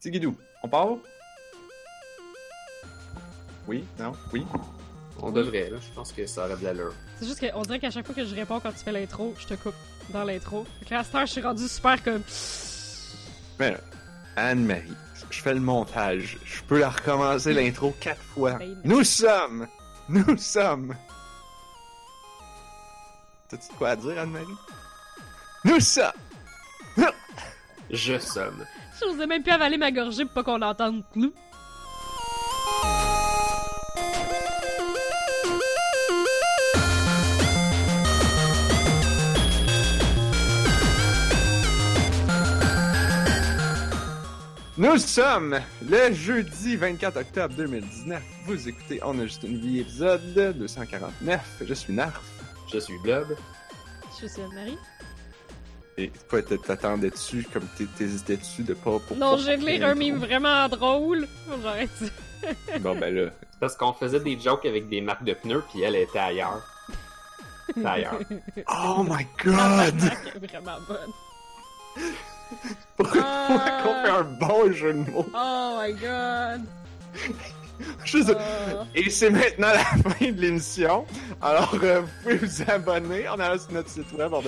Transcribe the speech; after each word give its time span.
Tigidou, 0.00 0.36
on 0.62 0.68
part? 0.68 0.96
Oui? 3.66 3.84
Non? 3.98 4.12
Oui? 4.32 4.46
On 5.18 5.30
devrait, 5.32 5.70
là. 5.70 5.78
Je 5.80 5.94
pense 5.94 6.12
que 6.12 6.26
ça 6.26 6.44
aurait 6.44 6.56
de 6.56 6.64
l'allure. 6.64 6.92
C'est 7.18 7.26
juste 7.26 7.40
qu'on 7.50 7.62
dirait 7.62 7.80
qu'à 7.80 7.90
chaque 7.90 8.04
fois 8.06 8.14
que 8.14 8.24
je 8.24 8.34
réponds 8.34 8.60
quand 8.60 8.72
tu 8.72 8.84
fais 8.84 8.92
l'intro, 8.92 9.34
je 9.38 9.46
te 9.46 9.54
coupe 9.54 9.74
dans 10.10 10.24
l'intro. 10.24 10.66
Fait 10.80 10.84
que 10.84 10.94
là, 10.94 11.00
à 11.00 11.04
cette 11.04 11.14
heure, 11.14 11.26
je 11.26 11.32
suis 11.32 11.40
rendu 11.40 11.66
super 11.66 12.02
comme. 12.02 12.22
Mais 13.58 13.72
là, 13.72 13.78
Anne-Marie, 14.36 14.92
je 15.30 15.40
fais 15.40 15.54
le 15.54 15.60
montage. 15.60 16.38
Je 16.44 16.62
peux 16.64 16.78
la 16.78 16.90
recommencer 16.90 17.54
l'intro 17.54 17.94
quatre 17.98 18.22
fois. 18.22 18.52
Ben, 18.54 18.76
Nous 18.84 19.02
sommes! 19.02 19.66
Nous 20.08 20.36
sommes! 20.36 20.94
T'as-tu 23.48 23.72
de 23.72 23.78
quoi 23.78 23.90
à 23.90 23.96
dire, 23.96 24.18
Anne-Marie? 24.18 24.46
Nous 25.64 25.80
sommes! 25.80 26.12
Je 27.90 28.18
somme. 28.18 28.64
Je 29.00 29.06
n'osais 29.06 29.26
même 29.26 29.42
plus 29.42 29.52
avaler 29.52 29.76
ma 29.76 29.90
gorgée 29.90 30.24
pour 30.24 30.32
pas 30.32 30.42
qu'on 30.42 30.58
l'entende 30.58 31.02
nous. 31.14 31.32
Nous 44.78 44.98
sommes 44.98 45.58
le 45.88 46.12
jeudi 46.12 46.76
24 46.76 47.16
octobre 47.16 47.54
2019. 47.54 48.22
Vous 48.44 48.68
écoutez 48.68 49.00
On 49.02 49.18
a 49.18 49.22
juste 49.22 49.42
une 49.44 49.58
vie, 49.58 49.80
épisode 49.80 50.20
249. 50.34 51.62
Je 51.62 51.74
suis 51.74 51.94
Narf. 51.94 52.22
Je 52.70 52.78
suis 52.78 52.98
Blob. 52.98 53.36
Je 54.20 54.26
suis 54.26 54.42
Anne-Marie. 54.42 54.78
Et 55.98 56.12
quoi, 56.28 56.42
t'attendais 56.42 57.10
dessus 57.10 57.46
comme 57.52 57.66
t'hésitais 57.96 58.36
dessus 58.36 58.62
de 58.62 58.74
pas 58.74 58.98
pour 58.98 59.16
Non, 59.16 59.36
j'ai 59.38 59.56
lire 59.56 59.86
un 59.86 59.94
meme 59.94 60.18
vraiment 60.18 60.68
drôle. 60.68 61.26
J'arrête 61.62 61.90
ça. 61.98 62.78
Bon, 62.80 62.94
ben 62.98 63.14
là. 63.14 63.30
C'est 63.50 63.58
parce 63.60 63.76
qu'on 63.76 63.94
faisait 63.94 64.20
des 64.20 64.38
jokes 64.38 64.66
avec 64.66 64.88
des 64.90 65.00
marques 65.00 65.24
de 65.24 65.32
pneus, 65.32 65.64
puis 65.72 65.82
elle 65.82 65.96
était 65.96 66.18
ailleurs. 66.18 66.62
C'était 67.66 67.86
ailleurs. 67.86 68.18
Oh 68.70 69.02
my 69.08 69.26
god! 69.42 69.94
est 70.34 70.46
vraiment 70.50 70.76
bonne. 70.86 72.04
Pourquoi 72.96 73.22
Ah. 73.24 73.82
qu'on 73.82 74.04
fait 74.04 74.10
un 74.10 74.22
bon 74.22 74.72
jeu 74.72 74.92
de 74.92 75.10
mots? 75.10 75.26
Oh 75.34 75.78
my 75.82 75.92
god. 75.94 76.62
Juste- 78.04 78.36
Oh. 78.36 78.84
Et 78.94 79.10
c'est 79.10 79.30
maintenant 79.30 79.68
la 79.68 79.78
fin 80.12 80.26
de 80.30 80.40
l'émission. 80.40 81.06
Alors, 81.42 81.74
euh, 81.82 82.00
vous 82.02 82.08
pouvez 82.22 82.36
vous 82.36 82.62
abonner 82.70 83.28
en 83.28 83.38
allant 83.40 83.58
sur 83.58 83.72
notre 83.72 83.88
site 83.90 84.10
web, 84.12 84.32
on 84.32 84.40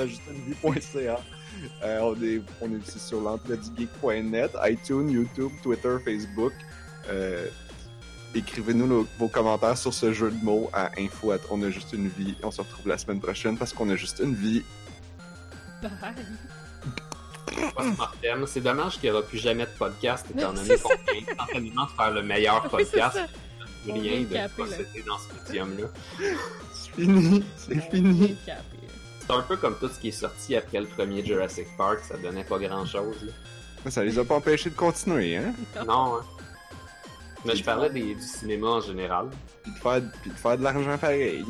Euh, 1.82 2.00
on, 2.02 2.22
est, 2.22 2.42
on 2.60 2.72
est 2.72 2.76
aussi 2.76 2.98
sur 2.98 3.20
l'entredugeek.net, 3.20 4.52
iTunes, 4.64 5.10
YouTube, 5.10 5.52
Twitter, 5.62 5.96
Facebook. 6.04 6.52
Euh, 7.08 7.46
Écrivez-nous 8.34 9.08
vos 9.18 9.28
commentaires 9.28 9.78
sur 9.78 9.94
ce 9.94 10.12
jeu 10.12 10.30
de 10.30 10.44
mots 10.44 10.68
à 10.74 10.90
info 10.98 11.30
at 11.32 11.38
on 11.50 11.62
a 11.62 11.70
juste 11.70 11.94
une 11.94 12.08
vie. 12.08 12.34
On 12.42 12.50
se 12.50 12.60
retrouve 12.60 12.86
la 12.86 12.98
semaine 12.98 13.20
prochaine 13.20 13.56
parce 13.56 13.72
qu'on 13.72 13.88
a 13.88 13.96
juste 13.96 14.20
une 14.22 14.34
vie. 14.34 14.62
Bye. 15.82 15.90
C'est 18.46 18.60
dommage 18.60 18.94
qu'il 19.00 19.10
n'y 19.10 19.16
aura 19.16 19.26
plus 19.26 19.38
jamais 19.38 19.64
de 19.64 19.70
podcast, 19.78 20.26
étant 20.36 20.52
donné 20.52 20.76
qu'on 20.76 20.88
vient 20.90 21.22
instantanément 21.26 21.84
de 21.86 21.90
faire 21.90 22.10
le 22.12 22.22
meilleur 22.22 22.62
Oui, 22.72 22.84
c'est 22.84 22.98
podcast. 23.00 23.16
ça. 23.16 23.26
Plus 23.82 23.92
On 23.92 23.94
rien 23.94 24.20
de 24.20 24.48
procéder 24.52 25.04
dans 25.06 25.18
ce 25.18 25.34
médium-là. 25.46 25.86
C'est 26.72 26.90
fini, 27.00 27.44
c'est 27.56 27.90
fini. 27.90 28.36
C'est 29.28 29.34
un 29.34 29.42
peu 29.42 29.56
comme 29.58 29.76
tout 29.78 29.88
ce 29.88 30.00
qui 30.00 30.08
est 30.08 30.12
sorti 30.12 30.56
après 30.56 30.80
le 30.80 30.86
premier 30.86 31.22
Jurassic 31.24 31.66
Park, 31.76 32.00
ça 32.08 32.16
donnait 32.16 32.44
pas 32.44 32.58
grand-chose. 32.58 33.24
là. 33.84 33.90
Ça 33.90 34.02
les 34.02 34.18
a 34.18 34.24
pas 34.24 34.36
empêchés 34.36 34.70
de 34.70 34.74
continuer, 34.74 35.36
hein? 35.36 35.52
Non, 35.86 36.16
hein. 36.16 36.24
Mais 37.44 37.54
je 37.54 37.62
parlais 37.62 37.90
des- 37.90 38.14
du 38.14 38.22
cinéma 38.22 38.66
en 38.68 38.80
général. 38.80 39.28
Puis 39.62 39.72
de 39.72 39.78
faire, 39.78 40.02
puis 40.22 40.30
de, 40.30 40.36
faire 40.36 40.58
de 40.58 40.64
l'argent 40.64 40.98
pareil. 40.98 41.44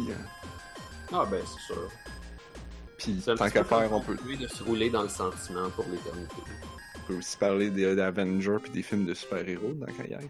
Ah 1.12 1.24
ben, 1.30 1.40
c'est 1.46 1.72
sûr. 1.72 1.88
Puis 2.98 3.22
tant 3.24 3.48
qu'à 3.48 3.64
faire, 3.64 3.92
on 3.92 4.00
peut, 4.00 4.16
de 4.38 4.46
se 4.48 4.62
rouler 4.64 4.90
dans 4.90 5.02
le 5.02 5.08
sentiment 5.08 5.70
pour 5.70 5.84
l'éternité. 5.90 6.34
on 6.96 7.06
peut 7.06 7.14
aussi 7.18 7.36
parler 7.36 7.70
des 7.70 7.94
d'Avengers 7.94 8.58
puis 8.60 8.72
des 8.72 8.82
films 8.82 9.06
de 9.06 9.14
super-héros 9.14 9.72
dans 9.74 9.86
Kayette. 9.86 10.28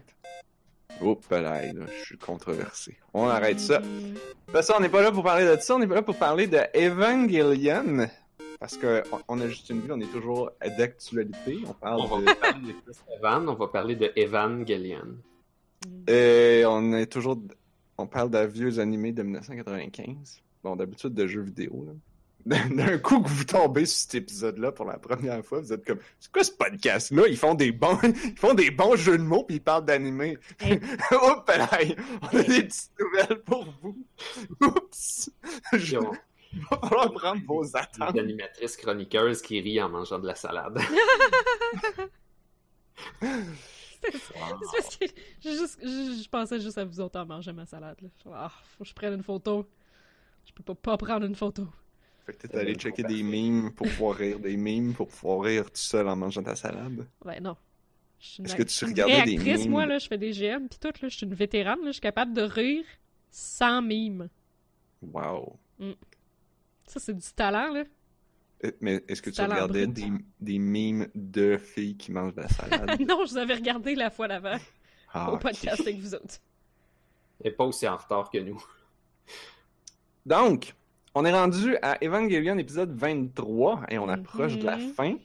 Oups, 1.01 1.29
là, 1.31 1.61
je 1.99 2.05
suis 2.05 2.17
controversé. 2.17 2.97
On 3.13 3.27
arrête 3.27 3.59
ça. 3.59 3.79
De 3.79 3.85
Mm. 3.85 4.13
toute 4.45 4.51
façon, 4.53 4.73
on 4.77 4.81
n'est 4.81 4.89
pas 4.89 5.01
là 5.01 5.11
pour 5.11 5.23
parler 5.23 5.45
de 5.45 5.59
ça, 5.61 5.75
on 5.75 5.81
est 5.81 5.87
pas 5.87 5.95
là 5.95 6.01
pour 6.01 6.15
parler 6.17 6.47
de 6.47 6.59
Evangelion. 6.75 8.07
Parce 8.59 8.75
que 8.75 9.01
on- 9.13 9.21
on 9.29 9.41
a 9.41 9.47
juste 9.47 9.69
une 9.69 9.79
vie, 9.79 9.91
on 9.91 10.01
est 10.01 10.11
toujours 10.11 10.51
d'actualité. 10.77 11.59
On 11.65 11.73
parle 11.73 12.01
On 12.01 12.05
va 12.07 12.19
de... 12.19 12.25
pas 12.25 12.35
parler 12.35 12.67
de 12.67 12.71
Chris 12.91 12.99
Evan, 13.17 13.47
on 13.49 13.53
va 13.55 13.67
parler 13.67 13.95
de 13.95 14.11
Evangelion. 14.17 15.15
Et 16.07 16.63
on 16.67 16.93
est 16.93 17.05
toujours... 17.05 17.37
On 17.97 18.05
parle 18.07 18.29
de 18.31 18.39
vieux 18.39 18.79
animés 18.79 19.11
de 19.13 19.23
1995. 19.23 20.41
Bon, 20.63 20.75
d'habitude 20.75 21.13
de 21.13 21.25
jeux 21.27 21.41
vidéo, 21.41 21.85
là. 21.87 21.93
D'un 22.49 22.97
coup 22.97 23.21
que 23.21 23.29
vous 23.29 23.43
tombez 23.43 23.85
sur 23.85 23.99
cet 23.99 24.15
épisode-là 24.15 24.71
pour 24.71 24.85
la 24.85 24.97
première 24.97 25.45
fois, 25.45 25.59
vous 25.59 25.71
êtes 25.71 25.85
comme 25.85 25.99
c'est 26.19 26.31
quoi 26.31 26.43
ce 26.43 26.51
podcast-là? 26.51 27.27
Ils 27.27 27.37
font 27.37 27.53
des 27.53 27.71
bons, 27.71 27.99
ils 28.03 28.37
font 28.37 28.53
des 28.55 28.71
bons 28.71 28.95
jeux 28.95 29.17
de 29.19 29.23
mots 29.23 29.43
puis 29.43 29.57
ils 29.57 29.61
parlent 29.63 29.85
d'animé. 29.85 30.37
Hey. 30.59 30.73
Oups, 31.11 31.47
là, 31.57 31.69
on 32.23 32.37
a 32.37 32.43
des 32.43 32.63
petites 32.63 32.91
nouvelles 32.99 33.41
pour 33.43 33.65
vous. 33.81 33.97
Oups, 34.61 35.29
je 35.73 35.97
on- 35.97 36.11
il 36.51 36.61
va 36.71 36.79
falloir 36.79 37.11
prendre 37.13 37.41
vos 37.45 37.77
attentes. 37.77 38.13
Des 38.13 38.19
animatrices 38.21 38.75
chroniqueuses 38.77 39.43
qui 39.43 39.61
rient 39.61 39.83
en 39.83 39.89
mangeant 39.89 40.17
de 40.17 40.25
la 40.25 40.33
salade. 40.33 40.79
C'est 43.21 44.33
parce 44.33 44.97
que 44.97 45.05
juste, 45.43 45.79
je, 45.83 46.21
je 46.23 46.29
pensais 46.29 46.59
juste 46.59 46.77
à 46.77 46.85
vous 46.85 46.99
autres 46.99 47.19
en 47.19 47.25
mangeant 47.25 47.53
ma 47.53 47.65
salade. 47.67 47.97
Là. 48.01 48.09
Ah, 48.33 48.49
faut 48.77 48.83
que 48.83 48.89
je 48.89 48.95
prenne 48.95 49.13
une 49.13 49.23
photo. 49.23 49.69
Je 50.45 50.51
peux 50.53 50.63
pas, 50.63 50.75
pas 50.75 50.97
prendre 50.97 51.25
une 51.27 51.35
photo. 51.35 51.67
Fait 52.31 52.47
que 52.47 52.47
t'es 52.47 52.57
allé 52.57 52.75
checker 52.75 53.03
des 53.03 53.23
mimes 53.23 53.71
pour 53.71 53.87
pouvoir 53.87 54.15
rire 54.15 54.39
des 54.39 54.55
mimes 54.57 54.93
pour 54.93 55.07
pouvoir 55.07 55.41
rire 55.41 55.65
tout 55.65 55.71
seul 55.77 56.07
en 56.07 56.15
mangeant 56.15 56.43
ta 56.43 56.55
salade? 56.55 57.07
Ouais, 57.25 57.39
non. 57.39 57.55
Je 58.19 58.27
suis 58.27 58.39
une 58.39 58.45
Est-ce 58.45 58.55
que 58.55 58.63
tu 58.63 58.85
regardais 58.85 59.23
des 59.23 59.37
actrice, 59.37 59.61
mimes? 59.61 59.71
moi, 59.71 59.85
là, 59.85 59.97
je 59.97 60.07
fais 60.07 60.17
des 60.17 60.31
GM 60.31 60.67
pis 60.67 60.77
tout, 60.79 60.87
là, 61.01 61.07
je 61.07 61.15
suis 61.15 61.25
une 61.25 61.33
vétérane, 61.33 61.79
là, 61.79 61.87
je 61.87 61.91
suis 61.93 62.01
capable 62.01 62.33
de 62.33 62.41
rire 62.41 62.85
sans 63.31 63.81
mime. 63.81 64.29
Wow. 65.01 65.57
Ça, 66.85 66.99
c'est 66.99 67.13
du 67.15 67.31
talent, 67.35 67.73
là. 67.73 67.83
Euh, 68.65 68.71
Mais 68.81 69.01
est-ce 69.07 69.21
que 69.21 69.29
tu 69.29 69.41
regardais 69.41 69.87
des, 69.87 70.11
des 70.41 70.59
mimes 70.59 71.07
de 71.15 71.57
filles 71.57 71.95
qui 71.95 72.11
mangent 72.11 72.35
de 72.35 72.41
la 72.41 72.49
salade? 72.49 72.99
non, 73.07 73.25
je 73.25 73.31
vous 73.31 73.37
avais 73.37 73.53
regardé 73.55 73.95
la 73.95 74.09
fois 74.09 74.27
d'avant 74.27 74.57
Ah, 75.13 75.31
au 75.31 75.37
podcast 75.37 75.79
avec 75.79 75.97
vous 75.99 76.13
autres. 76.13 76.39
Et 77.43 77.51
pas 77.51 77.63
aussi 77.63 77.87
en 77.87 77.95
retard 77.95 78.29
que 78.29 78.37
nous. 78.39 78.61
Donc, 80.25 80.75
on 81.15 81.25
est 81.25 81.31
rendu 81.31 81.75
à 81.81 81.97
Evangelion 82.03 82.57
épisode 82.57 82.95
23 82.95 83.83
et 83.89 83.97
on 83.97 84.07
approche 84.09 84.57
de 84.57 84.65
la 84.65 84.77
Mhm. 84.77 84.93
fin. 84.93 85.15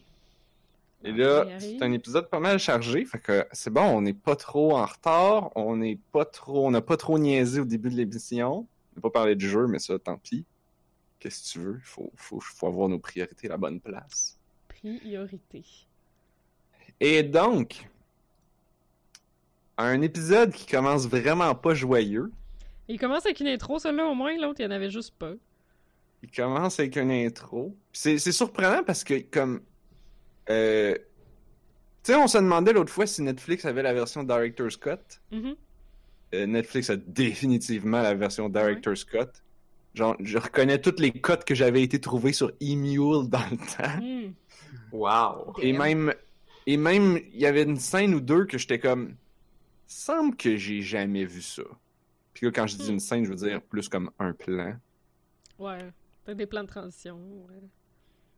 Et 1.06 1.12
On 1.12 1.17
là, 1.17 1.47
c'est 1.61 1.83
un 1.83 1.93
épisode 1.93 2.31
pas 2.31 2.41
mal 2.41 2.59
chargé, 2.59 3.05
fait 3.05 3.19
que 3.19 3.47
c'est 3.53 3.69
bon, 3.71 3.83
on 3.83 4.00
n'est 4.00 4.15
pas 4.15 4.37
trop 4.37 4.75
en 4.77 4.87
retard, 4.87 5.50
on 5.55 5.77
n'est 5.77 5.99
pas 6.12 6.25
trop, 6.25 6.67
on 6.67 6.71
n'a 6.71 6.81
pas 6.81 6.97
trop 6.97 7.19
niaisé 7.19 7.61
au 7.61 7.67
début 7.67 7.91
de 7.91 7.97
l'émission. 7.97 8.67
On 8.93 8.97
n'a 8.97 9.03
pas 9.03 9.11
parlé 9.11 9.34
du 9.37 9.47
jeu, 9.49 9.67
mais 9.67 9.78
ça, 9.78 9.99
tant 9.99 10.17
pis. 10.17 10.44
Qu'est-ce 11.19 11.43
que 11.43 11.53
tu 11.53 11.59
veux? 11.59 11.77
Il 11.78 11.84
faut, 11.84 12.11
faut, 12.17 12.41
faut 12.41 12.67
avoir 12.67 12.89
nos 12.89 12.99
priorités 12.99 13.49
à 13.49 13.50
la 13.50 13.56
bonne 13.59 13.81
place. 13.81 14.39
Priorité. 14.69 15.62
Et 17.00 17.23
donc, 17.23 17.87
un 19.77 20.00
épisode 20.03 20.53
qui 20.53 20.67
commence 20.67 21.06
vraiment 21.06 21.55
pas 21.55 21.75
joyeux. 21.75 22.31
Il 22.89 22.99
commence 22.99 23.27
avec 23.27 23.41
une 23.41 23.49
intro, 23.49 23.78
celle-là, 23.78 24.06
au 24.06 24.15
moins, 24.15 24.37
l'autre, 24.39 24.61
il 24.61 24.65
y 24.65 24.67
en 24.67 24.71
avait 24.71 24.91
juste 24.91 25.15
pas. 25.19 25.33
Il 26.25 26.31
commence 26.31 26.81
avec 26.81 26.97
une 26.97 27.11
intro. 27.11 27.77
C'est 27.93 28.19
c'est 28.19 28.33
surprenant 28.33 28.83
parce 28.83 29.05
que, 29.05 29.21
comme. 29.31 29.61
Euh, 30.49 30.95
tu 32.03 32.12
sais, 32.12 32.15
on 32.17 32.27
se 32.27 32.39
demandait 32.39 32.73
l'autre 32.73 32.93
fois 32.93 33.07
si 33.07 33.23
Netflix 33.23 33.65
avait 33.67 33.83
la 33.83 33.93
version 33.93 34.23
Director's 34.25 34.76
Cut. 34.76 35.21
Mhm. 35.31 35.55
Euh, 36.35 36.47
Netflix 36.47 36.88
a 36.91 36.97
définitivement 36.97 38.00
la 38.03 38.15
version 38.15 38.49
Director's 38.49 39.05
Cut. 39.05 39.31
Genre, 39.94 40.17
je 40.21 40.38
reconnais 40.38 40.81
toutes 40.81 40.99
les 40.99 41.12
cotes 41.12 41.44
que 41.44 41.55
j'avais 41.55 41.82
été 41.82 42.00
trouvées 42.00 42.32
sur 42.32 42.50
Emule 42.61 43.29
dans 43.29 43.44
le 43.50 43.56
temps. 43.59 44.03
Mm. 44.03 44.35
Wow! 44.93 45.53
Et 45.61 45.73
même, 45.73 46.12
et 46.67 46.77
même, 46.77 47.20
il 47.32 47.41
y 47.41 47.47
avait 47.47 47.62
une 47.62 47.79
scène 47.79 48.15
ou 48.15 48.20
deux 48.20 48.47
que 48.47 48.59
j'étais 48.59 48.79
comme, 48.79 49.15
semble 49.87 50.37
que 50.37 50.56
j'ai 50.56 50.81
jamais 50.81 51.25
vu 51.27 51.43
ça. 51.43 51.62
Puis 52.32 52.47
là, 52.47 52.53
quand 52.53 52.67
je 52.67 52.77
dis 52.77 52.91
Hmm. 52.91 52.94
une 52.94 53.00
scène, 53.00 53.25
je 53.25 53.31
veux 53.31 53.37
dire 53.37 53.62
plus 53.62 53.88
comme 53.88 54.11
un 54.19 54.32
plan. 54.32 54.75
Ouais. 55.59 55.91
Peut-être 56.25 56.38
des 56.38 56.47
plans 56.47 56.62
de 56.65 56.69
transition. 56.69 57.17
ouais. 57.49 57.61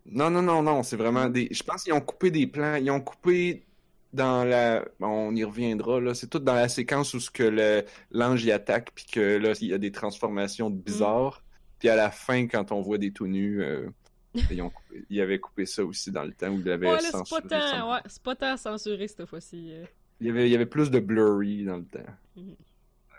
Non, 0.06 0.31
non, 0.31 0.43
non, 0.43 0.62
non, 0.62 0.83
c'est 0.83 0.97
vraiment 0.97 1.29
des. 1.29 1.49
Je 1.50 1.62
pense 1.65 1.83
qu'ils 1.83 1.93
ont 1.93 2.00
coupé 2.00 2.31
des 2.31 2.47
plans. 2.47 2.77
Ils 2.77 2.91
ont 2.91 3.00
coupé 3.00 3.67
dans 4.12 4.44
la. 4.44 4.85
Bon, 5.00 5.09
on 5.09 5.35
y 5.35 5.43
reviendra, 5.43 6.00
là. 6.00 6.15
C'est 6.15 6.29
tout 6.29 6.38
dans 6.38 6.55
la 6.55 6.69
séquence 6.69 7.12
où 7.15 7.21
ce 7.21 7.31
que 7.31 7.43
le... 7.43 7.85
l'ange 8.12 8.44
y 8.44 8.53
attaque, 8.53 8.93
puis 8.94 9.05
que 9.11 9.37
là, 9.37 9.53
il 9.61 9.69
y 9.69 9.75
a 9.75 9.79
des 9.79 9.91
transformations 9.93 10.71
bizarres. 10.71 11.43
Puis 11.81 11.88
à 11.88 11.97
la 11.97 12.11
fin, 12.11 12.47
quand 12.47 12.71
on 12.73 12.81
voit 12.83 12.99
des 12.99 13.11
tout 13.12 13.27
nus, 13.27 13.62
euh, 13.62 13.89
Ils, 14.50 14.61
ont 14.62 14.69
coupé- 14.71 15.05
ils 15.09 15.21
avaient 15.23 15.39
coupé 15.41 15.65
ça 15.67 15.82
aussi 15.85 16.12
dans 16.12 16.23
le 16.23 16.32
temps 16.32 16.50
où 16.50 16.61
il 16.61 16.71
avait 16.71 16.87
Ouais, 16.87 16.93
là, 16.93 17.00
c'est 17.00 17.12
pas 17.12 17.19
censuré 17.25 17.49
tant, 17.49 17.93
ouais, 17.93 18.00
c'est 18.06 18.23
pas 18.23 18.37
tant 18.37 18.56
censuré 18.59 19.09
cette 19.09 19.25
fois-ci. 19.25 19.71
euh. 19.73 19.85
Il 20.21 20.27
y 20.27 20.31
avait, 20.31 20.47
il 20.49 20.53
y 20.53 20.55
avait 20.55 20.67
plus 20.67 20.91
de 20.91 21.00
blurry 21.00 21.65
dans 21.65 21.79
le 21.79 21.85
temps. 21.85 22.00
La 22.37 22.43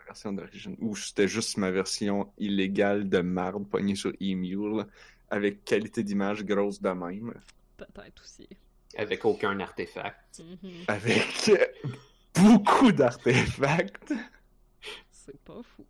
version 0.08 0.34
d'origine. 0.34 0.76
Ou 0.80 0.96
c'était 0.96 1.28
juste 1.28 1.58
ma 1.58 1.70
version 1.72 2.32
illégale 2.38 3.08
de 3.10 3.20
marde 3.20 3.68
pognée 3.68 3.96
sur 3.96 4.12
Emule 4.20 4.86
avec 5.30 5.64
qualité 5.66 6.04
d'image 6.04 6.44
grosse 6.44 6.82
de 6.82 6.90
même. 6.90 7.34
Peut-être 7.78 8.22
aussi. 8.24 8.48
Avec 8.98 9.26
aucun 9.26 9.60
artefact. 9.60 10.40
Mhm. 10.40 10.72
Avec 10.88 11.50
euh, 11.50 11.66
beaucoup 12.34 12.92
d'artefacts. 12.92 14.14
C'est 15.12 15.40
pas 15.42 15.62
fou. 15.62 15.86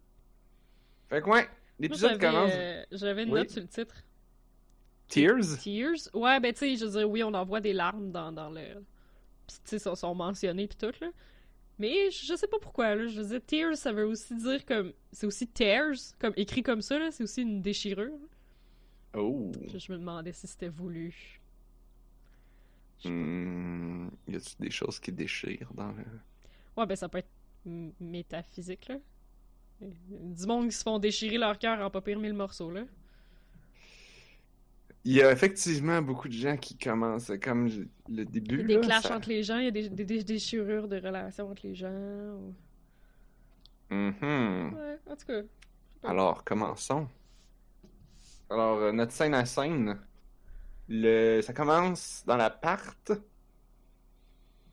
Fait 1.10 1.22
que 1.22 1.30
ouais, 1.30 1.48
l'épisode 1.80 2.20
commence. 2.20 2.52
euh, 2.54 2.84
j'avais 2.92 3.24
une 3.24 3.30
Oui. 3.32 3.40
note 3.40 3.50
sur 3.52 3.62
le 3.62 3.68
titre. 3.68 3.96
Tears? 5.08 5.60
Tears? 5.62 6.10
Ouais, 6.14 6.40
ben 6.42 6.52
tu 6.52 6.60
sais, 6.60 6.76
je 6.76 6.86
veux 6.86 7.00
dire, 7.00 7.10
oui, 7.10 7.24
on 7.24 7.34
en 7.34 7.46
voit 7.46 7.62
des 7.62 7.72
larmes 7.72 8.12
dans, 8.12 8.32
dans 8.32 8.50
le... 8.50 8.62
Pis 9.48 9.56
tu 9.56 9.70
sais, 9.70 9.80
sont, 9.80 9.96
sont 9.96 10.14
mentionnés 10.14 10.68
pis 10.68 10.76
tout, 10.76 10.92
là. 11.00 11.08
Mais 11.80 12.10
je 12.12 12.26
je 12.26 12.36
sais 12.36 12.48
pas 12.48 12.60
pourquoi, 12.60 12.96
là. 12.96 13.08
Je 13.08 13.22
veux 13.22 13.28
dire, 13.28 13.42
tears, 13.46 13.78
ça 13.78 13.92
veut 13.92 14.06
aussi 14.06 14.36
dire 14.36 14.66
comme... 14.66 14.94
C'est 15.12 15.28
aussi 15.28 15.48
tears, 15.48 15.96
comme 16.20 16.34
écrit 16.36 16.64
comme 16.64 16.82
ça, 16.82 16.98
là. 16.98 17.12
C'est 17.12 17.24
aussi 17.24 17.42
une 17.42 17.62
déchirure. 17.62 18.18
Oh. 19.14 19.52
Je, 19.72 19.78
je 19.78 19.92
me 19.92 19.98
demandais 19.98 20.34
si 20.34 20.48
c'était 20.48 20.68
voulu. 20.68 21.40
Hmm, 23.06 24.08
y 24.28 24.36
a-tu 24.36 24.56
des 24.60 24.72
choses 24.72 25.00
qui 25.00 25.12
déchirent 25.12 25.72
dans 25.74 25.92
le. 25.92 26.04
Ouais, 26.76 26.86
ben 26.86 26.96
ça 26.96 27.08
peut 27.08 27.20
être 27.20 27.30
métaphysique, 28.00 28.88
là. 28.88 28.98
Du 29.80 30.48
monde 30.48 30.70
qui 30.70 30.76
se 30.76 30.84
font 30.84 30.98
déchirer 30.98 31.38
leur 31.38 31.60
cœur 31.60 31.80
en 31.80 31.92
pas 31.92 32.02
pire 32.02 32.20
mille 32.20 32.34
morceaux, 32.34 32.72
là. 32.72 32.84
Il 35.08 35.14
y 35.14 35.22
a 35.22 35.32
effectivement 35.32 36.02
beaucoup 36.02 36.28
de 36.28 36.34
gens 36.34 36.58
qui 36.58 36.78
commencent 36.78 37.32
comme 37.42 37.68
le 37.68 37.88
Il 38.10 38.20
y 38.20 38.26
début. 38.26 38.60
a 38.62 38.64
des 38.64 38.80
clashs 38.82 39.04
ça- 39.04 39.16
entre 39.16 39.30
les 39.30 39.42
gens, 39.42 39.58
il 39.58 39.64
y 39.66 39.68
a 39.68 39.72
des, 39.72 39.88
des- 39.90 40.04
des 40.04 40.24
déchirures 40.24 40.88
de 40.90 40.98
relations 40.98 41.50
entre 41.50 41.66
les 41.66 41.76
gens. 41.76 41.90
ou- 42.36 42.54
Mhm. 43.90 44.74
Ouais, 44.76 45.00
en 45.10 45.16
tout 45.16 45.26
cas. 45.28 45.42
Alors, 46.04 46.44
commençons. 46.44 47.08
Alors, 48.50 48.80
euh, 48.80 48.92
notre 48.92 49.14
scène 49.14 49.34
à 49.34 49.46
scène, 49.46 49.98
le... 50.90 51.40
ça 51.42 51.54
commence 51.54 52.24
dans 52.28 52.36
l'appart. 52.38 53.12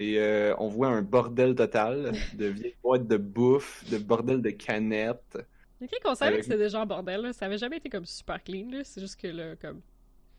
Et 0.00 0.18
euh, 0.18 0.54
on 0.58 0.66
voit 0.68 0.88
un 0.88 1.02
bordel 1.02 1.54
total 1.54 2.12
de 2.34 2.46
vieilles 2.58 2.74
boîtes 2.82 3.06
de 3.06 3.16
bouffe, 3.16 3.88
de 3.88 3.98
bordel 3.98 4.42
de 4.42 4.50
canettes. 4.50 5.38
Ok, 5.80 5.90
qu'on 6.02 6.14
savait 6.16 6.28
Avec- 6.32 6.40
que 6.40 6.46
c'était 6.46 6.58
déjà 6.58 6.80
en 6.80 6.86
bordel, 6.86 7.20
là. 7.20 7.32
Ça 7.32 7.46
avait 7.46 7.58
jamais 7.58 7.76
été 7.76 7.88
comme 7.88 8.04
super 8.06 8.42
clean. 8.42 8.70
C'est 8.82 9.00
juste 9.00 9.20
que 9.20 9.28
là, 9.28 9.54
comme. 9.56 9.80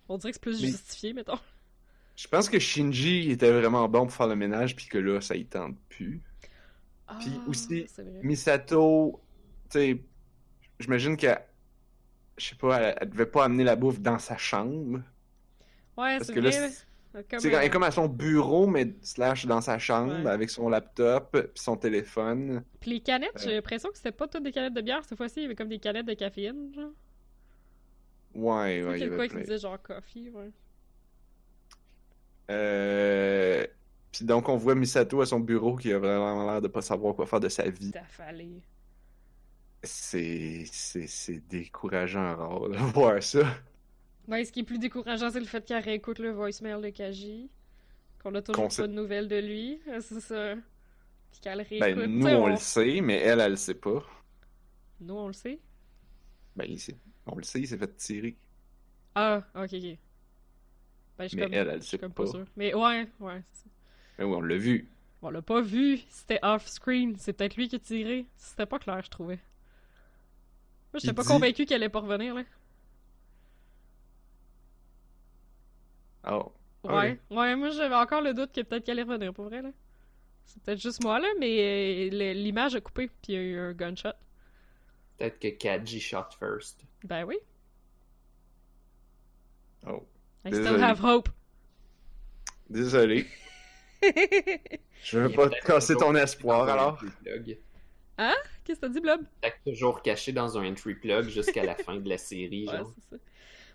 On 0.10 0.18
dirait 0.18 0.32
que 0.32 0.36
c'est 0.36 0.42
plus 0.42 0.62
Mais- 0.62 0.68
justifié, 0.70 1.14
mettons. 1.14 1.40
Je 2.16 2.28
pense 2.28 2.48
que 2.50 2.60
Shinji 2.60 3.30
était 3.32 3.52
vraiment 3.52 3.88
bon 3.90 4.06
pour 4.06 4.14
faire 4.14 4.28
le 4.28 4.36
ménage, 4.38 4.76
puis 4.76 4.86
que 4.88 4.98
là, 4.98 5.20
ça 5.20 5.36
y 5.36 5.46
tente 5.46 5.76
plus. 5.90 6.22
Puis 7.20 7.32
Ah, 7.36 7.50
aussi, 7.50 7.86
c'est 7.88 8.04
vrai. 8.04 8.20
Misato, 8.24 9.22
tu 9.70 9.78
sais, 9.80 10.02
j'imagine 10.80 11.18
que, 11.18 11.28
je 12.38 12.46
sais 12.46 12.56
pas, 12.56 12.78
elle, 12.80 12.98
elle 13.02 13.10
devait 13.10 13.26
pas 13.26 13.46
amener 13.46 13.64
la 13.64 13.76
bouffe 13.76 14.00
dans 14.00 14.18
sa 14.18 14.38
chambre. 14.38 15.02
Ouais, 15.98 16.18
c'est 16.22 16.34
que 16.34 16.40
là, 16.40 16.50
vrai. 16.50 16.70
c'est- 16.70 16.86
là. 17.14 17.24
Tu 17.24 17.30
Comme, 17.30 17.40
sais, 17.40 17.50
quand 17.52 17.60
elle 17.60 17.66
est 17.66 17.70
comme 17.70 17.84
à 17.84 17.92
son 17.92 18.08
bureau, 18.10 18.68
mais 18.68 18.94
slash 19.02 19.46
dans 19.46 19.62
sa 19.62 19.80
chambre, 19.80 20.14
Ouais. 20.24 20.30
avec 20.30 20.50
son 20.50 20.68
laptop, 20.68 21.32
puis 21.32 21.62
son 21.64 21.78
téléphone. 21.78 22.64
Puis 22.82 22.92
les 22.92 23.00
canettes, 23.00 23.32
Euh. 23.38 23.40
j'ai 23.44 23.54
l'impression 23.56 23.90
que 23.90 23.96
c'était 23.98 24.12
pas 24.12 24.28
toutes 24.28 24.44
des 24.44 24.52
canettes 24.52 24.74
de 24.74 24.82
bière 24.82 25.02
cette 25.06 25.18
fois-ci. 25.18 25.36
Il 25.40 25.44
y 25.44 25.46
avait 25.46 25.56
comme 25.56 25.70
des 25.70 25.80
canettes 25.80 26.06
de 26.08 26.14
caféine, 26.14 26.74
genre. 26.74 26.92
Ouais, 28.36 28.84
Ouais, 28.84 28.84
ouais, 28.84 29.00
il 29.00 29.00
y 29.00 29.00
quelque 29.00 29.14
avait 29.14 29.16
quoi 29.16 29.28
qui 29.28 29.38
disait 29.38 29.58
genre 29.60 29.82
coffee, 29.82 30.30
ouais. 30.30 30.52
Euh... 32.52 33.66
Puis 34.12 34.26
donc, 34.26 34.48
on 34.50 34.58
voit 34.58 34.76
Misato 34.76 35.22
à 35.22 35.26
son 35.26 35.40
bureau 35.40 35.76
qui 35.76 35.92
a 35.92 36.00
vraiment 36.00 36.46
l'air 36.50 36.62
de 36.62 36.68
pas 36.68 36.82
savoir 36.82 37.16
quoi 37.16 37.26
faire 37.26 37.40
de 37.40 37.50
sa 37.50 37.70
vie. 37.70 37.92
C'est... 39.84 40.66
C'est 40.72 41.08
c'est 41.08 41.40
décourageant 41.48 42.36
rare 42.36 42.70
de 42.70 42.78
voir 42.94 43.22
ça. 43.22 43.44
Ouais, 44.28 44.44
ce 44.44 44.52
qui 44.52 44.62
est 44.62 44.64
plus 44.64 44.80
décourageant, 44.80 45.30
c'est 45.30 45.40
le 45.40 45.46
fait 45.46 45.64
qu'elle 45.66 45.84
réécoute 45.84 46.20
le 46.20 46.32
voicemail 46.32 46.82
de 46.82 46.90
Kaji. 46.90 47.50
Qu'on 48.24 48.34
a 48.36 48.42
toujours 48.42 48.72
sait- 48.72 48.82
pas 48.84 48.88
de 48.88 48.94
nouvelles 48.94 49.28
de 49.28 49.38
lui. 49.38 49.80
C'est 50.02 50.20
ça. 50.20 50.56
Puis 51.32 51.40
qu'elle 51.42 51.62
réécoute. 51.62 51.80
Ben, 51.80 52.06
nous, 52.08 52.28
on 52.28 52.48
le 52.48 52.58
sait, 52.58 53.02
mais 53.02 53.20
elle, 53.20 53.40
elle 53.40 53.52
le 53.52 53.58
sait 53.58 53.76
pas. 53.76 54.04
Nous, 55.00 55.14
on 55.14 55.28
le 55.28 55.34
sait. 55.34 55.60
Ben, 56.56 56.66
il 56.68 56.80
s'est- 56.80 56.98
on 57.28 57.36
le 57.38 57.44
sait, 57.44 57.60
il 57.62 57.68
s'est 57.68 57.78
fait 57.78 57.96
tirer. 57.98 58.36
Ah, 59.16 59.42
ok, 59.56 59.74
ok. 59.74 59.98
Ben, 61.18 61.30
je 61.30 61.36
Mais 61.38 61.44
comme, 61.44 61.54
elle, 61.54 61.68
elle 61.70 61.82
je 61.82 61.88
sait 61.88 61.98
comme 61.98 62.12
pas. 62.14 62.28
sûre. 62.28 62.46
Mais 62.58 62.74
ouais, 62.74 63.08
ouais, 63.20 63.42
c'est 63.54 63.64
ça. 63.64 63.70
Ben 64.18 64.26
oui, 64.26 64.36
on 64.36 64.42
l'a 64.42 64.58
vu. 64.58 64.90
On 65.22 65.30
l'a 65.30 65.42
pas 65.42 65.62
vu. 65.62 66.00
C'était 66.10 66.40
off-screen. 66.44 67.16
C'est 67.18 67.34
peut-être 67.34 67.56
lui 67.56 67.68
qui 67.70 67.78
a 67.78 67.80
tiré. 67.80 68.26
C'était 68.36 68.66
pas 68.66 68.80
clair, 68.80 69.02
je 69.04 69.10
trouvais. 69.10 69.40
Moi, 70.94 71.00
j'étais 71.00 71.14
pas 71.14 71.22
dit- 71.24 71.28
convaincu 71.30 71.66
qu'elle 71.66 71.82
allait 71.82 71.90
pas 71.90 72.02
revenir, 72.02 72.36
là. 72.36 72.44
Oh. 76.28 76.52
Ouais. 76.84 77.20
Ouais, 77.32 77.56
moi, 77.56 77.70
j'avais 77.72 77.96
encore 77.96 78.22
le 78.22 78.34
doute 78.34 78.52
que 78.52 78.62
peut-être 78.62 78.86
qu'elle 78.86 79.00
allait 79.00 79.10
revenir, 79.10 79.34
pour 79.34 79.46
vrai, 79.46 79.62
là. 79.62 79.70
C'est 80.46 80.62
peut-être 80.62 80.80
juste 80.82 81.02
moi, 81.04 81.20
là, 81.20 81.28
mais 81.40 82.10
euh, 82.12 82.34
l'image 82.34 82.76
a 82.76 82.82
coupé, 82.82 83.08
puis 83.08 83.34
il 83.34 83.36
y 83.36 83.38
a 83.38 83.42
eu 83.42 83.58
un 83.58 83.74
gunshot. 83.74 84.10
Peut-être 85.18 85.40
que 85.40 85.48
Kaji 85.50 86.00
shot 86.00 86.26
first. 86.40 86.84
Ben 87.06 87.24
oui. 87.26 87.38
Oh. 89.88 90.04
I 90.44 90.50
still 90.50 90.64
Désolé. 90.64 90.84
have 90.84 91.04
hope. 91.04 91.30
Désolé. 92.70 93.28
Je 95.04 95.20
veux 95.20 95.30
pas 95.32 95.50
te 95.50 95.66
casser 95.66 95.96
ton 95.96 96.16
espoir, 96.16 96.68
alors. 96.68 96.98
plug. 97.24 97.58
Qu'est-ce 98.64 98.80
que 98.80 98.86
t'as 98.88 98.90
dit, 98.90 99.00
Blob? 99.02 99.22
Peut-être 99.42 99.60
toujours 99.66 100.02
caché 100.02 100.32
dans 100.32 100.58
un 100.58 100.68
entry 100.72 100.96
plug 100.96 101.30
jusqu'à 101.30 101.64
la 101.64 101.76
fin 101.76 101.98
de 101.98 102.10
la 102.10 102.18
série, 102.18 102.66
genre. 102.66 102.92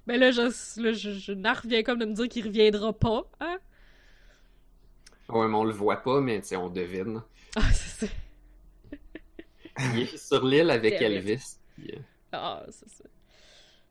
Ben 0.06 0.18
là, 0.18 0.32
je, 0.32 0.40
là, 0.82 0.92
je, 0.92 1.12
je 1.12 1.32
n'en 1.32 1.52
reviens 1.52 1.82
comme 1.84 1.98
de 2.00 2.06
me 2.06 2.14
dire 2.14 2.28
qu'il 2.28 2.44
reviendra 2.46 2.92
pas, 2.92 3.22
hein? 3.40 3.58
Ouais, 5.28 5.46
mais 5.46 5.54
on 5.54 5.62
le 5.64 5.72
voit 5.72 5.98
pas, 6.02 6.20
mais 6.20 6.40
tu 6.40 6.48
sais, 6.48 6.56
on 6.56 6.68
devine. 6.68 7.22
Ah, 7.56 7.72
c'est 7.72 8.06
ça. 8.06 8.12
Il 9.94 10.00
est 10.00 10.16
sur 10.16 10.44
l'île 10.44 10.70
avec. 10.70 11.00
Elvis. 11.00 11.58
euh, 11.80 11.96
Ah, 12.32 12.64
c'est 12.70 12.88
ça. 12.88 13.04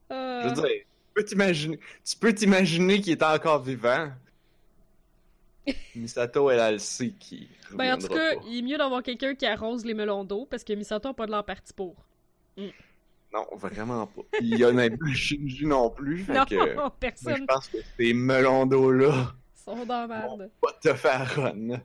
Je 0.09 0.15
Euh, 0.15 0.43
veux 0.43 0.51
dire, 0.53 0.63
tu 0.63 0.85
peux 1.13 1.23
t'imaginer, 1.25 1.79
tu 2.05 2.17
peux 2.17 2.33
t'imaginer 2.33 3.01
qu'il 3.01 3.13
est 3.13 3.23
encore 3.23 3.61
vivant. 3.63 4.11
Misato, 5.95 6.49
elle, 6.49 6.59
elle 6.59 6.73
le 6.73 6.79
sait 6.79 7.11
qu'il 7.11 7.47
Ben, 7.71 7.93
en 7.93 7.97
tout 7.97 8.07
cas, 8.07 8.35
pas. 8.35 8.41
il 8.47 8.59
est 8.59 8.61
mieux 8.61 8.77
d'avoir 8.77 9.03
quelqu'un 9.03 9.35
qui 9.35 9.45
arrose 9.45 9.85
les 9.85 9.93
melons 9.93 10.23
d'eau 10.23 10.45
parce 10.45 10.63
que 10.63 10.73
Misato 10.73 11.09
a 11.09 11.13
pas 11.13 11.25
de 11.25 11.31
l'air 11.31 11.43
parti 11.45 11.73
pour. 11.73 11.95
Non, 13.31 13.45
vraiment 13.53 14.07
pas. 14.07 14.21
Il 14.41 14.57
y 14.57 14.65
en 14.65 14.77
a 14.77 14.89
pas 14.89 15.13
Shinji 15.13 15.65
non 15.65 15.89
plus. 15.91 16.23
Fait 16.23 16.33
Non, 16.33 16.45
que, 16.45 16.55
moi, 16.75 16.91
je 16.93 16.99
personne. 16.99 17.45
pense 17.47 17.67
que 17.67 17.77
ces 17.99 18.13
melons 18.13 18.65
d'eau-là 18.65 19.35
sont 19.55 19.85
dans 19.85 20.07
la 20.07 20.07
merde. 20.07 20.49
pas 20.61 20.73
te 20.81 20.93
faire 20.95 21.35
run. 21.35 21.79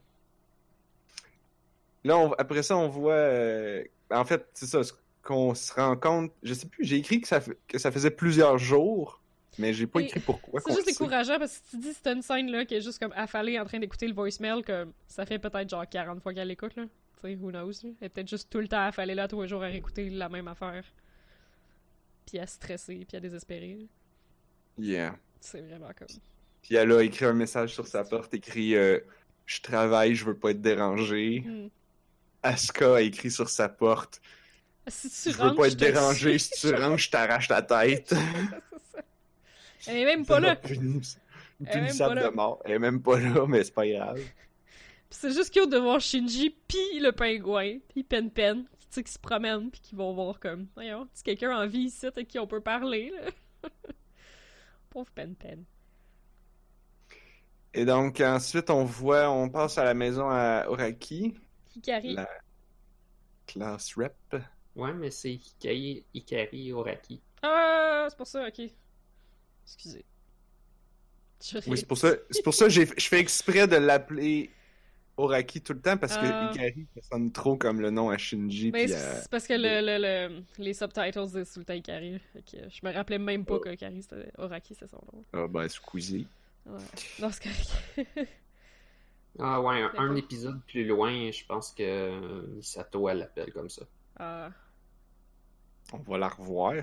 Là, 2.05 2.19
on- 2.19 2.33
après 2.35 2.63
ça, 2.63 2.77
on 2.77 2.89
voit... 2.89 3.13
euh, 3.15 3.85
En 4.11 4.25
fait, 4.25 4.47
c'est 4.55 4.67
ça, 4.67 4.81
qu'on 5.25 5.55
se 5.55 5.73
rend 5.73 5.97
compte... 5.97 6.33
Je 6.43 6.55
sais 6.55 6.67
plus, 6.67 6.85
j'ai 6.85 6.97
écrit 6.97 7.21
que 7.21 7.29
ça, 7.29 7.41
fait- 7.41 7.59
que 7.67 7.79
ça 7.79 7.91
faisait 7.91 8.11
plusieurs 8.11 8.59
jours, 8.59 9.21
mais 9.59 9.73
j'ai 9.73 9.87
pas 9.87 10.01
écrit 10.01 10.21
pourquoi. 10.21 10.61
C'est 10.61 10.75
juste 10.75 10.87
décourageant 10.87 11.39
parce 11.39 11.59
que 11.59 11.65
si 11.65 11.71
tu 11.71 11.77
dis 11.79 11.93
c'est 11.95 12.13
une 12.13 12.23
scène 12.23 12.51
là 12.51 12.65
qui 12.65 12.75
est 12.75 12.81
juste 12.81 12.99
comme 12.99 13.13
affalée 13.17 13.59
en 13.59 13.65
train 13.65 13.79
d'écouter 13.79 14.07
le 14.07 14.15
voicemail, 14.15 14.63
comme 14.63 14.93
ça 15.07 15.25
fait 15.27 15.39
peut-être 15.39 15.69
genre 15.69 15.89
40 15.89 16.23
fois 16.23 16.35
qu'elle 16.35 16.49
l'écoute 16.49 16.77
là. 16.77 16.85
Tu 17.23 17.29
sais, 17.29 17.37
who 17.37 17.51
knows 17.51 17.71
là. 17.83 17.91
Elle 18.01 18.07
est 18.07 18.09
peut-être 18.09 18.29
juste 18.29 18.51
tout 18.51 18.59
le 18.59 18.69
temps 18.69 18.85
affalée 18.85 19.15
là 19.15 19.29
tous 19.29 19.41
les 19.43 19.49
jours 19.49 19.63
à 19.63 19.67
réécouter 19.67 20.11
la 20.11 20.29
même 20.29 20.49
affaire. 20.49 20.85
Puis 22.27 22.39
à 22.39 22.47
stresser, 22.47 23.05
puis 23.07 23.17
à 23.17 23.21
désespérer. 23.21 23.87
Yeah. 24.79 25.17
C'est 25.41 25.61
vraiment 25.61 25.91
comme. 25.97 26.09
Puis 26.63 26.75
elle 26.75 26.93
a 26.93 27.03
écrit 27.03 27.27
un 27.27 27.35
message 27.35 27.75
sur 27.75 27.87
sa 27.87 28.05
porte, 28.05 28.33
écrit 28.35 28.75
euh, 28.75 28.99
Je 29.47 29.61
travaille, 29.61 30.15
je 30.15 30.25
veux 30.25 30.37
pas 30.37 30.51
être 30.51 30.63
dérangé. 30.63 31.41
Hmm. 31.41 31.69
Asuka 32.43 32.97
a 32.97 33.01
écrit 33.01 33.31
sur 33.31 33.49
sa 33.49 33.69
porte 33.69 34.21
Si 34.87 35.09
tu 35.11 35.31
Je 35.33 35.37
veux 35.39 35.43
rentres, 35.45 35.57
pas 35.57 35.69
je 35.69 35.73
être 35.73 35.79
dérangé, 35.79 36.39
si 36.39 36.51
tu 36.51 36.75
rentres, 36.75 36.99
je 36.99 37.11
t'arrache 37.11 37.49
ta 37.49 37.63
tête. 37.63 38.15
Elle 39.87 39.97
est 39.99 40.05
même 40.05 40.25
pas 40.27 40.41
là. 40.41 40.57
Puni- 40.57 41.01
Elle 41.61 41.69
est 41.69 41.75
même 41.75 41.85
Punissable 41.87 42.15
pas 42.17 42.21
là. 42.23 42.31
de 42.31 42.35
mort. 42.35 42.63
Elle 42.65 42.73
est 42.73 42.79
même 42.79 43.03
pas 43.03 43.19
là, 43.19 43.47
mais 43.47 43.65
c'est 43.65 43.75
pas 43.75 43.87
grave. 43.87 44.21
C'est 45.11 45.33
juste 45.33 45.53
cute 45.55 45.71
de 45.71 45.79
voir 45.79 46.01
Shinji 46.01 46.51
pis 46.67 46.99
le 47.01 47.13
pingouin, 47.13 47.79
pis 47.95 48.03
Pen 48.03 48.31
Pen, 48.31 48.65
qui, 48.91 49.03
se 49.11 49.19
promènent 49.19 49.71
pis 49.71 49.81
qui 49.81 49.95
vont 49.95 50.13
voir 50.13 50.41
comme, 50.41 50.67
voyons, 50.75 51.07
c'est 51.15 51.25
quelqu'un 51.25 51.57
en 51.57 51.67
vie 51.67 51.83
ici 51.85 52.07
avec 52.07 52.29
qui 52.29 52.39
on 52.39 52.47
peut 52.47 52.61
parler, 52.61 53.11
là. 53.15 53.31
Pauvre 54.91 55.11
Pen 55.15 55.35
Pen. 55.37 55.65
Et 57.73 57.85
donc, 57.85 58.21
ensuite, 58.21 58.71
on 58.71 58.85
voit, 58.85 59.31
on 59.31 59.49
passe 59.49 59.79
à 59.79 59.85
la 59.85 59.95
maison 59.95 60.29
à 60.31 60.67
Oraki, 60.69 61.35
Hikari. 61.77 62.15
la 62.15 62.29
classe 63.47 63.95
rep. 63.97 64.15
Ouais, 64.77 64.93
mais 64.93 65.11
c'est 65.11 65.33
Hikari, 65.33 66.05
Ikari 66.15 66.73
Oraki. 66.73 67.21
Ah, 67.43 68.07
c'est 68.11 68.17
pour 68.17 68.27
ça, 68.27 68.47
ok. 68.49 68.61
Excusez. 69.65 70.05
Oui, 71.67 71.77
c'est 71.79 71.87
pour 71.87 71.99
ça, 71.99 72.13
c'est 72.31 72.43
pour 72.43 72.55
ça 72.55 72.65
que 72.67 72.71
j'ai- 72.71 72.87
je 72.97 73.07
fais 73.09 73.21
exprès 73.21 73.67
de 73.69 73.77
l'appeler 73.77 74.51
Oraki 75.17 75.61
tout 75.61 75.75
le 75.75 75.81
temps 75.81 75.97
parce 75.97 76.17
que 76.17 76.25
Ah. 76.25 76.51
Ikari, 76.53 76.87
ça 76.97 77.03
sonne 77.13 77.31
trop 77.31 77.57
comme 77.57 77.81
le 77.81 77.91
nom 77.91 78.09
à 78.11 78.17
Shinji. 78.19 78.73
Mais 78.73 78.89
c'est 78.89 78.95
à- 78.95 79.21
c'est 79.23 79.31
parce 79.31 79.47
que 79.47 79.53
le, 79.55 79.81
le, 79.85 79.99
le- 80.39 80.43
les 80.59 80.73
subtitles 80.75 81.27
disent 81.27 81.53
tout 81.53 81.61
le 81.61 81.65
temps 81.67 81.75
Ikari. 81.75 82.19
Que 82.35 82.57
je 82.69 82.81
me 82.87 82.93
rappelais 82.93 83.19
même 83.19 83.45
pas 83.45 83.55
Oh. 83.55 83.61
que 83.61 83.69
Ikari 83.69 84.03
c'était 84.03 84.33
Oraki, 84.39 84.75
c'est 84.75 84.89
son 84.89 85.01
nom. 85.13 85.25
Ah, 85.35 85.47
ben, 85.47 85.69
Squeezie. 85.69 86.27
Ouais. 86.67 86.79
Non, 87.21 87.31
c'est 87.31 87.43
correct. 87.43 88.29
Ah 89.37 89.61
ouais, 89.61 89.83
un, 89.97 90.13
C'est 90.15 90.19
épisode 90.21 90.61
plus 90.65 90.87
loin, 90.87 91.31
je 91.33 91.45
pense 91.45 91.73
que 91.73 91.83
euh, 91.83 92.47
Misato, 92.55 93.09
elle 93.09 93.19
l'appelle 93.19 93.53
comme 93.53 93.69
ça. 93.69 93.83
Ah. 94.17 94.49
On 96.07 96.11
va 96.11 96.19
la 96.19 96.29
revoir. 96.29 96.75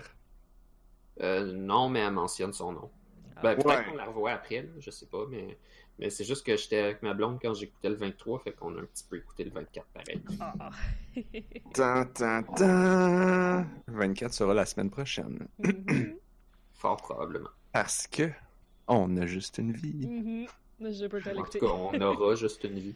Euh, 1.22 1.52
non, 1.54 1.90
mais 1.90 2.00
elle 2.00 2.14
mentionne 2.14 2.54
son 2.54 2.72
nom. 2.72 2.90
Ah. 3.36 3.42
Ben, 3.44 3.56
peut-être 3.56 3.86
qu'on 3.90 3.96
la 3.96 4.06
revoit 4.06 4.32
après, 4.32 4.62
là, 4.62 4.70
je 4.80 4.90
sais 4.90 5.06
pas, 5.06 5.26
mais, 5.30 5.58
mais 6.00 6.10
c'est 6.10 6.24
juste 6.24 6.46
que 6.46 6.56
j'étais 6.56 6.80
avec 6.80 7.04
ma 7.04 7.14
blonde 7.14 7.40
quand 7.42 7.54
j'écoutais 7.54 7.90
le 7.90 7.96
23, 7.96 8.40
fait 8.40 8.52
qu'on 8.54 8.76
a 8.78 8.82
un 8.82 8.86
petit 8.86 9.04
peu 9.10 9.18
écouté 9.18 9.44
le 9.44 9.52
24 9.52 9.88
pareil. 9.88 10.22
Tan, 11.74 12.06
tan, 12.06 12.44
tan. 12.44 13.66
24 13.88 14.34
sera 14.34 14.54
la 14.54 14.66
semaine 14.66 14.90
prochaine. 14.90 15.48
Mhm. 15.60 16.16
Fort 16.74 16.98
probablement. 16.98 17.50
Parce 17.74 18.08
que 18.08 18.30
on 18.88 19.16
a 19.18 19.26
juste 19.26 19.58
une 19.58 19.74
vie. 19.74 20.08
Mhm. 20.08 20.48
Je 20.80 21.06
peux 21.06 21.22
En 21.38 21.44
tout 21.44 21.60
cas, 21.60 21.68
on 21.68 22.02
aura 22.02 22.36
juste 22.36 22.64
une 22.64 22.80
vie. 22.80 22.96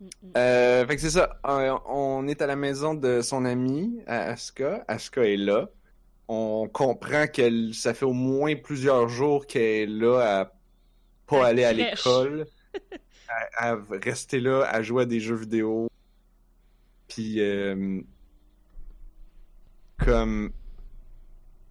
Mhm. 0.00 0.08
Euh, 0.36 0.86
fait 0.86 0.96
que 0.96 1.00
c'est 1.02 1.10
ça. 1.10 1.38
Euh, 1.46 1.76
on 1.86 2.26
est 2.28 2.42
à 2.42 2.46
la 2.46 2.56
maison 2.56 2.94
de 2.94 3.20
son 3.22 3.44
amie, 3.44 4.00
à 4.06 4.32
Asuka. 4.32 4.84
Asuka 4.88 5.24
est 5.24 5.36
là. 5.36 5.68
On 6.28 6.68
comprend 6.72 7.26
qu'elle, 7.26 7.74
ça 7.74 7.94
fait 7.94 8.06
au 8.06 8.12
moins 8.12 8.56
plusieurs 8.56 9.08
jours 9.08 9.46
qu'elle 9.46 9.62
est 9.62 9.86
là 9.86 10.40
à 10.40 10.52
pas 11.26 11.44
À 11.44 11.48
aller 11.48 11.64
à 11.64 11.72
l'école, 11.72 12.46
à, 13.56 13.70
à 13.72 13.78
rester 14.02 14.40
là, 14.40 14.62
à 14.64 14.82
jouer 14.82 15.02
à 15.02 15.06
des 15.06 15.20
jeux 15.20 15.36
vidéo. 15.36 15.88
Puis, 17.08 17.40
euh, 17.40 18.00
comme, 19.98 20.52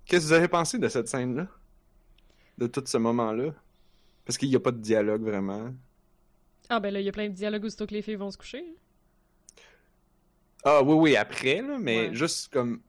qu'est-ce 0.05 0.23
que 0.23 0.27
vous 0.27 0.33
avez 0.33 0.47
pensé 0.47 0.79
de 0.79 0.87
cette 0.87 1.07
scène-là, 1.07 1.47
de 2.57 2.67
tout 2.67 2.83
ce 2.85 2.97
moment-là? 2.97 3.53
Parce 4.25 4.37
qu'il 4.37 4.49
n'y 4.49 4.55
a 4.55 4.59
pas 4.59 4.71
de 4.71 4.77
dialogue 4.79 5.23
vraiment. 5.23 5.73
Ah, 6.75 6.79
ben 6.79 6.91
là, 6.91 6.99
il 6.99 7.05
y 7.05 7.09
a 7.09 7.11
plein 7.11 7.29
de 7.29 7.33
dialogues 7.35 7.65
où 7.65 7.85
que 7.85 7.93
les 7.93 8.01
filles 8.01 8.15
vont 8.15 8.31
se 8.31 8.37
coucher. 8.37 8.65
Ah 10.63 10.81
oui, 10.81 10.93
oui, 10.93 11.15
après, 11.15 11.61
là, 11.61 11.77
mais 11.79 12.07
Ouais. 12.09 12.15
juste 12.15 12.51
comme. 12.51 12.81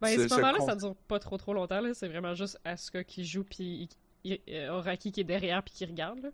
Ben, 0.00 0.16
Ce- 0.18 0.26
ce 0.26 0.34
moment-là, 0.34 0.58
con- 0.58 0.66
ça 0.66 0.74
dure 0.74 0.96
pas 0.96 1.20
trop 1.20 1.36
trop 1.36 1.54
longtemps, 1.54 1.80
là. 1.80 1.94
C'est 1.94 2.08
vraiment 2.08 2.34
juste 2.34 2.58
Asuka 2.64 3.04
qui 3.04 3.24
joue, 3.24 3.44
puis 3.44 3.88
I- 4.24 4.32
I- 4.32 4.40
euh, 4.54 4.70
Oraki 4.70 5.12
qui 5.12 5.20
est 5.20 5.24
derrière, 5.24 5.62
puis 5.62 5.74
qui 5.74 5.84
regarde, 5.84 6.20
là. 6.24 6.30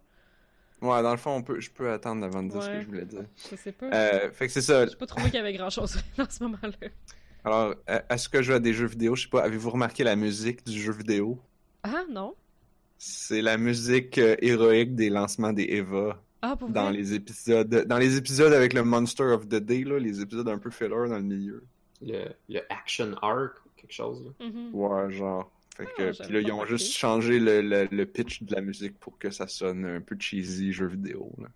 Ouais, 0.81 1.03
dans 1.03 1.11
le 1.11 1.19
fond, 1.19 1.33
on 1.33 1.43
peut, 1.43 1.61
je 1.61 1.71
peux 1.71 1.91
attendre 1.93 2.25
avant 2.25 2.43
de 2.43 2.49
dire 2.51 2.63
ce 2.63 2.69
que 2.69 2.81
je 2.81 2.87
voulais 2.87 3.05
dire. 3.05 3.27
Je 3.51 3.57
sais 3.57 3.73
pas. 3.73 3.91
Euh, 3.93 4.31
fait 4.33 4.47
que 4.47 4.53
c'est 4.55 4.63
ça. 4.63 4.87
J'ai 4.87 4.97
pas 4.97 5.05
trouvé 5.05 5.27
qu'il 5.27 5.35
y 5.35 5.39
avait 5.39 5.53
grand-chose 5.53 5.99
dans 6.17 6.31
ce 6.31 6.43
moment-là. 6.45 6.89
Alors, 7.45 7.75
euh, 7.91 8.01
je 8.33 8.43
joue 8.43 8.53
à 8.55 8.59
des 8.61 8.73
jeux 8.73 8.87
vidéo? 8.87 9.15
Je 9.15 9.25
sais 9.25 9.29
pas, 9.29 9.43
avez-vous 9.43 9.71
remarqué 9.71 10.05
la 10.05 10.17
musique 10.17 10.65
du 10.65 10.81
jeu 10.81 10.93
vidéo? 10.93 11.39
Ah, 11.83 12.05
non? 12.11 12.35
C'est 12.97 13.43
la 13.43 13.59
musique 13.59 14.17
euh, 14.19 14.37
héroïque 14.41 14.95
des 14.95 15.11
lancements 15.11 15.53
des 15.53 15.65
Eva 15.65 16.23
Ah, 16.43 16.57
pour 16.57 16.69
dans 16.71 16.85
vrai? 16.89 16.93
les 16.95 17.13
épisodes. 17.15 17.85
Dans 17.87 17.99
les 17.99 18.17
épisodes 18.17 18.53
avec 18.53 18.73
le 18.73 18.83
Monster 18.83 19.25
of 19.25 19.47
the 19.49 19.57
Day, 19.57 19.85
là, 19.85 19.99
les 19.99 20.21
épisodes 20.21 20.49
un 20.49 20.59
peu 20.59 20.71
filler 20.71 20.89
dans 20.91 21.05
le 21.17 21.23
milieu. 21.23 21.63
Le, 22.03 22.29
le 22.49 22.61
action 22.73 23.15
arc 23.21 23.59
ou 23.67 23.69
quelque 23.77 23.93
chose. 23.93 24.25
là. 24.25 24.47
Mhm. 24.47 24.75
Ouais, 24.75 25.11
genre. 25.13 25.51
Fait 25.77 25.87
Ah, 25.87 25.93
que, 25.97 26.23
puis 26.25 26.33
là, 26.33 26.41
ils 26.41 26.53
ont 26.53 26.65
juste 26.65 26.93
changé 26.93 27.39
le, 27.39 27.61
le, 27.63 27.89
le 27.91 28.07
pitch 28.07 28.43
de 28.43 28.55
la 28.55 28.61
musique 28.63 28.99
pour 28.99 29.19
que 29.19 29.31
ça 29.31 29.47
sonne 29.49 29.85
un 29.85 30.01
peu 30.01 30.17
cheesy 30.19 30.73
jeu 30.73 30.87
vidéo. 30.87 31.31
là. 31.39 31.49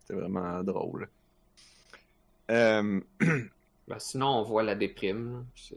C'était 0.00 0.14
vraiment 0.20 0.62
drôle. 0.62 1.08
Euh, 2.50 3.00
Ben, 3.88 3.98
sinon, 3.98 4.28
on 4.28 4.42
voit 4.44 4.62
la 4.62 4.76
déprime. 4.76 5.44
C'est 5.56 5.76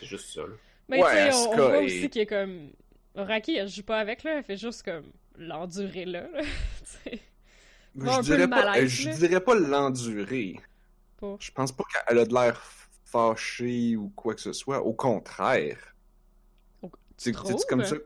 c'est 0.00 0.06
juste 0.06 0.34
ça. 0.34 0.40
là. 0.42 0.54
Mais 0.88 0.96
tu 0.98 1.02
Ouais, 1.04 1.30
sais, 1.30 1.46
on, 1.46 1.52
on 1.52 1.54
voit 1.56 1.82
est- 1.82 1.84
aussi 1.86 2.10
qu'il 2.10 2.22
est 2.22 2.26
comme. 2.26 2.70
Oraki, 3.14 3.54
elle 3.54 3.68
joue 3.68 3.84
pas 3.84 3.98
avec, 4.00 4.24
là. 4.24 4.38
Elle 4.38 4.44
fait 4.44 4.56
juste 4.56 4.82
comme 4.82 5.04
l'endurer 5.38 6.04
là, 6.04 6.28
là. 6.32 6.40
Je 7.96 8.20
peu 8.20 8.22
dirais 8.22 8.48
pas, 8.48 8.64
malaise, 8.64 8.90
je 8.90 9.08
dirais 9.10 9.40
pas 9.40 9.54
l'endurer. 9.54 10.60
Je 11.38 11.50
pense 11.52 11.72
pas 11.72 11.84
qu'elle 11.84 12.18
a 12.18 12.24
de 12.26 12.34
l'air 12.34 12.60
fâchée 13.04 13.96
ou 13.96 14.10
quoi 14.10 14.34
que 14.34 14.40
ce 14.40 14.52
soit. 14.52 14.80
Au 14.82 14.92
contraire. 14.94 15.78
Au- 16.82 16.90
C'est 17.16 17.30
tu 17.30 17.32
c'est 17.32 17.32
trouves? 17.34 17.64
comme 17.68 17.84
ça? 17.84 17.96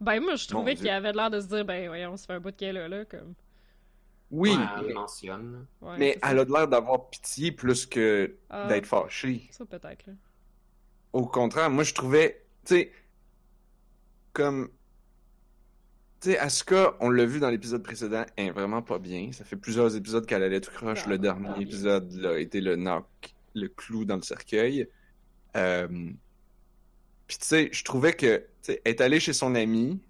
Ben, 0.00 0.20
moi, 0.20 0.36
je 0.36 0.46
trouvais 0.48 0.74
qu'il 0.76 0.88
avait 0.90 1.12
l'air 1.12 1.30
de 1.30 1.40
se 1.40 1.46
dire, 1.46 1.64
ben, 1.64 1.86
voyons, 1.88 2.16
ça 2.16 2.26
fait 2.26 2.32
un 2.34 2.40
bout 2.40 2.54
qu'elle 2.54 2.76
est 2.76 2.88
là, 2.88 2.88
là, 2.88 3.04
comme. 3.04 3.34
Oui, 4.30 4.50
Ouais, 4.50 4.82
mais, 4.82 4.88
elle 4.88 4.94
mentionne. 4.94 5.66
Ouais, 5.82 5.98
mais 5.98 6.18
elle 6.22 6.38
a 6.38 6.44
de 6.44 6.52
l'air 6.52 6.66
d'avoir 6.68 7.10
pitié 7.10 7.52
plus 7.52 7.86
que 7.86 8.36
Ah, 8.50 8.68
d'être 8.68 8.86
fâchée. 8.86 9.48
Ça, 9.50 9.64
peut-être, 9.66 10.06
là. 10.06 10.14
Au 11.14 11.26
contraire, 11.26 11.70
moi 11.70 11.84
je 11.84 11.94
trouvais, 11.94 12.44
tu 12.66 12.74
sais, 12.74 12.92
comme, 14.32 14.70
sais, 16.30 16.38
Asuka, 16.38 16.96
on 17.00 17.10
l'a 17.10 17.24
vu 17.24 17.40
dans 17.40 17.50
l'épisode 17.50 17.82
précédent, 17.82 18.24
elle 18.36 18.46
est 18.46 18.50
vraiment 18.50 18.82
pas 18.82 18.98
bien. 18.98 19.30
Ça 19.32 19.44
fait 19.44 19.56
plusieurs 19.56 19.96
épisodes 19.96 20.26
qu'elle 20.26 20.42
allait 20.42 20.60
tout 20.60 20.70
croche. 20.70 21.02
Ah, 21.06 21.10
le 21.10 21.18
dernier 21.18 21.48
bien. 21.48 21.60
épisode 21.60 22.12
là, 22.14 22.30
a 22.30 22.38
été 22.38 22.60
le 22.60 22.76
knock, 22.76 23.06
le 23.54 23.68
clou 23.68 24.04
dans 24.04 24.16
le 24.16 24.22
cercueil. 24.22 24.88
Euh... 25.56 25.88
Puis 27.26 27.38
tu 27.38 27.46
sais, 27.46 27.70
je 27.72 27.82
trouvais 27.84 28.12
que, 28.12 28.44
tu 28.62 28.72
est 28.84 29.00
allée 29.00 29.20
chez 29.20 29.32
son 29.32 29.54
ami, 29.54 30.00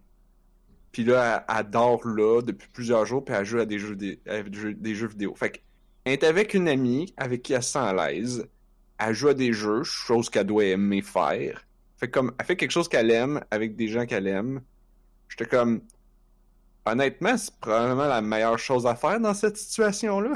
puis 0.90 1.04
là, 1.04 1.45
elle, 1.49 1.57
elle 1.59 1.71
dort 1.71 2.07
là 2.07 2.42
depuis 2.42 2.69
plusieurs 2.73 3.07
jours, 3.07 3.25
puis 3.25 3.35
elle 3.35 3.45
joue 3.47 3.61
à 3.61 3.66
des 3.66 3.78
jeux, 3.78 3.97
des, 3.97 4.21
jeux, 4.52 4.75
des 4.75 4.95
jeux 4.95 5.07
vidéo. 5.07 5.35
Fait 5.35 5.50
qu'elle 5.50 6.12
est 6.12 6.25
avec 6.25 6.52
une 6.54 6.69
amie 6.69 7.12
avec 7.16 7.42
qui 7.42 7.52
elle 7.52 7.62
se 7.62 7.73
sent 7.73 7.78
à 7.78 7.92
l'aise. 7.95 8.47
Elle 8.99 9.14
joue 9.14 9.28
à 9.28 9.35
des 9.35 9.52
jeux, 9.52 9.83
chose 9.85 10.28
qu'elle 10.28 10.47
doit 10.47 10.64
aimer 10.64 11.00
faire. 11.00 11.64
Fait 11.97 12.09
que 12.09 12.12
comme, 12.12 12.33
elle 12.38 12.47
fait 12.47 12.57
quelque 12.57 12.73
chose 12.73 12.88
qu'elle 12.88 13.11
aime 13.11 13.42
avec 13.50 13.76
des 13.76 13.88
gens 13.88 14.04
qu'elle 14.04 14.26
aime. 14.26 14.61
J'étais 15.28 15.47
comme, 15.47 15.81
honnêtement, 16.85 17.37
c'est 17.37 17.55
probablement 17.57 18.07
la 18.09 18.21
meilleure 18.21 18.59
chose 18.59 18.87
à 18.87 18.95
faire 18.95 19.21
dans 19.21 19.35
cette 19.35 19.57
situation-là. 19.57 20.35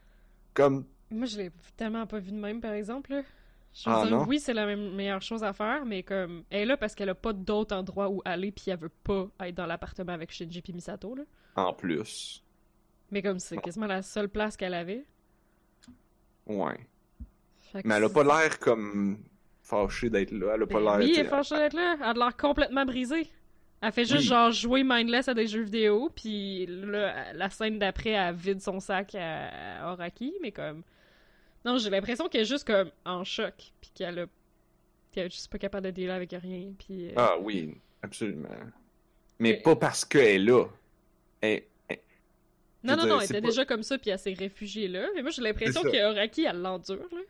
Comme, 0.54 0.84
Moi, 1.10 1.26
je 1.26 1.36
l'ai 1.38 1.50
tellement 1.76 2.06
pas 2.06 2.18
vu 2.18 2.30
de 2.32 2.36
même, 2.36 2.60
par 2.60 2.72
exemple, 2.72 3.12
là. 3.12 3.22
Je 3.74 3.88
veux 3.88 3.94
Ah, 3.96 4.06
dire, 4.06 4.16
non? 4.18 4.24
oui, 4.26 4.40
c'est 4.40 4.54
la 4.54 4.66
même- 4.66 4.94
meilleure 4.94 5.22
chose 5.22 5.44
à 5.44 5.52
faire, 5.52 5.84
mais 5.84 6.02
comme, 6.02 6.42
elle 6.50 6.62
est 6.62 6.64
là 6.66 6.76
parce 6.76 6.94
qu'elle 6.94 7.10
a 7.10 7.14
pas 7.14 7.32
d'autre 7.32 7.76
endroit 7.76 8.08
où 8.08 8.20
aller, 8.24 8.50
puis 8.50 8.64
elle 8.68 8.78
veut 8.78 8.88
pas 8.88 9.28
être 9.40 9.54
dans 9.54 9.66
l'appartement 9.66 10.12
avec 10.12 10.32
Shinji 10.32 10.62
puis 10.62 10.72
Misato, 10.72 11.14
là. 11.14 11.22
en 11.54 11.72
plus. 11.74 12.42
Mais 13.10 13.22
comme 13.22 13.38
c'est 13.38 13.58
quasiment 13.58 13.86
la 13.86 14.02
seule 14.02 14.28
place 14.30 14.56
qu'elle 14.56 14.74
avait. 14.74 15.04
Ouais. 16.46 16.78
Mais 17.84 17.94
elle 17.96 18.04
a 18.04 18.08
pas 18.08 18.24
l'air 18.24 18.58
comme 18.58 19.18
fâchée 19.62 20.08
d'être 20.10 20.32
là. 20.32 20.52
Elle 20.54 20.62
a 20.62 20.66
pas 20.66 20.74
Ben 20.80 20.84
l'air. 20.84 20.96
oui, 20.98 21.14
elle 21.16 21.26
est 21.26 21.28
fâchée 21.28 21.56
d'être 21.56 21.74
là. 21.74 21.96
Elle 22.00 22.04
a 22.04 22.12
l'air 22.14 22.36
complètement 22.36 22.84
brisée. 22.86 23.30
Elle 23.80 23.92
fait 23.92 24.04
juste 24.04 24.22
Oui. 24.22 24.26
genre 24.26 24.50
jouer 24.50 24.82
mindless 24.84 25.28
à 25.28 25.34
des 25.34 25.46
jeux 25.46 25.62
vidéo, 25.62 26.10
puis 26.14 26.66
là, 26.66 27.32
la 27.32 27.48
scène 27.48 27.78
d'après, 27.78 28.10
elle 28.10 28.34
vide 28.34 28.60
son 28.60 28.80
sac 28.80 29.14
à, 29.14 29.84
à 29.86 29.92
Oraki, 29.92 30.34
mais 30.42 30.50
comme... 30.50 30.82
Non, 31.64 31.78
j'ai 31.78 31.90
l'impression 31.90 32.28
qu'elle 32.28 32.40
est 32.42 32.44
juste 32.44 32.66
comme 32.66 32.90
en 33.04 33.22
choc, 33.24 33.54
puis 33.80 33.90
qu'elle 33.94 34.18
a... 34.18 34.26
qu'elle 35.12 35.26
est 35.26 35.30
juste 35.32 35.50
pas 35.50 35.58
capable 35.58 35.86
de 35.86 35.90
dealer 35.92 36.10
avec 36.14 36.30
rien, 36.32 36.72
puis... 36.78 37.08
euh, 37.08 37.12
Ah 37.16 37.36
oui, 37.40 37.76
absolument. 38.02 38.48
Mais 39.38 39.54
pas 39.54 39.76
parce 39.76 40.04
qu'elle 40.04 40.26
est 40.26 40.38
là. 40.38 40.64
Elle- 41.40 41.62
elle- 41.88 41.98
non, 42.82 42.96
non, 42.96 43.06
non, 43.06 43.20
elle 43.20 43.26
était 43.26 43.40
pas- 43.40 43.46
déjà 43.48 43.64
comme 43.64 43.84
ça, 43.84 43.96
puis 43.98 44.10
elle 44.10 44.18
s'est 44.18 44.32
réfugiée 44.32 44.88
là. 44.88 45.06
Mais 45.14 45.22
moi, 45.22 45.30
j'ai 45.30 45.42
l'impression 45.42 45.82
qu'Oraki, 45.82 46.44
elle 46.44 46.60
l'endure, 46.60 46.96
là. 47.12 47.20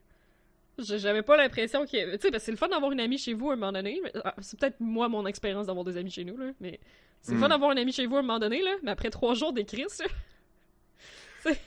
J'avais 0.79 1.23
pas 1.23 1.37
l'impression 1.37 1.85
que... 1.85 2.17
Tu 2.17 2.21
sais, 2.23 2.31
parce 2.31 2.43
que 2.43 2.47
c'est 2.47 2.51
le 2.53 2.57
fun 2.57 2.69
d'avoir 2.69 2.93
une 2.93 3.01
amie 3.01 3.19
chez 3.19 3.35
vous 3.35 3.51
à 3.51 3.55
un 3.55 3.57
moment 3.57 3.73
donné. 3.73 4.01
mais- 4.03 4.13
ah, 4.25 4.35
C'est 4.41 4.59
peut-être 4.59 4.77
moi, 4.81 5.09
mon 5.09 5.27
expérience 5.27 5.67
d'avoir 5.67 5.85
des 5.85 5.97
amis 5.97 6.11
chez 6.11 6.25
nous, 6.25 6.37
là, 6.37 6.53
mais... 6.61 6.79
C'est 7.21 7.33
le 7.33 7.39
Hmm. 7.39 7.41
fun 7.43 7.49
d'avoir 7.49 7.73
une 7.73 7.79
amie 7.79 7.93
chez 7.93 8.07
vous 8.07 8.17
à 8.17 8.21
un 8.21 8.23
moment 8.23 8.39
donné, 8.39 8.63
là, 8.63 8.77
mais 8.85 8.93
après 8.93 9.11
trois 9.11 9.35
jours 9.35 9.53
là... 9.53 9.63
c'est- 11.43 11.59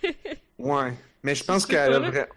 Ouais. 0.58 0.94
Mais 1.24 1.36
je 1.36 1.44
pense 1.44 1.66
qu'elle 1.66 1.94
a 1.94 2.00
vrai. 2.00 2.30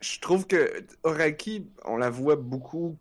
Je 0.00 0.18
trouve 0.20 0.46
que 0.46 0.84
Oraki, 1.02 1.66
on 1.84 1.96
la 1.96 2.10
voit 2.10 2.36
beaucoup. 2.36 2.96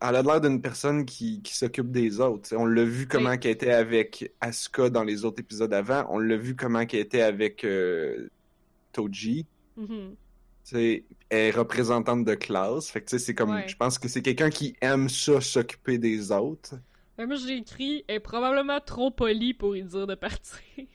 Elle 0.00 0.16
a 0.16 0.22
l'air 0.22 0.40
d'une 0.40 0.60
personne 0.60 1.04
qui, 1.06 1.40
qui 1.42 1.54
s'occupe 1.56 1.90
des 1.90 2.20
autres. 2.20 2.54
On 2.56 2.66
l'a 2.66 2.84
vu 2.84 3.06
comment 3.06 3.36
qu'elle 3.38 3.52
était 3.52 3.70
avec 3.72 4.32
Asuka 4.40 4.90
dans 4.90 5.04
les 5.04 5.24
autres 5.24 5.40
épisodes 5.40 5.72
avant. 5.72 6.06
On 6.10 6.18
l'a 6.18 6.36
vu 6.36 6.54
comment 6.56 6.84
qu'elle 6.86 7.00
était 7.00 7.22
avec 7.22 7.64
euh, 7.64 8.28
Toji. 8.92 9.46
Mhm. 9.76 9.86
T'sais, 9.86 10.25
elle 10.72 11.02
est 11.30 11.50
représentante 11.50 12.24
de 12.24 12.34
classe. 12.34 12.90
Fait 12.90 13.00
que 13.00 13.06
tu 13.06 13.18
sais, 13.18 13.24
c'est 13.24 13.34
comme. 13.34 13.50
Ouais. 13.50 13.68
Je 13.68 13.76
pense 13.76 13.98
que 13.98 14.08
c'est 14.08 14.22
quelqu'un 14.22 14.50
qui 14.50 14.76
aime 14.80 15.08
ça, 15.08 15.40
s'occuper 15.40 15.98
des 15.98 16.32
autres. 16.32 16.74
Ben, 17.16 17.26
moi, 17.26 17.36
j'ai 17.36 17.56
écrit 17.56 18.04
«Elle 18.08 18.16
est 18.16 18.20
probablement 18.20 18.80
trop 18.80 19.10
polie 19.10 19.54
pour 19.54 19.74
y 19.74 19.82
dire 19.82 20.06
de 20.06 20.14
partir. 20.14 20.58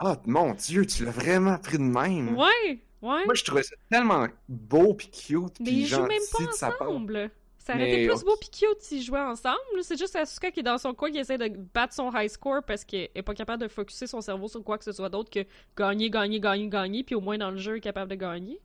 Ah, 0.00 0.16
mon 0.26 0.54
Dieu, 0.54 0.86
tu 0.86 1.04
l'as 1.04 1.10
vraiment 1.10 1.58
pris 1.58 1.76
de 1.76 1.82
même. 1.82 2.36
Ouais! 2.36 2.84
Ouais! 3.02 3.24
Moi, 3.24 3.34
je 3.34 3.42
trouvais 3.42 3.64
ça 3.64 3.74
tellement 3.90 4.28
beau 4.48 4.94
pis 4.94 5.10
cute 5.10 5.58
mais 5.58 5.72
ils 5.72 5.86
jouent 5.86 6.06
même 6.06 6.22
pas 6.32 6.44
ensemble! 6.44 7.32
Ça 7.58 7.74
aurait 7.74 7.82
Mais 7.82 8.04
été 8.04 8.08
plus 8.08 8.22
beau 8.22 8.36
pis 8.40 8.48
cute 8.48 8.80
s'ils 8.80 9.02
jouaient 9.02 9.18
ensemble. 9.18 9.58
C'est 9.82 9.98
juste 9.98 10.14
Asuka 10.14 10.52
qui 10.52 10.60
est 10.60 10.62
dans 10.62 10.78
son 10.78 10.94
coin, 10.94 11.10
qui 11.10 11.18
essaie 11.18 11.36
de 11.36 11.48
battre 11.74 11.94
son 11.94 12.12
high 12.14 12.28
score 12.28 12.62
parce 12.62 12.84
qu'elle 12.84 13.08
est 13.12 13.22
pas 13.22 13.34
capable 13.34 13.60
de 13.60 13.68
focuser 13.68 14.06
son 14.06 14.20
cerveau 14.20 14.46
sur 14.46 14.62
quoi 14.62 14.78
que 14.78 14.84
ce 14.84 14.92
soit 14.92 15.08
d'autre 15.08 15.30
que 15.30 15.44
gagner, 15.76 16.10
gagner, 16.10 16.38
gagner, 16.38 16.68
gagner, 16.68 17.02
puis 17.02 17.16
au 17.16 17.20
moins 17.20 17.36
dans 17.36 17.50
le 17.50 17.58
jeu, 17.58 17.72
elle 17.72 17.78
est 17.78 17.80
capable 17.80 18.10
de 18.12 18.16
gagner. 18.16 18.60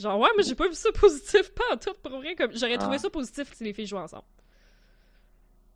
Genre, 0.00 0.18
ouais, 0.18 0.28
mais 0.36 0.42
j'ai 0.42 0.54
pas 0.54 0.68
vu 0.68 0.74
ça 0.74 0.90
positif, 1.00 1.50
pas 1.52 1.64
en 1.74 1.76
tout, 1.76 1.92
pour 2.02 2.12
vrai. 2.18 2.34
Comme, 2.34 2.52
j'aurais 2.56 2.78
trouvé 2.78 2.96
Ah. 2.96 3.00
ça 3.00 3.10
positif 3.10 3.52
si 3.54 3.64
les 3.64 3.72
filles 3.72 3.86
jouaient 3.86 4.00
ensemble. 4.00 4.24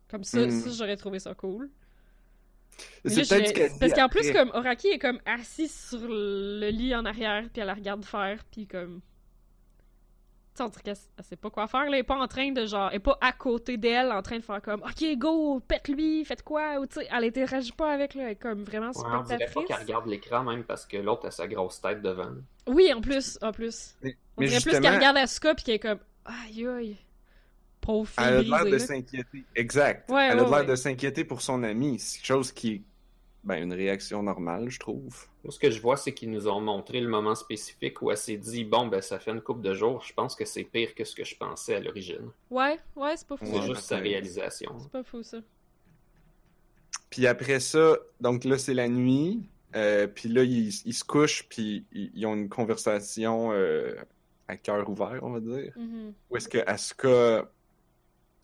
Comme 0.09 0.23
ça, 0.23 0.39
Hmm. 0.45 0.51
ça 0.51 0.69
j'aurais 0.71 0.95
trouvé 0.97 1.19
ça 1.19 1.33
cool. 1.33 1.69
C'est 3.05 3.27
peut-être 3.27 3.79
Parce 3.79 3.93
qu'en 3.93 4.07
plus, 4.09 4.31
comme 4.31 4.51
Oraki 4.53 4.87
est 4.89 4.99
comme 4.99 5.19
assise 5.25 5.89
sur 5.89 6.07
le 6.07 6.69
lit 6.69 6.93
en 6.95 7.05
arrière, 7.05 7.43
puis 7.51 7.61
elle 7.61 7.67
la 7.67 7.73
regarde 7.73 8.05
faire, 8.05 8.43
puis 8.51 8.67
comme. 8.67 9.01
On 10.59 10.67
dirait 10.67 10.81
qu'elle 10.83 10.97
elle 11.17 11.23
sait 11.23 11.35
pas 11.35 11.49
quoi 11.49 11.67
faire, 11.67 11.81
là. 11.81 11.87
Elle 11.89 11.95
est 11.95 12.03
pas 12.03 12.15
en 12.15 12.27
train 12.27 12.51
de 12.51 12.65
genre. 12.65 12.89
Elle 12.89 12.97
est 12.97 12.99
pas 12.99 13.17
à 13.21 13.31
côté 13.31 13.77
d'elle 13.77 14.11
en 14.11 14.21
train 14.21 14.37
de 14.37 14.43
faire 14.43 14.61
comme 14.61 14.81
Ok, 14.81 15.03
go, 15.17 15.59
pète-lui, 15.59 16.25
faites 16.25 16.43
quoi, 16.43 16.79
ou 16.79 16.85
tu 16.85 16.99
sais, 16.99 17.07
elle 17.11 17.23
interagit 17.25 17.71
pas 17.71 17.91
avec, 17.93 18.15
là. 18.15 18.23
Elle 18.23 18.31
est 18.31 18.35
comme 18.35 18.63
vraiment 18.63 18.91
Ouais, 18.91 19.03
on 19.11 19.23
dirait 19.23 19.49
pas 19.53 19.63
qu'elle 19.63 19.77
regarde 19.77 20.07
l'écran 20.07 20.43
même 20.43 20.63
parce 20.63 20.85
que 20.85 20.97
l'autre 20.97 21.27
a 21.27 21.31
sa 21.31 21.47
grosse 21.47 21.81
tête 21.81 22.01
devant. 22.01 22.31
Oui, 22.67 22.91
en 22.93 23.01
plus, 23.01 23.37
en 23.41 23.51
plus. 23.51 23.95
Mais, 24.01 24.17
On 24.37 24.43
dirait 24.43 24.59
plus 24.59 24.79
qu'elle 24.79 24.95
regarde 24.95 25.17
Asuka, 25.17 25.55
puis 25.55 25.63
qu'elle 25.63 25.75
est 25.75 25.79
comme 25.79 25.99
Aïe, 26.25 26.67
aïe. 26.67 26.97
Pauvre 27.79 28.09
fille 28.09 28.23
elle 28.27 28.53
a 28.53 28.63
l'air 28.63 28.65
de 28.65 28.77
s'inquiéter. 28.77 29.45
Exact. 29.55 30.09
Ouais, 30.11 30.27
elle 30.31 30.39
a 30.39 30.43
ouais, 30.43 30.49
l'air 30.49 30.59
ouais. 30.59 30.65
de 30.65 30.75
s'inquiéter 30.75 31.23
pour 31.23 31.41
son 31.41 31.63
ami. 31.63 31.99
C'est 31.99 32.17
quelque 32.17 32.27
chose 32.27 32.51
qui 32.51 32.83
ben, 33.47 33.63
une 33.63 33.71
réaction 33.71 34.21
normale, 34.23 34.69
je 34.69 34.77
trouve. 34.77 35.25
Moi, 35.45 35.53
ce 35.53 35.57
que 35.59 35.71
je 35.71 35.79
vois, 35.81 35.95
c'est 35.95 36.13
qu'ils 36.13 36.29
nous 36.29 36.49
ont 36.49 36.59
montré 36.59 36.99
le 36.99 37.07
moment 37.07 37.33
spécifique 37.33 38.01
où 38.01 38.11
elle 38.11 38.17
s'est 38.17 38.35
dit 38.35 38.65
Bon, 38.65 38.87
ben, 38.87 39.01
ça 39.01 39.19
fait 39.19 39.31
une 39.31 39.39
couple 39.39 39.61
de 39.61 39.73
jours, 39.73 40.03
je 40.05 40.13
pense 40.13 40.35
que 40.35 40.43
c'est 40.43 40.65
pire 40.65 40.93
que 40.93 41.05
ce 41.05 41.15
que 41.15 41.23
je 41.23 41.37
pensais 41.37 41.75
à 41.75 41.79
l'origine. 41.79 42.29
Ouais, 42.51 42.77
ouais, 42.97 43.15
c'est 43.15 43.25
pas 43.25 43.37
fou. 43.37 43.45
C'est 43.45 43.59
Ouais, 43.59 43.65
juste 43.67 43.83
sa 43.83 43.97
réalisation. 43.99 44.75
C'est 44.79 44.91
pas 44.91 45.03
fou, 45.03 45.23
ça. 45.23 45.37
Puis 47.09 47.25
après 47.25 47.61
ça, 47.61 47.97
donc 48.19 48.43
là, 48.43 48.57
c'est 48.57 48.73
la 48.73 48.89
nuit. 48.89 49.49
Euh, 49.75 50.07
puis 50.07 50.27
là, 50.27 50.43
ils, 50.43 50.67
ils 50.85 50.93
se 50.93 51.05
couchent, 51.05 51.47
puis 51.47 51.85
ils, 51.93 52.11
ils 52.15 52.25
ont 52.25 52.35
une 52.35 52.49
conversation 52.49 53.51
euh, 53.53 53.95
à 54.49 54.57
cœur 54.57 54.89
ouvert, 54.89 55.19
on 55.21 55.29
va 55.31 55.39
dire. 55.39 55.71
Mhm. 55.77 56.13
Où 56.29 56.35
est-ce 56.35 56.49
que 56.49 56.57
Asuka 56.67 57.49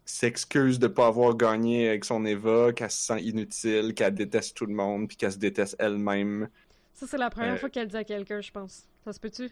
s'excuse 0.05 0.79
de 0.79 0.87
pas 0.87 1.07
avoir 1.07 1.35
gagné 1.35 1.87
avec 1.89 2.05
son 2.05 2.25
Eva, 2.25 2.73
qu'elle 2.73 2.91
se 2.91 3.01
sent 3.07 3.21
inutile, 3.21 3.93
qu'elle 3.93 4.13
déteste 4.13 4.55
tout 4.55 4.65
le 4.65 4.73
monde, 4.73 5.07
puis 5.07 5.17
qu'elle 5.17 5.31
se 5.31 5.37
déteste 5.37 5.75
elle-même. 5.79 6.49
Ça, 6.93 7.07
c'est 7.07 7.17
la 7.17 7.29
première 7.29 7.53
Euh, 7.53 7.57
fois 7.57 7.69
qu'elle 7.69 7.87
dit 7.87 7.97
à 7.97 8.03
quelqu'un, 8.03 8.41
je 8.41 8.51
pense. 8.51 8.83
Ça 9.05 9.13
se 9.13 9.19
peut-tu? 9.19 9.49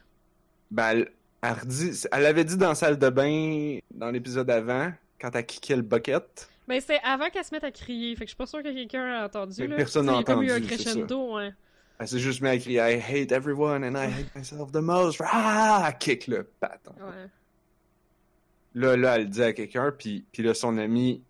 Ben, 0.70 0.90
elle, 0.90 1.12
elle 1.42 1.54
redit- 1.54 2.08
elle 2.12 2.24
l'avait 2.24 2.44
dit 2.46 2.58
dans 2.58 2.70
la 2.70 2.76
salle 2.76 2.98
de 3.00 3.10
bain 3.10 3.80
dans 3.94 4.12
l'épisode 4.12 4.50
avant, 4.50 4.92
quand 5.20 5.36
elle 5.36 5.46
kické 5.46 5.76
le 5.76 5.82
bucket. 5.82 6.48
Ben, 6.68 6.80
c'est 6.80 7.00
avant 7.04 7.30
qu'elle 7.30 7.44
se 7.44 7.54
mette 7.54 7.64
à 7.64 7.72
crier. 7.72 8.16
Fait 8.16 8.22
que 8.26 8.28
je 8.28 8.30
suis 8.32 8.38
pas 8.38 8.46
sûre 8.46 8.64
que 8.64 8.72
quelqu'un 8.74 9.06
a 9.22 9.26
entendu. 9.26 9.68
Là. 9.68 9.76
personne 9.76 10.06
n'a 10.06 10.14
Il 10.14 10.18
y 10.18 10.20
a 10.20 10.24
comme 10.24 10.44
eu 10.44 10.52
un 10.52 10.56
entendu, 10.58 10.68
crescendo, 10.68 11.36
ouais. 11.36 11.52
Elle 12.00 12.08
s'est 12.08 12.20
juste 12.20 12.42
mise 12.42 12.52
à 12.52 12.58
crier 12.58 12.78
I 12.80 13.00
hate 13.00 13.32
everyone 13.32 13.84
and 13.84 13.96
I 13.96 14.08
hate 14.08 14.36
myself 14.36 14.72
the 14.72 14.78
most. 14.78 15.22
Ah! 15.24 15.94
Kick 16.00 16.28
le 16.28 16.44
patin. 16.60 16.94
Ouais. 17.00 17.28
Là, 18.74 18.96
là, 18.96 19.16
elle 19.16 19.24
le 19.24 19.30
dit 19.30 19.44
à 19.44 19.54
quelqu'un, 19.54 19.92
puis, 19.92 20.26
puis 20.32 20.44
là, 20.44 20.54
son 20.54 20.78
ami, 20.78 21.24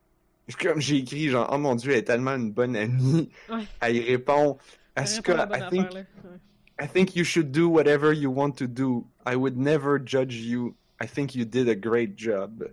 comme 0.59 0.79
j'ai 0.79 0.97
écrit, 0.97 1.29
genre, 1.29 1.49
oh 1.51 1.57
mon 1.57 1.75
dieu, 1.75 1.91
elle 1.91 1.99
est 1.99 2.03
tellement 2.03 2.35
une 2.35 2.51
bonne 2.51 2.75
amie. 2.75 3.29
Ouais. 3.49 3.63
Elle 3.81 3.95
y 3.97 4.01
répond, 4.01 4.57
Asuka, 4.95 5.47
I 5.51 5.69
think, 5.69 5.87
affaire. 5.87 6.05
Ouais. 6.23 6.85
I 6.85 6.87
think 6.87 7.15
you 7.15 7.23
should 7.23 7.51
do 7.51 7.69
whatever 7.69 8.13
you 8.13 8.31
want 8.31 8.53
to 8.53 8.67
do. 8.67 9.05
I 9.25 9.35
would 9.35 9.57
never 9.57 9.99
judge 10.03 10.35
you. 10.35 10.75
I 10.99 11.07
think 11.07 11.35
you 11.35 11.45
did 11.45 11.69
a 11.69 11.75
great 11.75 12.17
job. 12.17 12.63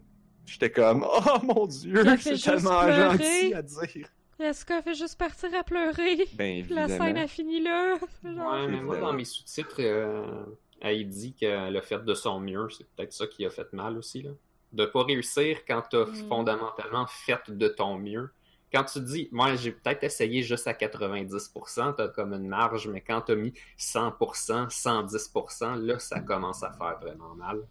J'étais 0.46 0.70
comme, 0.70 1.04
oh 1.06 1.38
mon 1.42 1.66
dieu, 1.66 2.04
c'est 2.20 2.38
tellement 2.38 2.84
pleurer. 2.84 3.18
gentil 3.18 3.54
à 3.54 3.62
dire. 3.62 4.08
Asuka 4.40 4.82
fait 4.82 4.94
juste 4.94 5.18
partir 5.18 5.52
à 5.54 5.64
pleurer? 5.64 6.28
Ben, 6.34 6.64
Puis 6.64 6.74
la 6.74 6.88
scène 6.88 7.16
a 7.16 7.26
fini 7.26 7.60
là. 7.60 7.96
Genre... 8.24 8.52
Ouais, 8.52 8.68
mais 8.68 8.80
moi, 8.80 8.98
dans 8.98 9.12
mes 9.12 9.24
sous-titres, 9.24 9.80
euh, 9.80 10.44
elle 10.80 11.08
dit 11.08 11.32
qu'elle 11.32 11.76
a 11.76 11.82
fait 11.82 12.04
de 12.04 12.14
son 12.14 12.38
mieux. 12.38 12.68
C'est 12.70 12.86
peut-être 12.86 13.12
ça 13.12 13.26
qui 13.26 13.44
a 13.44 13.50
fait 13.50 13.72
mal 13.72 13.98
aussi. 13.98 14.22
Là. 14.22 14.30
De 14.72 14.84
pas 14.86 15.04
réussir 15.04 15.64
quand 15.66 15.82
t'as 15.90 16.04
Mm. 16.04 16.12
fondamentalement 16.28 17.06
fait 17.06 17.50
de 17.50 17.68
ton 17.68 17.98
mieux. 17.98 18.30
Quand 18.72 18.84
tu 18.84 19.00
dis, 19.00 19.28
moi, 19.32 19.56
j'ai 19.56 19.72
peut-être 19.72 20.04
essayé 20.04 20.42
juste 20.42 20.66
à 20.66 20.74
90%, 20.74 21.92
t'as 21.94 22.08
comme 22.08 22.34
une 22.34 22.48
marge, 22.48 22.86
mais 22.88 23.00
quand 23.02 23.22
t'as 23.22 23.34
mis 23.34 23.54
100%, 23.78 24.68
110%, 24.68 25.76
là, 25.76 25.98
ça 25.98 26.20
commence 26.20 26.62
à 26.62 26.72
faire 26.72 26.98
vraiment 27.00 27.34
mal. 27.34 27.66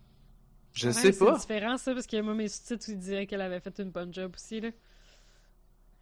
Je 0.73 0.91
Ouais, 0.91 0.91
sais 0.91 1.13
C'est 1.13 1.17
pas. 1.17 1.33
différent 1.33 1.77
ça, 1.77 1.93
parce 1.93 2.07
que 2.07 2.19
moi, 2.21 2.33
mes 2.33 2.47
sous-titres, 2.47 2.89
ils 2.89 2.97
diraient 2.99 3.27
qu'elle 3.27 3.41
avait 3.41 3.59
fait 3.59 3.77
une 3.79 3.91
bonne 3.91 4.13
job 4.13 4.33
aussi, 4.35 4.59
là. 4.61 4.71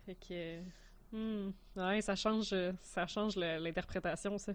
Fait 0.05 0.15
que. 0.15 0.59
hmm, 1.11 1.51
Ouais, 1.75 2.01
ça 2.01 2.15
change, 2.15 2.55
ça 2.81 3.07
change 3.07 3.35
le- 3.35 3.57
l'interprétation, 3.59 4.37
ça. 4.37 4.53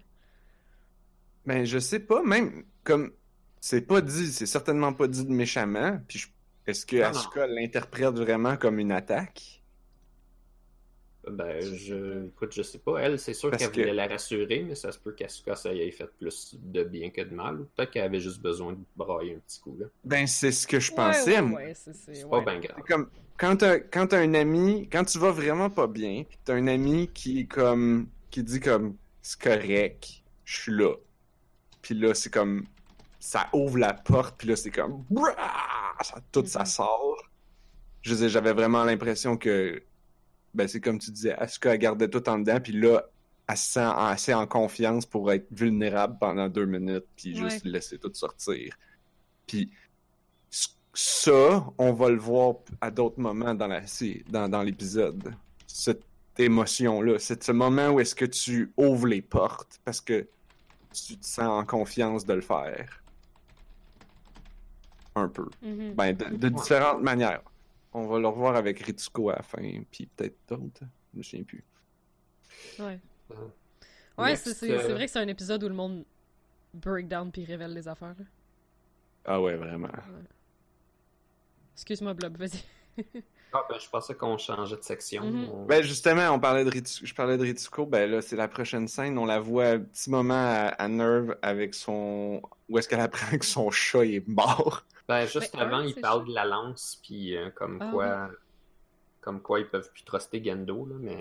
Ben, 1.46 1.64
je 1.64 1.78
sais 1.78 2.00
pas, 2.00 2.22
même 2.22 2.64
comme 2.84 3.12
c'est 3.60 3.82
pas 3.82 4.00
dit, 4.00 4.32
c'est 4.32 4.46
certainement 4.46 4.92
pas 4.92 5.06
dit 5.06 5.26
méchamment. 5.26 6.00
Puis 6.08 6.18
je- 6.18 6.28
est-ce 6.66 6.84
que 6.86 6.96
Non, 6.96 7.02
non. 7.02 7.08
Asuka 7.10 7.46
l'interprète 7.46 8.14
vraiment 8.14 8.56
comme 8.56 8.78
une 8.78 8.92
attaque? 8.92 9.62
Ben, 11.30 11.60
je, 11.60 12.26
écoute, 12.28 12.52
je 12.54 12.62
sais 12.62 12.78
pas. 12.78 12.96
Elle, 12.98 13.18
c'est 13.18 13.34
sûr 13.34 13.50
Parce 13.50 13.62
qu'elle 13.62 13.72
que- 13.72 13.80
voulait 13.82 13.92
la 13.92 14.06
rassurer, 14.06 14.62
mais 14.66 14.74
ça 14.74 14.90
se 14.90 14.98
peut 14.98 15.12
qu'Asuka, 15.12 15.54
ça 15.54 15.72
y 15.74 15.80
ait 15.82 15.90
fait 15.90 16.08
plus 16.18 16.56
de 16.58 16.82
bien 16.82 17.10
que 17.10 17.20
de 17.20 17.34
mal. 17.34 17.60
Ou 17.60 17.64
peut-être 17.76 17.90
qu'elle 17.90 18.04
avait 18.04 18.20
juste 18.20 18.40
besoin 18.40 18.72
de 18.72 18.78
brailler 18.96 19.34
un 19.34 19.38
petit 19.40 19.60
coup, 19.60 19.76
là. 19.78 19.86
Ben, 20.02 20.26
c'est 20.26 20.50
ce 20.50 20.66
que 20.66 20.80
je 20.80 20.90
Ouais, 20.92 20.96
pensais. 20.96 21.34
ouais, 21.34 21.42
moi. 21.42 21.60
ouais, 21.60 21.74
c'est 21.74 21.94
c'est- 21.94 22.14
C'est 22.14 22.24
ouais. 22.24 22.42
pas 22.42 22.50
bien 22.52 22.60
grave. 22.60 22.76
C'est 22.78 22.92
comme 22.92 23.10
quand 23.36 23.56
t'as 23.56 23.78
quand 23.80 24.06
t'as 24.06 24.18
un 24.20 24.32
ami, 24.32 24.88
quand 24.90 25.04
tu 25.04 25.18
vas 25.18 25.30
vraiment 25.30 25.68
pas 25.68 25.86
bien, 25.86 26.24
pis 26.24 26.38
t'as 26.42 26.54
un 26.54 26.66
ami 26.66 27.08
qui 27.12 27.40
est 27.40 27.46
comme 27.46 28.08
qui 28.30 28.42
dit 28.42 28.58
comme 28.60 28.96
c'est 29.20 29.40
correct, 29.40 30.22
je 30.46 30.56
suis 30.62 30.72
là. 30.72 30.94
Puis 31.82 31.94
là 31.96 32.14
c'est 32.14 32.32
comme 32.32 32.64
ça 33.20 33.48
ouvre 33.52 33.78
la 33.78 33.92
porte, 33.94 34.36
puis 34.38 34.48
là 34.48 34.56
c'est 34.56 34.70
comme 34.72 35.04
ça, 36.02 36.16
tout 36.32 36.44
ça 36.46 36.60
Mhm. 36.60 36.66
sort. 36.66 37.16
Je 38.02 38.28
j'avais 38.28 38.52
vraiment 38.54 38.82
l'impression 38.82 39.36
que 39.36 39.82
ben 40.54 40.66
c'est 40.66 40.80
comme 40.80 40.98
tu 40.98 41.10
disais, 41.12 41.34
Asuka 41.34 41.76
gardait 41.78 42.08
tout 42.08 42.26
en 42.28 42.38
dedans, 42.38 42.58
puis 42.60 42.72
là 42.72 43.04
elle 43.46 43.56
se 43.56 43.72
sent 43.72 43.90
assez 43.96 44.32
en 44.32 44.46
confiance 44.46 45.04
pour 45.06 45.30
être 45.32 45.46
vulnérable 45.50 46.16
pendant 46.20 46.48
deux 46.48 46.66
minutes, 46.66 47.04
puis 47.16 47.36
juste 47.36 47.64
laisser 47.64 47.98
tout 47.98 48.10
sortir. 48.14 48.74
Puis 49.46 49.72
ça, 50.92 51.66
on 51.78 51.92
va 51.92 52.08
le 52.10 52.18
voir 52.18 52.54
à 52.80 52.90
d'autres 52.90 53.20
moments 53.20 53.54
dans 53.54 53.66
la 53.66 53.86
sé- 53.86 54.24
dans, 54.28 54.48
dans 54.48 54.62
l'épisode. 54.62 55.34
Cette 55.66 56.02
émotion-là, 56.38 57.18
c'est 57.18 57.42
ce 57.42 57.52
moment 57.52 57.90
où 57.90 58.00
est-ce 58.00 58.14
que 58.14 58.24
tu 58.24 58.72
ouvres 58.76 59.06
les 59.06 59.22
portes 59.22 59.80
parce 59.84 60.00
que 60.00 60.26
tu 60.92 61.16
te 61.16 61.24
sens 61.26 61.46
en 61.46 61.64
confiance 61.64 62.24
de 62.24 62.34
le 62.34 62.40
faire. 62.40 63.02
Un 65.14 65.28
peu. 65.28 65.46
Mhm. 65.62 65.94
Ben, 65.94 66.12
de, 66.12 66.36
de 66.36 66.48
différentes 66.48 67.02
manières. 67.02 67.42
On 67.92 68.06
va 68.06 68.18
le 68.20 68.28
revoir 68.28 68.54
avec 68.54 68.78
Ritsuko 68.80 69.30
à 69.30 69.36
la 69.36 69.42
fin, 69.42 69.82
puis 69.90 70.06
peut-être 70.06 70.36
d'autres. 70.48 70.84
Je 71.12 71.18
me 71.18 71.22
souviens 71.22 71.44
plus. 71.44 71.64
Ouais, 72.78 72.98
ouais 74.18 74.36
c'est 74.36 74.70
euh, 74.70 74.94
vrai 74.94 75.06
que 75.06 75.12
c'est 75.12 75.18
un 75.18 75.28
épisode 75.28 75.62
où 75.64 75.68
le 75.68 75.74
monde 75.74 76.04
break 76.74 77.08
down 77.08 77.32
puis 77.32 77.44
révèle 77.44 77.74
les 77.74 77.88
affaires, 77.88 78.14
là. 78.18 78.24
Ah 79.24 79.40
ouais, 79.40 79.56
vraiment. 79.56 79.88
Excuse-moi, 81.74 82.14
Blob, 82.14 82.36
vas-y. 82.36 82.62
Ah, 83.52 83.64
ben, 83.68 83.78
je 83.80 83.88
pensais 83.90 84.14
qu'on 84.14 84.38
changeait 84.38 84.76
de 84.76 84.82
section. 84.82 85.24
Mhm. 85.24 85.48
On- 85.52 85.64
Ben 85.66 85.82
justement, 85.82 86.30
on 86.30 86.38
parlait 86.38 86.64
de 86.64 86.70
Ritsuko, 86.70 87.04
je 87.06 87.14
parlais 87.14 87.36
de 87.36 87.42
Ritsuko, 87.42 87.84
ben 87.84 88.08
là 88.08 88.22
c'est 88.22 88.36
la 88.36 88.46
prochaine 88.46 88.86
scène, 88.86 89.18
on 89.18 89.26
la 89.26 89.40
voit 89.40 89.66
un 89.70 89.80
petit 89.80 90.08
moment 90.08 90.34
à, 90.34 90.68
à 90.68 90.86
Nerve 90.86 91.36
avec 91.42 91.74
son 91.74 92.40
où 92.68 92.78
est-ce 92.78 92.88
qu'elle 92.88 93.00
apprend 93.00 93.36
que 93.36 93.44
son 93.44 93.70
chat 93.72 94.04
est 94.04 94.26
mort. 94.28 94.84
Ben, 95.08 95.26
juste 95.26 95.52
Ben, 95.54 95.62
avant, 95.62 95.78
un, 95.78 95.84
il 95.86 95.96
parle 96.00 96.28
de 96.28 96.32
la 96.32 96.44
lance, 96.44 97.00
puis 97.02 97.36
euh, 97.36 97.50
comme 97.50 97.78
Ah, 97.80 97.90
quoi... 97.92 98.30
Comme 99.20 99.42
quoi 99.42 99.58
ils 99.60 99.68
peuvent 99.68 99.90
plus 99.92 100.04
truster 100.04 100.42
Gendo, 100.42 100.86
là, 100.86 100.94
mais 101.00 101.18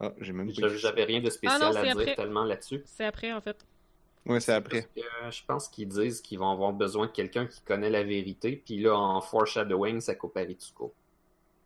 Ah, 0.00 0.10
j'ai 0.20 0.32
même 0.32 0.50
j'avais 0.50 1.04
rien 1.04 1.20
de 1.20 1.28
spécial 1.30 1.60
Ah 1.62 1.70
non, 1.70 1.76
à 1.76 1.82
dire 1.82 1.92
après. 1.92 2.14
tellement 2.16 2.44
là-dessus. 2.44 2.82
C'est 2.86 3.04
après, 3.04 3.32
en 3.32 3.40
fait. 3.42 3.64
Ouais, 4.26 4.40
c'est 4.40 4.54
après. 4.54 4.88
Parce 4.94 5.06
que 5.30 5.36
je 5.36 5.44
pense 5.46 5.68
qu'ils 5.68 5.88
disent 5.88 6.20
qu'ils 6.20 6.38
vont 6.38 6.50
avoir 6.50 6.72
besoin 6.72 7.06
de 7.06 7.12
quelqu'un 7.12 7.46
qui 7.46 7.60
connaît 7.60 7.90
la 7.90 8.02
vérité, 8.02 8.60
puis 8.64 8.80
là, 8.80 8.96
en 8.98 9.20
foreshadowing, 9.20 10.00
ça 10.00 10.14
coupe 10.14 10.36
à 10.36 10.40
Ritsuko. 10.40 10.92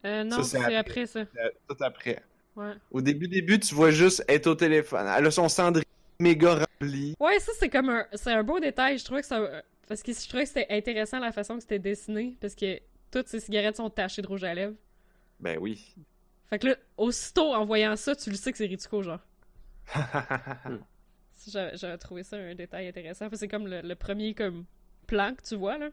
Euh, 0.04 0.24
non, 0.24 0.42
c'est 0.42 0.58
après. 0.58 0.76
après. 0.76 1.06
ça. 1.06 1.20
Euh, 1.20 1.50
Tout 1.68 1.76
après. 1.80 2.22
Ouais. 2.56 2.72
Au 2.90 3.00
début, 3.00 3.28
début, 3.28 3.58
tu 3.58 3.74
vois 3.74 3.90
juste 3.90 4.24
être 4.28 4.46
au 4.46 4.54
téléphone. 4.54 5.06
Elle 5.16 5.26
a 5.26 5.30
son 5.30 5.48
cendrier 5.48 5.86
méga 6.18 6.56
rempli. 6.56 7.14
Ouais, 7.18 7.38
ça, 7.38 7.52
c'est 7.58 7.68
comme 7.68 7.88
un... 7.88 8.06
C'est 8.14 8.32
un 8.32 8.42
beau 8.42 8.60
détail. 8.60 8.98
Je 8.98 9.04
trouvais 9.04 9.20
que 9.22 9.26
ça... 9.26 9.62
Parce 9.88 10.02
que 10.02 10.12
je 10.12 10.28
trouvais 10.28 10.44
que 10.44 10.48
c'était 10.48 10.66
intéressant 10.70 11.18
la 11.18 11.32
façon 11.32 11.56
que 11.56 11.60
c'était 11.62 11.78
dessiné, 11.78 12.36
parce 12.40 12.54
que 12.54 12.78
toutes 13.10 13.28
ces 13.28 13.40
cigarettes 13.40 13.76
sont 13.76 13.90
tachées 13.90 14.22
de 14.22 14.26
rouge 14.26 14.44
à 14.44 14.54
lèvres. 14.54 14.74
Ben 15.40 15.58
oui. 15.60 15.94
Fait 16.48 16.58
que 16.58 16.68
là, 16.68 16.76
aussitôt, 16.96 17.52
en 17.54 17.64
voyant 17.64 17.96
ça, 17.96 18.14
tu 18.14 18.30
le 18.30 18.36
sais 18.36 18.52
que 18.52 18.58
c'est 18.58 18.66
Ritsuko, 18.66 19.02
genre. 19.02 19.18
J'avais 21.74 21.98
trouvé 21.98 22.22
ça 22.22 22.36
un 22.36 22.54
détail 22.54 22.88
intéressant. 22.88 23.28
C'est 23.32 23.48
comme 23.48 23.66
le, 23.66 23.80
le 23.80 23.94
premier 23.96 24.34
comme 24.34 24.64
plan 25.06 25.34
que 25.34 25.42
tu 25.42 25.56
vois, 25.56 25.78
là. 25.78 25.88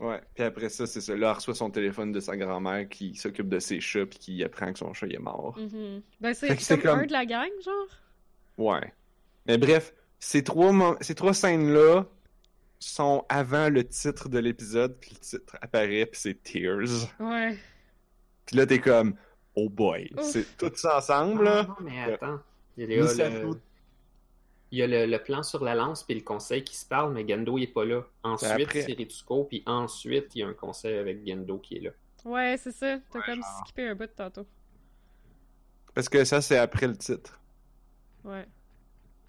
Ouais. 0.00 0.20
Puis 0.34 0.44
après 0.44 0.68
ça, 0.70 0.86
c'est 0.86 1.00
ça. 1.00 1.14
Là, 1.14 1.28
elle 1.30 1.34
reçoit 1.36 1.54
son 1.54 1.70
téléphone 1.70 2.10
de 2.10 2.20
sa 2.20 2.36
grand-mère 2.36 2.88
qui 2.88 3.14
s'occupe 3.14 3.48
de 3.48 3.58
ses 3.58 3.80
chats 3.80 4.06
puis 4.06 4.18
qui 4.18 4.42
apprend 4.44 4.72
que 4.72 4.78
son 4.78 4.92
chat 4.94 5.06
il 5.06 5.14
est 5.14 5.18
mort. 5.18 5.56
Mhm. 5.58 6.02
Ben, 6.20 6.34
Fait 6.34 6.56
c'est 6.58 6.78
comme, 6.80 6.90
comme- 6.92 7.00
un 7.00 7.06
de 7.06 7.12
la 7.12 7.26
gang, 7.26 7.50
genre? 7.64 7.88
Ouais. 8.56 8.92
Mais 9.46 9.58
bref, 9.58 9.92
ces 10.18 10.42
trois, 10.42 10.72
mo- 10.72 10.96
ces 11.00 11.14
trois 11.14 11.34
scènes-là 11.34 12.04
sont 12.78 13.24
avant 13.28 13.68
le 13.68 13.84
titre 13.86 14.28
de 14.30 14.38
l'épisode, 14.38 14.96
puis 15.00 15.10
le 15.12 15.18
titre 15.18 15.56
apparaît, 15.60 16.06
puis 16.06 16.18
c'est 16.20 16.42
Tears. 16.42 17.08
Ouais. 17.18 17.56
Puis 18.46 18.56
là, 18.56 18.64
t'es 18.66 18.78
comme, 18.78 19.14
oh 19.54 19.68
boy. 19.68 20.10
Ouf. 20.16 20.24
C'est 20.24 20.56
tout 20.56 20.72
ça 20.74 20.96
ensemble, 20.98 21.46
Ah, 21.46 21.54
là. 21.56 21.62
non, 21.68 21.74
mais 21.82 22.12
attends. 22.14 22.38
Il 22.78 22.90
y 22.90 22.98
a, 22.98 23.06
ça 23.06 23.28
le... 23.28 23.40
fout. 23.48 23.60
Il 24.72 24.78
y 24.78 24.82
a 24.82 24.86
le, 24.86 25.06
le 25.06 25.18
plan 25.22 25.42
sur 25.42 25.64
la 25.64 25.74
lance 25.74 26.02
puis 26.04 26.14
le 26.14 26.20
conseil 26.22 26.62
qui 26.64 26.76
se 26.76 26.86
parle, 26.86 27.12
mais 27.12 27.26
Gendo 27.26 27.58
il 27.58 27.64
est 27.64 27.66
pas 27.66 27.84
là. 27.84 28.02
Ensuite, 28.22 28.70
c'est 28.72 28.92
Ritsuko, 28.92 29.44
puis 29.44 29.62
ensuite, 29.66 30.34
il 30.34 30.40
y 30.40 30.42
a 30.42 30.48
un 30.48 30.54
conseil 30.54 30.96
avec 30.96 31.26
Gendo 31.26 31.58
qui 31.58 31.76
est 31.76 31.80
là. 31.80 31.90
Ouais, 32.24 32.56
c'est 32.58 32.72
ça. 32.72 32.98
T'as 33.10 33.18
Ouais, 33.18 33.24
comme 33.26 33.42
genre. 33.42 33.62
skippé 33.64 33.88
un 33.88 33.94
bout 33.94 34.06
tantôt. 34.14 34.46
Parce 35.94 36.08
que 36.08 36.24
ça, 36.24 36.40
c'est 36.40 36.58
après 36.58 36.86
le 36.86 36.96
titre. 36.96 37.38
Ouais. 38.24 38.46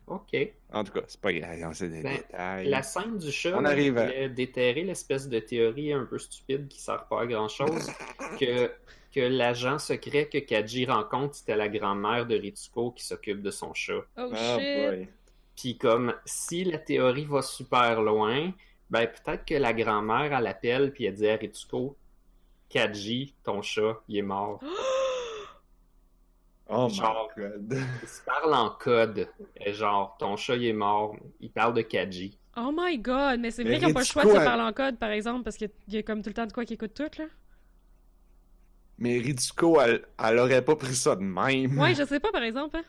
OK. 0.07 0.35
En 0.73 0.83
tout 0.83 0.91
cas, 0.91 1.01
c'est 1.07 1.21
pas 1.21 1.31
grave, 1.31 1.71
c'est 1.73 1.87
des 1.89 2.01
Ben, 2.03 2.17
détails. 2.17 2.67
La 2.67 2.83
scène 2.83 3.17
du 3.17 3.31
chat, 3.31 3.57
On 3.57 3.63
arrive 3.65 3.97
à- 3.97 4.27
déterrer 4.27 4.83
l'espèce 4.83 5.29
de 5.29 5.39
théorie 5.39 5.93
un 5.93 6.05
peu 6.05 6.19
stupide 6.19 6.67
qui 6.67 6.81
sert 6.81 7.05
pas 7.05 7.21
à 7.21 7.25
grand 7.25 7.47
chose, 7.47 7.89
que, 8.39 8.69
que 9.13 9.21
l'agent 9.21 9.79
secret 9.79 10.27
que 10.27 10.39
Kaji 10.39 10.85
rencontre, 10.85 11.35
c'était 11.35 11.55
la 11.55 11.69
grand-mère 11.69 12.25
de 12.25 12.35
Ritsuko 12.35 12.91
qui 12.91 13.05
s'occupe 13.05 13.41
de 13.41 13.51
son 13.51 13.73
chat. 13.73 14.01
Oh 14.17 14.31
Ah, 14.33 14.57
shit. 14.59 14.89
boy. 14.89 15.07
Puis 15.61 15.77
comme 15.77 16.15
si 16.25 16.63
la 16.63 16.79
théorie 16.79 17.25
va 17.25 17.43
super 17.43 18.01
loin, 18.01 18.51
ben 18.89 19.05
peut-être 19.05 19.45
que 19.45 19.53
la 19.53 19.73
grand-mère 19.73 20.33
elle 20.33 20.47
appelle 20.47 20.91
puis 20.91 21.05
elle 21.05 21.13
dit 21.13 21.27
à 21.27 21.35
Ritsuko, 21.35 21.95
Kaji, 22.67 23.35
ton 23.43 23.61
chat, 23.61 24.01
il 24.07 24.17
est 24.17 24.23
mort. 24.23 24.59
Oh 26.73 26.87
Genre. 26.87 27.29
my 27.35 27.43
god. 27.43 27.83
Il 28.01 28.07
se 28.07 28.21
parle 28.23 28.53
en 28.53 28.69
code, 28.69 29.27
Et 29.57 29.73
genre 29.73 30.15
ton 30.17 30.37
chat 30.37 30.55
il 30.55 30.67
est 30.67 30.73
mort. 30.73 31.17
Il 31.41 31.51
parle 31.51 31.73
de 31.73 31.81
Kaji. 31.81 32.39
Oh 32.55 32.71
my 32.73 32.97
god, 32.97 33.41
mais 33.41 33.51
c'est 33.51 33.65
vrai 33.65 33.77
qu'ils 33.77 33.89
n'ont 33.89 33.93
pas 33.93 33.99
le 33.99 34.05
choix 34.05 34.23
de 34.23 34.29
se 34.29 34.35
parler 34.35 34.63
en 34.63 34.71
code, 34.71 34.97
par 34.97 35.09
exemple, 35.11 35.43
parce 35.43 35.57
qu'il 35.57 35.69
y 35.89 35.97
a 35.97 36.03
comme 36.03 36.21
tout 36.21 36.29
le 36.29 36.33
temps 36.33 36.47
de 36.47 36.53
quoi 36.53 36.63
qui 36.63 36.75
écoute 36.75 36.93
tout, 36.93 37.11
là. 37.19 37.25
Mais 38.99 39.17
Ritsuko, 39.17 39.81
elle, 39.81 40.05
elle 40.17 40.39
aurait 40.39 40.63
pas 40.63 40.77
pris 40.77 40.95
ça 40.95 41.17
de 41.17 41.23
même. 41.23 41.77
Ouais, 41.77 41.93
je 41.93 42.05
sais 42.05 42.21
pas, 42.21 42.31
par 42.31 42.43
exemple, 42.43 42.77
hein. 42.77 42.83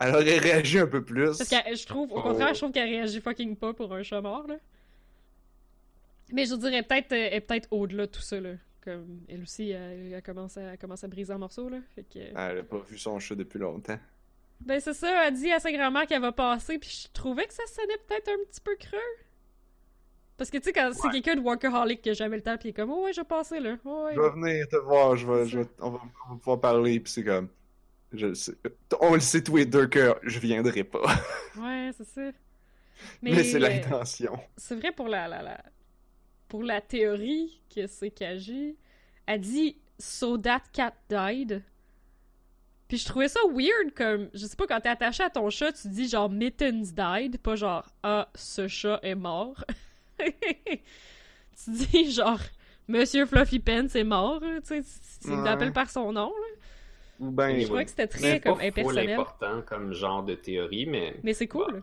Elle 0.00 0.14
aurait 0.14 0.38
réagi 0.38 0.78
un 0.78 0.86
peu 0.86 1.04
plus. 1.04 1.36
Parce 1.38 1.48
que 1.48 1.56
je 1.76 1.86
trouve, 1.86 2.10
au 2.12 2.18
Oh. 2.18 2.22
contraire, 2.22 2.54
je 2.54 2.60
trouve 2.60 2.72
qu'elle 2.72 2.88
réagit 2.88 3.20
fucking 3.20 3.54
pas 3.56 3.72
pour 3.74 3.92
un 3.94 4.02
chat 4.02 4.20
mort, 4.20 4.46
là. 4.48 4.56
Mais 6.32 6.46
je 6.46 6.54
dirais 6.54 6.82
peut-être 6.82 7.12
euh, 7.12 7.16
elle 7.30 7.34
est 7.34 7.40
peut-être 7.40 7.68
au-delà 7.70 8.06
de 8.06 8.10
tout 8.12 8.20
ça, 8.22 8.40
là. 8.40 8.50
Comme 8.84 9.20
elle 9.28 9.42
aussi, 9.42 9.70
elle, 9.70 10.12
elle 10.14 10.22
commence, 10.22 10.56
à, 10.56 10.62
elle 10.62 10.78
commence 10.78 11.04
à 11.04 11.08
briser 11.08 11.32
en 11.34 11.38
morceaux, 11.38 11.68
là. 11.68 11.78
Fait 11.94 12.02
que... 12.04 12.18
Elle 12.18 12.58
a 12.58 12.62
pas 12.62 12.78
vu 12.78 12.96
son 12.96 13.18
chat 13.18 13.34
depuis 13.34 13.58
longtemps. 13.58 13.98
Ben 14.60 14.78
c'est 14.80 14.94
ça, 14.94 15.26
elle 15.26 15.34
dit 15.34 15.50
à 15.50 15.58
sa 15.58 15.72
grand-mère 15.72 16.06
qu'elle 16.06 16.20
va 16.20 16.32
passer, 16.32 16.78
puis 16.78 17.04
je 17.04 17.08
trouvais 17.12 17.46
que 17.46 17.52
ça 17.54 17.62
sonnait 17.66 17.96
peut-être 18.06 18.28
un 18.28 18.44
petit 18.50 18.60
peu 18.60 18.76
creux. 18.76 18.98
Parce 20.36 20.50
que 20.50 20.58
tu 20.58 20.64
sais, 20.64 20.72
quand 20.72 20.90
c'est 20.94 21.10
quelqu'un 21.10 21.34
de 21.36 21.40
workaholic 21.40 22.00
qui 22.00 22.10
a 22.10 22.12
jamais 22.14 22.36
le 22.36 22.42
temps, 22.42 22.56
puis 22.56 22.68
il 22.68 22.70
est 22.70 22.74
comme, 22.74 22.90
oh 22.90 23.04
ouais, 23.04 23.12
je 23.12 23.20
vais 23.20 23.26
passer 23.26 23.58
là. 23.60 23.76
Oh, 23.84 24.04
ouais. 24.06 24.14
Je 24.14 24.20
vais 24.20 24.30
venir 24.30 24.68
te 24.68 24.76
voir, 24.76 25.16
je 25.16 25.26
vais, 25.26 25.44
C'est 25.44 25.50
je 25.50 25.58
vais- 25.60 25.66
on, 25.80 25.90
va, 25.90 26.00
on 26.28 26.32
va 26.34 26.38
pouvoir 26.38 26.60
parler, 26.60 27.00
puis 27.00 27.12
c'est 27.12 27.24
comme. 27.24 27.48
Je 28.12 28.26
le 28.26 28.34
sais. 28.34 28.54
On 29.00 29.14
le 29.14 29.20
sait 29.20 29.42
tous 29.42 29.56
les 29.56 29.66
deux 29.66 29.86
que 29.86 30.14
je 30.22 30.38
viendrai 30.38 30.84
pas. 30.84 31.02
Ouais, 31.56 31.90
c'est 31.96 32.04
ça. 32.06 32.30
Mais, 33.22 33.42
c'est 33.44 33.56
euh, 33.56 33.60
l'intention. 33.60 34.38
C'est 34.56 34.74
vrai 34.74 34.92
pour 34.92 35.08
la, 35.08 35.26
la, 35.28 35.42
la 35.42 35.62
pour 36.48 36.62
la 36.62 36.80
théorie 36.80 37.60
que 37.74 37.86
c'est 37.86 38.10
Kaji. 38.10 38.76
Elle 39.26 39.40
dit 39.40 39.76
So 39.98 40.36
that 40.38 40.62
cat 40.72 40.94
died. 41.08 41.62
Puis 42.88 42.98
je 42.98 43.04
trouvais 43.06 43.28
ça 43.28 43.38
weird 43.52 43.94
comme 43.94 44.28
je 44.34 44.44
sais 44.46 44.56
pas 44.56 44.66
quand 44.66 44.80
t'es 44.80 44.88
attaché 44.88 45.22
à 45.22 45.30
ton 45.30 45.48
chat, 45.48 45.72
tu 45.72 45.88
dis 45.88 46.08
genre 46.08 46.28
Mittens 46.28 46.92
died, 46.92 47.38
pas 47.38 47.54
genre 47.54 47.86
ah 48.02 48.28
ce 48.34 48.66
chat 48.66 48.98
est 49.02 49.14
mort. 49.14 49.64
tu 50.18 51.70
dis 51.70 52.10
genre 52.10 52.40
Monsieur 52.88 53.24
Fluffy 53.26 53.60
Pants 53.60 53.86
est 53.94 54.04
mort, 54.04 54.40
tu 54.40 54.48
sais, 54.64 54.82
tu 54.82 54.88
tu 55.22 55.30
Ouais. 55.30 55.44
l'appelles 55.44 55.72
par 55.72 55.88
son 55.90 56.12
nom. 56.12 56.30
Là. 56.30 56.56
Ou 57.20 57.30
ben. 57.30 57.58
Je 57.60 57.66
trouvais 57.66 57.84
que 57.84 57.90
c'était 57.90 58.06
très 58.06 58.40
comme 58.40 58.60
impersonnel. 58.60 59.12
important 59.12 59.62
comme 59.66 59.92
genre 59.92 60.22
de 60.24 60.34
théorie, 60.34 60.86
mais 60.86 61.14
Mais 61.22 61.34
c'est 61.34 61.46
cool. 61.48 61.72
bah, 61.74 61.80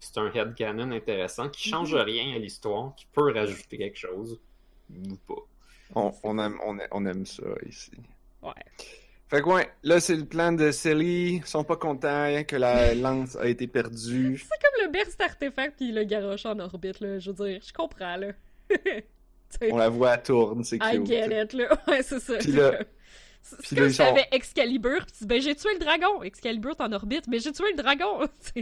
c'est- 0.00 0.18
un 0.18 0.30
headcanon 0.34 0.90
intéressant 0.90 1.48
qui 1.48 1.68
change 1.70 1.94
Mhm. 1.94 2.00
rien 2.02 2.34
à 2.34 2.38
l'histoire, 2.38 2.94
qui 2.96 3.06
peut 3.06 3.32
rajouter 3.32 3.78
quelque 3.78 3.96
chose 3.98 4.38
ou 4.90 5.16
pas. 5.26 5.40
On, 5.94 6.12
on 6.24 6.38
aime, 6.38 6.58
on, 6.66 6.78
aime, 6.78 6.88
on 6.90 7.06
aime 7.06 7.24
ça 7.24 7.44
ici. 7.66 7.92
Ouais. 8.42 8.50
Fait 9.28 9.40
que 9.40 9.48
ouais, 9.48 9.70
là 9.82 10.00
c'est 10.00 10.16
le 10.16 10.26
plan 10.26 10.52
de 10.52 10.70
Sally. 10.72 11.36
Ils 11.36 11.46
sont 11.46 11.64
pas 11.64 11.76
contents 11.76 12.42
que 12.46 12.56
la 12.56 12.94
lance 12.94 13.36
a 13.36 13.46
été 13.48 13.66
perdue. 13.66 14.38
C'est 14.38 14.60
comme 14.62 14.86
le 14.86 14.92
burst 14.92 15.18
artefact 15.20 15.76
puis 15.78 15.92
le 15.92 16.04
garoche 16.04 16.44
en 16.44 16.58
orbite, 16.58 17.00
là. 17.00 17.18
Je 17.18 17.30
veux 17.30 17.46
dire, 17.48 17.60
je 17.66 17.72
comprends, 17.72 18.16
là. 18.16 18.32
On 19.70 19.76
la 19.76 19.88
voit, 19.88 20.14
elle 20.14 20.22
tourne, 20.22 20.64
c'est 20.64 20.76
I 20.76 20.96
cute. 20.96 21.06
get 21.06 21.42
it, 21.44 21.52
là. 21.52 21.68
Ouais, 21.88 22.02
c'est 22.02 22.18
ça. 22.20 22.34
Puis 22.38 22.52
là- 22.52 22.80
C'est 23.46 23.58
puis 23.58 23.66
c'est 23.68 23.74
là, 23.76 23.80
comme 23.82 23.90
si 23.90 23.98
t'avais 23.98 24.26
Excalibur, 24.32 25.04
pis 25.06 25.12
tu 25.12 25.18
dis, 25.20 25.26
ben 25.26 25.40
j'ai 25.40 25.54
tué 25.54 25.68
le 25.74 25.78
dragon. 25.78 26.22
Excalibur, 26.22 26.74
t'es 26.76 26.82
en 26.82 26.92
orbite, 26.92 27.26
mais 27.28 27.38
j'ai 27.40 27.52
tué 27.52 27.64
le 27.76 27.82
dragon. 27.82 28.26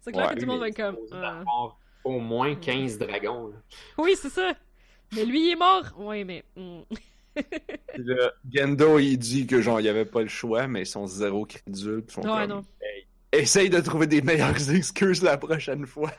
C'est 0.00 0.12
clair 0.12 0.28
Ouais, 0.28 0.34
que 0.34 0.40
tout 0.40 0.46
le 0.46 0.52
monde 0.52 0.60
va 0.60 0.68
être 0.68 0.76
comme. 0.76 0.96
d'avoir 1.10 1.78
au 2.04 2.20
moins 2.20 2.54
15 2.54 2.96
dragons. 2.98 3.48
là. 3.48 3.56
Oui, 3.98 4.14
c'est 4.16 4.30
ça. 4.30 4.54
Mais 5.14 5.24
lui, 5.24 5.48
il 5.48 5.50
est 5.52 5.56
mort. 5.56 5.84
Ouais, 5.98 6.22
mais. 6.24 6.44
Puis 7.34 8.04
là, 8.04 8.32
Gendo, 8.50 8.98
il 9.00 9.16
dit 9.18 9.46
que 9.46 9.60
genre, 9.60 9.80
il 9.80 9.86
y 9.86 9.88
avait 9.88 10.04
pas 10.04 10.22
le 10.22 10.28
choix, 10.28 10.66
mais 10.68 10.82
ils 10.82 10.86
sont 10.86 11.06
zéro 11.06 11.44
crédules. 11.44 12.04
ils 12.06 12.12
sont 12.12 12.22
Ouais, 12.22 12.46
comme, 12.46 12.48
non. 12.48 12.64
Essaye 13.32 13.68
de 13.70 13.80
trouver 13.80 14.06
des 14.06 14.22
meilleures 14.22 14.70
excuses 14.74 15.22
la 15.22 15.36
prochaine 15.36 15.86
fois. 15.86 16.12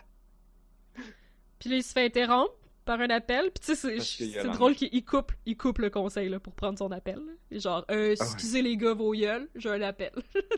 Puis 1.60 1.70
là, 1.70 1.78
il 1.78 1.84
se 1.84 1.92
fait 1.94 2.06
interrompre 2.06 2.54
par 2.90 3.00
un 3.02 3.10
appel. 3.12 3.52
Puis 3.52 3.64
tu 3.66 3.76
sais, 3.76 4.00
c'est 4.00 4.44
drôle 4.48 4.74
qu'il 4.76 5.06
coupe, 5.06 5.32
il 5.46 5.56
coupe 5.56 5.78
le 5.78 5.90
conseil 5.92 6.28
là, 6.30 6.40
pour 6.40 6.54
prendre 6.54 6.78
son 6.80 6.92
appel. 6.92 7.20
là. 7.20 7.60
Genre, 7.60 7.86
euh, 7.92 8.16
Ah 8.20 8.24
ouais. 8.24 8.32
excusez 8.32 8.62
les 8.64 8.76
gars, 8.78 8.94
vos 8.94 9.14
gueules, 9.14 9.48
j'ai 9.56 9.70
un 9.70 9.82
appel. 9.82 10.12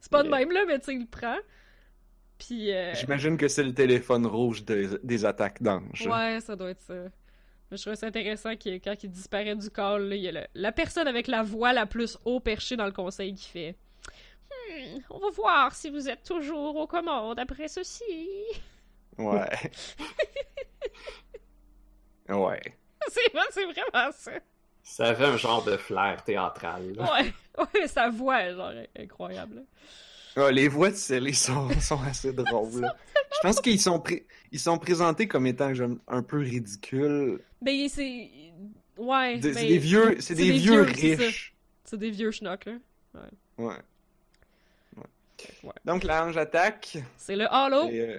C'est 0.00 0.10
pas 0.10 0.22
de 0.22 0.28
Yeah. 0.28 0.38
même 0.38 0.52
là, 0.52 0.64
mais 0.66 0.78
tu 0.78 0.84
sais, 0.86 0.94
il 0.94 1.00
le 1.00 1.06
prend. 1.06 1.36
Puis. 2.38 2.72
euh, 2.72 2.94
J'imagine 2.94 3.36
que 3.36 3.48
c'est 3.48 3.62
le 3.64 3.74
téléphone 3.74 4.26
rouge 4.26 4.64
des, 4.64 4.88
des 5.02 5.24
attaques 5.24 5.62
d'ange. 5.62 6.06
Ouais, 6.06 6.38
ça 6.40 6.54
doit 6.56 6.70
être 6.70 6.82
ça. 6.82 6.94
Mais 7.70 7.76
je 7.76 7.82
trouve 7.82 7.94
ça 7.94 8.06
intéressant 8.06 8.56
que 8.56 8.70
quand 8.78 8.94
il 9.02 9.10
disparaît 9.10 9.54
du 9.56 9.70
call, 9.70 10.08
là, 10.08 10.14
il 10.16 10.22
y 10.22 10.28
a 10.28 10.32
le- 10.32 10.46
la 10.54 10.72
personne 10.72 11.06
avec 11.08 11.26
la 11.28 11.42
voix 11.42 11.72
la 11.72 11.86
plus 11.86 12.16
haut 12.24 12.40
perchée 12.40 12.76
dans 12.76 12.86
le 12.86 12.92
conseil 12.92 13.34
qui 13.34 13.48
fait 13.48 13.76
Hmm, 14.70 14.98
On 15.10 15.18
va 15.18 15.30
voir 15.30 15.74
si 15.74 15.90
vous 15.90 16.08
êtes 16.08 16.22
toujours 16.24 16.76
aux 16.76 16.86
commandes 16.86 17.38
après 17.38 17.68
ceci. 17.68 18.02
Ouais. 19.18 19.48
ouais. 22.30 22.60
c'est 23.08 23.32
vrai- 23.32 23.46
c'est 23.50 23.64
vraiment 23.64 24.12
ça. 24.12 24.32
Ça 24.82 25.06
avait 25.08 25.24
un 25.26 25.36
genre 25.36 25.62
de 25.64 25.76
flair 25.76 26.22
théâtral. 26.24 26.92
là. 26.94 27.12
Ouais, 27.12 27.32
ouais, 27.80 27.86
sa 27.86 28.08
voix, 28.10 28.52
genre, 28.52 28.70
est 28.72 28.90
incroyable. 28.98 29.64
Ah, 30.36 30.50
les 30.50 30.68
voix 30.68 30.90
de 30.90 30.94
Sally 30.96 31.34
sont, 31.34 31.68
sont 31.80 32.00
assez 32.02 32.32
drôles. 32.32 32.80
là. 32.82 32.96
Je 33.32 33.38
pense 33.42 33.60
qu'ils 33.60 33.80
sont, 33.80 34.00
pré- 34.00 34.26
ils 34.52 34.58
sont 34.60 34.78
présentés 34.78 35.28
comme 35.28 35.46
étant 35.46 35.72
genre, 35.74 35.90
un 36.08 36.22
peu 36.22 36.38
ridicules. 36.38 37.40
Ben, 37.62 37.88
c'est. 37.88 38.30
Ouais. 38.96 39.38
Des- 39.38 39.52
ben, 39.52 39.54
c'est 39.58 39.66
des 39.66 39.78
vieux, 39.78 40.16
c'est 40.20 40.34
des, 40.34 40.52
vieux, 40.52 40.82
riches. 40.82 41.54
C'est 41.84 41.96
des 41.96 42.10
vieux 42.10 42.30
schnocks, 42.30 42.66
là. 42.66 42.72
Ouais. 43.14 43.66
Ouais. 43.66 43.74
Ouais. 45.64 45.72
Donc 45.84 46.04
l'ange 46.04 46.36
attaque. 46.36 46.98
C'est 47.16 47.34
le 47.36 47.46
halo. 47.52 47.88
et, 47.88 48.00
euh, 48.00 48.18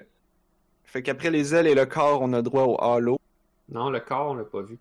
fait 0.84 1.02
qu'après 1.02 1.30
les 1.30 1.54
ailes 1.54 1.66
et 1.68 1.74
le 1.74 1.86
corps, 1.86 2.20
on 2.20 2.32
a 2.32 2.42
droit 2.42 2.64
au 2.64 2.82
halo. 2.82 3.18
Non, 3.72 3.90
le 3.90 3.98
corps, 3.98 4.30
on 4.30 4.34
l'a 4.34 4.44
pas 4.44 4.62
vu. 4.62 4.78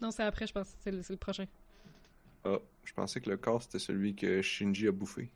Non, 0.00 0.10
c'est 0.10 0.22
après, 0.22 0.46
je 0.46 0.52
pense. 0.52 0.68
C'est 0.80 0.90
le, 0.92 1.02
c'est 1.02 1.12
le 1.12 1.18
prochain. 1.18 1.46
Ah, 2.44 2.58
je 2.84 2.92
pensais 2.94 3.20
que 3.20 3.28
le 3.28 3.36
corps 3.36 3.62
c'était 3.62 3.78
celui 3.78 4.14
que 4.16 4.40
Shinji 4.40 4.88
a 4.88 4.92
bouffé. 4.92 5.30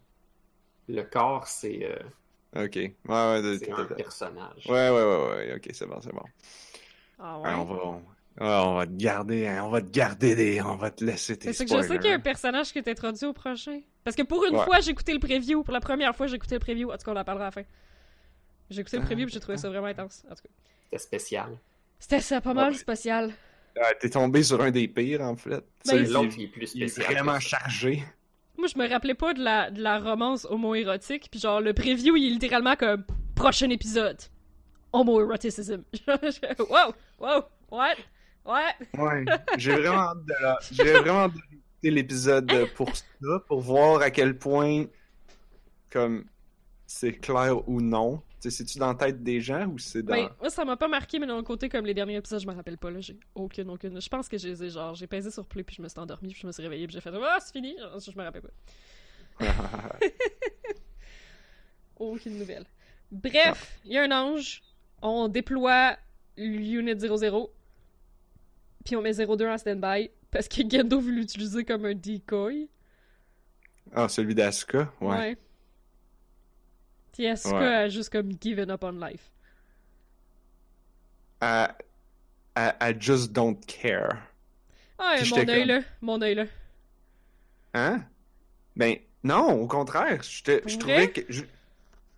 Le 0.89 1.03
corps, 1.05 1.47
c'est 1.47 1.85
euh, 1.85 2.03
Ok. 2.55 2.77
Ouais, 2.77 2.95
ouais, 3.09 3.59
c'est 3.59 3.71
un 3.73 3.87
personnage. 3.87 4.67
ouais, 4.67 4.91
ouais, 4.91 5.05
ouais, 5.05 5.29
ouais, 5.37 5.55
ok, 5.57 5.69
c'est 5.73 5.87
bon, 5.87 6.01
c'est 6.01 6.13
bon. 6.13 6.25
Ah 7.19 7.39
Ouais, 7.45 7.53
on 7.55 7.65
va, 7.65 7.75
on, 7.87 8.05
ah, 8.41 8.65
on 8.69 8.75
va 8.77 8.87
te 8.87 8.93
garder, 8.93 9.47
hein, 9.49 9.65
on 9.65 9.71
va 9.71 9.81
te 9.83 9.91
garder 9.91 10.35
des, 10.35 10.61
on 10.63 10.77
va 10.77 10.91
te 10.91 11.05
laisser 11.05 11.37
tes 11.39 11.53
C'est 11.53 11.65
que 11.65 11.71
je 11.71 11.81
sais 11.83 11.99
qu'il 11.99 12.11
y 12.11 12.13
a 12.13 12.17
un 12.17 12.19
spoilers. 12.19 12.21
personnage 12.21 12.73
qui 12.73 12.79
est 12.79 12.89
introduit 12.89 13.25
au 13.27 13.33
prochain. 13.33 13.81
Parce 14.05 14.17
que 14.17 14.23
pour 14.23 14.45
une 14.45 14.57
Ouais. 14.57 14.59
fois, 14.59 14.81
j'ai 14.81 14.91
écouté 14.91 15.13
le 15.15 15.19
preview. 15.21 15.63
Pour 15.63 15.73
la 15.73 15.81
première 15.81 16.15
fois, 16.15 16.27
j'ai 16.27 16.37
écouté 16.37 16.55
le 16.57 16.61
preview. 16.61 16.91
En 16.91 16.97
tout 16.99 17.05
cas, 17.05 17.13
on 17.13 17.17
en 17.17 17.25
parlera 17.25 17.47
à 17.47 17.49
la 17.49 17.53
fin. 17.53 17.65
J'ai 18.71 18.81
écouté 18.81 18.97
le 18.97 19.03
Ah, 19.03 19.03
preview 19.03 19.27
et 19.27 19.31
j'ai 19.31 19.41
trouvé 19.41 19.59
ça 19.59 19.69
vraiment 19.69 19.87
intense. 19.89 20.25
En 20.31 20.35
tout 20.35 20.43
cas. 20.43 20.49
C'était 20.85 20.99
spécial. 20.99 21.59
C'était 21.99 22.21
ça, 22.21 22.41
pas 22.41 22.55
mal 22.55 22.73
Ouais. 22.73 22.79
spécial. 22.79 23.33
Ah, 23.81 23.95
T'es 24.01 24.11
tombé 24.11 24.43
sur 24.43 24.61
un 24.61 24.71
des 24.71 24.89
pires 24.89 25.21
en 25.21 25.37
fait. 25.37 25.65
Ben, 25.87 26.09
L'autre, 26.11 26.35
il- 26.37 26.45
est 26.45 26.49
plus 26.49 26.73
il 26.75 26.83
est 26.83 26.89
spécial. 26.89 27.15
vraiment 27.15 27.39
chargé. 27.41 28.03
Moi, 28.57 28.67
je 28.67 28.77
me 28.79 28.89
rappelais 28.89 29.15
pas 29.15 29.35
de 29.35 29.43
la, 29.43 29.71
de 29.71 29.81
la 29.81 30.01
romance 30.01 30.45
homo-érotique. 30.51 31.29
Puis 31.31 31.39
genre, 31.41 31.61
le 31.61 31.73
preview, 31.75 32.17
il 32.17 32.27
est 32.27 32.31
littéralement 32.31 32.75
comme 32.75 33.05
prochain 33.37 33.71
épisode. 33.71 34.19
homoeroticism. 34.93 35.83
wow, 36.09 36.93
wow, 37.21 37.43
what, 37.71 37.95
what? 38.45 38.75
Ouais, 38.99 39.25
j'ai 39.59 39.73
vraiment 39.77 39.99
hâte 40.11 40.25
de 40.25 40.35
la... 40.43 40.59
J'ai 40.73 40.93
vraiment 40.95 41.29
d'écouter 41.29 41.91
l'épisode 41.91 42.67
pour 42.75 42.89
ça, 42.97 43.05
pour 43.47 43.61
voir 43.61 44.01
à 44.03 44.11
quel 44.11 44.37
point, 44.39 44.87
comme, 45.91 46.25
c'est 46.87 47.13
clair 47.13 47.69
ou 47.69 47.81
non. 47.81 48.23
C'est-tu 48.41 48.79
dans 48.79 48.89
la 48.89 48.95
tête 48.95 49.23
des 49.23 49.41
gens 49.41 49.67
ou 49.67 49.79
c'est 49.79 50.03
dans... 50.03 50.15
Ben, 50.15 50.29
moi, 50.41 50.51
ça 50.51 50.65
m'a 50.65 50.77
pas 50.77 50.89
marqué, 50.89 51.19
mais 51.19 51.27
d'un 51.27 51.43
côté, 51.43 51.69
comme 51.69 51.85
les 51.85 51.95
derniers 51.95 52.17
épisodes, 52.17 52.41
je 52.41 52.47
me 52.47 52.55
rappelle 52.55 52.79
pas, 52.79 52.89
j'ai 53.01 53.19
aucune, 53.35 53.69
aucune... 53.71 54.01
Je 54.01 54.09
pense 54.09 54.29
que 54.29 54.39
j'ai, 54.39 54.55
genre, 54.71 54.95
j'ai 54.95 55.07
pesé 55.07 55.31
sur 55.31 55.45
play, 55.45 55.65
puis 55.65 55.77
je 55.77 55.83
me 55.83 55.89
suis 55.89 55.99
endormi, 55.99 56.31
puis 56.31 56.43
je 56.43 56.47
me 56.47 56.53
suis 56.53 56.63
réveillé, 56.63 56.87
puis 56.87 56.95
j'ai 56.95 57.01
fait 57.01 57.11
«Ah, 57.15 57.39
c'est 57.41 57.53
fini!» 57.53 57.77
Je 57.99 58.17
me 58.17 58.23
rappelle 58.23 58.43
pas. 58.43 58.51
aucune 61.99 62.39
nouvelle. 62.39 62.65
Bref, 63.11 63.81
il 63.85 63.93
y 63.93 63.99
a 63.99 64.05
un 64.05 64.13
ange, 64.13 64.63
on 65.03 65.29
déploie 65.29 65.97
l'unit 66.37 66.99
00, 66.99 67.51
puis 68.85 68.97
on 68.97 69.03
met 69.03 69.13
02 69.15 69.49
en 69.49 69.59
stand-by, 69.59 70.11
parce 70.31 70.49
que 70.49 70.63
Gendo 70.69 71.01
veut 71.01 71.13
l'utiliser 71.13 71.65
comme 71.65 71.85
un 71.87 71.95
decoy. 71.95 72.69
Ah, 73.93 74.09
celui 74.09 74.35
d'Asuka? 74.35 74.93
Ouais. 75.01 75.35
Puis 75.35 75.45
Asuka 77.27 77.59
Ouais. 77.59 77.67
a 77.75 77.89
juste 77.89 78.11
comme 78.11 78.31
given 78.41 78.71
up 78.71 78.85
on 78.85 78.93
life. 78.93 79.31
I, 81.43 81.69
I, 82.57 82.73
I 82.81 82.93
just 82.99 83.33
don't 83.33 83.59
care. 83.67 84.19
Ah, 84.99 85.15
mon 85.31 85.37
œil 85.39 85.47
comme- 85.47 85.69
là, 85.69 85.81
mon 86.01 86.23
œil 86.23 86.35
là. 86.35 86.45
Hein? 87.75 88.03
Ben, 88.77 88.97
non, 89.23 89.61
au 89.63 89.67
contraire. 89.67 90.23
Je, 90.23 90.61
je 90.67 90.77
trouvais 90.79 91.11
que. 91.11 91.21
Je... 91.29 91.43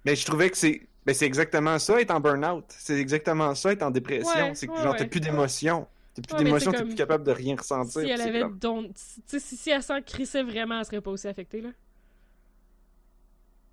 Ben, 0.05 0.17
je 0.17 0.25
trouvais 0.25 0.49
que 0.51 0.57
c'est. 0.57 0.87
Ben, 1.05 1.15
c'est 1.15 1.27
exactement 1.27 1.79
ça, 1.79 2.01
être 2.01 2.11
en 2.11 2.21
burn-out. 2.21 2.65
C'est 2.69 2.99
exactement 2.99 3.55
ça, 3.55 3.73
être 3.73 3.83
en 3.83 3.91
dépression. 3.91 4.31
Ouais, 4.49 4.55
c'est 4.55 4.67
que, 4.67 4.73
ouais, 4.73 4.83
genre, 4.83 4.97
t'as 4.97 5.07
plus 5.07 5.21
d'émotion. 5.21 5.87
T'as 6.15 6.23
plus 6.23 6.37
mais 6.39 6.45
d'émotion, 6.45 6.71
t'es 6.73 6.79
comme- 6.79 6.87
plus 6.89 6.97
capable 6.97 7.25
de 7.25 7.31
rien 7.33 7.57
ressentir. 7.57 8.03
Si 8.03 8.09
elle 8.09 8.21
avait 8.21 8.41
comme- 8.41 8.93
sais, 9.27 9.39
si, 9.41 9.57
si 9.57 9.71
elle 9.71 9.83
s'en 9.83 10.01
crissait 10.03 10.43
vraiment, 10.43 10.79
elle 10.79 10.85
serait 10.85 11.01
pas 11.01 11.11
aussi 11.11 11.29
affectée, 11.29 11.61
là. 11.61 11.71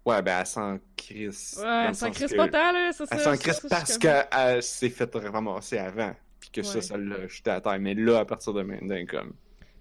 Ouais, 0.07 0.21
ben, 0.21 0.39
elle 0.39 0.45
s'en 0.45 0.79
crisse. 0.95 1.59
Ouais, 1.61 1.83
le 1.83 1.87
elle 1.89 1.95
s'en 1.95 2.11
crisse 2.11 2.33
pas 2.33 2.47
tant, 2.47 2.71
là, 2.71 2.91
ça. 2.93 3.03
Elle 3.11 3.19
s'en 3.19 3.35
crisse 3.35 3.65
parce 3.69 3.97
qu'elle 3.97 4.63
s'est 4.63 4.89
fait 4.89 5.13
ramasser 5.15 5.77
avant. 5.77 6.15
Puis 6.39 6.49
que 6.49 6.63
ça, 6.63 6.75
Ouais. 6.75 6.81
ça 6.81 6.97
l'a 6.97 7.27
jeté 7.27 7.49
à 7.49 7.59
terre. 7.59 7.77
Mais 7.79 7.93
là, 7.93 8.19
à 8.19 8.25
partir 8.25 8.53
de 8.53 8.61
maintenant, 8.61 9.05
comme. 9.05 9.33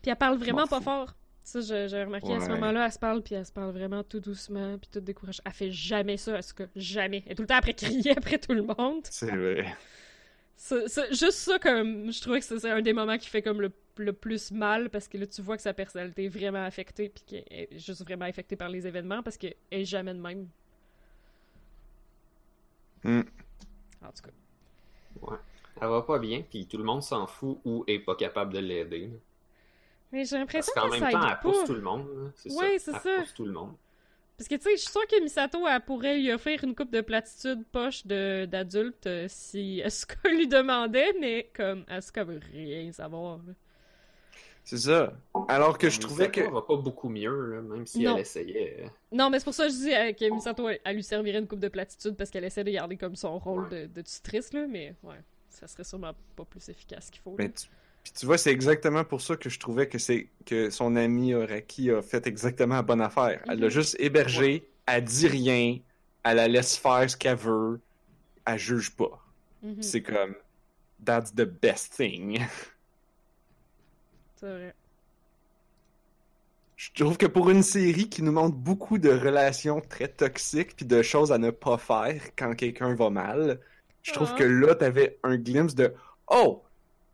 Puis 0.02 0.10
elle 0.10 0.16
parle 0.16 0.38
vraiment 0.38 0.62
m'en 0.62 0.66
pas 0.66 0.80
fort. 0.80 1.14
Ça, 1.44 1.60
j'ai 1.60 2.02
remarqué 2.02 2.34
à 2.34 2.40
ce 2.40 2.48
moment-là, 2.48 2.86
elle 2.86 2.92
se 2.92 2.98
parle, 2.98 3.22
puis 3.22 3.36
elle 3.36 3.46
se 3.46 3.52
parle 3.52 3.70
vraiment 3.70 4.02
tout 4.02 4.18
doucement, 4.18 4.76
puis 4.78 4.90
tout 4.92 4.98
découragée. 4.98 5.40
Elle 5.44 5.52
fait 5.52 5.70
jamais 5.70 6.16
ça, 6.16 6.34
Asuka. 6.34 6.64
Jamais. 6.74 7.22
Elle 7.24 7.32
est 7.32 7.34
tout 7.36 7.42
le 7.42 7.46
temps 7.46 7.54
après 7.58 7.74
crier 7.74 8.10
après 8.16 8.38
tout 8.38 8.52
le 8.52 8.62
monde. 8.62 9.02
C'est 9.08 9.30
vrai. 9.30 9.64
Ça- 10.56 11.10
juste 11.10 11.32
ça, 11.38 11.58
comme, 11.58 12.10
je 12.10 12.20
trouvais 12.20 12.40
que 12.40 12.44
c'est 12.46 12.58
c'est 12.58 12.70
un 12.70 12.80
des 12.80 12.92
moments 12.94 13.18
qui 13.18 13.28
fait 13.28 13.42
comme 13.42 13.60
le, 13.60 13.70
le 13.98 14.12
plus 14.12 14.50
mal, 14.52 14.88
parce 14.90 15.06
que 15.06 15.18
là, 15.18 15.26
tu 15.26 15.42
vois 15.42 15.56
que 15.56 15.62
sa 15.62 15.74
personnalité 15.74 16.24
est 16.24 16.28
vraiment 16.28 16.64
affectée, 16.64 17.10
puis 17.10 17.22
qu'elle 17.26 17.44
est 17.50 17.78
juste 17.78 18.02
vraiment 18.02 18.24
affectée 18.24 18.56
par 18.56 18.68
les 18.70 18.86
événements, 18.86 19.22
parce 19.22 19.36
qu'elle 19.36 19.54
est 19.70 19.84
jamais 19.84 20.14
de 20.14 20.18
même. 20.20 20.48
Hmm. 23.04 23.20
En 24.02 24.08
tout 24.12 24.22
cas. 24.22 24.30
Ouais. 25.22 25.38
Elle 25.80 25.88
va 25.88 26.02
pas 26.02 26.18
bien, 26.18 26.42
puis 26.42 26.66
tout 26.66 26.78
le 26.78 26.84
monde 26.84 27.02
s'en 27.02 27.26
fout 27.26 27.60
ou 27.64 27.84
est 27.86 27.98
pas 27.98 28.14
capable 28.16 28.54
de 28.54 28.58
l'aider. 28.58 29.10
Mais 30.12 30.24
j'ai 30.24 30.38
l'impression 30.38 30.72
Parce 30.74 30.86
qu'en 30.86 30.96
que 30.96 31.00
même 31.00 31.10
ça 31.12 31.18
temps, 31.18 31.26
aide 31.26 31.32
elle 31.32 31.40
pousse 31.40 31.60
pas. 31.60 31.66
tout 31.66 31.74
le 31.74 31.80
monde. 31.82 32.32
C'est 32.36 32.52
Ouais, 32.52 32.78
ça. 32.78 32.92
c'est 32.92 32.96
Elle 32.96 33.00
ça. 33.16 33.20
pousse 33.22 33.34
tout 33.34 33.44
le 33.44 33.52
monde. 33.52 33.74
Parce 34.36 34.48
que, 34.48 34.54
tu 34.56 34.62
sais, 34.62 34.76
je 34.76 34.82
suis 34.82 34.90
sûre 34.90 35.06
que 35.06 35.22
Misato, 35.22 35.66
elle 35.66 35.80
pourrait 35.80 36.18
lui 36.18 36.30
offrir 36.30 36.62
une 36.62 36.74
coupe 36.74 36.90
de 36.92 37.00
platitude 37.00 37.64
poche 37.72 38.06
de- 38.06 38.44
d'adulte 38.44 39.06
euh, 39.06 39.26
si 39.28 39.82
Asuka 39.82 40.16
lui 40.28 40.46
demandait, 40.46 41.14
mais 41.20 41.50
comme 41.54 41.84
Asuka 41.88 42.24
veut 42.24 42.40
rien 42.52 42.92
savoir. 42.92 43.38
là. 43.38 43.54
C'est 44.62 44.78
ça. 44.78 45.12
Alors 45.48 45.78
que 45.78 45.88
je 45.88 45.96
Misato 45.98 46.08
trouvais 46.08 46.30
que. 46.30 46.40
va 46.50 46.60
pas 46.60 46.76
beaucoup 46.76 47.08
mieux, 47.08 47.54
là, 47.54 47.62
même 47.62 47.86
si 47.86 48.02
Non. 48.02 48.16
elle 48.16 48.22
essayait. 48.22 48.90
Non, 49.12 49.30
mais 49.30 49.38
c'est 49.38 49.44
pour 49.44 49.54
ça 49.54 49.66
que 49.68 49.72
je 49.72 49.76
dis 49.78 49.94
euh, 49.94 50.12
que 50.12 50.28
Misato, 50.34 50.68
elle, 50.68 50.80
elle 50.84 50.96
lui 50.96 51.04
servirait 51.04 51.38
une 51.38 51.46
coupe 51.46 51.60
de 51.60 51.68
platitude 51.68 52.16
parce 52.16 52.30
qu'elle 52.30 52.44
essaie 52.44 52.64
de 52.64 52.70
garder 52.72 52.96
comme 52.96 53.16
son 53.16 53.38
rôle 53.38 53.68
de, 53.70 53.86
de 53.86 54.02
tutrice, 54.02 54.52
là, 54.52 54.66
mais 54.68 54.94
ouais, 55.04 55.20
ça 55.48 55.66
serait 55.66 55.84
sûrement 55.84 56.12
pas 56.34 56.44
plus 56.44 56.68
efficace 56.68 57.10
qu'il 57.10 57.22
faut. 57.22 57.30
là. 57.38 57.44
Mais 57.44 57.50
tu... 57.52 57.68
Puis 58.06 58.12
tu 58.12 58.24
vois, 58.26 58.38
c'est 58.38 58.52
exactement 58.52 59.02
pour 59.04 59.20
ça 59.20 59.34
que 59.36 59.50
je 59.50 59.58
trouvais 59.58 59.88
que 59.88 59.98
c'est 59.98 60.30
que 60.44 60.70
son 60.70 60.94
ami 60.94 61.34
Oraki 61.34 61.90
a 61.90 62.02
fait 62.02 62.24
exactement 62.28 62.76
la 62.76 62.82
bonne 62.82 63.00
affaire. 63.00 63.42
Elle 63.48 63.58
l'a 63.58 63.66
Mhm. 63.66 63.70
juste 63.70 63.96
hébergée, 63.98 64.70
elle 64.86 65.02
dit 65.04 65.26
rien, 65.26 65.80
elle 66.22 66.36
la 66.36 66.46
laisse 66.46 66.76
faire 66.78 67.10
ce 67.10 67.16
qu'elle 67.16 67.36
veut, 67.36 67.80
elle 68.46 68.58
juge 68.58 68.94
pas. 68.96 69.24
Mhm, 69.62 69.82
C'est 69.82 70.02
comme 70.02 70.36
that's 71.04 71.34
the 71.34 71.44
best 71.44 71.94
thing. 71.96 72.40
c'est 74.36 74.46
vrai. 74.46 74.74
Je 76.76 76.90
trouve 76.92 77.16
que 77.16 77.26
pour 77.26 77.48
une 77.50 77.62
série 77.62 78.08
qui 78.10 78.22
nous 78.22 78.32
montre 78.32 78.56
beaucoup 78.56 78.98
de 78.98 79.08
relations 79.10 79.80
très 79.80 80.08
toxiques 80.08 80.76
puis 80.76 80.84
de 80.86 81.02
choses 81.02 81.32
à 81.32 81.38
ne 81.38 81.50
pas 81.50 81.78
faire 81.78 82.22
quand 82.36 82.54
quelqu'un 82.54 82.94
va 82.94 83.08
mal, 83.10 83.60
je 84.02 84.12
trouve 84.12 84.32
Ah. 84.32 84.34
que 84.34 84.44
là 84.44 84.74
t'avais 84.74 85.18
un 85.22 85.36
glimpse 85.38 85.74
de 85.74 85.94
oh 86.28 86.65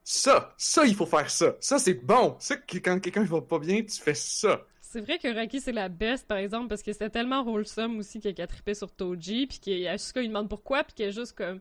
ça 0.04 0.52
ça 0.56 0.84
il 0.84 0.94
faut 0.94 1.06
faire 1.06 1.30
ça. 1.30 1.54
Ça 1.60 1.78
c'est 1.78 1.94
bon. 1.94 2.36
Ça 2.38 2.56
quand 2.56 3.00
quelqu'un 3.00 3.24
va 3.24 3.40
pas 3.40 3.58
bien 3.58 3.82
tu 3.82 4.00
fais 4.00 4.14
ça. 4.14 4.62
C'est 4.80 5.00
vrai 5.00 5.18
que 5.18 5.34
Raki 5.34 5.60
c'est 5.60 5.72
la 5.72 5.88
best 5.88 6.26
par 6.26 6.38
exemple 6.38 6.68
parce 6.68 6.82
que 6.82 6.92
c'était 6.92 7.10
tellement 7.10 7.42
wholesome 7.42 7.98
aussi 7.98 8.20
qu'elle 8.20 8.40
a 8.40 8.46
trippé 8.46 8.74
sur 8.74 8.90
Toji 8.90 9.46
puis 9.46 9.58
qu'Asuka 9.58 10.20
lui 10.20 10.28
demande 10.28 10.48
pourquoi 10.48 10.84
puis 10.84 10.94
qu'elle 10.94 11.08
est 11.08 11.12
juste 11.12 11.36
comme 11.36 11.60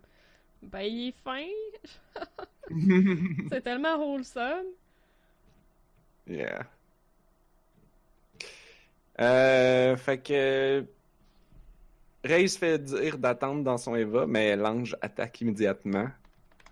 ben 0.62 0.82
il 0.82 1.10
est 1.10 1.15
fin. 1.23 1.47
C'est 3.51 3.62
tellement 3.62 3.95
wholesome. 3.97 4.67
Yeah. 6.27 6.67
Euh, 9.19 9.95
fait 9.97 10.19
que 10.19 10.86
Ray 12.23 12.47
se 12.47 12.58
fait 12.58 12.80
dire 12.80 13.17
d'attendre 13.17 13.63
dans 13.63 13.77
son 13.77 13.95
Eva 13.95 14.25
mais 14.27 14.56
l'ange 14.56 14.95
attaque 15.01 15.41
immédiatement. 15.41 16.08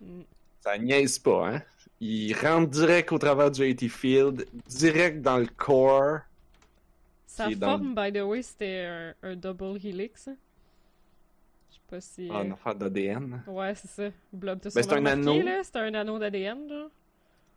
Mm. 0.00 0.22
Ça 0.60 0.76
niaise 0.78 1.18
pas, 1.18 1.48
hein? 1.54 1.62
Il 2.00 2.32
rentre 2.34 2.70
direct 2.70 3.12
au 3.12 3.18
travers 3.18 3.50
du 3.50 3.62
AT 3.62 3.88
Field, 3.88 4.46
direct 4.68 5.20
dans 5.20 5.36
le 5.38 5.46
core. 5.56 6.20
Sa 7.26 7.50
est 7.50 7.54
dans 7.56 7.78
forme, 7.78 7.94
by 7.94 8.12
the 8.12 8.22
way, 8.22 8.42
c'était 8.42 8.86
un, 8.86 9.14
un 9.30 9.36
double 9.36 9.76
helix. 9.84 10.28
hein. 10.28 10.36
Je 11.70 11.74
sais 11.76 11.80
pas 11.88 12.00
si. 12.00 12.30
en 12.30 12.48
euh, 12.48 12.52
affaire 12.52 12.74
d'ADN. 12.74 13.42
Ouais, 13.46 13.74
c'est 13.74 13.88
ça. 13.88 14.08
Blob, 14.32 14.60
t'as 14.60 14.70
Ben, 14.70 14.82
c'est 14.82 14.92
un 14.92 15.06
anneau. 15.06 15.40
C'est 15.62 15.76
un 15.76 15.94
anneau 15.94 16.18
d'ADN, 16.18 16.68
genre. 16.68 16.90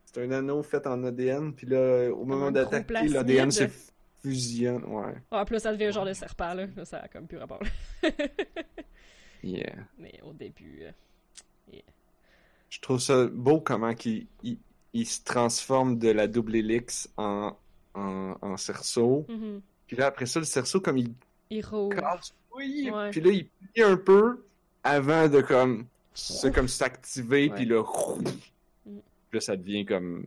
C'est 0.05 0.23
un 0.23 0.31
anneau 0.31 0.61
fait 0.61 0.85
en 0.85 1.03
ADN, 1.05 1.53
puis 1.53 1.65
là, 1.67 2.09
au 2.11 2.23
moment 2.25 2.51
d'attaquer, 2.51 3.07
l'ADN 3.07 3.49
se 3.49 3.63
fusionne. 4.21 4.83
Ouais. 4.85 5.13
Ah, 5.31 5.43
là, 5.49 5.59
ça 5.59 5.71
devient 5.71 5.85
un 5.85 5.91
genre 5.91 6.05
de 6.05 6.13
serpent, 6.13 6.53
là. 6.53 6.67
Là, 6.75 6.85
ça 6.85 6.99
a 6.99 7.07
comme 7.07 7.27
plus 7.27 7.37
rapport. 7.37 7.61
Yeah. 9.41 9.73
Mais 9.97 10.19
au 10.23 10.33
début. 10.33 10.81
euh, 10.83 10.91
Je 12.73 12.79
trouve 12.79 12.99
ça 12.99 13.27
beau 13.27 13.59
comment 13.61 13.93
il, 14.05 14.25
il, 14.41 14.57
il 14.93 15.05
se 15.05 15.23
transforme 15.23 15.99
de 15.99 16.09
la 16.09 16.25
double 16.27 16.55
hélice 16.55 17.07
en, 17.17 17.55
en, 17.93 18.35
en 18.41 18.57
cerceau. 18.57 19.27
mhm. 19.29 19.61
Puis 19.85 19.95
là, 19.95 20.07
après 20.07 20.25
ça, 20.25 20.39
le 20.39 20.45
cerceau, 20.45 20.81
comme 20.81 20.97
il 20.97 21.13
Il 21.51 21.63
roule. 21.63 21.93
casse, 21.95 22.33
oui, 22.55 22.89
Ouais. 22.91 23.11
puis 23.11 23.21
là, 23.21 23.29
il 23.29 23.45
plie 23.47 23.83
un 23.83 23.95
peu 23.95 24.43
avant 24.83 25.27
de 25.29 25.41
comme, 25.41 25.85
c'est 26.15 26.51
comme 26.51 26.67
s'activer, 26.67 27.49
Ouais. 27.49 27.55
puis 27.55 27.65
là, 27.65 27.83
Mm. 28.87 28.97
là, 29.33 29.39
ça 29.39 29.55
devient 29.55 29.85
comme 29.85 30.25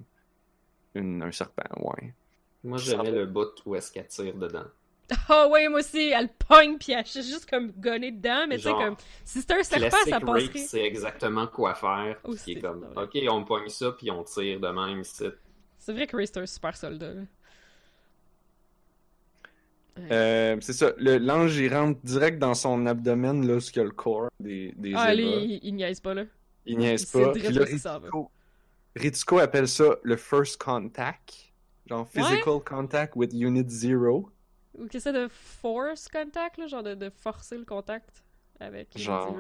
une, 0.95 1.25
un 1.25 1.33
serpent, 1.33 1.65
ouais. 1.81 2.15
Moi, 2.63 2.79
j'aimais 2.79 3.11
le 3.11 3.27
bout 3.27 3.49
où 3.67 3.75
est-ce 3.75 3.91
qu'elle 3.91 4.07
tire 4.07 4.37
dedans. 4.37 4.65
Ah, 5.29 5.49
ouais, 5.49 5.69
moi 5.69 5.81
aussi, 5.81 6.09
elle 6.11 6.29
pogne, 6.29 6.79
puis 6.79 6.93
elle 6.93 7.05
fait 7.05 7.23
juste 7.23 7.49
comme 7.49 7.71
gonner 7.77 8.11
dedans, 8.11 8.47
mais 8.49 8.57
tu 8.57 8.63
sais, 8.63 8.71
Genre, 8.71 8.85
comme. 8.85 8.97
Si 9.25 9.41
c'était 9.41 9.55
un 9.55 9.63
serpent, 9.63 9.97
ça 10.09 10.21
passerait. 10.21 10.59
c'est 10.59 10.83
exactement 10.83 11.47
quoi 11.47 11.75
faire. 11.75 12.19
Aussi, 12.25 12.53
est 12.53 12.61
comme, 12.61 12.87
ok, 12.97 13.19
on 13.31 13.45
pogne 13.45 13.69
ça, 13.69 13.93
puis 13.93 14.11
on 14.11 14.25
tire 14.25 14.59
de 14.61 14.69
même. 14.69 15.03
C'est 15.05 15.93
vrai 15.93 16.07
que 16.07 16.17
Ray, 16.17 16.27
c'est 16.27 16.39
un 16.39 16.47
super 16.47 16.77
soldat, 16.77 17.13
là. 17.15 17.23
Euh, 20.11 20.57
c'est 20.61 20.75
ça, 20.75 20.93
l'ange, 20.99 21.57
il 21.57 21.73
rentre 21.75 21.99
direct 22.03 22.39
dans 22.39 22.55
son 22.55 22.85
abdomen, 22.87 23.47
là, 23.47 23.61
ce 23.61 23.71
qu'il 23.71 23.81
y 23.81 23.85
a 23.85 23.89
le 23.89 23.95
corps 23.95 24.29
des, 24.39 24.75
des 24.77 24.93
Ah, 24.95 25.15
lui, 25.15 25.25
il, 25.25 25.61
il 25.63 25.75
niaise 25.75 26.01
pas, 26.01 26.13
là. 26.13 26.25
Il 26.67 26.79
niaise 26.79 27.07
pas. 27.07 27.33
Puis 27.33 27.49
là, 27.49 27.65
Ritsuko 28.97 29.39
appelle 29.39 29.69
ça 29.69 29.97
le 30.03 30.17
first 30.17 30.61
contact. 30.61 31.53
Genre 31.87 32.07
physical 32.09 32.61
contact 32.65 33.15
with 33.15 33.33
unit 33.33 33.69
zero. 33.71 34.31
Ou 34.79 34.87
qu'il 34.87 34.99
essaie 34.99 35.13
de 35.13 35.29
force 35.29 36.09
contact, 36.09 36.59
là, 36.59 36.67
genre 36.67 36.83
de, 36.83 36.95
de 36.95 37.11
forcer 37.11 37.57
le 37.57 37.65
contact 37.65 38.23
avec 38.61 38.97
Genre. 38.97 39.37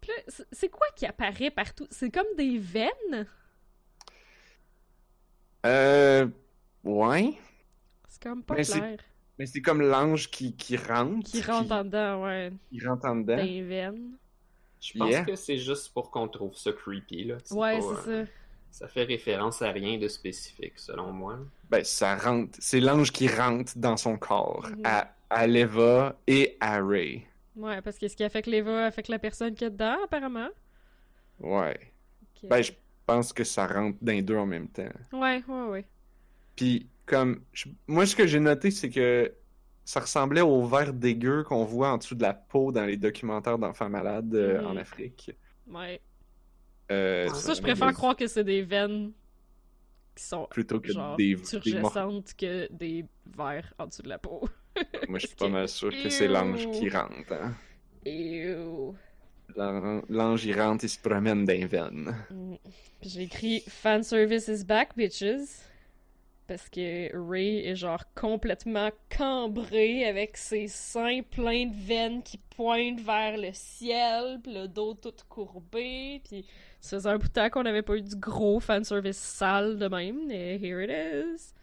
Puis 0.00 0.10
là, 0.16 0.32
c'est- 0.52 0.68
quoi 0.68 0.86
qui 0.96 1.06
apparaît 1.06 1.50
partout? 1.50 1.86
C'est 1.90 2.10
comme 2.10 2.26
des 2.36 2.58
veines? 2.58 3.26
Euh. 5.66 6.26
Ouais. 6.84 7.34
C'est 8.08 8.22
comme 8.22 8.42
pas 8.42 8.54
Mais 8.54 8.64
c'est- 8.64 8.78
clair. 8.78 8.98
Mais 9.38 9.46
c'est 9.46 9.62
comme 9.62 9.80
l'ange 9.82 10.30
qui, 10.30 10.54
qui 10.54 10.76
rentre. 10.76 11.30
Qui 11.30 11.40
rentre 11.42 11.72
en 11.72 11.84
dedans, 11.84 12.22
ouais, 12.24 12.52
Il 12.72 12.86
rentre 12.86 13.06
en 13.06 13.16
dedans. 13.16 13.36
des 13.42 13.62
veines. 13.62 14.12
Je 14.80 14.98
pense 14.98 15.10
Yeah. 15.10 15.24
que 15.24 15.36
c'est 15.36 15.58
juste 15.58 15.92
pour 15.92 16.10
qu'on 16.10 16.28
trouve 16.28 16.54
ça 16.56 16.72
creepy, 16.72 17.24
là. 17.24 17.36
Ouais, 17.50 17.80
c'est 17.80 18.08
euh, 18.10 18.24
ça. 18.26 18.30
Ça 18.70 18.88
fait 18.88 19.04
référence 19.04 19.62
à 19.62 19.70
rien 19.70 19.98
de 19.98 20.08
spécifique, 20.08 20.74
selon 20.78 21.12
moi. 21.12 21.38
Ben, 21.70 21.84
ça 21.84 22.16
rentre. 22.16 22.58
C'est 22.60 22.80
l'ange 22.80 23.12
qui 23.12 23.28
rentre 23.28 23.72
dans 23.76 23.96
son 23.96 24.16
corps. 24.16 24.66
Mhm. 24.70 24.82
À, 24.84 25.14
à 25.28 25.46
Leva 25.46 26.16
et 26.26 26.56
à 26.60 26.82
Ray. 26.82 27.26
Ouais, 27.56 27.80
parce 27.82 27.98
que 27.98 28.08
ce 28.08 28.16
qui 28.16 28.24
affecte 28.24 28.46
l'Eva 28.46 28.86
affecte 28.86 29.08
la 29.08 29.18
personne 29.18 29.54
qui 29.54 29.64
est 29.64 29.70
dedans, 29.70 29.96
apparemment. 30.04 30.48
Ouais. 31.40 31.78
Ben, 32.44 32.62
je 32.62 32.72
pense 33.06 33.32
que 33.32 33.44
ça 33.44 33.66
rentre 33.66 33.98
dans 34.00 34.12
les 34.12 34.22
deux 34.22 34.36
en 34.36 34.46
même 34.46 34.68
temps. 34.68 34.88
Ouais, 35.12 35.42
ouais, 35.46 35.66
ouais. 35.68 35.84
Puis, 36.56 36.86
comme. 37.06 37.42
je- 37.52 37.68
Moi, 37.86 38.06
ce 38.06 38.14
que 38.16 38.26
j'ai 38.26 38.40
noté, 38.40 38.70
c'est 38.70 38.88
que 38.90 39.32
ça 39.84 40.00
ressemblait 40.00 40.40
au 40.42 40.64
verre 40.66 40.92
dégueu 40.92 41.42
qu'on 41.42 41.64
voit 41.64 41.90
en 41.92 41.98
dessous 41.98 42.14
de 42.14 42.22
la 42.22 42.34
peau 42.34 42.70
dans 42.72 42.84
les 42.84 42.96
documentaires 42.96 43.58
d'enfants 43.58 43.88
malades 43.90 44.34
euh, 44.34 44.60
Mhm. 44.60 44.66
en 44.68 44.76
Afrique. 44.76 45.32
Ouais. 45.66 46.00
Euh, 46.90 47.26
Pour 47.26 47.36
Ça, 47.36 47.54
je 47.54 47.62
préfère 47.62 47.92
croire 47.92 48.16
que 48.16 48.26
c'est 48.26 48.44
des 48.44 48.62
veines 48.62 49.12
qui 50.14 50.24
sont 50.24 50.46
Plutôt 50.50 50.80
que 50.80 50.92
genre 50.92 51.16
des, 51.16 51.36
turgescentes 51.36 52.34
que 52.36 52.70
des 52.72 53.04
vers 53.36 53.72
en 53.78 53.86
dessous 53.86 54.02
de 54.02 54.08
la 54.08 54.18
peau. 54.18 54.48
Moi, 55.08 55.18
je 55.18 55.26
suis 55.26 55.36
pas 55.36 55.48
mal 55.48 55.68
sûr 55.68 55.90
que 55.90 56.08
c'est 56.08 56.28
l'ange 56.28 56.70
qui 56.72 56.88
rentre. 56.88 57.32
Hein. 57.32 57.54
L'ange, 60.08 60.44
il 60.44 60.60
rentre, 60.60 60.84
il 60.84 60.88
se 60.88 60.98
promène 60.98 61.44
dans 61.44 61.52
les 61.52 61.66
veines. 61.66 62.14
Mm. 62.30 62.54
Puis 63.00 63.10
J'ai 63.10 63.22
écrit 63.22 63.60
Fan 63.68 64.02
service 64.02 64.48
is 64.48 64.64
back, 64.64 64.96
bitches. 64.96 65.69
Parce 66.50 66.68
que 66.68 67.16
Ray 67.30 67.58
est 67.64 67.76
genre 67.76 68.02
complètement 68.16 68.90
cambré 69.16 70.04
avec 70.04 70.36
ses 70.36 70.66
seins 70.66 71.22
pleins 71.22 71.66
de 71.66 71.76
veines 71.76 72.24
qui 72.24 72.38
pointent 72.56 72.98
vers 73.02 73.38
le 73.38 73.50
ciel, 73.52 74.40
puis 74.42 74.52
le 74.54 74.66
dos 74.66 74.94
tout 74.94 75.14
courbé, 75.28 76.20
puis 76.28 76.44
ça 76.80 76.96
faisait 76.96 77.08
un 77.08 77.18
bout 77.18 77.28
de 77.28 77.32
temps 77.32 77.48
qu'on 77.50 77.62
n'avait 77.62 77.82
pas 77.82 77.94
eu 77.94 78.02
du 78.02 78.16
gros 78.16 78.58
fan 78.58 78.82
service 78.82 79.16
sale 79.16 79.78
de 79.78 79.86
même, 79.86 80.28
et 80.32 80.56
here 80.60 80.82
it 80.82 80.90
is. 80.90 81.54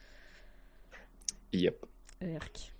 Yep. 1.51 1.85
Erk. 2.21 2.71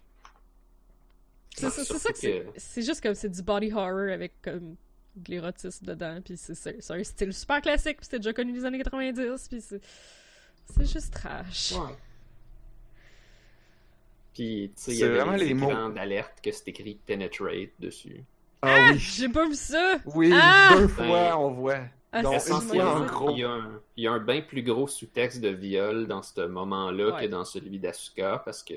C'est 1.58 1.70
ça, 1.70 1.84
Surtout 1.84 2.00
ça 2.00 2.14
que 2.14 2.18
c'est. 2.20 2.40
que- 2.40 2.52
C'est 2.56 2.84
juste 2.84 3.02
comme 3.04 3.16
c'est 3.16 3.28
du 3.28 3.42
body 3.44 3.74
horror 3.74 4.14
avec 4.14 4.42
comme 4.42 4.78
de 5.18 5.32
l'érotisme 5.32 5.86
dedans, 5.86 6.22
puis 6.24 6.38
c'est 6.38 6.90
un 6.90 7.04
style 7.04 7.34
super 7.34 7.60
classique, 7.62 7.98
puis 7.98 8.06
c'était 8.06 8.20
déjà 8.20 8.32
connu 8.32 8.54
des 8.54 8.64
années 8.64 8.78
90, 8.78 9.48
puis 9.50 9.60
c'est 9.60 9.82
c'est 10.74 10.86
juste 10.86 11.14
trash. 11.14 11.74
Ouais. 11.74 11.96
Puis, 14.34 14.72
tu 14.76 14.82
sais, 14.82 14.92
il 14.92 14.98
y 15.00 15.04
avait 15.04 15.16
vraiment 15.20 15.32
les 15.36 15.54
mots. 15.54 15.90
d'alerte 15.90 16.42
que 16.44 16.52
c'est 16.52 16.68
écrit 16.68 17.00
Penetrate 17.06 17.70
dessus. 17.80 18.24
Ah 18.62 18.90
oui. 18.92 18.98
J'ai 19.00 19.30
pas 19.30 19.48
vu 19.48 19.56
ça! 19.56 19.98
Oui, 20.06 20.32
Ah! 20.34 20.72
deux 20.76 20.88
Ben, 20.88 20.90
fois 20.90 21.38
on 21.40 21.52
voit. 21.52 21.80
Ah, 22.12 22.22
Donc, 22.22 22.40
ça. 22.40 22.60
gros. 23.08 23.32
il 23.32 23.40
y 23.40 23.44
a 23.44 23.50
un, 23.52 23.82
il 23.98 24.04
y 24.04 24.08
a 24.08 24.12
un 24.12 24.20
bien 24.20 24.42
plus 24.42 24.64
gros 24.64 24.88
sous-texte 24.88 25.42
de 25.42 25.50
viol 25.50 26.08
dans 26.08 26.22
ce 26.22 26.42
moment-là 26.48 27.14
Ouais. 27.16 27.26
que 27.26 27.28
dans 27.32 27.46
celui 27.46 27.80
d'Asuka, 27.80 28.42
parce 28.46 28.64
que 28.64 28.76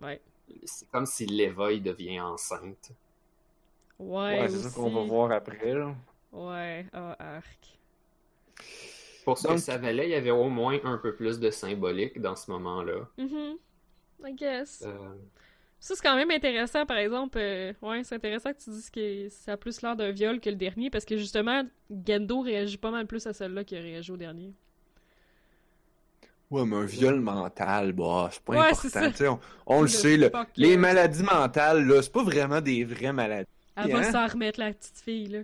Ouais. 0.00 0.20
c'est 0.64 0.88
comme 0.90 1.06
si 1.06 1.26
l'Eva, 1.26 1.72
il 1.72 1.82
devient 1.82 2.20
enceinte. 2.20 2.92
Ouais, 3.98 4.40
Ouais, 4.42 4.48
c'est 4.48 4.58
ça 4.58 4.70
qu'on 4.70 4.90
va 4.90 5.02
voir 5.02 5.32
après. 5.32 5.74
Là. 5.74 5.94
Ouais, 6.32 6.86
ah, 6.92 7.16
arc. 7.18 7.78
Pour 9.24 9.38
ce 9.38 9.44
Donc- 9.46 9.56
que 9.56 9.62
ça 9.62 9.78
valait, 9.78 10.06
il 10.08 10.10
y 10.10 10.14
avait 10.14 10.30
au 10.30 10.48
moins 10.48 10.78
un 10.84 10.98
peu 10.98 11.14
plus 11.14 11.38
de 11.38 11.50
symbolique 11.50 12.20
dans 12.20 12.34
ce 12.36 12.50
moment-là. 12.50 13.08
Mhm. 13.18 13.56
I 14.24 14.34
guess. 14.34 14.82
Euh, 14.86 14.92
Ça, 15.80 15.94
c'est 15.96 16.02
quand 16.02 16.14
même 16.14 16.30
intéressant, 16.30 16.86
par 16.86 16.96
exemple. 16.98 17.38
euh, 17.40 17.72
ouais, 17.82 18.04
c'est 18.04 18.14
intéressant 18.14 18.52
que 18.52 18.58
tu 18.62 18.70
dises 18.70 18.88
que 18.90 19.28
ça 19.30 19.52
a 19.52 19.56
plus 19.56 19.82
l'air 19.82 19.96
d'un 19.96 20.12
viol 20.12 20.38
que 20.40 20.48
le 20.50 20.54
dernier, 20.56 20.90
parce 20.90 21.04
que 21.04 21.16
justement, 21.16 21.64
Gendo 22.06 22.40
réagit 22.40 22.76
pas 22.78 22.90
mal 22.92 23.06
plus 23.06 23.26
à 23.26 23.32
celle-là 23.32 23.64
qu'il 23.64 23.78
a 23.78 23.80
réagi 23.80 24.12
au 24.12 24.16
dernier. 24.16 24.52
Ouais, 26.50 26.64
mais 26.66 26.76
un 26.76 26.84
viol 26.84 27.18
mental, 27.20 27.92
bah, 27.94 28.28
c'est 28.30 28.42
pas 28.42 28.52
Ouais, 28.52 28.70
important. 28.94 29.40
On, 29.66 29.76
on 29.76 29.78
le 29.78 29.82
Le 29.84 29.88
sait, 29.88 30.30
les 30.56 30.76
maladies 30.76 31.22
mentales, 31.22 31.86
là, 31.86 32.02
c'est 32.02 32.12
pas 32.12 32.22
vraiment 32.22 32.60
des 32.60 32.84
vraies 32.84 33.12
maladies. 33.12 33.48
Elle 33.74 33.90
va 33.90 33.98
hein? 34.00 34.12
s'en 34.12 34.26
remettre, 34.26 34.60
la 34.60 34.72
petite 34.74 34.98
fille, 34.98 35.28
là. 35.28 35.38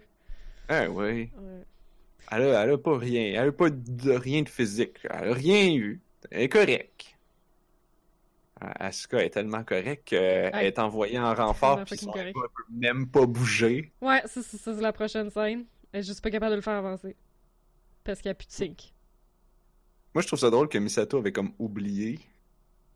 Ah 0.69 0.85
oui. 0.91 1.31
Ouais. 1.35 1.65
Elle 2.31 2.43
a, 2.43 2.63
elle 2.65 2.71
a 2.73 2.79
pas 2.79 2.97
rien. 2.99 3.41
Elle 3.43 3.49
a 3.49 3.53
pas 3.53 3.71
de 3.71 4.13
rien 4.13 4.43
de 4.43 4.49
physique. 4.49 4.99
Elle 5.05 5.29
a 5.31 5.35
rien 5.35 5.73
eu. 5.73 6.01
Elle 6.31 6.43
est 6.43 6.49
correcte. 6.49 7.15
Ah, 8.61 8.87
Asuka 8.87 9.25
est 9.25 9.31
tellement 9.31 9.63
correcte 9.63 10.09
qu'elle 10.09 10.53
Ouais. 10.53 10.67
est 10.67 10.79
envoyée 10.81 11.19
en 11.19 11.33
renfort 11.33 11.85
puis. 11.85 11.99
Eva 12.03 12.33
peut 12.33 12.65
même 12.73 13.07
pas 13.09 13.25
bouger. 13.25 13.93
Ouais, 14.01 14.21
ça, 14.27 14.41
c'est 14.43 14.81
la 14.81 14.93
prochaine 14.93 15.31
scène. 15.31 15.65
Elle 15.93 16.01
est 16.01 16.03
juste 16.03 16.23
pas 16.23 16.31
capable 16.31 16.51
de 16.51 16.57
le 16.57 16.63
faire 16.63 16.75
avancer. 16.75 17.15
Parce 18.05 18.21
qu'il 18.21 18.29
n'y 18.29 18.33
a 18.33 18.35
plus 18.35 18.47
de 18.49 18.53
sync. 18.53 18.93
Moi, 20.15 20.23
je 20.23 20.27
trouve 20.27 20.39
ça 20.41 20.51
drôle 20.51 20.69
que 20.69 20.79
Misato 20.79 21.19
avait 21.19 21.33
comme 21.33 21.53
oublié. 21.59 22.19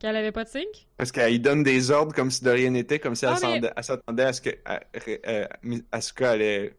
Qu'elle 0.01 0.17
avait 0.17 0.33
pas 0.33 0.43
de 0.43 0.49
sync? 0.49 0.89
Parce 0.97 1.13
qu'elle 1.13 1.41
donne 1.41 1.63
des 1.63 1.93
ordres 1.93 2.13
comme 2.15 2.31
si 2.33 2.43
de 2.43 2.51
rien 2.51 2.71
n'était, 2.71 2.99
comme 2.99 3.15
si 3.15 3.25
elle 3.25 3.31
Ah, 3.31 3.35
mais- 3.43 3.83
s'attendait- 3.83 4.23
à 4.25 4.33
ce 4.33 4.41
que 4.41 4.51
à- 4.65 4.81
euh, 5.29 5.47
Asuka 5.93 6.31
allait 6.33 6.75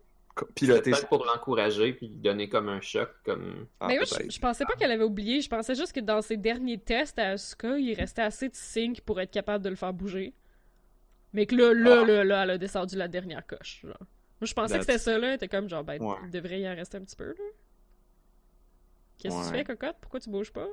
piloter 0.55 0.91
peut-être 0.91 1.07
pour 1.07 1.25
l'encourager 1.25 1.93
puis 1.93 2.07
lui 2.07 2.17
donner 2.17 2.49
comme 2.49 2.67
un 2.69 2.81
choc, 2.81 3.09
comme 3.23 3.67
Ah, 3.79 3.87
Mais 3.87 3.95
moi, 3.97 4.03
je, 4.05 4.29
je 4.31 4.39
pensais 4.39 4.65
pas 4.65 4.73
qu'elle 4.75 4.91
avait 4.91 5.03
oublié. 5.03 5.41
Je 5.41 5.49
pensais 5.49 5.75
juste 5.75 5.93
que 5.93 5.99
dans 5.99 6.21
ses 6.21 6.37
derniers 6.37 6.79
tests 6.79 7.19
à 7.19 7.29
Asuka, 7.31 7.77
il 7.77 7.93
restait 7.93 8.21
assez 8.23 8.49
de 8.49 8.55
sync 8.55 9.01
pour 9.01 9.19
être 9.21 9.31
capable 9.31 9.63
de 9.63 9.69
le 9.69 9.75
faire 9.75 9.93
bouger. 9.93 10.33
Mais 11.33 11.45
que 11.45 11.55
là, 11.55 11.73
là, 11.73 12.01
Ah. 12.01 12.05
là, 12.05 12.23
là, 12.23 12.43
elle 12.43 12.49
a 12.51 12.57
descendu 12.57 12.95
la 12.95 13.07
dernière 13.07 13.45
coche. 13.45 13.81
Genre. 13.83 13.93
Moi, 13.99 14.47
je 14.47 14.53
pensais 14.53 14.75
que 14.77 14.81
c'était 14.85 14.97
ça, 14.99 15.17
là. 15.17 15.29
Elle 15.29 15.33
était 15.35 15.47
comme 15.47 15.69
genre, 15.69 15.83
ben, 15.83 16.01
Ouais. 16.01 16.15
il 16.25 16.31
devrait 16.31 16.59
y 16.61 16.67
en 16.69 16.75
rester 16.75 16.97
un 16.97 17.01
petit 17.01 17.15
peu, 17.15 17.27
là. 17.29 17.33
Qu'est-ce 19.17 19.35
que 19.39 19.43
tu 19.51 19.57
fais, 19.57 19.63
cocotte? 19.63 19.95
Pourquoi 20.01 20.19
tu 20.19 20.29
bouges 20.29 20.51
pas? 20.51 20.67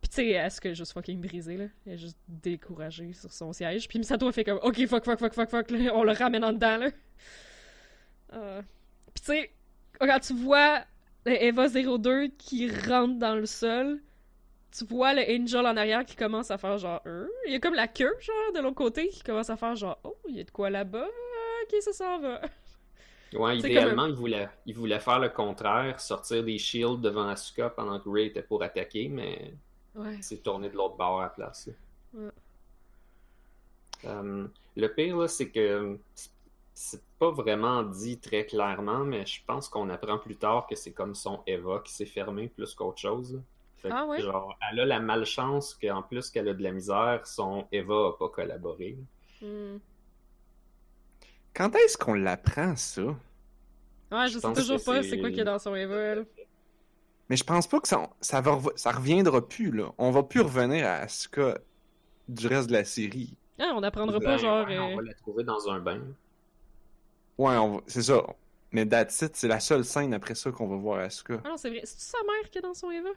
Puis 0.00 0.10
tu 0.10 0.16
sais, 0.16 0.36
Asuka 0.38 0.68
est 0.70 0.74
juste 0.74 0.92
fucking 0.92 1.20
brisée, 1.20 1.56
là. 1.56 1.64
Elle 1.86 1.94
est 1.94 1.98
juste 1.98 2.18
découragée 2.28 3.12
sur 3.12 3.32
son 3.32 3.52
siège. 3.52 3.88
Puis 3.88 3.98
Misato 3.98 4.28
a 4.28 4.32
fait 4.32 4.44
comme, 4.44 4.60
ok, 4.62 4.86
fuck, 4.86 5.04
fuck, 5.04 5.18
fuck, 5.18 5.32
fuck, 5.34 5.50
fuck, 5.50 5.70
là, 5.70 5.90
on 5.94 6.04
le 6.04 6.12
ramène 6.12 6.44
en 6.44 6.52
dedans, 6.52 6.76
là. 6.76 6.90
Euh, 8.34 8.62
Puis 9.14 9.20
tu 9.24 9.26
sais, 9.32 9.50
quand 10.00 10.20
tu 10.20 10.34
vois 10.34 10.84
Eva 11.26 11.68
02 11.68 12.28
qui 12.38 12.70
rentre 12.70 13.18
dans 13.18 13.34
le 13.34 13.46
sol, 13.46 14.00
tu 14.76 14.84
vois 14.86 15.14
le 15.14 15.22
Angel 15.22 15.66
en 15.66 15.76
arrière 15.76 16.04
qui 16.04 16.16
commence 16.16 16.50
à 16.50 16.58
faire 16.58 16.78
genre, 16.78 17.02
euh, 17.06 17.28
il 17.46 17.52
y 17.52 17.56
a 17.56 17.60
comme 17.60 17.74
la 17.74 17.88
queue, 17.88 18.14
genre, 18.20 18.52
de 18.54 18.60
l'autre 18.60 18.76
côté, 18.76 19.08
qui 19.08 19.22
commence 19.22 19.50
à 19.50 19.56
faire 19.56 19.74
genre, 19.76 19.98
oh, 20.04 20.16
il 20.28 20.36
y 20.36 20.40
a 20.40 20.44
de 20.44 20.50
quoi 20.50 20.70
là-bas, 20.70 21.06
ok, 21.06 21.76
ça 21.82 21.92
s'en 21.92 22.20
va. 22.20 22.40
Ouais, 23.34 23.58
C'est 23.60 23.68
idéalement, 23.70 24.06
il, 24.06 24.14
voulait, 24.14 24.48
il 24.66 24.74
voulait 24.74 25.00
faire 25.00 25.18
le 25.18 25.28
contraire, 25.28 26.00
sortir 26.00 26.44
des 26.44 26.58
shields 26.58 26.98
devant 27.00 27.28
Asuka 27.28 27.70
pendant 27.70 27.98
que 28.00 28.08
Ray 28.08 28.26
était 28.26 28.42
pour 28.42 28.62
attaquer, 28.62 29.08
mais 29.08 29.54
Ouais. 29.94 30.20
s'est 30.20 30.38
tourné 30.38 30.68
de 30.68 30.74
l'autre 30.76 30.96
bord 30.96 31.20
à 31.20 31.24
la 31.24 31.28
place. 31.30 31.70
Ouais. 32.14 32.30
Euh, 34.04 34.46
le 34.76 34.88
pire, 34.94 35.16
là, 35.16 35.28
c'est 35.28 35.50
que 35.50 35.98
c'est 36.78 37.02
pas 37.18 37.30
vraiment 37.30 37.82
dit 37.82 38.18
très 38.20 38.44
clairement, 38.44 38.98
mais 38.98 39.24
je 39.24 39.40
pense 39.46 39.66
qu'on 39.70 39.88
apprend 39.88 40.18
plus 40.18 40.36
tard 40.36 40.66
que 40.66 40.76
c'est 40.76 40.92
comme 40.92 41.14
son 41.14 41.40
Eva 41.46 41.80
qui 41.82 41.90
s'est 41.90 42.04
fermée 42.04 42.48
plus 42.48 42.74
qu'autre 42.74 42.98
chose. 43.00 43.40
Fait 43.78 43.88
Ah 43.90 44.04
ouais? 44.04 44.20
genre, 44.20 44.54
elle 44.70 44.80
a 44.80 44.84
la 44.84 45.00
malchance 45.00 45.74
qu'en 45.74 46.02
plus 46.02 46.28
qu'elle 46.30 46.48
a 46.48 46.54
de 46.54 46.62
la 46.62 46.72
misère, 46.72 47.26
son 47.26 47.66
Eva 47.72 48.08
a 48.08 48.12
pas 48.18 48.28
collaboré. 48.28 48.98
Hmm. 49.40 49.78
Quand 51.54 51.74
est-ce 51.76 51.96
qu'on 51.96 52.12
l'apprend, 52.12 52.76
ça? 52.76 53.02
Ouais, 53.04 54.28
je, 54.28 54.34
Je 54.34 54.38
sais 54.38 54.52
toujours 54.52 54.84
pas 54.84 55.02
c'est- 55.02 55.18
quoi 55.18 55.30
qu'il 55.30 55.38
y 55.38 55.40
a 55.40 55.44
dans 55.44 55.58
son 55.58 55.74
Eva, 55.74 55.96
elle. 55.96 56.26
Mais 57.30 57.36
je 57.36 57.44
pense 57.44 57.66
pas 57.66 57.80
que 57.80 57.88
ça, 57.88 58.08
ça, 58.20 58.42
va, 58.42 58.58
ça 58.76 58.92
reviendra 58.92 59.46
plus, 59.48 59.70
là. 59.72 59.92
On 59.96 60.10
va 60.10 60.22
plus 60.22 60.42
revenir 60.42 60.86
à 60.86 60.96
Asuka 60.96 61.58
du 62.28 62.46
reste 62.46 62.68
de 62.68 62.74
la 62.74 62.84
série. 62.84 63.34
Ah, 63.58 63.72
on 63.74 63.82
apprendra 63.82 64.18
Ben, 64.18 64.24
pas 64.26 64.36
genre. 64.36 64.66
ouais, 64.66 64.76
euh, 64.76 64.82
On 64.82 64.96
va 64.96 65.02
la 65.02 65.14
trouver 65.14 65.42
dans 65.42 65.70
un 65.70 65.80
bain. 65.80 66.02
Ouais, 67.38 67.56
on 67.56 67.82
c'est 67.86 68.02
ça. 68.02 68.22
Mais 68.72 68.86
That's 68.86 69.20
It, 69.22 69.36
c'est 69.36 69.48
la 69.48 69.60
seule 69.60 69.84
scène 69.84 70.12
après 70.14 70.34
ça 70.34 70.50
qu'on 70.50 70.66
va 70.68 70.76
voir 70.76 71.00
Asuka. 71.00 71.40
Ah 71.44 71.48
non, 71.50 71.56
c'est 71.56 71.70
vrai. 71.70 71.80
C'est-tu 71.84 72.02
sa 72.02 72.18
mère 72.22 72.50
qui 72.50 72.58
est 72.58 72.62
dans 72.62 72.74
son 72.74 72.90
Eva? 72.90 73.08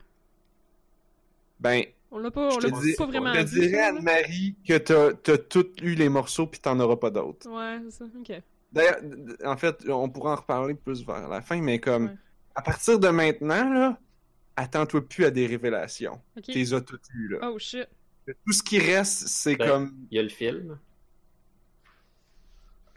Ben, 1.59 1.83
On 2.11 2.19
l'a 2.19 2.31
pas, 2.31 2.47
on 2.47 2.59
je 2.59 2.67
l'a 2.67 2.71
te, 2.77 2.81
dis, 2.81 2.93
pas 2.95 3.05
vraiment 3.05 3.33
je 3.33 3.41
te 3.41 3.45
dit. 3.47 3.59
dirais. 3.61 3.79
Anne-Marie, 3.81 4.55
que 4.65 4.77
t'as 4.77 5.13
t'as 5.13 5.37
tout 5.37 5.67
eu 5.81 5.95
les 5.95 6.07
morceaux 6.09 6.47
puis 6.47 6.59
t'en 6.59 6.79
auras 6.79 6.95
pas 6.95 7.09
d'autres. 7.09 7.49
Ouais, 7.49 7.79
c'est 7.89 7.97
ça, 7.99 8.05
ok. 8.05 8.41
D'ailleurs, 8.71 8.99
en 9.43 9.57
fait, 9.57 9.89
on 9.89 10.09
pourra 10.09 10.33
en 10.33 10.35
reparler 10.35 10.75
plus 10.75 11.05
vers 11.05 11.27
la 11.27 11.41
fin, 11.41 11.59
mais 11.61 11.79
comme, 11.79 12.05
Ouais. 12.05 12.15
à 12.55 12.61
partir 12.61 12.99
de 12.99 13.09
maintenant, 13.09 13.73
là, 13.73 13.99
attends-toi 14.55 15.01
plus 15.07 15.25
à 15.25 15.31
des 15.31 15.47
révélations. 15.47 16.21
Ok. 16.37 16.43
Tu 16.43 16.51
les 16.53 16.73
as 16.73 16.81
toutes 16.81 17.09
eues, 17.15 17.29
là. 17.29 17.49
Oh 17.51 17.57
shit. 17.59 17.87
Tout 18.45 18.53
ce 18.53 18.61
qui 18.63 18.77
reste, 18.79 19.27
c'est 19.27 19.55
Ben, 19.55 19.67
comme... 19.67 19.95
Il 20.11 20.17
y 20.17 20.19
a 20.19 20.23
le 20.23 20.29
film. 20.29 20.77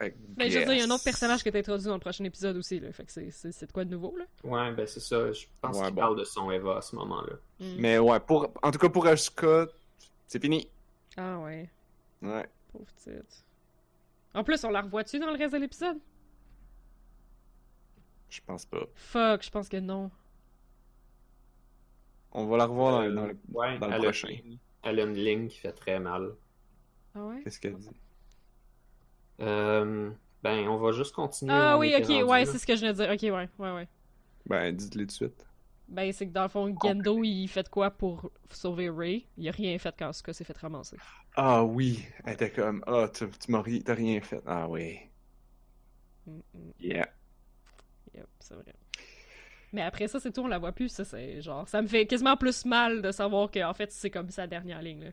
I 0.02 0.12
Ben, 0.36 0.50
je 0.50 0.58
veux 0.58 0.64
dire, 0.64 0.72
il 0.74 0.78
y 0.78 0.82
a 0.82 0.84
un 0.84 0.90
autre 0.90 1.04
personnage 1.04 1.42
qui 1.42 1.48
est 1.48 1.56
introduit 1.56 1.86
dans 1.86 1.94
le 1.94 2.00
prochain 2.00 2.24
épisode 2.24 2.56
aussi, 2.56 2.80
là. 2.80 2.92
Fait 2.92 3.04
que 3.04 3.12
c'est- 3.12 3.30
c'est 3.30 3.52
c'est 3.52 3.66
de 3.66 3.72
quoi 3.72 3.84
de 3.84 3.90
nouveau, 3.90 4.16
là? 4.16 4.24
Ouais, 4.44 4.72
ben 4.72 4.86
c'est 4.86 5.00
ça. 5.00 5.32
Je 5.32 5.46
pense 5.60 5.76
Ouais, 5.78 5.86
qu'il 5.86 5.94
bon. 5.94 6.00
parle 6.00 6.18
de 6.18 6.24
son 6.24 6.50
Eva 6.50 6.78
à 6.78 6.80
ce 6.82 6.96
moment-là. 6.96 7.34
Hmm. 7.60 7.76
Mais 7.78 7.98
ouais, 7.98 8.20
pour, 8.20 8.52
en 8.62 8.70
tout 8.70 8.78
cas 8.78 8.88
pour 8.88 9.06
Asuka, 9.06 9.66
c'est 10.26 10.40
fini. 10.40 10.68
Ah 11.16 11.38
ouais, 11.40 11.70
Ouais. 12.22 12.48
pauvre 12.72 12.86
petite. 12.96 13.44
En 14.34 14.42
plus, 14.44 14.64
on 14.64 14.70
la 14.70 14.80
revoit-tu 14.82 15.18
dans 15.18 15.30
le 15.30 15.36
reste 15.36 15.52
de 15.52 15.58
l'épisode? 15.58 15.98
Je 18.30 18.40
pense 18.46 18.64
pas. 18.64 18.86
Fuck, 18.94 19.42
je 19.44 19.50
pense 19.50 19.68
que 19.68 19.76
non. 19.76 20.10
On 22.32 22.46
va 22.46 22.56
la 22.56 22.64
revoir 22.66 22.92
dans, 22.92 23.02
Euh, 23.02 23.14
dans 23.14 23.26
le... 23.26 23.36
ouais, 23.52 23.78
dans 23.78 23.88
le 23.88 23.92
elle 23.94 24.00
a- 24.00 24.04
prochain. 24.04 24.34
Elle 24.82 25.00
a 25.00 25.02
une 25.04 25.14
ligne 25.14 25.48
qui 25.48 25.58
fait 25.58 25.72
très 25.72 26.00
mal. 26.00 26.32
Ah 27.14 27.26
ouais? 27.26 27.42
Qu'est-ce 27.44 27.60
qu'elle 27.60 27.76
dit? 27.76 27.90
Euh, 29.42 30.10
ben, 30.42 30.68
on 30.68 30.78
va 30.78 30.92
juste 30.92 31.14
continuer. 31.14 31.52
Ah 31.52 31.76
oui, 31.78 31.94
ok, 31.96 32.08
rendu 32.08 32.30
ouais, 32.30 32.44
là. 32.46 32.52
c'est 32.52 32.58
ce 32.58 32.66
que 32.66 32.74
je 32.76 32.86
de 32.86 32.92
dire. 32.92 33.10
Ok, 33.10 33.22
ouais, 33.22 33.48
ouais, 33.58 33.72
ouais. 33.74 33.88
Ben, 34.46 34.70
dites-le 34.76 35.02
tout 35.02 35.06
de 35.06 35.12
suite. 35.12 35.46
Ben, 35.88 36.12
c'est 36.12 36.26
que 36.26 36.32
dans 36.32 36.42
le 36.42 36.48
fond, 36.48 36.74
Gendo, 36.80 37.22
il 37.22 37.46
fait 37.48 37.68
quoi 37.68 37.90
pour 37.92 38.30
sauver 38.50 38.90
Ray? 38.90 39.28
Il 39.36 39.48
a 39.48 39.52
rien 39.52 39.78
fait 39.78 39.94
quand 39.96 40.08
Asuka 40.08 40.32
s'est 40.32 40.44
fait 40.44 40.56
ramasser. 40.58 41.00
Ah 41.36 41.62
oui, 41.64 42.06
elle 42.24 42.32
était 42.34 42.50
comme, 42.50 42.82
ah, 42.86 43.06
tu, 43.12 43.28
tu 43.30 43.50
m'as 43.50 43.60
ri- 43.62 43.82
t'as 43.84 43.94
rien 43.94 44.20
fait. 44.22 44.42
Ah 44.46 44.66
oui, 44.68 44.98
Mm, 46.28 46.42
mm, 46.54 46.72
yeah. 46.78 47.06
yep, 48.14 48.28
c'est 48.40 48.54
vrai. 48.54 48.74
Mais 49.72 49.82
après 49.82 50.08
ça, 50.08 50.20
c'est 50.20 50.32
tout, 50.32 50.42
on 50.42 50.48
la 50.48 50.58
voit 50.58 50.72
plus. 50.72 50.88
Ça, 50.90 51.04
c'est 51.04 51.40
genre. 51.40 51.66
Ça 51.68 51.80
me 51.82 51.86
fait 51.86 52.06
quasiment 52.06 52.36
plus 52.36 52.64
mal 52.64 53.02
de 53.02 53.10
savoir 53.10 53.50
qu'en 53.50 53.72
fait, 53.74 53.90
c'est 53.92 54.10
comme 54.10 54.30
sa 54.30 54.46
dernière 54.46 54.82
ligne, 54.82 55.04
là. 55.04 55.10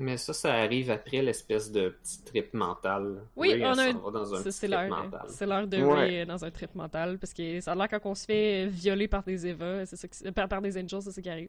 Mais 0.00 0.16
ça, 0.16 0.32
ça 0.32 0.54
arrive 0.54 0.90
après 0.92 1.22
l'espèce 1.22 1.72
de 1.72 1.88
petit 1.88 2.22
trip 2.22 2.54
mental. 2.54 3.20
Oui, 3.34 3.52
Ray, 3.54 3.64
on 3.64 3.70
a 3.78 3.92
va 3.92 4.10
dans 4.12 4.34
un 4.34 4.50
C'est 4.50 4.68
l'heure. 4.68 4.88
mental. 4.88 5.26
C'est 5.28 5.44
l'heure 5.46 5.66
de 5.66 5.76
Ouais. 5.78 5.92
Ray 5.94 6.20
euh, 6.20 6.24
dans 6.24 6.44
un 6.44 6.50
trip 6.52 6.72
mental. 6.76 7.18
Parce 7.18 7.34
que 7.34 7.60
ça 7.60 7.72
a 7.72 7.74
l'air 7.74 7.88
quand 7.88 7.98
on 8.04 8.14
se 8.14 8.24
fait 8.24 8.66
violer 8.66 9.08
par 9.08 9.24
des 9.24 9.46
Eva, 9.46 9.84
c'est 9.86 9.96
ça 9.96 10.06
qui- 10.06 10.30
par, 10.32 10.48
par 10.48 10.62
des 10.62 10.76
Angels, 10.80 11.02
c'est 11.02 11.10
ça 11.10 11.20
qui 11.20 11.28
arrive. 11.28 11.48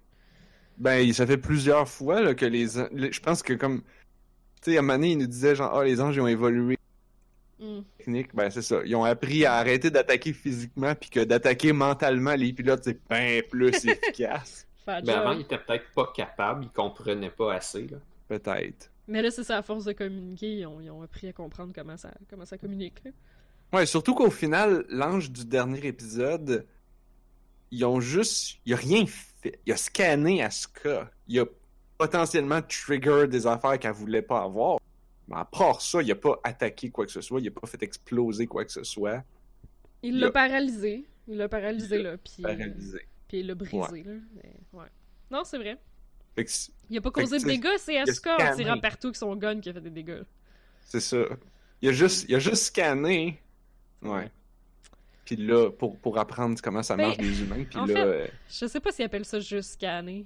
Ben, 0.77 1.11
ça 1.13 1.27
fait 1.27 1.37
plusieurs 1.37 1.87
fois 1.87 2.21
là, 2.21 2.33
que 2.33 2.45
les, 2.45 2.67
Je 2.69 3.19
pense 3.19 3.43
que 3.43 3.53
comme. 3.53 3.81
Tu 4.63 4.71
sais, 4.71 4.77
à 4.77 4.79
un 4.79 4.81
moment 4.81 4.93
donné, 4.95 5.11
il 5.11 5.17
nous 5.19 5.27
disait 5.27 5.55
genre, 5.55 5.77
ah, 5.77 5.83
les 5.83 6.01
anges, 6.01 6.15
ils 6.15 6.21
ont 6.21 6.27
évolué 6.27 6.75
Mm. 7.59 7.81
technique. 7.97 8.33
Ben, 8.33 8.49
c'est 8.49 8.61
ça. 8.61 8.79
Ils 8.85 8.95
ont 8.95 9.03
appris 9.03 9.45
à 9.45 9.55
arrêter 9.55 9.91
d'attaquer 9.91 10.31
physiquement, 10.33 10.95
puis 10.95 11.09
que 11.09 11.19
d'attaquer 11.23 11.73
mentalement 11.73 12.33
les 12.33 12.51
pilotes, 12.53 12.83
c'est 12.85 12.99
bien 13.09 13.41
plus 13.49 13.71
efficace. 13.85 14.65
Ben, 14.87 15.07
avant, 15.09 15.33
il 15.33 15.41
était 15.41 15.57
peut-être 15.59 15.91
pas 15.93 16.11
capable, 16.15 16.63
il 16.63 16.69
comprenait 16.71 17.29
pas 17.29 17.53
assez. 17.53 17.85
Là. 17.87 17.97
Peut-être. 18.29 18.89
Mais 19.07 19.21
là, 19.21 19.31
c'est 19.31 19.43
ça, 19.43 19.57
à 19.57 19.61
force 19.63 19.85
de 19.85 19.91
communiquer, 19.91 20.59
ils 20.59 20.65
ont, 20.67 20.79
ils 20.79 20.89
ont 20.91 21.01
appris 21.01 21.27
à 21.27 21.33
comprendre 21.33 21.73
comment 21.75 21.97
ça, 21.97 22.13
comment 22.29 22.45
ça 22.45 22.57
communique. 22.57 23.03
là. 23.03 23.11
Ouais, 23.73 23.85
surtout 23.85 24.13
qu'au 24.15 24.29
final, 24.29 24.85
l'ange 24.89 25.31
du 25.31 25.45
dernier 25.45 25.85
épisode, 25.85 26.65
ils 27.71 27.83
ont 27.85 27.99
juste. 27.99 28.59
Il 28.65 28.73
a 28.73 28.77
rien 28.77 29.05
fait. 29.05 29.59
Il 29.65 29.73
a 29.73 29.77
scanné 29.77 30.43
Asuka. 30.43 31.11
Il 31.27 31.39
a 31.39 31.45
potentiellement 31.97 32.61
trigger 32.61 33.27
des 33.27 33.45
affaires 33.47 33.77
qu'elle 33.79 33.91
voulait 33.93 34.21
pas 34.21 34.43
avoir. 34.43 34.79
Mais 35.27 35.35
à 35.37 35.45
part 35.45 35.81
ça, 35.81 36.01
il 36.01 36.11
a 36.11 36.15
pas 36.15 36.39
attaqué 36.43 36.89
quoi 36.89 37.05
que 37.05 37.11
ce 37.11 37.21
soit. 37.21 37.41
Il 37.41 37.47
a 37.47 37.51
pas 37.51 37.67
fait 37.67 37.81
exploser 37.83 38.47
quoi 38.47 38.63
que 38.65 38.71
ce 38.71 38.83
soit. 38.83 39.23
Il 40.01 40.19
l'a 40.19 40.31
paralysé. 40.31 41.05
Il 41.27 41.37
l'a 41.37 41.49
paralysé, 41.49 42.01
là. 42.01 42.17
Puis, 42.17 42.41
Paralysé. 42.41 43.01
puis 43.27 43.39
il 43.41 43.47
l'a 43.47 43.55
brisé, 43.55 44.03
là. 44.03 44.13
Mais, 44.35 44.53
ouais. 44.73 44.87
Non, 45.29 45.43
c'est 45.43 45.57
vrai. 45.59 45.77
Que 46.43 46.51
Il 46.89 46.97
a 46.97 47.01
pas 47.01 47.11
causé 47.11 47.37
que 47.37 47.43
de 47.43 47.47
dégâts, 47.47 47.77
c'est 47.77 47.97
Asuka 47.99 48.35
en 48.51 48.55
tirant 48.55 48.79
partout 48.79 49.07
avec 49.07 49.15
son 49.17 49.35
gun 49.35 49.59
qui 49.59 49.69
a 49.69 49.73
fait 49.73 49.81
des 49.81 49.89
dégâts. 49.89 50.23
c'est 50.85 50.99
ça. 50.99 51.23
Il 51.81 51.89
a 51.89 51.91
juste, 51.93 52.25
il 52.27 52.35
a 52.35 52.39
juste 52.39 52.63
scanné. 52.63 53.39
Ouais. 54.01 54.29
Puis 55.25 55.35
là, 55.35 55.69
pour, 55.71 55.97
pour 55.99 56.17
apprendre 56.17 56.59
comment 56.61 56.81
ça 56.83 56.95
Ben, 56.95 57.07
marche 57.07 57.17
des 57.17 57.41
humains. 57.41 57.63
Puis 57.63 57.77
en 57.79 57.85
là, 57.85 57.93
fait- 57.93 57.99
euh, 58.01 58.27
Je 58.49 58.65
sais 58.65 58.79
pas 58.79 58.91
s'ils 58.91 59.05
appellent 59.05 59.25
ça 59.25 59.39
juste 59.39 59.73
scanner. 59.73 60.25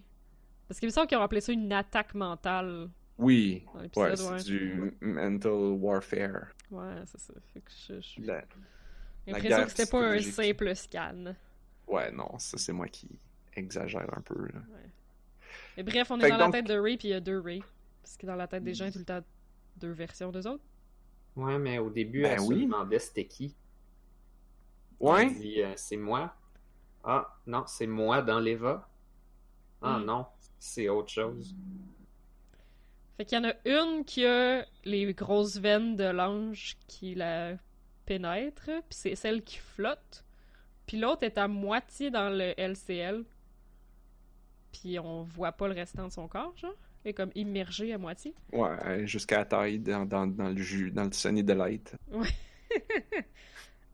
Parce 0.67 0.79
qu'il 0.79 0.87
me 0.87 0.93
semble 0.93 1.07
qu'ils 1.07 1.17
ont 1.17 1.21
appelé 1.21 1.41
ça 1.41 1.51
une 1.51 1.71
attaque 1.73 2.13
mentale 2.15 2.89
oui. 3.19 3.63
Ouais, 3.75 4.15
c'est 4.15 4.27
ouais. 4.29 4.43
du 4.43 4.93
mental 5.01 5.51
warfare. 5.51 6.47
Ouais, 6.71 6.95
c'est 7.05 7.19
ça. 7.19 7.33
Fait 7.53 7.59
que 7.59 7.71
je, 7.87 8.01
je 8.01 8.21
La- 8.25 8.43
l'impression 9.27 9.63
que 9.65 9.69
c'était 9.69 9.85
pas 9.91 9.99
un 10.13 10.19
simple 10.19 10.75
scan. 10.75 11.35
Ouais, 11.87 12.11
non, 12.11 12.39
ça 12.39 12.57
c'est 12.57 12.71
moi 12.73 12.87
qui 12.87 13.07
exagère 13.55 14.07
un 14.17 14.21
peu. 14.21 14.35
Là. 14.47 14.61
Mais 15.77 15.83
bref, 15.83 16.11
on 16.11 16.19
est 16.19 16.23
Fait 16.23 16.29
dans 16.29 16.37
la 16.37 16.49
tête 16.49 16.67
de 16.67 16.77
Ray, 16.77 16.97
puis 16.97 17.09
il 17.09 17.11
y 17.11 17.13
a 17.15 17.19
deux 17.19 17.39
Ray. 17.39 17.63
Parce 18.01 18.17
que 18.17 18.25
dans 18.25 18.35
la 18.35 18.47
tête 18.47 18.63
des 18.63 18.73
gens, 18.73 18.85
il 18.85 18.87
y 18.87 18.89
a 18.89 18.93
tout 18.93 18.99
le 18.99 19.05
temps 19.05 19.21
deux 19.77 19.91
versions 19.91 20.31
d'eux 20.31 20.47
autres. 20.47 20.63
Ouais, 21.35 21.57
mais 21.59 21.79
au 21.79 21.89
début, 21.89 22.23
Ben 22.23 22.33
elle 22.33 22.39
se 22.41 22.45
oui. 22.47 22.63
demandait 22.63 22.99
c'était 22.99 23.25
qui. 23.27 23.55
Ouais? 24.99 25.27
Elle 25.27 25.33
dit, 25.35 25.61
euh, 25.61 25.73
c'est 25.75 25.97
moi. 25.97 26.33
Ah, 27.03 27.37
non, 27.47 27.65
c'est 27.67 27.87
moi 27.87 28.21
dans 28.21 28.39
l'Eva. 28.39 28.89
Ah 29.81 29.99
Mm. 29.99 30.05
non, 30.05 30.25
c'est 30.59 30.89
autre 30.89 31.09
chose. 31.09 31.55
Fait 33.17 33.25
qu'il 33.25 33.37
y 33.37 33.41
en 33.41 33.49
a 33.49 33.53
une 33.65 34.05
qui 34.05 34.25
a 34.25 34.65
les 34.85 35.13
grosses 35.13 35.57
veines 35.57 35.95
de 35.95 36.05
l'ange 36.05 36.77
qui 36.87 37.15
la 37.15 37.53
pénètrent, 38.05 38.65
puis 38.89 38.97
c'est 38.97 39.15
celle 39.15 39.43
qui 39.43 39.57
flotte. 39.59 40.23
Puis 40.87 40.97
l'autre 40.99 41.23
est 41.23 41.37
à 41.37 41.47
moitié 41.47 42.09
dans 42.11 42.29
le 42.29 42.53
LCL. 42.59 43.23
Puis 44.73 44.99
on 44.99 45.23
voit 45.23 45.53
pas 45.53 45.67
le 45.69 45.73
restant 45.73 46.07
de 46.07 46.11
son 46.11 46.27
corps, 46.27 46.53
genre. 46.57 46.75
Elle 47.05 47.11
est 47.11 47.13
comme 47.13 47.31
immergée 47.35 47.93
à 47.93 47.97
moitié. 47.97 48.33
Ouais, 48.51 49.05
jusqu'à 49.07 49.39
la 49.39 49.45
taille 49.45 49.79
dans, 49.79 50.05
dans, 50.05 50.27
dans 50.27 50.49
le 50.49 50.61
jus, 50.61 50.89
dans 50.91 51.03
le 51.05 51.11
Sunny 51.11 51.43
Delight. 51.43 51.95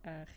Arc. 0.03 0.29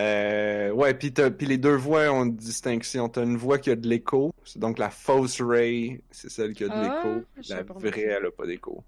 Euh, 0.00 0.70
ouais, 0.72 0.94
puis 0.94 1.12
les 1.46 1.58
deux 1.58 1.76
voix 1.76 2.10
ont 2.12 2.24
une 2.24 2.34
distinction. 2.36 3.08
T'as 3.08 3.22
une 3.22 3.36
voix 3.36 3.58
qui 3.58 3.70
a 3.70 3.76
de 3.76 3.88
l'écho, 3.88 4.34
c'est 4.44 4.58
donc 4.58 4.78
la 4.78 4.90
fausse 4.90 5.40
Ray, 5.40 6.02
c'est 6.10 6.28
celle 6.30 6.54
qui 6.54 6.64
a 6.64 6.68
de 6.68 6.72
Ah, 6.74 7.02
l'écho. 7.04 7.24
La 7.48 7.62
vraie, 7.62 8.00
elle 8.00 8.26
a 8.26 8.30
pas 8.30 8.46
d'écho. 8.46 8.82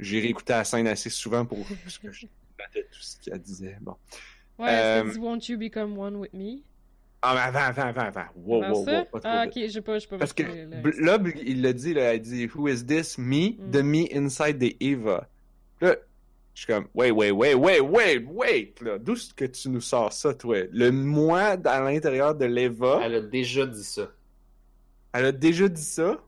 J'ai 0.00 0.20
réécouté 0.20 0.52
la 0.52 0.64
scène 0.64 0.86
assez 0.86 1.08
souvent 1.10 1.46
pour 1.46 1.64
parce 1.82 1.96
que 1.98 2.10
je 2.12 2.26
battais 2.58 2.82
tout 2.92 3.00
ce 3.00 3.18
qu'elle 3.20 3.38
disait. 3.40 3.78
Bon. 3.80 3.96
Ouais, 4.58 4.68
Euh, 4.70 5.10
dit 5.12 5.18
Won't 5.18 5.48
you 5.48 5.56
become 5.56 5.96
one 5.96 6.16
with 6.16 6.34
me? 6.34 6.62
Ah, 7.24 7.34
mais 7.34 7.40
avant, 7.40 7.68
avant, 7.68 7.82
avant, 7.82 8.00
avant. 8.02 8.26
Wow, 8.34 8.60
wow, 8.62 8.84
ça? 8.84 8.98
wow, 8.98 9.04
pas 9.04 9.20
trop 9.20 9.30
ah, 9.32 9.44
ok, 9.46 9.68
j'ai 9.68 9.80
pas, 9.80 9.98
j'ai 9.98 10.06
pas 10.08 10.18
Parce 10.18 10.32
que 10.32 10.42
là, 10.42 11.18
il 11.44 11.62
l'a 11.62 11.72
dit, 11.72 11.94
là, 11.94 12.14
il 12.14 12.20
dit 12.20 12.48
Who 12.52 12.68
is 12.68 12.84
this? 12.84 13.16
Me? 13.16 13.52
Mm. 13.58 13.70
The 13.70 13.82
me 13.82 14.16
inside 14.16 14.58
the 14.58 14.76
Eva. 14.80 15.28
Là, 15.80 15.96
je 16.52 16.60
suis 16.60 16.66
comme 16.66 16.88
Wait, 16.94 17.12
wait, 17.12 17.30
wait, 17.30 17.54
wait, 17.54 17.80
wait, 17.80 18.18
wait! 18.26 18.74
Là, 18.80 18.98
d'où 18.98 19.12
est-ce 19.12 19.32
que 19.32 19.44
tu 19.44 19.68
nous 19.68 19.80
sors 19.80 20.12
ça, 20.12 20.34
toi? 20.34 20.66
Le 20.72 20.90
moi 20.90 21.56
à 21.64 21.80
l'intérieur 21.80 22.34
de 22.34 22.44
l'Eva, 22.44 23.00
elle... 23.02 23.12
Elle 23.12 23.18
a 23.18 23.28
déjà 23.28 23.66
dit 23.66 23.84
ça. 23.84 24.10
a 25.12 25.32
déjà 25.32 25.68
dit 25.68 25.80
ça? 25.80 26.20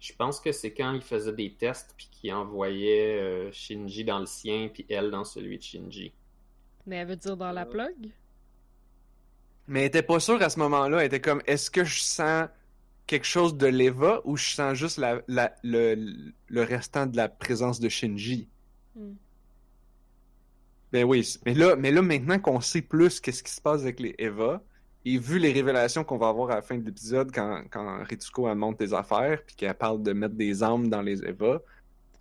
Je 0.00 0.12
pense 0.12 0.40
que 0.40 0.52
c'est 0.52 0.72
quand 0.72 0.92
il 0.92 1.02
faisait 1.02 1.32
des 1.32 1.54
tests 1.54 1.94
puis 1.96 2.08
qu'il 2.10 2.32
envoyait 2.32 3.20
euh, 3.20 3.52
Shinji 3.52 4.04
dans 4.04 4.18
le 4.18 4.26
sien 4.26 4.68
puis 4.72 4.84
elle 4.88 5.10
dans 5.10 5.24
celui 5.24 5.58
de 5.58 5.62
Shinji. 5.62 6.12
Mais 6.84 6.96
elle 6.96 7.08
veut 7.08 7.16
dire 7.16 7.36
dans 7.36 7.52
la 7.52 7.64
plug? 7.64 8.10
Mais 9.68 9.80
elle 9.80 9.86
était 9.86 10.02
pas 10.02 10.20
sûre 10.20 10.40
à 10.42 10.48
ce 10.50 10.58
moment-là. 10.60 10.98
Elle 11.00 11.06
était 11.06 11.20
comme 11.20 11.42
Est-ce 11.46 11.70
que 11.70 11.84
je 11.84 12.00
sens 12.00 12.48
quelque 13.06 13.26
chose 13.26 13.56
de 13.56 13.66
l'Eva 13.66 14.20
ou 14.24 14.36
je 14.36 14.48
sens 14.54 14.74
juste 14.74 14.98
la, 14.98 15.22
la- 15.28 15.54
le, 15.62 15.94
le 16.48 16.62
restant 16.62 17.06
de 17.06 17.16
la 17.16 17.28
présence 17.28 17.80
de 17.80 17.88
Shinji? 17.88 18.48
Hmm. 18.94 19.14
Ben 20.92 21.04
oui, 21.04 21.26
mais 21.44 21.54
là, 21.54 21.74
mais 21.76 21.90
là 21.90 22.00
maintenant 22.00 22.38
qu'on 22.38 22.60
sait 22.60 22.80
plus 22.82 23.20
qu'est-ce 23.20 23.42
qui 23.42 23.50
se 23.52 23.60
passe 23.60 23.82
avec 23.82 23.98
les 24.00 24.14
Eva, 24.18 24.62
et 25.04 25.18
vu 25.18 25.38
les 25.38 25.52
révélations 25.52 26.04
qu'on 26.04 26.16
va 26.16 26.28
avoir 26.28 26.50
à 26.50 26.56
la 26.56 26.62
fin 26.62 26.78
de 26.78 26.84
l'épisode 26.84 27.30
quand, 27.32 27.62
quand 27.70 28.02
Ritsuko 28.04 28.48
elle 28.48 28.56
monte 28.56 28.78
des 28.78 28.94
affaires 28.94 29.40
puis 29.44 29.54
qu'elle 29.56 29.74
parle 29.74 30.02
de 30.02 30.12
mettre 30.12 30.34
des 30.34 30.62
armes 30.62 30.88
dans 30.88 31.02
les 31.02 31.22
Eva, 31.24 31.60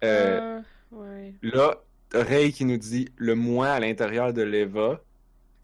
euh, 0.03 0.59
Euh, 0.59 0.61
ouais. 0.91 1.33
là, 1.41 1.81
Ray 2.13 2.51
qui 2.51 2.65
nous 2.65 2.77
dit 2.77 3.09
le 3.17 3.35
moi 3.35 3.69
à 3.69 3.79
l'intérieur 3.79 4.33
de 4.33 4.41
l'Eva. 4.43 5.01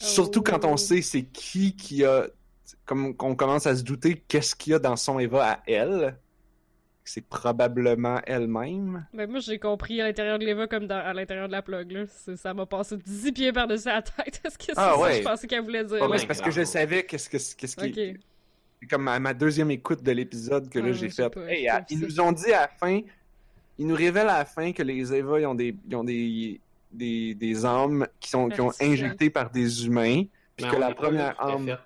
Surtout 0.02 0.42
quand 0.42 0.66
on 0.66 0.78
sait 0.78 1.02
c'est 1.02 1.24
qui 1.24 1.76
qui 1.76 2.04
a, 2.06 2.28
comme 2.86 3.16
qu'on 3.16 3.36
commence 3.36 3.66
à 3.68 3.76
se 3.76 3.84
douter 3.84 4.22
qu'est-ce 4.28 4.56
qu'il 4.56 4.72
y 4.72 4.74
a 4.76 4.80
dans 4.80 4.96
son 4.96 5.20
Eva 5.20 5.52
à 5.54 5.60
elle. 5.68 6.18
C'est 7.04 7.26
probablement 7.28 8.22
elle-même. 8.26 9.06
Ben 9.14 9.30
moi 9.30 9.40
j'ai 9.40 9.58
compris 9.60 10.00
à 10.02 10.06
l'intérieur 10.06 10.38
de 10.40 10.46
l'Eva 10.46 10.68
comme 10.68 10.86
dans- 10.88 11.04
à 11.04 11.14
l'intérieur 11.14 11.48
de 11.48 11.52
la 11.52 11.62
plug 11.62 11.92
là. 11.92 12.04
Ça 12.36 12.54
m'a 12.54 12.66
passé 12.66 12.96
10 12.98 13.32
pieds 13.32 13.52
par-dessus 13.52 13.88
la 13.88 14.02
tête. 14.02 14.40
Est-ce 14.46 14.58
que 14.58 14.66
c'est 14.66 14.74
Ah 14.78 14.96
ça 15.00 15.10
que 15.10 15.16
je 15.18 15.22
pensais 15.24 15.48
qu'elle 15.48 15.64
voulait 15.64 15.84
dire? 15.84 16.08
Ouais, 16.10 16.18
c'est 16.20 16.28
parce 16.28 16.42
que 16.42 16.52
je 16.52 16.64
savais 16.64 17.04
qu'est-ce 17.06 17.28
que 17.30 17.38
qu'est-ce 17.58 17.76
qui 17.76 17.86
Ok. 18.14 18.20
C'est 18.82 18.88
comme 18.88 19.08
à 19.08 19.20
ma 19.20 19.34
deuxième 19.34 19.72
écoute 19.72 20.02
de 20.04 20.12
l'épisode 20.12 20.70
que 20.70 20.80
là 20.80 20.88
Ah, 20.90 20.94
j'ai 20.94 21.10
fait. 21.10 21.38
Hey, 21.48 21.68
à- 21.68 21.86
ils 21.90 22.00
nous 22.00 22.20
ont 22.20 22.32
dit 22.32 22.52
à 22.54 22.62
la 22.62 22.68
fin, 22.68 23.00
ils 23.78 23.88
nous 23.88 23.96
révèlent 23.96 24.30
à 24.30 24.38
la 24.40 24.46
fin 24.46 24.72
que 24.72 24.84
les 24.84 25.14
Eva 25.14 25.40
ils 25.40 25.46
ont 25.48 25.56
des 25.56 25.76
ils 25.90 25.96
ont 25.96 26.04
des 26.04 26.62
des, 26.92 27.34
des 27.36 27.66
âmes 27.66 28.08
qui 28.20 28.30
sont 28.30 28.50
qui 28.50 28.62
ont 28.62 28.72
injecté 28.82 29.30
par 29.30 29.50
des 29.50 29.86
humains, 29.86 30.24
puis 30.56 30.66
que 30.70 30.76
la 30.76 30.94
première 30.94 31.42
âme. 31.42 31.78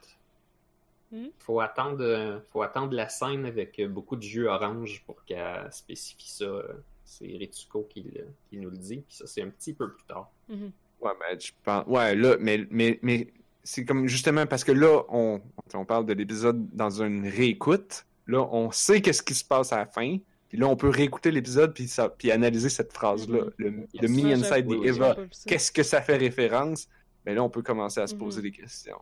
Hmm? 1.12 1.28
Faut 1.40 1.60
attendre, 1.60 2.00
euh, 2.04 2.40
faut 2.52 2.62
attendre 2.64 2.94
la 2.94 3.08
scène 3.10 3.46
avec 3.46 3.80
euh, 3.80 3.88
beaucoup 3.88 4.16
de 4.16 4.24
jus 4.24 4.48
orange 4.48 5.04
pour 5.06 5.24
qu'elle 5.24 5.68
spécifie 5.72 6.30
ça. 6.30 6.46
euh, 6.46 6.74
C'est 7.04 7.28
Ritsuko 7.28 7.88
qui, 7.90 8.02
le- 8.02 8.28
qui 8.50 8.58
nous 8.58 8.72
le 8.72 8.78
dit, 8.78 8.98
puis 9.08 9.16
ça 9.16 9.28
c'est 9.28 9.44
un 9.44 9.50
petit 9.50 9.74
peu 9.74 9.92
plus 9.94 10.04
tard. 10.06 10.30
Mhm. 10.50 10.72
Ouais, 11.00 11.12
mais 11.20 11.40
je 11.40 11.52
pense. 11.64 11.86
Ouais, 11.88 12.16
là, 12.16 12.36
mais 12.40 12.66
mais 12.72 12.98
mais 13.04 13.28
c'est 13.64 13.86
comme 13.86 14.08
justement 14.08 14.48
parce 14.48 14.64
que 14.64 14.72
là 14.72 15.04
on 15.10 15.40
on 15.76 15.86
parle 15.86 16.06
de 16.08 16.14
l'épisode 16.14 16.68
dans 16.74 17.02
une 17.02 17.28
réécoute. 17.28 18.06
Là, 18.28 18.42
on 18.52 18.72
sait 18.72 19.02
qu'est-ce 19.04 19.22
qui 19.22 19.36
se 19.36 19.46
passe 19.46 19.72
à 19.72 19.78
la 19.78 19.86
fin. 19.86 20.18
Puis 20.56 20.62
là, 20.62 20.70
on 20.70 20.78
peut 20.78 20.88
réécouter 20.88 21.32
l'épisode 21.32 21.74
puis 21.74 21.86
ça 21.90 22.08
puis 22.08 22.32
analyser 22.32 22.70
cette 22.70 22.94
phrase 22.94 23.28
là, 23.28 23.40
Mhm. 23.60 23.88
le, 24.00 24.08
me 24.08 24.32
inside 24.34 24.66
the 24.70 24.86
Eva. 24.86 25.18
qu'est-ce 25.46 25.70
que 25.70 25.84
ça 25.84 26.02
fait 26.02 26.16
référence? 26.16 26.88
ben 27.26 27.36
là, 27.36 27.44
on 27.44 27.50
peut 27.50 27.62
commencer 27.62 28.00
à 28.00 28.08
se 28.08 28.16
poser 28.16 28.42
des 28.42 28.52
questions. 28.52 29.02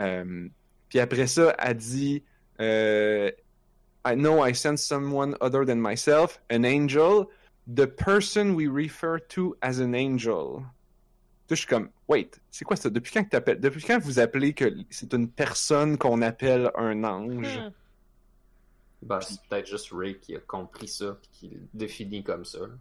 Euh, 0.00 0.48
puis 0.88 0.98
après 0.98 1.26
ça, 1.26 1.54
elle 1.58 1.76
dit 1.76 2.22
euh, 2.58 3.30
I 4.06 4.14
know 4.14 4.46
I 4.46 4.54
sense 4.54 4.82
someone 4.82 5.36
other 5.42 5.66
than 5.66 5.76
myself, 5.76 6.40
an 6.50 6.64
angel, 6.64 7.26
the 7.68 7.84
person 7.84 8.54
we 8.54 8.66
refer 8.66 9.18
to 9.28 9.54
as 9.60 9.78
an 9.78 9.92
angel. 9.92 10.62
Là, 11.50 11.50
je 11.50 11.54
suis 11.56 11.66
comme, 11.66 11.90
wait, 12.08 12.30
c'est 12.50 12.64
quoi 12.64 12.76
ça? 12.76 12.88
Depuis 12.88 13.12
quand 13.12 13.24
que 13.24 13.28
t'appelles, 13.28 13.60
depuis 13.60 13.82
quand 13.84 13.98
vous 13.98 14.18
appelez 14.18 14.54
que 14.54 14.72
c'est 14.88 15.12
une 15.12 15.28
personne 15.28 15.98
qu'on 15.98 16.22
appelle 16.22 16.70
un 16.76 17.04
ange? 17.04 17.60
Ben, 19.02 19.20
c'est 19.20 19.40
peut-être 19.48 19.66
juste 19.66 19.88
Ray 19.92 20.18
qui 20.18 20.36
a 20.36 20.40
compris 20.40 20.88
ça 20.88 21.18
puis 21.20 21.30
qui 21.32 21.48
le 21.54 21.60
définit 21.74 22.22
comme 22.22 22.44
ça. 22.44 22.60
là. 22.60 22.74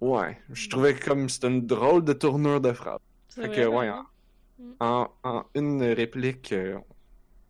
Ouais, 0.00 0.38
je 0.50 0.68
trouvais 0.68 0.94
que 0.94 1.04
comme 1.04 1.28
c'était 1.28 1.48
une 1.48 1.66
drôle 1.66 2.04
de 2.04 2.12
tournure 2.12 2.60
de 2.60 2.72
phrase. 2.72 3.00
C'est 3.28 3.42
Fait 3.42 3.48
que, 3.50 3.66
ouais, 3.66 3.86
exemple. 3.86 4.10
En, 4.80 5.10
en 5.24 5.44
une 5.54 5.82
réplique, 5.82 6.52
euh, 6.52 6.78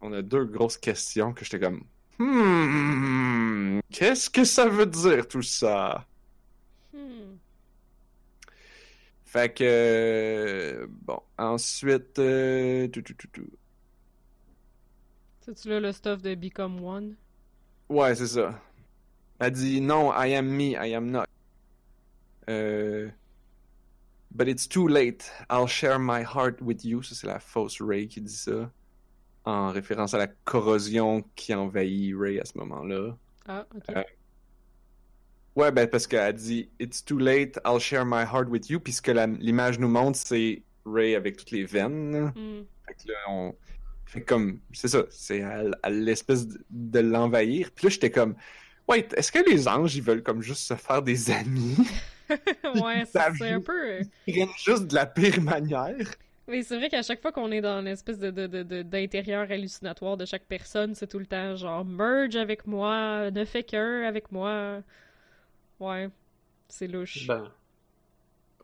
on 0.01 0.12
a 0.12 0.23
deux 0.23 0.45
grosses 0.45 0.79
questions 0.79 1.33
que 1.33 1.45
j'étais 1.45 1.61
comme, 1.61 1.85
hmm, 2.19 3.81
qu'est-ce 3.91 4.31
que 4.31 4.45
ça 4.45 4.69
veut 4.69 4.87
dire 4.87 5.27
tout 5.29 5.43
ça? 5.43 6.07
Hmm. 6.93 7.37
Fait 9.25 9.53
que, 9.53 9.65
euh, 9.65 10.87
bon, 10.89 11.21
ensuite, 11.39 12.19
euh, 12.19 12.89
tout, 12.89 13.03
tout, 13.03 13.15
tout, 13.15 13.29
tout. 13.33 13.51
C'est-tu 15.41 15.69
là 15.69 15.79
le 15.81 15.93
stuff 15.93 16.23
de 16.23 16.35
Become 16.35 16.83
One? 16.83 17.17
Ouais, 17.89 18.14
c'est 18.14 18.26
ça. 18.26 18.61
Elle 19.39 19.53
dit 19.53 19.80
non, 19.80 20.12
I 20.12 20.35
am 20.35 20.47
me, 20.47 20.72
I 20.72 20.95
am 20.95 21.11
not. 21.11 21.24
Euh, 22.49 23.11
but 24.30 24.49
it's 24.49 24.68
too 24.68 24.89
late. 24.89 25.30
I'll 25.51 25.66
share 25.66 25.99
my 25.99 26.22
heart 26.22 26.61
with 26.61 26.85
you. 26.85 27.03
Ça, 27.03 27.14
c'est 27.14 27.26
la 27.26 27.41
fausse 27.41 27.80
Ray 27.80 28.09
qui 28.09 28.20
dit 28.20 28.37
ça. 28.37 28.70
En 29.45 29.70
référence 29.70 30.14
à 30.14 30.18
la 30.18 30.26
corrosion 30.26 31.22
qui 31.35 31.55
envahit 31.55 32.14
Ray 32.16 32.41
à 32.41 32.45
ce 32.45 32.57
moment-là. 32.59 33.16
Ah, 33.47 33.66
ok. 33.74 33.85
Euh, 33.91 34.03
Ouais, 35.57 35.70
ben 35.70 35.89
parce 35.89 36.07
qu'elle 36.07 36.35
dit 36.35 36.68
It's 36.80 37.05
too 37.05 37.18
late, 37.18 37.61
I'll 37.64 37.78
share 37.78 38.05
my 38.05 38.24
heart 38.24 38.49
with 38.49 38.68
you. 38.70 38.80
Puis 38.80 38.95
ce 38.95 39.03
que 39.03 39.12
l'image 39.12 39.78
nous 39.78 39.89
montre, 39.89 40.18
c'est 40.18 40.62
Ray 40.85 41.14
avec 41.14 41.37
toutes 41.37 41.53
les 41.53 41.64
veines. 41.64 42.32
Hmm. 42.35 42.64
Fait 42.87 42.95
que 42.95 43.12
là, 43.12 43.18
on. 43.28 43.55
Fait 44.07 44.23
comme. 44.23 44.61
C'est 44.73 44.89
ça, 44.89 45.05
c'est 45.11 45.43
à, 45.43 45.63
à 45.83 45.91
l'espèce 45.91 46.47
de, 46.49 46.65
de 46.71 47.01
l'envahir. 47.01 47.71
Puis 47.75 47.87
là, 47.87 47.91
j'étais 47.91 48.11
comme. 48.11 48.37
Wait, 48.89 49.15
est-ce 49.17 49.33
que 49.33 49.39
les 49.51 49.67
anges, 49.69 49.97
ils 49.97 50.03
veulent 50.03 50.23
comme 50.23 50.43
juste 50.43 50.63
se 50.67 50.75
faire 50.75 51.03
des 51.03 51.31
amis? 51.31 51.77
ouais, 52.65 53.05
c'est 53.07 53.45
un 53.51 53.61
peu. 53.61 53.91
euh, 54.01 54.05
Ils 54.27 54.35
prennent 54.35 54.49
juste 54.65 54.87
de 54.89 54.95
la 54.95 55.07
pire 55.07 55.41
manière. 55.43 55.97
Mais 56.47 56.63
c'est 56.63 56.77
vrai 56.77 56.91
qu'à 56.91 57.03
chaque 57.03 57.23
fois 57.23 57.33
qu'on 57.33 57.51
est 57.53 57.61
dans 57.63 57.81
l'espèce 57.81 58.19
de, 58.19 58.31
de, 58.31 58.47
de, 58.47 58.63
de- 58.63 58.83
d'intérieur 58.83 59.51
hallucinatoire 59.51 60.17
de 60.19 60.27
chaque 60.27 60.45
personne, 60.47 60.95
c'est 60.95 61.07
tout 61.07 61.19
le 61.19 61.27
temps 61.27 61.57
genre 61.57 61.85
merge 61.85 62.37
avec 62.37 62.67
moi, 62.67 63.31
ne 63.31 63.45
fais 63.45 63.63
qu'un 63.65 64.03
avec 64.03 64.31
moi. 64.31 64.83
Ouais, 65.81 66.09
c'est 66.69 66.89
louche. 66.89 67.33
Ben, 67.33 67.53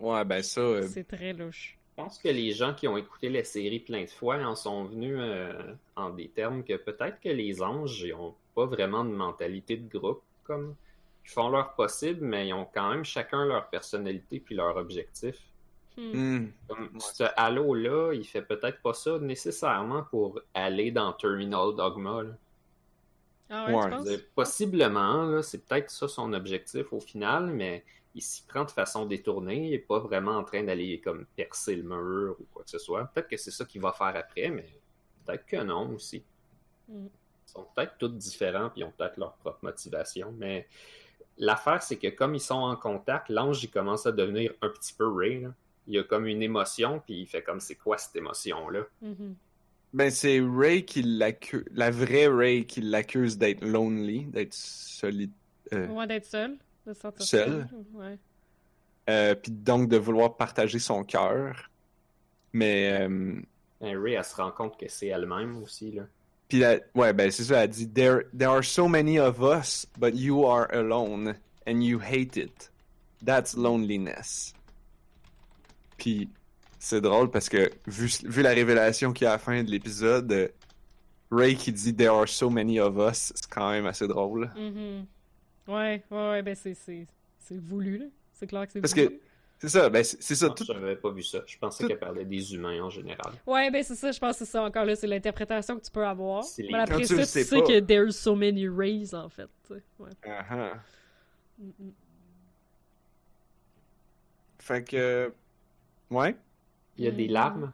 Ouais, 0.00 0.24
ben 0.24 0.42
ça. 0.42 0.60
euh, 0.60 0.88
C'est 0.88 1.04
très 1.06 1.32
louche. 1.32 1.79
Je 2.00 2.04
pense 2.04 2.18
que 2.18 2.28
les 2.28 2.52
gens 2.52 2.72
qui 2.72 2.88
ont 2.88 2.96
écouté 2.96 3.28
la 3.28 3.44
série 3.44 3.80
plein 3.80 4.04
de 4.04 4.10
fois 4.10 4.36
en 4.36 4.54
sont 4.54 4.84
venus 4.84 5.16
euh, 5.18 5.74
en 5.96 6.10
des 6.10 6.28
termes 6.28 6.64
que 6.64 6.76
peut-être 6.76 7.20
que 7.20 7.28
les 7.28 7.62
anges 7.62 8.00
ils 8.00 8.14
ont 8.14 8.34
pas 8.54 8.64
vraiment 8.64 9.04
de 9.04 9.10
mentalité 9.10 9.76
de 9.76 9.98
groupe 9.98 10.22
comme 10.44 10.74
ils 11.24 11.30
font 11.30 11.50
leur 11.50 11.74
possible 11.74 12.24
mais 12.24 12.48
ils 12.48 12.54
ont 12.54 12.66
quand 12.72 12.90
même 12.90 13.04
chacun 13.04 13.44
leur 13.44 13.68
personnalité 13.68 14.40
puis 14.40 14.54
leur 14.54 14.76
objectif. 14.76 15.36
Hmm. 15.98 16.38
hmm. 16.38 16.52
Comme 16.68 16.84
Ouais. 16.94 17.00
ce 17.00 17.24
halo 17.36 17.74
là, 17.74 18.12
il 18.14 18.24
fait 18.24 18.42
peut-être 18.42 18.80
pas 18.80 18.94
ça 18.94 19.18
nécessairement 19.18 20.04
pour 20.04 20.40
aller 20.54 20.90
dans 20.90 21.12
Terminal 21.12 21.74
Dogma. 21.76 22.22
là. 22.22 22.30
Ah 23.50 23.66
ouais, 23.70 24.16
tu 24.16 24.22
Possiblement, 24.34 25.24
là, 25.24 25.42
c'est 25.42 25.66
peut-être 25.66 25.90
ça 25.90 26.06
son 26.06 26.32
objectif 26.32 26.92
au 26.92 27.00
final, 27.00 27.48
mais 27.48 27.84
il 28.14 28.22
s'y 28.22 28.42
prend 28.42 28.64
de 28.64 28.70
façon 28.70 29.06
détournée, 29.06 29.66
il 29.66 29.70
n'est 29.70 29.78
pas 29.78 29.98
vraiment 30.00 30.32
en 30.36 30.44
train 30.44 30.62
d'aller 30.64 31.00
comme 31.00 31.26
percer 31.36 31.76
le 31.76 31.82
mur 31.84 32.36
ou 32.40 32.44
quoi 32.52 32.64
que 32.64 32.70
ce 32.70 32.78
soit. 32.78 33.04
Peut-être 33.06 33.28
que 33.28 33.36
c'est 33.36 33.50
ça 33.52 33.64
qu'il 33.64 33.80
va 33.80 33.92
faire 33.92 34.14
après, 34.16 34.50
mais 34.50 34.66
peut-être 35.24 35.46
que 35.46 35.56
non 35.62 35.94
aussi. 35.94 36.22
Mm. 36.88 37.06
Ils 37.06 37.50
sont 37.52 37.66
peut-être 37.74 37.94
tous 37.98 38.08
différents 38.08 38.68
puis 38.70 38.80
ils 38.80 38.84
ont 38.84 38.92
peut-être 38.96 39.16
leur 39.16 39.34
propre 39.34 39.58
motivation, 39.62 40.32
mais 40.38 40.66
l'affaire 41.38 41.82
c'est 41.82 41.96
que 41.96 42.08
comme 42.08 42.34
ils 42.34 42.40
sont 42.40 42.54
en 42.54 42.76
contact, 42.76 43.28
l'ange 43.28 43.62
il 43.62 43.70
commence 43.70 44.06
à 44.06 44.12
devenir 44.12 44.52
un 44.62 44.68
petit 44.68 44.92
peu 44.94 45.06
Ray. 45.08 45.40
là. 45.42 45.54
Il 45.86 45.98
a 45.98 46.02
comme 46.04 46.26
une 46.26 46.42
émotion 46.42 47.00
puis 47.04 47.20
il 47.22 47.26
fait 47.26 47.42
comme 47.42 47.60
c'est 47.60 47.74
quoi 47.76 47.96
cette 47.98 48.14
émotion 48.16 48.68
là. 48.70 48.82
Mhm. 49.02 49.34
Ben 49.92 50.10
c'est 50.10 50.40
Ray 50.40 50.84
qui 50.84 51.02
l'accuse. 51.02 51.64
La 51.72 51.90
vraie 51.90 52.28
Ray 52.28 52.64
qui 52.66 52.80
l'accuse 52.80 53.36
d'être 53.38 53.64
lonely, 53.64 54.24
d'être 54.26 54.54
solide. 54.54 55.32
euh, 55.72 55.88
Ouais, 55.88 56.06
d'être 56.06 56.26
seul. 56.26 56.56
De 56.86 56.92
se 56.94 57.00
sentir 57.00 57.26
Seul. 57.26 57.68
Ouais. 57.94 58.18
euh, 59.08 59.34
puis 59.34 59.52
donc 59.52 59.88
de 59.88 59.96
vouloir 59.96 60.36
partager 60.36 60.78
son 60.78 61.04
cœur. 61.04 61.70
Mais. 62.52 63.06
euh, 63.08 63.40
Ben, 63.80 63.96
Ray 63.98 64.14
elle 64.14 64.24
se 64.24 64.34
rend 64.36 64.50
compte 64.50 64.78
que 64.78 64.88
c'est 64.88 65.06
elle-même 65.08 65.62
aussi 65.62 65.92
là. 65.92 66.02
Puis 66.48 66.58
la- 66.58 66.80
ouais, 66.94 67.12
ben 67.12 67.30
c'est 67.30 67.44
ça, 67.44 67.62
elle 67.64 67.70
dit 67.70 67.88
there, 67.88 68.22
there 68.36 68.50
are 68.50 68.64
so 68.64 68.88
many 68.88 69.18
of 69.20 69.40
us, 69.40 69.86
but 69.98 70.14
you 70.14 70.44
are 70.44 70.66
alone 70.72 71.34
and 71.66 71.80
you 71.80 72.00
hate 72.00 72.36
it. 72.36 72.70
That's 73.24 73.56
loneliness. 73.56 74.52
Puis 75.96 76.28
c'est 76.78 77.00
drôle 77.00 77.30
parce 77.30 77.48
que 77.48 77.70
vu, 77.86 78.08
vu 78.24 78.42
la 78.42 78.50
révélation 78.50 79.12
qu'il 79.12 79.24
y 79.24 79.28
a 79.28 79.30
à 79.30 79.34
la 79.34 79.38
fin 79.38 79.62
de 79.62 79.70
l'épisode, 79.70 80.52
Ray 81.30 81.54
qui 81.56 81.72
dit 81.72 81.94
there 81.94 82.10
are 82.10 82.28
so 82.28 82.50
many 82.50 82.80
of 82.80 82.96
us, 82.98 83.32
c'est 83.34 83.48
quand 83.48 83.70
même 83.70 83.86
assez 83.86 84.08
drôle. 84.08 84.50
Mhm. 84.56 85.06
Ouais, 85.68 86.02
ouais, 86.10 86.30
ouais, 86.30 86.42
ben 86.42 86.54
c'est, 86.54 86.74
c'est, 86.74 87.06
c'est 87.38 87.58
voulu, 87.58 87.98
là. 87.98 88.06
C'est 88.32 88.46
clair 88.46 88.66
que 88.66 88.72
c'est 88.72 88.80
Parce 88.80 88.94
voulu. 88.94 89.08
que 89.10 89.14
c'est 89.58 89.68
ça, 89.68 89.90
ben 89.90 90.02
c'est 90.02 90.22
c'est 90.22 90.34
ça. 90.34 90.48
Non, 90.48 90.54
Tout, 90.54 90.64
J'avais 90.64 90.96
pas 90.96 91.10
vu 91.10 91.22
ça. 91.22 91.40
Je 91.46 91.58
pensais 91.58 91.82
tout- 91.84 91.88
qu'elle 91.88 91.98
parlait 91.98 92.24
des 92.24 92.54
humains 92.54 92.82
en 92.82 92.88
général. 92.90 93.34
Ouais, 93.46 93.70
ben 93.70 93.82
c'est 93.82 93.94
ça, 93.94 94.10
je 94.10 94.18
pense 94.18 94.38
que 94.38 94.44
c'est 94.44 94.50
ça 94.50 94.62
encore 94.62 94.84
là, 94.86 94.96
c'est 94.96 95.06
l'interprétation 95.06 95.76
que 95.78 95.84
tu 95.84 95.90
peux 95.90 96.06
avoir. 96.06 96.42
C'est 96.44 96.62
les- 96.62 96.72
Mais 96.72 96.78
après 96.80 96.94
Quand 97.02 97.04
ça, 97.08 97.16
tu 97.16 97.24
sais 97.26 97.44
sais 97.44 97.56
pas. 97.60 97.66
que 97.66 97.80
there's 97.80 98.16
so 98.16 98.34
many 98.34 98.66
rays 98.68 99.14
en 99.14 99.28
fait. 99.28 99.48
tu 99.66 99.74
sais. 99.74 99.82
Ouais. 99.98 100.10
Uh-huh. 100.24 100.72
Fait 104.58 104.84
que 104.84 105.32
ouais. 106.10 106.36
Il 106.96 107.04
y 107.04 107.08
a 107.08 107.10
des 107.10 107.26
Mhm. 107.28 107.32
larmes? 107.32 107.72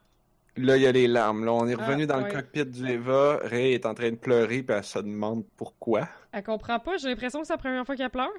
Là, 0.57 0.77
il 0.77 0.83
y 0.83 0.87
a 0.87 0.93
les 0.93 1.07
larmes. 1.07 1.45
Là, 1.45 1.53
on 1.53 1.67
est 1.67 1.75
revenu 1.75 2.05
Ah, 2.05 2.07
dans 2.07 2.23
ouais. 2.23 2.29
le 2.29 2.35
cockpit 2.35 2.65
du 2.65 2.87
Eva. 2.89 3.39
Ray 3.43 3.75
est 3.75 3.85
en 3.87 3.95
train 3.95 4.11
de 4.11 4.17
pleurer, 4.17 4.63
puis 4.63 4.75
elle 4.77 4.85
se 4.85 4.99
demande 4.99 5.45
pourquoi. 5.57 6.09
Elle 6.33 6.43
comprend 6.43 6.79
pas, 6.81 6.97
j'ai 6.97 7.09
l'impression 7.09 7.41
que 7.41 7.47
c'est 7.47 7.53
la 7.53 7.59
première 7.59 7.85
fois 7.85 7.95
qu'elle 7.97 8.11
pleure. 8.11 8.31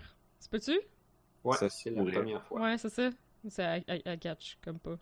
Tu 0.41 0.49
peux-tu? 0.49 0.79
Ouais, 1.43 1.57
c'est 1.69 1.91
la 1.91 2.03
première 2.03 2.43
fois. 2.43 2.61
Ouais, 2.61 2.77
c'est 2.77 2.89
ça. 2.89 3.09
C'est 3.47 3.83
elle, 3.87 4.01
elle- 4.05 4.19
catch 4.19 4.57
comme 4.63 4.79
pas. 4.79 4.97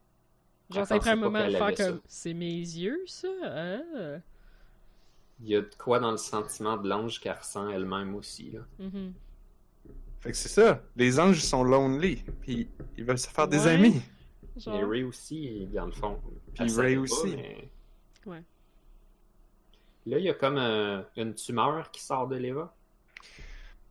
Genre, 0.70 0.86
ça 0.86 0.98
prend 1.00 1.12
un 1.12 1.16
moment 1.16 1.46
de 1.48 1.52
faire 1.52 1.74
comme 1.76 2.02
c'est 2.08 2.34
mes 2.34 2.58
yeux, 2.60 3.00
ça? 3.08 3.28
Ah. 3.44 3.78
Il 5.42 5.50
y 5.50 5.56
a 5.56 5.62
de 5.62 5.76
quoi 5.78 6.00
dans 6.00 6.12
le 6.12 6.18
sentiment 6.18 6.78
de 6.78 6.88
l'ange 6.88 7.20
qu'elle 7.20 7.34
ressent 7.38 7.70
elle-même 7.70 8.16
aussi. 8.16 8.52
Là. 8.52 8.60
Mhm. 8.80 9.14
Fait 10.20 10.32
que 10.32 10.38
c'est 10.38 10.50
ça. 10.50 10.82
Les 10.96 11.20
anges 11.20 11.40
sont 11.42 11.64
lonely. 11.64 12.24
Puis 12.42 12.68
ils 12.98 13.04
veulent 13.04 13.18
se 13.20 13.30
faire 13.30 13.48
des 13.48 13.68
amis. 13.68 14.02
Genre. 14.58 14.76
Et 14.80 14.84
Ray 14.84 15.04
aussi, 15.04 15.68
dans 15.74 15.86
le 15.86 15.92
fond. 15.92 16.18
Puis 16.54 16.72
Ray 16.76 16.96
pas, 16.96 17.02
aussi. 17.02 17.36
mais- 17.36 17.70
Ouais. 18.26 18.42
Là, 20.08 20.18
il 20.20 20.24
y 20.26 20.30
a 20.30 20.34
comme 20.34 20.58
euh, 20.58 21.02
une 21.18 21.34
tumeur 21.34 21.90
qui 21.92 22.02
sort 22.02 22.28
de 22.28 22.36
l'Eva. 22.38 22.74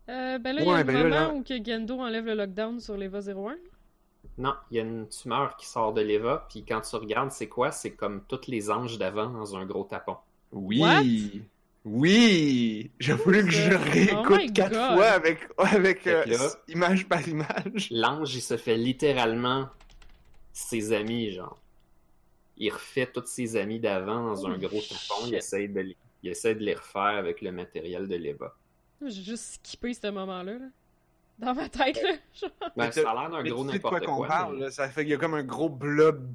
Euh, 0.08 0.38
ben 0.38 0.54
là, 0.54 0.62
il 0.62 0.66
y 0.66 0.70
a 0.70 0.74
un 0.74 0.84
ben 0.84 0.92
là, 0.94 1.02
moment 1.02 1.14
là- 1.14 1.32
où 1.34 1.42
que 1.42 1.62
Gendo 1.64 1.98
enlève 2.00 2.26
le 2.26 2.34
lockdown 2.34 2.78
sur 2.80 2.96
l'Eva 2.96 3.20
01. 3.20 3.56
Non, 4.38 4.54
il 4.70 4.76
y 4.76 4.80
a 4.80 4.82
une 4.82 5.08
tumeur 5.08 5.56
qui 5.56 5.66
sort 5.66 5.92
de 5.92 6.00
l'Eva, 6.00 6.46
puis 6.48 6.64
quand 6.64 6.80
tu 6.80 6.96
regardes, 6.96 7.30
c'est 7.30 7.48
quoi? 7.48 7.70
C'est 7.72 7.92
comme 7.92 8.22
tous 8.28 8.48
les 8.48 8.70
anges 8.70 8.98
d'avant 8.98 9.28
dans 9.30 9.56
un 9.56 9.64
gros 9.64 9.84
tapon. 9.84 10.16
Oui. 10.52 10.80
What? 10.80 11.02
Oui. 11.84 12.90
J'ai 12.98 13.12
voulu 13.12 13.44
que 13.44 13.50
je 13.50 13.74
Oh 13.74 13.78
réécoute 13.92 14.38
my 14.38 14.52
quatre 14.52 14.72
God. 14.72 14.96
fois 14.96 15.06
avec, 15.08 15.40
avec 15.58 16.06
euh, 16.06 16.24
là- 16.26 16.54
image 16.68 17.06
par 17.08 17.26
image. 17.28 17.88
L'ange, 17.90 18.34
il 18.34 18.40
se 18.40 18.56
fait 18.56 18.76
littéralement 18.76 19.68
ses 20.54 20.92
amis, 20.92 21.32
genre. 21.32 21.60
Il 22.56 22.70
refait 22.72 23.10
tous 23.12 23.26
ses 23.26 23.56
amis 23.56 23.80
d'avant 23.80 24.24
dans 24.28 24.46
un 24.46 24.56
gros 24.56 24.80
tapon. 24.80 25.26
Il 25.26 25.34
essaie, 25.34 25.66
de 25.68 25.80
les, 25.80 25.96
il 26.22 26.30
essaie 26.30 26.54
de 26.54 26.60
les 26.62 26.74
refaire 26.74 27.02
avec 27.02 27.42
le 27.42 27.50
matériel 27.52 28.06
de 28.08 28.14
l'Eva. 28.14 28.54
J'ai 29.04 29.22
juste 29.22 29.54
skippé 29.56 29.92
ce 29.92 30.06
moment-là. 30.06 30.52
là. 30.52 30.66
Dans 31.38 31.52
ma 31.54 31.68
tête, 31.68 32.00
là. 32.00 32.12
Genre. 32.40 32.50
Ben, 32.76 32.92
ça 32.92 33.10
a 33.10 33.14
l'air 33.14 33.30
d'un 33.30 33.42
gros 33.42 33.64
quoi 33.64 33.72
n'importe 33.72 34.06
qu'on 34.06 34.16
quoi. 34.18 34.28
parle, 34.28 34.58
là? 34.60 34.70
Ça 34.70 34.88
fait 34.88 35.02
qu'il 35.02 35.10
y 35.10 35.14
a 35.14 35.18
comme 35.18 35.34
un 35.34 35.42
gros 35.42 35.68
blob 35.68 36.32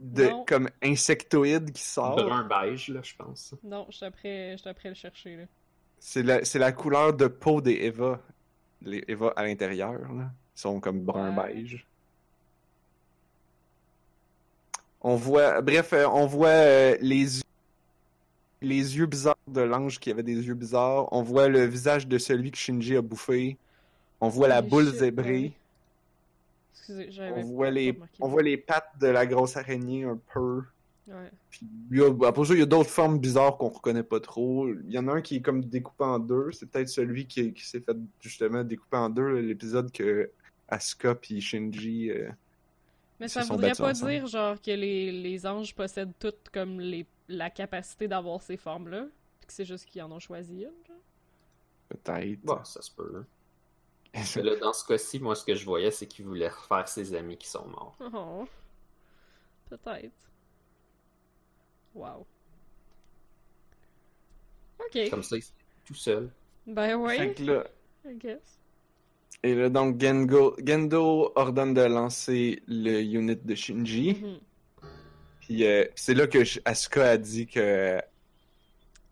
de 0.00 0.24
Non. 0.24 0.44
comme 0.46 0.70
insectoïde 0.82 1.70
qui 1.72 1.82
sort. 1.82 2.16
Brun 2.16 2.44
beige, 2.48 2.88
là, 2.88 3.00
je 3.04 3.14
pense. 3.14 3.54
Non, 3.62 3.86
je 3.90 4.04
après, 4.06 4.56
après 4.64 4.88
le 4.88 4.94
chercher, 4.94 5.36
là. 5.36 5.44
C'est 5.98 6.22
la, 6.22 6.44
c'est 6.46 6.58
la 6.58 6.72
couleur 6.72 7.12
de 7.12 7.26
peau 7.26 7.60
des 7.60 7.74
Eva. 7.74 8.20
Les 8.80 9.04
Eva 9.06 9.32
à 9.36 9.44
l'intérieur, 9.44 10.00
là. 10.14 10.30
Ils 10.56 10.60
sont 10.60 10.80
comme 10.80 11.02
brun 11.02 11.36
Ouais. 11.36 11.52
beige. 11.52 11.86
On 15.02 15.16
voit, 15.16 15.60
bref, 15.60 15.92
euh, 15.92 16.06
on 16.08 16.26
voit 16.26 16.48
euh, 16.48 16.96
les 17.00 17.38
yeux, 17.38 17.42
les 18.60 18.96
yeux 18.96 19.06
bizarres 19.06 19.36
de 19.48 19.60
l'ange 19.60 19.98
qui 19.98 20.10
avait 20.10 20.22
des 20.22 20.46
yeux 20.46 20.54
bizarres. 20.54 21.12
On 21.12 21.22
voit 21.22 21.48
le 21.48 21.64
visage 21.66 22.06
de 22.06 22.18
celui 22.18 22.50
que 22.52 22.58
Shinji 22.58 22.96
a 22.96 23.02
bouffé. 23.02 23.56
On 24.20 24.28
voit 24.28 24.46
la 24.48 24.62
boule 24.62 24.86
zébrée. 24.92 25.32
ouais. 25.32 25.52
Excusez, 26.74 27.32
On 27.36 27.42
voit 27.42 27.70
les, 27.70 27.98
on 28.20 28.28
voit 28.28 28.42
les 28.42 28.56
pattes 28.56 28.92
de 29.00 29.08
la 29.08 29.26
grosse 29.26 29.56
araignée 29.56 30.04
un 30.04 30.18
peu. 30.32 30.62
Ouais. 31.08 31.30
Puis 31.50 31.66
il 31.90 31.98
y 31.98 32.02
a, 32.02 32.28
après 32.28 32.44
ça, 32.44 32.54
il 32.54 32.60
y 32.60 32.62
a 32.62 32.66
d'autres 32.66 32.90
formes 32.90 33.18
bizarres 33.18 33.56
qu'on 33.56 33.68
reconnaît 33.68 34.02
pas 34.04 34.20
trop. 34.20 34.68
Il 34.68 34.90
y 34.90 34.98
en 34.98 35.08
a 35.08 35.12
un 35.14 35.20
qui 35.20 35.36
est 35.36 35.40
comme 35.42 35.64
découpé 35.64 36.04
en 36.04 36.18
deux. 36.20 36.52
C'est 36.52 36.66
peut-être 36.70 36.88
celui 36.88 37.26
qui, 37.26 37.52
qui 37.52 37.66
s'est 37.66 37.80
fait 37.80 37.96
justement 38.20 38.62
découper 38.62 38.96
en 38.96 39.10
deux, 39.10 39.40
l'épisode 39.40 39.90
que 39.90 40.30
Asuka 40.68 41.16
puis 41.16 41.40
Shinji. 41.40 42.10
euh, 42.10 42.30
Mais 43.22 43.28
ça 43.28 43.42
voudrait 43.44 43.72
pas 43.72 43.90
ensemble. 43.90 44.10
dire 44.10 44.26
genre 44.26 44.60
que 44.60 44.70
les, 44.70 45.12
les 45.12 45.46
anges 45.46 45.74
possèdent 45.74 46.12
toutes 46.18 46.48
comme 46.52 46.80
les 46.80 47.06
la 47.28 47.50
capacité 47.50 48.08
d'avoir 48.08 48.42
ces 48.42 48.56
formes-là. 48.56 49.06
Puis 49.40 49.46
que 49.46 49.52
c'est 49.52 49.64
juste 49.64 49.86
qu'ils 49.86 50.02
en 50.02 50.10
ont 50.12 50.18
choisi 50.18 50.62
une. 50.64 50.84
genre? 50.86 50.96
peut-être. 51.88 52.40
Bah, 52.42 52.62
ça 52.64 52.82
se 52.82 52.90
peut. 52.90 53.12
hein. 54.14 54.22
Mais 54.36 54.42
là, 54.42 54.56
dans 54.56 54.72
ce 54.74 54.84
cas-ci, 54.84 55.18
moi, 55.20 55.34
ce 55.34 55.44
que 55.44 55.54
je 55.54 55.64
voyais, 55.64 55.90
c'est 55.90 56.06
qu'il 56.06 56.26
voulait 56.26 56.48
refaire 56.48 56.86
ses 56.88 57.14
amis 57.14 57.38
qui 57.38 57.48
sont 57.48 57.66
morts. 57.66 57.96
Oh. 58.00 58.46
Peut-être. 59.70 60.12
Wow. 61.94 62.26
Ok. 64.80 65.10
Comme 65.10 65.22
ça, 65.22 65.36
il 65.36 65.44
tout 65.84 65.94
seul. 65.94 66.30
Ben 66.66 66.88
Fait 66.88 66.94
ouais, 66.94 67.34
que 67.34 67.42
là, 67.42 67.64
I 68.04 68.14
guess. 68.16 68.58
Et 69.42 69.54
là, 69.54 69.68
donc 69.68 70.00
Gendo 70.00 71.32
ordonne 71.34 71.74
de 71.74 71.82
lancer 71.82 72.62
le 72.68 73.00
unit 73.02 73.36
de 73.36 73.54
Shinji. 73.54 74.18
Mhm. 74.22 74.38
Puis 75.40 75.66
euh, 75.66 75.84
c'est 75.96 76.14
là 76.14 76.26
que 76.26 76.38
Asuka 76.64 77.10
a 77.10 77.16
dit 77.16 77.46
que 77.46 78.00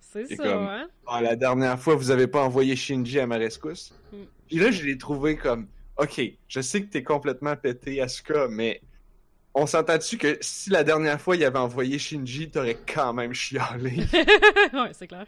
C'est 0.01 0.27
C'est 0.27 0.37
ça, 0.37 0.43
comme- 0.45 0.67
hein? 0.67 0.89
Ah, 1.07 1.21
la 1.21 1.37
dernière 1.37 1.79
fois, 1.79 1.95
vous 1.97 2.11
avez 2.11 2.27
pas 2.29 2.43
envoyé 2.45 2.77
Shinji 2.77 3.19
à 3.19 3.27
ma 3.27 3.37
rescousse. 3.37 3.93
Mm. 4.13 4.17
Puis 4.47 4.57
là, 4.59 4.71
je 4.71 4.85
l'ai 4.85 4.97
trouvé 4.99 5.37
comme, 5.37 5.67
ok, 5.97 6.21
je 6.49 6.61
sais 6.61 6.83
que 6.83 6.87
t'es 6.91 7.03
complètement 7.03 7.57
pété, 7.57 8.01
Asuka, 8.01 8.47
mais 8.49 8.81
on 9.55 9.67
s'entend-tu 9.67 10.17
que 10.19 10.39
si 10.41 10.71
la 10.71 10.85
dernière 10.85 11.21
fois 11.21 11.35
il 11.37 11.45
avait 11.45 11.59
envoyé 11.59 11.99
Shinji, 11.99 12.51
t'aurais 12.51 12.79
quand 12.93 13.13
même 13.13 13.35
chialé? 13.35 13.97
ouais, 14.73 14.93
c'est 14.93 15.09
clair. 15.09 15.27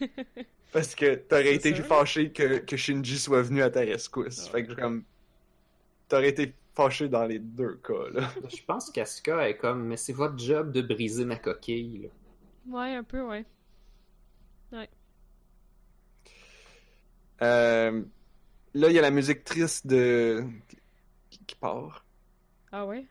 Parce 0.72 0.94
que 0.94 1.14
t'aurais 1.14 1.54
été 1.54 1.74
fâché 1.74 2.30
que, 2.30 2.58
que, 2.58 2.76
Shinji 2.76 3.18
soit 3.18 3.42
venu 3.42 3.62
à 3.62 3.70
ta 3.70 3.80
rescousse. 3.80 4.46
Ah, 4.48 4.52
fait 4.52 4.64
que 4.66 4.74
comme. 4.74 5.04
T'aurais 6.08 6.28
été 6.28 6.54
fâché 6.74 7.08
dans 7.08 7.24
les 7.24 7.38
deux 7.38 7.76
cas, 7.76 8.10
là. 8.12 8.30
Je 8.48 8.62
pense 8.64 8.90
qu'Asuka 8.90 9.48
est 9.48 9.56
comme, 9.56 9.84
mais 9.84 9.96
c'est 9.96 10.12
votre 10.12 10.38
job 10.38 10.72
de 10.72 10.82
briser 10.82 11.24
ma 11.24 11.36
coquille, 11.36 12.02
là. 12.02 12.08
Ouais, 12.68 12.94
un 12.94 13.02
peu, 13.02 13.22
ouais. 13.22 13.44
Ouais. 14.72 14.88
Euh, 17.40 18.02
là, 18.74 18.88
il 18.88 18.94
y 18.94 18.98
a 18.98 19.02
la 19.02 19.10
musique 19.10 19.44
triste 19.44 19.86
de. 19.86 20.44
qui 21.46 21.54
part. 21.56 22.04
Ah 22.72 22.84
ouais? 22.84 23.06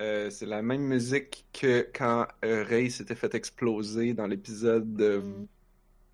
Euh, 0.00 0.28
c'est 0.30 0.46
la 0.46 0.62
même 0.62 0.82
musique 0.82 1.46
que 1.52 1.88
quand 1.94 2.26
euh, 2.44 2.64
Ray 2.64 2.90
s'était 2.90 3.14
fait 3.14 3.34
exploser 3.34 4.14
dans 4.14 4.26
l'épisode 4.26 5.40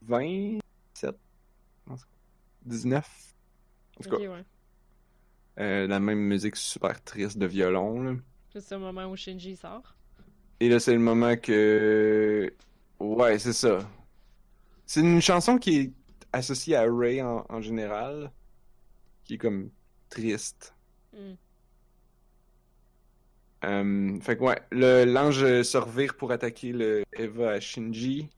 20. 0.03 0.59
17, 0.99 1.17
19. 2.63 3.35
En 3.99 4.03
tout 4.03 4.11
cas, 4.11 4.17
euh, 5.61 5.87
la 5.87 6.01
même 6.01 6.19
musique 6.19 6.57
super 6.57 7.03
triste 7.03 7.39
de 7.39 7.47
violon. 7.47 8.21
C'est 8.51 8.73
le 8.73 8.79
moment 8.79 9.07
où 9.07 9.17
Shinji 9.17 9.57
sort. 9.57 9.97
Et 10.61 10.69
là, 10.69 10.81
c'est 10.81 10.93
le 10.93 10.99
moment 10.99 11.37
que. 11.37 12.53
Ouais, 12.99 13.39
c'est 13.39 13.53
ça. 13.53 13.79
C'est 14.87 15.01
une 15.01 15.21
chanson 15.21 15.59
qui 15.59 15.79
est 15.79 15.93
associée 16.33 16.77
à 16.77 16.85
Ray 16.89 17.23
en, 17.23 17.61
général, 17.61 18.33
qui 19.25 19.35
est 19.35 19.39
comme 19.39 19.71
triste. 20.09 20.75
Hmm. 21.13 21.35
Euh, 23.65 24.21
fait 24.21 24.37
que 24.37 24.43
ouais, 24.43 25.05
l'ange 25.07 25.63
se 25.63 25.77
revire 25.77 26.17
pour 26.17 26.31
attaquer 26.31 26.73
le 26.73 27.05
Eva 27.13 27.53
à 27.53 27.61
Shinji. 27.61 28.29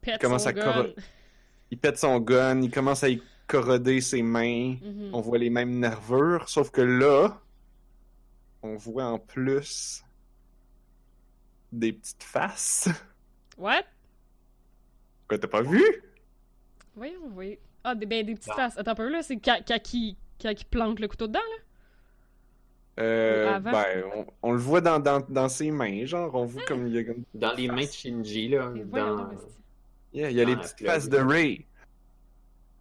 Pète 0.00 0.14
il 0.16 0.18
commence 0.20 0.46
à 0.46 0.52
il 1.70 1.78
pète 1.78 1.98
son 1.98 2.18
gun, 2.20 2.60
il 2.62 2.70
commence 2.70 3.02
à 3.04 3.08
y 3.08 3.22
corroder 3.46 4.00
ses 4.00 4.22
mains. 4.22 4.76
Mhm. 4.82 5.10
On 5.12 5.20
voit 5.20 5.38
les 5.38 5.50
mêmes 5.50 5.78
nervures, 5.78 6.48
sauf 6.48 6.70
que 6.70 6.80
là, 6.82 7.40
on 8.62 8.76
voit 8.76 9.04
en 9.04 9.18
plus 9.18 10.04
des 11.72 11.92
petites 11.92 12.22
faces. 12.22 12.88
What? 13.56 13.84
Quoi, 15.28 15.38
t'as 15.38 15.48
pas 15.48 15.62
vu? 15.62 15.82
Voyons, 16.96 17.30
oui. 17.34 17.58
Ah, 17.84 17.94
des, 17.94 18.06
ben, 18.06 18.24
des 18.24 18.34
petites 18.34 18.48
Non. 18.48 18.54
faces. 18.56 18.78
Attends 18.78 18.92
un 18.92 18.94
peu, 18.94 19.08
là, 19.08 19.22
c'est 19.22 19.36
quand 19.36 19.92
il 19.94 20.16
plante 20.70 21.00
le 21.00 21.08
couteau 21.08 21.26
dedans, 21.26 21.40
là? 21.40 21.62
Euh, 23.04 23.54
Avant? 23.54 23.70
ben, 23.70 24.04
on, 24.16 24.26
on 24.42 24.52
le 24.52 24.58
voit 24.58 24.80
dans, 24.80 24.98
dans, 24.98 25.20
dans 25.28 25.48
ses 25.48 25.70
mains, 25.70 26.04
genre, 26.04 26.34
on 26.34 26.44
voit 26.46 26.64
comme 26.64 26.88
il 26.88 26.94
y 26.94 26.98
a 26.98 27.04
comme... 27.04 27.22
Dans 27.32 27.52
les 27.52 27.68
mains 27.68 27.84
de 27.84 27.90
Shinji, 27.90 28.48
là, 28.48 28.72
dans... 28.86 29.30
Yeah, 30.12 30.30
il 30.30 30.36
y 30.36 30.40
a 30.40 30.44
les 30.44 30.56
petites 30.56 30.84
faces 30.84 31.08
de 31.08 31.18
Ray. 31.18 31.66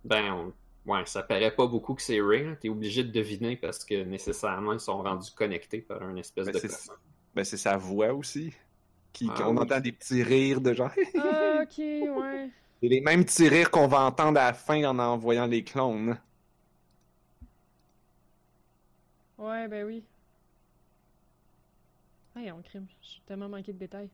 Ben, 0.04 0.32
on- 0.34 0.54
ouais, 0.92 1.06
ça 1.06 1.24
paraît 1.24 1.54
pas 1.54 1.68
beaucoup 1.68 1.94
que 1.94 2.02
c'est 2.02 2.22
Ray. 2.22 2.46
là. 2.46 2.56
T'es 2.56 2.70
obligé 2.70 3.04
de 3.04 3.12
deviner 3.12 3.58
parce 3.58 3.84
que 3.84 4.04
nécessairement, 4.04 4.74
ils 4.74 4.80
sont 4.80 5.02
rendus 5.02 5.32
connectés 5.32 5.82
par 5.82 6.08
une 6.10 6.18
espèce 6.18 6.46
Ben, 6.48 6.54
de 6.54 6.60
c'est-. 6.60 6.90
Ben, 7.36 7.44
c'est 7.44 7.58
sa 7.58 7.78
voix 7.78 8.14
aussi. 8.14 8.54
Qui, 9.14 9.28
Ah 9.32 9.50
on 9.50 9.56
oui. 9.56 9.64
entend 9.64 9.80
des 9.80 9.92
petits 9.92 10.24
rires 10.24 10.62
de 10.62 10.74
genre... 10.74 10.92
Ah, 11.18 11.62
ok, 11.64 11.78
ouais. 11.78 12.50
C'est 12.82 12.88
les 12.90 13.02
mêmes 13.02 13.26
petits 13.26 13.50
rires 13.50 13.72
qu'on 13.72 13.88
va 13.88 14.02
entendre 14.02 14.40
à 14.40 14.48
la 14.48 14.54
fin 14.54 14.84
en 14.86 14.98
envoyant 15.00 15.48
les 15.48 15.64
clones. 15.64 16.18
Ouais, 19.38 19.68
ben 19.68 19.86
oui. 19.86 20.04
Hey, 22.36 22.52
on 22.52 22.62
crime. 22.62 22.88
J'ai 23.02 23.20
tellement 23.26 23.50
manqué 23.50 23.74
de 23.74 23.80
détails. 23.80 24.10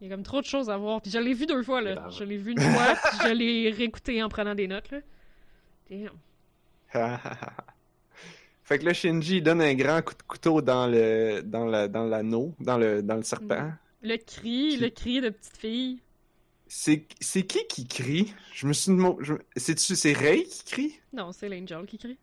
Il 0.00 0.08
y 0.08 0.12
a 0.12 0.14
comme 0.14 0.24
trop 0.24 0.40
de 0.40 0.46
choses 0.46 0.68
à 0.70 0.76
voir. 0.76 1.00
Puis 1.00 1.10
je 1.10 1.18
l'ai 1.18 1.32
vu 1.34 1.46
deux 1.46 1.62
fois, 1.62 1.80
là. 1.80 2.08
Je 2.10 2.24
l'ai 2.24 2.36
vu 2.36 2.52
une 2.52 2.60
fois, 2.60 2.94
puis 3.10 3.18
je 3.28 3.32
l'ai 3.32 3.70
réécouté 3.70 4.22
en 4.22 4.28
prenant 4.28 4.54
des 4.54 4.66
notes, 4.68 4.90
là. 4.90 4.98
Damn. 5.90 6.10
fait 8.62 8.78
que 8.78 8.84
là, 8.84 8.92
Shinji 8.94 9.36
il 9.38 9.42
donne 9.42 9.60
un 9.60 9.74
grand 9.74 10.02
coup 10.02 10.14
de 10.14 10.22
couteau 10.22 10.62
dans 10.62 10.86
le 10.86 11.42
dans 11.42 11.64
la 11.66 11.88
dans 11.88 12.04
l'anneau, 12.04 12.54
dans 12.60 12.78
le 12.78 13.02
dans 13.02 13.16
le 13.16 13.22
serpent. 13.22 13.60
Mhm. 13.62 13.76
Le 14.02 14.16
cri, 14.18 14.68
Qui- 14.70 14.76
le 14.78 14.88
cri 14.90 15.20
de 15.20 15.30
petite 15.30 15.56
fille. 15.56 16.00
C'est 16.66 17.06
c'est 17.20 17.42
qui 17.44 17.66
qui 17.68 17.86
crie? 17.86 18.34
Je 18.54 18.66
me 18.66 18.72
suis 18.72 18.90
demandé- 18.90 19.22
je- 19.22 19.34
c'est 19.56 19.78
c'est 19.78 20.12
Ray 20.12 20.44
qui 20.44 20.64
crie? 20.64 20.94
Non, 21.12 21.32
c'est 21.32 21.48
l'Angel 21.48 21.86
qui 21.86 21.98
crie. 21.98 22.18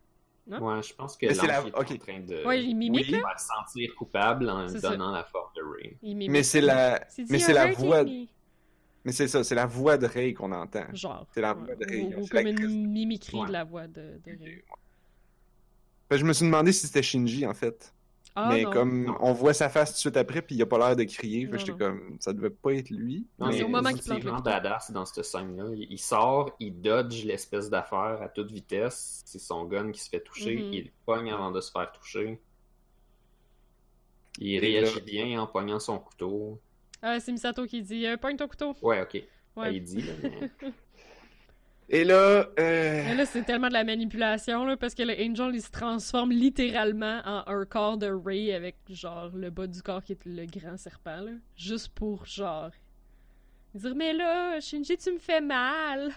Non? 0.47 0.59
Ouais, 0.75 0.81
je 0.81 0.93
pense 0.95 1.15
que 1.17 1.27
Mais 1.27 1.33
c'est 1.35 1.47
l'ange 1.47 1.63
la- 1.65 1.67
est 1.69 1.75
ok. 1.79 1.91
en 1.91 1.97
train 1.97 2.19
de 2.19 2.45
Ouais, 2.45 2.63
il 2.63 2.75
mimique, 2.75 3.05
oui. 3.07 3.11
là. 3.11 3.19
faire 3.19 3.39
sentir 3.39 3.95
coupable 3.95 4.49
en 4.49 4.67
ça. 4.67 4.89
donnant 4.89 5.11
la 5.11 5.23
forme 5.23 5.51
de 5.55 5.61
Ray. 5.61 6.27
Mais 6.29 6.43
c'est 6.43 6.61
la 6.61 7.05
mais 7.29 7.39
c'est 7.39 7.53
la 7.53 7.71
voix 7.71 7.99
Amy. 7.99 8.27
mais 9.05 9.11
c'est 9.11 9.27
ça, 9.27 9.43
c'est 9.43 9.55
la 9.55 9.67
voix 9.67 9.97
de 9.97 10.07
Ray 10.07 10.33
qu'on 10.33 10.51
entend. 10.51 10.85
Genre. 10.93 11.27
C'est 11.33 11.41
la 11.41 11.53
voix 11.53 11.75
de 11.75 11.85
Ou- 11.85 11.89
Ray, 11.89 12.15
Ou, 12.15 12.27
comme 12.27 12.47
une 12.47 12.91
mimicrie 12.91 13.37
Ouais. 13.39 13.47
de 13.47 13.51
la 13.51 13.63
voix 13.63 13.87
de, 13.87 14.19
de 14.25 14.43
Ray. 14.43 14.63
Que 16.09 16.17
je 16.17 16.25
me 16.25 16.33
suis 16.33 16.45
demandé 16.45 16.71
si 16.73 16.87
c'était 16.87 17.03
Shinji 17.03 17.45
en 17.45 17.53
fait. 17.53 17.93
Ah, 18.35 18.49
mais 18.49 18.63
non. 18.63 18.71
comme 18.71 19.05
Non. 19.05 19.17
on 19.19 19.33
voit 19.33 19.53
sa 19.53 19.67
face 19.69 19.89
tout 19.89 19.95
de 19.95 19.99
suite 19.99 20.17
après 20.17 20.41
puis 20.41 20.55
il 20.55 20.61
a 20.61 20.65
pas 20.65 20.77
l'air 20.77 20.95
de 20.95 21.03
crier, 21.03 21.47
fait 21.47 21.59
j'étais 21.59 21.73
comme 21.77 22.15
ça 22.21 22.31
devait 22.31 22.49
pas 22.49 22.73
être 22.73 22.89
lui. 22.89 23.27
Non, 23.39 23.51
c'est 23.51 23.63
au 23.63 23.67
moment 23.67 23.89
il 23.89 23.99
qu'il 23.99 24.19
plante 24.21 24.45
badass 24.45 24.91
dans 24.91 25.03
cette 25.05 25.25
scène-là. 25.25 25.65
Il, 25.75 25.87
il 25.91 25.97
sort, 25.99 26.55
il 26.59 26.79
dodge 26.81 27.25
l'espèce 27.25 27.69
d'affaire 27.69 28.19
à 28.21 28.29
toute 28.29 28.49
vitesse. 28.51 29.21
C'est 29.25 29.39
son 29.39 29.65
gun 29.65 29.91
qui 29.91 29.99
se 29.99 30.09
fait 30.09 30.21
toucher. 30.21 30.55
Mhm. 30.55 30.73
Il 30.73 30.91
pogne 31.05 31.31
avant 31.31 31.51
de 31.51 31.59
se 31.59 31.71
faire 31.71 31.91
toucher. 31.91 32.39
Il 34.39 34.53
Et 34.55 34.59
réagit 34.59 34.95
là- 34.95 35.01
bien 35.05 35.41
en 35.41 35.47
pognant 35.47 35.79
son 35.79 35.99
couteau. 35.99 36.59
Ah, 37.01 37.19
c'est 37.19 37.31
Misato 37.33 37.65
qui 37.65 37.81
dit 37.81 38.05
euh, 38.07 38.15
Pogne 38.15 38.37
ton 38.37 38.47
couteau. 38.47 38.75
Ouais, 38.81 39.01
ok. 39.01 39.21
Ouais. 39.57 39.75
Il 39.75 39.83
dit, 39.83 40.01
là, 40.03 40.13
mais... 40.23 40.51
Et 41.93 42.05
là 42.05 42.47
euh... 42.57 43.03
Mais 43.05 43.15
là, 43.15 43.25
c'est 43.25 43.43
tellement 43.43 43.67
de 43.67 43.73
la 43.73 43.83
manipulation, 43.83 44.63
là, 44.63 44.77
parce 44.77 44.95
que 44.95 45.03
le 45.03 45.11
Angel, 45.13 45.53
il 45.53 45.61
se 45.61 45.69
transforme 45.71 46.31
littéralement 46.31 47.19
en 47.25 47.43
un 47.47 47.65
corps 47.65 47.97
de 47.97 48.07
Ray 48.09 48.53
avec, 48.53 48.77
genre, 48.89 49.29
le 49.35 49.49
bas 49.49 49.67
du 49.67 49.81
corps 49.81 50.01
qui 50.01 50.13
est 50.13 50.25
le 50.25 50.45
grand 50.45 50.77
serpent, 50.77 51.19
là. 51.19 51.31
Juste 51.57 51.89
pour, 51.89 52.25
genre, 52.25 52.71
dire, 53.75 53.93
mais 53.93 54.13
là, 54.13 54.57
Shinji, 54.61 54.95
tu 54.97 55.11
me 55.11 55.19
fais 55.19 55.41
mal. 55.41 56.11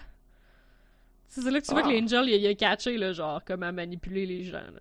C'est 1.27 1.43
là 1.51 1.59
que 1.59 1.65
tu 1.65 1.71
vois 1.73 1.81
que 1.81 1.89
Ah. 1.89 1.99
l'Angel, 1.99 2.29
il, 2.29 2.35
il 2.41 2.47
a 2.47 2.55
catché, 2.55 2.97
là, 2.97 3.11
genre, 3.11 3.41
comment 3.45 3.73
manipuler 3.73 4.25
les 4.25 4.43
gens, 4.45 4.57
là. 4.59 4.79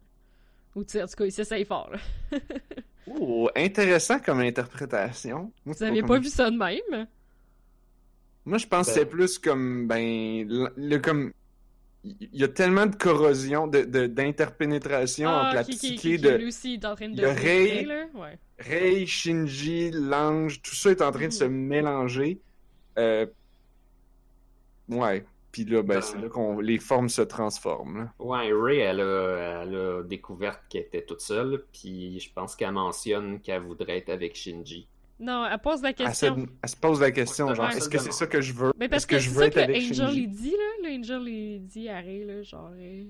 Ou, 0.76 0.84
tu 0.84 0.92
sais, 0.92 1.02
en 1.02 1.06
tout 1.08 1.14
cas, 1.16 1.24
il 1.24 1.32
s'essaye 1.32 1.64
fort, 1.64 1.90
là. 1.90 1.98
oh, 3.08 3.50
intéressant 3.56 4.20
comme 4.20 4.38
interprétation. 4.40 5.50
Vous 5.64 5.74
comme- 5.74 6.06
pas 6.06 6.18
vu 6.20 6.28
ça 6.28 6.48
de 6.52 6.56
même? 6.56 7.08
Moi, 8.46 8.58
je 8.58 8.66
pense 8.66 8.88
que 8.88 8.92
Ben- 8.94 9.00
c'est 9.00 9.06
plus 9.06 9.38
comme, 9.38 9.86
ben, 9.86 10.46
le, 10.48 10.68
le- 10.76 10.98
comme, 10.98 11.32
il 12.04 12.28
y 12.32 12.44
a 12.44 12.48
tellement 12.48 12.86
de 12.86 12.94
corrosion, 12.96 13.66
de, 13.66 13.82
de- 13.82 14.06
d'interpénétration 14.06 15.28
Ah, 15.30 15.46
entre 15.46 15.54
la 15.54 15.64
qui, 15.64 15.70
qui, 15.72 15.76
psyché 15.78 15.96
qui, 15.96 16.16
qui, 16.16 16.18
de 16.18 16.28
est 16.74 16.84
en 16.84 16.94
train 16.94 17.08
de 17.08 17.14
de. 17.16 17.24
Ouais. 18.14 18.38
Rei, 18.58 19.06
Shinji, 19.06 19.90
l'ange, 19.92 20.60
tout 20.62 20.74
ça 20.74 20.90
est 20.90 21.00
en 21.02 21.10
train 21.10 21.28
de 21.28 21.32
se 21.32 21.44
mélanger. 21.44 22.40
Euh, 22.98 23.26
Ouais. 24.88 25.24
Puis 25.50 25.64
là, 25.64 25.82
ben, 25.82 26.00
c'est 26.00 26.18
là 26.18 26.28
qu'on 26.28 26.58
les 26.60 26.78
formes 26.78 27.08
se 27.08 27.22
transforment. 27.22 27.98
là. 27.98 28.14
Ouais, 28.18 28.52
Ray, 28.52 28.78
elle 28.80 29.00
a, 29.00 29.62
elle 29.62 29.74
a 29.76 30.02
découvert 30.02 30.66
qu'elle 30.68 30.82
était 30.82 31.04
toute 31.04 31.20
seule, 31.20 31.64
puis 31.72 32.18
je 32.20 32.32
pense 32.32 32.56
qu'elle 32.56 32.72
mentionne 32.72 33.40
qu'elle 33.40 33.62
voudrait 33.62 33.98
être 33.98 34.10
avec 34.10 34.34
Shinji. 34.34 34.88
Non, 35.24 35.46
elle 35.46 35.58
pose 35.58 35.82
la 35.82 35.90
Elle 35.90 35.94
se, 35.96 36.02
question. 36.26 36.46
elle 36.62 36.68
se 36.68 36.76
pose 36.76 37.00
la 37.00 37.10
question, 37.10 37.54
genre, 37.54 37.70
est-ce 37.70 37.88
que 37.88 37.98
c'est 37.98 38.12
ça 38.12 38.26
que 38.26 38.40
je 38.40 38.52
veux? 38.52 38.72
Mais 38.78 38.88
parce 38.88 39.02
Est-ce 39.02 39.06
que, 39.06 39.14
que 39.16 39.20
je 39.20 39.28
c'est 39.30 39.34
veux 39.36 39.44
ça 39.44 39.50
que 39.50 39.58
avec 39.60 39.76
Angel 39.76 39.94
Shinji? 39.94 40.20
il 40.22 40.30
dit, 40.30 40.50
là. 40.50 40.88
Le 40.88 40.98
Angel 40.98 41.28
il 41.28 41.66
dit 41.66 41.88
à 41.88 41.96
Ray, 42.00 42.24
là, 42.24 42.42
genre... 42.42 42.70
euh, 42.76 43.04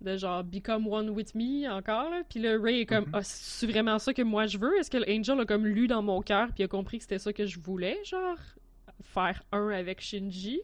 De 0.00 0.16
genre, 0.18 0.44
become 0.44 0.86
one 0.86 1.10
with 1.10 1.34
me, 1.34 1.66
encore, 1.70 2.10
là. 2.10 2.22
Puis 2.28 2.38
le 2.40 2.60
Ray 2.60 2.80
est 2.80 2.86
comme, 2.86 3.04
Mhm. 3.06 3.10
ah, 3.14 3.22
c'est 3.22 3.66
vraiment 3.66 3.98
ça 3.98 4.12
que 4.12 4.22
moi 4.22 4.46
je 4.46 4.58
veux? 4.58 4.76
Est-ce 4.78 4.90
que 4.90 4.98
l'Angel 4.98 5.40
a 5.40 5.44
comme 5.46 5.66
lu 5.66 5.86
dans 5.86 6.02
mon 6.02 6.20
cœur 6.22 6.48
puis 6.54 6.62
a 6.64 6.68
compris 6.68 6.98
que 6.98 7.04
c'était 7.04 7.18
ça 7.18 7.32
que 7.32 7.46
je 7.46 7.58
voulais, 7.58 7.98
genre? 8.04 8.36
Faire 9.02 9.42
un 9.52 9.68
avec 9.70 10.00
Shinji? 10.00 10.60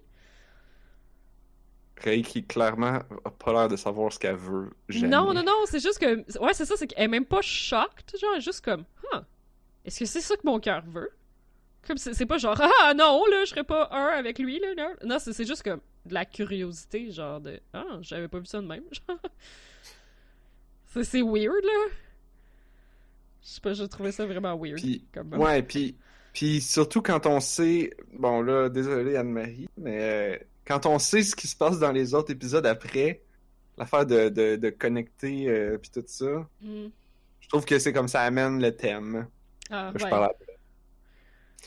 Rei 2.02 2.22
qui 2.22 2.42
clairement 2.44 3.00
a 3.24 3.30
pas 3.30 3.52
l'air 3.52 3.68
de 3.68 3.76
savoir 3.76 4.10
ce 4.12 4.18
qu'elle 4.18 4.36
veut. 4.36 4.70
Jamais. 4.88 5.08
Non, 5.08 5.34
non, 5.34 5.42
non, 5.42 5.52
c'est 5.66 5.80
juste 5.80 5.98
que. 5.98 6.16
Ouais, 6.42 6.54
c'est 6.54 6.64
ça, 6.64 6.74
c'est 6.76 6.86
qu'elle 6.86 7.04
est 7.04 7.08
même 7.08 7.26
pas 7.26 7.42
shocked, 7.42 8.18
genre, 8.18 8.30
elle 8.34 8.38
est 8.38 8.44
juste 8.44 8.64
comme, 8.64 8.84
huh, 9.12 9.18
est-ce 9.84 10.00
que 10.00 10.04
c'est 10.06 10.20
ça 10.20 10.36
que 10.36 10.42
mon 10.44 10.60
cœur 10.60 10.82
veut? 10.86 11.10
Comme, 11.86 11.96
c'est 11.96 12.26
pas 12.26 12.36
genre, 12.38 12.60
ah 12.60 12.92
non, 12.94 13.24
là, 13.30 13.44
je 13.44 13.50
serais 13.50 13.64
pas 13.64 13.88
un 13.90 14.08
avec 14.08 14.38
lui, 14.38 14.60
là, 14.60 14.74
non. 14.76 14.94
Non, 15.04 15.18
c'est 15.18 15.32
c'est 15.32 15.46
juste 15.46 15.62
comme 15.62 15.80
de 16.04 16.14
la 16.14 16.24
curiosité, 16.26 17.10
genre 17.10 17.40
de, 17.40 17.60
ah, 17.72 17.98
j'avais 18.02 18.28
pas 18.28 18.38
vu 18.38 18.46
ça 18.46 18.60
de 18.60 18.66
même, 18.66 18.84
genre. 19.08 19.18
C'est 20.86 21.04
c'est 21.04 21.22
weird, 21.22 21.64
là. 21.64 21.88
Je 23.42 23.48
sais 23.48 23.60
pas, 23.60 23.72
j'ai 23.72 23.88
trouvé 23.88 24.12
ça 24.12 24.26
vraiment 24.26 24.56
weird. 24.58 24.80
Comme, 25.14 25.32
ouais, 25.34 25.62
puis, 25.62 25.96
puis 26.34 26.60
surtout 26.60 27.00
quand 27.00 27.24
on 27.26 27.40
sait, 27.40 27.90
bon 28.12 28.42
là, 28.42 28.68
désolé 28.68 29.16
Anne-Marie, 29.16 29.68
mais 29.78 29.98
euh, 30.02 30.38
quand 30.66 30.84
on 30.86 30.98
sait 30.98 31.22
ce 31.22 31.34
qui 31.34 31.48
se 31.48 31.56
passe 31.56 31.78
dans 31.78 31.92
les 31.92 32.12
autres 32.14 32.30
épisodes 32.32 32.66
après, 32.66 33.22
l'affaire 33.78 34.04
de, 34.04 34.28
de, 34.28 34.56
de 34.56 34.70
connecter 34.70 35.48
euh, 35.48 35.78
puis 35.78 35.90
tout 35.90 36.04
ça, 36.06 36.46
Hmm. 36.60 36.88
je 37.40 37.48
trouve 37.48 37.64
que 37.64 37.78
c'est 37.78 37.94
comme 37.94 38.08
ça 38.08 38.20
amène 38.22 38.60
le 38.60 38.76
thème. 38.76 39.26
Ah, 39.70 39.92
Je 39.96 40.04
ouais. 40.04 40.10
parle 40.10 40.30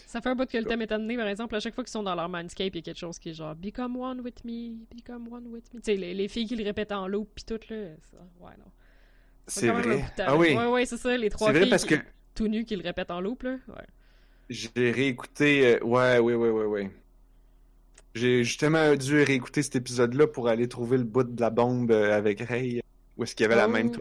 Ça 0.07 0.21
fait 0.21 0.29
un 0.29 0.35
bout 0.35 0.49
que 0.49 0.57
le 0.57 0.65
thème 0.65 0.81
est 0.81 0.91
amené, 0.91 1.15
par 1.17 1.27
exemple, 1.27 1.55
à 1.55 1.59
chaque 1.59 1.73
fois 1.75 1.83
qu'ils 1.83 1.91
sont 1.91 2.03
dans 2.03 2.15
leur 2.15 2.27
mindscape, 2.29 2.73
il 2.73 2.77
y 2.77 2.79
a 2.79 2.81
quelque 2.81 2.97
chose 2.99 3.17
qui 3.19 3.29
est 3.29 3.33
genre 3.33 3.55
Become 3.55 3.95
one 3.97 4.21
with 4.21 4.43
me, 4.43 4.75
become 4.95 5.27
one 5.31 5.47
with 5.47 5.73
me. 5.73 5.79
Tu 5.79 5.85
sais, 5.91 5.95
les, 5.95 6.13
les 6.13 6.27
filles 6.27 6.47
qui 6.47 6.55
le 6.55 6.63
répètent 6.63 6.91
en 6.91 7.07
loop 7.07 7.29
pis 7.35 7.45
tout, 7.45 7.59
là. 7.69 7.77
ça- 8.11 8.17
Ouais, 8.39 8.51
non. 8.57 8.71
C'est 9.47 9.69
vrai. 9.69 10.03
Ah 10.19 10.35
oui, 10.37 10.55
Ouais, 10.55 10.67
ouais, 10.67 10.85
c'est 10.85 10.97
ça, 10.97 11.15
les 11.17 11.29
trois 11.29 11.53
filles 11.53 11.69
parce 11.69 11.85
qui- 11.85 11.97
que 11.97 12.03
tout 12.35 12.47
nues 12.47 12.65
qui 12.65 12.75
le 12.75 12.83
répètent 12.83 13.11
en 13.11 13.21
loop, 13.21 13.43
là. 13.43 13.57
Ouais. 13.67 13.85
j'ai 14.49 14.69
réécouté, 14.91 15.75
euh, 15.75 15.79
ouais, 15.83 16.19
ouais, 16.19 16.33
ouais, 16.35 16.49
ouais, 16.49 16.65
ouais. 16.65 16.91
J'ai 18.15 18.43
justement 18.43 18.95
dû 18.95 19.23
réécouter 19.23 19.63
cet 19.63 19.75
épisode-là 19.75 20.27
pour 20.27 20.47
aller 20.47 20.67
trouver 20.67 20.97
le 20.97 21.03
bout 21.03 21.23
de 21.23 21.41
la 21.41 21.49
bombe 21.49 21.91
euh, 21.91 22.15
avec 22.15 22.41
Ray, 22.41 22.81
où 23.17 23.23
est-ce 23.23 23.33
qu'il 23.35 23.43
y 23.43 23.47
avait 23.47 23.55
la 23.55 23.67
Oh. 23.67 23.71
même. 23.71 23.91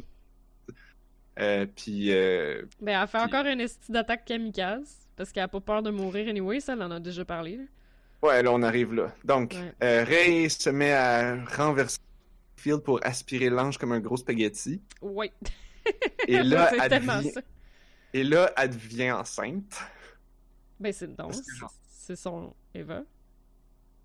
Euh, 1.42 1.66
puis 1.74 2.12
euh, 2.12 2.62
Ben, 2.80 3.00
elle 3.00 3.08
fait 3.08 3.18
Puis- 3.18 3.26
encore 3.26 3.46
une 3.46 3.60
esti 3.60 3.90
d'attaque 3.92 4.24
kamikaze, 4.24 4.96
parce 5.16 5.32
qu'elle 5.32 5.42
a 5.42 5.48
pas 5.48 5.60
peur 5.60 5.82
de 5.82 5.90
mourir 5.90 6.28
anyway, 6.28 6.60
ça, 6.60 6.74
elle 6.74 6.82
en 6.82 6.90
a 6.90 7.00
déjà 7.00 7.24
parlé, 7.24 7.56
là. 7.56 7.64
Ouais, 8.22 8.42
là, 8.42 8.52
on 8.52 8.62
arrive 8.62 8.94
là. 8.94 9.12
Donc, 9.24 9.54
Ouais. 9.54 9.74
euh, 9.82 10.04
Ray 10.04 10.48
se 10.48 10.70
met 10.70 10.92
à 10.92 11.44
renverser 11.56 11.98
Field 12.56 12.82
pour 12.82 13.00
aspirer 13.04 13.50
l'ange 13.50 13.76
comme 13.78 13.90
un 13.92 13.98
gros 13.98 14.16
spaghetti. 14.16 14.80
Ouais. 15.00 15.32
Et 16.28 16.40
là, 16.42 16.70
elle 16.80 17.00
devient... 17.00 17.32
Et 18.14 18.22
là, 18.22 18.52
elle 18.56 18.70
devient 18.70 19.10
enceinte. 19.10 19.80
Ben, 20.78 20.92
c'est 20.92 21.10
genre- 21.18 21.32
c'est 21.88 22.14
son 22.16 22.54
Eva. 22.74 23.02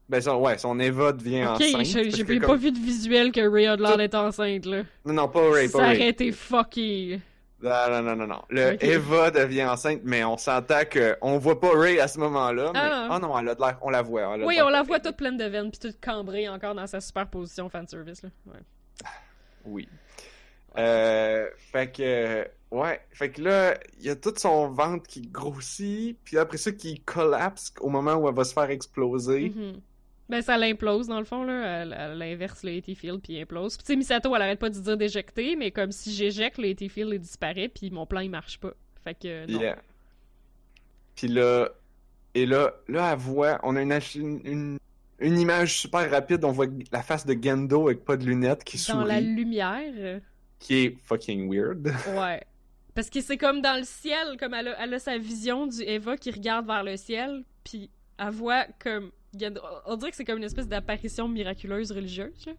Ben, 0.09 0.21
son, 0.21 0.37
ouais, 0.37 0.57
son 0.57 0.79
Eva 0.79 1.11
devient 1.11 1.43
Ok, 1.47 1.55
enceinte. 1.61 1.71
parce 1.73 2.15
j'ai 2.15 2.23
pas 2.23 2.39
comme- 2.45 2.57
vu 2.57 2.71
de 2.71 2.77
visuel 2.79 3.31
que 3.33 3.41
Ray 3.41 3.67
Tout- 3.77 3.97
d'être 3.97 4.15
enceinte, 4.15 4.65
là. 4.65 4.83
Non, 5.05 5.13
non, 5.13 5.27
pas 5.27 5.49
Ray, 5.51 5.67
ça 5.67 5.77
pas 5.79 5.83
aurait 5.85 5.97
Ray. 5.97 6.07
été 6.07 6.31
fucky. 6.31 7.19
Non, 7.61 7.71
non, 7.89 8.01
non, 8.03 8.15
non, 8.15 8.27
non. 8.27 8.41
Le 8.49 8.73
Ok. 8.75 8.83
Eva 8.83 9.31
devient 9.31 9.65
enceinte, 9.65 10.01
mais 10.03 10.23
on 10.23 10.37
s'entend 10.37 10.85
que 10.89 11.17
on 11.21 11.37
voit 11.39 11.59
pas 11.59 11.71
Ray 11.73 11.99
à 11.99 12.07
ce 12.07 12.19
moment-là. 12.19 12.71
Mais... 12.73 12.79
Ah, 12.81 12.89
non. 12.89 13.07
Ah 13.15 13.19
non, 13.19 13.39
elle 13.39 13.49
a 13.49 13.55
de 13.55 13.59
l'air, 13.61 13.77
on 13.81 13.89
la 13.89 14.01
voit. 14.01 14.35
elle 14.35 14.45
Oui, 14.45 14.59
on 14.61 14.69
la 14.69 14.83
voit 14.83 14.99
toute 14.99 15.17
pleine 15.17 15.37
de 15.37 15.43
veines, 15.45 15.71
puis 15.71 15.79
toute 15.79 15.99
cambrée 15.99 16.47
encore 16.47 16.75
dans 16.75 16.87
sa 16.87 17.01
superposition 17.01 17.67
fanservice, 17.67 18.21
là. 18.23 18.29
Ouais. 18.45 18.59
Oui. 19.65 19.89
Euh, 20.77 21.47
fait 21.57 21.91
que, 21.91 22.47
ouais, 22.71 23.01
fait 23.11 23.31
que 23.31 23.41
là, 23.41 23.73
il 23.99 24.05
y 24.05 24.09
a 24.09 24.15
tout 24.15 24.33
son 24.37 24.69
ventre 24.69 25.07
qui 25.07 25.21
grossit, 25.23 26.17
puis 26.23 26.37
après 26.37 26.57
ça, 26.57 26.71
qui 26.71 26.99
collapse 27.01 27.73
au 27.81 27.89
moment 27.89 28.13
où 28.15 28.29
elle 28.29 28.35
va 28.35 28.43
se 28.43 28.53
faire 28.53 28.69
exploser. 28.69 29.49
Mhm. 29.55 29.81
Ben, 30.29 30.41
ça 30.41 30.57
l'implose, 30.57 31.07
dans 31.07 31.19
le 31.19 31.25
fond, 31.25 31.43
là. 31.43 31.81
Elle, 31.81 31.95
elle 31.97 32.21
inverse 32.21 32.63
le 32.63 32.81
Field, 32.81 33.21
puis 33.21 33.39
implose. 33.39 33.77
Puis, 33.77 33.85
tu 33.85 33.93
sais, 33.93 33.97
Misato, 33.97 34.35
elle 34.35 34.41
arrête 34.41 34.59
pas 34.59 34.69
de 34.69 34.77
dire 34.77 34.97
d'éjecter, 34.97 35.55
mais 35.55 35.71
comme 35.71 35.91
si 35.91 36.13
j'éjecte, 36.13 36.57
le 36.57 36.73
Field, 36.75 37.13
il 37.13 37.19
disparaît, 37.19 37.69
puis 37.69 37.89
mon 37.91 38.05
plan, 38.05 38.19
il 38.19 38.29
marche 38.29 38.59
pas. 38.59 38.73
Fait 39.03 39.13
que, 39.13 39.49
non. 39.49 39.61
Yeah. 39.61 39.77
Puis 41.15 41.29
là, 41.29 41.69
et 42.35 42.45
là, 42.45 42.73
là, 42.87 43.13
elle 43.13 43.17
voit, 43.17 43.59
on 43.63 43.75
a 43.75 43.81
une, 43.81 43.99
une, 44.15 44.77
une, 45.19 45.39
image 45.39 45.79
super 45.79 46.11
rapide, 46.11 46.43
on 46.43 46.51
voit 46.51 46.67
la 46.91 47.01
face 47.01 47.25
de 47.25 47.35
Gendo 47.41 47.87
avec 47.87 48.05
pas 48.05 48.15
de 48.15 48.25
lunettes 48.25 48.63
qui 48.63 48.77
Dans 48.77 49.01
sourit, 49.01 49.07
la 49.07 49.21
lumière, 49.21 50.21
qui 50.59 50.75
est 50.75 50.97
fucking 51.03 51.51
weird. 51.51 51.87
ouais. 52.15 52.43
Parce 52.93 53.09
que 53.09 53.21
c'est 53.21 53.37
comme 53.37 53.61
dans 53.61 53.77
le 53.77 53.85
ciel, 53.85 54.37
comme 54.39 54.53
elle 54.53 54.67
a, 54.67 54.83
elle 54.83 54.93
a 54.93 54.99
sa 54.99 55.17
vision 55.17 55.65
du 55.65 55.81
Eva 55.81 56.17
qui 56.17 56.29
regarde 56.29 56.67
vers 56.67 56.83
le 56.83 56.97
ciel, 56.97 57.43
puis 57.63 57.89
elle 58.19 58.29
voit 58.29 58.65
comme... 58.79 59.11
On 59.85 59.95
dirait 59.95 60.11
que 60.11 60.17
c'est 60.17 60.25
comme 60.25 60.37
une 60.37 60.43
espèce 60.43 60.67
d'apparition 60.67 61.27
miraculeuse 61.27 61.91
religieuse, 61.91 62.45
là. 62.45 62.53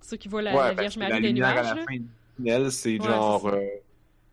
Ceux 0.00 0.16
qui 0.16 0.28
voient 0.28 0.42
la, 0.42 0.52
ouais, 0.52 0.56
la 0.56 0.62
parce 0.68 0.80
Vierge 0.80 0.98
Marie 0.98 1.10
la 1.12 1.20
des 1.20 1.28
lumière 1.28 1.54
nuages, 1.54 1.66
à 1.66 1.70
la 1.70 1.74
là. 1.80 1.84
fin 1.88 1.96
du 1.96 2.06
tunnel, 2.36 2.70
c'est 2.72 2.98
Ouais, 3.00 3.06
genre 3.06 3.48
euh, 3.48 3.60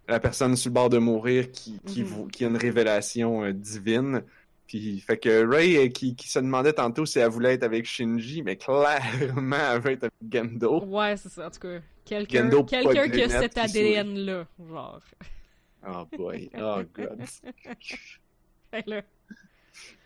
la 0.08 0.20
personne 0.20 0.56
sur 0.56 0.70
le 0.70 0.74
bord 0.76 0.90
de 0.90 0.98
mourir 1.00 1.52
qui, 1.52 1.80
qui, 1.88 2.04
Mhm. 2.04 2.30
qui 2.32 2.46
a 2.46 2.48
une 2.50 2.58
révélation 2.58 3.44
euh, 3.44 3.52
divine. 3.52 4.24
Puis, 4.68 5.00
fait 5.00 5.18
que 5.18 5.46
Ray, 5.46 5.78
euh, 5.78 5.88
qui, 5.90 6.16
qui 6.16 6.28
se 6.30 6.40
demandait 6.40 6.74
tantôt 6.74 7.06
si 7.06 7.20
elle 7.20 7.30
voulait 7.30 7.54
être 7.56 7.64
avec 7.64 7.86
Shinji, 7.86 8.42
mais 8.44 8.56
clairement, 8.56 9.56
elle 9.74 9.80
veut 9.82 9.92
être 9.92 10.04
avec 10.06 10.14
Gendo. 10.32 10.84
Ouais, 10.86 11.18
c'est 11.18 11.30
ça, 11.30 11.48
en 11.48 11.52
tout 11.52 11.60
cas. 11.60 11.80
Quelqu'un 12.04 12.50
quelqu'un 12.64 13.10
qui 13.10 13.22
a 13.24 13.30
cet. 13.30 13.58
ADN-là, 13.58 14.46
genre. 14.70 15.02
Oh 15.88 16.06
boy, 16.18 16.50
oh 16.60 16.82
god. 16.94 17.24
Là. 18.88 19.02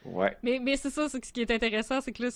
Ouais. 0.06 0.36
Mais, 0.44 0.60
mais 0.60 0.78
c'est 0.78 0.90
ça, 0.90 1.10
ce 1.10 1.18
qui 1.18 1.42
est 1.42 1.52
intéressant, 1.52 2.02
c'est 2.02 2.12
que 2.12 2.24
là, 2.24 2.30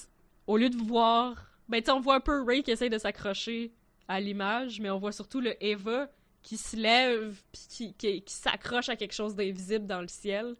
au 0.48 0.58
lieu 0.58 0.70
de 0.70 0.78
voir. 0.78 1.50
Ben, 1.70 1.82
tu 1.82 1.92
on 1.92 2.02
voit 2.02 2.16
un 2.16 2.20
peu 2.20 2.44
Ray 2.44 2.62
qui 2.62 2.72
essaye 2.72 2.90
de 2.90 2.98
s'accrocher 2.98 3.72
à 4.08 4.20
l'image, 4.20 4.80
mais 4.82 4.90
on 4.90 5.00
voit 5.00 5.14
surtout 5.14 5.40
le 5.40 5.56
Eva 5.64 6.10
qui 6.42 6.58
se 6.58 6.76
lève 6.76 7.42
puis 7.52 7.62
qui, 7.70 7.94
qui, 7.94 8.22
qui 8.22 8.34
s'accroche 8.34 8.90
à 8.90 8.98
quelque 8.98 9.14
chose 9.14 9.34
d'invisible 9.34 9.88
dans 9.88 10.02
le 10.02 10.10
ciel. 10.10 10.56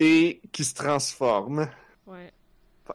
Et 0.00 0.40
qui 0.52 0.64
se 0.64 0.74
transforme. 0.74 1.70
Ouais. 2.06 2.32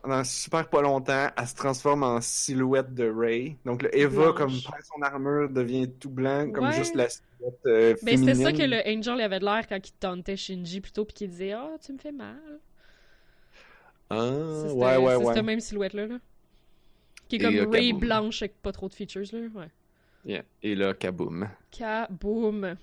Pendant 0.03 0.23
super 0.23 0.69
pas 0.69 0.81
longtemps, 0.83 1.29
elle 1.35 1.47
se 1.47 1.55
transforme 1.55 2.03
en 2.03 2.21
silhouette 2.21 2.93
de 2.93 3.09
Ray. 3.09 3.57
Donc 3.65 3.81
le 3.81 3.97
Eva, 3.97 4.25
Blanche. 4.31 4.35
comme 4.37 4.51
perd 4.51 4.83
son 4.83 5.01
armure, 5.01 5.49
devient 5.49 5.89
tout 5.99 6.11
blanc, 6.11 6.51
comme 6.51 6.65
Ouais. 6.65 6.73
juste 6.75 6.93
la 6.93 7.09
silhouette 7.09 7.59
euh, 7.65 7.95
Ben, 8.03 8.17
c'était 8.17 8.35
ça 8.35 8.51
féminine. 8.51 8.57
que 8.57 8.75
le 8.91 8.97
Angel 8.97 9.21
avait 9.21 9.39
de 9.39 9.45
l'air 9.45 9.67
quand 9.67 9.79
il 9.87 9.91
tentait 9.93 10.37
Shinji 10.37 10.79
plutôt, 10.81 11.05
puis 11.05 11.15
qu'il 11.15 11.29
disait 11.31 11.53
Ah, 11.53 11.71
tu 11.83 11.91
me 11.93 11.97
fais 11.97 12.11
mal. 12.11 12.37
Ah, 14.11 14.15
C'est 14.17 14.73
ouais, 14.73 14.89
cette- 14.91 14.99
ouais, 15.01 15.15
c'est 15.17 15.25
ouais. 15.25 15.33
cette 15.33 15.43
même 15.45 15.59
silhouette-là. 15.59 16.07
Là. 16.07 16.17
Qui 17.27 17.35
est 17.35 17.39
comme 17.39 17.55
euh, 17.55 17.67
Ray 17.69 17.87
kaboom. 17.89 17.99
blanche 17.99 18.41
avec 18.41 18.61
pas 18.61 18.71
trop 18.71 18.89
de 18.89 18.93
features. 18.93 19.23
là. 19.33 19.39
Ouais. 19.55 19.69
Yeah. 20.25 20.43
Et 20.63 20.75
là, 20.75 20.93
kaboom. 20.93 21.47
Kaboom. 21.71 22.75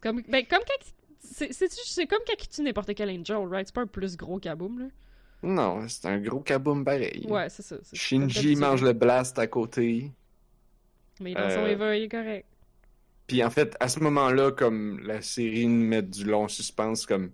Comme, 0.00 0.22
ben, 0.28 0.44
comme 0.46 0.60
quand. 0.66 0.92
C'est 1.20 1.52
c'est- 1.52 1.68
c'est 1.70 2.06
comme 2.06 2.18
quand 2.26 2.34
tu 2.36 2.62
n'importe 2.62 2.94
quel 2.94 3.08
Angel, 3.10 3.46
right? 3.48 3.66
C'est 3.66 3.74
pas 3.74 3.82
un 3.82 3.86
plus 3.86 4.16
gros 4.16 4.38
kaboom, 4.38 4.78
là. 4.80 4.86
Non, 5.42 5.86
c'est 5.88 6.06
un 6.06 6.18
gros 6.20 6.40
kaboom 6.40 6.84
pareil. 6.84 7.26
Ouais, 7.28 7.48
c'est 7.48 7.62
ça. 7.62 7.76
Shinji 7.92 8.54
mange 8.56 8.82
le 8.82 8.92
blast 8.92 9.38
à 9.38 9.46
côté. 9.46 10.12
Mais 11.20 11.34
dans 11.34 11.50
son 11.50 11.60
Euh, 11.64 11.66
Eva, 11.68 11.96
il 11.96 12.04
est 12.04 12.08
correct. 12.08 12.46
Puis 13.26 13.42
en 13.42 13.50
fait, 13.50 13.76
à 13.80 13.88
ce 13.88 14.00
moment-là, 14.00 14.52
comme 14.52 15.00
la 15.00 15.20
série 15.22 15.66
nous 15.66 15.84
met 15.86 16.02
du 16.02 16.24
long 16.24 16.48
suspense, 16.48 17.06
comme 17.06 17.30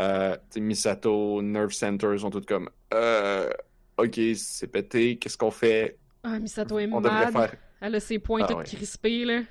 euh, 0.00 0.36
Misato, 0.56 1.40
Nerve 1.42 1.72
Center 1.72 2.16
sont 2.18 2.30
toutes 2.30 2.46
comme 2.46 2.68
euh, 2.94 3.48
Ok, 3.96 4.18
c'est 4.36 4.66
pété, 4.66 5.16
qu'est-ce 5.16 5.38
qu'on 5.38 5.50
fait? 5.50 5.98
Ah, 6.22 6.38
Misato 6.38 6.78
est 6.78 6.86
On 6.92 7.00
mad. 7.00 7.32
faire. 7.32 7.54
Elle 7.80 7.94
a 7.94 8.00
ses 8.00 8.18
points 8.18 8.40
Ah, 8.42 8.46
toutes 8.48 8.56
ouais. 8.58 8.64
crispés, 8.64 9.24
là. 9.24 9.42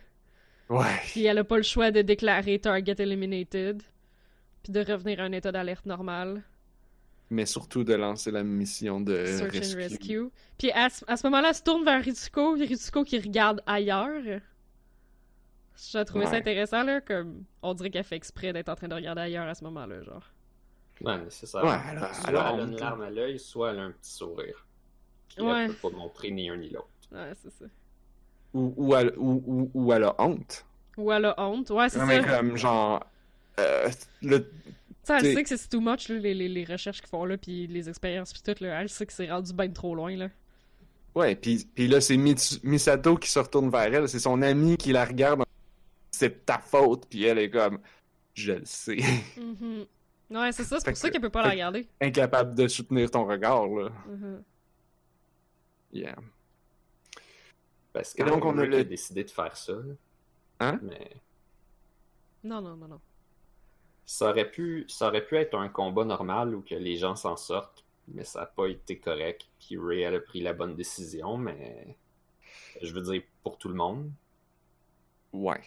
Ouais. 0.70 0.86
Puis 1.08 1.26
elle 1.26 1.38
a 1.38 1.43
pas 1.43 1.58
le 1.58 1.64
choix 1.64 1.91
de 1.91 2.02
déclarer 2.02 2.60
Target 2.60 2.96
Eliminated. 3.00 3.82
Puis 4.64 4.74
de 4.74 4.80
revenir 4.82 5.20
à 5.20 5.24
un 5.24 5.32
état 5.32 5.52
d'alerte 5.52 5.86
normal. 5.86 6.43
Mais 7.32 7.45
surtout 7.47 7.84
de 7.84 7.93
lancer 7.95 8.30
la 8.32 8.43
mission 8.43 9.01
de 9.01 9.26
Search 9.26 9.51
rescue. 9.51 9.73
and 9.76 9.78
Rescue. 9.89 10.30
Puis 10.59 10.71
à, 10.71 10.89
ce- 10.89 11.03
à 11.07 11.17
ce 11.17 11.26
moment-là, 11.28 11.49
elle 11.49 11.55
se 11.55 11.63
tourne 11.63 11.84
vers 11.84 12.03
Ritsuko, 12.03 12.53
Ritsuko 12.53 13.03
qui 13.03 13.19
regarde 13.19 13.61
ailleurs. 13.65 14.21
J'ai 15.91 16.05
trouvé 16.05 16.26
ça 16.26 16.32
Ouais. 16.32 16.38
intéressant, 16.38 16.84
là, 16.84 17.01
comme 17.01 17.43
on 17.61 17.73
dirait 17.73 17.89
qu'elle 17.89 18.03
fait 18.03 18.15
exprès 18.15 18.53
d'être 18.53 18.69
en 18.69 18.76
train 18.76 18.88
de 18.88 18.95
regarder 18.95 19.21
ailleurs 19.21 19.47
à 19.47 19.55
ce 19.55 19.63
moment-là, 19.65 20.03
genre. 20.03 20.23
Ouais, 21.01 21.17
mais 21.17 21.26
c'est 21.30 21.45
ça. 21.47 21.65
Ouais, 21.65 21.76
elle 21.91 21.97
a- 21.97 22.13
soit 22.13 22.30
elle 22.30 22.38
a 22.38 22.51
elle 22.53 22.59
a 22.61 22.63
une 22.63 22.78
larme 22.78 23.01
à 23.01 23.09
l'œil, 23.09 23.39
soit 23.39 23.71
elle 23.71 23.80
a 23.80 23.84
un 23.84 23.91
petit 23.91 24.11
sourire. 24.11 24.65
Puis 25.28 25.43
Ouais. 25.43 25.65
elle 25.65 25.73
peut 25.76 25.89
pas 25.89 25.97
montrer 25.97 26.32
ni 26.32 26.49
un 26.49 26.55
ni 26.55 26.69
l'autre. 26.69 26.88
Ouais, 27.11 27.32
c'est 27.43 27.51
ça. 27.51 27.65
Ou, 28.53 28.73
ou, 28.78 28.95
elle, 28.95 29.13
ou, 29.17 29.43
ou, 29.45 29.71
ou 29.73 29.91
elle 29.91 30.03
a 30.05 30.15
honte. 30.19 30.65
Ou 30.95 31.11
elle 31.11 31.26
a 31.26 31.36
honte. 31.38 31.69
Ouais, 31.71 31.89
c'est 31.89 31.99
Non, 31.99 32.07
ça. 32.07 32.21
mais 32.21 32.26
comme 32.26 32.55
genre. 32.55 33.05
euh, 33.59 33.89
le... 34.21 34.49
Elle 35.10 35.34
sait 35.36 35.43
que 35.43 35.56
c'est 35.58 35.70
too 35.70 35.82
much, 35.82 36.10
là, 36.10 36.18
les, 36.18 36.34
les, 36.34 36.47
les 36.49 36.64
recherches 36.66 36.99
qu'ils 36.99 37.10
font 37.10 37.26
là, 37.26 37.38
puis 37.38 37.68
les 37.68 37.88
expériences, 37.89 38.34
puis 38.34 38.41
tout, 38.41 38.64
là. 38.64 38.82
Elle 38.82 38.89
sait 38.89 39.06
que 39.06 39.14
c'est 39.14 39.30
rendu 39.32 39.53
ben 39.53 39.72
trop 39.72 39.93
loin, 39.95 40.16
là. 40.16 40.30
Ouais, 41.14 41.36
puis, 41.36 41.68
puis 41.74 41.88
là, 41.88 42.01
c'est 42.01 42.18
Misato 42.18 43.16
qui 43.18 43.30
se 43.30 43.39
retourne 43.39 43.70
vers 43.70 43.93
elle. 43.93 44.10
C'est 44.10 44.20
son 44.20 44.41
ami 44.41 44.76
qui 44.78 44.91
la 44.91 45.06
regarde. 45.06 45.43
C'est 46.12 46.45
ta 46.45 46.60
faute. 46.60 47.06
Puis 47.10 47.24
elle 47.24 47.38
est 47.39 47.49
comme. 47.49 47.80
Je 48.34 48.51
le 48.53 48.66
sais. 48.66 48.97
Mhm. 49.38 49.86
Ouais, 50.32 50.51
c'est 50.51 50.64
ça, 50.64 50.80
c'est 50.80 50.89
pour 50.89 50.97
ça 50.97 51.08
que- 51.08 51.14
qu'elle 51.14 51.22
peut 51.22 51.30
pas 51.30 51.43
la 51.43 51.51
regarder. 51.51 51.88
Incapable 52.01 52.53
de 52.56 52.68
soutenir 52.68 53.10
ton 53.12 53.26
regard, 53.26 53.68
là. 53.68 53.89
Mhm. 54.10 54.43
Yeah. 55.93 56.16
Parce 57.93 58.14
que 58.14 58.24
donc, 58.24 58.43
on 58.43 58.58
a 58.58 58.66
le- 58.66 58.78
a 58.80 58.84
décidé 58.84 59.24
de 59.24 59.30
faire 59.32 59.56
ça. 59.56 59.72
là. 59.74 59.93
Hein? 60.60 60.80
Mais 60.84 61.12
Non, 62.43 62.62
non, 62.62 62.76
non, 62.76 62.88
non. 62.88 62.99
Ça 64.06 64.30
aurait 64.30 64.49
pu, 64.49 64.86
ça 64.88 65.08
aurait 65.08 65.26
pu 65.26 65.36
être 65.38 65.56
un 65.58 65.68
combat 65.70 66.06
normal 66.06 66.53
où 66.56 66.62
que 66.62 66.76
les 66.76 66.97
gens 66.97 67.16
s'en 67.16 67.36
sortent, 67.38 67.84
mais 68.08 68.24
ça 68.24 68.41
n'a 68.41 68.45
pas 68.45 68.68
été 68.68 68.97
correct. 68.99 69.47
Puis 69.60 69.78
Ray 69.78 70.01
elle 70.01 70.16
a 70.16 70.20
pris 70.20 70.41
la 70.41 70.53
bonne 70.53 70.76
décision, 70.76 71.38
mais 71.38 71.97
je 72.82 72.93
veux 72.93 73.01
dire 73.01 73.24
pour 73.43 73.58
tout 73.58 73.68
le 73.70 73.76
monde. 73.76 74.12
Ouais. 75.34 75.62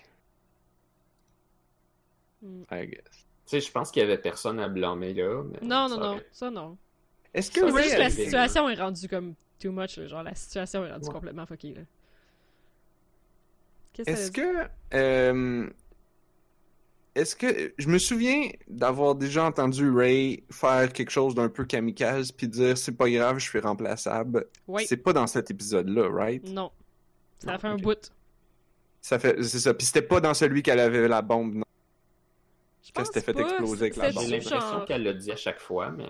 Mm. 2.43 2.63
I 2.71 2.87
guess. 2.87 3.03
Tu 3.11 3.27
sais, 3.47 3.61
je 3.61 3.73
pense 3.73 3.91
qu'il 3.91 4.01
y 4.01 4.05
avait 4.05 4.19
personne 4.19 4.61
à 4.61 4.69
blâmer 4.69 5.15
là. 5.15 5.43
Mais 5.45 5.67
Non, 5.67 5.89
non, 5.89 5.99
non, 5.99 6.21
ça 6.31 6.51
non. 6.51 6.77
Est-ce 7.35 7.51
que 7.51 7.61
Ouais, 7.61 7.83
juste 7.83 7.95
Ray 7.95 7.99
la 8.03 8.11
situation 8.11 8.69
est 8.69 8.75
rendue 8.75 9.09
comme 9.09 9.35
too 9.59 9.73
much, 9.73 9.97
là. 9.97 10.07
genre 10.07 10.23
la 10.23 10.35
situation 10.35 10.85
est 10.85 10.93
rendue 10.93 11.07
Ouais. 11.09 11.13
complètement 11.13 11.47
fuckée, 11.47 11.75
là. 11.75 11.81
Qu'est-ce 13.93 14.11
Est-ce 14.11 14.31
que 14.31 14.65
que. 14.65 14.69
euh, 14.95 15.71
Est-ce 17.19 17.35
que. 17.35 17.73
Je 17.79 17.89
me 17.89 17.99
souviens 17.99 18.49
d'avoir 18.69 19.17
déjà 19.17 19.45
entendu 19.45 19.91
Ray 19.91 20.45
faire 20.51 20.93
quelque 20.93 21.11
chose 21.11 21.35
d'un 21.35 21.49
peu 21.49 21.65
kamikaze 21.65 22.31
puis 22.31 22.47
dire 22.47 22.79
c'est 22.79 22.97
pas 22.97 23.11
grave, 23.11 23.39
je 23.39 23.49
suis 23.49 23.59
remplaçable. 23.59 24.47
Oui, 24.69 24.85
C'est 24.87 24.99
pas 24.99 25.13
dans 25.13 25.27
cet 25.27 25.51
épisode-là, 25.51 26.09
right? 26.11 26.49
non. 26.49 26.71
Ça 27.41 27.53
Non, 27.53 27.59
fait 27.59 27.67
un 27.69 27.77
bout. 27.77 28.13
Ça 29.01 29.19
fait. 29.19 29.43
C'est 29.43 29.59
ça. 29.59 29.75
Puis 29.75 29.87
c'était 29.87 30.03
pas 30.03 30.21
dans 30.21 30.35
celui 30.35 30.63
qu'elle 30.63 30.81
avait 30.81 31.09
la 31.09 31.23
bombe, 31.23 31.55
non? 31.55 31.65
Je 32.83 32.93
pense 32.93 33.11
fait 33.11 33.33
pas, 33.33 33.41
exploser 33.41 33.83
avec 33.83 33.97
la 33.97 34.13
bombe. 34.13 34.25
J'ai 34.25 34.39
l'impression 34.39 34.85
qu'elle 34.87 35.03
l'a 35.03 35.13
dit 35.13 35.31
à 35.31 35.37
chaque 35.37 35.61
fois, 35.61 35.91
mais 35.91 36.09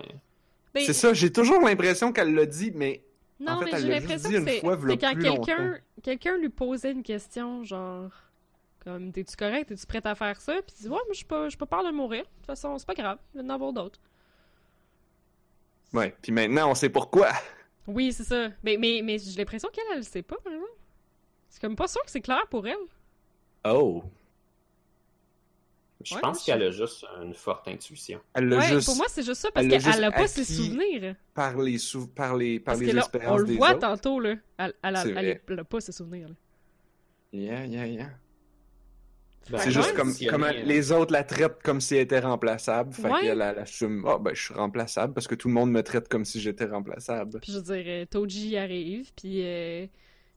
Ben, 0.74 0.84
C'est 0.84 0.92
ça, 0.92 1.12
j'ai 1.12 1.32
toujours 1.32 1.60
l'impression 1.60 2.12
qu'elle 2.12 2.34
l'a 2.34 2.46
dit, 2.46 2.70
mais. 2.74 3.02
Non, 3.40 3.52
En 3.52 3.60
fait, 3.60 3.72
mais 3.72 3.80
j'ai 3.80 3.88
l'impression 3.88 4.28
dit 4.28 4.34
que 4.34 4.40
une 4.40 4.46
c'est 4.46 4.98
quand 4.98 5.18
quelqu'un 5.20 5.78
quelqu'un 6.02 6.36
lui 6.38 6.48
posait 6.48 6.92
une 6.92 7.02
question, 7.02 7.64
genre, 7.64 8.10
comme, 8.84 9.12
t'es-tu 9.12 9.36
correct, 9.36 9.68
t'es-tu 9.68 9.86
prête 9.86 10.06
à 10.06 10.14
faire 10.14 10.40
ça? 10.40 10.54
Puis 10.66 10.76
il 10.78 10.82
dit, 10.84 10.88
ouais, 10.88 10.98
mais 11.08 11.12
je 11.14 11.18
suis 11.18 11.24
pas, 11.26 11.48
pas 11.58 11.66
peur 11.66 11.84
de 11.84 11.90
mourir. 11.94 12.22
De 12.22 12.28
toute 12.36 12.46
façon, 12.46 12.76
c'est 12.78 12.86
pas 12.86 12.94
grave, 12.94 13.18
il 13.34 13.38
va 13.38 13.42
y 13.42 13.46
en 13.46 13.50
avoir 13.54 13.72
d'autres. 13.72 14.00
Ouais. 15.92 16.14
Puis 16.22 16.32
maintenant, 16.32 16.70
on 16.70 16.74
sait 16.74 16.90
pourquoi. 16.90 17.30
Oui, 17.86 18.12
c'est 18.12 18.24
ça. 18.24 18.48
Mais, 18.62 18.76
mais, 18.76 19.00
mais 19.02 19.18
j'ai 19.18 19.36
l'impression 19.38 19.68
qu'elle, 19.72 19.84
elle 19.92 19.98
le 19.98 20.02
sait 20.02 20.22
pas, 20.22 20.36
par 20.44 20.52
exemple. 20.52 20.72
C'est 21.48 21.60
comme 21.60 21.76
pas 21.76 21.88
sûr 21.88 22.02
que 22.04 22.10
c'est 22.10 22.20
clair 22.20 22.46
pour 22.50 22.66
elle. 22.66 22.76
Oh. 23.64 24.04
je 26.04 26.14
Ouais, 26.14 26.20
pense 26.20 26.44
qu'elle 26.44 26.62
a 26.62 26.70
juste 26.70 27.04
une 27.22 27.32
forte 27.34 27.66
intuition. 27.68 28.20
Elle 28.34 28.48
l'a 28.48 28.58
Ouais, 28.58 28.68
juste 28.68 28.86
pour 28.86 28.96
moi, 28.96 29.06
c'est 29.08 29.22
juste 29.24 29.40
ça, 29.40 29.50
parce 29.50 29.66
qu'elle 29.66 29.80
juste 29.80 30.02
a 30.02 30.12
pas 30.12 30.26
ses 30.28 30.44
souvenirs. 30.44 31.16
par 31.34 31.56
les, 31.56 31.78
sou... 31.78 32.06
par 32.08 32.36
les, 32.36 32.60
par 32.60 32.74
Parce 32.74 32.80
les 32.80 32.90
que 32.90 32.96
là, 32.96 33.00
expériences 33.02 33.32
on 33.40 33.44
le 33.44 33.56
voit 33.56 33.70
autres. 33.70 33.78
tantôt, 33.80 34.20
là. 34.20 34.34
Elle, 34.58 34.74
elle, 34.82 34.96
a- 34.96 35.02
C'est 35.02 35.08
elle, 35.08 35.14
vrai. 35.14 35.42
elle 35.48 35.58
a 35.60 35.64
pas 35.64 35.80
ses 35.80 35.92
souvenirs, 35.92 36.28
là. 36.28 36.34
Yeah, 37.32 37.64
yeah, 37.66 37.86
yeah. 37.86 38.10
Ben, 39.50 39.58
C'est 39.58 39.70
juste 39.70 39.94
comme 39.94 40.12
les 40.64 40.92
autres 40.92 41.12
la 41.12 41.24
traitent 41.24 41.62
comme 41.62 41.80
si 41.80 41.94
elle 41.96 42.02
était 42.02 42.18
remplaçable. 42.20 42.92
Fait 42.92 43.02
Ouais. 43.08 43.20
qu'elle 43.22 43.40
elle 43.40 43.58
assume, 43.58 44.04
ah 44.06 44.18
ben 44.18 44.34
je 44.34 44.42
suis 44.42 44.54
remplaçable 44.54 45.14
parce 45.14 45.26
que 45.26 45.34
tout 45.34 45.48
le 45.48 45.54
monde 45.54 45.70
me 45.72 45.82
traite 45.82 46.08
comme 46.08 46.24
si 46.26 46.38
j'étais 46.40 46.66
remplaçable. 46.66 47.40
Puis 47.40 47.52
je 47.52 47.58
veux 47.58 47.62
dire, 47.76 47.84
euh, 47.86 48.04
Toji 48.04 48.56
arrive, 48.58 49.10
puis 49.14 49.40
euh, 49.42 49.86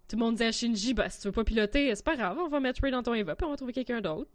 tout 0.08 0.16
le 0.16 0.20
monde 0.22 0.36
dit 0.36 0.44
à 0.44 0.52
Shinji, 0.54 0.94
bah 0.94 1.10
si 1.10 1.20
tu 1.20 1.28
veux 1.28 1.34
pas 1.34 1.44
piloter, 1.44 1.94
c'est 1.94 2.06
pas 2.06 2.16
grave, 2.16 2.38
on 2.40 2.48
va 2.48 2.60
mettre 2.62 2.82
Ray 2.82 2.92
dans 2.92 3.04
ton 3.04 3.14
Eva, 3.14 3.36
puis 3.36 3.46
on 3.46 3.50
va 3.50 3.58
trouver 3.58 3.74
quelqu'un 3.74 4.00
d'autre. 4.00 4.30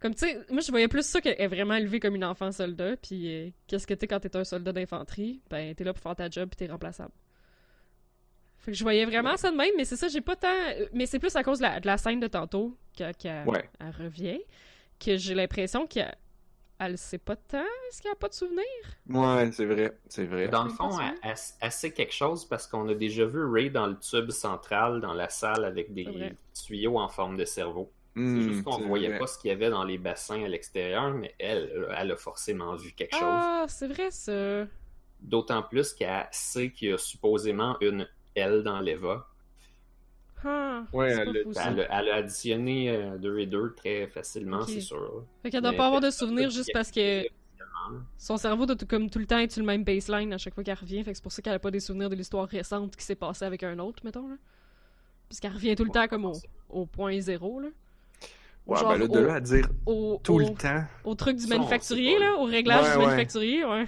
Comme 0.00 0.14
tu 0.14 0.26
sais, 0.26 0.38
moi 0.50 0.60
je 0.62 0.70
voyais 0.70 0.88
plus 0.88 1.04
ça 1.06 1.20
qu'elle 1.20 1.36
est 1.38 1.46
vraiment 1.46 1.74
élevée 1.74 2.00
comme 2.00 2.14
une 2.14 2.24
enfant 2.24 2.50
soldat, 2.52 2.96
puis 2.96 3.34
euh, 3.34 3.50
qu'est-ce 3.66 3.86
que 3.86 3.94
t'es 3.94 4.06
quand 4.06 4.18
t'es 4.20 4.34
un 4.34 4.44
soldat 4.44 4.72
d'infanterie? 4.72 5.42
Ben 5.50 5.74
t'es 5.74 5.84
là 5.84 5.92
pour 5.92 6.02
faire 6.02 6.16
ta 6.16 6.30
job, 6.30 6.48
puis 6.48 6.56
t'es 6.66 6.72
remplaçable. 6.72 7.12
Fait 8.62 8.72
que 8.72 8.76
je 8.78 8.84
voyais 8.84 9.04
vraiment 9.04 9.36
ça 9.36 9.50
de 9.50 9.56
même, 9.56 9.72
mais 9.76 9.84
c'est 9.84 9.96
ça, 9.96 10.08
j'ai 10.08 10.20
pas 10.20 10.36
tant. 10.36 10.48
Mais 10.92 11.06
c'est 11.06 11.18
plus 11.18 11.34
à 11.36 11.42
cause 11.42 11.58
de 11.58 11.64
la, 11.64 11.80
de 11.80 11.86
la 11.86 11.98
scène 11.98 12.20
de 12.20 12.28
tantôt, 12.28 12.76
qu'elle 12.96 13.14
Ouais. 13.44 13.70
revient, 13.98 14.40
que 15.00 15.16
j'ai 15.16 15.34
l'impression 15.34 15.86
qu'elle 15.86 16.16
elle 16.78 16.98
sait 16.98 17.18
pas 17.18 17.36
tant, 17.36 17.58
est-ce 17.90 18.02
qu'elle 18.02 18.12
a 18.12 18.16
pas 18.16 18.28
de 18.28 18.34
souvenir? 18.34 18.64
Ouais, 19.08 19.50
c'est 19.52 19.66
vrai, 19.66 19.98
c'est 20.08 20.26
vrai. 20.26 20.48
Dans 20.48 20.62
le 20.64 20.68
fond, 20.70 20.98
elle, 21.00 21.12
elle- 21.22 21.36
elle 21.60 21.72
sait 21.72 21.92
quelque 21.92 22.12
chose 22.14 22.44
parce 22.48 22.66
qu'on 22.68 22.88
a 22.88 22.94
déjà 22.94 23.24
vu 23.26 23.44
Ray 23.44 23.70
dans 23.70 23.86
le 23.88 23.98
tube 23.98 24.30
central, 24.30 25.00
dans 25.00 25.12
la 25.14 25.28
salle, 25.28 25.64
avec 25.64 25.92
des 25.92 26.36
tuyaux 26.54 26.98
en 26.98 27.08
forme 27.08 27.36
de 27.36 27.44
cerveau. 27.44 27.92
C'est 28.24 28.40
Hmm, 28.40 28.42
juste 28.42 28.62
qu'on 28.62 28.78
c'est 28.78 28.86
voyait 28.86 29.10
vrai. 29.10 29.10
pas 29.10 29.26
ce 29.26 29.38
qu'il 29.38 29.48
y 29.48 29.52
avait 29.52 29.70
dans 29.70 29.84
les 29.84 29.98
bassins 29.98 30.44
à 30.44 30.48
l'extérieur, 30.48 31.12
mais 31.14 31.34
elle, 31.40 31.88
elle 31.96 32.12
a 32.12 32.16
forcément 32.16 32.76
vu 32.76 32.92
quelque 32.92 33.14
chose. 33.14 33.52
Ah, 33.52 33.66
c'est 33.68 33.86
vrai 33.88 34.10
ça. 34.10 34.66
D'autant 35.20 35.62
plus 35.62 35.94
qu'elle 35.94 36.28
sait 36.32 36.70
qu'il 36.70 36.88
y 36.90 36.92
a 36.92 36.98
supposément 36.98 37.78
une 37.80 38.06
L 38.34 38.62
dans 38.62 38.80
l'Eva. 38.80 39.26
Ah, 40.44 40.82
Ouais, 40.92 41.10
elle 41.12 41.44
pas 41.52 41.60
a-. 41.60 41.70
Elle, 41.70 41.88
elle 41.90 42.08
additionné 42.10 42.90
euh, 42.90 43.16
deux 43.18 43.38
et 43.38 43.46
deux 43.46 43.74
très 43.76 44.08
facilement, 44.08 44.62
c'est 44.66 44.80
sûr. 44.80 45.24
Fait 45.42 45.50
qu'elle 45.50 45.62
doit 45.62 45.72
pas 45.72 45.86
avoir 45.86 46.00
de 46.00 46.10
souvenirs 46.10 46.50
juste 46.50 46.70
parce 46.72 46.90
que 46.90 47.22
son 48.18 48.36
cerveau 48.36 48.64
doit 48.66 48.76
tout- 48.76 48.86
comme 48.86 49.08
tout 49.10 49.18
le 49.18 49.26
temps 49.26 49.38
être 49.38 49.52
sur 49.52 49.60
le 49.60 49.66
même 49.66 49.84
baseline 49.84 50.32
à 50.32 50.38
chaque 50.38 50.54
fois 50.54 50.64
qu'elle 50.64 50.78
revient. 50.78 51.02
Fait 51.04 51.12
que 51.12 51.16
c'est 51.16 51.22
pour 51.22 51.32
ça 51.32 51.42
qu'elle 51.42 51.54
a 51.54 51.58
pas 51.58 51.70
des 51.70 51.80
souvenirs 51.80 52.10
de 52.10 52.14
l'histoire 52.16 52.48
récente 52.48 52.96
qui 52.96 53.04
s'est 53.04 53.14
passée 53.16 53.44
avec 53.44 53.62
un 53.62 53.78
autre, 53.78 54.04
mettons. 54.04 54.28
Là. 54.28 54.36
Parce 55.28 55.40
qu'elle 55.40 55.52
revient 55.52 55.74
tout 55.76 55.84
le 55.84 55.90
temps 55.90 56.08
comme 56.08 56.24
au, 56.24 56.32
au 56.70 56.86
point 56.86 57.18
zéro. 57.20 57.60
Là. 57.60 57.68
Ouais, 58.66 58.78
Genre 58.78 58.92
ben 58.92 58.98
là, 58.98 59.08
de 59.08 59.18
au- 59.18 59.24
là 59.26 59.34
à 59.34 59.40
dire 59.40 59.68
Au, 59.86 60.20
tout 60.22 60.34
au, 60.34 60.38
le 60.38 60.46
temps, 60.54 60.84
au 61.04 61.14
truc 61.16 61.36
du 61.36 61.46
manufacturier, 61.48 62.18
là, 62.18 62.34
au 62.36 62.44
réglage 62.44 62.84
Ouais, 62.84 62.92
du 62.92 62.98
ouais. 62.98 63.04
manufacturier, 63.06 63.64
ouais. 63.64 63.86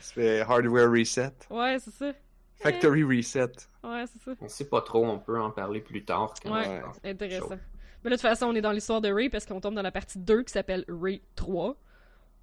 ça 0.00 0.12
fait 0.14 0.40
hardware 0.40 0.90
reset, 0.90 1.32
Ouais, 1.50 1.78
c'est 1.78 1.90
ça. 1.92 2.12
Factory 2.58 3.02
reset. 3.04 3.52
Ouais, 3.84 4.04
c'est 4.06 4.22
ça. 4.22 4.32
On 4.40 4.48
sait 4.48 4.68
pas 4.68 4.82
trop, 4.82 5.04
on 5.06 5.18
peut 5.18 5.40
en 5.40 5.50
parler 5.50 5.80
plus 5.80 6.04
tard. 6.04 6.34
quand 6.42 6.52
Ouais, 6.54 6.82
on 7.04 7.08
intéressant. 7.08 7.48
Chaud. 7.48 7.60
Mais 8.04 8.10
là, 8.10 8.16
de 8.16 8.20
toute 8.20 8.28
façon, 8.28 8.46
on 8.46 8.54
est 8.54 8.60
dans 8.60 8.72
l'histoire 8.72 9.00
de 9.00 9.10
Ray 9.12 9.28
parce 9.28 9.46
qu'on 9.46 9.60
tombe 9.60 9.74
dans 9.74 9.82
la 9.82 9.92
partie 9.92 10.18
2 10.18 10.42
qui 10.44 10.52
s'appelle 10.52 10.84
Ray 10.88 11.22
3. 11.34 11.76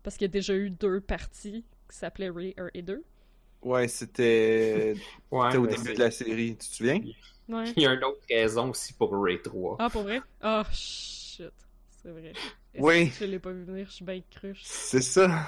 Parce 0.03 0.17
qu'il 0.17 0.25
y 0.25 0.29
a 0.29 0.31
déjà 0.31 0.53
eu 0.55 0.69
deux 0.69 0.99
parties 0.99 1.63
qui 1.89 1.97
s'appelaient 1.97 2.29
Ray 2.29 2.53
1 2.57 2.69
et 2.73 2.81
2. 2.81 3.03
Ouais, 3.61 3.87
c'était 3.87 4.93
Ouais, 5.31 5.45
c'était 5.51 5.57
au 5.57 5.61
mais 5.61 5.67
début 5.67 5.93
de 5.93 5.99
la 5.99 6.11
série, 6.11 6.57
tu 6.57 6.67
te 6.69 6.75
souviens? 6.75 7.01
Ouais. 7.47 7.71
Il 7.75 7.83
y 7.83 7.87
a 7.87 7.93
une 7.93 8.03
autre 8.03 8.21
raison 8.29 8.69
aussi 8.71 8.93
pour 8.93 9.11
Ray 9.21 9.41
3. 9.41 9.77
Ah, 9.79 9.89
pour 9.89 10.03
vrai? 10.03 10.21
Ah, 10.41 10.63
shit. 10.71 11.51
C'est 12.01 12.09
vrai. 12.11 12.33
Est-ce 12.73 12.83
Oui. 12.83 13.09
que 13.09 13.15
Je 13.15 13.25
l'ai 13.25 13.39
pas 13.39 13.51
vu 13.51 13.63
venir, 13.63 13.85
je 13.87 13.91
suis 13.93 14.05
bien 14.05 14.21
cruche. 14.31 14.61
C'est 14.63 15.01
ça. 15.01 15.47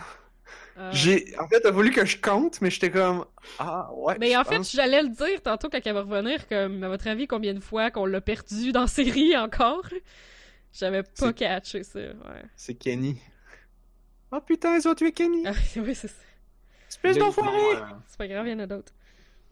Ah. 0.78 0.92
J'ai 0.92 1.34
en 1.40 1.48
fait, 1.48 1.62
t'as 1.62 1.72
voulu 1.72 1.92
que 1.92 2.06
je 2.06 2.18
compte, 2.22 2.62
mais 2.62 2.70
j'étais 2.70 2.92
comme 2.92 3.26
ah 3.60 3.90
ouais. 3.94 4.16
Mais 4.20 4.36
en 4.38 4.44
fait, 4.44 4.62
j'allais 4.64 5.02
le 5.04 5.10
dire 5.10 5.42
tantôt 5.42 5.70
quand 5.70 5.80
elle 5.84 5.94
va 5.94 6.02
revenir, 6.02 6.48
comme, 6.48 6.84
à 6.84 6.90
votre 6.90 7.08
avis, 7.08 7.28
combien 7.28 7.54
de 7.54 7.60
fois 7.60 7.92
qu'on 7.92 8.06
l'a 8.06 8.22
perdu 8.22 8.72
dans 8.72 8.88
série 8.88 9.36
encore? 9.38 9.86
J'avais 10.74 11.04
pas 11.04 11.10
C'est- 11.16 11.34
catché 11.34 11.84
ça, 11.84 12.00
ouais. 12.00 12.44
c'est 12.58 12.76
Kenny. 12.76 13.18
Oh 14.32 14.42
putain, 14.42 14.76
ils 14.78 14.88
ont 14.88 14.94
tué 14.96 15.12
Kenny. 15.14 15.44
Ah, 15.48 15.52
oui, 15.78 15.96
c'est 15.96 16.10
ça. 16.10 16.22
Espèce 16.90 17.18
d'enfoiré. 17.18 17.58
euh, 17.78 17.82
C'est 18.08 18.18
pas 18.18 18.28
grave, 18.28 18.48
il 18.48 18.52
y 18.52 18.56
en 18.56 18.60
a 18.60 18.68
d'autres. 18.68 18.92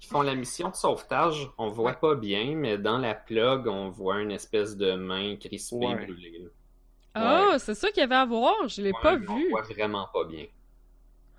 Ils 0.02 0.06
font 0.08 0.22
la 0.22 0.36
mission 0.36 0.70
de 0.70 0.76
sauvetage, 0.76 1.50
on 1.58 1.70
voit 1.70 1.94
pas 1.94 2.16
bien, 2.16 2.56
mais 2.56 2.78
dans 2.78 2.98
la 2.98 3.14
plug, 3.16 3.68
on 3.68 3.90
voit 3.90 4.20
une 4.20 4.32
espèce 4.32 4.76
de 4.76 4.94
main 4.96 5.38
crispée 5.38 5.76
Ouais. 5.78 5.96
brûlée. 5.96 6.50
Ah, 7.14 7.56
c'est 7.60 7.76
ça 7.76 7.90
qu'il 7.90 8.02
y 8.02 8.04
avait 8.04 8.16
à 8.16 8.26
voir, 8.26 8.68
je 8.68 8.82
l'ai 8.82 8.92
Ouais, 8.92 9.00
pas 9.02 9.18
mais 9.18 9.26
On 9.30 9.36
vu. 9.38 9.50
voit 9.50 9.62
vraiment 9.62 10.10
pas 10.12 10.26
bien. 10.26 10.46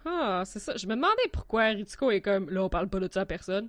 Ah, 0.04 0.42
c'est 0.44 0.58
ça. 0.58 0.76
Je 0.76 0.86
me 0.86 0.94
demandais 0.94 1.28
pourquoi 1.32 1.64
Ritsuko 1.68 2.10
est 2.10 2.20
comme, 2.20 2.50
là, 2.50 2.62
on 2.64 2.68
parle 2.68 2.88
pas 2.88 3.00
de 3.00 3.08
ça 3.12 3.22
à 3.22 3.26
personne. 3.26 3.68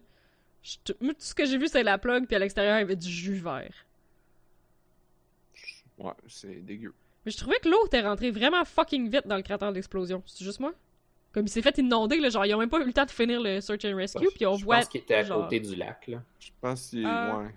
Je 0.64 0.78
tout 0.86 0.96
ce 1.20 1.36
que 1.36 1.46
j'ai 1.46 1.58
vu, 1.58 1.68
c'est 1.68 1.84
la 1.84 1.98
plug, 1.98 2.26
puis 2.26 2.36
à 2.36 2.40
l'extérieur, 2.40 2.78
il 2.78 2.82
y 2.82 2.84
avait 2.84 2.96
du 2.96 3.10
jus 3.10 3.36
vert. 3.36 3.74
Ouais, 5.98 6.12
c'est 6.28 6.66
dégueu. 6.66 6.94
Mais 7.26 7.32
je 7.32 7.38
trouvais 7.38 7.58
que 7.60 7.70
l'eau 7.70 7.86
était 7.88 8.02
rentrée 8.02 8.32
vraiment 8.32 8.66
fucking 8.66 9.10
vite 9.10 9.28
dans 9.28 9.38
le 9.38 9.42
cratère 9.42 9.72
d'explosion. 9.72 10.22
C'est 10.26 10.44
juste 10.44 10.60
moi? 10.60 10.74
Comme 11.32 11.46
il 11.46 11.50
s'est 11.50 11.62
fait 11.62 11.78
inonder, 11.78 12.18
là, 12.20 12.30
genre, 12.30 12.46
ils 12.46 12.54
ont 12.56 12.60
même 12.60 12.70
pas 12.70 12.80
eu 12.80 12.86
le 12.86 12.94
temps 12.94 13.06
de 13.06 13.12
finir 13.12 13.42
le 13.42 13.60
search 13.62 13.84
and 13.86 13.96
rescue, 13.96 14.28
puis 14.36 14.46
on 14.46 14.56
je 14.56 14.64
voit. 14.66 14.78
pense 14.78 14.88
qu'il 14.90 15.02
était 15.02 15.16
à 15.16 15.24
genre- 15.24 15.44
côté 15.44 15.60
du 15.60 15.76
lac, 15.76 16.08
là. 16.08 16.22
Je 16.40 16.50
pense 16.62 16.92
que 16.92 17.04
Ah. 17.06 17.38
ouais. 17.40 17.54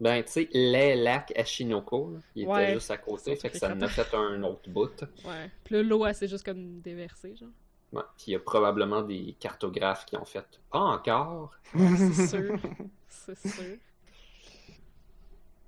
Ben, 0.00 0.22
tu 0.22 0.30
sais, 0.30 0.48
les 0.52 0.94
lacs 0.94 1.32
à 1.36 1.44
Shinoko, 1.44 2.12
là, 2.12 2.18
il 2.36 2.46
Ouais. 2.46 2.62
était 2.64 2.74
juste 2.74 2.90
à 2.92 2.96
côté, 2.98 3.34
Ça, 3.34 3.40
fait 3.42 3.50
que 3.50 3.58
ça 3.58 3.72
en 3.74 3.80
a 3.80 3.88
fait 3.88 4.14
un 4.14 4.40
autre 4.44 4.68
bout. 4.70 5.02
Ouais. 5.24 5.50
Puis 5.64 5.74
là, 5.74 5.82
l'eau, 5.82 6.06
elle 6.06 6.14
s'est 6.14 6.28
juste 6.28 6.44
comme 6.44 6.80
déversée, 6.80 7.34
genre. 7.34 7.48
Ouais. 7.92 8.02
Puis 8.16 8.26
il 8.28 8.32
y 8.32 8.36
a 8.36 8.38
probablement 8.38 9.02
des 9.02 9.34
cartographes 9.40 10.04
qui 10.06 10.16
ont 10.16 10.24
fait 10.24 10.44
«Pas 10.70 10.80
encore! 10.80 11.52
C'est 11.74 12.26
sûr. 12.26 12.58
C'est 13.08 13.48
sûr. 13.48 13.76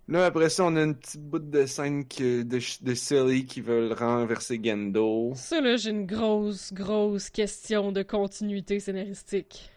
Là, 0.08 0.26
après 0.26 0.50
ça, 0.50 0.64
on 0.64 0.74
a 0.74 0.82
une 0.82 0.96
petite 0.96 1.22
bout 1.22 1.38
de 1.38 1.66
scène 1.66 2.06
que, 2.06 2.42
de, 2.42 2.58
de 2.84 2.94
Silly 2.94 3.46
qui 3.46 3.60
veulent 3.60 3.92
renverser 3.92 4.60
Gendo. 4.62 5.32
Ça, 5.36 5.60
là, 5.60 5.76
j'ai 5.76 5.90
une 5.90 6.04
grosse, 6.04 6.72
grosse 6.72 7.30
question 7.30 7.92
de 7.92 8.02
continuité 8.02 8.80
scénaristique. 8.80 9.70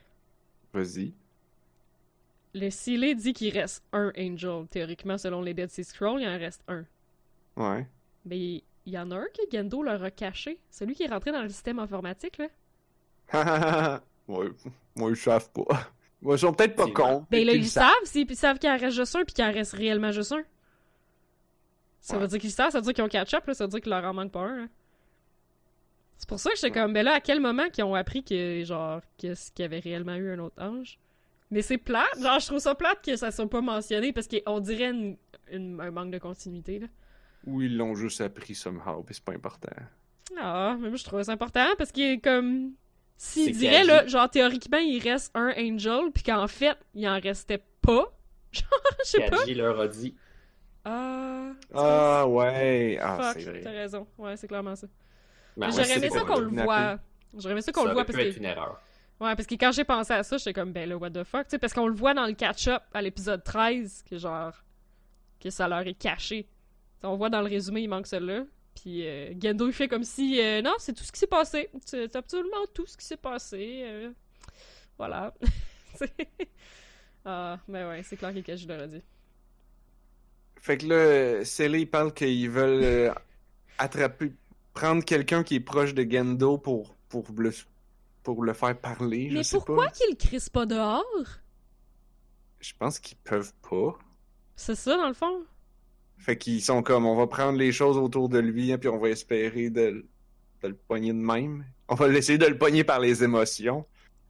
Vas-y. 0.73 1.13
Le 2.55 2.71
Sealy 2.71 3.15
dit 3.15 3.33
qu'il 3.33 3.53
reste 3.53 3.83
un 3.93 4.11
Angel. 4.17 4.65
Théoriquement, 4.71 5.19
selon 5.19 5.41
les 5.41 5.53
Dead 5.53 5.69
Sea 5.69 5.83
Scrolls, 5.83 6.21
il 6.21 6.27
en 6.27 6.39
reste 6.39 6.63
un. 6.67 6.83
Ouais. 7.55 7.87
Mais 8.25 8.63
il 8.85 8.93
y 8.93 8.97
en 8.99 9.11
a 9.11 9.15
un 9.15 9.25
que 9.25 9.41
Gendo 9.51 9.81
leur 9.83 10.03
a 10.03 10.11
caché. 10.11 10.59
Celui 10.69 10.93
qui 10.95 11.03
est 11.03 11.07
rentré 11.07 11.31
dans 11.31 11.41
le 11.41 11.49
système 11.49 11.79
informatique, 11.79 12.37
là. 12.37 12.47
ouais. 14.27 14.47
Moi, 14.95 15.11
ils 15.11 15.15
savent 15.17 15.49
pas. 15.51 15.63
Moi, 16.21 16.35
ils 16.35 16.39
sont 16.39 16.53
peut-être 16.53 16.75
pas 16.75 16.89
cons. 16.89 17.25
Ben 17.29 17.45
là, 17.45 17.53
Ils 17.53 17.67
savent, 17.67 17.89
s'ils 18.05 18.29
ils 18.29 18.35
savent 18.37 18.57
qu'il 18.59 18.69
en 18.69 18.77
reste 18.77 18.95
juste 18.95 19.15
un, 19.15 19.23
puis 19.25 19.33
qu'il 19.33 19.43
en 19.43 19.51
reste 19.51 19.73
réellement 19.73 20.11
juste 20.11 20.31
un. 20.31 20.43
Ça 21.99 22.17
veut 22.17 22.27
dire 22.27 22.39
qu'ils 22.39 22.51
savent, 22.51 22.71
ça 22.71 22.79
veut 22.79 22.83
dire 22.83 22.93
qu'ils 22.93 23.03
ont 23.03 23.07
catch-up, 23.09 23.45
là, 23.47 23.53
ça 23.53 23.65
veut 23.65 23.69
dire 23.71 23.81
qu'il 23.81 23.89
leur 23.89 24.03
en 24.03 24.13
manque 24.13 24.31
pas 24.31 24.41
un. 24.41 24.55
là. 24.61 24.67
C'est 26.17 26.27
pour 26.29 26.39
ça 26.39 26.49
que 26.51 26.55
j'étais 26.55 26.71
comme, 26.71 26.93
ben 26.93 27.03
là, 27.03 27.13
à 27.15 27.19
quel 27.21 27.39
moment 27.41 27.69
qu'ils 27.69 27.83
ont 27.83 27.95
appris 27.95 28.23
que, 28.23 28.63
genre, 28.63 29.01
qu'est-ce 29.17 29.51
qu'il 29.51 29.63
y 29.63 29.65
avait 29.65 29.79
réellement 29.79 30.15
eu 30.15 30.31
un 30.31 30.39
autre 30.39 30.55
ange? 30.61 30.97
Mais 31.51 31.61
c'est 31.61 31.77
plate, 31.77 32.19
genre, 32.21 32.39
je 32.39 32.47
trouve 32.47 32.59
ça 32.59 32.75
plate 32.75 33.03
que 33.03 33.15
ça 33.17 33.31
soit 33.31 33.49
pas 33.49 33.61
mentionné, 33.61 34.13
parce 34.13 34.27
qu'on 34.27 34.59
dirait 34.59 34.89
une- 34.91 35.17
une- 35.51 35.79
un 35.81 35.91
manque 35.91 36.11
de 36.11 36.17
continuité, 36.19 36.79
là. 36.79 36.87
Ou 37.45 37.61
ils 37.61 37.75
l'ont 37.75 37.95
juste 37.95 38.21
appris 38.21 38.55
somehow, 38.55 39.03
pis 39.03 39.15
c'est 39.15 39.23
pas 39.23 39.33
important. 39.33 39.69
Ah, 40.39 40.75
mais 40.79 40.89
moi, 40.89 40.97
je 40.97 41.03
trouvais 41.03 41.25
ça 41.25 41.33
important, 41.33 41.65
parce 41.77 41.91
qu'il 41.91 42.03
est 42.03 42.19
comme... 42.19 42.71
S'il 43.17 43.55
dirait, 43.55 43.83
là, 43.83 44.05
genre, 44.07 44.29
théoriquement, 44.29 44.77
il 44.79 44.99
reste 44.99 45.31
un 45.35 45.53
Angel, 45.57 46.11
puis 46.13 46.23
qu'en 46.23 46.47
fait, 46.47 46.77
il 46.93 47.07
en 47.07 47.19
restait 47.19 47.63
pas, 47.81 48.05
genre, 48.51 48.63
je 49.03 49.09
sais 49.09 49.29
pas. 49.29 49.37
Kaji 49.37 49.53
leur 49.55 49.79
a 49.79 49.87
dit 49.87 50.15
Ah... 50.83 51.51
Ah, 51.73 52.27
ouais. 52.27 52.97
Ah, 53.01 53.33
Fuck, 53.33 53.41
c'est 53.41 53.61
t'as 53.61 53.69
vrai. 53.69 53.81
raison. 53.81 54.07
Ouais, 54.17 54.35
c'est 54.37 54.47
clairement 54.47 54.75
ça. 54.75 54.87
Ben 55.55 55.67
ouais, 55.67 55.71
J'aurais 55.71 55.97
aimé 55.97 56.09
ça 56.09 56.19
pas 56.21 56.25
qu'on 56.25 56.39
le 56.39 56.47
voit. 56.63 56.99
J'aurais 57.37 57.51
aimé 57.51 57.61
ça 57.61 57.71
qu'on 57.71 57.81
Ça 57.83 57.87
le 57.87 57.93
voit 57.93 58.05
parce 58.05 58.17
que. 58.17 58.37
une 58.37 58.45
erreur. 58.45 58.81
Ouais, 59.19 59.35
parce 59.35 59.45
que 59.45 59.55
quand 59.55 59.71
j'ai 59.71 59.83
pensé 59.83 60.11
à 60.13 60.23
ça, 60.23 60.37
j'étais 60.37 60.53
comme, 60.53 60.73
ben 60.73 60.89
là, 60.89 60.97
what 60.97 61.11
the 61.11 61.23
fuck, 61.23 61.43
tu 61.43 61.51
sais, 61.51 61.59
parce 61.59 61.73
qu'on 61.73 61.87
le 61.87 61.93
voit 61.93 62.13
dans 62.13 62.25
le 62.25 62.33
catch-up 62.33 62.81
à 62.93 63.01
l'épisode 63.01 63.43
13, 63.43 64.03
que 64.09 64.17
genre. 64.17 64.53
que 65.39 65.49
ça 65.49 65.67
leur 65.67 65.85
est 65.87 65.93
caché. 65.93 66.47
On 67.03 67.15
voit 67.17 67.29
dans 67.29 67.41
le 67.41 67.47
résumé, 67.49 67.81
il 67.81 67.87
manque 67.89 68.07
celle-là. 68.07 68.45
Puis 68.75 69.05
euh, 69.07 69.33
Gendo, 69.39 69.67
il 69.67 69.73
fait 69.73 69.87
comme 69.87 70.03
si, 70.03 70.39
euh, 70.41 70.61
non, 70.61 70.73
c'est 70.79 70.93
tout 70.93 71.03
ce 71.03 71.11
qui 71.11 71.19
s'est 71.19 71.27
passé. 71.27 71.69
C'est 71.85 72.15
absolument 72.15 72.65
tout 72.73 72.85
ce 72.87 72.97
qui 72.97 73.05
s'est 73.05 73.17
passé. 73.17 73.81
euh, 73.85 74.11
voilà. 74.97 75.33
Ah, 77.25 77.57
ben 77.69 77.87
ouais, 77.87 78.03
c'est 78.03 78.17
clair 78.17 78.33
que 78.33 78.39
Kaji 78.39 78.67
l'aurait 78.67 78.87
dit. 78.87 79.01
Fait 80.59 80.77
que 80.77 80.87
là, 80.87 81.45
Silly, 81.45 81.81
ils 81.81 81.85
parlent 81.89 82.13
qu'ils 82.13 82.49
veulent 82.49 83.13
attraper, 83.77 84.33
prendre 84.73 85.03
quelqu'un 85.05 85.43
qui 85.43 85.55
est 85.55 85.59
proche 85.61 85.93
de 85.93 86.03
Gendo 86.09 86.57
pour, 86.57 86.95
pour, 87.07 87.25
le, 87.37 87.51
pour 88.23 88.43
le 88.43 88.53
faire 88.53 88.77
parler. 88.77 89.29
Je 89.29 89.35
Mais 89.35 89.43
sais 89.43 89.55
pourquoi 89.57 89.85
pas. 89.85 89.91
qu'il 89.91 90.09
le 90.09 90.15
crisse 90.17 90.49
pas 90.49 90.65
dehors? 90.65 91.05
Je 92.59 92.73
pense 92.77 92.99
qu'ils 92.99 93.17
peuvent 93.17 93.53
pas. 93.69 93.97
C'est 94.55 94.75
ça, 94.75 94.97
dans 94.97 95.07
le 95.07 95.13
fond? 95.13 95.45
Fait 96.23 96.37
qu'ils 96.37 96.61
sont 96.61 96.81
comme, 96.83 97.05
on 97.05 97.15
va 97.15 97.27
prendre 97.27 97.57
les 97.59 97.73
choses 97.73 97.97
autour 97.97 98.29
de 98.29 98.39
lui, 98.39 98.71
hein, 98.71 98.77
puis 98.77 98.87
on 98.87 98.97
va 98.97 99.09
espérer 99.09 99.69
de, 99.69 100.05
de 100.61 100.67
le 100.69 100.73
pogner 100.73 101.11
de 101.11 101.17
même. 101.17 101.65
On 101.89 101.95
va 101.95 102.07
essayer 102.07 102.37
de 102.37 102.45
le 102.45 102.57
pogner 102.57 102.85
par 102.85 102.99
les 103.01 103.23
émotions. 103.25 103.85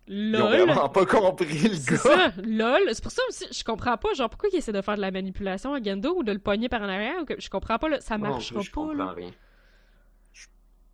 Ils 0.07 0.35
ont 0.35 0.49
LOL! 0.49 0.61
vraiment 0.63 0.89
pas 0.89 1.05
compris 1.05 1.67
le 1.69 1.75
C'est 1.75 1.91
gars. 1.91 1.97
ça, 1.97 2.33
lol. 2.43 2.81
C'est 2.91 3.03
pour 3.03 3.11
ça 3.11 3.21
aussi, 3.29 3.45
je 3.51 3.63
comprends 3.63 3.95
pas, 3.97 4.11
genre, 4.15 4.27
pourquoi 4.29 4.49
il 4.51 4.57
essaie 4.57 4.71
de 4.73 4.81
faire 4.81 4.95
de 4.95 5.01
la 5.01 5.11
manipulation 5.11 5.73
à 5.75 5.81
Gendo 5.81 6.15
ou 6.17 6.23
de 6.23 6.31
le 6.31 6.39
pogner 6.39 6.67
par 6.67 6.81
en 6.81 6.89
arrière, 6.89 7.21
ou 7.21 7.25
que, 7.25 7.39
je 7.39 7.49
comprends 7.49 7.77
pas, 7.77 7.87
là, 7.89 8.01
ça 8.01 8.17
non 8.17 8.31
marchera 8.31 8.61
je 8.61 8.71
pas, 8.71 8.81
comprends 8.81 8.93
là. 8.95 9.11
rien. 9.11 9.29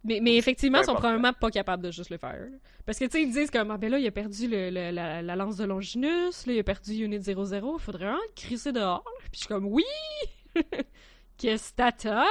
Mais, 0.04 0.20
mais 0.22 0.38
effectivement, 0.38 0.80
ils 0.80 0.86
sont 0.86 0.94
probablement 0.96 1.34
pas 1.34 1.50
capables 1.52 1.84
de 1.84 1.92
juste 1.92 2.10
le 2.10 2.18
faire. 2.18 2.34
là. 2.40 2.58
Parce 2.86 2.98
que, 3.00 3.06
tu 3.06 3.12
sais, 3.12 3.22
ils 3.24 3.32
disent 3.32 3.52
comme, 3.52 3.70
ah 3.72 3.78
ben 3.78 3.92
là, 3.92 4.00
il 4.00 4.08
a 4.08 4.12
perdu 4.12 4.48
le, 4.48 4.70
le- 4.70 4.92
la, 4.92 5.22
la 5.22 5.36
lance 5.36 5.58
de 5.58 5.66
Longinus, 5.66 6.46
là, 6.46 6.54
il 6.54 6.60
a 6.60 6.64
perdu 6.64 6.94
Unit 7.04 7.22
00, 7.22 7.78
faudrait 7.80 8.06
vraiment 8.06 8.18
le 8.30 8.34
crisser 8.36 8.72
dehors. 8.72 9.04
Puis 9.24 9.32
je 9.34 9.38
suis 9.40 9.48
comme, 9.48 9.66
oui! 9.66 9.84
Qu'est-ce 11.38 11.72
que 11.72 11.76
t'attends? 11.78 12.26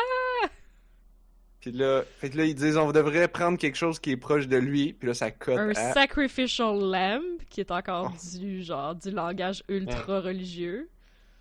Puis 1.61 1.73
là, 1.73 2.05
fait 2.19 2.31
que 2.31 2.37
là, 2.37 2.45
ils 2.45 2.55
disent, 2.55 2.77
on 2.77 2.93
devrait 2.93 3.27
prendre 3.29 3.59
quelque 3.59 3.77
chose 3.77 3.99
qui 3.99 4.13
est 4.13 4.17
proche 4.17 4.47
de 4.47 4.57
lui, 4.57 4.93
puis 4.93 5.09
là, 5.09 5.15
ça 5.15 5.31
cote 5.33 5.59
Un 5.59 5.71
à... 5.71 5.93
sacrificial 5.93 6.79
lamb, 6.79 7.23
qui 7.51 7.61
est 7.61 7.71
encore 7.73 8.13
Oh. 8.15 8.39
du, 8.39 8.63
genre, 8.63 8.95
du 8.95 9.11
langage 9.11 9.65
ultra 9.69 10.21
religieux. 10.21 10.89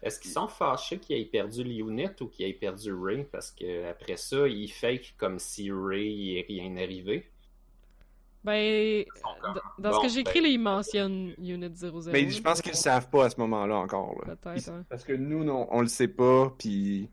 Est-ce 0.02 0.20
qu'ils 0.20 0.32
sont 0.32 0.48
fâchés 0.48 0.98
qu'il 1.00 1.18
ait 1.18 1.26
perdu 1.26 1.64
Leonit 1.64 2.10
ou 2.22 2.28
qu'il 2.28 2.46
ait 2.48 2.54
perdu 2.54 2.94
Ray? 2.94 3.26
Parce 3.32 3.52
que 3.52 3.90
après 3.90 4.18
ça, 4.18 4.48
il 4.48 4.70
fake 4.70 5.16
comme 5.18 5.40
si 5.40 5.72
Ray 5.72 6.38
est 6.38 6.46
rien 6.48 6.76
arrivé. 6.78 7.30
Ben, 8.48 9.06
dans 9.80 9.92
ce 9.92 9.98
bon, 9.98 10.02
que 10.04 10.08
j'ai 10.10 10.20
écrit, 10.22 10.40
ben, 10.40 10.44
là, 10.44 10.50
il 10.50 10.60
mentionne 10.60 11.34
Unit 11.38 11.76
00. 11.76 12.12
Mais 12.12 12.30
je 12.30 12.42
pense 12.42 12.62
qu'ils 12.62 12.72
le 12.72 12.78
savent 12.78 13.10
pas 13.10 13.26
à 13.26 13.30
ce 13.30 13.38
moment-là 13.42 13.76
encore. 13.78 14.16
Là. 14.26 14.36
Peut-être, 14.36 14.66
Ils- 14.68 14.72
ouais. 14.72 14.82
Parce 14.90 15.04
que 15.04 15.14
nous, 15.14 15.44
non, 15.44 15.68
on 15.72 15.82
le 15.82 15.88
sait 15.88 16.08
pas, 16.08 16.54
puis... 16.58 17.10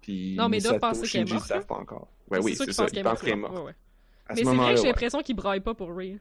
puis 0.00 0.34
Non, 0.36 0.48
mais 0.48 0.58
ils 0.58 0.60
Misato, 0.60 0.78
penser 0.78 1.00
qu'elle 1.00 1.06
est 1.06 1.26
Shinji, 1.26 1.32
morte, 1.34 1.44
ils 1.46 1.48
savent 1.48 1.66
pas 1.66 1.76
encore. 1.76 2.08
Ben 2.30 2.40
oui, 2.42 2.54
c'est 2.54 2.72
ça, 2.72 2.86
ils 2.92 3.02
pensent 3.02 3.20
qu'elle 3.20 3.32
est 3.32 3.36
morte. 3.36 3.52
morte. 3.52 3.64
Ouais, 3.64 3.70
ouais. 3.70 3.74
À 4.28 4.34
Mais 4.34 4.44
ce 4.44 4.50
c'est 4.50 4.54
vrai 4.56 4.70
que 4.70 4.76
j'ai 4.76 4.82
ouais. 4.82 4.88
l'impression 4.88 5.22
qu'ils 5.22 5.36
braillent 5.36 5.60
pas 5.60 5.74
pour 5.74 5.94
Ray. 5.94 6.18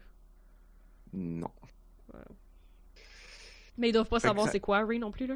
Non. 1.13 1.51
Mais 3.77 3.89
ils 3.89 3.93
doivent 3.93 4.07
pas 4.09 4.19
Fait 4.19 4.27
savoir 4.27 4.45
ça- 4.47 4.51
c'est 4.53 4.59
quoi 4.59 4.83
Ray 4.85 4.99
non 4.99 5.11
plus, 5.11 5.27
là. 5.27 5.35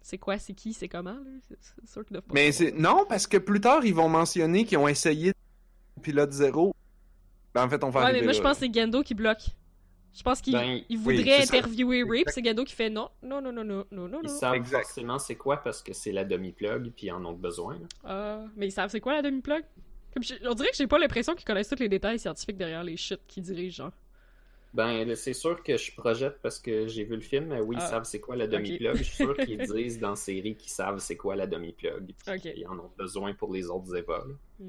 C'est 0.00 0.18
quoi, 0.18 0.38
c'est 0.38 0.54
qui, 0.54 0.72
c'est 0.72 0.88
comment, 0.88 1.12
là? 1.12 1.30
C'est 1.60 1.88
sûr 1.88 2.04
qu'ils 2.04 2.14
doivent 2.14 2.24
pas 2.24 2.34
Mais 2.34 2.50
savoir. 2.50 2.72
c'est... 2.74 2.80
Non, 2.80 3.04
parce 3.08 3.26
que 3.26 3.36
plus 3.36 3.60
tard, 3.60 3.84
ils 3.84 3.94
vont 3.94 4.08
mentionner 4.08 4.64
qu'ils 4.64 4.78
ont 4.78 4.88
essayé 4.88 5.32
pilote 6.02 6.32
zéro. 6.32 6.74
Ben, 7.54 7.64
en 7.64 7.68
fait, 7.68 7.82
on 7.84 7.90
va 7.90 8.04
Ouais, 8.04 8.12
mais 8.12 8.18
moi, 8.22 8.28
là, 8.28 8.32
je 8.32 8.40
pense 8.42 8.58
que 8.58 8.66
c'est 8.66 8.74
Gendo 8.74 9.02
qui 9.02 9.14
bloque. 9.14 9.42
Je 10.14 10.22
pense 10.22 10.40
qu'il 10.42 10.52
Ben, 10.52 10.82
il 10.90 10.98
voudrait 10.98 11.42
interviewer 11.42 12.04
puis 12.04 12.24
c'est 12.28 12.44
Gendo 12.44 12.64
qui 12.64 12.74
fait 12.74 12.90
non, 12.90 13.08
non, 13.22 13.40
non, 13.40 13.50
non, 13.52 13.64
non, 13.64 13.84
non, 13.90 14.08
non, 14.08 14.20
Ils 14.22 14.28
non. 14.28 14.34
savent 14.38 14.54
Exact. 14.56 14.82
forcément 14.82 15.18
c'est 15.18 15.36
quoi 15.36 15.56
parce 15.58 15.82
que 15.82 15.94
c'est 15.94 16.12
la 16.12 16.24
demi-plug 16.24 16.92
puis 16.94 17.06
ils 17.06 17.12
en 17.12 17.24
ont 17.24 17.32
besoin. 17.32 17.78
Ah, 18.04 18.44
mais 18.56 18.68
ils 18.68 18.72
savent 18.72 18.90
c'est 18.90 19.00
quoi 19.00 19.14
la 19.14 19.22
demi-plug? 19.22 19.64
On 20.44 20.52
dirait 20.54 20.68
que 20.70 20.76
j'ai 20.76 20.86
pas 20.86 20.98
l'impression 20.98 21.34
qu'ils 21.34 21.46
connaissent 21.46 21.70
tous 21.70 21.78
les 21.78 21.88
détails 21.88 22.18
scientifiques 22.18 22.58
derrière 22.58 22.84
les 22.84 22.98
shit 22.98 23.20
qu'ils 23.26 23.42
dirigent, 23.44 23.84
genre. 23.84 23.92
Ben, 24.74 25.14
c'est 25.16 25.32
sûr 25.32 25.62
que 25.62 25.76
je 25.78 25.92
projette 25.94 26.38
parce 26.42 26.58
que 26.58 26.86
j'ai 26.86 27.04
vu 27.04 27.14
le 27.14 27.20
film, 27.22 27.46
mais 27.46 27.60
oui, 27.60 27.76
ils 27.78 27.82
Ah. 27.82 27.86
savent 27.88 28.04
c'est 28.04 28.20
quoi 28.20 28.36
la 28.36 28.46
demi-plug. 28.46 28.96
Je 28.96 29.02
suis 29.02 29.16
sûr 29.16 29.34
qu'ils 29.38 29.58
disent 29.58 29.98
dans 29.98 30.10
la 30.10 30.16
série 30.16 30.54
qu'ils 30.56 30.70
savent 30.70 30.98
c'est 30.98 31.16
quoi 31.16 31.36
la 31.36 31.46
demi-plug. 31.46 32.12
puis 32.18 32.34
Ok. 32.34 32.40
qu'ils 32.54 32.66
en 32.66 32.78
ont 32.78 32.90
besoin 32.98 33.32
pour 33.32 33.50
les 33.52 33.66
autres 33.70 33.96
Eva. 33.96 34.24
là. 34.26 34.66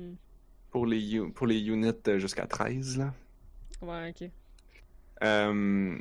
Pour 0.74 0.86
les, 0.88 1.22
pour 1.36 1.48
les 1.48 1.62
units 1.62 1.92
euh, 2.08 2.18
jusqu'à 2.18 2.46
13, 2.48 2.98
là. 2.98 3.14
Ouais, 3.82 4.10
ok. 4.10 4.30
Euh... 5.24 5.98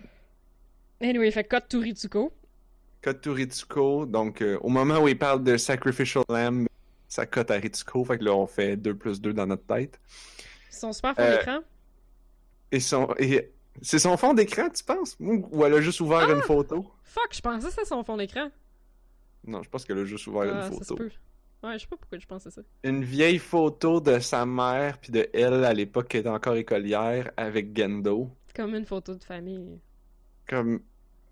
Anyway, 1.01 1.31
fait 1.31 1.45
cut 1.45 1.61
to 1.69 1.79
Ritsuko. 1.81 2.33
Code 3.03 3.21
to 3.21 3.33
Ritsuko, 3.35 4.07
donc 4.07 4.41
euh, 4.41 4.59
au 4.63 4.69
moment 4.71 4.99
où 5.01 5.09
il 5.09 5.19
parle 5.19 5.45
de 5.45 5.57
Sacrificial 5.57 6.25
Lamb, 6.29 6.67
ça 7.09 7.27
cote 7.27 7.51
à 7.51 7.55
Ritsuko, 7.57 8.05
fait 8.05 8.17
que 8.19 8.25
là 8.25 8.33
on 8.35 8.47
fait 8.47 8.77
2 8.77 8.95
plus 8.97 9.21
2 9.21 9.33
dans 9.35 9.47
notre 9.47 9.67
tête. 9.67 10.01
Ils 10.71 10.75
sont 10.77 10.93
super 10.93 11.15
fond 11.15 11.23
Euh, 11.23 11.37
d'écran. 11.37 11.59
Et 12.71 12.81
son 12.81 13.09
et 13.19 13.53
c'est 13.83 13.99
son 13.99 14.17
fond 14.17 14.33
d'écran, 14.35 14.69
tu 14.71 14.83
penses? 14.85 15.17
Ou 15.21 15.65
elle 15.67 15.75
a 15.75 15.81
juste 15.83 16.01
ouvert 16.01 16.27
Ah! 16.31 16.33
une 16.33 16.43
photo? 16.43 16.91
Fuck, 17.05 17.29
je 17.35 17.41
pensais 17.43 17.67
que 17.67 17.71
c'était 17.73 17.85
son 17.85 18.03
fond 18.05 18.17
d'écran. 18.17 18.51
Non, 19.47 19.63
je 19.63 19.69
pense 19.69 19.85
qu'elle 19.85 19.99
a 19.99 20.05
juste 20.05 20.27
ouvert 20.29 20.43
Ah, 20.55 20.67
une 20.67 20.73
ça 20.73 20.79
se 20.79 20.85
photo. 20.85 20.95
peut. 20.97 21.11
Ouais, 21.63 21.75
je 21.75 21.79
sais 21.81 21.87
pas 21.87 21.97
pourquoi 21.97 22.19
je 22.19 22.27
pensais 22.27 22.51
ça. 22.51 22.63
Une 22.83 23.05
vieille 23.05 23.39
photo 23.39 24.01
de 24.01 24.19
sa 24.19 24.45
mère 24.47 24.99
puis 24.99 25.13
de 25.13 25.29
elle 25.33 25.65
à 25.65 25.73
l'époque 25.73 26.09
qui 26.09 26.17
était 26.19 26.29
encore 26.29 26.57
écolière 26.57 27.31
avec 27.37 27.77
Gendo, 27.77 28.31
C'est 28.47 28.57
comme 28.57 28.75
une 28.75 28.85
photo 28.87 29.15
de 29.15 29.23
famille. 29.25 29.81
comme 30.49 30.83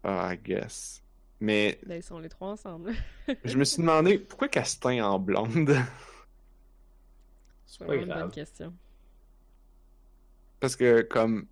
ah, 0.05 0.33
I 0.35 0.39
guess. 0.39 1.03
Mais 1.41 1.79
Là, 1.83 1.97
ils 1.97 2.03
sont 2.03 2.19
les 2.19 2.29
trois 2.29 2.49
ensemble. 2.51 2.93
je 3.45 3.57
me 3.59 3.65
suis 3.65 3.81
demandé 3.83 4.19
pourquoi 4.19 4.49
Castin 4.49 5.03
en 5.05 5.19
blonde 5.19 5.77
C'est 7.67 7.85
vraiment 7.85 8.03
une 8.03 8.13
bonne 8.15 8.19
grave. 8.19 8.31
question. 8.31 8.75
parce 10.61 10.77
que 10.77 11.03
comme 11.03 11.47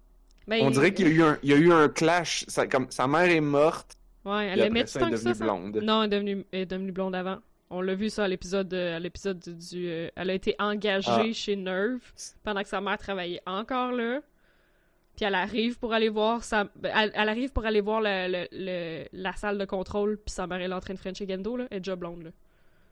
Ben, 0.46 0.62
on 0.64 0.70
dirait 0.70 0.94
qu'il 0.94 1.08
y 1.08 1.10
a 1.10 1.14
eu 1.14 1.22
un 1.22 1.38
il 1.42 1.50
y 1.50 1.52
a 1.52 1.56
eu 1.56 1.72
un 1.72 1.88
clash, 1.88 2.44
ça, 2.48 2.66
comme 2.66 2.90
sa 2.90 3.06
mère 3.06 3.28
est 3.30 3.40
morte 3.40 3.96
Ouais, 4.24 4.46
elle 4.46 4.62
aimait 4.62 4.84
tant 4.84 5.08
est 5.08 5.10
que 5.10 5.16
ça, 5.16 5.34
blonde. 5.34 5.76
Non, 5.82 6.02
elle 6.02 6.12
est 6.12 6.16
devenue, 6.16 6.46
elle 6.52 6.60
est 6.60 6.66
devenue 6.66 6.92
blonde 6.92 7.14
avant. 7.14 7.38
On 7.70 7.80
l'a 7.82 7.94
vu 7.94 8.08
ça 8.08 8.24
à 8.24 8.28
l'épisode 8.28 8.68
de- 8.68 8.94
à 8.94 8.98
l'épisode 8.98 9.38
du... 9.40 9.88
euh, 9.88 10.08
elle 10.16 10.30
a 10.30 10.34
été 10.34 10.54
engagée 10.58 11.10
Ah. 11.10 11.32
chez 11.32 11.54
Nerve 11.56 12.00
pendant 12.42 12.62
que 12.62 12.68
sa 12.68 12.80
mère 12.80 12.96
travaillait 12.98 13.42
encore 13.46 13.92
là. 13.92 14.20
puis 15.16 15.24
elle 15.26 15.34
arrive 15.34 15.78
pour 15.78 15.92
aller 15.92 16.08
voir 16.08 16.44
sa... 16.44 16.64
ben, 16.76 16.92
elle, 16.96 17.10
elle 17.14 17.28
arrive 17.28 17.52
pour 17.52 17.66
aller 17.66 17.80
voir 17.82 18.00
le, 18.00 18.28
le- 18.30 18.48
le- 18.52 19.04
la 19.12 19.32
salle 19.34 19.58
de 19.58 19.64
contrôle, 19.66 20.16
puis 20.16 20.32
sa 20.32 20.46
mère 20.46 20.60
elle 20.60 20.70
est 20.70 20.74
en 20.74 20.80
train 20.80 20.94
de 20.94 20.98
Frencher 20.98 21.26
Gendo, 21.28 21.56
là, 21.56 21.66
elle 21.70 21.76
est 21.78 21.80
déjà 21.80 21.96
blonde, 21.96 22.22
là. 22.22 22.30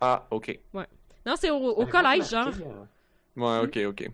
Ah, 0.00 0.26
ok. 0.30 0.58
Non, 0.74 1.34
c'est 1.36 1.50
au, 1.50 1.86
collège, 1.86 2.28
genre. 2.28 2.48
euh, 2.48 2.84
Ouais, 3.36 3.64
ok, 3.64 3.78
ok. 3.88 4.10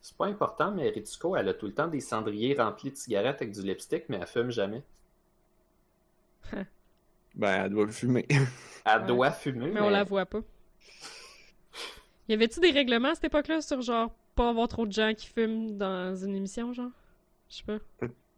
C'est 0.00 0.16
pas 0.16 0.26
important, 0.26 0.70
mais 0.72 0.88
Ritsuko, 0.90 1.36
elle 1.36 1.48
a 1.48 1.54
tout 1.54 1.66
le 1.66 1.74
temps 1.74 1.88
des 1.88 2.00
cendriers 2.00 2.54
remplis 2.54 2.90
de 2.90 2.96
cigarettes 2.96 3.40
avec 3.42 3.52
du 3.52 3.62
lipstick, 3.62 4.04
mais 4.08 4.18
elle 4.20 4.26
fume 4.26 4.50
jamais. 4.50 4.82
Ben, 7.36 7.64
elle 7.64 7.70
doit 7.70 7.88
fumer. 7.88 8.26
Elle 8.88 9.00
Ouais. 9.00 9.06
doit 9.06 9.30
fumer, 9.32 9.70
Mais 9.72 9.80
on 9.80 9.90
la 9.90 10.04
voit 10.04 10.26
pas. 10.26 10.40
Y 12.28 12.34
avait-tu 12.34 12.60
des 12.60 12.70
règlements 12.70 13.10
à 13.10 13.14
cette 13.14 13.24
époque-là 13.24 13.60
sur 13.60 13.80
genre 13.82 14.12
pas 14.34 14.48
avoir 14.50 14.68
trop 14.68 14.86
de 14.86 14.92
gens 14.92 15.12
qui 15.14 15.26
fument 15.28 15.76
dans 15.76 16.14
une 16.16 16.34
émission, 16.34 16.72
genre? 16.72 16.90
Je 17.50 17.56
sais 17.56 17.62
pas. 17.64 17.78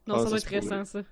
Non, 0.07 0.15
Ah, 0.15 0.19
ça 0.19 0.25
ça 0.25 0.29
doit 0.31 0.39
être 0.39 0.45
récent, 0.47 0.85
ça. 0.85 1.03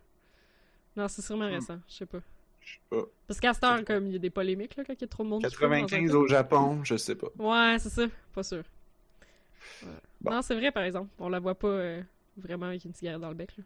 Non, 0.96 1.08
c'est 1.08 1.22
sûrement 1.22 1.48
Hmm. 1.48 1.54
récent, 1.54 1.78
je 1.88 1.94
sais 1.94 2.06
pas. 2.06 2.20
Je 2.62 2.72
sais 2.72 2.78
pas. 2.90 3.02
Parce 3.26 3.40
qu'à 3.40 3.54
cette 3.54 3.64
heure, 3.64 3.84
comme, 3.84 4.06
il 4.08 4.12
y 4.14 4.16
a 4.16 4.18
des 4.18 4.30
polémiques, 4.30 4.76
là, 4.76 4.84
quand 4.84 4.92
il 4.94 5.00
y 5.00 5.04
a 5.04 5.08
trop 5.08 5.22
de 5.24 5.28
monde 5.28 5.44
qui 5.44 5.54
fume 5.54 5.68
dans 5.68 5.74
un 5.74 5.80
95 5.80 6.10
club. 6.10 6.22
au 6.22 6.26
Japon, 6.26 6.80
je 6.84 6.96
sais 6.96 7.14
pas. 7.14 7.28
Ouais, 7.38 7.78
c'est 7.78 7.90
ça. 7.90 8.06
Pas 8.34 8.42
sûr. 8.42 8.62
Ouais. 9.82 9.88
Bon. 10.20 10.30
Non, 10.32 10.42
c'est 10.42 10.54
vrai, 10.54 10.70
par 10.72 10.82
exemple. 10.84 11.10
On 11.18 11.28
la 11.28 11.38
voit 11.40 11.54
pas 11.54 11.68
euh, 11.68 12.02
vraiment 12.36 12.66
avec 12.66 12.84
une 12.84 12.94
cigarette 12.94 13.20
dans 13.20 13.28
le 13.28 13.34
bec, 13.34 13.54
là. 13.58 13.64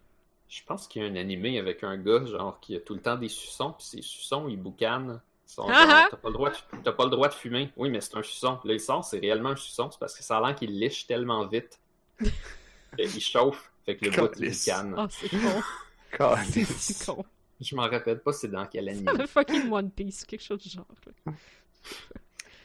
Je 0.50 0.62
pense 0.66 0.88
qu'il 0.88 1.00
y 1.00 1.04
a 1.04 1.08
un 1.08 1.14
animé 1.14 1.58
avec 1.60 1.84
un 1.84 1.96
gars, 1.96 2.24
genre, 2.26 2.58
qui 2.60 2.74
a 2.74 2.80
tout 2.80 2.94
le 2.94 3.00
temps 3.00 3.16
des 3.16 3.28
suçons, 3.28 3.72
puis 3.72 3.86
ces 3.86 4.02
suçons, 4.02 4.48
ils 4.48 4.60
boucanent. 4.60 5.20
T'as 5.56 6.16
pas, 6.16 6.28
le 6.28 6.32
droit 6.32 6.50
de- 6.50 6.90
pas 6.90 7.04
le 7.04 7.10
droit 7.10 7.28
de 7.28 7.34
fumer. 7.34 7.72
Oui, 7.76 7.88
mais 7.88 8.00
c'est 8.00 8.16
un 8.16 8.22
suçon. 8.22 8.58
Là, 8.64 8.74
il 8.74 8.80
sort, 8.80 9.04
c'est 9.04 9.18
réellement 9.20 9.50
un 9.50 9.56
suçon, 9.56 9.90
c'est 9.90 9.98
parce 9.98 10.16
que 10.16 10.22
ça 10.24 10.38
a 10.38 10.46
l'air 10.46 10.56
qu'il 10.56 10.78
liche 10.78 11.06
tellement 11.06 11.46
vite. 11.46 11.80
il 12.98 13.20
chauffe, 13.20 13.72
fait 13.84 13.96
que 13.96 14.06
le 14.06 14.10
bout, 14.10 14.32
il 14.38 14.50
boucane. 14.50 14.94
Ah, 14.98 15.06
c'est 15.08 15.28
con. 15.30 16.34
c'est 16.78 17.06
con. 17.06 17.24
Je 17.60 17.76
m'en 17.76 17.88
rappelle 17.88 18.20
pas 18.20 18.32
c'est 18.32 18.48
dans 18.48 18.66
quel 18.66 18.86
le 18.86 19.26
fucking 19.26 19.70
One 19.70 19.90
Piece, 19.90 20.24
quelque 20.24 20.42
chose 20.42 20.58
du 20.58 20.68
genre, 20.68 20.86
là. 21.26 21.32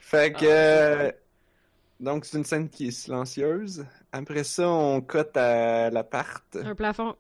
Fait 0.02 0.34
que. 0.34 0.46
Ah, 0.46 0.50
euh, 0.50 1.12
donc, 2.00 2.26
c'est 2.26 2.38
une 2.38 2.44
scène 2.44 2.70
qui 2.70 2.88
est 2.88 2.92
silencieuse. 2.92 3.86
Après 4.12 4.44
ça, 4.44 4.70
on 4.70 5.02
cote 5.02 5.36
à 5.38 5.90
l'appart. 5.90 6.56
Un 6.56 6.76
plafond. 6.76 7.16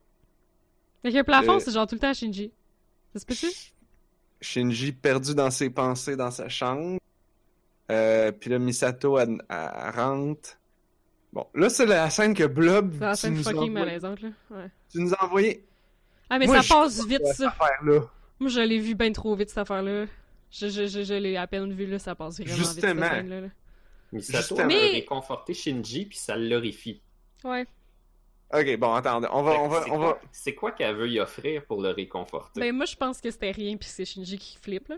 Fait 1.05 1.11
qu'un 1.11 1.23
plafond, 1.23 1.55
Euh, 1.57 1.59
c'est 1.59 1.71
genre 1.71 1.85
tout 1.85 1.93
le 1.95 1.99
temps 1.99 2.09
à 2.09 2.13
Shinji. 2.13 2.51
Ça 3.13 3.19
se 3.19 3.25
peut-tu? 3.25 3.47
Shinji 4.41 4.91
perdu 4.91 5.35
dans 5.35 5.51
ses 5.51 5.69
pensées 5.69 6.15
dans 6.15 6.31
sa 6.31 6.49
chambre. 6.49 6.99
Euh, 7.91 8.31
puis 8.31 8.49
là, 8.49 8.57
Misato, 8.59 9.19
elle, 9.19 9.37
elle 9.49 9.91
rentre. 9.95 10.57
Bon, 11.31 11.45
là, 11.53 11.69
c'est 11.69 11.85
la 11.85 12.09
scène 12.09 12.33
que 12.33 12.45
Blob. 12.45 12.93
C'est 12.93 12.99
la 13.01 13.11
tu 13.13 13.17
scène 13.21 13.33
nous 13.33 13.39
as 13.41 13.43
fucking 13.43 13.57
envoyé- 13.57 13.73
malaisante, 13.73 14.21
là. 14.21 14.29
Ouais. 14.51 14.71
Tu 14.91 14.99
nous 14.99 15.13
as 15.13 15.23
envoyé. 15.23 15.63
Ah, 16.29 16.39
mais 16.39 16.47
Moi, 16.47 16.61
ça 16.63 16.75
passe 16.75 17.05
vite, 17.05 17.25
ça. 17.27 17.49
affaire-là. 17.49 18.01
Moi, 18.39 18.49
je 18.49 18.59
l'ai 18.61 18.79
vu 18.79 18.95
bien 18.95 19.11
trop 19.11 19.35
vite, 19.35 19.49
cette 19.49 19.59
affaire-là. 19.59 20.05
Je, 20.51 20.67
je, 20.69 20.87
je, 20.87 21.03
je 21.03 21.13
l'ai 21.13 21.37
à 21.37 21.45
peine 21.45 21.71
vu, 21.73 21.85
là. 21.85 21.99
Ça 21.99 22.15
passe 22.15 22.37
vraiment 22.39 22.55
vite, 22.55 22.65
Justement. 22.65 23.01
cette 23.03 23.11
scène-là. 23.11 23.41
là. 23.41 23.47
Misato 24.11 24.37
Justement. 24.39 24.61
a 24.61 24.65
Mais- 24.67 24.89
réconforté 24.91 25.53
Shinji, 25.53 26.05
puis 26.05 26.17
ça 26.17 26.35
l'horrifie. 26.35 27.01
Ouais. 27.43 27.67
Ok, 28.53 28.77
bon, 28.77 28.93
attendez. 28.93 29.27
On 29.31 29.41
va. 29.43 29.59
On 29.59 29.67
va, 29.67 29.83
c'est 29.83 29.91
on 29.91 29.97
quoi- 29.97 30.13
va... 30.13 30.19
C'est 30.31 30.55
quoi 30.55 30.71
qu'elle 30.71 30.95
veut 30.95 31.09
y 31.09 31.19
offrir 31.19 31.65
pour 31.65 31.81
le 31.81 31.89
réconforter? 31.89 32.59
Ben, 32.59 32.75
moi, 32.75 32.85
je 32.85 32.95
pense 32.95 33.19
que 33.19 33.31
c'était 33.31 33.51
rien, 33.51 33.75
puis 33.77 33.89
c'est 33.89 34.05
Shinji 34.05 34.37
qui 34.37 34.57
flippe, 34.57 34.87
là. 34.89 34.97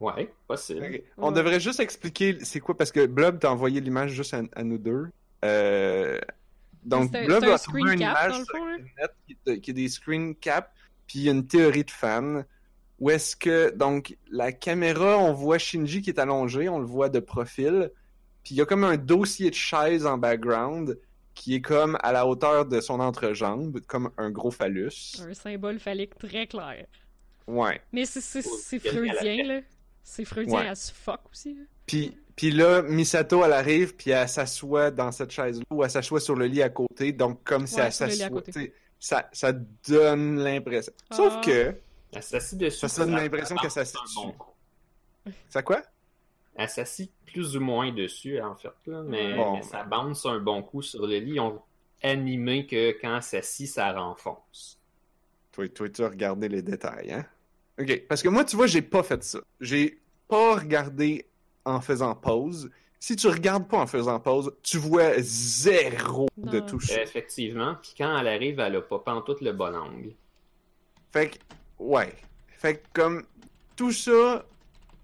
Ouais, 0.00 0.32
possible. 0.48 1.02
On 1.18 1.28
Ouais. 1.28 1.34
devrait 1.34 1.60
juste 1.60 1.78
expliquer 1.78 2.38
c'est 2.42 2.60
quoi, 2.60 2.76
parce 2.76 2.90
que 2.90 3.04
Blob 3.06 3.38
t'a 3.38 3.52
envoyé 3.52 3.80
l'image 3.80 4.12
juste 4.12 4.32
à, 4.34 4.42
à 4.54 4.64
nous 4.64 4.78
deux. 4.78 5.08
Euh, 5.44 6.18
Donc, 6.84 7.12
Blob 7.12 7.44
a 7.44 7.58
trouvé 7.58 7.82
une 7.92 7.98
cap, 7.98 8.16
image 8.28 8.44
sur? 8.44 8.56
Internet 8.56 9.60
qui 9.62 9.70
est 9.70 9.74
des 9.74 9.88
screen 9.88 10.34
caps, 10.34 10.68
puis 11.06 11.18
il 11.20 11.22
y 11.24 11.28
a 11.28 11.32
une 11.32 11.46
théorie 11.46 11.84
de 11.84 11.90
fan. 11.90 12.44
Où 12.98 13.10
est-ce 13.10 13.36
que, 13.36 13.70
donc, 13.70 14.16
la 14.30 14.52
caméra, 14.52 15.16
on 15.18 15.32
voit 15.32 15.58
Shinji 15.58 16.02
qui 16.02 16.10
est 16.10 16.18
allongé, 16.18 16.68
on 16.68 16.78
le 16.78 16.86
voit 16.86 17.08
de 17.10 17.20
profil, 17.20 17.90
puis 18.42 18.54
il 18.54 18.58
y 18.58 18.60
a 18.62 18.66
comme 18.66 18.84
un 18.84 18.96
dossier 18.96 19.50
de 19.50 19.54
chaise 19.54 20.06
en 20.06 20.16
background 20.18 20.98
qui 21.40 21.54
est 21.54 21.60
comme 21.62 21.96
à 22.02 22.12
la 22.12 22.26
hauteur 22.26 22.66
de 22.66 22.82
son 22.82 23.00
entrejambe, 23.00 23.80
comme 23.86 24.10
un 24.18 24.30
gros 24.30 24.50
phallus. 24.50 25.16
Un 25.26 25.32
symbole 25.32 25.78
phallique 25.80 26.18
très 26.18 26.46
clair. 26.46 26.84
Ouais. 27.46 27.80
Mais 27.92 28.04
c'est 28.04 28.78
freudien, 28.78 29.46
là. 29.46 29.60
C'est 30.02 30.26
freudien 30.26 30.58
Ouais. 30.60 30.68
as 30.68 30.92
fuck 30.92 31.20
aussi. 31.32 31.54
là. 31.54 31.62
Puis, 31.86 32.14
puis 32.36 32.50
là, 32.50 32.82
Misato, 32.82 33.42
elle 33.42 33.54
arrive, 33.54 33.96
puis 33.96 34.10
elle 34.10 34.28
s'assoit 34.28 34.90
dans 34.90 35.10
cette 35.12 35.30
chaise-là, 35.30 35.64
ou 35.70 35.82
elle 35.82 35.90
s'assoit 35.90 36.20
sur 36.20 36.34
le 36.36 36.44
lit 36.44 36.62
à 36.62 36.68
côté, 36.68 37.12
donc 37.12 37.42
comme 37.42 37.66
si 37.66 37.76
Ouais, 37.76 37.80
elle 37.82 37.86
à 37.86 37.90
s'assoit, 37.90 38.42
ça, 38.98 39.28
ça 39.32 39.52
donne 39.88 40.36
l'impression. 40.40 40.92
Sauf 41.10 41.32
Ah. 41.38 41.40
que, 41.42 41.74
Elle 42.12 42.22
s'assit 42.22 42.58
dessus. 42.58 42.86
Ça 42.86 43.04
donne 43.06 43.14
l'impression 43.16 43.56
qu'elle 43.56 43.70
s'assit 43.70 43.96
bon 44.14 44.26
dessus. 44.26 44.36
coup. 44.36 44.52
ça 45.48 45.62
quoi? 45.62 45.80
Elle 46.56 46.68
s'assit 46.68 47.10
plus 47.26 47.56
ou 47.56 47.60
moins 47.60 47.92
dessus, 47.92 48.40
en 48.40 48.54
fait, 48.54 48.72
là, 48.86 49.02
mais, 49.02 49.34
Bon. 49.34 49.56
mais 49.56 49.62
ça 49.62 49.84
bounce 49.84 50.26
un 50.26 50.38
bon 50.40 50.62
coup 50.62 50.82
sur 50.82 51.06
le 51.06 51.18
lit. 51.18 51.34
Ils 51.34 51.40
ont 51.40 51.60
animé 52.02 52.66
que 52.66 52.92
quand 53.00 53.16
elle 53.16 53.22
s'assit, 53.22 53.68
ça 53.68 53.92
renfonce. 53.92 54.78
Toi, 55.52 55.68
toi, 55.68 55.88
tu 55.88 56.02
as 56.02 56.08
regardé 56.08 56.48
les 56.48 56.62
détails, 56.62 57.12
hein? 57.12 57.26
Ok, 57.80 58.06
parce 58.08 58.22
que 58.22 58.28
moi, 58.28 58.44
tu 58.44 58.56
vois, 58.56 58.66
j'ai 58.66 58.82
pas 58.82 59.02
fait 59.02 59.22
ça. 59.22 59.40
J'ai 59.60 60.00
pas 60.28 60.56
regardé 60.56 61.26
en 61.64 61.80
faisant 61.80 62.14
pause. 62.14 62.70
Si 62.98 63.16
tu 63.16 63.28
regardes 63.28 63.66
pas 63.66 63.78
en 63.78 63.86
faisant 63.86 64.20
pause, 64.20 64.54
tu 64.62 64.76
vois 64.76 65.14
zéro 65.18 66.28
de 66.36 66.60
touche. 66.60 66.90
Effectivement, 66.90 67.76
puis 67.80 67.94
quand 67.96 68.18
elle 68.18 68.28
arrive, 68.28 68.60
elle 68.60 68.76
a 68.76 68.82
pas 68.82 68.98
pantoute 68.98 69.40
le 69.40 69.52
bon 69.52 69.74
angle. 69.74 70.12
Fait 71.10 71.30
que, 71.30 71.38
ouais. 71.78 72.12
Fait 72.58 72.76
que, 72.76 72.86
comme, 72.92 73.24
tout 73.76 73.92
ça, 73.92 74.44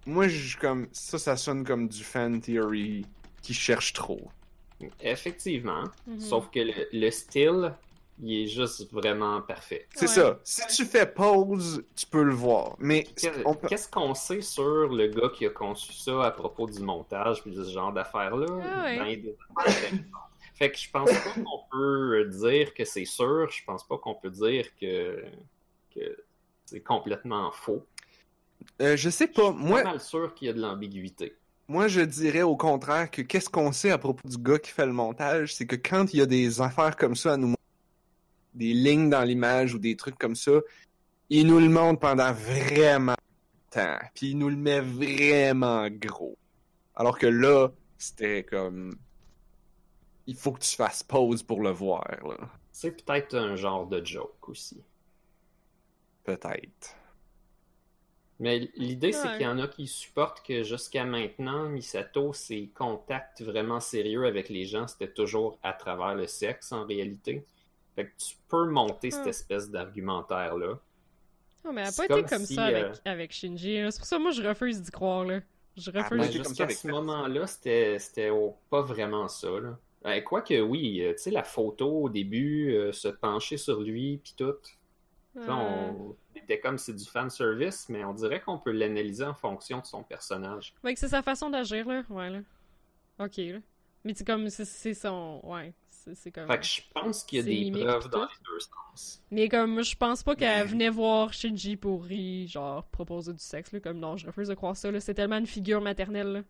moi, 0.06 0.28
je 0.28 0.56
comme, 0.56 0.88
ça, 0.92 1.18
ça 1.18 1.36
sonne 1.36 1.64
comme 1.64 1.88
du 1.88 2.02
fan 2.04 2.40
theory 2.40 3.04
qui 3.42 3.52
cherche 3.54 3.92
trop. 3.92 4.28
Effectivement, 5.00 5.84
Mhm. 6.06 6.20
sauf 6.20 6.50
que 6.50 6.60
le, 6.60 6.72
le 6.92 7.10
style, 7.10 7.74
il 8.22 8.42
est 8.44 8.46
juste 8.46 8.90
vraiment 8.92 9.40
parfait. 9.42 9.86
C'est 9.94 10.02
Ouais. 10.02 10.08
ça. 10.08 10.40
Si 10.44 10.66
tu 10.76 10.84
fais 10.84 11.06
pause, 11.06 11.84
tu 11.94 12.06
peux 12.06 12.22
le 12.22 12.32
voir. 12.34 12.76
Mais, 12.78 13.04
Qu'est-ce 13.68 13.88
qu'on 13.88 14.14
sait 14.14 14.40
sur 14.42 14.88
le 14.88 15.08
gars 15.08 15.30
qui 15.34 15.46
a 15.46 15.50
conçu 15.50 15.92
ça 15.92 16.24
à 16.24 16.30
propos 16.30 16.66
du 16.66 16.80
montage 16.80 17.42
puis 17.42 17.50
de 17.52 17.62
ce 17.64 17.70
genre 17.72 17.92
d'affaires-là? 17.92 18.46
Ah 18.50 18.82
ouais. 18.84 18.98
Ben, 18.98 19.22
des. 19.22 19.36
Fait 20.54 20.70
que 20.70 20.78
je 20.78 20.90
pense 20.90 21.10
pas 21.10 21.32
qu'on 21.34 21.60
peut 21.70 22.24
dire 22.30 22.72
que 22.72 22.84
c'est 22.86 23.04
sûr, 23.04 23.50
je 23.50 23.62
pense 23.64 23.86
pas 23.86 23.98
qu'on 23.98 24.14
peut 24.14 24.30
dire 24.30 24.66
que, 24.80 25.22
que 25.94 26.16
c'est 26.64 26.80
complètement 26.80 27.50
faux. 27.52 27.84
Euh, 28.80 28.96
je 28.96 29.10
sais 29.10 29.26
pas. 29.26 29.52
Je 29.52 29.58
suis 29.58 29.66
Moi, 29.66 29.82
pas 29.82 29.90
mal 29.90 30.00
sûr 30.00 30.34
qu'il 30.34 30.46
y 30.46 30.50
a 30.50 30.52
de 30.52 30.60
l'ambiguïté. 30.60 31.34
Moi, 31.68 31.88
je 31.88 32.00
dirais 32.00 32.42
au 32.42 32.56
contraire 32.56 33.10
que 33.10 33.22
qu'est-ce 33.22 33.50
qu'on 33.50 33.72
sait 33.72 33.90
à 33.90 33.98
propos 33.98 34.28
du 34.28 34.38
gars 34.38 34.58
qui 34.58 34.70
fait 34.70 34.86
le 34.86 34.92
montage, 34.92 35.54
c'est 35.54 35.66
que 35.66 35.76
quand 35.76 36.12
il 36.12 36.18
y 36.18 36.22
a 36.22 36.26
des 36.26 36.60
affaires 36.60 36.96
comme 36.96 37.16
ça 37.16 37.32
à 37.32 37.36
nous 37.36 37.48
montrer, 37.48 37.62
des 38.54 38.72
lignes 38.72 39.10
dans 39.10 39.22
l'image 39.22 39.74
ou 39.74 39.78
des 39.78 39.96
trucs 39.96 40.16
comme 40.16 40.36
ça, 40.36 40.52
il 41.28 41.46
nous 41.46 41.58
le 41.58 41.68
montre 41.68 42.00
pendant 42.00 42.32
vraiment 42.32 43.16
longtemps, 43.74 43.98
puis 44.14 44.30
il 44.30 44.38
nous 44.38 44.48
le 44.48 44.56
met 44.56 44.80
vraiment 44.80 45.88
gros. 45.90 46.38
Alors 46.94 47.18
que 47.18 47.26
là, 47.26 47.68
c'était 47.98 48.44
comme 48.44 48.96
il 50.26 50.36
faut 50.36 50.52
que 50.52 50.60
tu 50.60 50.74
fasses 50.74 51.02
pause 51.02 51.42
pour 51.42 51.62
le 51.62 51.70
voir. 51.70 52.04
C'est 52.72 53.04
peut-être 53.04 53.34
un 53.36 53.56
genre 53.56 53.86
de 53.86 54.04
joke 54.04 54.48
aussi. 54.48 54.82
Peut-être. 56.24 56.96
Mais 58.38 58.68
l'idée, 58.76 59.12
c'est 59.12 59.28
qu'il 59.32 59.42
y 59.42 59.46
en 59.46 59.58
a 59.58 59.66
qui 59.66 59.86
supportent 59.86 60.44
que 60.46 60.62
jusqu'à 60.62 61.04
maintenant, 61.06 61.68
Misato, 61.70 62.32
ses 62.34 62.68
contacts 62.74 63.40
vraiment 63.42 63.80
sérieux 63.80 64.26
avec 64.26 64.50
les 64.50 64.66
gens, 64.66 64.86
c'était 64.88 65.10
toujours 65.10 65.58
à 65.62 65.72
travers 65.72 66.14
le 66.14 66.26
sexe 66.26 66.70
en 66.72 66.84
réalité. 66.84 67.46
Fait 67.94 68.04
que 68.06 68.12
tu 68.18 68.36
peux 68.48 68.66
monter 68.66 69.10
cette 69.10 69.26
Ah. 69.26 69.30
espèce 69.30 69.70
d'argumentaire-là. 69.70 70.78
Non, 71.64 71.72
mais 71.72 71.80
elle 71.80 71.86
a 71.88 71.90
C'est 71.90 72.06
pas 72.06 72.18
été 72.18 72.28
comme 72.28 72.44
si, 72.44 72.54
ça 72.54 72.64
avec, 72.66 72.84
euh, 72.84 72.92
avec 73.06 73.32
Shinji. 73.32 73.78
C'est 73.90 73.98
pour 73.98 74.06
ça 74.06 74.16
que 74.18 74.22
moi, 74.22 74.30
je 74.32 74.42
refuse 74.42 74.82
d'y 74.82 74.90
croire, 74.90 75.24
là. 75.24 75.40
Je 75.76 75.90
refuse. 75.90 76.18
ben, 76.18 76.30
jusqu'à 76.30 76.68
ce 76.68 76.88
moment-là, 76.88 77.46
c'était 77.46 77.98
c'était 77.98 78.30
au- 78.30 78.56
pas 78.70 78.82
vraiment 78.82 79.28
ça. 79.28 79.48
Là. 79.48 79.78
Euh, 80.06 80.20
Quoique, 80.20 80.58
oui, 80.60 81.02
euh, 81.02 81.12
tu 81.14 81.18
sais, 81.24 81.30
la 81.30 81.42
photo 81.42 82.02
au 82.02 82.08
début, 82.08 82.74
euh, 82.74 82.92
se 82.92 83.08
pencher 83.08 83.56
sur 83.56 83.80
lui, 83.80 84.18
puis 84.22 84.34
tout. 84.36 84.54
Euh, 85.36 85.46
On 85.48 86.16
était 86.34 86.60
comme 86.60 86.78
c'est 86.78 86.94
du 86.94 87.04
fan 87.04 87.28
service, 87.30 87.88
mais 87.88 88.04
on 88.04 88.14
dirait 88.14 88.40
qu'on 88.40 88.58
peut 88.58 88.72
l'analyser 88.72 89.24
en 89.24 89.34
fonction 89.34 89.80
de 89.80 89.86
son 89.86 90.02
personnage. 90.02 90.74
Ouais, 90.84 90.94
que 90.94 91.00
c'est 91.00 91.08
sa 91.08 91.22
façon 91.22 91.50
d'agir, 91.50 91.86
là. 91.88 92.02
Ouais, 92.08 92.30
là. 92.30 92.40
Ok, 93.18 93.36
là. 93.38 93.58
Mais 94.04 94.14
c'est 94.14 94.26
comme, 94.26 94.48
c'est- 94.50 94.64
c'est 94.64 94.94
son... 94.94 95.40
Ouais, 95.42 95.72
c'est 96.14 96.30
comme... 96.30 96.46
Fait 96.46 96.58
que 96.58 96.64
je 96.64 96.80
pense 96.94 97.24
qu'il 97.24 97.38
y 97.38 97.40
a 97.40 97.72
des 97.74 97.84
preuves 97.84 98.08
dans 98.10 98.22
les 98.22 98.44
deux 98.44 98.60
sens. 98.60 99.22
Mais 99.30 99.48
comme, 99.48 99.82
je 99.82 99.96
pense 99.96 100.22
pas 100.22 100.36
qu'elle 100.36 100.66
venait 100.68 100.88
voir 100.90 101.32
Shinji 101.32 101.76
pour 101.76 102.10
y, 102.10 102.46
genre, 102.46 102.84
proposer 102.84 103.32
du 103.32 103.40
sexe, 103.40 103.72
là. 103.72 103.80
Comme, 103.80 103.98
non, 103.98 104.16
je 104.16 104.26
refuse 104.26 104.48
de 104.48 104.54
croire 104.54 104.76
ça, 104.76 104.90
là. 104.92 105.00
C'est 105.00 105.14
tellement 105.14 105.38
une 105.38 105.46
figure 105.46 105.80
maternelle, 105.80 106.44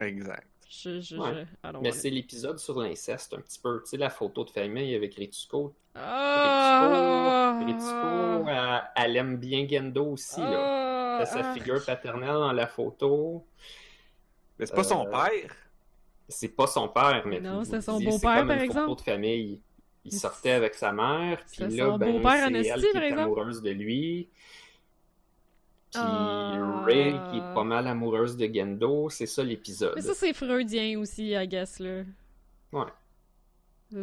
là. 0.00 0.06
Exact. 0.06 0.46
Je, 0.68 1.00
je, 1.00 1.16
Ouais. 1.16 1.30
je... 1.34 1.68
I 1.68 1.72
don't 1.72 1.82
Mais 1.82 1.92
c'est 1.92 2.10
l'épisode 2.10 2.58
sur 2.58 2.78
l'inceste, 2.80 3.34
un 3.34 3.40
petit 3.40 3.58
peu. 3.60 3.80
Tu 3.82 3.90
sais, 3.90 3.96
la 3.96 4.10
photo 4.10 4.44
de 4.44 4.50
famille 4.50 4.94
avec 4.94 5.14
Ritsuko. 5.14 5.74
Ah! 5.94 7.58
Ritsuko, 7.64 8.48
elle, 8.48 8.82
elle 8.96 9.16
aime 9.16 9.36
bien 9.36 9.66
Gendo 9.68 10.12
aussi, 10.12 10.40
là. 10.40 11.16
Ah! 11.16 11.16
T'as 11.20 11.26
sa 11.26 11.50
Ah! 11.50 11.54
figure 11.54 11.84
paternelle 11.84 12.28
dans 12.34 12.52
la 12.52 12.66
photo. 12.66 13.46
Mais 14.58 14.66
c'est 14.66 14.74
pas 14.74 14.84
son 14.84 15.06
Euh, 15.06 15.10
père. 15.10 15.54
C'est 16.28 16.48
pas 16.48 16.66
son 16.66 16.88
père, 16.88 17.22
mais 17.26 17.40
Non, 17.40 17.64
c'est 17.64 17.80
son 17.80 17.98
beau-père, 18.00 18.10
c'est 18.12 18.20
comme 18.38 18.48
par 18.48 18.56
une 18.56 18.62
exemple. 18.62 18.80
photo 18.88 18.94
de 18.96 19.00
famille. 19.02 19.60
Il 20.06 20.12
sortait 20.12 20.50
avec 20.52 20.74
sa 20.74 20.92
mère, 20.92 21.38
puis 21.46 21.56
C'est 21.56 21.68
là, 21.68 21.86
son 21.86 21.98
ben, 21.98 22.20
c'est 22.22 22.52
elle 22.68 22.80
qui 22.80 22.96
est 22.96 23.12
amoureuse 23.12 23.62
de 23.62 23.70
lui. 23.70 24.28
Puis 25.94 26.02
Ah. 26.02 26.82
Ray 26.84 27.12
qui 27.30 27.38
est 27.38 27.54
pas 27.54 27.64
mal 27.64 27.86
amoureuse 27.86 28.36
de 28.36 28.46
Gendo, 28.52 29.08
c'est 29.10 29.26
ça 29.26 29.44
l'épisode. 29.44 29.92
Mais 29.94 30.02
ça, 30.02 30.14
c'est 30.14 30.32
freudien 30.32 30.98
aussi, 30.98 31.30
I 31.30 31.46
guess, 31.46 31.78
là. 31.78 32.02
Ouais. 32.72 32.86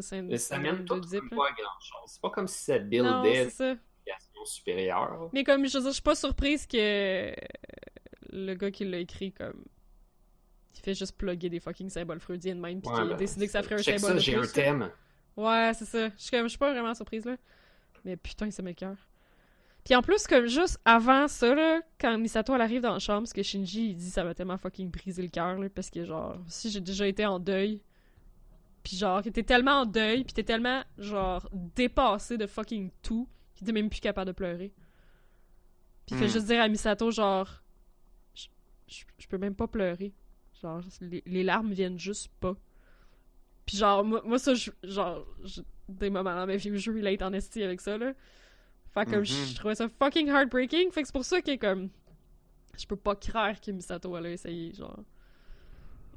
Ça, 0.01 0.21
Mais 0.21 0.37
ça 0.37 0.57
mène 0.57 0.85
tout 0.85 1.01
comme 1.01 1.29
pas 1.29 1.47
à 1.47 1.51
grand 1.51 1.79
chose. 1.81 2.07
C'est 2.07 2.21
pas 2.21 2.29
comme 2.29 2.47
si 2.47 2.63
ça 2.63 2.79
buildait 2.79 3.49
une 3.59 4.45
supérieure. 4.45 5.29
Mais 5.33 5.43
comme, 5.43 5.67
je 5.67 5.77
veux 5.77 5.81
dire, 5.81 5.89
je 5.89 5.95
suis 5.95 6.01
pas 6.01 6.15
surprise 6.15 6.65
que 6.65 7.33
le 8.31 8.53
gars 8.55 8.71
qui 8.71 8.85
l'a 8.85 8.97
écrit, 8.97 9.31
comme... 9.33 9.65
Il 10.73 10.79
fait 10.79 10.93
juste 10.93 11.17
plugger 11.17 11.49
des 11.49 11.59
fucking 11.59 11.89
symboles 11.89 12.21
freudiens 12.21 12.55
de 12.55 12.61
même, 12.61 12.81
pis 12.81 12.87
Ouais, 12.87 12.95
qu'il 12.95 13.03
a 13.03 13.07
ben, 13.09 13.17
décidé 13.17 13.45
que 13.45 13.51
ça 13.51 13.61
ferait 13.61 13.75
un 13.75 13.77
symbole 13.79 13.99
ça, 13.99 14.17
j'ai 14.17 14.35
un 14.35 14.47
thème. 14.47 14.89
Ouais, 15.35 15.71
c'est 15.75 15.85
ça. 15.85 16.07
Je 16.09 16.13
suis 16.17 16.31
comme, 16.31 16.43
je 16.43 16.49
suis 16.49 16.57
pas 16.57 16.71
vraiment 16.71 16.93
surprise, 16.95 17.25
là. 17.25 17.35
Mais 18.03 18.15
putain, 18.15 18.49
ça 18.49 18.63
m'écoeure. 18.63 18.95
Puis 19.83 19.95
en 19.95 20.01
plus, 20.03 20.27
comme 20.27 20.45
juste 20.45 20.79
avant 20.85 21.27
ça, 21.27 21.55
là, 21.55 21.81
quand 21.99 22.17
Misato 22.17 22.53
elle 22.53 22.61
arrive 22.61 22.81
dans 22.81 22.93
la 22.93 22.99
chambre, 22.99 23.27
ce 23.27 23.33
que 23.33 23.41
Shinji 23.41 23.89
il 23.89 23.95
dit, 23.95 24.09
ça 24.11 24.23
m'a 24.23 24.35
tellement 24.35 24.57
fucking 24.57 24.91
brisé 24.91 25.21
le 25.23 25.29
cœur, 25.29 25.57
là, 25.57 25.69
parce 25.69 25.89
que 25.89 26.05
genre, 26.05 26.37
si 26.47 26.69
j'ai 26.69 26.81
déjà 26.81 27.07
été 27.07 27.25
en 27.25 27.39
deuil, 27.39 27.81
puis 28.83 28.95
genre, 28.95 29.21
que 29.23 29.29
t'es 29.29 29.43
tellement 29.43 29.81
en 29.81 29.85
deuil, 29.85 30.23
puis 30.23 30.33
t'es 30.33 30.43
tellement, 30.43 30.83
genre, 30.97 31.49
dépassé 31.75 32.37
de 32.37 32.45
fucking 32.47 32.91
tout, 33.01 33.27
qu'il 33.55 33.65
t'es 33.65 33.73
même 33.73 33.89
plus 33.89 33.99
capable 34.01 34.27
de 34.27 34.31
pleurer. 34.33 34.71
Puis 36.05 36.15
il 36.15 36.17
fait 36.17 36.25
Hmm. 36.25 36.29
juste 36.29 36.45
dire 36.47 36.61
à 36.61 36.67
Misato, 36.67 37.09
genre, 37.11 37.61
je, 38.35 39.27
peux 39.27 39.37
même 39.37 39.55
pas 39.55 39.67
pleurer. 39.67 40.13
Genre, 40.61 40.81
les, 40.99 41.23
les 41.25 41.43
larmes 41.43 41.71
viennent 41.71 41.97
juste 41.99 42.29
pas. 42.39 42.55
Puis 43.65 43.77
genre, 43.77 44.03
moi, 44.03 44.21
moi 44.25 44.37
ça, 44.37 44.53
je- 44.53 44.71
genre, 44.83 45.25
je- 45.43 45.61
des 45.89 46.09
moments 46.09 46.35
dans 46.35 46.45
ma 46.45 46.55
vie 46.55 46.71
où 46.71 46.75
je 46.75 46.91
relate 46.91 47.21
en 47.21 47.33
esti 47.33 47.63
avec 47.63 47.81
ça, 47.81 47.97
là. 47.97 48.13
Fait 48.93 49.05
comme, 49.05 49.23
je 49.23 49.55
trouvais 49.55 49.75
ça 49.75 49.87
fucking 49.87 50.27
heartbreaking. 50.27 50.91
Fait 50.91 51.01
que 51.01 51.07
c'est 51.07 51.13
pour 51.13 51.23
ça 51.25 51.41
que, 51.41 51.55
comme, 51.55 51.89
je 52.77 52.85
peux 52.85 52.95
pas 52.97 53.15
croire 53.15 53.59
que 53.61 53.71
Misato, 53.71 54.15
elle 54.17 54.25
a 54.25 54.31
essayé, 54.31 54.73
genre. 54.73 54.99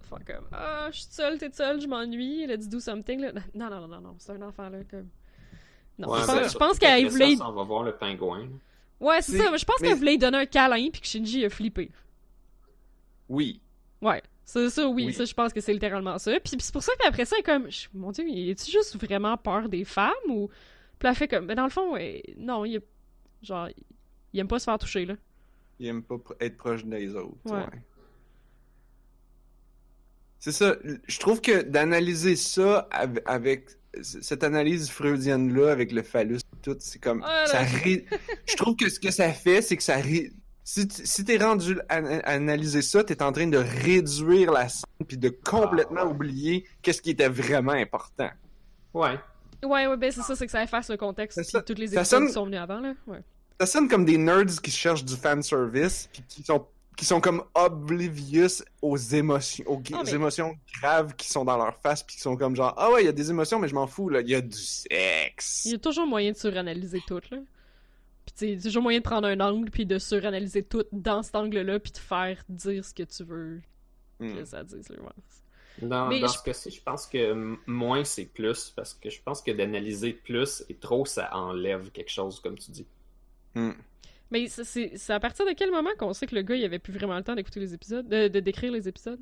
Fait 0.02 0.32
comme, 0.32 0.46
ah, 0.52 0.88
je 0.90 0.98
suis 0.98 1.06
seule, 1.10 1.38
t'es 1.38 1.51
seule, 1.52 1.80
je 1.80 1.86
m'ennuie, 1.86 2.46
let's 2.46 2.68
do 2.68 2.80
something, 2.80 3.20
là. 3.20 3.32
Non, 3.55 3.70
non, 3.70 3.80
non, 3.82 3.88
non, 3.88 4.01
non, 4.01 4.14
c'est 4.18 4.32
un 4.32 4.42
enfant, 4.42 4.68
là, 4.68 4.78
comme. 4.90 5.09
Non, 5.98 6.10
Ouais, 6.10 6.20
je 6.22 6.56
pense, 6.59 6.74
je 6.74 6.80
qu'elle 6.80 7.05
ça, 7.05 7.09
voulait. 7.10 7.36
On 7.40 7.52
va 7.52 7.62
voir 7.62 7.84
le 7.84 7.96
pingouin. 7.96 8.48
Ouais, 9.01 9.22
c'est 9.22 9.38
ça, 9.38 9.51
mais 9.51 9.59
je 9.59 9.64
pense 9.64 9.80
mais- 9.80 9.88
qu'elle 9.88 9.96
voulait 9.98 10.10
lui 10.12 10.18
donner 10.18 10.38
un 10.38 10.46
câlin, 10.46 10.88
puis 10.90 11.01
que 11.01 11.06
Shinji 11.06 11.44
a 11.44 11.51
flippé. 11.51 11.90
Oui. 13.28 13.60
Ouais, 14.02 14.22
c'est 14.44 14.68
ça, 14.70 14.86
oui, 14.88 15.06
Oui. 15.06 15.12
ça, 15.12 15.24
je 15.24 15.32
pense 15.34 15.52
que 15.52 15.60
c'est 15.60 15.72
littéralement 15.72 16.18
ça. 16.18 16.32
Puis, 16.32 16.56
puis 16.56 16.60
c'est 16.60 16.72
pour 16.72 16.82
ça 16.82 16.92
qu'après 17.01 17.24
ça, 17.24 17.36
elle 17.36 17.40
est 17.40 17.44
comme, 17.44 17.68
mon 17.94 18.10
dieu, 18.10 18.24
il 18.28 18.51
est-tu 18.51 18.70
juste 18.70 18.96
vraiment 19.02 19.36
peur 19.36 19.68
des 19.68 19.84
femmes 19.84 20.12
ou. 20.28 20.51
Puis 21.05 21.10
elle 21.10 21.16
fait 21.16 21.28
comme, 21.28 21.47
ben 21.47 21.55
dans 21.55 21.64
le 21.64 21.70
fond, 21.70 21.93
ouais, 21.93 22.22
non, 22.39 22.64
il 22.64 22.76
est. 22.76 22.85
Genre, 23.43 23.68
il 24.32 24.40
aime 24.40 24.48
pas 24.48 24.59
se 24.59 24.64
faire 24.64 24.78
toucher, 24.78 25.05
là. 25.05 25.14
Il 25.78 25.86
aime 25.86 26.02
pas 26.02 26.16
être 26.40 26.56
proche 26.56 26.82
des 26.86 27.14
autres. 27.14 27.36
Ouais. 27.44 27.52
ouais. 27.59 27.82
C'est 30.39 30.52
ça. 30.52 30.76
Je 31.06 31.18
trouve 31.18 31.43
que 31.43 31.60
d'analyser 31.62 32.36
ça 32.36 32.89
av- 32.90 33.20
avec 33.26 33.68
cette 34.02 34.44
analyse 34.44 34.89
freudienne-là, 34.90 35.70
avec 35.70 35.93
le 35.93 36.02
phallus 36.02 36.36
et 36.39 36.56
tout, 36.62 36.76
c'est 36.81 36.98
comme. 37.01 37.22
Oh 37.22 37.28
là 37.28 37.47
ça 37.47 37.64
Je 37.66 38.56
trouve 38.56 38.76
que 38.76 38.89
ce 38.89 38.98
que 38.98 39.10
ça 39.10 39.31
fait, 39.32 39.60
c'est 39.60 39.76
que 39.76 39.82
ça. 39.82 39.97
ré- 39.97 40.32
Si, 40.64 40.89
si 40.90 41.24
t'es 41.26 41.36
rendu 41.36 41.78
à, 41.90 41.97
à 41.97 42.31
analyser 42.32 42.81
ça, 42.81 43.05
t'es 43.05 43.22
en 43.22 43.31
train 43.32 43.47
de 43.47 43.59
réduire 43.59 44.52
la 44.52 44.70
scène 44.70 45.06
puis 45.06 45.18
de 45.18 45.28
complètement 45.28 46.01
Ah, 46.01 46.06
ouais. 46.06 46.12
oublier 46.12 46.64
qu'est-ce 46.81 47.02
qui 47.02 47.10
était 47.10 47.28
vraiment 47.28 47.72
important. 47.72 48.31
Ouais. 48.94 49.18
Ouais, 49.65 49.86
ouais, 49.86 49.97
ben 49.97 50.11
c'est 50.12 50.23
ça, 50.23 50.36
c'est 50.36 50.47
que 50.47 50.53
ça 50.53 50.62
efface 50.62 50.89
le 50.91 50.97
contexte, 50.97 51.43
ça. 51.43 51.62
toutes 51.62 51.78
les 51.78 51.86
épisodes 51.86 52.05
sonne- 52.05 52.27
qui 52.27 52.32
sont 52.32 52.45
venus 52.45 52.61
avant, 52.61 52.81
là. 52.81 52.95
Ouais. 53.07 53.20
Ça 53.61 53.66
sonne 53.66 53.89
comme 53.89 54.05
des 54.05 54.19
nerds 54.19 54.61
qui 54.62 54.70
cherchent 54.70 55.05
du 55.05 55.16
fan 55.16 55.43
service 55.43 56.09
puis 56.12 56.23
qui 56.28 56.43
sont 56.43 56.66
qui 56.97 57.05
sont 57.05 57.20
comme 57.20 57.43
oblivious 57.57 58.62
aux 58.81 58.97
émotions 58.97 59.65
aux, 59.69 59.82
Ah, 59.95 60.03
mais- 60.05 60.12
émotions 60.12 60.57
graves 60.81 61.15
qui 61.16 61.28
sont 61.28 61.45
dans 61.45 61.57
leur 61.57 61.77
face 61.78 62.05
puis 62.05 62.15
qui 62.15 62.23
sont 62.23 62.36
comme 62.36 62.55
genre 62.55 62.73
ah 62.77 62.91
ouais 62.93 63.03
il 63.03 63.07
y 63.07 63.09
a 63.09 63.12
des 63.12 63.31
émotions 63.31 63.59
mais 63.59 63.66
je 63.66 63.74
m'en 63.74 63.89
fous 63.89 64.09
là 64.11 64.20
il 64.20 64.28
y 64.28 64.35
a 64.36 64.41
du 64.41 64.57
sexe 64.57 65.65
Il 65.65 65.73
y 65.73 65.74
a 65.74 65.78
toujours 65.78 66.07
moyen 66.07 66.31
de 66.31 66.36
suranalyser 66.36 67.03
tout, 67.07 67.20
là. 67.32 67.39
Puis 68.27 68.32
tu 68.32 68.39
sais, 68.39 68.49
il 68.49 68.55
y 68.55 68.59
a 68.59 68.62
toujours 68.62 68.82
moyen 68.82 68.99
de 69.01 69.05
prendre 69.05 69.27
un 69.28 69.39
angle, 69.41 69.70
puis 69.70 69.86
de 69.86 69.99
suranalyser 69.99 70.62
tout 70.62 70.85
dans 70.93 71.23
cet 71.23 71.35
angle-là, 71.35 71.78
puis 71.81 71.91
de 71.93 71.99
faire 71.99 72.43
dire 72.49 72.85
ce 72.85 72.95
que 72.95 73.03
tu 73.03 73.23
veux 73.24 73.61
Hmm. 74.20 74.35
que 74.36 74.45
ça 74.45 74.62
dise, 74.65 74.89
là. 74.89 74.97
Ouais. 75.03 75.09
Dans, 75.78 76.10
Mais 76.10 76.20
dans 76.20 76.28
je- 76.28 76.38
ce 76.38 76.42
cas-ci, 76.44 76.70
je 76.70 76.82
pense 76.82 77.06
que 77.06 77.56
moins 77.66 78.05
c'est 78.05 78.26
plus, 78.26 78.70
parce 78.76 78.94
que 78.94 79.10
je 79.10 79.20
pense 79.22 79.42
que 79.42 79.51
d'analyser 79.51 80.12
plus 80.12 80.64
et 80.68 80.76
trop, 80.76 81.05
ça 81.06 81.34
enlève 81.36 81.90
quelque 81.92 82.10
chose, 82.10 82.40
comme 82.40 82.59
tu 82.59 82.70
dis. 82.70 82.86
Hmm. 83.55 83.74
Mais 84.30 84.48
c'est- 84.48 84.64
c'est 84.64 84.96
c'est 84.96 85.12
à 85.12 85.20
partir 85.20 85.46
de 85.46 85.52
quel 85.52 85.70
moment 85.70 85.90
qu'on 85.98 86.12
sait 86.12 86.26
que 86.26 86.34
le 86.34 86.42
gars, 86.42 86.56
il 86.56 86.64
avait 86.64 86.78
plus 86.78 86.92
vraiment 86.92 87.16
le 87.16 87.24
temps 87.24 87.34
d'écouter 87.34 87.60
les 87.60 87.74
épisodes, 87.74 88.06
de, 88.09 88.28
de 88.28 88.40
décrire 88.40 88.72
les 88.72 88.88
épisodes? 88.88 89.20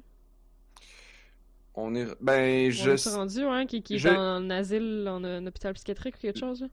on 1.74 1.94
est 1.94 2.06
ben 2.20 2.70
On 2.76 2.86
je 2.86 2.90
est 2.90 3.08
rendu, 3.08 3.40
hein, 3.44 3.66
qui, 3.66 3.82
qui 3.82 3.96
est 3.96 3.98
je- 3.98 4.08
en 4.08 4.50
asile, 4.50 5.06
en, 5.08 5.24
un 5.24 5.46
hôpital 5.46 5.72
psychiatrique 5.74 6.16
ou 6.16 6.20
quelque 6.20 6.38
chose, 6.38 6.60
là? 6.62 6.68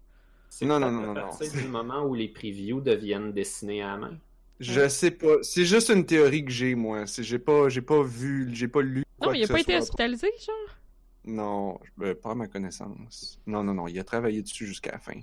C'est 0.49 0.65
Non, 0.65 0.79
non, 0.79 0.91
non, 0.91 1.01
à 1.01 1.07
non, 1.07 1.13
partir 1.13 1.51
non. 1.51 1.53
du 1.53 1.67
moment 1.67 2.03
où 2.05 2.13
les 2.15 2.29
previews 2.29 2.81
deviennent 2.81 3.33
dessinés 3.33 3.81
à 3.81 3.87
la 3.89 3.97
main? 3.97 4.19
Je 4.59 4.87
sais 4.89 5.11
pas 5.11 5.41
c'est 5.41 5.65
juste 5.65 5.89
une 5.89 6.05
théorie 6.05 6.43
que 6.45 6.51
j'ai 6.51 6.75
moi 6.75 7.05
j'ai 7.05 7.39
pas 7.39 7.69
j'ai 7.69 7.81
pas 7.81 8.03
vu 8.03 8.49
j'ai 8.53 8.67
pas 8.67 8.81
lu 8.81 9.03
Non, 9.21 9.31
mais 9.31 9.39
il 9.39 9.43
a 9.45 9.47
pas 9.47 9.59
été 9.61 9.77
hospitalisé, 9.77 10.27
genre? 10.45 10.75
non 11.25 11.79
euh, 12.01 12.15
pas 12.15 12.31
à 12.31 12.35
ma 12.35 12.47
connaissance 12.47 13.39
non 13.45 13.63
non 13.63 13.73
non 13.73 13.87
il 13.87 13.99
a 13.99 14.03
travaillé 14.03 14.41
dessus 14.41 14.65
jusqu'à 14.65 14.91
la 14.93 14.99
fin 14.99 15.19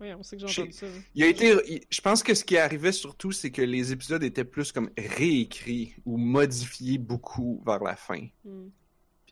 Oui, 0.00 0.12
on 0.14 0.22
sait 0.22 0.36
que 0.36 0.46
j'ai 0.46 0.70
ça. 0.70 0.86
Il 1.16 1.24
a 1.24 1.26
été. 1.26 1.56
il- 1.66 1.82
Je 1.90 2.00
pense 2.00 2.22
que 2.22 2.32
ce 2.32 2.44
qui 2.44 2.56
arrivait 2.56 2.92
surtout, 2.92 3.32
c'est 3.32 3.50
que 3.50 3.62
les 3.62 3.90
épisodes 3.90 4.22
étaient 4.22 4.44
plus 4.44 4.70
comme 4.70 4.90
réécrits 4.96 5.96
ou 6.06 6.16
modifiés 6.18 6.98
beaucoup 6.98 7.60
vers 7.66 7.82
la 7.82 7.96
fin. 7.96 8.24
Hmm. 8.44 8.68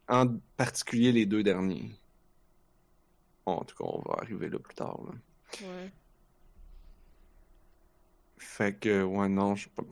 En 0.09 0.26
particulier 0.56 1.12
les 1.12 1.24
deux 1.24 1.44
derniers. 1.44 1.93
Bon, 3.47 3.52
en 3.52 3.64
tout 3.64 3.76
cas, 3.76 3.84
on 3.88 4.02
va 4.09 4.16
arriver 4.22 4.48
là 4.48 4.59
plus 4.59 4.74
tard. 4.74 4.98
là. 5.06 5.12
Ouais. 5.68 5.93
Fait 8.38 8.74
que, 8.78 9.02
ouais, 9.02 9.28
non, 9.28 9.54
je 9.54 9.64
sais 9.64 9.70
pas. 9.74 9.82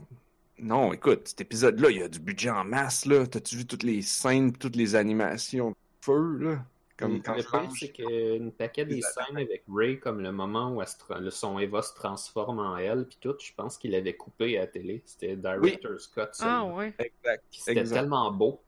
Non, 0.58 0.92
écoute, 0.92 1.28
cet 1.28 1.40
épisode-là, 1.40 1.90
il 1.90 1.98
y 1.98 2.02
a 2.02 2.08
du 2.08 2.20
budget 2.20 2.50
en 2.50 2.64
masse, 2.64 3.06
là. 3.06 3.26
T'as-tu 3.26 3.56
vu 3.56 3.66
toutes 3.66 3.82
les 3.82 4.02
scènes, 4.02 4.52
toutes 4.52 4.76
les 4.76 4.94
animations 4.94 5.74
feu, 6.00 6.38
là? 6.38 6.64
Comme 6.96 7.20
quand 7.22 7.34
le 7.34 7.42
mange. 7.52 7.76
c'est 7.80 7.90
qu'une 7.90 8.52
paquet 8.52 8.84
des 8.84 9.00
scènes 9.00 9.36
avec 9.36 9.64
Ray, 9.68 9.98
comme 9.98 10.20
le 10.20 10.30
moment 10.30 10.70
où 10.70 10.80
elle 10.80 11.32
son 11.32 11.58
Eva 11.58 11.82
se 11.82 11.92
transforme 11.92 12.60
en 12.60 12.76
elle, 12.76 13.06
puis 13.06 13.18
tout, 13.20 13.34
je 13.40 13.50
pense 13.56 13.78
qu'il 13.78 13.96
avait 13.96 14.14
coupé 14.14 14.56
à 14.58 14.60
la 14.60 14.66
télé. 14.68 15.02
C'était 15.04 15.34
Director 15.34 15.98
Scott. 15.98 16.30
Ah, 16.34 16.34
ça. 16.34 16.64
ouais. 16.64 16.94
Exact. 17.00 17.42
C'était 17.50 17.82
tellement 17.82 18.30
beau. 18.30 18.60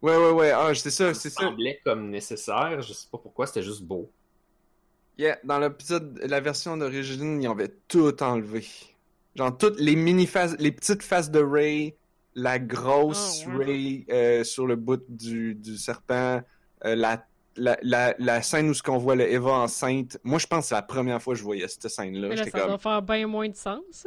Ouais, 0.00 0.16
ouais, 0.16 0.30
ouais. 0.30 0.50
Ah, 0.52 0.72
c'est 0.74 0.90
ça, 0.90 1.12
Ça 1.12 1.20
c'est 1.20 1.30
ça. 1.30 1.40
semblait 1.40 1.80
comme 1.84 2.08
nécessaire. 2.08 2.80
Je 2.82 2.92
sais 2.92 3.08
pas 3.10 3.18
pourquoi, 3.18 3.48
c'était 3.48 3.64
juste 3.64 3.82
beau. 3.82 4.08
Yeah, 5.18 5.38
dans 5.44 5.58
l'épisode, 5.58 6.20
la 6.24 6.40
version 6.40 6.76
d'origine, 6.76 7.42
ils 7.42 7.46
avaient 7.46 7.74
tout 7.88 8.22
enlevé. 8.22 8.66
Genre 9.34 9.56
toutes 9.56 9.80
les 9.80 9.96
mini 9.96 10.26
faces, 10.26 10.56
les 10.58 10.72
petites 10.72 11.02
faces 11.02 11.30
de 11.30 11.40
Ray, 11.40 11.94
la 12.34 12.58
grosse 12.58 13.44
ouais. 13.46 13.64
Ray 13.64 14.06
euh, 14.10 14.44
sur 14.44 14.66
le 14.66 14.76
bout 14.76 15.02
du, 15.08 15.54
du 15.54 15.78
serpent, 15.78 16.42
euh, 16.84 16.94
la, 16.94 17.26
la, 17.56 17.78
la, 17.82 18.14
la 18.18 18.42
scène 18.42 18.68
où 18.68 18.74
ce 18.74 18.82
qu'on 18.82 18.98
voit 18.98 19.14
le 19.14 19.30
Eva 19.30 19.52
enceinte. 19.52 20.18
Moi, 20.22 20.38
je 20.38 20.46
pense 20.46 20.64
que 20.64 20.68
c'est 20.68 20.74
la 20.74 20.82
première 20.82 21.22
fois 21.22 21.32
que 21.32 21.38
je 21.38 21.44
voyais 21.44 21.66
cette 21.68 21.88
scène-là. 21.88 22.28
Mais 22.28 22.36
là, 22.36 22.44
ça 22.44 22.50
comme, 22.50 22.68
doit 22.68 22.78
faire 22.78 23.02
bien 23.02 23.26
moins 23.26 23.48
de 23.48 23.56
sens. 23.56 24.06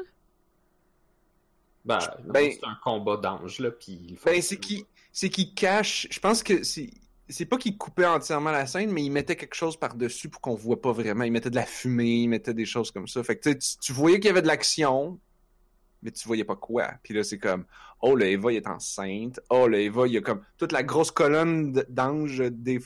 Ben, 1.86 2.00
Ben- 2.26 2.52
c'est 2.52 2.68
un 2.68 2.78
combat 2.84 3.18
d'ange, 3.18 3.60
là, 3.60 3.72
puis... 3.72 4.16
ben 4.24 4.42
c'est 4.42 4.58
qui, 4.58 4.86
c'est 5.12 5.30
qui 5.30 5.56
cache. 5.56 6.08
Je 6.12 6.20
pense 6.20 6.44
que 6.44 6.64
c'est, 6.64 6.92
c'est 7.30 7.46
pas 7.46 7.58
qu'il 7.58 7.78
coupait 7.78 8.06
entièrement 8.06 8.52
la 8.52 8.66
scène, 8.68 8.92
mais 8.92 9.04
il 9.04 9.12
mettait 9.12 9.36
quelque 9.36 9.56
chose 9.56 9.78
par 9.78 9.96
dessus 9.96 10.30
pour 10.30 10.42
qu'on 10.42 10.56
voit 10.56 10.82
pas 10.82 10.92
vraiment. 10.92 11.24
Il 11.24 11.32
mettait 11.32 11.50
de 11.50 11.56
la 11.56 11.66
fumée, 11.66 12.24
il 12.24 12.28
mettait 12.28 12.54
des 12.54 12.66
choses 12.66 12.92
comme 12.92 13.08
ça. 13.08 13.24
Fait 13.24 13.38
que 13.38 13.50
tu, 13.50 13.58
tu- 13.82 13.94
voyais 13.94 14.20
qu'il 14.20 14.28
y 14.28 14.32
avait 14.32 14.42
de 14.42 14.48
l'action, 14.48 15.20
mais 16.02 16.12
tu 16.12 16.28
voyais 16.28 16.44
pas 16.44 16.56
quoi. 16.56 16.92
Puis 17.04 17.14
là, 17.14 17.24
c'est 17.24 17.38
comme, 17.38 17.66
oh, 18.02 18.16
le 18.16 18.26
Eva, 18.26 18.52
il 18.52 18.56
est 18.58 18.68
enceinte. 18.68 19.40
Oh, 19.50 19.68
le 19.68 19.80
Eva, 19.80 20.08
il 20.08 20.14
y 20.14 20.18
a 20.18 20.22
comme 20.22 20.42
toute 20.58 20.72
la 20.72 20.82
grosse 20.84 21.12
colonne 21.12 21.72
d'anges 21.90 22.42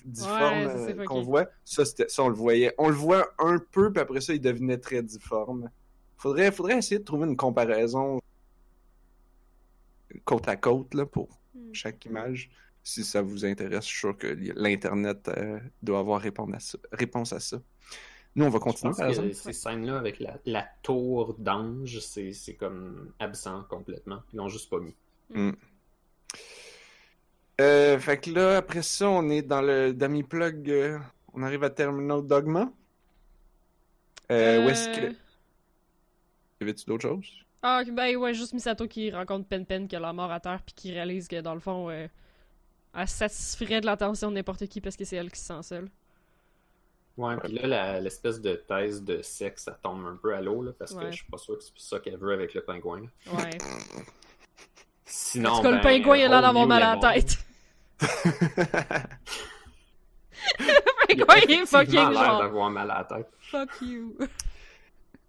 difformes 0.05 0.65
Ouais, 0.65 0.95
euh, 0.99 1.05
qu'on 1.05 1.21
voit. 1.21 1.47
Ça, 1.63 1.83
ça, 1.85 2.23
on 2.23 2.27
le 2.29 2.35
voyait. 2.35 2.73
On 2.77 2.89
le 2.89 2.95
voit 2.95 3.27
un 3.39 3.59
peu, 3.71 3.91
puis 3.93 4.01
après 4.01 4.19
ça, 4.21 4.33
il 4.33 4.41
devenait 4.41 4.77
très 4.77 5.03
difforme. 5.03 5.69
Faudrait, 6.17 6.51
faudrait 6.51 6.77
essayer 6.79 6.99
de 6.99 7.03
trouver 7.05 7.27
une 7.27 7.37
comparaison 7.37 8.19
côte 10.25 10.47
à 10.47 10.55
côte, 10.55 10.93
là, 10.93 11.05
pour 11.05 11.29
Hmm. 11.55 11.71
chaque 11.71 12.03
image. 12.05 12.49
Si 12.83 13.03
ça 13.03 13.21
vous 13.21 13.45
intéresse, 13.45 13.85
je 13.85 13.89
suis 13.89 13.99
sûr 13.99 14.17
que 14.17 14.27
l'Internet 14.55 15.29
euh, 15.29 15.59
doit 15.81 15.99
avoir 15.99 16.19
réponse 16.21 16.53
à, 16.53 16.59
ça, 16.59 16.77
réponse 16.91 17.31
à 17.33 17.39
ça. 17.39 17.61
Nous, 18.35 18.43
on 18.45 18.49
va 18.49 18.57
Je 18.57 18.63
continuer, 18.63 18.93
pense 18.97 19.17
que 19.17 19.31
ces 19.33 19.53
scènes-là 19.53 19.97
avec 19.97 20.19
la, 20.19 20.37
la 20.45 20.67
tour 20.81 21.35
d'ange, 21.37 21.99
c'est 21.99 22.55
comme 22.55 23.11
absent 23.19 23.63
complètement. 23.69 24.21
Ils 24.33 24.37
l'ont 24.37 24.49
juste 24.49 24.69
pas 24.69 24.79
mis. 24.79 24.95
Euh, 27.61 27.99
fait 27.99 28.17
que 28.19 28.31
là, 28.31 28.57
après 28.57 28.81
ça, 28.81 29.07
on 29.09 29.29
est 29.29 29.43
dans 29.43 29.61
le 29.61 29.93
dummy 29.93 30.23
plug. 30.23 30.69
euh, 30.69 30.99
on 31.33 31.43
arrive 31.43 31.63
à 31.63 31.69
Terminal 31.69 32.25
Dogma. 32.25 32.71
Euh, 34.31 34.65
Où 34.65 34.69
est-ce 34.69 34.89
que. 34.89 35.11
Y 35.11 35.15
avait-tu 36.61 36.85
d'autres 36.85 37.07
choses? 37.07 37.27
Ah, 37.61 37.83
ben 37.89 38.15
ouais, 38.17 38.33
juste 38.33 38.53
Misato 38.53 38.87
qui 38.87 39.11
rencontre 39.11 39.47
Pen 39.47 39.65
Pen 39.65 39.87
qui 39.87 39.95
a 39.95 39.99
la 39.99 40.11
mort 40.11 40.31
à 40.31 40.39
terre 40.39 40.61
puis 40.65 40.73
qui 40.75 40.91
réalise 40.91 41.27
que 41.27 41.39
dans 41.41 41.53
le 41.53 41.59
fond, 41.59 41.89
elle 42.95 43.07
satisferait 43.07 43.81
de 43.81 43.85
l'attention 43.85 44.29
de 44.29 44.35
n'importe 44.35 44.67
qui 44.67 44.81
parce 44.81 44.95
que 44.95 45.05
c'est 45.05 45.15
elle 45.15 45.31
qui 45.31 45.39
se 45.39 45.45
sent 45.47 45.63
seule. 45.63 45.89
Ouais, 47.15 47.35
puis 47.37 47.53
là, 47.53 47.99
l'espèce 47.99 48.41
de 48.41 48.55
thèse 48.55 49.03
de 49.03 49.21
sexe, 49.21 49.63
ça 49.65 49.71
tombe 49.83 50.03
un 50.07 50.15
peu 50.15 50.33
à 50.33 50.41
l'eau, 50.41 50.63
là, 50.63 50.71
parce 50.77 50.95
que 50.95 51.11
je 51.11 51.17
suis 51.17 51.25
pas 51.25 51.37
sûr 51.37 51.57
que 51.57 51.63
c'est 51.63 51.71
ça 51.77 51.99
qu'elle 51.99 52.17
veut 52.17 52.33
avec 52.33 52.53
le 52.55 52.61
pingouin. 52.63 53.01
là. 53.01 53.33
Ouais. 53.33 53.49
Sinon, 55.05 55.49
Parce 55.51 55.61
que 55.61 55.67
le 55.67 55.73
ben, 55.75 55.81
pingouin, 55.81 56.17
il 56.17 56.23
a 56.23 56.27
l'air 56.29 56.41
d'avoir 56.41 56.65
mal 56.65 56.81
à 56.81 56.95
la 56.95 57.13
tête. 57.13 57.37
le 60.59 60.65
Il 61.09 61.21
a 61.21 61.25
pingouin, 61.25 61.35
il 61.47 61.51
est 61.51 61.65
fucking 61.67 61.93
l'air 61.93 62.13
genre. 62.13 62.39
d'avoir 62.41 62.69
mal 62.71 62.89
à 62.89 62.97
la 62.99 63.03
tête. 63.17 63.29
Fuck 63.39 63.69
you. 63.81 64.17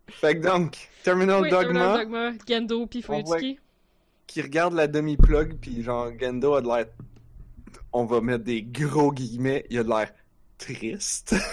fait 0.09 0.37
que 0.41 0.47
donc, 0.47 0.89
Terminal 1.03 1.43
Oui, 1.43 1.51
Dogma, 1.51 1.65
Terminal 1.99 1.99
Dogma, 1.99 2.33
Gendo 2.47 2.87
puis 2.87 3.03
Fuyutsuki. 3.03 3.59
qui 4.27 4.41
regarde 4.41 4.73
la 4.75 4.87
demi-plug, 4.87 5.59
puis 5.61 5.83
genre, 5.83 6.11
Gendo 6.19 6.55
a 6.55 6.63
de 6.63 6.67
l'air. 6.69 6.87
On 7.93 8.05
va 8.05 8.21
mettre 8.21 8.45
des 8.45 8.63
gros 8.63 9.13
guillemets, 9.13 9.65
il 9.71 9.79
a 9.79 9.85
de 9.85 9.89
l'air 9.89 10.13
triste. 10.59 11.35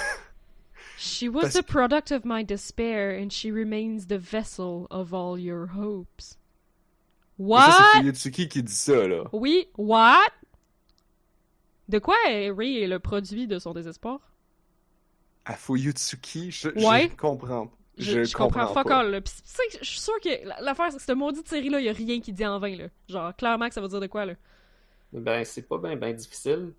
She 0.98 1.23
was 1.27 1.41
Parce- 1.41 1.53
the 1.56 1.64
product 1.65 2.11
of 2.11 2.26
my 2.26 2.43
despair 2.43 3.19
and 3.19 3.31
she 3.31 3.52
remains 3.52 4.06
the 4.07 4.18
vessel 4.19 4.85
of 4.91 5.14
all 5.15 5.39
your 5.39 5.68
hopes. 5.76 6.38
C'est 7.38 7.43
What? 7.43 7.72
Fuyutsuki 7.95 8.48
qui 8.48 8.61
dit 8.61 8.72
ça, 8.76 9.07
là. 9.07 9.23
Oui, 9.34 9.68
what? 9.77 10.19
De 11.89 11.98
quoi 11.99 12.15
Ray 12.27 12.84
est 12.84 12.88
le 12.88 12.99
produit 12.99 13.48
de 13.48 13.57
son 13.57 13.73
désespoir? 13.73 14.19
À 15.45 15.56
Fuyutsuki, 15.56 16.52
je, 16.52 16.69
Ouais. 16.69 17.10
je 17.11 17.15
comprends. 17.18 17.72
Je, 17.98 18.23
je 18.23 18.34
comprends, 18.35 18.68
fuck 18.73 18.88
pas. 18.88 18.99
all, 18.99 19.10
là. 19.11 19.22
Pis 19.22 19.31
c'est 19.43 19.80
je 19.80 19.85
suis 19.85 19.99
sûr 19.99 20.14
que 20.23 20.30
la- 20.48 20.61
l'affaire, 20.61 20.91
c'est 20.91 20.98
que 20.98 21.03
cette 21.03 21.18
maudite 21.18 21.48
série-là, 21.48 21.81
y 21.81 21.89
a 21.89 21.93
rien 21.93 22.22
qui 22.22 22.31
dit 22.31 22.45
en 22.45 22.60
vain, 22.60 22.76
là. 22.76 22.85
Genre, 23.10 23.35
clairement 23.35 23.68
que 23.68 23.73
ça 23.73 23.81
veut 23.81 23.88
dire 23.88 23.99
de 23.99 24.07
quoi, 24.07 24.26
là. 24.26 24.34
Ben, 25.13 25.43
c'est 25.45 25.63
pas 25.67 25.77
bien 25.77 25.95
ben 25.95 26.13
difficile. 26.15 26.73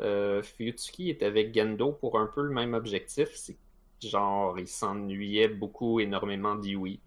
Euh, 0.00 0.42
Fuyutsuki 0.42 1.10
est 1.10 1.22
avec 1.22 1.54
Gendo 1.54 1.92
pour 1.92 2.18
un 2.18 2.26
peu 2.26 2.42
le 2.42 2.50
même 2.50 2.74
objectif. 2.74 3.28
C'est 3.34 3.56
genre, 4.02 4.58
il 4.58 4.66
s'ennuyait 4.68 5.48
beaucoup, 5.48 6.00
énormément 6.00 6.54
d'Iwi. 6.56 7.00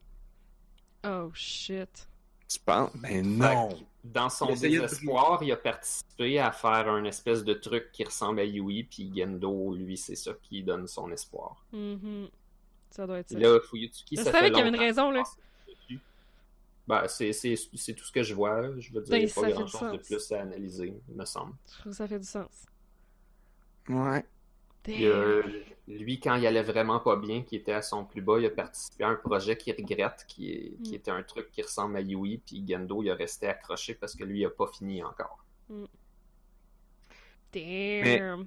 Oh, 1.05 1.29
shit. 1.33 2.07
Tu 2.47 2.59
penses? 2.59 2.91
Ben 2.95 3.09
Fait 3.09 3.21
non. 3.55 3.69
Dans 4.03 4.29
son 4.29 4.47
Il 4.47 4.53
essayait 4.53 4.77
de- 4.77 4.81
désespoir, 4.83 5.43
il 5.43 5.51
a 5.51 5.57
participé 5.57 6.39
à 6.39 6.51
faire 6.53 6.87
un 6.87 7.03
espèce 7.03 7.43
de 7.43 7.53
truc 7.53 7.91
qui 7.91 8.05
ressemble 8.05 8.39
à 8.39 8.45
Yui, 8.45 8.85
puis 8.85 9.11
Gendo, 9.13 9.75
lui, 9.75 9.97
c'est 9.97 10.15
ça 10.15 10.31
qui 10.43 10.63
donne 10.63 10.87
son 10.87 11.11
espoir. 11.11 11.65
Mhm. 11.73 12.29
Ça 12.89 13.05
doit 13.05 13.19
être 13.19 13.29
ça. 13.29 13.37
Là, 13.37 13.59
Fuyutsuki, 13.59 14.15
Je 14.15 14.21
ça 14.23 14.31
savais 14.31 14.45
fait 14.45 14.51
qu'il 14.51 14.59
y 14.59 14.61
avait 14.61 14.69
une 14.69 14.75
raison, 14.79 15.11
là. 15.11 15.23
Ben, 16.87 17.03
c'est, 17.07 17.33
c'est, 17.33 17.55
c'est 17.75 17.93
tout 17.93 18.05
ce 18.05 18.11
que 18.11 18.23
je 18.23 18.33
vois. 18.33 18.61
Je 18.79 18.93
veux 18.93 19.01
dire, 19.01 19.11
Ben, 19.11 19.17
il 19.21 19.25
n'y 19.25 19.31
a 19.31 19.33
pas 19.33 19.51
grand-chose 19.51 19.91
de 19.91 19.97
plus 19.97 20.31
à 20.31 20.41
analyser, 20.41 20.93
me 21.13 21.25
semble. 21.25 21.53
Je 21.67 21.79
trouve 21.79 21.91
que 21.91 21.97
ça 21.97 22.07
fait 22.07 22.19
du 22.19 22.25
sens. 22.27 22.65
Ouais. 23.89 24.23
Puis, 24.83 25.05
euh, 25.05 25.43
lui, 25.89 26.17
quand 26.21 26.35
il 26.35 26.47
allait 26.47 26.63
vraiment 26.63 27.01
pas 27.01 27.17
bien, 27.17 27.43
qui 27.43 27.57
était 27.57 27.73
à 27.73 27.81
son 27.81 28.05
plus 28.05 28.21
bas, 28.21 28.39
il 28.39 28.45
a 28.45 28.49
participé 28.49 29.03
à 29.03 29.09
un 29.09 29.15
projet 29.15 29.57
qu'il 29.57 29.75
regrette, 29.75 30.23
qui, 30.29 30.49
est, 30.51 30.81
qui 30.81 30.91
Mm. 30.91 30.95
était 30.95 31.11
un 31.11 31.23
truc 31.23 31.51
qui 31.51 31.61
ressemble 31.61 31.97
à 31.97 32.01
Yui, 32.01 32.37
puis 32.37 32.63
Gendo, 32.65 33.03
il 33.03 33.09
a 33.09 33.15
resté 33.15 33.47
accroché 33.47 33.93
parce 33.95 34.15
que 34.15 34.23
lui, 34.23 34.39
il 34.39 34.45
a 34.45 34.49
pas 34.49 34.67
fini 34.67 35.03
encore. 35.03 35.43
Damn. 37.53 38.45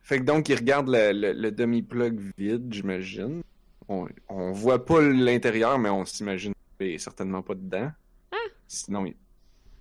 Fait 0.00 0.18
que 0.18 0.24
donc, 0.24 0.48
il 0.48 0.56
regarde 0.56 0.88
le, 0.88 1.12
le- 1.12 1.32
le 1.32 1.50
demi-plug 1.52 2.18
vide, 2.36 2.72
j'imagine. 2.72 3.42
On, 3.88 4.08
on 4.28 4.52
voit 4.52 4.84
pas 4.84 5.00
l'intérieur, 5.00 5.78
mais 5.78 5.90
on 5.90 6.04
s'imagine 6.04 6.52
est 6.86 6.98
certainement 6.98 7.42
pas 7.42 7.54
dedans. 7.54 7.90
Ah! 8.32 8.36
Sinon, 8.68 9.06
il- 9.06 9.16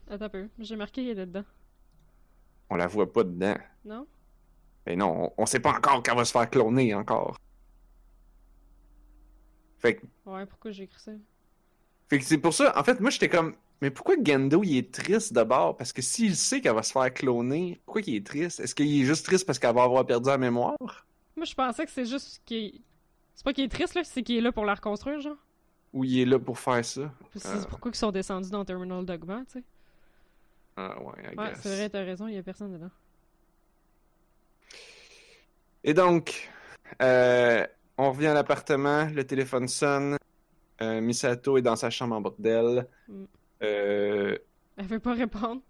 Attends 0.10 0.26
un 0.26 0.30
peu. 0.30 0.50
J'ai 0.60 0.76
marqué 0.76 1.02
qu'il 1.02 1.12
était 1.12 1.26
dedans. 1.26 1.46
on 2.70 2.76
la 2.76 2.88
voit 2.88 3.12
pas 3.12 3.24
dedans. 3.24 3.56
Non? 3.86 4.08
Ben 4.86 4.98
non, 4.98 5.26
on, 5.38 5.44
on 5.44 5.46
sait 5.46 5.60
pas 5.60 5.72
encore 5.74 6.02
qu'elle 6.04 6.16
va 6.16 6.26
se 6.26 6.32
faire 6.32 6.50
cloner 6.50 6.94
encore. 6.96 7.38
Fait 9.80 9.96
que, 9.96 10.06
Ouais, 10.26 10.46
pourquoi 10.46 10.72
j'ai 10.72 10.84
écrit 10.84 11.00
ça? 11.00 11.12
fait 12.10 12.20
que 12.20 12.26
c'est 12.26 12.38
pour 12.38 12.54
ça, 12.54 12.78
en 12.78 12.84
fait, 12.84 13.00
moi 13.00 13.10
j'étais 13.10 13.30
comme, 13.30 13.56
mais 13.82 13.90
pourquoi 13.90 14.16
Gendo 14.24 14.64
il 14.64 14.78
est 14.78 14.94
triste 14.94 15.34
d'abord? 15.34 15.78
Parce 15.78 15.94
que 15.94 16.02
s'il 16.02 16.36
sait 16.36 16.62
qu'elle 16.62 16.76
va 16.76 16.84
se 16.84 16.92
faire 16.92 17.12
cloner, 17.14 17.82
pourquoi 17.86 18.02
il 18.06 18.16
est 18.16 18.26
triste? 18.26 18.60
Est-ce 18.60 18.76
qu'il 18.76 19.02
est 19.02 19.06
juste 19.06 19.26
triste 19.26 19.46
parce 19.46 19.58
qu'elle 19.60 19.74
va 19.74 19.84
avoir 19.84 20.06
perdu 20.06 20.28
la 20.30 20.38
mémoire? 20.38 20.76
Moi, 21.36 21.46
je 21.46 21.56
pensais 21.56 21.86
que 21.86 21.92
c'est 21.92 22.06
juste 22.06 22.42
qu'il. 22.46 22.82
C'est 23.34 23.44
pas 23.46 23.54
qu'il 23.54 23.64
est 23.64 23.70
triste, 23.70 23.96
là, 23.96 24.04
c'est 24.04 24.22
qu'il 24.24 24.36
est 24.38 24.42
là 24.42 24.52
pour 24.52 24.66
la 24.66 24.76
reconstruire, 24.76 25.20
genre. 25.22 25.38
Ou 25.94 26.04
il 26.06 26.20
est 26.22 26.26
là 26.26 26.40
pour 26.40 26.58
faire 26.58 26.84
ça? 26.86 27.12
C'est 27.36 27.68
pourquoi 27.68 27.92
ils 27.92 27.96
sont 27.98 28.12
descendus 28.12 28.50
dans 28.50 28.64
Terminal 28.64 29.06
Dogma, 29.06 29.44
tu 29.46 29.60
sais? 29.60 29.64
Ah 30.78 30.96
ouais, 31.02 31.34
I 31.34 31.38
Ouais, 31.38 31.52
c'est 31.62 31.76
vrai, 31.76 31.90
t'as 31.90 32.04
raison, 32.04 32.28
il 32.28 32.36
y 32.36 32.38
a 32.38 32.44
personne 32.44 32.72
dedans. 32.72 32.90
Et 35.84 35.94
donc, 35.94 36.50
euh, 37.02 37.66
on 37.98 38.12
revient 38.12 38.28
à 38.28 38.34
l'appartement, 38.34 39.06
le 39.14 39.24
téléphone 39.26 39.68
sonne, 39.68 40.18
euh, 40.82 41.02
Misato 41.02 41.58
est 41.58 41.62
dans 41.62 41.76
sa 41.76 41.90
chambre 41.90 42.16
en 42.16 42.22
bordel, 42.22 42.88
Mm. 43.08 43.24
euh, 43.64 44.38
Elle 44.78 44.86
veut 44.86 45.00
pas 45.00 45.14
répondre. 45.14 45.62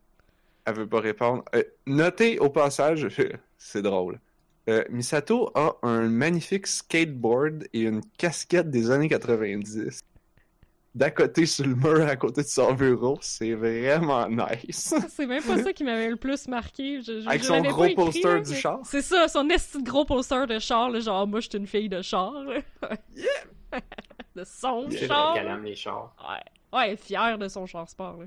elle 0.65 0.75
veut 0.75 0.87
pas 0.87 0.99
répondre. 0.99 1.43
Euh, 1.55 1.63
notez 1.87 2.37
au 2.39 2.49
passage, 2.49 3.07
c'est 3.57 3.81
drôle, 3.81 4.19
Misato 4.89 5.51
a 5.55 5.75
un 5.81 6.07
magnifique 6.07 6.67
skateboard 6.67 7.67
et 7.73 7.81
une 7.81 8.01
casquette 8.17 8.69
des 8.69 8.91
années 8.91 9.09
90. 9.09 9.99
D'à 10.93 11.09
côté 11.09 11.45
sur 11.45 11.65
le 11.65 11.73
mur, 11.75 12.01
à 12.01 12.17
côté 12.17 12.41
de 12.43 12.47
son 12.47 12.73
bureau, 12.73 13.17
c'est 13.21 13.53
vraiment 13.53 14.27
nice. 14.27 14.93
C'est 15.09 15.25
même 15.25 15.41
pas 15.41 15.57
ça 15.63 15.71
qui 15.71 15.85
m'avait 15.85 16.09
le 16.09 16.17
plus 16.17 16.49
marqué. 16.49 17.01
Je, 17.01 17.21
je- 17.21 17.27
Avec 17.29 17.43
je 17.43 17.47
son 17.47 17.61
gros 17.61 17.83
pas 17.83 17.87
écrit, 17.87 17.95
poster 18.05 18.23
là, 18.33 18.39
du 18.41 18.53
char. 18.55 18.79
C'est 18.83 19.01
ça, 19.01 19.29
son 19.29 19.49
esti 19.49 19.81
gros 19.83 20.03
poster 20.03 20.45
de 20.47 20.59
char, 20.59 20.89
là, 20.89 20.99
genre, 20.99 21.25
moi, 21.27 21.39
je 21.39 21.47
suis 21.49 21.57
une 21.57 21.67
fille 21.67 21.87
de 21.87 22.01
char. 22.01 22.33
de 24.35 24.43
son 24.43 24.89
char. 24.89 25.37
aime 25.37 25.63
les 25.63 25.75
chars. 25.75 26.13
Ouais. 26.27 26.77
Ouais, 26.77 26.95
fière 26.97 27.37
de 27.37 27.47
son 27.47 27.65
char 27.65 27.87
sport, 27.89 28.17
là. 28.17 28.25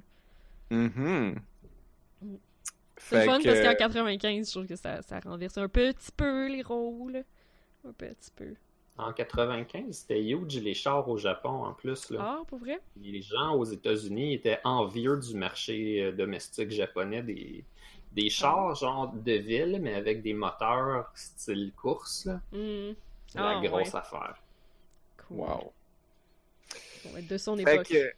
Mhm. 0.71 1.37
C'est 2.97 3.27
fun 3.27 3.39
que- 3.41 3.45
parce 3.45 3.61
qu'en 3.61 3.75
95, 3.75 4.47
je 4.47 4.51
trouve 4.53 4.67
que 4.67 4.77
ça, 4.77 5.03
ça 5.03 5.21
renverse 5.21 5.59
un 5.59 5.69
petit 5.69 6.11
peu 6.17 6.49
les 6.49 6.63
rôles. 6.63 7.25
Un 7.87 7.93
petit 7.93 8.31
peu. 8.35 8.55
En 8.97 9.13
95, 9.13 9.85
c'était 9.91 10.23
huge 10.23 10.57
les 10.61 10.73
chars 10.75 11.09
au 11.09 11.17
Japon 11.19 11.65
en 11.65 11.73
plus. 11.75 12.11
Là. 12.11 12.19
Ah, 12.21 12.43
pour 12.47 12.59
vrai? 12.61 12.79
Les 13.03 13.23
gens 13.23 13.55
aux 13.57 13.65
États-Unis 13.65 14.35
étaient 14.35 14.61
envieux 14.63 15.19
du 15.19 15.35
marché 15.37 16.01
euh, 16.05 16.13
domestique 16.13 16.71
japonais 16.71 17.23
des, 17.23 17.65
des 18.13 18.31
chars 18.31 18.75
genre 18.77 19.13
de 19.13 19.33
ville, 19.33 19.81
mais 19.83 19.95
avec 19.95 20.23
des 20.23 20.33
moteurs 20.33 21.11
style 21.17 21.73
course. 21.77 22.27
là. 22.27 22.35
Hmm. 22.53 22.93
C'est 23.27 23.39
la 23.39 23.59
Ah, 23.59 23.61
grosse 23.67 23.89
ouais. 23.93 23.97
affaire. 23.97 24.37
Cool. 25.27 25.39
Wow. 25.39 25.73
Ça 27.03 27.09
va 27.13 27.19
être 27.19 27.27
de 27.29 27.37
son 27.39 27.57
Fait 27.57 27.75
époque. 27.75 27.89
que, 27.89 28.13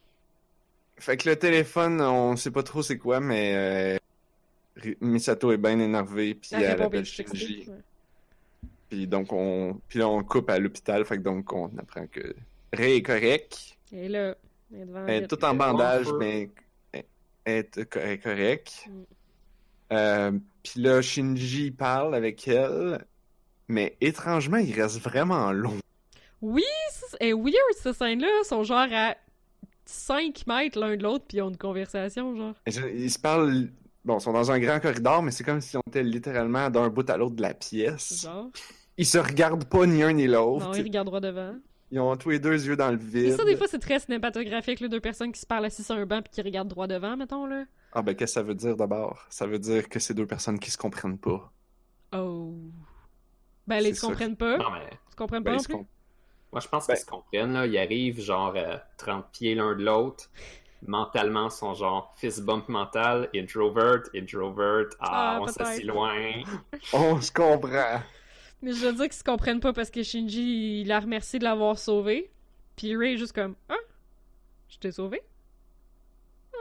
fait 0.98 1.16
que 1.16 1.28
le 1.31 1.36
téléphone, 1.36 2.03
on 2.03 2.36
sait 2.36 2.51
pas 2.51 2.62
trop 2.62 2.82
c'est 2.82 2.98
quoi, 2.98 3.19
mais 3.20 3.98
euh, 4.85 4.93
Misato 5.01 5.53
est 5.53 5.57
bien 5.57 5.78
énervée, 5.81 6.35
puis 6.35 6.51
Elle 6.53 6.82
appelle 6.82 7.05
Shinji. 7.07 7.65
ouais. 7.66 7.74
Puis 8.88 9.06
donc 9.06 9.32
on, 9.32 9.80
puis 9.88 9.98
là 9.98 10.08
on 10.08 10.22
coupe 10.22 10.48
à 10.50 10.58
l'hôpital, 10.58 11.04
fait 11.04 11.16
que 11.18 11.22
donc 11.22 11.52
on 11.52 11.66
apprend 11.78 12.06
que 12.06 12.34
Ray 12.72 12.96
est 12.96 13.02
correct, 13.02 13.76
Et 13.92 14.08
là, 14.08 14.34
elle 14.72 14.80
est 14.80 14.84
devant 14.86 15.06
elle 15.06 15.22
est 15.24 15.26
tout 15.26 15.44
en 15.44 15.48
Elle 15.50 15.54
est 15.54 15.58
bandage, 15.58 16.06
mais 16.18 16.50
elle 16.92 17.04
est, 17.46 17.96
elle 17.96 18.10
est 18.10 18.18
correcte. 18.18 18.84
Mm. 18.88 19.02
Euh, 19.92 20.32
puis 20.62 20.80
là 20.80 21.00
Shinji 21.02 21.70
parle 21.70 22.14
avec 22.14 22.46
elle, 22.48 23.04
mais 23.68 23.96
étrangement 24.00 24.58
il 24.58 24.72
reste 24.80 25.00
vraiment 25.00 25.52
long. 25.52 25.78
Oui, 26.42 26.64
c'est 26.90 27.28
est 27.28 27.32
weird 27.32 27.54
cette 27.74 27.96
scène-là. 27.96 28.28
Ils 28.42 28.46
sont 28.46 28.62
genre 28.62 28.86
à 28.92 29.16
5 29.84 30.46
mètres 30.46 30.78
l'un 30.78 30.96
de 30.96 31.02
l'autre, 31.02 31.24
puis 31.28 31.38
ils 31.38 31.42
ont 31.42 31.48
une 31.50 31.56
conversation, 31.56 32.36
genre. 32.36 32.54
Je- 32.66 32.86
Ils 32.88 33.10
se 33.10 33.18
parlent, 33.18 33.68
bon, 34.06 34.16
ils 34.18 34.20
sont 34.22 34.32
dans 34.32 34.50
un 34.50 34.58
grand 34.58 34.80
corridor, 34.80 35.22
mais 35.22 35.30
c'est 35.30 35.44
comme 35.44 35.60
si 35.60 35.76
on 35.76 35.82
était 35.88 36.02
littéralement 36.02 36.70
d'un 36.70 36.88
bout 36.88 37.08
à 37.10 37.16
l'autre 37.18 37.36
de 37.36 37.42
la 37.42 37.52
pièce. 37.52 38.22
Genre. 38.22 38.48
Ils 38.96 39.04
se 39.06 39.18
regardent 39.18 39.66
pas 39.66 39.84
ni 39.84 40.02
un 40.02 40.12
ni 40.14 40.26
l'autre. 40.26 40.64
Non, 40.66 40.72
ils 40.74 40.82
regardent 40.82 41.08
droit 41.08 41.20
devant. 41.20 41.54
Ils 41.90 42.00
ont 42.00 42.16
tous 42.16 42.30
les 42.30 42.38
deux 42.40 42.66
yeux 42.66 42.76
dans 42.76 42.90
le 42.90 42.98
C'est 42.98 43.04
vide. 43.20 43.36
ça, 43.36 43.44
des 43.44 43.56
fois, 43.56 43.66
c'est 43.68 43.78
très 43.78 44.00
cinématographique, 44.00 44.80
là, 44.80 44.88
deux 44.88 45.00
personnes 45.00 45.30
qui 45.30 45.40
se 45.40 45.46
parlent 45.46 45.66
assis 45.66 45.84
sur 45.84 45.94
un 45.94 46.06
banc 46.06 46.20
puis 46.22 46.32
qui 46.32 46.42
regardent 46.42 46.68
droit 46.68 46.86
devant, 46.88 47.16
mettons, 47.16 47.46
là. 47.46 47.64
Ah 47.92 48.02
ben 48.02 48.14
qu'est-ce 48.14 48.32
que 48.34 48.40
ça 48.40 48.42
veut 48.42 48.54
dire 48.54 48.76
d'abord? 48.76 49.24
Ça 49.30 49.46
veut 49.46 49.58
dire 49.58 49.88
que 49.88 49.98
c'est 50.00 50.12
deux 50.14 50.26
personnes 50.26 50.58
qui 50.58 50.70
se 50.70 50.76
comprennent 50.78 51.18
pas. 51.18 51.52
Oh. 52.14 52.54
Ben, 53.66 53.80
les 53.80 53.90
tu 53.90 53.96
ça. 53.96 54.06
comprennent 54.08 54.36
pas. 54.36 54.58
Non, 54.58 54.70
mais 54.72 54.90
Tu 55.10 55.16
comprends 55.16 55.38
Ben, 55.40 55.44
pas 55.44 55.52
non 55.52 55.58
se 55.60 55.64
plus? 55.66 55.74
com- 55.76 55.86
moi, 56.52 56.60
je 56.60 56.68
pense 56.68 56.86
Ben- 56.86 56.94
qu'ils 56.94 57.02
se 57.04 57.06
comprennent. 57.10 57.52
Là. 57.52 57.66
Ils 57.66 57.78
arrivent 57.78 58.20
genre 58.20 58.54
à 58.56 58.78
30 58.96 59.26
pieds 59.32 59.54
l'un 59.54 59.74
de 59.76 59.82
l'autre. 59.84 60.30
Mentalement, 60.86 61.48
sont 61.51 61.74
genre 61.74 62.12
fist 62.16 62.43
bump 62.44 62.69
mental, 62.69 63.28
introvert, 63.35 64.03
introvert. 64.15 64.86
Ah, 65.01 65.36
Ah, 65.36 65.39
on 65.43 65.47
s'assit 65.47 65.85
loin. 65.85 66.15
On 66.93 67.20
se 67.20 67.32
comprend. 67.32 68.01
Mais 68.62 68.73
je 68.73 68.86
veux 68.86 68.93
dire 68.93 69.05
qu'ils 69.05 69.12
se 69.15 69.24
comprennent 69.24 69.61
pas 69.61 69.73
parce 69.73 69.90
que 69.90 70.03
Shinji, 70.03 70.81
il 70.82 70.89
la 70.89 71.01
remercie 71.01 71.39
de 71.39 71.44
l'avoir 71.44 71.78
sauvé. 71.78 72.31
Puis 72.77 72.97
Ray 72.97 73.15
est 73.15 73.16
juste 73.19 73.32
comme 73.35 73.55
Ah, 73.69 73.74
je 74.69 74.78
t'ai 74.78 74.93
sauvé. 74.93 75.23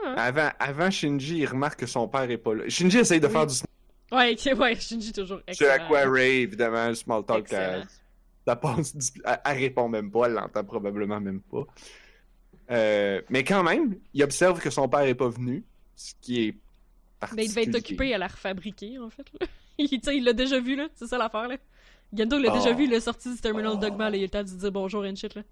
Ah. 0.04 0.14
Avant, 0.24 0.50
avant 0.58 0.90
Shinji, 0.90 1.38
il 1.38 1.46
remarque 1.46 1.80
que 1.80 1.86
son 1.86 2.06
père 2.08 2.30
est 2.30 2.38
pas 2.38 2.54
là. 2.54 2.68
Shinji 2.68 2.98
essaye 2.98 3.20
de 3.20 3.26
Oui. 3.26 3.32
faire 3.32 3.46
du 3.46 3.54
Ouais, 4.12 4.32
ok, 4.34 4.58
ouais, 4.58 4.74
Shinji 4.80 5.12
toujours 5.12 5.40
C'est 5.48 5.68
à 5.68 5.74
excellent. 5.76 5.88
quoi 5.88 6.00
Ray, 6.10 6.42
évidemment, 6.42 6.88
le 6.88 6.94
small 6.94 7.24
talk. 7.24 7.40
Excellent. 7.40 7.80
Elle, 7.82 7.86
ça 8.46 8.56
passe, 8.56 8.94
du- 8.96 9.20
elle, 9.24 9.40
elle 9.44 9.58
répond 9.58 9.88
même 9.88 10.10
pas, 10.10 10.26
elle 10.26 10.34
l'entend 10.34 10.64
probablement 10.64 11.20
même 11.20 11.40
pas. 11.40 11.64
Euh, 12.70 13.22
mais 13.30 13.44
quand 13.44 13.62
même, 13.62 13.96
il 14.14 14.22
observe 14.24 14.60
que 14.60 14.70
son 14.70 14.88
père 14.88 15.00
est 15.02 15.14
pas 15.14 15.28
venu, 15.28 15.64
ce 15.94 16.14
qui 16.20 16.46
est 16.48 16.52
Ben, 16.52 17.42
il 17.42 17.48
devait 17.48 17.62
être 17.62 17.72
particulier. 17.72 17.78
occupé 17.78 18.14
à 18.14 18.18
la 18.18 18.26
refabriquer, 18.28 18.98
en 18.98 19.10
fait. 19.10 19.26
Là. 19.40 19.46
il, 19.78 19.88
tu 19.88 20.00
sais, 20.02 20.16
il 20.16 20.24
l'a 20.24 20.32
déjà 20.32 20.58
vu, 20.60 20.76
là. 20.76 20.88
C'est 20.94 21.06
ça 21.06 21.18
l'affaire, 21.18 21.48
là. 21.48 21.56
Gendo 22.12 22.38
l'a 22.38 22.50
déjà 22.50 22.70
Oh. 22.72 22.76
vu, 22.76 22.84
il 22.84 22.92
est 22.92 23.00
sorti 23.00 23.32
du 23.32 23.40
Terminal 23.40 23.72
Oh. 23.74 23.78
Dogma, 23.78 24.10
là. 24.10 24.16
Il 24.16 24.20
a 24.20 24.22
eu 24.22 24.26
le 24.26 24.30
temps 24.30 24.42
de 24.42 24.48
dire 24.48 24.72
bonjour 24.72 25.02
and 25.04 25.16
shit, 25.16 25.34
là. 25.34 25.42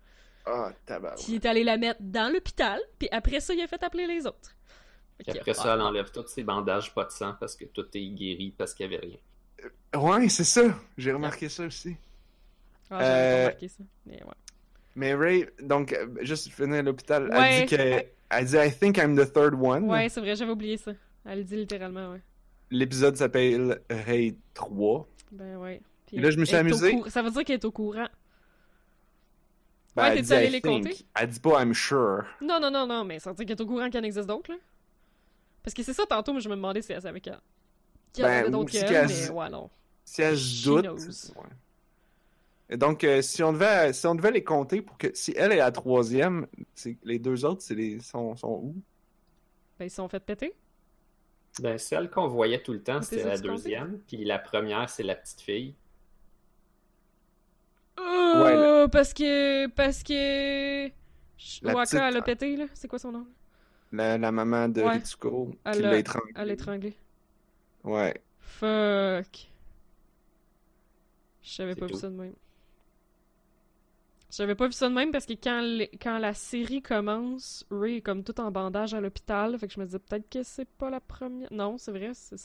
Ah, 0.47 0.73
tabac. 0.87 1.15
Puis 1.17 1.25
il 1.31 1.35
est 1.37 1.47
allé 1.47 1.65
la 1.65 1.77
mettre 1.79 2.01
dans 2.03 2.33
l'hôpital, 2.33 2.79
puis 2.99 3.09
après 3.11 3.41
ça, 3.41 3.55
il 3.55 3.61
a 3.63 3.67
fait 3.67 3.83
appeler 3.83 4.07
les 4.07 4.27
autres. 4.27 4.55
Après 5.29 5.55
ça, 5.55 5.71
ah. 5.71 5.75
elle 5.75 5.81
enlève 5.83 6.11
tous 6.11 6.27
ses 6.27 6.43
bandages, 6.43 6.93
pas 6.93 7.05
de 7.05 7.11
sang, 7.13 7.35
parce 7.41 7.55
que 7.57 7.65
tout 7.65 7.87
est 7.95 8.07
guéri, 8.09 8.53
parce 8.57 8.75
qu'il 8.75 8.91
y 8.91 8.95
avait 8.95 9.05
rien. 9.07 9.19
Ouais, 10.01 10.29
c'est 10.29 10.45
ça. 10.45 10.63
J'ai 10.99 11.13
remarqué 11.13 11.49
ça 11.49 11.65
aussi. 11.65 11.97
Ah, 12.91 12.99
j'avais 13.01 13.05
pas 13.05 13.17
Euh, 13.17 13.43
remarqué 13.47 13.69
ça. 13.69 13.85
Mais 14.07 14.23
ouais. 14.23 14.35
Mais 14.97 15.15
Ray, 15.15 15.47
donc, 15.61 15.93
euh, 15.93 16.07
juste 16.21 16.49
finir 16.51 16.79
à 16.79 16.83
l'hôpital, 16.83 17.29
Ouais. 17.31 17.61
elle 17.63 17.67
dit 17.67 17.77
que. 17.77 18.05
Elle 18.31 18.45
dit 18.47 18.57
I 18.57 18.73
think 18.73 18.97
I'm 18.99 19.17
the 19.17 19.33
third 19.33 19.55
one. 19.55 19.85
Ouais, 19.91 20.09
c'est 20.09 20.21
vrai, 20.21 20.35
j'avais 20.35 20.51
oublié 20.53 20.77
ça. 20.77 20.93
Elle 21.25 21.39
le 21.39 21.45
dit 21.45 21.57
littéralement, 21.57 22.13
ouais. 22.13 22.23
L'épisode 22.71 23.17
s'appelle 23.17 23.81
Ray 23.91 24.37
3. 24.55 25.07
Ben 25.33 25.57
ouais. 25.59 25.81
Puis 26.07 26.17
Et 26.17 26.21
là, 26.21 26.31
je 26.31 26.39
me 26.39 26.45
suis 26.45 26.57
amusé. 26.57 27.01
Ça 27.09 27.23
veut 27.23 27.31
dire 27.31 27.45
qu'elle 27.45 27.57
est 27.57 27.65
au 27.65 27.71
courant. 27.71 28.09
Ben, 29.97 30.11
Ouais, 30.15 30.23
dit, 30.23 30.33
allé 30.35 30.51
les 30.51 30.61
think. 30.61 30.85
compter? 30.85 31.05
Elle 31.15 31.29
dit 31.29 31.39
pas 31.41 31.63
I'm 31.63 31.73
sure. 31.75 32.25
Non, 32.41 32.59
non, 32.61 32.71
non, 32.71 32.87
non, 32.87 33.05
mais 33.05 33.21
ça 33.21 33.31
veut 33.31 33.37
dire 33.37 33.47
qu'elle 33.47 33.57
est 33.57 33.61
au 33.63 33.67
courant 33.67 33.89
qu'il 33.91 34.01
en 34.01 34.03
existe 34.03 34.27
d'autres, 34.27 34.51
là. 34.51 34.59
Parce 35.63 35.73
que 35.75 35.83
c'est 35.83 35.93
ça, 35.93 36.05
tantôt, 36.07 36.33
moi, 36.33 36.41
je 36.41 36.49
me 36.49 36.57
demandais 36.57 36.83
si 36.83 36.93
elle 36.93 37.01
savait 37.03 37.21
qu'elle. 37.21 37.41
Qu'il 38.13 38.25
y 38.25 38.27
en 38.27 38.31
avait 38.31 38.51
d'autres 38.51 38.73
mais 38.73 39.31
ouais, 39.31 39.51
non. 39.51 39.71
Si 40.05 40.23
elle 40.23 40.37
se 40.37 40.65
doute. 40.65 40.87
ouais. 40.87 41.43
Et 42.71 42.77
donc, 42.77 43.05
euh, 43.05 43.21
si, 43.23 43.43
on 43.43 43.53
devait, 43.53 43.93
si 43.93 44.07
on 44.07 44.15
devait 44.15 44.31
les 44.31 44.43
compter 44.45 44.81
pour 44.83 44.97
que. 44.97 45.09
Si 45.15 45.35
elle 45.37 45.53
est 45.53 45.57
la 45.57 45.71
troisième, 45.71 46.47
c'est- 46.75 46.97
les 47.05 47.19
deux 47.19 47.45
autres, 47.45 47.61
c'est 47.63 47.75
les, 47.75 48.01
sont, 48.01 48.35
sont 48.37 48.61
où? 48.63 48.75
Ben, 49.79 49.85
ils 49.87 49.91
se 49.91 49.97
sont 49.97 50.09
fait 50.09 50.21
péter. 50.21 50.55
Ben, 51.61 51.77
celle 51.79 52.11
qu'on 52.11 52.27
voyait 52.29 52.63
tout 52.63 52.73
le 52.73 52.83
temps, 52.83 53.03
C'est 53.03 53.17
c'était 53.19 53.29
la 53.29 53.39
deuxième. 53.39 53.99
Puis 54.09 54.25
la 54.25 54.39
première, 54.39 54.89
c'est 54.89 55.03
la 55.03 55.15
petite 55.15 55.41
fille. 55.43 55.75
Oh, 57.99 58.87
parce 58.91 59.13
que. 59.15 59.67
Parce 59.69 60.03
que. 60.03 60.87
La 61.63 61.75
Waka, 61.75 61.85
petite- 61.85 62.01
elle 62.01 62.17
a 62.17 62.23
pété, 62.23 62.57
là. 62.57 62.65
C'est 62.75 62.89
quoi 62.89 62.99
son 62.99 63.13
nom? 63.13 63.27
la, 63.93 64.19
la 64.19 64.33
maman 64.33 64.69
de 64.69 64.83
Ouais. 64.83 64.95
Ritsuko 64.95 65.51
qui 65.53 65.59
Elle 65.65 65.83
l'a 65.83 65.91
a- 65.91 65.97
étranglée. 65.99 66.33
Elle 66.35 66.47
l'a 66.49 66.53
étranglée. 66.55 66.97
Ouais. 67.85 68.15
Fuck. 68.41 69.49
J'avais 71.43 71.75
C'est 71.75 71.81
pas 71.81 71.87
tout. 71.87 71.97
ça 71.97 72.09
de 72.09 72.15
même. 72.17 72.33
J'avais 74.37 74.55
pas 74.55 74.67
vu 74.67 74.73
ça 74.73 74.89
de 74.89 74.95
même 74.95 75.13
parce 75.13 75.27
que 75.27 75.35
quand, 75.35 75.61
les- 75.61 75.91
quand 76.03 76.19
la 76.19 76.35
série 76.35 76.83
commence, 76.83 77.65
Ray 77.71 77.97
est 77.97 78.01
comme 78.01 78.25
tout 78.25 78.39
en 78.41 78.51
bandage 78.51 78.95
à 78.95 79.01
l'hôpital. 79.01 79.59
Fait 79.59 79.67
que 79.69 79.73
je 79.75 79.81
me 79.81 79.85
disais 79.87 79.99
peut-être 79.99 80.29
que 80.31 80.43
c'est 80.43 80.69
pas 80.69 80.91
la 80.91 81.01
première. 81.01 81.53
Non, 81.53 81.79
c'est 81.79 81.91
vrai. 81.93 82.11
c'est- 82.15 82.37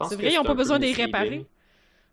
vrai, 0.00 0.32
ils 0.32 0.38
ont 0.38 0.44
pas 0.44 0.54
besoin 0.54 0.78
de 0.78 0.84
les 0.84 0.92
réparer. 0.92 1.46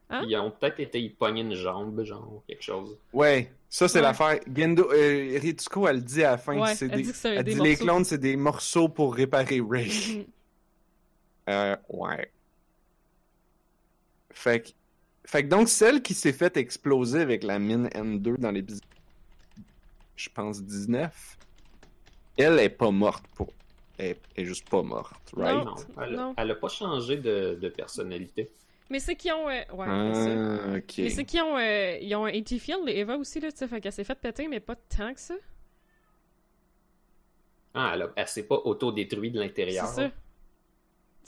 Hein? 0.10 0.26
Ils 0.28 0.36
ont 0.38 0.52
peut-être 0.52 0.80
été 0.82 1.02
y 1.02 1.10
pogner 1.10 1.42
une 1.42 1.54
jambe, 1.56 2.04
genre, 2.04 2.44
quelque 2.46 2.64
chose. 2.64 2.98
Ouais, 3.14 3.50
ça 3.70 3.88
c'est 3.88 4.00
Ouais. 4.00 4.04
l'affaire. 4.04 4.40
Gendo, 4.54 4.92
euh, 4.92 5.40
Ritsuko, 5.42 5.88
elle 5.88 6.04
dit 6.04 6.24
à 6.24 6.32
la 6.32 6.38
fin 6.38 6.58
Ouais, 6.60 6.72
que 6.72 6.78
c'est 6.78 6.86
elle 6.86 6.98
des, 6.98 7.04
dit 7.04 7.12
que 7.14 7.28
elle 7.28 7.44
des 7.46 7.54
dit 7.54 7.62
les 7.62 7.76
clones 7.78 8.04
c'est 8.04 8.18
des 8.18 8.36
morceaux 8.36 8.90
pour 8.90 9.16
réparer 9.16 9.62
Ray. 9.68 9.90
Mhm. 10.18 10.26
Euh, 11.50 11.76
ouais. 11.90 12.32
Fait 14.32 14.62
que, 14.62 14.70
fait 15.26 15.44
que 15.44 15.48
donc 15.50 15.70
celle 15.70 16.02
qui 16.02 16.14
s'est 16.14 16.34
fait 16.34 16.56
exploser 16.58 17.20
avec 17.22 17.44
la 17.44 17.58
mine 17.60 17.88
N2 17.94 18.38
dans 18.38 18.52
l'épisode, 18.52 18.82
je 20.23 20.30
pense 20.30 20.61
19, 20.64 21.38
elle 22.38 22.60
est 22.60 22.69
pas 22.69 22.91
morte 22.91 23.26
pour, 23.35 23.52
elle 23.98 24.15
est 24.35 24.45
juste 24.45 24.69
pas 24.69 24.81
morte, 24.84 25.31
right? 25.35 25.64
Non. 25.65 25.76
Elle, 26.02 26.15
non. 26.15 26.34
elle 26.38 26.52
a 26.52 26.56
pas 26.56 26.69
changé 26.69 27.18
de, 27.18 27.57
de 27.61 27.69
personnalité. 27.69 28.49
Mais 28.89 28.99
c'est 28.99 29.15
qui 29.15 29.31
ont. 29.31 29.48
euh, 29.49 29.61
Ouais, 29.73 30.14
c'est 30.14 30.23
ça. 30.23 30.60
Ah, 30.73 30.77
ok. 30.77 30.93
Mais 30.98 31.10
c'est 31.10 31.23
qui 31.26 31.39
ont. 31.39 31.57
euh, 31.57 31.98
Ils 32.02 32.14
ont 32.15 32.26
un 32.26 32.30
AT 32.34 32.57
Field, 32.60 32.81
les 32.85 32.98
Eva 32.98 33.15
aussi, 33.18 33.39
là, 33.39 33.49
tu 33.52 33.57
sais. 33.57 33.68
Fait 33.68 33.80
qu'elle 33.80 33.93
s'est 33.93 34.03
fait 34.03 34.19
péter, 34.19 34.48
mais 34.49 34.60
pas 34.60 34.76
tant 34.76 35.14
que 35.14 35.19
ça. 35.22 35.35
Ah, 37.73 37.91
elle, 37.93 38.02
a- 38.02 38.11
elle 38.18 38.27
s'est 38.27 38.43
pas 38.43 38.56
auto-détruite 38.65 39.34
de 39.34 39.39
C'est 39.39 39.45
l'intérieur. 39.45 39.88
ça. 39.88 40.11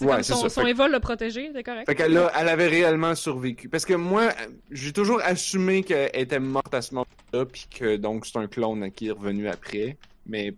Ouais, 0.05 0.13
comme 0.15 0.23
son, 0.23 0.49
ça. 0.49 0.49
son 0.49 0.87
l'a 0.87 0.99
protégé, 0.99 1.51
c'est 1.53 1.63
correct. 1.63 1.85
Fait 1.85 1.95
qu'elle 1.95 2.17
a- 2.17 2.31
elle 2.39 2.49
avait 2.49 2.67
réellement 2.67 3.15
survécu. 3.15 3.69
Parce 3.69 3.85
que 3.85 3.93
moi, 3.93 4.29
j'ai 4.71 4.91
toujours 4.93 5.19
assumé 5.23 5.83
qu'elle 5.83 6.09
était 6.13 6.39
morte 6.39 6.73
à 6.73 6.81
ce 6.81 6.93
moment-là, 6.95 7.45
puis 7.45 7.67
que 7.69 7.95
donc 7.97 8.25
c'est 8.25 8.37
un 8.37 8.47
clone 8.47 8.91
qui 8.91 9.07
est 9.07 9.11
revenu 9.11 9.47
après. 9.47 9.97
Mais 10.25 10.55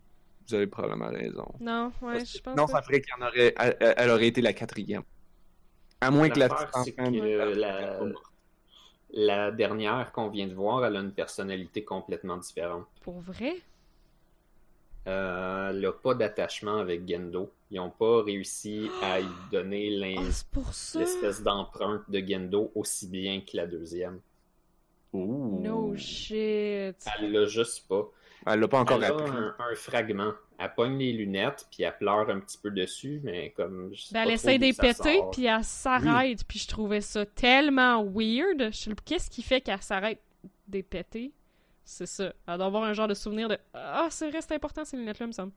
vous 0.47 0.55
avez 0.55 0.67
probablement 0.67 1.07
raison. 1.09 1.47
Non, 1.59 1.91
ouais, 2.01 2.19
que- 2.19 2.26
je 2.26 2.39
pense 2.39 2.55
Non, 2.55 2.67
ça 2.67 2.81
ferait 2.81 3.01
qu'elle 3.01 3.23
en 3.23 3.27
aurait, 3.27 3.53
elle, 3.80 4.09
aurait 4.11 4.27
été 4.27 4.41
la 4.41 4.53
quatrième. 4.53 5.01
À 6.01 6.11
moins 6.11 6.30
que 6.30 6.39
la 6.39 6.49
petite 6.49 6.95
la, 7.55 7.99
la 9.13 9.51
dernière 9.51 10.11
qu'on 10.11 10.30
vient 10.30 10.47
de 10.47 10.53
voir, 10.53 10.85
elle 10.85 10.97
a 10.97 10.99
une 10.99 11.11
personnalité 11.13 11.84
complètement 11.84 12.38
différente. 12.38 12.85
Pour 13.01 13.19
vrai? 13.22 13.55
Euh, 15.07 15.69
elle 15.69 15.82
n'a 15.82 15.91
pas 15.91 16.15
d'attachement 16.15 16.77
avec 16.77 17.07
Gendo. 17.07 17.52
Ils 17.72 17.77
n'ont 17.77 17.91
pas 17.91 18.23
réussi 18.23 18.90
à 19.02 19.19
y 19.19 19.26
donner 19.52 19.90
Oh, 20.57 20.61
ça. 20.72 20.99
l'espèce 20.99 21.44
d'empreinte 21.44 22.10
de 22.10 22.19
Gendo 22.19 22.72
aussi 22.76 23.07
bien 23.07 23.41
que 23.41 23.56
la 23.57 23.68
deuxième. 23.68 24.19
Ouh. 25.14 25.60
No 25.61 25.95
shit. 25.95 26.95
Elle 27.19 27.32
l'a 27.32 27.45
juste 27.45 27.88
pas. 27.88 28.10
Elle 28.48 28.60
l'a 28.60 28.68
pas 28.68 28.80
encore 28.80 28.98
elle 28.98 29.03
a 29.03 29.07
appris. 29.07 29.32
un, 29.32 29.56
un 29.60 29.76
fragment. 29.76 30.34
Elle 30.57 30.73
pogne 30.76 30.98
les 30.98 31.14
lunettes, 31.14 31.68
puis 31.72 31.84
elle 31.84 31.98
pleure 31.98 32.30
un 32.30 32.40
petit 32.40 32.57
peu 32.57 32.72
dessus, 32.72 33.19
mais 33.23 33.52
comme... 33.52 33.90
je 33.94 34.02
sais 34.03 34.14
Ben, 34.14 34.23
pas 34.23 34.30
elle 34.30 34.32
essaie 34.32 34.57
de 34.57 34.72
péter, 34.72 35.22
puis 35.32 35.45
elle 35.45 35.64
s'arrête, 35.64 36.44
puis 36.48 36.60
je 36.60 36.68
trouvais 36.68 37.02
ça 37.02 37.26
tellement 37.26 38.03
weird. 38.03 38.72
Je 38.72 38.91
Qu'est-ce 39.06 39.30
qui 39.30 39.41
fait 39.41 39.61
qu'elle 39.61 39.82
s'arrête 39.82 40.22
des 40.68 40.84
péter? 40.84 41.32
C'est 41.85 42.07
ça. 42.07 42.33
Elle 42.47 42.57
doit 42.57 42.65
avoir 42.65 42.83
un 42.83 42.93
genre 42.93 43.07
de 43.07 43.13
souvenir 43.13 43.47
de 43.47 43.57
Ah, 43.73 44.07
c'est 44.09 44.29
vrai, 44.29 44.41
c'est 44.41 44.55
important 44.55 44.83
ces 44.83 44.97
lunettes-là, 44.97 45.27
me 45.27 45.31
semble. 45.31 45.51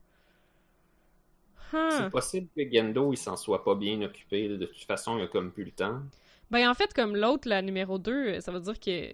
Huh. 1.72 1.76
C'est 1.90 2.10
possible 2.10 2.48
que 2.56 2.62
Gendo, 2.70 3.12
il 3.12 3.16
s'en 3.16 3.36
soit 3.36 3.64
pas 3.64 3.74
bien 3.74 4.00
occupé. 4.02 4.48
De 4.48 4.66
toute 4.66 4.84
façon, 4.84 5.18
il 5.18 5.24
a 5.24 5.26
comme 5.26 5.50
plus 5.50 5.64
le 5.64 5.70
temps. 5.70 6.00
Ben, 6.50 6.68
en 6.68 6.74
fait, 6.74 6.94
comme 6.94 7.14
l'autre, 7.16 7.48
la 7.48 7.60
numéro 7.62 7.98
2, 7.98 8.40
ça 8.40 8.52
veut 8.52 8.60
dire 8.60 8.78
que 8.80 9.12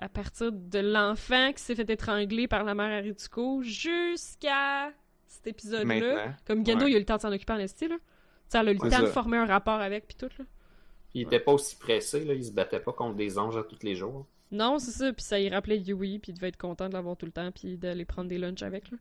à 0.00 0.08
partir 0.08 0.52
de 0.52 0.78
l'enfant 0.78 1.52
qui 1.52 1.60
s'est 1.62 1.74
fait 1.74 1.88
étrangler 1.90 2.46
par 2.46 2.62
la 2.62 2.74
mère 2.74 2.96
Aritsuko 2.98 3.62
jusqu'à 3.62 4.92
cet 5.26 5.48
épisode-là, 5.48 6.36
comme 6.46 6.64
Gendo, 6.64 6.84
Ouais. 6.84 6.90
il 6.92 6.94
a 6.94 6.96
eu 6.98 7.00
le 7.00 7.04
temps 7.04 7.16
de 7.16 7.20
s'en 7.22 7.32
occuper 7.32 7.52
en 7.52 7.58
esti, 7.58 7.88
là. 7.88 7.96
Tu 7.96 8.02
sais, 8.48 8.58
elle 8.58 8.68
a 8.68 8.70
eu 8.70 8.74
le 8.80 8.90
temps 8.90 9.02
de 9.02 9.06
former 9.06 9.38
un 9.38 9.46
rapport 9.46 9.80
avec, 9.80 10.06
puis 10.06 10.16
tout, 10.16 10.30
là. 10.38 10.44
Il 11.14 11.22
était 11.22 11.40
pas 11.40 11.52
aussi 11.52 11.76
pressé, 11.76 12.24
là. 12.24 12.34
Il 12.34 12.44
se 12.44 12.52
battait 12.52 12.78
pas 12.80 12.92
contre 12.92 13.16
des 13.16 13.38
anges 13.38 13.56
à 13.56 13.62
tous 13.64 13.82
les 13.82 13.94
jours. 13.96 14.26
Non, 14.50 14.78
c'est 14.78 14.90
ça, 14.92 15.12
puis 15.12 15.22
ça 15.22 15.38
y 15.38 15.48
rappelait 15.50 15.78
Yui, 15.78 16.18
puis 16.18 16.32
il 16.32 16.34
devait 16.34 16.48
être 16.48 16.56
content 16.56 16.88
de 16.88 16.94
l'avoir 16.94 17.16
tout 17.16 17.26
le 17.26 17.32
temps, 17.32 17.50
puis 17.52 17.76
d'aller 17.76 18.04
prendre 18.04 18.28
des 18.28 18.38
lunchs 18.38 18.62
avec, 18.62 18.90
là. 18.90 18.96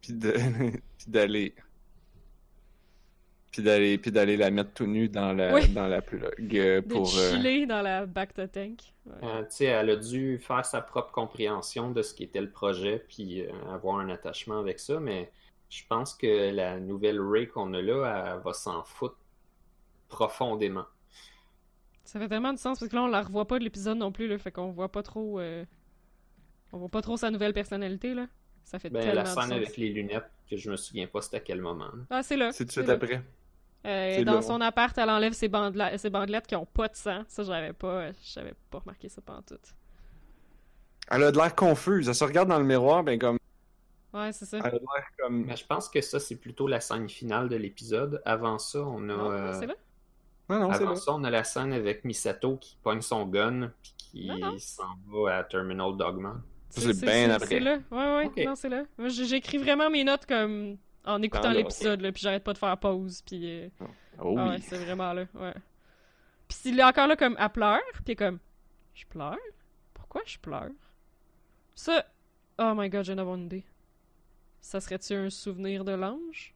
Puis 0.00 0.12
de- 0.12 0.32
puis 0.98 1.06
d'aller. 1.08 1.54
Puis 3.50 3.62
d'aller, 3.62 3.98
puis 3.98 4.10
d'aller 4.10 4.36
la 4.36 4.50
mettre 4.50 4.72
tout 4.74 4.86
nu 4.86 5.08
dans 5.08 5.32
la, 5.32 5.54
Oui. 5.54 5.68
dans 5.68 5.86
la 5.86 6.02
plug 6.02 6.56
euh, 6.56 6.80
De 6.80 6.86
pour. 6.86 7.16
euh, 7.16 7.30
chiller 7.30 7.66
dans 7.66 7.82
la 7.82 8.04
back 8.04 8.34
to 8.34 8.46
tank. 8.48 8.80
Ouais. 9.06 9.12
Euh, 9.22 9.42
tu 9.42 9.46
sais, 9.50 9.64
elle 9.66 9.90
a 9.90 9.96
dû 9.96 10.38
faire 10.38 10.66
sa 10.66 10.80
propre 10.80 11.12
compréhension 11.12 11.90
de 11.92 12.02
ce 12.02 12.14
qu'était 12.14 12.40
le 12.40 12.50
projet, 12.50 13.04
puis 13.08 13.42
euh, 13.42 13.50
avoir 13.72 13.98
un 14.00 14.08
attachement 14.08 14.58
avec 14.58 14.80
ça, 14.80 14.98
mais 14.98 15.30
je 15.70 15.82
pense 15.88 16.14
que 16.14 16.50
la 16.52 16.80
nouvelle 16.80 17.20
Ray 17.20 17.46
qu'on 17.46 17.72
a 17.74 17.80
là, 17.82 18.34
elle 18.36 18.42
va 18.42 18.52
s'en 18.52 18.82
foutre 18.82 19.18
profondément. 20.08 20.86
Ça 22.04 22.18
fait 22.20 22.28
tellement 22.28 22.52
de 22.52 22.58
sens, 22.58 22.78
parce 22.78 22.90
que 22.90 22.96
là, 22.96 23.02
on 23.02 23.06
la 23.08 23.22
revoit 23.22 23.46
pas 23.46 23.58
de 23.58 23.64
l'épisode 23.64 23.96
non 23.98 24.12
plus, 24.12 24.28
là, 24.28 24.38
fait 24.38 24.52
qu'on 24.52 24.70
voit 24.70 24.90
pas 24.92 25.02
trop... 25.02 25.40
euh, 25.40 25.64
On 26.72 26.78
voit 26.78 26.88
pas 26.88 27.02
trop 27.02 27.16
sa 27.16 27.30
nouvelle 27.30 27.52
personnalité, 27.54 28.14
là. 28.14 28.26
Ça 28.64 28.78
fait 28.78 28.90
Ben, 28.90 29.00
tellement 29.00 29.14
la 29.16 29.22
de 29.22 29.28
scène 29.28 29.42
sens. 29.42 29.52
avec 29.52 29.76
les 29.76 29.90
lunettes, 29.90 30.30
que 30.50 30.56
je 30.56 30.70
me 30.70 30.76
souviens 30.76 31.06
pas 31.06 31.20
c'était 31.22 31.36
à 31.38 31.40
quel 31.40 31.60
moment. 31.60 31.90
Ah, 32.10 32.22
c'est 32.22 32.36
là. 32.36 32.50
C'est 32.52 32.64
tout 32.64 32.68
de 32.68 32.72
suite 32.72 32.86
là. 32.86 32.94
après. 32.94 33.22
Euh, 33.86 34.14
C'est 34.16 34.24
dans 34.24 34.34
là. 34.36 34.42
son 34.42 34.60
appart, 34.62 34.96
elle 34.96 35.10
enlève 35.10 35.34
ses, 35.34 35.48
bandela- 35.48 35.96
ses 35.98 36.08
bandelettes 36.08 36.46
qui 36.46 36.56
ont 36.56 36.64
pas 36.64 36.88
de 36.88 36.96
sang. 36.96 37.22
Ça, 37.28 37.42
j'avais 37.42 37.74
pas, 37.74 38.10
j'avais 38.22 38.54
pas 38.70 38.78
remarqué 38.78 39.08
ça 39.10 39.20
pendant 39.20 39.42
tout. 39.42 39.58
Elle 41.10 41.22
a 41.24 41.30
de 41.32 41.36
l'air 41.36 41.54
confuse. 41.54 42.08
Elle 42.08 42.14
se 42.14 42.24
regarde 42.24 42.48
dans 42.48 42.58
le 42.58 42.64
miroir, 42.64 43.04
ben 43.04 43.18
comme. 43.18 43.38
Ouais, 44.14 44.32
c'est 44.32 44.46
ça. 44.46 44.58
Elle 44.58 44.64
a 44.66 44.70
de 44.70 44.78
l'air 44.78 45.06
comme. 45.18 45.44
Mais 45.44 45.56
je 45.56 45.66
pense 45.66 45.90
que 45.90 46.00
ça, 46.00 46.18
c'est 46.18 46.36
plutôt 46.36 46.66
la 46.66 46.80
scène 46.80 47.08
finale 47.10 47.48
de 47.50 47.56
l'épisode. 47.56 48.22
Avant 48.24 48.58
ça, 48.58 48.80
on 48.80 49.02
a. 49.10 49.16
Non, 49.16 49.30
euh, 49.30 49.52
c'est 49.60 49.66
là. 49.66 49.74
Non, 50.48 50.60
non, 50.60 50.72
c'est 50.74 50.82
Avant 50.82 50.96
ça, 50.96 51.12
on 51.14 51.24
a 51.24 51.30
la 51.30 51.44
scène 51.44 51.72
avec 51.72 52.04
Misato 52.04 52.56
qui 52.58 52.76
pogne 52.82 53.00
son 53.00 53.26
gun 53.26 53.72
puis 53.82 53.92
qui 54.12 54.60
s'en 54.60 54.96
va 55.06 55.38
à 55.38 55.44
Terminal 55.44 55.96
Dogma. 55.96 56.36
C'est 56.68 57.00
bien 57.00 57.30
après. 57.30 57.46
C'est 57.46 57.60
là. 57.60 57.78
Ouais, 57.90 58.16
ouais, 58.16 58.26
Ok. 58.26 58.36
non, 58.44 58.54
c'est 58.54 58.68
là. 58.68 58.84
J'écris 59.06 59.58
vraiment 59.58 59.88
mes 59.90 60.04
notes 60.04 60.26
comme 60.26 60.76
en 61.04 61.22
écoutant 61.22 61.48
Ah, 61.50 61.54
l'épisode, 61.54 62.00
là, 62.00 62.12
puis 62.12 62.22
j'arrête 62.22 62.44
pas 62.44 62.52
de 62.52 62.58
faire 62.58 62.76
pause, 62.78 63.22
puis. 63.22 63.40
euh, 63.44 63.68
Oh 64.20 64.34
ah 64.38 64.44
oui. 64.44 64.50
ouais, 64.50 64.58
c'est 64.60 64.78
vraiment 64.78 65.12
là, 65.12 65.24
ouais. 65.34 65.54
Puis 66.48 66.58
il 66.66 66.78
est 66.78 66.84
encore 66.84 67.06
là 67.08 67.16
comme, 67.16 67.36
elle 67.38 67.48
pleure, 67.50 67.80
puis 67.94 68.02
elle 68.06 68.12
est 68.12 68.16
comme, 68.16 68.38
je 68.94 69.04
pleure? 69.06 69.36
Pourquoi 69.92 70.22
je 70.24 70.38
pleure? 70.38 70.70
Ça, 71.74 72.04
oh 72.58 72.72
my 72.76 72.88
god, 72.88 73.04
j'ai 73.04 73.12
une 73.14 73.24
bonne 73.24 73.46
idée. 73.46 73.64
Ça 74.60 74.80
serait-tu 74.80 75.14
un 75.14 75.30
souvenir 75.30 75.84
de 75.84 75.92
l'ange? 75.92 76.53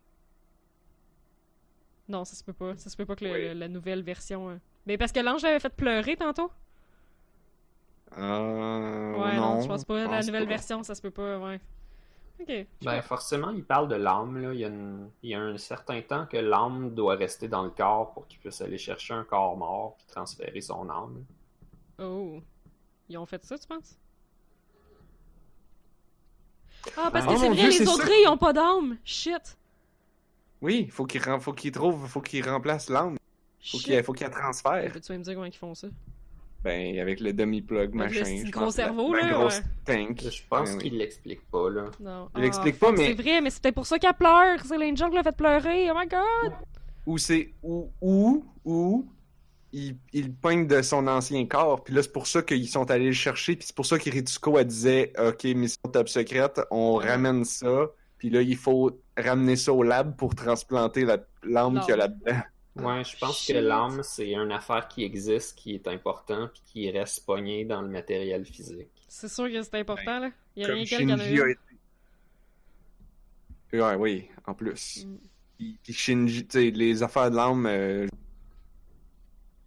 Non, 2.09 2.25
ça 2.25 2.35
se 2.37 2.43
peut 2.45 2.53
pas. 2.55 2.77
Ça 2.77 2.89
se 2.91 2.97
peut 2.97 3.05
pas 3.05 3.17
que 3.17 3.25
le- 3.25 3.33
Oui. 3.53 3.55
la 3.59 3.69
nouvelle 3.69 4.03
version... 4.03 4.49
hein. 4.49 4.61
Mais 4.87 4.97
parce 4.97 5.13
que 5.13 5.21
l'ange 5.21 5.43
l'avait 5.43 5.61
fait 5.61 5.69
pleurer 5.75 6.17
tantôt? 6.17 6.51
Euh, 8.17 9.15
Ouais, 9.19 9.37
non, 9.37 9.61
je 9.61 9.69
pense 9.69 9.85
pas. 9.85 10.07
la 10.07 10.23
nouvelle 10.23 10.45
pas. 10.45 10.49
version, 10.49 10.83
ça 10.83 10.95
se 10.95 11.03
peut 11.03 11.11
pas, 11.11 11.39
ouais. 11.39 11.61
Ok. 12.41 12.67
Ben, 12.83 13.03
forcément, 13.03 13.51
il 13.51 13.65
parle 13.65 13.89
de 13.89 13.97
l'âme. 13.97 14.41
là. 14.41 14.55
Il 14.55 14.61
y, 14.61 14.65
a 14.65 14.69
une- 14.69 15.11
il 15.23 15.31
y 15.31 15.35
a 15.35 15.41
un 15.41 15.59
certain 15.59 16.01
temps 16.01 16.25
que 16.27 16.37
l'âme 16.39 16.95
doit 16.95 17.17
rester 17.17 17.49
dans 17.49 17.65
le 17.65 17.71
corps 17.71 18.13
pour 18.13 18.27
qu'il 18.29 18.39
puisse 18.39 18.61
aller 18.63 18.79
chercher 18.79 19.13
un 19.13 19.25
corps 19.25 19.57
mort 19.57 19.97
puis 19.99 20.07
transférer 20.07 20.61
son 20.61 20.89
âme. 20.89 21.25
Oh. 21.99 22.41
Ils 23.11 23.19
ont 23.19 23.27
fait 23.27 23.45
ça, 23.45 23.59
tu 23.59 23.67
penses? 23.67 23.99
Ah, 26.97 27.11
parce 27.13 27.27
Ah, 27.29 27.33
que 27.35 27.39
c'est 27.39 27.49
vrai, 27.49 27.57
Dieu, 27.57 27.69
les 27.81 27.89
autres, 27.89 28.09
ils 28.09 28.29
ont 28.29 28.39
pas 28.39 28.53
d'âme! 28.53 28.97
Shit! 29.05 29.58
Oui, 30.61 30.89
faut 30.91 31.05
qu'il 31.07 31.21
faut 31.21 31.53
qu'il 31.53 31.73
trouve, 31.73 32.07
faut 32.09 32.21
qu'il 32.21 32.49
remplace 32.49 32.89
l'âme. 32.91 33.17
Faut 33.71 33.79
qu'il 33.79 34.03
faut 34.03 34.13
qu'il 34.13 34.27
la 34.27 34.33
transfère. 34.33 34.91
Peux-tu 34.93 35.13
me 35.13 35.19
dire 35.19 35.35
comment 35.35 35.47
ils 35.47 35.53
font 35.57 35.75
ça? 35.75 35.89
Ben, 36.65 36.99
avec 36.99 37.21
le 37.21 37.33
demi-plug, 37.33 37.81
Avec 37.81 37.95
machin. 37.95 38.25
le 38.41 38.47
je 38.47 38.51
gros 38.51 38.65
pense, 38.65 38.75
cerveau, 38.75 39.15
la, 39.15 39.21
là, 39.23 39.27
la 39.29 39.33
grosse 39.39 39.59
ouais. 39.59 39.65
tank. 40.07 40.21
Je 40.23 40.43
pense 40.51 40.71
Ben 40.71 40.77
oui. 40.77 40.83
qu'il 40.83 40.99
l'explique 40.99 41.49
pas, 41.51 41.71
là. 41.71 41.85
Non. 42.01 42.29
Il 42.37 42.43
Ah, 42.43 42.47
explique 42.47 42.79
pas, 42.81 42.91
mais- 42.91 43.07
C'est 43.15 43.23
vrai, 43.23 43.41
mais 43.41 43.51
c'est 43.51 43.63
peut-être 43.63 43.75
pour 43.77 43.87
ça 43.87 43.99
qu'elle 44.01 44.15
pleure! 44.15 44.59
C'est 44.65 44.77
l'Angel 44.77 45.09
qui 45.11 45.15
l'a 45.17 45.23
fait 45.23 45.37
pleurer! 45.37 45.89
Oh 45.91 45.95
my 45.97 46.09
god! 46.09 46.53
Ou 47.07 47.17
c'est 47.17 47.55
ou 47.63 47.91
ou 48.01 48.45
ou 48.65 49.07
il, 49.73 49.97
il 50.13 50.33
pogne 50.35 50.67
de 50.67 50.83
son 50.83 51.07
ancien 51.07 51.47
corps, 51.47 51.85
puis 51.85 51.95
là 51.95 52.03
c'est 52.03 52.13
pour 52.13 52.27
ça 52.27 52.43
qu'ils 52.43 52.69
sont 52.69 52.91
allés 52.91 53.07
le 53.07 53.13
chercher, 53.13 53.55
puis 53.55 53.67
c'est 53.67 53.77
pour 53.77 53.87
ça 53.87 53.99
qu'Iritsuko 53.99 54.59
elle 54.59 54.67
disait 54.67 55.13
OK, 55.19 55.45
mission 55.45 55.81
top 55.93 56.09
secrète, 56.09 56.61
on 56.71 56.99
Ouais. 56.99 57.09
ramène 57.09 57.45
ça, 57.45 57.87
puis 58.19 58.31
là 58.31 58.43
il 58.43 58.57
faut 58.57 58.99
ramener 59.19 59.57
ça 59.57 59.73
au 59.73 59.83
lab 59.83 60.17
pour 60.17 60.35
transplanter 60.35 61.05
la 61.05 61.19
l'âme 61.43 61.81
qu'il 61.81 61.91
y 61.91 61.93
a 61.93 61.97
là-dedans. 61.97 62.41
Ouais, 62.77 63.03
je 63.03 63.17
pense 63.19 63.39
Shit. 63.41 63.57
que 63.57 63.61
l'âme, 63.61 64.03
c'est 64.03 64.33
une 64.33 64.53
affaire 64.53 64.87
qui 64.87 65.03
existe, 65.03 65.59
qui 65.59 65.75
est 65.75 65.89
important, 65.89 66.49
puis 66.53 66.63
qui 66.65 66.91
reste 66.91 67.27
pogné 67.27 67.65
dans 67.65 67.83
le 67.83 67.89
matériel 67.89 68.45
physique. 68.45 68.91
C'est 69.09 69.29
sûr 69.29 69.49
que 69.49 69.61
c'est 69.63 69.75
important, 69.75 70.21
là. 70.21 70.31
Il 70.55 70.63
y 70.63 70.65
a 70.65 70.69
Comme 70.69 70.77
rien 70.77 70.85
Shinji 70.85 71.41
a 71.41 71.49
été. 71.49 71.59
Ouais, 73.73 73.95
oui, 73.97 74.29
en 74.47 74.55
plus. 74.55 75.05
Mm. 75.05 75.19
Puis, 75.57 75.79
puis 75.83 75.93
Shinji, 75.93 76.47
tu 76.47 76.59
sais, 76.59 76.71
les 76.71 77.03
affaires 77.03 77.31
de 77.31 77.37
l'âme 77.37 77.67
euh, 77.67 78.07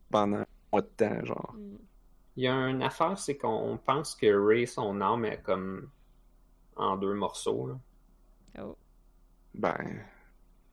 pendant 0.10 0.38
un 0.38 0.45
mois 0.72 0.82
de 0.82 0.88
temps, 0.95 1.26
genre. 1.26 1.53
Mm. 1.57 1.78
Il 2.38 2.44
y 2.45 2.48
a 2.48 2.53
une 2.53 2.82
affaire, 2.82 3.19
c'est 3.19 3.36
qu'on 3.36 3.78
pense 3.86 4.15
que 4.15 4.28
Ray, 4.28 4.65
son 4.65 5.02
âme, 5.02 5.26
est 5.26 5.41
comme 5.41 5.90
en 6.78 6.95
deux 6.95 7.14
morceaux. 7.14 7.68
là. 7.68 7.78
Oh. 8.64 8.78
Ben. 9.53 10.06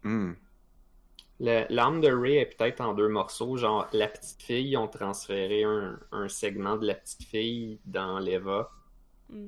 hmm. 0.02 0.32
Le- 1.40 1.66
L'âme 1.70 2.00
de 2.00 2.10
Ray 2.10 2.36
est 2.38 2.56
peut-être 2.56 2.80
en 2.80 2.94
deux 2.94 3.08
morceaux. 3.08 3.56
Genre, 3.56 3.88
la 3.92 4.08
petite 4.08 4.42
fille, 4.42 4.70
ils 4.70 4.76
ont 4.76 4.88
transféré 4.88 5.64
un, 5.64 5.98
un 6.12 6.28
segment 6.28 6.76
de 6.76 6.86
la 6.86 6.94
petite 6.94 7.22
fille 7.24 7.78
dans 7.84 8.18
l'Eva. 8.18 8.70
Mm. 9.30 9.46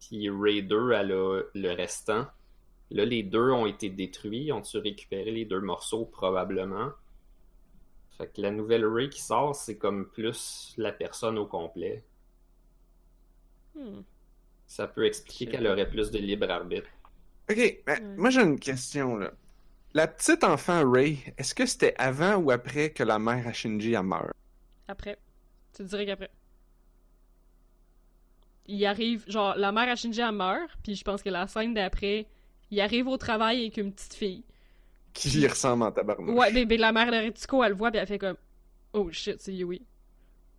Puis 0.00 0.30
Ray 0.30 0.62
2, 0.62 0.92
elle 0.92 1.12
a 1.12 1.42
le 1.54 1.72
restant. 1.72 2.26
Là, 2.90 3.04
les 3.04 3.22
deux 3.22 3.50
ont 3.50 3.66
été 3.66 3.88
détruits. 3.88 4.52
Ont-tu 4.52 4.78
récupéré 4.78 5.30
les 5.30 5.44
deux 5.44 5.60
morceaux? 5.60 6.04
Probablement. 6.04 6.90
Fait 8.18 8.26
que 8.28 8.40
la 8.42 8.50
nouvelle 8.50 8.84
Ray 8.86 9.08
qui 9.08 9.22
sort, 9.22 9.54
c'est 9.54 9.78
comme 9.78 10.06
plus 10.08 10.74
la 10.76 10.92
personne 10.92 11.38
au 11.38 11.46
complet. 11.46 12.04
Hmm. 13.74 14.02
Ça 14.66 14.86
peut 14.86 15.06
expliquer 15.06 15.46
qu'elle 15.46 15.66
aurait 15.66 15.88
plus 15.88 16.10
de 16.10 16.18
libre 16.18 16.50
arbitre. 16.50 16.88
Ok, 17.50 17.82
ben, 17.86 17.92
Ouais. 17.94 18.16
moi 18.16 18.30
j'ai 18.30 18.42
une 18.42 18.58
question 18.60 19.16
là. 19.16 19.32
La 19.92 20.06
petite 20.06 20.44
enfant 20.44 20.88
Ray, 20.88 21.18
est-ce 21.36 21.52
que 21.54 21.66
c'était 21.66 21.94
avant 21.98 22.36
ou 22.36 22.50
après 22.52 22.90
que 22.90 23.02
la 23.02 23.18
mère 23.18 23.46
à 23.48 23.52
Shinji 23.52 23.96
a 23.96 24.02
meurt? 24.04 24.32
Après. 24.86 25.18
Tu 25.74 25.82
dirais 25.84 26.06
qu'après. 26.06 26.30
Il 28.66 28.84
arrive, 28.86 29.24
genre, 29.26 29.56
la 29.56 29.72
mère 29.72 29.88
à 29.88 29.96
Shinji, 29.96 30.20
elle 30.20 30.30
meurt, 30.32 30.70
puis 30.84 30.94
je 30.94 31.02
pense 31.02 31.22
que 31.22 31.28
la 31.28 31.48
scène 31.48 31.74
d'après, 31.74 32.26
il 32.70 32.80
arrive 32.80 33.08
au 33.08 33.16
travail 33.16 33.62
avec 33.62 33.78
une 33.78 33.92
petite 33.92 34.14
fille. 34.14 34.44
Qui 35.12 35.40
y 35.40 35.46
ressemble 35.48 35.82
en 35.82 35.90
tabarnak? 35.90 36.36
Ouais, 36.36 36.52
mais, 36.52 36.64
mais 36.66 36.76
la 36.76 36.92
mère 36.92 37.10
de 37.10 37.16
Ritsuko, 37.16 37.64
elle 37.64 37.70
le 37.72 37.76
voit, 37.76 37.90
puis 37.90 37.98
elle 37.98 38.06
fait 38.06 38.18
comme 38.18 38.36
Oh 38.92 39.10
shit, 39.10 39.40
c'est 39.40 39.52
Yui. 39.52 39.82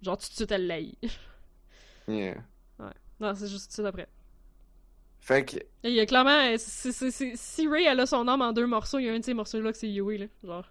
Genre, 0.02 0.18
tout 0.18 0.28
de 0.28 0.34
suite, 0.36 0.52
elle 0.52 0.68
l'haït. 0.68 0.98
Yeah. 2.08 2.36
non, 3.20 3.34
c'est 3.36 3.48
juste 3.48 3.66
tout 3.66 3.70
de 3.70 3.74
suite 3.74 3.86
après. 3.86 4.08
Fait 5.22 5.46
que, 5.46 5.58
Et 5.58 5.90
il 5.90 5.94
y 5.94 6.00
a 6.00 6.06
clairement, 6.06 6.32
euh, 6.32 6.56
c'est- 6.58 6.92
c'est- 6.92 7.12
c'est- 7.12 7.34
si 7.36 7.68
Ray, 7.68 7.86
elle 7.86 8.00
a 8.00 8.06
son 8.08 8.28
âme 8.28 8.42
en 8.42 8.52
deux 8.54 8.66
morceaux, 8.66 8.98
il 9.00 9.06
y 9.06 9.10
a 9.10 9.14
un 9.14 9.20
de 9.20 9.24
ces 9.24 9.34
morceaux-là 9.36 9.72
que 9.72 9.78
c'est 9.78 9.88
Yui, 9.90 10.18
là. 10.18 10.26
Genre. 10.44 10.66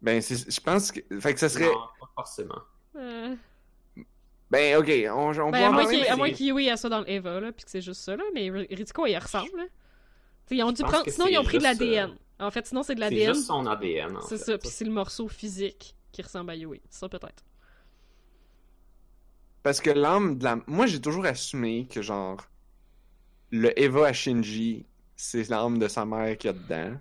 ben, 0.00 0.20
c'est- 0.22 0.50
je 0.50 0.60
pense 0.60 0.90
que. 0.92 1.00
Fait 1.20 1.34
que 1.34 1.40
ça 1.40 1.48
serait. 1.48 1.66
Non, 1.66 1.74
pas 2.00 2.10
forcément. 2.14 2.62
Euh... 2.96 3.34
Ben, 4.50 4.76
ok, 4.78 4.90
on, 5.14 5.38
on 5.38 5.50
Ben, 5.50 5.64
à 5.64 5.68
en 5.68 5.72
moins 5.72 5.82
parler, 5.82 5.96
qu'il- 5.96 6.04
mais 6.04 6.08
à 6.08 6.16
moins 6.16 6.28
c'est- 6.28 6.34
qu'Yui 6.34 6.68
ait 6.68 6.76
ça 6.78 6.88
dans 6.88 7.00
le 7.00 7.10
Eva, 7.10 7.38
là, 7.40 7.52
puis 7.52 7.64
que 7.66 7.70
c'est 7.70 7.82
juste 7.82 8.00
ça, 8.00 8.16
là. 8.16 8.24
Mais 8.32 8.48
Ritsuko, 8.50 9.04
il 9.06 9.10
y 9.12 9.18
ressemble, 9.18 9.50
là. 9.56 9.64
T'sais, 10.46 10.56
ils 10.56 10.62
ont 10.62 10.72
dû 10.72 10.82
prendre. 10.82 11.04
Sinon, 11.10 11.26
c'est 11.26 11.32
ils 11.32 11.38
ont 11.38 11.42
pris 11.44 11.58
de 11.58 11.64
juste, 11.66 11.80
l'ADN. 11.80 12.10
euh, 12.10 12.44
En 12.46 12.50
fait, 12.50 12.66
sinon, 12.66 12.82
c'est 12.82 12.94
de 12.94 13.00
C'est 13.00 13.10
l'ADN. 13.10 13.34
juste 13.34 13.46
son 13.48 13.66
ADN, 13.66 14.16
en 14.16 14.20
C'est 14.22 14.38
fait. 14.38 14.44
ça, 14.52 14.56
puis 14.58 14.68
c'est 14.70 14.84
le 14.86 14.92
morceau 14.92 15.28
physique 15.28 15.94
qui 16.12 16.22
ressemble 16.22 16.50
à 16.52 16.54
Yui. 16.54 16.80
Ça, 16.88 17.08
peut-être. 17.08 17.44
Parce 19.62 19.80
que 19.80 19.90
l'âme 19.90 20.38
de 20.38 20.44
la. 20.44 20.58
Moi, 20.66 20.86
j'ai 20.86 21.00
toujours 21.00 21.26
assumé 21.26 21.86
que, 21.86 22.00
genre, 22.00 22.38
le 23.50 23.78
Eva 23.78 24.06
à 24.08 24.12
Shinji, 24.12 24.86
c'est 25.16 25.48
l'âme 25.50 25.78
de 25.78 25.88
sa 25.88 26.04
mère 26.06 26.36
qu'il 26.38 26.48
y 26.48 26.50
a 26.50 26.52
dedans. 26.54 26.98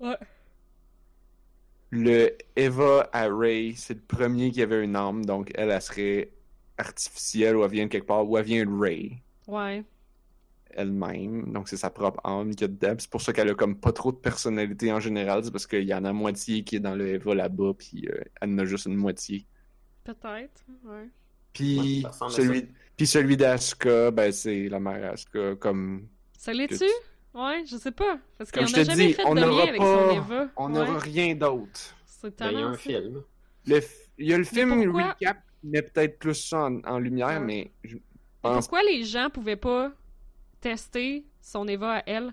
Ouais. 0.00 0.16
Le 1.90 2.36
Eva 2.56 3.08
à 3.12 3.28
Ray, 3.28 3.74
c'est 3.76 3.94
le 3.94 4.00
premier 4.00 4.50
qui 4.50 4.60
avait 4.62 4.82
une 4.84 4.96
âme, 4.96 5.24
donc 5.24 5.50
elle, 5.54 5.70
elle 5.70 5.80
serait 5.82 6.32
artificielle 6.76 7.56
ou 7.56 7.64
elle 7.64 7.70
vient 7.70 7.84
de 7.86 7.90
quelque 7.90 8.06
part, 8.06 8.28
ou 8.28 8.36
elle 8.36 8.44
vient 8.44 8.64
de 8.66 8.70
Ray 8.80 9.22
Ouais. 9.46 9.84
elle-même, 10.70 11.52
donc 11.52 11.68
c'est 11.68 11.76
sa 11.76 11.90
propre 11.90 12.20
âme 12.24 12.50
qu'il 12.50 12.62
y 12.62 12.64
a 12.64 12.68
dedans. 12.68 12.94
C'est 12.98 13.10
pour 13.10 13.22
ça 13.22 13.32
qu'elle 13.32 13.48
a 13.50 13.54
comme 13.54 13.78
pas 13.80 13.92
trop 13.92 14.12
de 14.12 14.16
personnalité 14.16 14.92
en 14.92 15.00
général, 15.00 15.44
c'est 15.44 15.50
parce 15.52 15.66
qu'il 15.66 15.84
y 15.84 15.94
en 15.94 16.04
a 16.04 16.12
moitié 16.12 16.64
qui 16.64 16.76
est 16.76 16.80
dans 16.80 16.94
le 16.96 17.08
Eva 17.14 17.34
là-bas, 17.34 17.74
puis 17.78 18.06
euh, 18.08 18.22
elle 18.40 18.50
en 18.50 18.58
a 18.58 18.64
juste 18.64 18.86
une 18.86 18.96
moitié. 18.96 19.46
Peut-être. 20.04 20.64
Ouais. 20.84 20.90
Ouais, 20.92 21.10
Puis 21.52 22.04
celui, 22.28 22.68
puis 22.96 23.06
celui 23.06 23.36
d'Asuka, 23.36 24.10
ben 24.10 24.30
c'est 24.32 24.68
la 24.68 24.80
mère 24.80 25.12
Asuka, 25.12 25.56
comme 25.56 26.08
Ça 26.38 26.52
l'est-tu? 26.52 26.78
Que 26.78 27.38
Ouais, 27.38 27.64
je 27.66 27.76
sais 27.76 27.90
pas. 27.90 28.18
Parce 28.38 28.52
qu'il 28.52 28.60
Comme 28.64 28.70
en 28.72 28.76
je 28.76 28.80
a 28.80 28.84
te 28.84 28.90
jamais 28.92 29.06
dis, 29.08 29.12
fait 29.14 29.24
on 29.26 29.34
de 29.34 29.40
lien 29.40 29.46
n'aura 29.46 29.62
avec 29.64 29.76
son 29.82 29.82
pas- 30.06 30.12
Eva. 30.14 30.48
on 30.56 30.66
Ouais. 30.66 30.72
n'aura 30.72 30.98
rien 31.00 31.34
d'autre. 31.34 31.96
C'est 32.06 32.38
Ben, 32.38 32.50
il 32.52 32.58
y 32.58 32.62
a 32.62 32.66
un 32.66 32.74
film. 32.76 33.22
Le 33.66 33.76
f- 33.80 33.90
Il 34.18 34.28
y 34.28 34.32
a 34.34 34.38
le 34.38 34.44
film 34.44 34.84
pourquoi- 34.84 35.08
Recap, 35.18 35.38
mais 35.64 35.82
peut-être 35.82 36.18
plus 36.20 36.34
ça 36.34 36.66
en, 36.66 36.80
en 36.84 36.98
lumière, 37.00 37.26
Ouais. 37.28 37.40
mais 37.40 37.70
je 37.82 37.96
Mais 37.96 38.02
pense 38.40 38.68
pourquoi 38.68 38.82
les 38.84 39.02
gens 39.02 39.28
pouvaient 39.30 39.56
pas 39.56 39.90
tester 40.60 41.24
son 41.42 41.66
Eva 41.66 41.96
à 41.96 42.02
elle? 42.06 42.28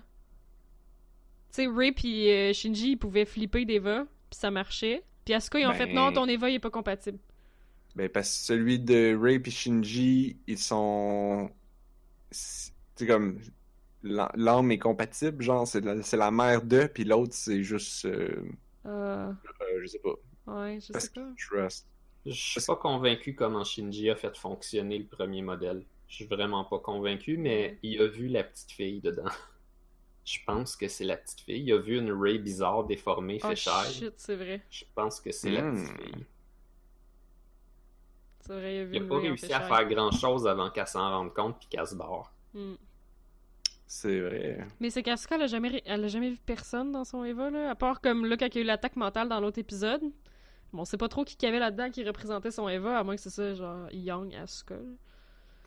Tu 1.52 1.64
sais, 1.64 1.66
Ray 1.66 1.92
pis 1.92 2.28
euh, 2.30 2.52
Shinji, 2.52 2.92
ils 2.92 2.96
pouvaient 2.96 3.24
flipper 3.24 3.64
d'Eva, 3.64 4.04
puis 4.30 4.38
ça 4.38 4.50
marchait. 4.52 5.02
Puis 5.24 5.34
Asuka, 5.34 5.58
ils 5.58 5.66
ont 5.66 5.70
Ben- 5.70 5.74
fait 5.76 5.92
non, 5.92 6.12
ton 6.12 6.26
Eva, 6.26 6.48
il 6.48 6.54
est 6.54 6.58
pas 6.60 6.70
compatible. 6.70 7.18
Ben, 7.94 8.08
parce 8.08 8.28
que 8.38 8.44
celui 8.46 8.78
de 8.78 9.16
Ray 9.20 9.40
et 9.44 9.50
Shinji, 9.50 10.38
ils 10.46 10.58
sont. 10.58 11.50
C'est 12.30 13.06
comme. 13.06 13.38
l'â- 14.02 14.32
L'âme 14.34 14.70
est 14.72 14.78
compatible, 14.78 15.42
genre, 15.42 15.66
c'est 15.66 15.80
la, 15.82 16.02
c'est 16.02 16.16
la 16.16 16.30
mère 16.30 16.62
de, 16.62 16.86
puis 16.86 17.04
l'autre, 17.04 17.34
c'est 17.34 17.62
juste. 17.62 18.04
euh, 18.06 18.44
Euh, 18.86 19.32
euh, 19.60 19.80
je 19.82 19.86
sais 19.86 19.98
pas. 20.00 20.14
ouais, 20.46 20.80
je 20.80 20.92
Parce 20.92 21.04
sais 21.06 21.10
pas. 21.10 21.20
que 21.36 21.42
trust. 21.48 21.86
Je 22.24 22.32
suis 22.32 22.60
pas 22.62 22.76
convaincu 22.76 23.34
comment 23.34 23.64
Shinji 23.64 24.08
a 24.10 24.16
fait 24.16 24.36
fonctionner 24.36 24.98
le 24.98 25.06
premier 25.06 25.42
modèle. 25.42 25.84
Je 26.08 26.16
suis 26.16 26.26
vraiment 26.26 26.64
pas 26.64 26.78
convaincu, 26.78 27.36
mais 27.36 27.78
il 27.82 28.00
a 28.00 28.06
vu 28.06 28.28
la 28.28 28.44
petite 28.44 28.70
fille 28.72 29.00
dedans. 29.00 29.24
Je 30.24 30.38
pense 30.46 30.76
que 30.76 30.86
c'est 30.88 31.04
la 31.04 31.16
petite 31.16 31.40
fille. 31.40 31.62
Il 31.64 31.72
a 31.72 31.78
vu 31.78 31.98
une 31.98 32.12
Ray 32.12 32.38
bizarre, 32.38 32.84
déformée, 32.84 33.40
Oh 33.42 33.48
fisheye. 33.50 33.92
shit, 33.92 34.14
c'est 34.18 34.36
vrai. 34.36 34.62
Je 34.70 34.84
pense 34.94 35.20
que 35.20 35.32
c'est 35.32 35.50
la 35.50 35.62
Hmm. 35.62 35.74
petite 35.74 36.00
fille. 36.14 36.26
C'est 38.44 38.52
vrai, 38.54 38.76
il 38.76 38.80
a 38.80 38.84
vu 38.84 38.90
Il 38.94 38.98
a 38.98 39.02
une 39.02 39.08
pas 39.08 39.18
réussi 39.18 39.52
à 39.52 39.60
faire 39.60 39.86
grand 39.88 40.10
chose 40.10 40.46
avant 40.46 40.68
qu'elle 40.70 40.86
s'en 40.86 41.08
rende 41.10 41.32
compte 41.32 41.58
puis 41.58 41.68
qu'elle 41.68 41.86
se 41.86 41.94
barre. 41.94 42.32
Hmm. 42.54 42.74
C'est 43.86 44.20
vrai. 44.20 44.66
Mais 44.80 44.90
c'est 44.90 45.02
qu'Asuka, 45.02 45.34
elle 45.36 45.42
a 45.42 45.46
jamais, 45.46 45.68
ré- 45.68 45.82
elle 45.86 46.04
a 46.04 46.08
jamais 46.08 46.30
vu 46.30 46.38
personne 46.44 46.92
dans 46.92 47.04
son 47.04 47.24
Eva, 47.24 47.50
là. 47.50 47.70
À 47.70 47.74
part 47.74 48.00
comme 48.00 48.24
là, 48.26 48.36
quand 48.36 48.46
il 48.46 48.54
y 48.54 48.58
a 48.58 48.60
eu 48.62 48.64
l'attaque 48.66 48.96
mentale 48.96 49.28
dans 49.28 49.38
l'autre 49.40 49.58
épisode. 49.58 50.00
Bon, 50.72 50.82
on 50.82 50.84
sait 50.86 50.96
pas 50.96 51.08
trop 51.08 51.24
qui 51.24 51.36
qu'il 51.36 51.46
y 51.46 51.50
avait 51.50 51.58
là-dedans 51.58 51.90
qui 51.90 52.02
représentait 52.02 52.50
son 52.50 52.68
Eva, 52.68 52.98
à 52.98 53.04
moins 53.04 53.14
que 53.16 53.20
c'est 53.20 53.28
ça, 53.30 53.52
genre 53.54 53.88
Young 53.92 54.34
Asuka. 54.34 54.74
là. 54.74 54.80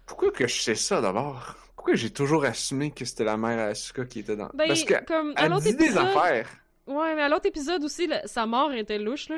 Pourquoi 0.08 0.32
que 0.32 0.48
je 0.48 0.56
sais 0.62 0.76
ça 0.76 1.00
d'abord? 1.02 1.56
Pourquoi 1.76 1.94
j'ai 1.96 2.10
toujours 2.10 2.44
assumé 2.46 2.90
que 2.92 3.06
c'était 3.06 3.24
la 3.24 3.38
mère 3.38 3.60
Asuka 3.70 4.06
qui 4.06 4.20
était 4.20 4.36
dans... 4.36 4.50
Ben, 4.56 4.68
Parce 4.68 4.84
que 4.84 5.06
comme 5.06 5.34
à 5.36 5.46
elle 5.46 5.52
l'autre 5.52 5.64
dit 5.64 5.76
des 5.76 5.86
épisode. 5.86 6.06
affaires. 6.08 6.50
Ouais, 6.88 7.16
mais 7.16 7.22
à 7.22 7.30
l'autre 7.30 7.46
épisode 7.46 7.84
aussi, 7.84 8.10
sa 8.26 8.46
mort 8.48 8.72
était 8.74 8.98
louche, 9.00 9.30
là. 9.30 9.38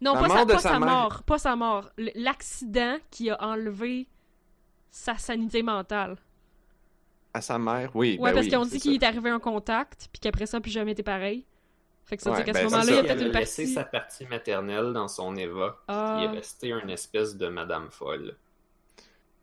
Non, 0.00 0.14
La 0.14 0.20
pas, 0.20 0.28
mort 0.28 0.36
sa, 0.38 0.44
de 0.44 0.52
pas 0.52 0.58
sa 0.58 0.68
sa 0.70 0.78
mère. 0.78 0.88
mort, 0.88 1.22
pas 1.24 1.38
sa 1.38 1.56
mort. 1.56 1.90
L'accident 2.14 2.96
qui 3.10 3.30
a 3.30 3.42
enlevé 3.42 4.08
sa 4.90 5.16
sanité 5.16 5.62
mentale. 5.62 6.16
À 7.34 7.40
sa 7.40 7.58
mère, 7.58 7.90
oui. 7.94 8.16
Ouais, 8.20 8.30
ben 8.30 8.34
parce 8.36 8.46
oui, 8.46 8.52
qu'on 8.52 8.64
c'est 8.64 8.70
dit 8.70 8.80
qu'il 8.80 8.94
est 8.94 9.02
arrivé 9.04 9.28
un 9.30 9.38
contact, 9.40 10.08
puis 10.12 10.20
qu'après 10.20 10.46
ça, 10.46 10.60
plus 10.60 10.70
jamais 10.70 10.92
été 10.92 11.02
pareil. 11.02 11.44
Fait 12.04 12.16
que 12.16 12.22
ça 12.22 12.30
veut 12.30 12.36
Ouais, 12.38 12.44
dire 12.44 12.52
qu'à 12.54 12.60
ben, 12.60 12.64
ce 12.64 12.70
c'est 12.70 12.76
moment-là, 12.76 12.92
il 12.92 12.96
y 12.96 12.98
a 12.98 13.02
peut-être 13.02 13.26
une 13.28 13.36
a 13.36 13.40
laissé 13.40 13.62
partie. 13.64 13.74
sa 13.74 13.84
partie 13.84 14.26
maternelle 14.26 14.92
dans 14.94 15.08
son 15.08 15.36
Eva. 15.36 15.76
Ah. 15.88 16.16
Il 16.20 16.24
est 16.24 16.28
resté 16.38 16.68
une 16.70 16.88
espèce 16.90 17.36
de 17.36 17.48
madame 17.48 17.90
folle. 17.90 18.36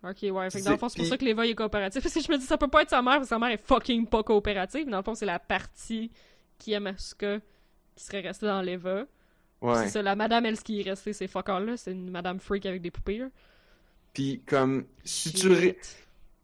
Ok, 0.03 0.17
ouais. 0.23 0.49
Fait 0.49 0.59
que 0.59 0.65
dans 0.65 0.71
le 0.71 0.77
fond, 0.77 0.89
c'est 0.89 0.95
pour 0.97 1.03
puis- 1.03 1.09
ça 1.09 1.17
que 1.17 1.25
l'Eva 1.25 1.45
est 1.45 1.53
coopératif. 1.55 2.01
Parce 2.01 2.13
que 2.13 2.21
je 2.21 2.31
me 2.31 2.37
dis, 2.37 2.45
ça 2.45 2.57
peut 2.57 2.67
pas 2.67 2.81
être 2.83 2.89
sa 2.89 3.01
mère, 3.01 3.13
parce 3.15 3.25
que 3.25 3.29
sa 3.29 3.39
mère 3.39 3.49
est 3.49 3.57
fucking 3.63 4.07
pas 4.07 4.23
coopérative. 4.23 4.89
Dans 4.89 4.97
le 4.97 5.03
fond, 5.03 5.13
c'est 5.15 5.25
la 5.25 5.39
partie 5.39 6.11
qui 6.57 6.73
aime 6.73 6.87
Asuka 6.87 7.39
qui 7.95 8.03
serait 8.03 8.21
restée 8.21 8.45
dans 8.47 8.61
l'Eva. 8.61 9.05
Ouais. 9.65 9.83
C'est 9.83 9.89
ça, 9.89 10.01
la 10.01 10.15
madame, 10.15 10.45
elle, 10.45 10.57
ce 10.57 10.63
qui 10.63 10.81
est 10.81 10.83
restée, 10.83 11.13
c'est 11.13 11.27
fuck 11.27 11.49
all, 11.49 11.65
là. 11.65 11.77
C'est 11.77 11.91
une 11.91 12.11
madame 12.11 12.39
freak 12.39 12.65
avec 12.65 12.81
des 12.81 12.91
poupées, 12.91 13.17
là. 13.17 13.29
Puis 14.13 14.41
comme, 14.45 14.85
si 15.03 15.33
tu... 15.33 15.49
ré-. 15.49 15.77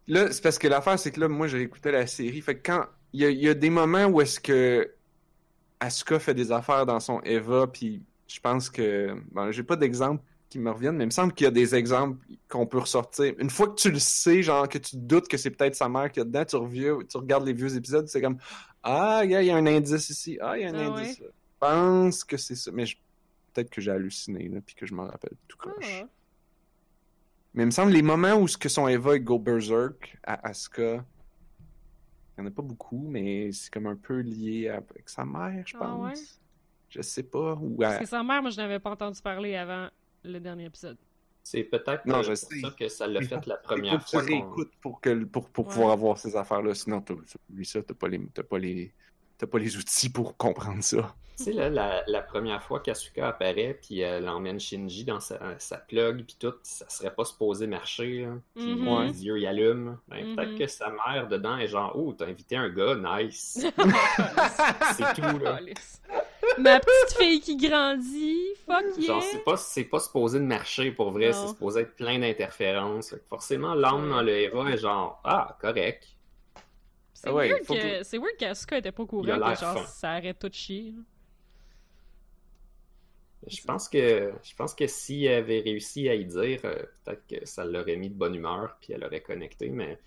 Là, 0.07 0.31
c'est 0.31 0.41
parce 0.41 0.57
que 0.57 0.67
l'affaire, 0.67 0.99
c'est 0.99 1.11
que 1.11 1.19
là, 1.19 1.27
moi, 1.27 1.47
j'ai 1.47 1.61
écouté 1.61 1.91
la 1.91 2.07
série. 2.07 2.41
Fait 2.41 2.55
que 2.55 2.65
quand... 2.65 2.85
Il 3.13 3.21
y 3.21 3.25
a, 3.25 3.51
y 3.51 3.55
des 3.55 3.69
moments 3.69 4.05
où 4.05 4.21
est-ce 4.21 4.39
que 4.39 4.89
Asuka 5.81 6.17
fait 6.19 6.33
des 6.33 6.51
affaires 6.51 6.85
dans 6.85 7.01
son 7.01 7.19
Eva, 7.21 7.67
puis 7.67 8.01
je 8.27 8.39
pense 8.39 8.69
que... 8.69 9.15
Bon, 9.31 9.51
j'ai 9.51 9.63
pas 9.63 9.75
d'exemple 9.75 10.23
qui 10.49 10.59
me 10.59 10.71
reviennent, 10.71 10.95
mais 10.97 11.03
il 11.03 11.07
me 11.07 11.11
semble 11.11 11.33
qu'il 11.33 11.45
y 11.45 11.47
a 11.47 11.51
des 11.51 11.75
exemples 11.75 12.17
qu'on 12.49 12.65
peut 12.65 12.79
ressortir. 12.79 13.33
Une 13.37 13.49
fois 13.49 13.67
que 13.67 13.75
tu 13.75 13.91
le 13.91 13.99
sais, 13.99 14.43
genre, 14.43 14.67
que 14.67 14.77
tu 14.77 14.97
doutes 14.97 15.27
que 15.27 15.37
c'est 15.37 15.49
peut-être 15.51 15.75
sa 15.75 15.87
mère 15.87 16.11
qui 16.11 16.19
est 16.19 16.25
dedans, 16.25 16.43
tu, 16.45 16.55
reviens, 16.57 16.97
tu 17.09 17.17
regardes 17.17 17.45
les 17.45 17.53
vieux 17.53 17.75
épisodes, 17.75 18.07
c'est 18.07 18.21
comme 18.21 18.37
«Ah, 18.83 19.21
il 19.23 19.31
y 19.31 19.49
a 19.49 19.55
un 19.55 19.65
indice 19.65 20.09
ici. 20.09 20.37
Ah, 20.41 20.57
il 20.57 20.63
y 20.63 20.65
a 20.65 20.69
un 20.69 20.73
Ah 20.75 20.99
indice. 20.99 21.17
Je 21.19 21.25
pense 21.59 22.23
que 22.23 22.37
c'est 22.37 22.55
ça. 22.55 22.71
Mais 22.73 22.85
je- 22.85 22.97
peut-être 23.53 23.69
que 23.69 23.81
j'ai 23.81 23.91
halluciné, 23.91 24.47
là, 24.49 24.59
puis 24.65 24.75
que 24.75 24.85
je 24.85 24.93
m'en 24.93 25.05
rappelle 25.07 25.33
tout 25.47 25.57
croche. 25.57 26.01
Ah. 26.03 26.07
Mais 27.53 27.63
il 27.63 27.65
me 27.67 27.71
semble 27.71 27.91
les 27.91 28.01
moments 28.01 28.35
où 28.35 28.47
ce 28.47 28.57
que 28.57 28.69
son 28.69 28.87
Eva 28.87 29.19
go 29.19 29.37
berserk 29.37 30.17
à 30.23 30.47
Asuka, 30.47 31.03
il 32.37 32.41
n'y 32.41 32.47
en 32.47 32.47
a 32.47 32.51
pas 32.51 32.61
beaucoup, 32.61 33.07
mais 33.09 33.51
c'est 33.51 33.71
comme 33.71 33.87
un 33.87 33.95
peu 33.95 34.19
lié 34.19 34.69
avec 34.69 35.09
sa 35.09 35.25
mère, 35.25 35.63
je 35.65 35.75
Ah 35.75 35.79
pense. 35.79 36.17
ouais? 36.19 36.25
Je 36.89 37.01
sais 37.01 37.23
pas. 37.23 37.55
Ou 37.55 37.77
Parce 37.77 37.95
à... 37.95 37.99
que 37.99 38.05
sa 38.05 38.23
mère, 38.23 38.41
moi, 38.41 38.51
je 38.51 38.57
n'avais 38.57 38.79
pas 38.79 38.91
entendu 38.91 39.21
parler 39.21 39.55
avant 39.55 39.89
le 40.23 40.39
dernier 40.39 40.65
épisode. 40.65 40.97
C'est 41.43 41.63
peut-être 41.63 42.05
Non, 42.05 42.21
je 42.21 42.29
pour 42.29 42.37
sais. 42.37 42.59
ça 42.61 42.69
que 42.77 42.87
ça 42.87 43.07
l'a 43.07 43.21
fait 43.21 43.35
faut- 43.41 43.49
la 43.49 43.55
Il 43.55 43.67
faut 43.67 43.75
première 43.75 43.99
que 43.99 44.03
tu 44.03 44.09
fois. 44.11 44.21
réécoutes 44.21 44.71
pour, 44.81 45.01
que, 45.01 45.23
pour, 45.25 45.49
pour 45.49 45.67
Ouais. 45.67 45.73
pouvoir 45.73 45.91
avoir 45.91 46.17
ces 46.17 46.35
affaires-là. 46.35 46.73
Sinon, 46.75 47.01
t'as 47.01 47.15
oublie 47.49 47.65
ça, 47.65 47.81
t'as 47.81 47.93
pas, 47.93 48.07
les, 48.07 48.21
t'as, 48.33 48.43
pas 48.43 48.59
les, 48.59 48.93
t'as 49.37 49.47
pas 49.47 49.57
les 49.59 49.75
outils 49.77 50.09
pour 50.09 50.37
comprendre 50.37 50.83
ça. 50.83 51.15
Tu 51.43 51.51
sais, 51.51 51.53
là, 51.53 51.69
la, 51.69 52.03
la 52.07 52.21
première 52.21 52.61
fois 52.61 52.79
qu'Asuka 52.79 53.29
apparaît, 53.29 53.79
puis 53.81 53.99
elle 53.99 54.27
emmène 54.29 54.59
Shinji 54.59 55.05
dans 55.05 55.19
sa, 55.19 55.39
sa 55.59 55.77
plug, 55.77 56.23
puis 56.25 56.35
tout, 56.39 56.53
ça 56.63 56.87
serait 56.89 57.13
pas 57.13 57.25
supposé 57.25 57.67
marcher, 57.67 58.25
là. 58.25 58.33
Puis. 58.55 58.73
Ouais. 58.73 59.07
les 59.07 59.25
yeux 59.25 59.39
y 59.39 59.47
allument. 59.47 59.97
Ben. 60.07 60.35
Peut-être 60.35 60.57
que 60.57 60.67
sa 60.67 60.89
mère, 60.89 61.27
dedans, 61.27 61.57
est 61.57 61.67
genre 61.67 61.93
«Oh, 61.95 62.13
t'as 62.13 62.25
invité 62.25 62.55
un 62.55 62.69
gars, 62.69 62.95
nice!» 62.95 63.65
C'est 64.95 65.13
tout, 65.15 65.39
là. 65.39 65.59
Ma 66.57 66.79
petite 66.79 67.17
fille 67.17 67.39
qui 67.39 67.55
grandit, 67.55 68.39
fuck 68.65 68.83
yeah! 68.97 69.07
Genre, 69.07 69.23
c'est 69.23 69.43
pas, 69.43 69.57
c'est 69.57 69.83
pas 69.85 69.99
supposé 69.99 70.39
de 70.39 70.45
marcher 70.45 70.91
pour 70.91 71.11
vrai, 71.11 71.33
c'est 71.33 71.47
supposé 71.47 71.81
être 71.81 71.95
plein 71.95 72.19
d'interférences. 72.19 73.15
Forcément, 73.29 73.73
l'âme 73.73 74.09
dans 74.09 74.21
le 74.21 74.31
Eva 74.31 74.69
est 74.69 74.77
genre 74.77 75.21
«Ah, 75.23 75.57
correct. 75.61 76.07
C'est 77.13 77.29
Ah 77.29 77.33
ouais, 77.33 77.49
weird 77.49 77.63
faut 77.65 77.75
que 77.75 78.03
c'est 78.03 78.17
weird 78.17 78.35
qu'Asuka 78.37 78.79
était 78.79 78.91
pas 78.91 79.03
au 79.03 79.05
courant 79.05 79.23
que 79.23 79.29
genre 79.29 79.55
fin. 79.55 79.85
ça 79.85 80.11
arrête 80.13 80.39
tout 80.39 80.49
de 80.49 80.53
chier. 80.55 80.95
Là.» 83.43 83.47
Je 83.51 83.63
pense 83.63 83.89
que 83.89 84.31
je 84.43 84.55
pense 84.55 84.73
que 84.75 84.87
s'il 84.87 85.27
avait 85.27 85.59
réussi 85.61 86.07
à 86.09 86.15
y 86.15 86.25
dire, 86.25 86.59
euh, 86.65 86.83
peut-être 87.05 87.25
que 87.27 87.45
ça 87.45 87.65
l'aurait 87.65 87.95
mis 87.97 88.09
de 88.09 88.15
bonne 88.15 88.35
humeur, 88.35 88.77
puis 88.81 88.93
elle 88.93 89.03
aurait 89.03 89.21
connecté, 89.21 89.69
mais 89.69 89.99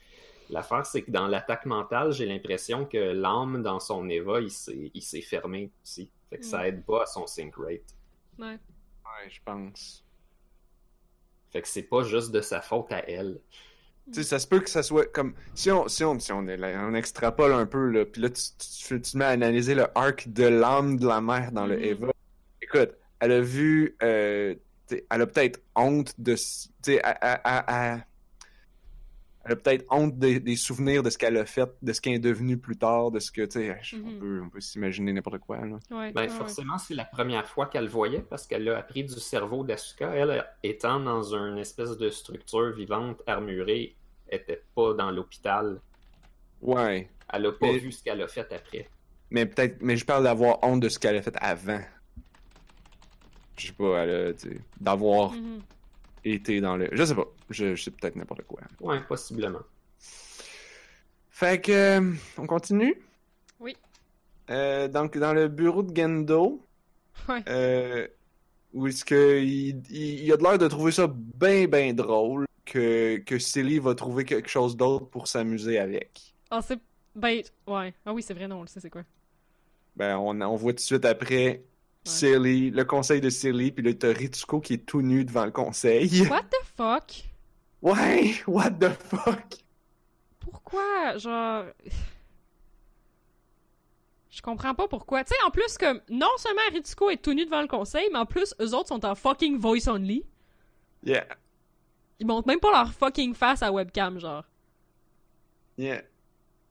l'affaire, 0.51 0.85
c'est 0.87 1.03
que 1.03 1.11
dans 1.11 1.27
l'attaque 1.27 1.67
mentale, 1.67 2.13
j'ai 2.13 2.27
l'impression 2.27 2.85
que 2.87 2.99
l'âme 2.99 3.63
dans 3.63 3.81
son 3.81 4.09
Eva, 4.09 4.41
il 4.41 4.51
s'est 4.51 4.91
il 4.95 5.03
s'est 5.03 5.23
fermé 5.23 5.71
aussi. 5.83 6.11
Fait 6.31 6.39
que 6.39 6.45
ça 6.45 6.63
Mm. 6.63 6.67
aide 6.67 6.85
pas 6.85 7.03
à 7.03 7.07
son 7.07 7.27
sync 7.27 7.55
rate. 7.57 7.95
Ouais. 8.39 8.47
Ouais, 8.57 9.29
je 9.31 9.41
pense. 9.45 10.05
Fait 11.51 11.63
que 11.63 11.69
c'est 11.69 11.83
pas 11.85 12.03
juste 12.03 12.33
de 12.33 12.41
sa 12.41 12.61
faute 12.61 12.91
à 12.93 13.09
elle. 13.09 13.41
Tu 14.07 14.15
sais, 14.15 14.23
ça 14.25 14.39
se 14.39 14.47
peut 14.47 14.61
que 14.61 14.69
ça 14.69 14.83
soit 14.83 15.07
comme. 15.07 15.35
Si 15.55 15.71
on, 15.71 15.89
si 15.89 16.05
on, 16.05 16.19
si 16.19 16.31
on, 16.33 16.47
est 16.47 16.57
là, 16.59 16.85
on 16.87 16.95
extrapole 16.95 17.53
un 17.53 17.65
peu, 17.65 17.89
là, 17.89 18.05
puis 18.05 18.21
là, 18.21 18.29
tu, 18.29 18.43
tu, 18.59 19.01
tu 19.01 19.13
te 19.13 19.17
mets 19.17 19.25
à 19.25 19.29
analyser 19.29 19.75
le 19.75 19.87
arc 19.95 20.29
de 20.29 20.45
l'âme 20.45 20.99
de 20.99 21.07
la 21.07 21.21
mère 21.23 21.53
dans 21.53 21.67
le 21.67 21.77
Mhm. 21.77 21.85
Eva. 21.85 22.13
Écoute, 22.61 22.91
elle 23.25 23.33
a 23.33 23.41
vu. 23.41 23.97
euh, 24.03 24.55
elle 25.11 25.23
a 25.23 25.27
peut-être 25.27 25.61
honte 25.75 26.15
de. 26.19 26.33
s- 26.33 26.69
Tu 26.83 26.93
sais, 26.93 27.01
elle, 27.05 27.17
elle- 27.23 27.65
elle- 27.69 28.05
a 29.47 29.57
peut-être 29.57 29.85
honte 29.91 30.19
des, 30.19 30.41
des 30.41 30.57
souvenirs 30.57 31.03
de 31.03 31.11
ce 31.11 31.19
qu'elle 31.19 31.37
a 31.37 31.45
fait, 31.45 31.69
de 31.83 31.93
ce 31.93 32.01
qu'elle 32.01 32.15
est 32.15 32.19
devenue 32.19 32.57
plus 32.57 32.77
tard, 32.79 33.11
de 33.11 33.19
ce 33.21 33.31
que. 33.31 33.43
Tu 33.43 33.51
sais, 33.61 33.77
on 33.95 33.99
Mhm. 34.11 34.19
peut, 34.19 34.43
on 34.47 34.49
peut 34.49 34.61
s'imaginer 34.61 35.13
n'importe 35.13 35.39
quoi, 35.41 35.59
là. 35.67 35.79
Ouais, 35.91 36.13
Ben, 36.13 36.23
ouais, 36.23 36.29
forcément, 36.29 36.79
c'est 36.79 36.95
la 36.95 37.05
première 37.05 37.47
fois 37.47 37.67
qu'elle 37.67 37.85
le 37.85 37.91
voyait 37.91 38.21
parce 38.23 38.47
qu'elle 38.47 38.67
a 38.71 38.79
appris 38.79 39.05
du 39.05 39.15
cerveau 39.21 39.63
d'Asuka. 39.65 40.11
Elle, 40.15 40.45
étant 40.63 40.99
dans 41.01 41.35
une 41.35 41.59
espèce 41.59 41.97
de 41.99 42.09
structure 42.11 42.73
vivante 42.73 43.21
armurée, 43.27 43.97
était 44.31 44.63
pas 44.75 44.95
dans 44.95 45.11
l'hôpital. 45.11 45.79
Ouais. 46.63 47.11
Elle 47.33 47.47
a 47.47 47.53
pas 47.53 47.67
Mais- 47.73 47.79
vu 47.79 47.93
ce 47.93 48.03
qu'elle 48.03 48.23
a 48.23 48.29
fait 48.29 48.51
après. 48.53 48.89
Mais 49.31 49.45
peut-être. 49.45 49.77
Mais 49.83 49.97
je 49.99 50.05
parle 50.07 50.25
d'avoir 50.25 50.59
honte 50.63 50.81
de 50.81 50.89
ce 50.89 50.99
qu'elle 50.99 51.17
a 51.17 51.23
fait 51.23 51.37
avant. 51.41 51.81
Je 53.57 53.67
sais 53.69 53.73
pas, 53.73 54.05
d'avoir. 54.81 55.33
Mhm. 55.33 55.61
été 56.25 56.61
dans 56.61 56.77
le. 56.77 56.89
Je 56.93 57.05
sais 57.05 57.15
pas. 57.15 57.27
Je, 57.51 57.75
je 57.75 57.83
sais 57.85 57.91
peut-être 57.91 58.17
n'importe 58.17 58.43
quoi. 58.45 58.61
Ouais, 58.81 59.01
possiblement. 59.07 59.61
Fait 61.31 61.61
que. 61.61 61.73
euh, 62.01 62.13
on 62.39 62.47
continue? 62.47 62.95
Oui. 63.61 63.77
Euh, 64.51 64.89
donc, 64.89 65.17
dans 65.19 65.33
le 65.35 65.49
bureau 65.49 65.83
de 65.83 65.95
Gendo, 65.95 66.65
Ouais. 67.29 67.43
euh, 67.49 68.07
où 68.73 68.87
est-ce 68.87 69.05
que 69.05 69.41
il, 69.43 69.83
il, 69.91 70.25
il 70.25 70.33
a 70.33 70.37
de 70.37 70.43
l'air 70.43 70.59
de 70.59 70.69
trouver 70.69 70.93
ça 70.93 71.07
bien, 71.09 71.67
bien 71.67 71.93
drôle 71.95 72.47
que, 72.65 73.19
que 73.19 73.39
Silly 73.39 73.79
va 73.79 73.95
trouver 73.95 74.25
quelque 74.25 74.49
chose 74.49 74.77
d'autre 74.77 75.07
pour 75.07 75.29
s'amuser 75.29 75.79
avec. 75.79 76.35
Ah, 76.51 76.61
c'est. 76.63 76.79
Ben, 77.15 77.43
ouais. 77.69 77.95
Ah 78.05 78.13
oui, 78.13 78.23
c'est 78.23 78.35
vrai, 78.35 78.49
non, 78.49 78.57
on 78.59 78.63
le 78.63 78.67
sait, 78.67 78.81
c'est 78.81 78.91
quoi. 78.91 79.03
Ben, 79.97 80.17
on, 80.19 80.41
on 80.41 80.57
voit 80.57 80.73
tout 80.73 80.77
de 80.77 80.81
suite 80.81 81.05
après 81.05 81.63
Silly, 82.05 82.71
le 82.71 82.85
conseil 82.85 83.21
de 83.21 83.31
Silly, 83.31 83.73
puis 83.73 83.83
là, 83.85 83.95
t'as 83.95 84.13
Ritsuko 84.13 84.61
qui 84.61 84.75
est 84.75 84.87
tout 84.87 85.01
nu 85.03 85.25
devant 85.25 85.45
le 85.47 85.51
conseil. 85.51 86.27
What 86.31 86.43
the 86.43 86.65
fuck? 86.77 87.25
Ouais, 87.83 88.35
what 88.47 88.71
the 88.73 88.91
fuck? 88.91 89.57
Pourquoi? 90.41 91.19
Genre. 91.19 91.65
Je 94.31 94.43
comprends 94.43 94.75
pas 94.75 94.89
pourquoi. 94.89 95.23
Tu 95.25 95.31
sais, 95.35 95.43
en 95.47 95.51
plus, 95.51 95.77
comme, 95.79 96.01
non 96.11 96.31
seulement 96.39 96.63
Ritsuko 96.73 97.11
est 97.11 97.23
tout 97.23 97.35
nu 97.35 97.45
devant 97.45 97.61
le 97.63 97.69
conseil, 97.69 98.09
mais 98.13 98.19
en 98.19 98.27
plus, 98.27 98.55
eux 98.61 98.75
autres 98.75 98.89
sont 98.89 99.05
en 99.05 99.15
fucking 99.15 99.59
voice 99.59 99.87
only. 99.89 100.25
Yeah, 101.05 101.27
Ils 102.19 102.27
montrent 102.27 102.49
même 102.49 102.61
pas 102.61 102.71
leur 102.73 102.93
fucking 102.93 103.35
face 103.35 103.63
à 103.63 103.71
webcam, 103.71 104.19
genre. 104.19 104.45
yeah. 105.77 106.03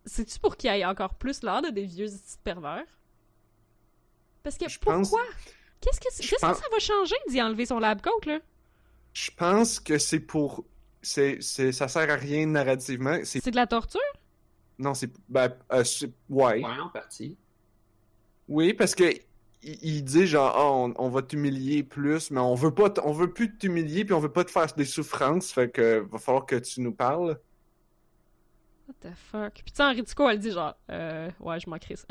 C'est-tu 0.06 0.38
pour 0.40 0.58
qu'ils 0.58 0.72
aient 0.72 0.84
encore 0.84 1.14
plus 1.14 1.44
l'air 1.44 1.62
de 1.62 1.70
des 1.70 1.86
vieux 1.86 2.08
pervers? 2.44 2.84
Parce 4.44 4.58
que 4.58 4.68
Je 4.70 4.78
pense- 4.78 5.10
pourquoi? 5.10 5.26
Qu'est-ce 5.80 6.00
que, 6.00 6.06
qu'est-ce 6.06 6.36
pense- 6.40 6.58
que 6.58 6.64
ça 6.64 6.70
va 6.72 6.80
changer 6.80 7.16
d'y 7.30 7.42
enlever 7.42 7.66
son 7.66 7.80
lab 7.80 8.02
coat, 8.02 8.12
là? 8.26 8.40
Je 9.14 9.32
pense 9.36 9.80
que 9.80 9.98
c'est 9.98 10.20
pour. 10.20 10.66
C'est, 11.02 11.38
c'est, 11.42 11.72
ça 11.72 11.88
sert 11.88 12.10
à 12.10 12.16
rien 12.16 12.46
narrativement. 12.46 13.18
C'est, 13.24 13.42
C'est 13.42 13.52
de 13.52 13.56
la 13.56 13.68
torture? 13.68 14.00
non, 14.80 14.94
c'est. 14.94 15.12
Ben, 15.30 15.54
euh, 15.72 15.84
c'est- 15.84 16.12
ouais. 16.30 16.64
Ouais, 16.64 16.80
en 16.82 16.90
partie. 16.90 17.38
Oui, 18.50 18.74
parce 18.74 18.96
que 18.96 19.04
il, 19.62 19.80
il 19.82 20.04
dit 20.04 20.28
genre, 20.28 20.54
Ah, 20.56 20.72
on, 20.72 20.94
on 20.98 21.10
va 21.10 21.22
t'humilier 21.22 21.84
plus, 21.84 22.32
mais 22.32 22.40
on 22.42 22.56
veut 22.56 22.74
pas, 22.74 22.90
t- 22.90 23.02
on 23.04 23.12
veut 23.14 23.32
plus 23.32 23.56
t'humilier, 23.58 24.04
puis 24.04 24.14
on 24.14 24.20
veut 24.20 24.32
pas 24.32 24.44
te 24.44 24.52
faire 24.52 24.66
des 24.74 24.86
souffrances, 24.86 25.52
fait 25.52 25.70
que 25.70 26.00
va 26.12 26.18
falloir 26.18 26.46
que 26.46 26.56
tu 26.58 26.82
nous 26.82 26.94
parles. 26.94 27.40
What 28.88 28.96
the 29.10 29.14
fuck? 29.16 29.54
Puis 29.54 29.72
tu 29.72 29.76
sais, 29.76 29.84
en 29.84 29.92
Ritsuko, 29.94 30.30
elle 30.30 30.40
dit 30.40 30.52
genre, 30.52 30.76
euh, 30.92 31.30
ouais, 31.40 31.60
je 31.62 31.70
manquerai 31.70 31.96
ça. 31.96 32.06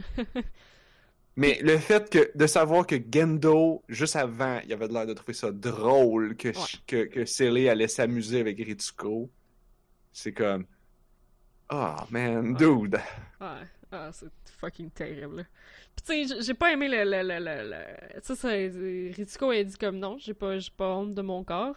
Mais 1.36 1.58
le 1.62 1.78
fait 1.78 2.10
que 2.10 2.30
de 2.36 2.46
savoir 2.46 2.86
que 2.86 2.96
Gendo, 3.10 3.82
juste 3.88 4.16
avant, 4.16 4.60
il 4.64 4.72
avait 4.72 4.88
l'air 4.88 5.06
de 5.06 5.14
trouver 5.14 5.32
ça 5.32 5.50
drôle 5.50 6.36
que, 6.36 6.48
Ouais. 6.48 6.54
que, 6.86 7.68
allait 7.70 7.88
s'amuser 7.88 8.40
avec 8.40 8.58
Ritsuko, 8.58 9.30
c'est 10.12 10.32
comme. 10.32 10.66
Ah, 11.70 12.06
man, 12.10 12.54
dude. 12.54 13.00
Ouais, 13.40 13.66
ah, 13.92 14.10
c'est 14.12 14.28
fucking 14.60 14.90
terrible. 14.90 15.46
Puis 15.96 16.04
tu 16.26 16.28
sais, 16.28 16.40
j'ai 16.42 16.54
pas 16.54 16.72
aimé 16.72 16.88
le. 16.88 17.02
le, 17.04 17.22
le, 17.22 17.38
le, 17.38 17.70
le- 17.70 18.20
Tu 18.20 18.34
sais, 18.34 18.36
ça, 18.36 19.16
Ritsuko, 19.16 19.52
elle 19.52 19.66
dit 19.66 19.76
comme 19.78 19.98
non, 19.98 20.18
j'ai 20.18 20.34
pas, 20.34 20.58
j'ai 20.58 20.70
pas 20.76 20.94
honte 20.96 21.14
de 21.14 21.22
mon 21.22 21.44
corps. 21.44 21.76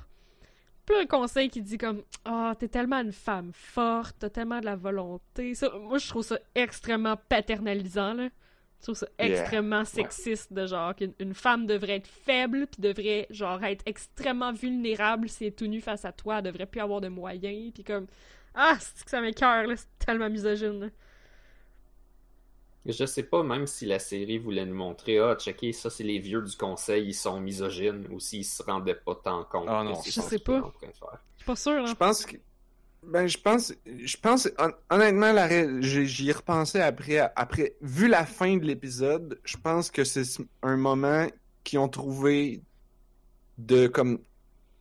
Puis 0.85 0.95
le 0.99 1.07
conseil 1.07 1.49
qui 1.49 1.61
dit 1.61 1.77
comme 1.77 2.03
Ah, 2.25 2.53
t'es 2.59 2.67
tellement 2.67 2.99
une 3.01 3.13
femme 3.13 3.51
forte, 3.53 4.17
t'as 4.19 4.29
tellement 4.29 4.59
de 4.59 4.65
la 4.65 4.75
volonté. 4.75 5.55
Ça, 5.55 5.69
moi, 5.79 5.97
je 5.97 6.09
trouve 6.09 6.23
ça 6.25 6.37
extrêmement 6.53 7.15
paternalisant, 7.29 8.13
là. 8.15 8.27
Je 8.85 8.91
trouve 8.91 8.97
ça 8.99 9.07
Yeah. 9.17 9.39
extrêmement 9.41 9.83
sexiste 9.83 10.53
de 10.53 10.67
genre 10.67 10.93
qu'une 10.95 11.13
une 11.17 11.33
femme 11.33 11.65
devrait 11.65 11.95
être 11.95 12.07
faible 12.07 12.67
puis 12.67 12.81
devrait 12.83 13.25
genre 13.31 13.63
être 13.63 13.81
extrêmement 13.87 14.53
vulnérable 14.53 15.27
si 15.27 15.45
elle 15.45 15.47
est 15.47 15.51
tout 15.53 15.65
nue 15.65 15.81
face 15.81 16.05
à 16.05 16.11
toi, 16.11 16.37
elle 16.37 16.43
devrait 16.43 16.67
plus 16.67 16.81
avoir 16.81 17.01
de 17.01 17.07
moyens 17.07 17.73
puis 17.73 17.83
comme 17.83 18.05
ah 18.53 18.77
c'est 18.79 19.03
que 19.03 19.09
ça 19.09 19.21
m'écoeure 19.21 19.65
là, 19.65 19.75
c'est 19.75 19.87
tellement 20.05 20.29
misogyne. 20.29 20.79
là. 20.81 20.87
Je 22.85 23.05
sais 23.07 23.23
pas 23.23 23.41
même 23.41 23.65
si 23.65 23.87
la 23.87 23.97
série 23.97 24.37
voulait 24.37 24.67
nous 24.67 24.75
montrer, 24.75 25.17
ah, 25.17 25.35
checker, 25.35 25.71
ça 25.73 25.89
c'est 25.89 26.03
les 26.03 26.19
vieux 26.19 26.43
du 26.43 26.55
conseil, 26.55 27.07
ils 27.07 27.13
sont 27.15 27.39
misogynes, 27.39 28.05
ou 28.11 28.19
s'ils 28.19 28.45
se 28.45 28.61
rendaient 28.61 28.93
pas 28.93 29.15
tant 29.15 29.43
compte. 29.45 29.65
Ah 29.67 29.83
non, 29.83 29.95
c'est 29.95 30.11
je 30.11 30.21
sais 30.21 30.37
qu'ils 30.37 30.45
sont 30.45 30.61
pas. 30.61 30.67
en 30.67 30.69
train 30.69 30.87
de 30.89 30.93
faire. 30.93 31.19
Je 31.37 31.43
suis 31.43 31.45
pas 31.47 31.55
sûre 31.55 31.81
là. 31.81 31.85
Je 31.87 31.93
pense 31.95 32.23
que. 32.27 32.35
Ben, 33.07 33.27
je 33.27 33.37
pense. 33.37 33.73
Je 33.85 34.17
pense. 34.17 34.49
hon- 34.57 34.73
Honnêtement, 34.89 35.33
j'y 35.81 36.29
ai 36.29 36.31
repensé 36.31 36.79
après, 36.79 37.19
après. 37.35 37.75
Vu 37.81 38.07
la 38.07 38.25
fin 38.25 38.57
de 38.57 38.65
l'épisode, 38.65 39.39
je 39.43 39.57
pense 39.57 39.91
que 39.91 40.03
c'est 40.03 40.23
un 40.61 40.77
moment 40.77 41.27
qu'ils 41.63 41.79
ont 41.79 41.89
trouvé 41.89 42.61
de, 43.57 43.87
comme. 43.87 44.19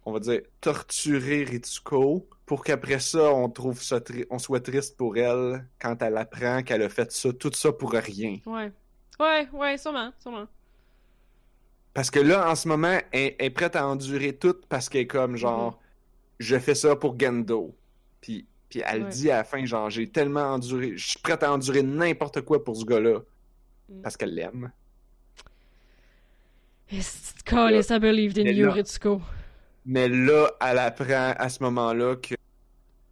On 0.07 0.13
va 0.13 0.21
dire, 0.21 0.43
torturer 0.61 1.45
Ritsuko 1.45 2.29
pour 2.45 2.63
qu'après 2.63 2.99
ça, 3.01 3.33
on 3.33 3.49
trouve 3.49 3.83
ça 3.83 4.03
tri- 4.03 4.27
on 4.29 4.39
soit 4.39 4.61
triste 4.61 4.99
pour 4.99 5.17
elle 5.17 5.67
quand 5.81 6.03
elle 6.03 6.19
apprend 6.19 6.63
qu'elle 6.63 6.83
a 6.83 6.91
fait 6.91 7.11
ça, 7.11 7.33
tout 7.33 7.51
ça 7.55 7.73
pour 7.73 7.93
rien. 7.93 8.37
Ouais. 8.45 8.71
Ouais, 9.19 9.49
ouais, 9.55 9.79
sûrement, 9.79 10.13
sûrement. 10.19 10.47
Parce 11.95 12.11
que 12.11 12.19
là, 12.21 12.51
en 12.51 12.55
ce 12.55 12.69
moment, 12.69 12.99
elle, 13.13 13.35
elle 13.39 13.47
est 13.47 13.51
prête 13.51 13.77
à 13.77 13.87
endurer 13.87 14.37
tout 14.37 14.57
parce 14.69 14.89
qu'elle 14.91 15.03
est 15.03 15.07
comme 15.07 15.37
genre, 15.37 15.81
je 16.39 16.59
fais 16.59 16.75
ça 16.75 16.97
pour 16.97 17.19
Gendo. 17.19 17.75
Puis, 18.25 18.47
puis 18.71 18.81
elle 18.87 19.03
Ouais. 19.05 19.09
dit 19.11 19.31
à 19.31 19.37
la 19.37 19.45
fin, 19.45 19.63
genre, 19.67 19.91
j'ai 19.91 20.09
tellement 20.09 20.55
enduré, 20.55 20.93
je 20.97 21.09
suis 21.11 21.19
prête 21.21 21.43
à 21.43 21.53
endurer 21.53 21.83
n'importe 21.83 22.41
quoi 22.41 22.65
pour 22.65 22.75
ce 22.75 22.85
gars-là. 22.87 23.21
Mm. 23.91 24.01
Parce 24.03 24.17
qu'elle 24.17 24.35
l'aime. 24.35 24.73
Callis, 27.45 27.87
I 27.91 27.99
believed 27.99 28.39
in 28.39 28.45
Mais 28.45 28.55
you, 28.55 28.67
là- 28.67 28.73
Ritsuko? 28.73 29.21
Mais 29.85 30.09
là, 30.09 30.51
elle 30.61 30.79
apprend 30.79 31.35
à 31.37 31.49
ce 31.51 31.63
moment-là 31.65 32.17
que 32.17 32.35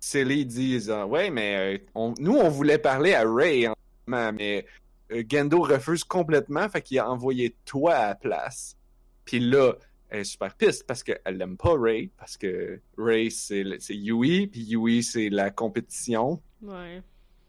Silly 0.00 0.46
dit, 0.46 0.80
genre, 0.80 1.08
ouais, 1.10 1.28
mais 1.30 1.76
euh, 1.76 1.78
on- 1.94 2.14
nous, 2.18 2.36
on 2.36 2.48
voulait 2.48 2.78
parler 2.78 3.12
à 3.12 3.24
Ray, 3.26 3.68
en 3.68 3.74
ce 3.74 4.10
moment, 4.10 4.32
mais 4.32 4.64
euh, 5.10 5.22
Gendo 5.28 5.60
refuse 5.60 6.04
complètement, 6.04 6.68
fait 6.70 6.80
qu'il 6.80 6.98
a 6.98 7.10
envoyé 7.10 7.54
toi 7.66 7.94
à 7.94 8.08
la 8.08 8.14
place. 8.14 8.76
Puis 9.26 9.40
là, 9.40 9.74
elle 10.12 10.20
est 10.20 10.24
super 10.24 10.54
piste 10.54 10.86
parce 10.86 11.02
qu'elle 11.02 11.38
l'aime 11.38 11.56
pas 11.56 11.74
Ray, 11.74 12.10
parce 12.18 12.36
que 12.36 12.78
Ray, 12.98 13.30
c'est 13.30 13.64
c'est 13.78 13.96
Yui, 13.96 14.46
puis 14.46 14.60
Yui, 14.60 15.02
c'est 15.02 15.30
la 15.30 15.50
compétition. 15.50 16.42
Ouais. 16.60 17.02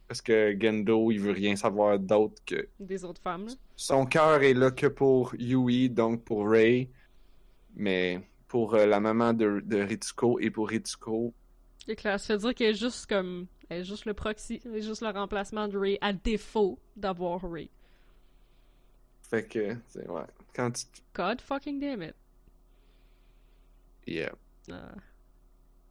Parce 0.08 0.22
que 0.22 0.58
Gendo, 0.58 1.12
il 1.12 1.20
veut 1.20 1.34
rien 1.34 1.58
savoir 1.58 2.00
d'autre 2.00 2.42
que. 2.46 2.70
Des 2.80 3.04
autres 3.04 3.22
femmes, 3.22 3.48
là. 3.48 3.54
Son 3.76 4.06
cœur 4.06 4.44
est 4.44 4.54
là 4.54 4.72
que 4.72 4.88
pour 4.88 5.36
Yui, 5.36 5.90
donc 5.90 6.24
pour 6.24 6.50
Ray. 6.50 6.90
Mais 7.76 8.22
pour 8.48 8.76
euh, 8.76 8.86
la 8.86 9.02
maman 9.02 9.34
de, 9.34 9.62
de 9.66 9.82
Ritsuko 9.82 10.40
et 10.40 10.50
pour 10.50 10.70
Ritsuko, 10.70 11.34
que 11.86 12.08
là, 12.08 12.18
ça 12.18 12.36
fait 12.36 12.38
dire 12.38 12.56
qu'elle 12.56 12.72
est 12.72 12.80
juste 12.80 13.08
comme. 13.08 13.48
Elle 13.68 13.82
est 13.82 13.84
juste 13.84 14.06
le 14.06 14.14
proxy, 14.14 14.62
elle 14.64 14.76
est 14.76 14.82
juste 14.82 15.02
le 15.02 15.10
remplacement 15.10 15.68
de 15.68 15.78
Ray, 15.78 15.98
à 16.00 16.14
défaut 16.14 16.80
d'avoir 16.96 17.42
Ray. 17.42 17.70
fait 19.22 19.46
que, 19.50 19.76
c'est 19.90 20.08
ouais. 20.08 20.22
Quand 20.56 20.72
tu. 20.72 20.86
God 21.14 21.42
fucking 21.42 21.80
damn 21.82 22.02
it. 22.02 22.16
Yeah. 24.08 24.32
Ah, 24.72 24.92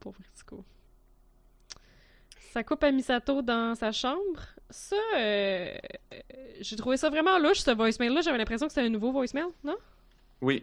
pauvre 0.00 0.18
Ritsuko. 0.22 0.64
Ça 2.52 2.62
coupe 2.62 2.84
à 2.84 2.92
Misato 2.92 3.40
dans 3.40 3.74
sa 3.74 3.92
chambre. 3.92 4.40
Ça, 4.68 4.96
euh, 5.16 5.74
euh, 6.12 6.18
j'ai 6.60 6.76
trouvé 6.76 6.96
ça 6.96 7.08
vraiment 7.08 7.38
louche, 7.38 7.60
ce 7.60 7.70
voicemail-là. 7.70 8.20
J'avais 8.20 8.38
l'impression 8.38 8.66
que 8.66 8.72
c'était 8.72 8.86
un 8.86 8.90
nouveau 8.90 9.10
voicemail, 9.12 9.46
non? 9.64 9.76
Oui. 10.42 10.62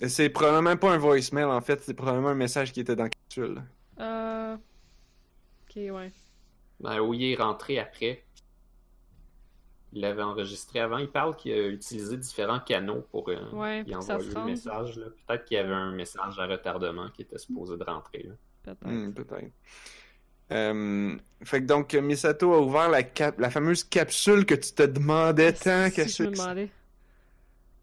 Et 0.00 0.08
C'est 0.08 0.28
probablement 0.28 0.76
pas 0.76 0.92
un 0.92 0.98
voicemail, 0.98 1.44
en 1.44 1.60
fait, 1.60 1.80
c'est 1.82 1.94
probablement 1.94 2.28
un 2.28 2.34
message 2.34 2.72
qui 2.72 2.80
était 2.80 2.94
dans 2.94 3.04
la 3.04 3.10
capsule. 3.10 3.62
Euh... 3.98 4.56
Ok, 4.56 5.76
ouais. 5.76 6.12
Ben, 6.80 7.00
oui, 7.00 7.18
il 7.18 7.32
est 7.32 7.36
rentré 7.42 7.80
après. 7.80 8.24
Il 9.92 10.02
l'avait 10.02 10.22
enregistré 10.22 10.80
avant. 10.80 10.98
Il 10.98 11.08
parle 11.08 11.34
qu'il 11.36 11.52
a 11.52 11.66
utilisé 11.68 12.16
différents 12.18 12.60
canaux 12.60 13.06
pour 13.10 13.28
euh, 13.30 13.36
Ouais, 13.52 13.82
y 13.86 13.94
envoyer 13.94 14.28
le 14.34 14.44
message. 14.44 14.98
là. 14.98 15.06
Peut-être 15.26 15.44
qu'il 15.46 15.56
y 15.56 15.60
avait 15.60 15.72
un 15.74 15.92
message 15.92 16.38
à 16.38 16.46
retardement 16.46 17.08
qui 17.10 17.22
était 17.22 17.38
supposé 17.38 17.76
de 17.76 17.84
rentrer. 17.84 18.24
là. 18.24 18.34
Peut-être. 18.64 18.86
Hmm, 18.86 19.12
peut-être. 19.14 19.50
Euh, 20.50 21.16
fait 21.44 21.60
que 21.60 21.66
donc, 21.66 21.94
Misato 21.94 22.52
a 22.54 22.60
ouvert 22.60 22.88
la, 22.88 23.02
cap- 23.02 23.38
la 23.38 23.50
fameuse 23.50 23.84
capsule 23.84 24.46
que 24.46 24.54
tu 24.54 24.72
te 24.72 24.82
demandais 24.82 25.52
tant. 25.52 25.86
Si, 25.88 25.92
Qu'est-ce 25.94 26.22
je 26.22 26.28
me 26.28 26.34
demandais. 26.34 26.70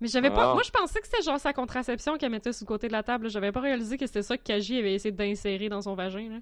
Mais 0.02 0.08
j'avais 0.08 0.30
pas. 0.30 0.52
Ah. 0.52 0.54
Moi, 0.54 0.64
je 0.64 0.72
pensais 0.72 1.00
que 1.00 1.08
c'était 1.08 1.22
genre 1.24 1.40
sa 1.40 1.54
contraception 1.54 2.18
qu'elle 2.18 2.32
mettait 2.32 2.54
sur 2.54 2.66
le 2.66 2.68
côté 2.68 2.88
de 2.88 2.92
la 2.92 3.02
table. 3.04 3.26
là. 3.26 3.30
J'avais 3.30 3.52
pas 3.52 3.62
réalisé 3.62 3.98
que 3.98 4.06
c'était 4.06 4.24
ça 4.24 4.38
que 4.38 4.44
Kaji 4.44 4.78
avait 4.80 4.94
essayé 4.94 5.12
d'insérer 5.12 5.70
dans 5.70 5.82
son 5.82 5.96
vagin. 5.96 6.30
Là. 6.30 6.40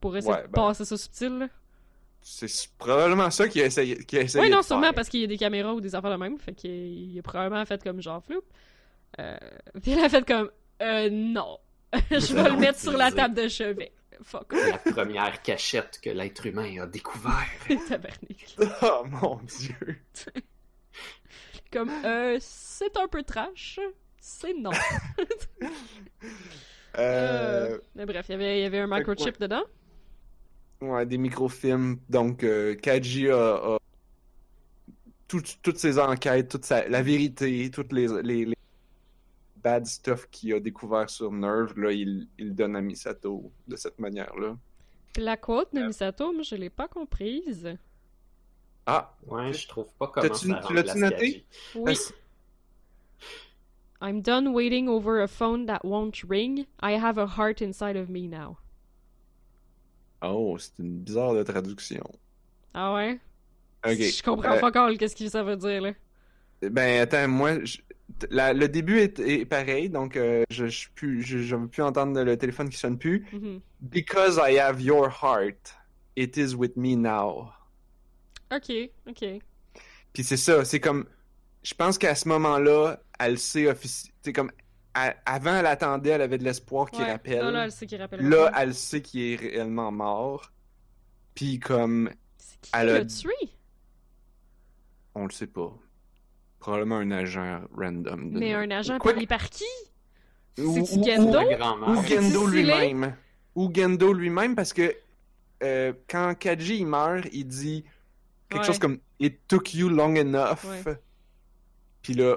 Pour 0.00 0.16
essayer 0.16 0.32
Ouais, 0.32 0.42
de 0.42 0.46
ben, 0.48 0.52
passer 0.52 0.84
ça 0.84 0.96
subtil. 0.96 1.38
Là. 1.38 1.48
C'est 2.22 2.68
probablement 2.78 3.30
ça 3.30 3.48
qu'il 3.48 3.62
a 3.62 3.66
essayé, 3.66 3.96
qu'il 4.04 4.18
a 4.18 4.22
essayé 4.22 4.44
Oui, 4.44 4.50
non, 4.50 4.60
de 4.60 4.64
sûrement 4.64 4.82
faire. 4.84 4.94
parce 4.94 5.08
qu'il 5.08 5.20
y 5.20 5.24
a 5.24 5.26
des 5.26 5.38
caméras 5.38 5.74
ou 5.74 5.80
des 5.80 5.94
affaires 5.94 6.10
de 6.10 6.16
même. 6.16 6.38
Fait 6.38 6.52
qu'il 6.52 6.70
il 6.70 7.18
a 7.18 7.22
probablement 7.22 7.64
fait 7.64 7.82
comme 7.82 8.00
genre 8.02 8.22
flou. 8.22 8.40
Euh, 9.18 9.36
puis 9.82 9.92
elle 9.92 10.04
a 10.04 10.08
fait 10.08 10.26
comme 10.26 10.50
euh, 10.82 11.08
non. 11.10 11.58
je 12.10 12.34
vais 12.34 12.50
le 12.50 12.56
mettre 12.56 12.78
sur 12.78 12.96
la 12.96 13.10
table 13.10 13.34
de 13.34 13.48
chevet. 13.48 13.92
Fuck. 14.22 14.52
La 14.84 14.92
première 14.92 15.40
cachette 15.40 15.98
que 16.02 16.10
l'être 16.10 16.44
humain 16.46 16.82
a 16.82 16.86
découvert. 16.86 17.48
Tabarnak. 17.88 18.56
Oh 18.82 19.04
mon 19.06 19.40
dieu. 19.44 19.96
Comme 21.72 21.90
euh, 22.04 22.36
c'est 22.38 22.96
un 22.98 23.08
peu 23.08 23.22
trash. 23.22 23.80
C'est 24.20 24.52
non. 24.52 24.72
Euh, 26.98 27.78
Mais 27.94 28.04
bref, 28.04 28.26
il 28.28 28.32
y 28.32 28.34
avait, 28.34 28.58
il 28.58 28.62
y 28.62 28.66
avait 28.66 28.80
un 28.80 28.86
microchip 28.86 29.40
dedans. 29.40 29.62
Ouais, 30.80 31.04
des 31.06 31.18
microfilms. 31.18 31.98
Donc, 32.08 32.42
euh, 32.42 32.74
Kaji 32.74 33.28
a, 33.30 33.54
a 33.74 33.78
tout- 35.28 35.42
toutes 35.62 35.76
ses 35.78 35.98
enquêtes, 35.98 36.48
toute 36.50 36.64
sa, 36.64 36.88
la 36.88 37.02
vérité, 37.02 37.70
toutes 37.70 37.92
les, 37.92 38.08
les, 38.22 38.44
les 38.46 38.56
bad 39.62 39.84
stuff 39.86 40.26
qu'il 40.30 40.54
a 40.54 40.60
découvert 40.60 41.10
sur 41.10 41.30
Nerve, 41.32 41.78
là, 41.78 41.92
il, 41.92 42.26
il 42.38 42.54
donne 42.54 42.76
à 42.76 42.80
Misato 42.80 43.52
de 43.68 43.76
cette 43.76 43.98
manière-là. 43.98 44.56
La 45.18 45.36
quote 45.36 45.74
de 45.74 45.82
Misato, 45.82 46.32
moi, 46.32 46.42
je 46.42 46.54
l'ai 46.54 46.70
pas 46.70 46.88
comprise. 46.88 47.76
Ah, 48.86 49.14
Ouais, 49.26 49.52
je 49.52 49.68
trouve 49.68 49.92
pas 49.98 50.06
comment 50.08 50.32
ça 50.32 50.60
tu 50.66 50.72
l'as-tu 50.74 50.98
noté? 50.98 51.44
Oui. 51.74 51.94
I'm 54.00 54.22
done 54.22 54.48
waiting 54.54 54.88
over 54.88 55.20
a 55.20 55.28
phone 55.28 55.66
that 55.66 55.80
won't 55.84 56.22
ring. 56.26 56.64
I 56.82 56.92
have 56.96 57.18
a 57.18 57.26
heart 57.26 57.60
inside 57.60 57.96
of 57.96 58.08
me 58.08 58.26
now. 58.28 58.56
Oh, 60.22 60.56
c'est 60.58 60.72
une 60.78 60.98
bizarre 60.98 61.34
de 61.34 61.42
traduction. 61.42 62.04
Ah 62.74 62.94
ouais? 62.94 63.18
Ok. 63.86 63.96
Je 63.98 64.22
comprends 64.22 64.52
Euh, 64.52 64.60
pas 64.60 64.68
encore 64.68 64.90
qu'est-ce 64.98 65.16
que 65.16 65.28
ça 65.28 65.42
veut 65.42 65.56
dire, 65.56 65.80
là. 65.82 65.92
Ben, 66.62 67.00
attends, 67.00 67.26
moi, 67.28 67.64
je- 67.64 67.78
la- 68.30 68.52
le 68.52 68.68
début 68.68 68.98
est, 68.98 69.18
est 69.18 69.46
pareil, 69.46 69.88
donc 69.88 70.16
euh, 70.16 70.44
je 70.50 70.66
je 70.66 71.56
veux 71.56 71.68
plus 71.68 71.82
entendre 71.82 72.22
le 72.22 72.36
téléphone 72.36 72.68
qui 72.68 72.76
sonne 72.76 72.98
plus. 72.98 73.26
Mhm. 73.32 73.60
Because 73.80 74.38
I 74.42 74.58
have 74.58 74.80
your 74.82 75.08
heart, 75.22 75.74
it 76.16 76.36
is 76.36 76.54
with 76.54 76.76
me 76.76 76.94
now. 76.96 77.48
Ok, 78.52 78.70
ok. 79.08 79.24
Puis 80.12 80.24
c'est 80.24 80.36
ça, 80.36 80.64
c'est 80.64 80.80
comme. 80.80 81.06
Je 81.62 81.72
pense 81.74 81.96
qu'à 81.98 82.14
ce 82.14 82.28
moment-là, 82.28 83.00
elle 83.18 83.38
sait 83.38 83.68
officiellement. 83.68 84.16
C'est 84.22 84.32
comme. 84.32 84.50
Avant, 84.94 85.56
elle 85.56 85.66
attendait, 85.66 86.10
elle 86.10 86.22
avait 86.22 86.38
de 86.38 86.44
l'espoir 86.44 86.90
qu'il 86.90 87.02
Ouais. 87.04 87.12
rappelle. 87.12 87.38
Là, 87.44 87.50
là, 87.50 87.64
elle 87.64 87.72
sait 87.72 87.86
qu'il 87.86 88.00
rappelle. 88.00 88.28
Là, 88.28 88.52
elle 88.58 88.74
sait 88.74 89.00
qu'il 89.02 89.20
est 89.22 89.36
réellement 89.36 89.90
mort. 89.92 90.50
Puis 91.34 91.58
comme. 91.60 92.10
C'est 92.38 92.60
qui 92.60 92.70
elle 92.74 92.86
qui 92.88 92.92
a- 92.94 92.98
l'a 92.98 93.04
tué? 93.04 93.50
On 95.14 95.24
le 95.24 95.30
sait 95.30 95.46
pas. 95.46 95.72
Probablement 96.58 96.96
un 96.96 97.10
agent 97.10 97.62
random. 97.76 98.32
de 98.32 98.38
Mais 98.38 98.52
nom. 98.52 98.58
un 98.58 98.70
agent 98.70 98.98
Quoi- 98.98 99.14
payé 99.14 99.26
par 99.26 99.48
qui? 99.48 99.64
Ou- 100.58 100.84
Gendo? 100.84 101.38
Ou. 101.40 102.02
Gendo 102.04 102.46
lui-même. 102.48 103.14
Ou 103.54 103.70
Gendo 103.74 104.12
lui-même 104.12 104.54
parce 104.54 104.72
que 104.72 104.94
euh, 105.62 105.92
quand 106.08 106.34
Kaji 106.38 106.78
il 106.78 106.86
meurt, 106.86 107.26
il 107.32 107.46
dit 107.46 107.84
quelque 108.48 108.60
Ouais. 108.62 108.66
chose 108.66 108.78
comme 108.78 108.98
It 109.18 109.46
took 109.48 109.74
you 109.74 109.88
long 109.88 110.16
enough. 110.16 110.64
Ouais. 110.64 110.98
Puis 112.02 112.14
là, 112.14 112.36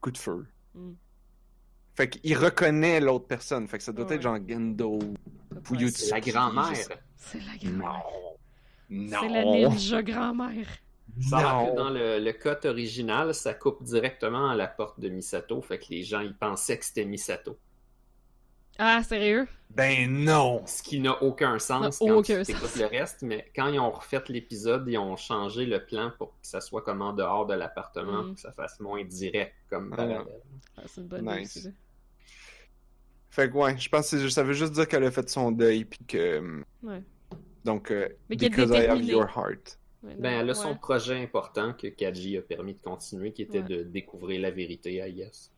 coup 0.00 0.10
de 0.10 0.18
feu. 0.18 0.46
Mm. 0.74 0.92
Fait 1.94 2.08
qu'il 2.08 2.36
reconnaît 2.36 3.00
l'autre 3.00 3.26
personne. 3.26 3.68
Fait 3.68 3.78
que 3.78 3.84
ça 3.84 3.92
doit 3.92 4.04
Ouais. 4.06 4.16
être 4.16 4.22
genre 4.22 4.38
Gendo. 4.46 4.98
C'est 5.90 6.10
la 6.10 6.20
grand-mère. 6.20 6.72
C'est 7.16 7.38
la 7.40 7.56
grand-mère. 7.70 8.02
Non. 8.90 9.18
C'est 9.20 9.28
la 9.28 9.44
ninja 9.44 10.02
grand-mère. 10.02 10.66
Ça 11.30 11.66
dans 11.76 11.90
le, 11.90 12.18
le 12.18 12.32
cut 12.32 12.66
original, 12.66 13.34
ça 13.34 13.54
coupe 13.54 13.82
directement 13.84 14.50
à 14.50 14.56
la 14.56 14.66
porte 14.66 14.98
de 14.98 15.08
Misato, 15.08 15.60
fait 15.62 15.78
que 15.78 15.84
les 15.90 16.02
gens 16.02 16.20
ils 16.20 16.34
pensaient 16.36 16.76
que 16.78 16.84
c'était 16.84 17.04
Misato. 17.04 17.56
Ah, 18.78 19.00
sérieux? 19.04 19.46
Ben 19.70 20.10
non. 20.10 20.62
Ce 20.66 20.82
qui 20.82 20.98
n'a 20.98 21.22
aucun 21.22 21.60
sens 21.60 21.98
quand 22.00 22.10
aucun 22.10 22.42
tu 22.42 22.52
sens. 22.52 22.76
le 22.76 22.86
reste, 22.86 23.22
mais 23.22 23.48
quand 23.54 23.68
ils 23.68 23.78
ont 23.78 23.90
refait 23.92 24.20
l'épisode, 24.28 24.84
ils 24.88 24.98
ont 24.98 25.16
changé 25.16 25.64
le 25.66 25.84
plan 25.84 26.10
pour 26.18 26.30
que 26.30 26.34
ça 26.46 26.60
soit 26.60 26.82
comme 26.82 27.00
en 27.02 27.12
dehors 27.12 27.46
de 27.46 27.54
l'appartement, 27.54 28.22
Mm. 28.22 28.26
pour 28.26 28.34
que 28.34 28.40
ça 28.40 28.52
fasse 28.52 28.80
moins 28.80 29.04
direct 29.04 29.54
comme 29.70 29.90
Ah. 29.92 29.96
parallèle. 29.96 30.24
Ah, 30.76 30.82
c'est 30.86 31.00
une 31.02 31.06
bonne 31.06 31.24
Nice. 31.38 31.54
idée. 31.56 31.72
Fait 33.34 33.50
que 33.50 33.54
ouais, 33.56 33.76
je 33.76 33.88
pense 33.88 34.10
que 34.12 34.18
c'est- 34.20 34.30
ça 34.30 34.44
veut 34.44 34.52
juste 34.52 34.72
dire 34.74 34.86
qu'elle 34.86 35.02
a 35.04 35.10
fait 35.10 35.28
son 35.28 35.50
deuil. 35.50 35.84
Puis 35.84 35.98
que. 36.06 36.62
Ouais. 36.84 37.02
Donc, 37.64 37.90
euh, 37.90 38.08
because 38.28 38.70
I 38.70 38.86
have 38.86 39.02
your 39.02 39.26
heart. 39.36 39.78
Ouais, 40.04 40.14
Ben, 40.18 40.40
elle 40.40 40.50
a 40.50 40.52
ouais. 40.52 40.54
son 40.54 40.76
projet 40.76 41.20
important 41.20 41.72
que 41.72 41.88
Kaji 41.88 42.36
a 42.36 42.42
permis 42.42 42.74
de 42.74 42.78
continuer, 42.80 43.32
qui 43.32 43.42
était 43.42 43.58
Ouais. 43.60 43.64
de 43.68 43.82
découvrir 43.82 44.40
la 44.40 44.50
vérité 44.52 45.00
à 45.02 45.08
Yes. 45.08 45.50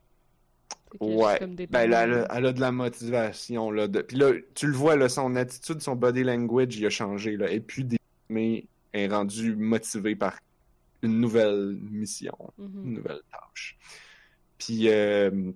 Ouais. 1.01 1.39
Ben, 1.69 1.91
là, 1.91 2.05
elle, 2.05 2.13
a, 2.15 2.29
elle 2.37 2.47
a 2.47 2.53
de 2.53 2.61
la 2.61 2.73
motivation, 2.73 3.71
là. 3.71 3.89
De... 3.89 4.01
Puis 4.03 4.17
là, 4.17 4.33
tu 4.55 4.69
le 4.69 4.73
vois, 4.73 4.97
là, 4.97 5.09
son 5.11 5.35
attitude, 5.37 5.83
son 5.83 5.97
body 5.97 6.23
language, 6.23 6.77
il 6.77 6.87
a 6.87 6.91
changé, 6.91 7.37
là. 7.37 7.51
Et 7.51 7.61
puis, 7.61 7.85
des... 7.85 7.99
mais 8.31 8.65
elle 8.93 9.11
est 9.11 9.15
rendue 9.15 9.55
motivée 9.55 10.17
par 10.17 10.39
une 11.03 11.21
nouvelle 11.21 11.77
mission, 11.91 12.37
Mhm. 12.57 12.83
une 12.87 12.93
nouvelle 12.95 13.21
tâche. 13.31 13.77
Puis, 14.59 14.89
euh... 14.89 15.53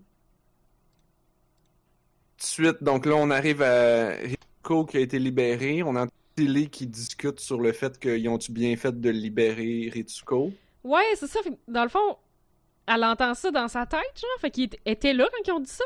suite, 2.42 2.82
donc 2.82 3.06
là, 3.06 3.14
on 3.16 3.30
arrive 3.30 3.62
à 3.62 4.10
Rico 4.10 4.84
qui 4.84 4.96
a 4.96 5.00
été 5.00 5.18
libéré. 5.18 5.82
On 5.82 5.94
entend 5.96 6.12
Tilly 6.36 6.68
qui 6.70 6.86
discute 6.86 7.40
sur 7.40 7.60
le 7.60 7.72
fait 7.72 7.98
qu'ils 7.98 8.28
ont-tu 8.28 8.52
bien 8.52 8.76
fait 8.76 8.98
de 8.98 9.10
libérer 9.10 9.90
Ritsuko. 9.92 10.52
Ouais, 10.84 11.02
c'est 11.16 11.26
ça. 11.26 11.40
Dans 11.68 11.82
le 11.82 11.88
fond, 11.88 12.16
elle 12.86 13.04
entend 13.04 13.34
ça 13.34 13.50
dans 13.50 13.68
sa 13.68 13.84
tête, 13.86 14.00
genre. 14.16 14.40
Fait 14.40 14.50
qu'il 14.50 14.70
était- 14.86 15.12
là 15.12 15.28
quand 15.32 15.42
ils 15.46 15.52
ont 15.52 15.60
dit 15.60 15.70
ça? 15.70 15.84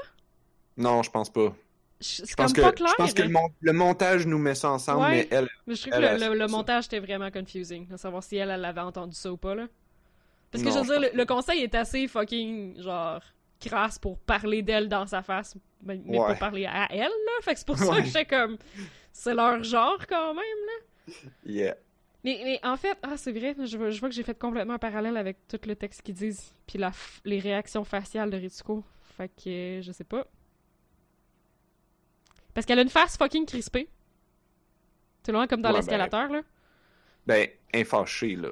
Non, 0.77 1.03
je 1.03 1.11
pense 1.11 1.31
pas. 1.31 1.55
Je- 2.01 2.23
pense 2.35 2.53
comme 2.53 2.53
que, 2.53 2.61
pas 2.61 2.73
clair. 2.73 2.89
je 2.91 2.95
pense 2.97 3.15
que 3.15 3.23
le, 3.23 3.29
mon- 3.29 3.49
le 3.61 3.73
montage 3.73 4.27
nous 4.27 4.39
met 4.39 4.55
ça 4.55 4.71
ensemble, 4.71 5.03
Ouais. 5.03 5.11
mais 5.11 5.29
elle, 5.31 5.49
Mais 5.67 5.75
je 5.75 5.83
trouve 5.89 5.93
que 6.01 6.35
le, 6.35 6.47
montage 6.49 6.87
était 6.87 6.99
vraiment 6.99 7.31
confusing. 7.31 7.87
À 7.93 7.97
savoir 7.97 8.23
si 8.23 8.37
elle, 8.37 8.51
elle 8.51 8.65
avait 8.65 8.81
entendu 8.81 9.15
ça 9.15 9.33
ou 9.33 9.37
pas, 9.37 9.55
là. 9.55 9.67
Parce 10.51 10.63
que 10.63 10.69
Non, 10.69 10.83
je 10.85 10.89
veux 10.89 10.99
dire, 11.01 11.11
le 11.15 11.25
conseil 11.25 11.63
est 11.63 11.75
assez 11.75 12.07
fucking, 12.07 12.81
genre, 12.83 13.21
crasse 13.69 13.99
pour 13.99 14.19
parler 14.19 14.62
d'elle 14.62 14.89
dans 14.89 15.07
sa 15.07 15.23
face, 15.23 15.57
mais, 15.82 16.01
mais 16.05 16.19
Ouais. 16.19 16.28
pas 16.28 16.35
parler 16.36 16.66
à 16.66 16.86
elle, 16.91 17.01
là. 17.03 17.32
Fait 17.43 17.53
que 17.55 17.59
c'est 17.59 17.66
pour 17.66 17.78
ça 17.78 17.91
Ouais. 17.91 18.01
que 18.01 18.07
j'étais 18.07 18.24
comme. 18.27 18.57
C'est 19.12 19.35
leur 19.35 19.62
genre, 19.62 19.99
quand 20.09 20.35
même, 20.35 20.45
là. 20.66 21.12
yeah. 21.47 21.77
Mais, 22.24 22.41
mais 22.43 22.61
en 22.62 22.77
fait, 22.77 22.97
ah, 23.03 23.16
c'est 23.16 23.32
vrai, 23.32 23.55
je 23.65 23.77
vois, 23.77 23.91
je 23.91 24.01
vois 24.01 24.09
que 24.09 24.15
j'ai 24.15 24.23
fait 24.23 24.39
complètement 24.39 24.74
un 24.74 24.78
parallèle 24.78 25.16
avec 25.16 25.36
tout 25.47 25.61
le 25.66 25.77
texte 25.77 26.01
qu'ils 26.03 26.15
disent, 26.15 26.55
puis 26.66 26.78
la 26.78 26.91
les 27.24 27.39
réactions 27.39 27.85
faciales 27.85 28.31
de 28.31 28.36
Ritsuko. 28.39 28.82
Fait 29.16 29.28
que, 29.28 29.81
je 29.82 29.93
sais 29.93 30.05
pas. 30.05 30.27
Parce 32.55 32.66
qu'elle 32.66 32.78
a 32.78 32.82
une 32.82 32.89
face 32.89 33.16
fucking 33.16 33.47
crispée. 33.47 33.89
C'est 35.24 35.32
loin 35.32 35.47
comme 35.47 35.61
dans 35.62 35.69
Ouais, 35.70 35.74
ben, 35.74 35.81
l'escalateur, 35.81 36.28
là. 36.31 36.43
Ben, 37.27 37.49
elle 37.73 37.81
est 37.81 37.85
fâchée, 37.85 38.36
là. 38.36 38.51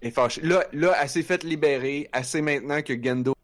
Elle 0.00 0.08
est 0.08 0.10
fâchée. 0.10 0.40
Là, 0.42 0.64
là, 0.72 0.94
elle 1.00 1.08
s'est 1.08 1.22
faite 1.22 1.42
libérer. 1.44 2.08
Elle 2.12 2.24
sait 2.24 2.42
maintenant 2.42 2.82
que 2.82 2.92
Gendo... 3.02 3.34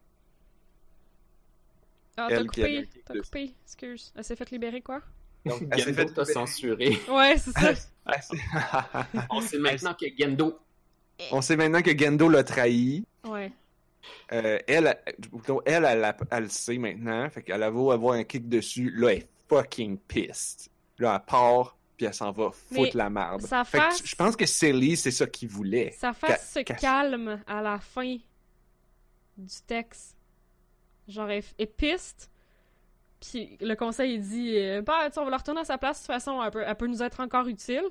Ah, 2.17 2.27
t'as 2.31 2.45
coupé, 2.45 2.89
t'as 3.05 3.15
coupé, 3.21 3.55
excuse. 3.65 4.13
Elle 4.17 4.25
s'est 4.25 4.37
fait 4.37 4.51
libérer, 4.51 4.81
quoi? 4.81 5.01
Donc, 5.45 5.63
Elle 5.71 5.79
s'est 5.81 5.93
Gendo 5.95 6.09
fait 6.09 6.15
t'a 6.15 6.25
censuré. 6.25 6.99
Ouais, 7.09 7.37
c'est 7.39 7.53
ça. 7.53 7.71
Elle 8.07 8.23
s'est- 8.23 8.37
On 9.31 9.41
sait 9.41 9.59
maintenant 9.59 9.95
que 9.95 10.07
Gendo 10.19 10.59
On 11.31 11.41
sait 11.43 11.57
maintenant 11.57 11.83
que 11.83 11.97
Gendo 11.97 12.29
l'a 12.29 12.43
trahi. 12.45 13.05
ouais. 13.25 13.53
Euh, 14.33 14.59
elle, 14.69 14.87
elle, 15.05 15.15
elle, 15.67 15.85
elle, 15.85 15.85
elle, 16.05 16.15
elle 16.31 16.43
le 16.45 16.49
sait 16.49 16.79
maintenant. 16.79 17.29
Fait 17.31 17.43
qu'elle 17.43 17.63
a 17.63 17.71
beau 17.73 17.91
avoir 17.91 18.15
un 18.15 18.23
kick 18.25 18.49
dessus. 18.49 18.91
Là, 18.97 19.13
elle 19.13 19.19
est 19.19 19.29
fucking 19.49 19.99
pissed. 19.99 20.69
Là, 20.99 21.17
elle 21.21 21.27
part, 21.27 21.77
puis 21.97 22.07
elle 22.07 22.15
s'en 22.15 22.31
va 22.31 22.51
Mais 22.71 22.77
foutre 22.85 22.97
la 22.97 23.11
merde. 23.11 23.43
sa 23.43 23.65
Fait 23.65 23.79
que 23.79 23.85
face- 23.85 24.03
tu- 24.03 24.07
je 24.09 24.15
pense 24.17 24.37
que 24.37 24.47
Célie, 24.47 24.97
c'est 24.97 25.11
ça 25.11 25.27
qu'il 25.27 25.49
voulait. 25.49 25.93
Sa 25.99 26.13
face 26.13 26.49
se 26.49 26.55
Ca- 26.55 26.65
casse- 26.65 26.81
calme 26.81 27.43
à 27.49 27.61
la 27.63 27.79
fin 27.81 28.17
du 29.37 29.55
texte. 29.67 30.16
Genre, 31.09 31.31
est 31.31 31.67
piste. 31.77 32.31
Puis 33.21 33.57
le 33.61 33.75
conseil, 33.75 34.15
il 34.15 34.21
dit 34.21 34.57
euh, 34.57 34.83
Bah, 34.83 35.09
on 35.17 35.25
va 35.25 35.31
la 35.31 35.37
retourner 35.39 35.61
à 35.61 35.65
sa 35.65 35.79
place. 35.79 35.99
De 36.03 36.07
toute 36.07 36.15
façon, 36.15 36.43
elle 36.43 36.51
peut, 36.51 36.63
elle 36.67 36.77
peut 36.77 36.87
nous 36.87 37.03
être 37.03 37.21
encore 37.21 37.47
utile. 37.47 37.85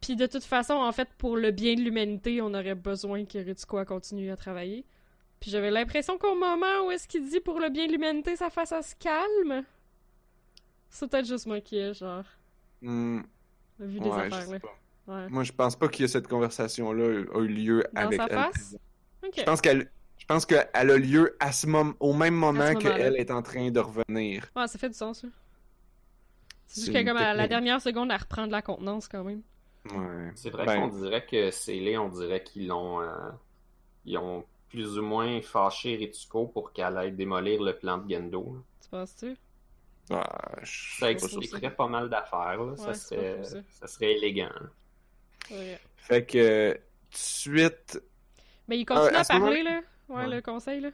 Puis 0.00 0.16
de 0.16 0.26
toute 0.26 0.44
façon, 0.44 0.74
en 0.74 0.92
fait, 0.92 1.08
pour 1.16 1.36
le 1.36 1.50
bien 1.50 1.74
de 1.74 1.80
l'humanité, 1.80 2.42
on 2.42 2.52
aurait 2.52 2.74
besoin 2.74 3.24
que 3.24 3.38
Ritsuko 3.38 3.84
continue 3.84 4.30
à 4.30 4.36
travailler. 4.36 4.84
Puis 5.40 5.50
j'avais 5.50 5.70
l'impression 5.70 6.18
qu'au 6.18 6.34
moment 6.34 6.86
où 6.86 6.90
est-ce 6.90 7.06
qu'il 7.08 7.28
dit 7.28 7.40
pour 7.40 7.60
le 7.60 7.68
bien 7.70 7.86
de 7.86 7.92
l'humanité, 7.92 8.36
sa 8.36 8.50
face, 8.50 8.72
elle 8.72 8.82
se 8.84 8.94
calme. 8.96 9.64
C'est 10.90 11.08
peut-être 11.10 11.26
juste 11.26 11.46
moi 11.46 11.60
qui 11.60 11.76
ai, 11.78 11.92
genre, 11.94 12.24
Hmm, 12.82 13.22
vu 13.78 13.98
des 13.98 14.08
ouais, 14.10 14.30
je 14.30 14.34
affaires, 14.34 14.50
là. 14.50 14.58
Ouais. 15.06 15.28
Moi, 15.28 15.42
je 15.42 15.52
pense 15.52 15.74
pas 15.76 15.88
que 15.88 16.06
cette 16.06 16.28
conversation-là 16.28 17.24
a 17.34 17.38
eu 17.40 17.48
lieu 17.48 17.84
Dans 17.92 18.02
avec 18.02 18.20
sa 18.20 18.26
elle. 18.26 18.34
face? 18.34 18.76
Ok. 19.26 19.32
Je 19.38 19.42
pense 19.42 19.60
qu'elle, 19.60 19.90
je 20.24 20.26
pense 20.28 20.46
qu'elle 20.46 20.66
a 20.72 20.82
lieu 20.96 21.36
à 21.38 21.52
ce 21.52 21.66
moment, 21.66 21.92
au 22.00 22.14
même 22.14 22.34
moment 22.34 22.74
qu'elle 22.74 23.16
est 23.16 23.30
en 23.30 23.42
train 23.42 23.70
de 23.70 23.78
revenir. 23.78 24.46
Ouais, 24.56 24.66
ça 24.66 24.78
fait 24.78 24.88
du 24.88 24.94
sens, 24.94 25.20
ça. 25.20 25.28
C'est 26.66 26.80
juste 26.86 26.92
que 26.94 27.04
comme 27.06 27.18
à 27.18 27.34
la 27.34 27.46
dernière 27.46 27.80
seconde, 27.82 28.10
elle 28.10 28.16
reprend 28.20 28.46
de 28.46 28.52
la 28.52 28.62
contenance 28.62 29.06
quand 29.06 29.22
même. 29.22 29.42
Ouais. 29.90 30.32
C'est 30.34 30.48
vrai 30.48 30.64
Ben, 30.64 30.80
qu'on 30.88 30.96
dirait 30.98 31.26
que 31.26 31.50
Célé, 31.50 31.98
on 31.98 32.08
dirait 32.08 32.42
qu'ils 32.42 32.68
l'ont. 32.68 33.02
euh, 33.02 33.12
ils 34.06 34.16
ont 34.16 34.44
plus 34.70 34.98
ou 34.98 35.02
moins 35.02 35.40
fâché 35.42 35.94
Ritsuko 35.96 36.46
pour 36.46 36.72
qu'elle 36.72 36.96
aille 36.96 37.12
démolir 37.12 37.62
le 37.62 37.76
plan 37.76 37.98
de 37.98 38.10
Gendo. 38.12 38.56
Tu 38.82 38.88
penses-tu? 38.88 39.36
ah, 40.10 40.26
je- 40.62 40.96
Ça 40.98 41.10
expliquerait 41.10 41.74
pas 41.76 41.86
mal 41.86 42.08
d'affaires. 42.08 42.62
là. 42.64 42.76
ça, 42.76 42.94
serait, 42.94 43.36
fou, 43.42 43.44
ça. 43.44 43.58
ça 43.68 43.86
serait 43.86 44.12
élégant. 44.14 44.48
Ouais. 45.50 45.78
Fait 45.96 46.24
que 46.24 46.72
tout 46.72 46.78
de 47.12 47.16
suite, 47.16 48.02
Mais 48.68 48.78
il 48.78 48.86
continue 48.86 49.06
Euh, 49.14 49.16
à 49.16 49.20
à 49.20 49.24
ce 49.24 49.32
moment- 49.34 49.44
parler, 49.46 49.62
là. 49.62 49.82
Ouais, 50.08 50.16
Ouais. 50.16 50.28
le 50.28 50.42
conseil, 50.42 50.80
là. 50.80 50.90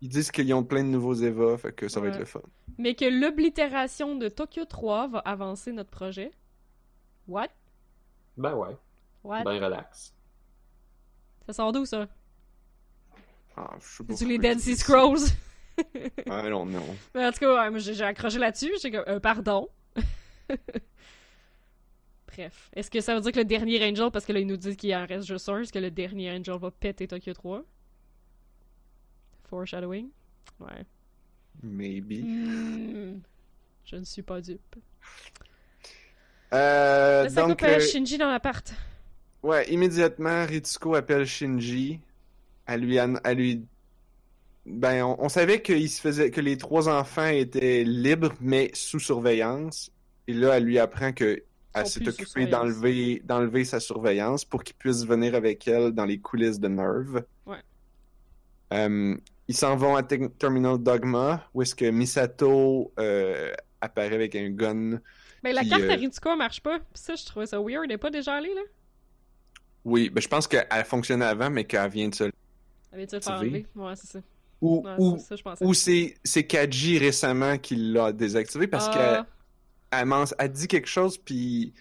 ils 0.00 0.08
disent 0.08 0.30
qu'ils 0.30 0.52
ont 0.52 0.62
plein 0.64 0.82
de 0.84 0.88
nouveaux 0.88 1.14
Eva, 1.14 1.56
fait 1.56 1.72
que 1.72 1.88
ça 1.88 2.00
va 2.00 2.08
être 2.08 2.18
le 2.18 2.24
fun. 2.26 2.42
Mais 2.78 2.94
que 2.94 3.04
l'oblitération 3.06 4.16
de 4.16 4.28
Tokyo 4.28 4.64
3 4.66 5.08
va 5.08 5.18
avancer 5.20 5.72
notre 5.72 5.90
projet. 5.90 6.30
What? 7.26 7.48
Ben 8.36 8.54
ouais, 8.54 8.76
What? 9.22 9.44
ben 9.44 9.62
relax. 9.64 10.12
Ça 11.46 11.52
sort 11.54 11.72
d'où, 11.72 11.84
ça? 11.86 12.06
Ah, 13.56 13.70
je 13.80 13.86
sais 13.86 14.04
pas 14.04 14.14
C'est-tu 14.14 14.30
les 14.30 14.38
Dead 14.38 14.58
ils 14.58 14.60
Sea 14.60 14.70
disent. 14.72 14.80
Scrolls? 14.80 15.20
I 15.94 16.48
don't 16.50 16.68
know. 16.70 16.82
Mais 17.14 17.24
en 17.26 17.32
tout 17.32 17.38
cas, 17.40 17.54
ouais, 17.64 17.70
moi, 17.70 17.78
j'ai 17.78 17.94
j'ai 17.94 18.04
accroché 18.04 18.38
là-dessus. 18.38 18.72
J'ai 18.82 18.90
comme, 18.90 19.04
euh, 19.08 19.20
pardon. 19.20 19.68
Bref. 22.26 22.70
Est-ce 22.74 22.90
que 22.90 23.00
ça 23.00 23.14
veut 23.14 23.20
dire 23.20 23.32
que 23.32 23.38
le 23.38 23.44
dernier 23.44 23.82
Angel, 23.88 24.10
parce 24.10 24.24
que 24.24 24.32
là, 24.32 24.40
il 24.40 24.46
nous 24.46 24.56
dit 24.56 24.76
qu'il 24.76 24.94
en 24.94 25.06
reste 25.06 25.26
juste 25.26 25.48
un, 25.48 25.60
est-ce 25.60 25.72
que 25.72 25.78
le 25.78 25.90
dernier 25.90 26.30
Angel 26.32 26.58
va 26.58 26.70
péter 26.70 27.06
Tokyo 27.06 27.32
3? 27.32 27.62
Foreshadowing? 29.48 30.08
Ouais. 30.60 30.84
Maybe. 31.62 32.22
Hmm. 32.22 33.20
Je 33.84 33.96
ne 33.96 34.04
suis 34.04 34.22
pas 34.22 34.40
dupe. 34.40 34.76
Euh, 36.52 37.24
Là, 37.24 37.28
ça 37.28 37.42
donc, 37.42 37.60
coupe 37.60 37.68
euh, 37.68 37.76
euh, 37.76 37.80
Shinji 37.80 38.18
dans 38.18 38.30
l'appart. 38.30 38.74
ouais, 39.42 39.68
immédiatement, 39.72 40.46
Ritsuko 40.46 40.94
appelle 40.94 41.26
Shinji. 41.26 42.00
À 42.66 42.76
lui, 42.76 42.98
à 42.98 43.34
lui, 43.34 43.62
ben, 44.64 45.04
on, 45.04 45.16
on 45.24 45.28
savait 45.28 45.60
qu'il 45.60 45.90
se 45.90 46.00
faisait, 46.00 46.30
que 46.30 46.40
les 46.40 46.56
trois 46.56 46.88
enfants 46.88 47.26
étaient 47.26 47.84
libres, 47.84 48.32
mais 48.40 48.70
sous 48.72 49.00
surveillance. 49.00 49.90
Et 50.26 50.32
là, 50.32 50.56
elle 50.56 50.64
lui 50.64 50.78
apprend 50.78 51.12
que 51.12 51.42
elle 51.74 51.86
s'est 51.86 52.08
occupée 52.08 52.46
d'enlever, 52.46 53.20
d'enlever 53.24 53.64
sa 53.64 53.80
surveillance 53.80 54.44
pour 54.44 54.62
qu'il 54.62 54.76
puisse 54.76 55.04
venir 55.04 55.34
avec 55.34 55.66
elle 55.66 55.90
dans 55.90 56.04
les 56.04 56.18
coulisses 56.18 56.60
de 56.60 56.68
Nerve. 56.68 57.24
Ouais. 57.46 57.58
Euh, 58.72 59.16
ils 59.48 59.56
s'en 59.56 59.76
vont 59.76 59.96
à 59.96 60.02
Te- 60.02 60.28
Terminal 60.28 60.78
Dogma, 60.78 61.48
où 61.54 61.62
est-ce 61.62 61.74
que 61.74 61.90
Misato 61.90 62.92
euh, 62.98 63.52
apparaît 63.80 64.14
avec 64.14 64.34
un 64.34 64.50
gun. 64.50 65.00
Mais 65.42 65.52
la 65.52 65.64
carte 65.64 65.82
euh, 65.82 65.90
à 65.90 65.94
Ritsuko 65.94 66.36
marche 66.36 66.60
pas. 66.62 66.78
Pis 66.78 67.00
ça, 67.00 67.14
je 67.14 67.24
trouvais 67.24 67.46
ça 67.46 67.58
weird. 67.60 67.84
Elle 67.84 67.92
est 67.92 67.98
pas 67.98 68.10
déjà 68.10 68.34
allée, 68.34 68.54
là? 68.54 68.62
Oui, 69.84 70.08
ben, 70.08 70.20
je 70.20 70.28
pense 70.28 70.46
qu'elle 70.46 70.66
fonctionnait 70.86 71.26
avant, 71.26 71.50
mais 71.50 71.64
qu'elle 71.64 71.90
vient 71.90 72.08
de 72.08 72.14
se... 72.14 72.24
Elle 72.24 72.98
vient-tu 72.98 73.16
le 73.16 73.20
faire 73.20 73.32
Activé. 73.34 73.50
enlever? 73.50 73.66
Ouais, 73.74 73.96
c'est 73.96 74.06
ça. 74.06 74.20
Ou, 74.62 74.82
Ouais, 74.82 74.94
ou, 74.98 75.18
ça, 75.18 75.34
ou 75.60 75.74
c'est, 75.74 76.14
c'est 76.24 76.46
Kaji 76.46 76.98
récemment 76.98 77.58
qui 77.58 77.76
l'a 77.76 78.12
désactivé 78.12 78.66
parce 78.66 78.88
Ah, 78.88 79.26
qu'elle 79.90 80.34
elle 80.38 80.52
dit 80.52 80.68
quelque 80.68 80.88
chose, 80.88 81.18
puis 81.18 81.74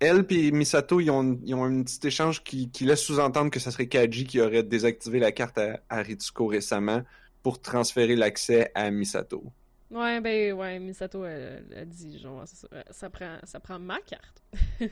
elle 0.00 0.24
et 0.30 0.50
Misato, 0.50 0.98
ils 1.00 1.10
ont, 1.10 1.38
ils 1.44 1.54
ont 1.54 1.64
un 1.64 1.82
petit 1.82 2.06
échange 2.06 2.42
qui, 2.42 2.70
qui 2.70 2.84
laisse 2.84 3.02
sous-entendre 3.02 3.50
que 3.50 3.60
ça 3.60 3.70
serait 3.70 3.86
Kaji 3.86 4.24
qui 4.24 4.40
aurait 4.40 4.62
désactivé 4.62 5.18
la 5.18 5.30
carte 5.32 5.58
à, 5.58 5.80
à 5.88 6.02
Ritsuko 6.02 6.46
récemment 6.46 7.02
pour 7.42 7.60
transférer 7.60 8.16
l'accès 8.16 8.70
à 8.74 8.90
Misato. 8.90 9.44
Ouais, 9.90 10.20
ben, 10.20 10.52
ouais, 10.54 10.78
Misato, 10.78 11.24
elle, 11.24 11.64
dit, 11.86 12.18
genre, 12.18 12.42
ça, 12.46 12.68
ça 12.90 13.10
prend, 13.10 13.38
ça 13.44 13.60
prend 13.60 13.78
ma 13.78 13.98
carte. 14.00 14.42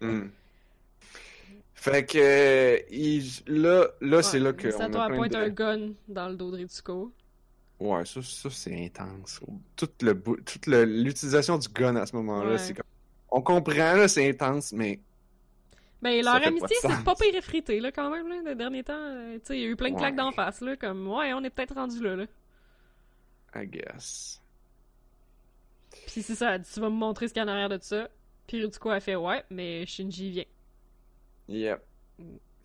Hmm. 0.00 0.28
Fait 1.74 2.06
que 2.06 2.18
euh, 2.18 2.78
il- 2.90 3.24
là, 3.48 3.88
là 4.00 4.22
c'est 4.22 4.38
là 4.38 4.52
que. 4.52 4.68
Misato 4.68 4.98
a 4.98 5.08
pointe 5.10 5.32
de- 5.32 5.36
un 5.36 5.48
gun 5.48 5.90
dans 6.06 6.28
le 6.28 6.36
dos 6.36 6.50
de 6.52 6.56
Ritsuko. 6.58 7.12
Ouais, 7.80 8.04
ça, 8.04 8.20
ça 8.22 8.48
c'est 8.50 8.84
intense. 8.84 9.40
Le 10.02 10.14
toute 10.20 10.66
l'utilisation 10.66 11.58
du 11.58 11.68
gun 11.68 11.96
à 11.96 12.06
ce 12.06 12.14
moment-là, 12.14 12.50
Ouais. 12.52 12.58
c'est 12.58 12.74
comme. 12.74 12.84
On 13.30 13.42
comprend, 13.42 13.94
là, 13.94 14.08
c'est 14.08 14.28
intense, 14.28 14.72
mais. 14.72 15.00
Ben, 16.00 16.22
leur 16.24 16.36
amitié, 16.36 16.76
c'est 16.80 17.04
pas 17.04 17.14
pire 17.16 17.34
effrité, 17.34 17.80
là, 17.80 17.90
quand 17.92 18.08
même, 18.10 18.28
là, 18.28 18.36
les 18.50 18.54
derniers 18.54 18.84
temps. 18.84 18.92
euh, 18.96 19.34
Tu 19.38 19.46
sais, 19.46 19.56
il 19.58 19.62
y 19.62 19.64
a 19.64 19.68
eu 19.68 19.76
plein 19.76 19.90
de 19.90 19.96
claques 19.96 20.12
Ouais. 20.12 20.16
d'en 20.16 20.30
face, 20.32 20.60
là, 20.60 20.76
comme, 20.76 21.08
ouais, 21.08 21.32
on 21.34 21.42
est 21.42 21.50
peut-être 21.50 21.74
rendu 21.74 22.00
là, 22.02 22.14
là. 22.16 22.24
I 23.56 23.66
guess. 23.66 24.40
Puis 26.06 26.22
c'est 26.22 26.34
ça, 26.34 26.54
elle 26.54 26.62
dit, 26.62 26.70
tu 26.72 26.80
vas 26.80 26.88
me 26.90 26.94
montrer 26.96 27.28
ce 27.28 27.32
qu'il 27.34 27.42
y 27.42 27.44
a 27.44 27.48
en 27.48 27.52
arrière 27.52 27.68
de 27.68 27.78
ça. 27.82 28.08
Puis 28.46 28.62
Ritsuko 28.62 28.90
a 28.90 29.00
fait, 29.00 29.16
ouais, 29.16 29.42
mais 29.50 29.84
Shinji 29.86 30.30
vient. 30.30 30.44
Yep. 31.48 31.82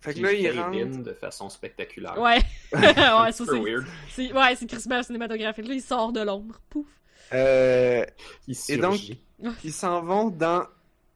Fait 0.00 0.14
que 0.14 0.20
là, 0.20 0.32
il 0.32 0.60
rentre. 0.60 0.76
in 0.78 0.98
de 1.02 1.12
façon 1.14 1.48
spectaculaire. 1.48 2.18
Ouais. 2.20 2.38
Ouais, 2.72 3.32
ça, 3.32 3.44
c'est. 3.46 3.58
weird. 3.58 3.86
c'est- 4.10 4.32
Ouais, 4.32 4.54
c'est 4.56 4.66
Christmas 4.66 5.04
cinématographique. 5.04 5.66
Là, 5.66 5.74
il 5.74 5.82
sort 5.82 6.12
de 6.12 6.20
l'ombre. 6.20 6.60
Pouf. 6.68 6.86
Euh, 7.32 8.04
Il 8.46 8.56
Et 8.68 8.76
donc- 8.76 8.96
surgit. 8.96 9.23
ils 9.64 9.72
s'en 9.72 10.02
vont 10.02 10.30
dans. 10.30 10.66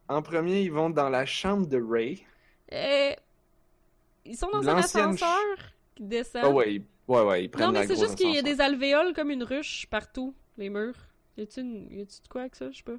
En 0.09 0.23
premier, 0.23 0.63
ils 0.63 0.73
vont 0.73 0.91
dans 0.91 1.09
la 1.09 1.27
chambre 1.27 1.67
de 1.67 1.81
Ray. 1.81 2.25
Et... 2.71 3.17
Ils 4.25 4.37
sont 4.37 4.51
dans 4.51 4.67
un 4.69 4.77
ascenseur 4.77 5.39
qui 5.95 6.05
descend. 6.05 6.43
Ah 6.45 6.51
ouais, 6.51 6.83
ouais, 7.09 7.23
ouais, 7.23 7.45
ils 7.45 7.49
prennent 7.51 7.67
non, 7.67 7.73
mais 7.73 7.87
c'est 7.87 7.99
juste 7.99 8.17
qu'il 8.17 8.35
y 8.35 8.39
a 8.39 8.43
des 8.43 8.61
alvéoles 8.61 9.15
comme 9.15 9.31
une 9.31 9.43
ruche 9.43 9.87
partout, 9.91 10.35
les 10.57 10.69
murs. 10.71 10.97
Y 11.37 11.43
a-tu 11.43 11.61
une... 11.61 11.91
y 11.91 12.03
a-tu 12.03 12.23
de 12.23 12.29
quoi 12.29 12.43
avec 12.43 12.57
ça? 12.57 12.71
Je 12.71 12.79
sais 12.79 12.83
pas. 12.83 12.97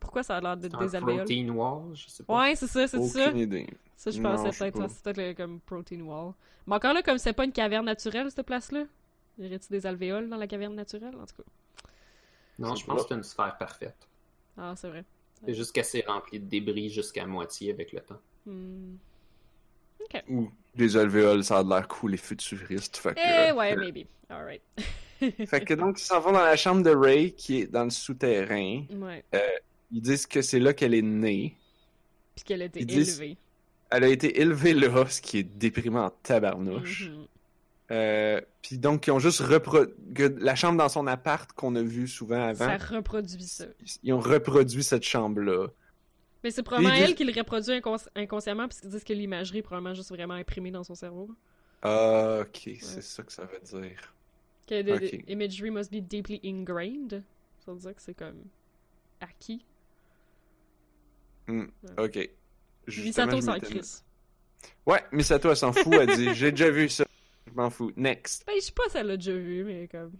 Pourquoi 0.00 0.22
ça 0.22 0.36
a 0.36 0.40
l'air 0.40 0.56
d'être 0.56 0.78
des 0.78 0.94
alvéoles? 0.94 1.24
protein 1.24 1.48
wall, 1.50 1.94
je 1.94 2.08
sais 2.08 2.22
pas. 2.22 2.40
Ouais, 2.40 2.54
c'est 2.54 2.66
ça, 2.66 2.86
c'est 2.86 3.02
ça. 3.02 3.28
Aucune 3.28 3.38
idée. 3.38 3.66
Ça, 3.96 4.10
je 4.10 4.20
pensais 4.20 4.50
peut-être. 4.50 4.90
C'est 4.90 5.14
peut-être 5.14 5.36
comme 5.36 5.60
protein 5.60 6.00
wall. 6.00 6.32
Mais 6.66 6.76
encore 6.76 6.94
là, 6.94 7.02
comme 7.02 7.18
c'est 7.18 7.32
pas 7.32 7.44
une 7.44 7.52
caverne 7.52 7.86
naturelle, 7.86 8.30
cette 8.30 8.46
place-là. 8.46 8.84
Y 9.38 9.46
aurait-tu 9.46 9.68
des 9.70 9.86
alvéoles 9.86 10.28
dans 10.28 10.36
la 10.36 10.46
caverne 10.46 10.74
naturelle, 10.74 11.14
en 11.14 11.26
tout 11.26 11.36
cas? 11.36 11.48
Non, 12.58 12.74
Je 12.74 12.84
pense 12.86 13.02
que 13.02 13.08
c'est 13.08 13.14
une 13.14 13.22
sphère 13.22 13.56
parfaite. 13.58 14.08
Ah, 14.56 14.74
c'est 14.76 14.88
vrai. 14.88 15.04
C'est 15.44 15.54
juste 15.54 15.72
qu'elle 15.72 15.84
s'est 15.84 16.04
remplie 16.06 16.40
de 16.40 16.46
débris 16.46 16.90
jusqu'à 16.90 17.26
moitié 17.26 17.70
avec 17.72 17.92
le 17.92 18.00
temps. 18.00 18.20
Hmm. 18.46 18.96
Ou 20.28 20.50
des 20.74 20.96
alvéoles, 20.96 21.44
ça 21.44 21.58
a 21.58 21.62
l'air 21.62 21.86
cool 21.88 22.14
et 22.14 22.16
futuriste. 22.16 22.96
Fait 22.96 23.14
que, 23.14 23.20
Eh 23.20 23.50
euh, 23.50 23.54
ouais, 23.54 23.76
maybe. 23.76 24.06
Alright. 24.28 24.62
fait 25.18 25.64
que 25.64 25.74
donc, 25.74 26.00
ils 26.00 26.04
s'en 26.04 26.20
vont 26.20 26.32
dans 26.32 26.44
la 26.44 26.56
chambre 26.56 26.82
de 26.82 26.90
Ray, 26.90 27.32
qui 27.32 27.60
est 27.62 27.66
dans 27.66 27.84
le 27.84 27.90
souterrain. 27.90 28.84
Ouais. 28.90 29.24
Ils 29.90 30.00
disent 30.00 30.26
que 30.26 30.42
c'est 30.42 30.58
là 30.60 30.72
qu'elle 30.74 30.94
est 30.94 31.02
née. 31.02 31.56
Puis 32.34 32.44
qu'elle 32.44 32.62
a 32.62 32.66
été 32.66 32.80
Ils 32.80 32.86
disent- 32.86 33.20
élevée. 33.20 33.36
Elle 33.90 34.04
a 34.04 34.08
été 34.08 34.40
élevée 34.40 34.74
là, 34.74 35.06
ce 35.06 35.20
qui 35.20 35.38
est 35.38 35.42
déprimant 35.44 36.06
en 36.06 36.10
tabarnouche. 36.10 37.08
Mhm. 37.10 37.26
Euh, 37.92 38.40
puis 38.62 38.78
donc, 38.78 39.06
ils 39.06 39.12
ont 39.12 39.18
juste 39.20 39.40
reproduit 39.40 39.94
la 40.38 40.54
chambre 40.56 40.76
dans 40.78 40.88
son 40.88 41.06
appart 41.06 41.50
qu'on 41.52 41.76
a 41.76 41.82
vu 41.82 42.08
souvent 42.08 42.42
avant. 42.42 42.66
Ça 42.78 42.96
reproduit 42.96 43.44
ça. 43.44 43.66
Ils 44.02 44.12
ont 44.12 44.18
reproduit 44.20 44.82
cette 44.82 45.04
chambre-là. 45.04 45.68
Mais 46.42 46.50
c'est 46.50 46.62
probablement 46.62 46.94
elle 46.94 47.14
qui 47.14 47.24
le 47.24 47.32
reproduit 47.32 47.72
incons- 47.74 48.08
inconsciemment, 48.16 48.66
parce 48.68 48.80
qu'ils 48.80 48.90
disent 48.90 49.04
que 49.04 49.12
l'imagerie 49.12 49.58
est 49.58 49.62
probablement 49.62 49.94
juste 49.94 50.10
vraiment 50.10 50.34
imprimée 50.34 50.70
dans 50.70 50.84
son 50.84 50.94
cerveau. 50.94 51.30
Ah, 51.82 52.38
ok, 52.42 52.70
c'est 52.80 53.02
ça 53.02 53.22
que 53.22 53.32
ça 53.32 53.44
veut 53.44 53.60
dire. 53.80 54.12
Que 54.66 54.82
the, 54.82 54.90
Ok. 55.02 55.10
the 55.24 55.30
imagery 55.30 55.70
must 55.70 55.90
be 55.92 56.00
deeply 56.00 56.40
ingrained. 56.44 57.22
Ça 57.64 57.72
veut 57.72 57.78
dire 57.78 57.94
que 57.94 58.02
c'est 58.02 58.14
comme 58.14 58.42
acquis. 59.20 59.64
Hmm, 61.46 61.66
Ok. 61.98 62.28
Justement, 62.88 63.26
Misato 63.36 63.40
s'en 63.40 63.58
crisse. 63.60 64.04
Ouais, 64.84 65.04
Misato, 65.12 65.50
elle 65.50 65.56
s'en 65.56 65.72
fout. 65.72 65.92
Elle 65.94 66.16
dit 66.16 66.28
J'ai 66.34 66.50
déjà 66.50 66.70
vu 66.70 66.88
ça. 66.88 67.04
Je 67.46 67.52
m'en 67.54 67.70
fous. 67.70 67.92
Next. 67.96 68.44
Ben, 68.46 68.54
je 68.56 68.60
sais 68.66 68.72
pas 68.72 68.88
si 68.88 68.96
elle 68.98 69.06
l'a 69.08 69.16
déjà 69.16 69.32
vu, 69.32 69.64
mais 69.64 69.88
comme. 69.88 70.12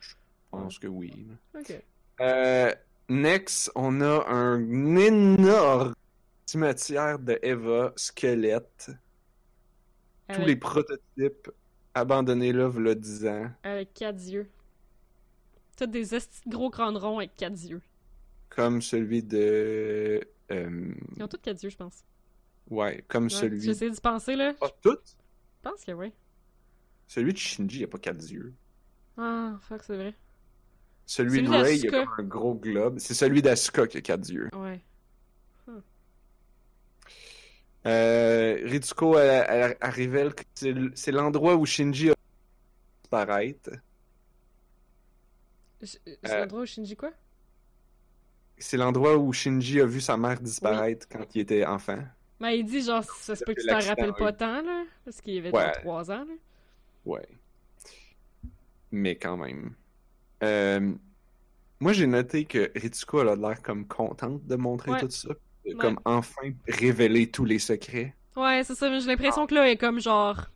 Je 0.00 0.14
pense 0.50 0.78
que 0.78 0.86
oui. 0.86 1.26
Ok. 1.58 1.82
Euh, 2.20 2.72
next, 3.08 3.72
on 3.74 4.00
a 4.00 4.24
un 4.28 4.96
énorme 4.96 5.94
cimetière 6.46 7.18
de 7.18 7.38
Eva, 7.42 7.92
squelette. 7.96 8.90
Tous 10.32 10.42
les 10.42 10.56
prototypes 10.56 11.50
abandonnés 11.94 12.52
là, 12.52 12.68
v'là 12.68 12.94
10 12.94 13.26
ans. 13.26 13.50
avec 13.62 13.92
quatre 13.94 14.22
yeux. 14.22 14.48
Tous 15.76 15.86
des 15.86 16.04
gros 16.46 16.70
crânes 16.70 16.96
ronds 16.96 17.18
avec 17.18 17.34
quatre 17.34 17.60
yeux. 17.62 17.82
Comme 18.48 18.80
celui 18.80 19.22
de. 19.22 20.20
euh, 20.52 20.94
Ils 21.16 21.22
ont 21.22 21.28
tous 21.28 21.38
quatre 21.38 21.62
yeux, 21.62 21.70
je 21.70 21.76
pense. 21.76 22.04
ouais, 22.70 23.04
comme 23.08 23.24
Ouais, 23.24 23.30
celui. 23.30 23.60
J'essaie 23.60 23.90
d'y 23.90 24.00
penser, 24.00 24.36
là. 24.36 24.54
Pas 24.54 24.70
toutes? 24.80 25.16
Je 25.64 25.68
pense 25.70 25.84
que 25.84 25.92
oui. 25.92 26.12
Celui 27.14 27.32
de 27.32 27.38
Shinji, 27.38 27.78
il 27.78 27.84
a 27.84 27.86
pas 27.86 27.98
quatre 27.98 28.28
yeux. 28.28 28.52
Ah, 29.16 29.52
fuck, 29.60 29.84
c'est 29.84 29.94
vrai. 29.94 30.14
Celui, 31.06 31.30
Celui 31.36 31.42
de 31.46 31.48
Ray, 31.52 31.78
il 31.78 31.94
a 31.94 32.04
comme 32.04 32.14
un 32.18 32.22
gros 32.28 32.54
globe. 32.56 32.98
C'est 32.98 33.14
celui 33.14 33.40
d'Asuka 33.40 33.86
qui 33.86 33.98
a 33.98 34.00
quatre 34.00 34.28
yeux. 34.28 34.48
Ouais. 34.52 34.80
Euh, 37.86 38.58
Ritsuko, 38.64 39.16
elle, 39.18 39.44
elle- 39.48 39.76
elle 39.80 39.90
révèle 39.90 40.34
que 40.34 40.42
c'est 40.96 41.12
l'endroit 41.12 41.54
où 41.54 41.64
Shinji 41.66 42.10
a 42.10 42.14
disparaître. 43.02 43.70
C'est 45.82 46.00
Euh, 46.24 46.40
l'endroit 46.40 46.62
où 46.62 46.66
Shinji 46.66 46.96
quoi? 46.96 47.12
C'est 48.58 48.76
l'endroit 48.78 49.16
où 49.18 49.32
Shinji 49.32 49.80
a 49.80 49.86
vu 49.86 50.00
sa 50.00 50.16
mère 50.16 50.40
disparaître 50.40 51.06
quand 51.08 51.32
il 51.36 51.42
était 51.42 51.64
enfant. 51.64 52.02
Ben, 52.40 52.48
il 52.50 52.64
dit 52.64 52.80
genre, 52.82 53.04
ça 53.04 53.36
se 53.36 53.44
peut 53.44 53.54
que 53.54 53.60
tu 53.60 53.66
t'en 53.68 53.78
rappelles 53.78 54.14
pas 54.14 54.32
tant, 54.32 54.62
là. 54.62 54.84
Parce 55.04 55.20
qu'il 55.20 55.38
avait 55.38 55.52
Ouais. 55.54 55.62
genre 55.64 55.72
3 55.82 56.10
ans, 56.10 56.24
là. 56.24 56.34
Ouais. 57.04 57.26
Mais 58.90 59.16
quand 59.16 59.36
même. 59.36 59.74
Euh, 60.42 60.92
moi, 61.80 61.92
j'ai 61.92 62.06
noté 62.06 62.44
que 62.44 62.70
Ritsuko 62.76 63.22
elle 63.22 63.28
a 63.28 63.36
l'air 63.36 63.62
comme 63.62 63.86
contente 63.86 64.44
de 64.46 64.56
montrer 64.56 64.92
Ouais. 64.92 65.00
tout 65.00 65.10
ça. 65.10 65.30
Ouais. 65.66 65.74
Comme 65.74 65.98
enfin 66.04 66.52
révéler 66.68 67.30
tous 67.30 67.44
les 67.44 67.58
secrets. 67.58 68.14
Ouais, 68.36 68.62
c'est 68.64 68.74
ça, 68.74 68.98
j'ai 68.98 69.06
l'impression 69.06 69.42
Ah. 69.44 69.46
que 69.46 69.54
là, 69.54 69.66
elle 69.66 69.72
est 69.72 69.76
comme 69.76 70.00
genre. 70.00 70.46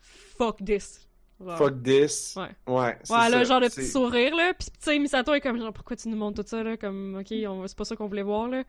Fuck 0.00 0.64
this. 0.64 1.06
Genre. 1.40 1.56
Fuck 1.58 1.82
this. 1.82 2.36
Ouais. 2.36 2.48
Ouais, 2.66 2.98
c'est 3.04 3.12
Ouais, 3.12 3.28
là, 3.28 3.30
ça. 3.30 3.44
genre 3.44 3.60
C'est- 3.70 3.80
petit 3.82 3.88
sourire, 3.90 4.34
là. 4.34 4.52
Pis, 4.54 4.66
tu 4.70 4.72
sais, 4.80 4.98
Misato 4.98 5.32
est 5.34 5.40
comme, 5.40 5.58
genre, 5.58 5.72
pourquoi 5.72 5.96
tu 5.96 6.08
nous 6.08 6.16
montres 6.16 6.42
tout 6.42 6.48
ça, 6.48 6.62
là? 6.62 6.76
Comme, 6.76 7.16
ok, 7.20 7.32
on... 7.48 7.66
c'est 7.66 7.76
pas 7.76 7.84
ça 7.84 7.96
qu'on 7.96 8.06
voulait 8.08 8.22
voir, 8.22 8.48
là. 8.48 8.64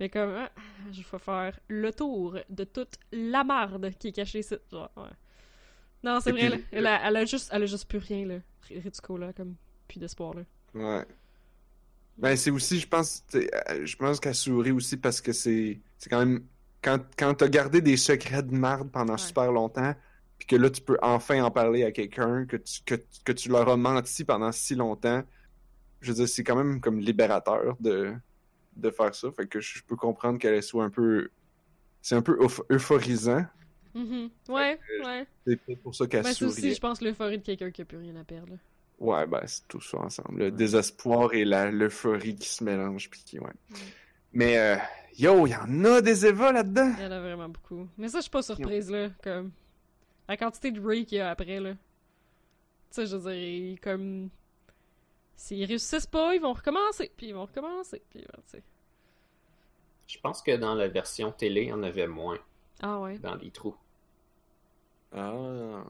Mais 0.00 0.08
comme, 0.08 0.30
ah, 0.36 0.50
je 0.92 1.00
vais 1.02 1.18
faire 1.18 1.58
le 1.68 1.92
tour 1.92 2.38
de 2.48 2.64
toute 2.64 2.94
la 3.12 3.44
marde 3.44 3.90
qui 3.98 4.08
est 4.08 4.12
cachée 4.12 4.40
ici. 4.40 4.54
Genre, 4.70 4.90
ouais. 4.96 5.02
Non, 6.02 6.20
c'est 6.20 6.32
vrai, 6.32 6.50
puis, 6.50 6.58
là. 6.58 6.64
Elle 6.72 6.86
a, 6.86 7.08
elle 7.08 7.16
a 7.16 7.24
juste, 7.24 7.50
elle 7.52 7.62
a 7.62 7.66
juste 7.66 7.88
plus 7.88 7.98
rien, 7.98 8.26
là. 8.26 8.34
Ritsuko, 8.70 9.16
là, 9.18 9.32
comme, 9.32 9.54
plus 9.88 9.98
d'espoir, 9.98 10.34
là. 10.34 10.42
Ouais. 10.74 11.04
Ben, 12.18 12.36
c'est 12.36 12.50
aussi, 12.50 12.78
je 12.78 12.88
pense, 12.88 13.24
euh, 13.34 13.46
je 13.84 13.96
pense 13.96 14.20
qu'elle 14.20 14.34
sourit 14.34 14.70
aussi 14.70 14.96
parce 14.96 15.20
que 15.20 15.32
c'est, 15.32 15.80
c'est 15.98 16.10
quand 16.10 16.18
même, 16.18 16.44
quand, 16.82 16.98
quand 17.16 17.34
t'as 17.34 17.48
gardé 17.48 17.80
des 17.80 17.96
secrets 17.96 18.42
de 18.42 18.54
marde 18.54 18.90
pendant 18.90 19.14
Ouais. 19.14 19.18
super 19.18 19.50
longtemps, 19.52 19.94
puis 20.38 20.46
que 20.46 20.56
là, 20.56 20.70
tu 20.70 20.80
peux 20.82 20.98
enfin 21.02 21.42
en 21.42 21.50
parler 21.50 21.84
à 21.84 21.92
quelqu'un, 21.92 22.44
que 22.46 22.56
tu, 22.56 22.82
que, 22.84 22.96
que 23.24 23.32
tu 23.32 23.48
leur 23.48 23.68
as 23.68 23.76
menti 23.76 24.24
pendant 24.24 24.52
si 24.52 24.74
longtemps, 24.74 25.22
je 26.00 26.08
veux 26.10 26.16
dire, 26.16 26.28
c'est 26.28 26.42
quand 26.44 26.56
même 26.56 26.80
comme 26.80 26.98
libérateur 26.98 27.76
de, 27.80 28.12
de 28.76 28.90
faire 28.90 29.14
ça. 29.14 29.30
Fait 29.32 29.46
que 29.46 29.60
je, 29.60 29.82
peux 29.84 29.96
comprendre 29.96 30.38
qu'elle 30.38 30.62
soit 30.62 30.84
un 30.84 30.90
peu, 30.90 31.30
c'est 32.00 32.16
un 32.16 32.22
peu 32.22 32.36
euph- 32.38 32.64
Mhm. 33.94 34.30
Ouais, 34.48 34.78
ouais. 35.04 35.26
C'est 35.46 35.56
peut-être 35.56 35.82
pour 35.82 35.94
ça 35.94 36.06
qu'elle 36.06 36.22
Ben, 36.22 36.28
c'est 36.30 36.34
sourit. 36.46 36.50
aussi, 36.50 36.74
je 36.74 36.80
pense, 36.80 37.00
l'euphorie 37.02 37.38
de 37.38 37.44
quelqu'un 37.44 37.70
qui 37.70 37.82
a 37.82 37.84
plus 37.84 37.98
rien 37.98 38.16
à 38.16 38.24
perdre, 38.24 38.52
là. 38.52 38.58
Ouais, 38.98 39.26
ben, 39.26 39.42
c'est 39.46 39.66
tout 39.68 39.80
ça 39.80 39.98
ensemble. 39.98 40.38
Le 40.38 40.44
Ouais. 40.46 40.50
désespoir 40.50 41.32
et 41.34 41.44
la 41.44 41.70
l'euphorie 41.70 42.36
qui 42.36 42.48
se 42.48 42.62
mélangent, 42.64 43.10
puis 43.10 43.22
qui, 43.24 43.38
ouais. 43.38 43.46
Ouais. 43.46 43.78
Mais, 44.32 44.58
euh, 44.58 44.76
yo, 45.18 45.46
il 45.46 45.50
y 45.50 45.56
en 45.56 45.84
a 45.84 46.00
des 46.00 46.24
Eva 46.24 46.52
là-dedans! 46.52 46.92
Il 46.98 47.02
y 47.04 47.06
en 47.06 47.10
a 47.12 47.20
vraiment 47.20 47.48
beaucoup. 47.48 47.86
Mais 47.98 48.08
ça, 48.08 48.18
je 48.18 48.22
suis 48.22 48.30
pas 48.30 48.42
surprise, 48.42 48.90
là. 48.90 49.10
Comme. 49.22 49.50
La 50.28 50.36
quantité 50.36 50.70
de 50.70 50.80
Ray 50.80 51.04
qu'il 51.04 51.18
y 51.18 51.20
a 51.20 51.30
après, 51.30 51.60
là. 51.60 51.72
Tu 51.72 51.78
sais, 52.92 53.06
je 53.06 53.16
veux 53.16 53.30
dire, 53.32 53.42
il- 53.42 53.80
comme. 53.80 54.30
S'ils 55.36 55.64
réussissent 55.64 56.06
pas, 56.06 56.34
ils 56.34 56.40
vont 56.40 56.52
recommencer. 56.52 57.10
Puis 57.16 57.26
ils 57.28 57.34
vont 57.34 57.44
recommencer. 57.46 58.00
Puis, 58.10 58.20
ben, 58.20 58.38
tu 58.46 58.56
sais. 58.58 58.62
Je 60.06 60.18
pense 60.20 60.40
que 60.42 60.56
dans 60.56 60.74
la 60.74 60.88
version 60.88 61.32
télé, 61.32 61.62
il 61.62 61.68
y 61.68 61.72
en 61.72 61.82
avait 61.82 62.06
moins 62.06 62.38
Ah 62.82 63.00
ouais. 63.00 63.18
dans 63.18 63.34
les 63.36 63.50
trous. 63.50 63.76
Ah. 65.14 65.84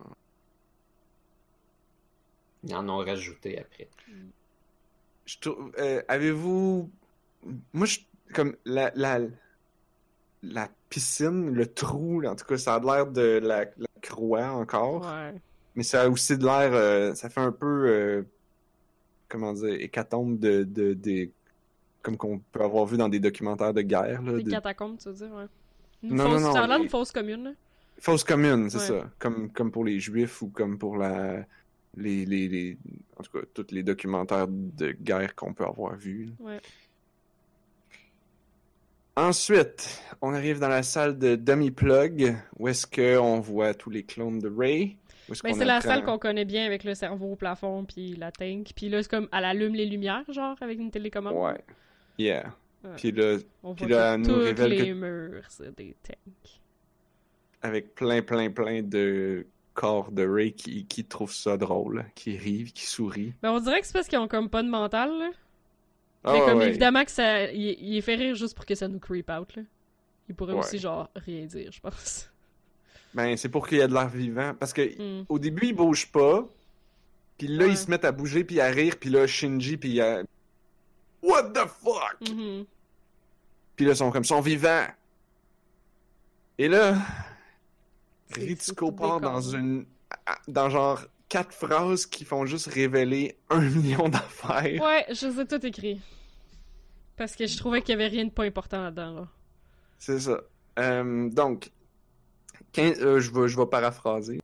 Ils 2.64 2.74
en 2.74 2.89
ont 2.89 2.98
rajouté 2.98 3.59
après. 3.59 3.89
Je 5.24 5.39
trouve, 5.39 5.73
euh, 5.78 6.02
avez-vous, 6.09 6.90
moi, 7.73 7.86
je, 7.86 8.01
comme, 8.35 8.56
la, 8.64 8.93
la, 8.94 9.20
la 10.43 10.69
piscine, 10.89 11.51
le 11.52 11.73
trou, 11.73 12.24
en 12.24 12.36
tout 12.36 12.44
cas, 12.44 12.59
ça 12.59 12.74
a 12.74 12.81
l'air 12.81 13.06
de 13.06 13.40
la, 13.43 13.64
la 13.64 13.86
croix 14.01 14.48
encore. 14.51 15.02
Ouais. 15.02 15.35
Mais 15.74 15.82
ça 15.82 16.02
a 16.02 16.09
aussi 16.09 16.36
de 16.36 16.44
l'air. 16.44 16.73
euh, 16.74 17.14
ça 17.14 17.31
fait 17.31 17.40
un 17.40 17.52
peu. 17.52 17.89
euh, 17.89 18.23
comment 19.28 19.52
dire 19.55 19.73
Hécatombe 19.81 20.39
de, 20.39 20.64
de, 20.64 20.93
des. 20.93 21.32
Comme 22.02 22.16
qu'on 22.16 22.39
peut 22.40 22.62
avoir 22.62 22.85
vu 22.85 22.97
dans 22.97 23.09
des 23.09 23.20
documentaires 23.20 23.73
de 23.73 23.81
guerre. 23.82 24.20
Là, 24.23 24.32
Des 24.35 24.43
de- 24.43 24.51
catacombes, 24.51 24.98
tu 24.98 25.09
veux 25.09 25.14
dire, 25.14 25.32
ouais. 25.32 25.47
Une 26.03 26.15
Non, 26.16 26.24
fausse, 26.31 26.41
non, 26.41 26.49
non, 26.49 26.53
ça 26.55 26.62
a 26.65 26.66
l'air 26.66 26.81
d'une 26.81 26.89
fausse 26.89 27.12
commune, 27.12 27.45
là. 27.45 27.51
Fausse 27.99 28.24
commune, 28.24 28.69
c'est 28.70 28.79
Ouais. 28.93 29.01
ça. 29.01 29.11
Comme, 29.19 29.51
comme 29.51 29.70
pour 29.70 29.85
les 29.85 30.01
Juifs 30.01 30.43
ou 30.43 30.49
comme 30.49 30.79
pour 30.79 30.97
la. 30.97 31.45
Les, 31.97 32.24
les, 32.24 32.49
les- 32.49 32.79
En 33.19 33.23
tout 33.23 33.31
cas, 33.39 33.45
tous 33.55 33.66
les 33.70 33.83
documentaires 33.83 34.47
de 34.49 34.93
guerre 34.93 35.35
qu'on 35.35 35.53
peut 35.53 35.65
avoir 35.65 35.95
vus. 35.95 36.31
Ouais. 36.41 36.59
Ensuite, 39.15 40.03
on 40.23 40.33
arrive 40.33 40.59
dans 40.59 40.69
la 40.69 40.83
salle 40.83 41.19
de 41.19 41.37
Dummy 41.37 41.70
Plug, 41.70 42.35
où 42.59 42.66
est-ce 42.69 42.87
qu'on 42.87 43.41
voit 43.41 43.74
tous 43.74 43.91
les 43.91 44.05
clones 44.05 44.39
de 44.39 44.49
Ray. 44.49 44.97
Ben, 45.45 45.55
c'est 45.55 45.65
la 45.65 45.81
salle 45.81 46.05
qu'on 46.05 46.19
connaît 46.19 46.45
bien 46.47 46.65
avec 46.66 46.83
le 46.83 46.95
cerveau 46.95 47.33
au 47.33 47.37
plafond 47.37 47.85
puis 47.85 48.16
la 48.16 48.33
tank. 48.33 48.70
Puis 48.74 48.89
là, 48.89 49.03
c'est 49.03 49.11
comme, 49.11 49.29
elle 49.33 49.45
allume 49.45 49.74
les 49.74 49.87
lumières, 49.87 50.24
genre, 50.31 50.57
avec 50.61 50.79
une 50.79 50.91
télécommande. 50.91 51.35
Ouais. 51.37 51.61
Yeah. 52.19 52.55
Ouais. 52.85 52.91
Puis 52.97 53.13
là, 53.13 53.39
On 53.63 53.75
puis 53.75 53.87
voit 53.87 53.97
là, 53.97 54.09
que 54.11 54.15
elle 54.15 54.21
nous 54.21 54.35
tous 54.35 54.41
révèle 54.45 54.71
les 54.71 54.79
que- 54.89 54.93
murs, 54.93 55.45
c'est 55.49 55.77
des 55.77 55.95
tanks. 56.03 56.61
avec 57.63 57.95
plein, 57.95 58.23
plein, 58.23 58.51
plein 58.51 58.83
de 58.83 59.47
corps 59.75 60.11
de 60.11 60.27
Ray 60.27 60.53
qui, 60.53 60.85
qui 60.87 61.05
trouvent 61.05 61.33
ça 61.35 61.57
drôle, 61.57 62.05
qui 62.15 62.37
rient, 62.37 62.65
qui 62.73 62.85
sourient. 62.87 63.33
Ben, 63.43 63.53
on 63.53 63.61
dirait 63.61 63.81
que 63.81 63.87
c'est 63.87 63.93
parce 63.93 64.09
qu'ils 64.09 64.19
ont 64.19 64.29
comme 64.29 64.49
pas 64.51 64.63
de 64.63 64.69
mental, 64.69 65.11
là. 65.19 65.31
Ah 66.25 66.33
Mais 66.35 66.41
comme 66.41 66.59
ouais. 66.59 66.69
évidemment 66.69 67.05
que 67.05 67.11
ça. 67.11 67.51
Il, 67.51 67.61
il 67.81 67.97
est 67.97 68.01
fait 68.01 68.15
rire 68.17 68.35
juste 68.35 68.55
pour 68.55 68.65
que 68.67 68.75
ça 68.75 68.87
nous 68.89 68.99
creep 69.01 69.31
out, 69.31 69.57
là. 69.57 69.63
Il 70.29 70.35
pourrait 70.35 70.53
Ouais. 70.55 70.61
aussi, 70.61 70.79
genre, 70.79 71.09
rien 71.17 71.45
dire, 71.47 71.71
je 71.73 71.81
pense. 71.81 72.31
Ben, 73.15 73.37
c'est 73.37 73.49
pour 73.49 73.67
qu'il 73.67 73.79
y 73.79 73.81
ait 73.81 73.89
de 73.89 73.93
l'air 73.95 74.09
vivant. 74.09 74.55
Parce 74.59 74.73
que 74.73 74.83
Hmm. 75.21 75.25
au 75.29 75.39
début, 75.39 75.67
ils 75.69 75.73
bougent 75.75 76.11
pas. 76.11 76.49
Puis 77.39 77.49
là, 77.49 77.65
Ouais. 77.67 77.73
ils 77.73 77.77
se 77.77 77.91
mettent 77.91 78.05
à 78.05 78.13
bouger, 78.13 78.45
puis 78.45 78.61
à 78.61 78.69
rire. 78.69 78.95
Puis 79.01 79.11
là, 79.11 79.27
Shinji, 79.27 79.77
puis 79.77 80.01
à... 80.01 80.23
What 81.23 81.51
the 81.51 81.66
fuck? 81.66 82.16
Mhm. 82.28 82.66
Puis 83.77 83.86
là, 83.86 83.93
ils 83.93 83.97
sont 83.97 84.11
comme, 84.11 84.23
ils 84.23 84.27
sont 84.27 84.40
vivants. 84.40 84.86
Et 86.59 86.69
là, 86.69 86.97
Ritsuko 88.35 88.93
part 88.93 89.20
dans 89.20 89.40
une... 89.40 89.86
Dans 90.47 90.70
genre 90.70 91.03
quatre 91.28 91.55
phrases 91.55 92.05
qui 92.05 92.27
font 92.27 92.44
juste 92.44 92.66
révéler 92.66 93.36
un 93.49 93.61
million 93.70 94.09
d'affaires. 94.09 94.82
Ouais, 94.82 95.07
je 95.11 95.27
les 95.27 95.40
ai 95.40 95.47
tout 95.47 95.66
écrits. 95.66 96.01
Parce 97.16 97.35
que 97.35 97.47
je 97.47 97.57
trouvais 97.57 97.81
qu'il 97.81 97.90
y 97.90 97.94
avait 97.94 98.09
rien 98.09 98.27
de 98.27 98.31
pas 98.31 98.44
important 98.44 98.82
là-dedans, 98.82 99.15
là. 99.15 99.28
C'est 99.99 100.20
ça. 100.20 100.40
Euh, 100.78 101.31
donc, 101.31 101.70
15 102.73 103.01
euh, 103.01 103.20
je, 103.20 103.31
vais, 103.31 103.49
je 103.49 103.57
vais 103.57 103.66
paraphraser. 103.66 104.40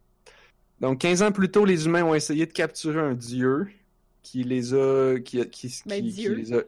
Donc, 0.80 1.00
15 1.00 1.22
ans 1.22 1.32
plus 1.32 1.50
tôt, 1.50 1.64
les 1.64 1.86
humains 1.86 2.04
ont 2.04 2.14
essayé 2.14 2.46
de 2.46 2.52
capturer 2.52 3.00
un 3.00 3.14
dieu 3.14 3.68
qui 4.22 4.42
les 4.44 4.74
a. 4.74 5.18
qui, 5.24 5.38
qui, 5.50 5.68
qui, 5.68 5.82
Ben, 5.86 6.02
qui 6.02 6.12
Dieu. 6.12 6.34
les 6.34 6.52
a. 6.52 6.62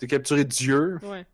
de 0.00 0.06
capturer 0.06 0.44
Dieu, 0.44 0.98
Ouais. 1.02 1.26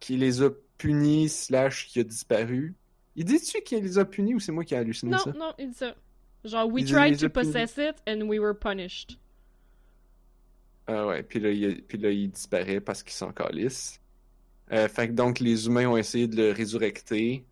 qui 0.00 0.16
les 0.16 0.42
a 0.42 0.50
punis, 0.78 1.28
slash, 1.28 1.86
qui 1.88 2.00
a 2.00 2.04
disparu. 2.04 2.74
Il 3.16 3.24
dit-tu 3.24 3.60
qu'il 3.62 3.82
les 3.82 3.98
a 3.98 4.04
punis 4.04 4.34
ou 4.34 4.40
c'est 4.40 4.52
moi 4.52 4.64
qui 4.64 4.74
ai 4.74 4.78
halluciné 4.78 5.12
Non, 5.12 5.18
ça? 5.18 5.32
non, 5.32 5.52
il 5.58 5.68
dit 5.70 5.74
ça. 5.76 5.94
Genre, 6.44 6.66
we 6.72 6.82
Il 6.82 6.90
tried 6.92 7.18
to 7.18 7.28
punis. 7.28 7.46
possess 7.52 7.76
it 7.78 7.96
and 8.08 8.22
we 8.26 8.38
were 8.40 8.54
punished. 8.54 9.16
Ah 10.86 11.06
ouais, 11.06 11.22
puis 11.22 11.38
là, 11.40 11.50
il, 11.50 11.82
puis 11.84 11.98
là, 11.98 12.10
il 12.10 12.30
disparaît 12.30 12.80
parce 12.80 13.02
qu'il 13.02 13.12
s'en 13.12 13.32
calisse. 13.32 14.00
Euh, 14.72 14.88
fait 14.88 15.08
que 15.08 15.12
donc, 15.12 15.38
les 15.38 15.66
humains 15.66 15.86
ont 15.88 15.96
essayé 15.96 16.26
de 16.26 16.36
le 16.36 16.50
résurrecter. 16.52 17.44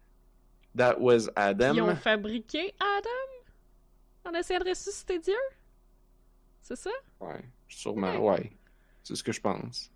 That 0.76 0.96
was 1.00 1.28
Adam. 1.36 1.74
Ils 1.74 1.82
ont 1.82 1.96
fabriqué 1.96 2.74
Adam? 2.80 4.30
En 4.30 4.38
essayant 4.38 4.60
de 4.60 4.68
ressusciter 4.68 5.18
Dieu? 5.18 5.34
C'est 6.62 6.76
ça? 6.76 6.90
Ouais, 7.20 7.42
sûrement, 7.68 8.16
ouais. 8.18 8.52
C'est 9.02 9.14
ce 9.16 9.22
que 9.22 9.32
je 9.32 9.40
pense. 9.40 9.90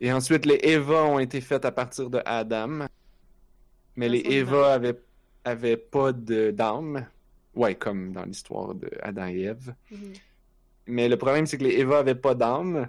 Et 0.00 0.12
ensuite, 0.12 0.46
les 0.46 0.58
Eva 0.62 1.04
ont 1.04 1.18
été 1.18 1.40
faites 1.40 1.64
à 1.64 1.72
partir 1.72 2.10
de 2.10 2.20
Adam. 2.24 2.86
Mais 3.96 4.08
les 4.08 4.20
Eva 4.20 4.74
avaient, 4.74 5.00
avaient 5.44 5.76
pas 5.76 6.12
d'âme. 6.12 7.06
Ouais, 7.54 7.74
comme 7.74 8.12
dans 8.12 8.24
l'histoire 8.24 8.74
de 8.74 8.90
Adam 9.02 9.26
et 9.28 9.40
Ève. 9.42 9.74
Mhm. 9.90 10.12
Mais 10.88 11.08
le 11.08 11.16
problème, 11.16 11.46
c'est 11.46 11.58
que 11.58 11.64
les 11.64 11.78
Eva 11.78 11.98
avaient 11.98 12.14
pas 12.14 12.34
d'âme. 12.34 12.88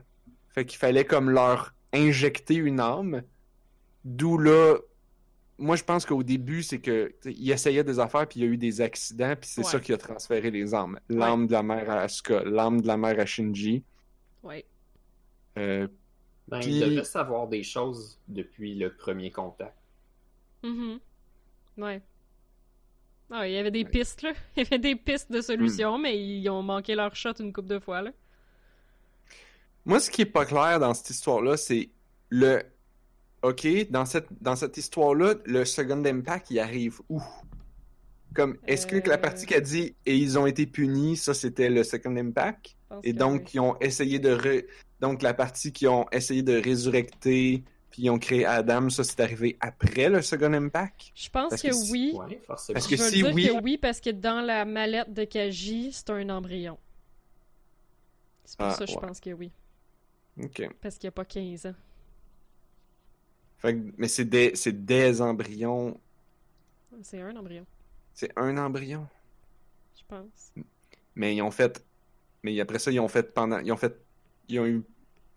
Fait 0.50 0.66
qu'il 0.66 0.78
fallait 0.78 1.06
comme 1.06 1.30
leur 1.30 1.74
injecter 1.94 2.56
une 2.56 2.80
âme. 2.80 3.24
D'où 4.04 4.38
là. 4.38 4.78
Moi, 5.60 5.76
je 5.76 5.84
pense 5.84 6.06
qu'au 6.06 6.22
début, 6.22 6.62
c'est 6.62 6.80
que 6.80 7.14
ils 7.26 7.50
essayaient 7.52 7.84
des 7.84 8.00
affaires, 8.00 8.28
puis 8.28 8.40
il 8.42 8.46
y 8.46 8.48
a 8.48 8.52
eu 8.52 8.58
des 8.58 8.80
accidents, 8.82 9.36
puis 9.40 9.50
c'est 9.50 9.62
Ouais. 9.66 9.72
ça 9.72 9.80
qui 9.80 9.92
a 9.92 9.98
transféré 9.98 10.52
les 10.52 10.76
âmes. 10.76 11.00
L'âme 11.10 11.48
de 11.48 11.54
la 11.54 11.64
mère 11.64 11.90
à 11.90 12.02
Asuka, 12.02 12.44
l'âme 12.44 12.82
de 12.82 12.88
la 12.88 12.96
mère 12.98 13.20
à 13.20 13.26
Shinji. 13.26 13.84
Ouais. 14.44 14.66
Euh, 15.58 15.88
Ben, 16.50 16.62
Puis- 16.62 16.76
il 16.78 16.80
devait 16.80 17.04
savoir 17.04 17.48
des 17.50 17.62
choses 17.64 18.18
depuis 18.30 18.74
le 18.76 18.96
premier 18.96 19.32
contact. 19.32 19.76
Mhm. 20.64 21.00
Ouais. 21.78 22.02
Ah, 23.30 23.46
il 23.46 23.54
y 23.54 23.58
avait 23.58 23.72
des 23.72 23.84
Ouais. 23.84 23.90
pistes, 23.90 24.22
là. 24.22 24.32
Il 24.56 24.64
y 24.64 24.66
avait 24.66 24.80
des 24.80 24.96
pistes 24.96 25.30
de 25.30 25.42
solutions, 25.42 25.98
mais 25.98 26.18
ils 26.18 26.48
ont 26.50 26.64
manqué 26.64 26.96
leur 26.96 27.14
shot 27.18 27.34
une 27.42 27.52
couple 27.52 27.68
de 27.68 27.80
fois, 27.80 28.02
là. 28.02 28.12
Moi, 29.86 30.00
ce 30.00 30.10
qui 30.10 30.22
est 30.22 30.26
pas 30.26 30.46
clair 30.46 30.80
dans 30.80 30.94
cette 30.94 31.10
histoire-là, 31.10 31.58
c'est 31.58 31.90
le. 32.30 32.62
Ok, 33.44 33.68
dans 33.92 34.06
cette, 34.06 34.28
dans 34.42 34.56
cette 34.56 34.78
histoire-là, 34.78 35.36
le 35.46 35.64
Second 35.64 36.04
Impact, 36.04 36.52
il 36.52 36.60
arrive 36.60 37.00
où? 37.10 37.22
Comme, 38.34 38.58
est-ce 38.68 38.86
que 38.86 38.98
la 39.08 39.18
partie 39.18 39.46
qui 39.46 39.54
a 39.56 39.62
dit 39.62 39.96
et 40.06 40.16
ils 40.16 40.38
ont 40.38 40.46
été 40.46 40.66
punis, 40.68 41.16
ça 41.18 41.34
c'était 41.34 41.70
le 41.70 41.84
Second 41.84 42.16
Impact? 42.18 42.68
Je 42.70 42.74
pense 42.90 43.02
Et 43.04 43.14
donc, 43.14 43.42
oui. 43.46 43.50
ils 43.56 43.60
ont 43.60 43.78
essayé 43.80 44.20
de. 44.20 44.30
ré- 44.32 44.68
Donc, 45.00 45.22
la 45.22 45.34
partie 45.34 45.72
qui 45.72 45.88
ont 45.88 46.06
essayé 46.12 46.42
de 46.44 46.56
résurrecter, 46.60 47.64
puis 47.90 48.04
ils 48.04 48.10
ont 48.10 48.20
créé 48.20 48.46
Adam, 48.46 48.90
ça 48.90 49.04
c'est 49.04 49.20
arrivé 49.20 49.56
après 49.60 50.10
le 50.10 50.22
Second 50.22 50.54
Impact? 50.54 51.12
Je 51.16 51.30
pense 51.30 51.50
parce 51.50 51.62
que, 51.62 51.68
que 51.70 51.74
si- 51.74 51.92
oui. 51.92 52.14
Ouais, 52.16 52.42
forcément. 52.46 52.74
Parce 52.76 52.88
que 52.88 52.96
Je 52.98 53.02
veux 53.04 53.10
si 53.10 53.16
dire 53.24 53.34
oui- 53.34 53.48
que 53.48 53.64
oui, 53.64 53.78
parce 53.78 54.00
que 54.02 54.10
dans 54.10 54.42
la 54.42 54.66
mallette 54.66 55.14
de 55.14 55.24
Kaji, 55.24 55.92
c'est 55.94 56.10
un 56.10 56.30
embryon. 56.30 56.78
C'est 58.46 58.58
pour 58.58 58.68
Ah, 58.68 58.72
ça 58.74 58.86
que 58.86 58.92
je 58.92 58.96
ouais. 58.96 59.02
pense 59.08 59.20
que 59.20 59.30
oui. 59.32 59.52
Ok. 60.42 60.70
Parce 60.82 60.98
qu'il 60.98 61.08
n'y 61.08 61.10
a 61.10 61.12
pas 61.12 61.26
15 61.26 61.66
ans. 61.68 61.74
Fait 63.60 63.76
que- 63.76 63.92
mais 63.98 64.08
c'est 64.08 64.26
des, 64.26 64.52
c'est 64.56 64.86
des 64.86 65.22
embryons. 65.22 66.00
C'est 67.02 67.22
un 67.22 67.36
embryon, 67.36 67.66
C'est 68.14 68.32
un 68.38 68.58
embryon. 68.58 69.08
je 69.98 70.04
pense. 70.08 70.52
Mais 71.16 71.36
ils 71.36 71.42
ont 71.42 71.52
fait. 71.52 71.84
Mais 72.44 72.60
après 72.60 72.80
ça, 72.80 72.92
ils 72.92 73.00
ont 73.00 73.08
fait 73.08 73.34
pendant. 73.34 73.60
Ils 73.60 73.72
ont 73.72 73.78
fait. 73.78 73.96
Ils 74.48 74.60
ont 74.60 74.66
eu 74.66 74.84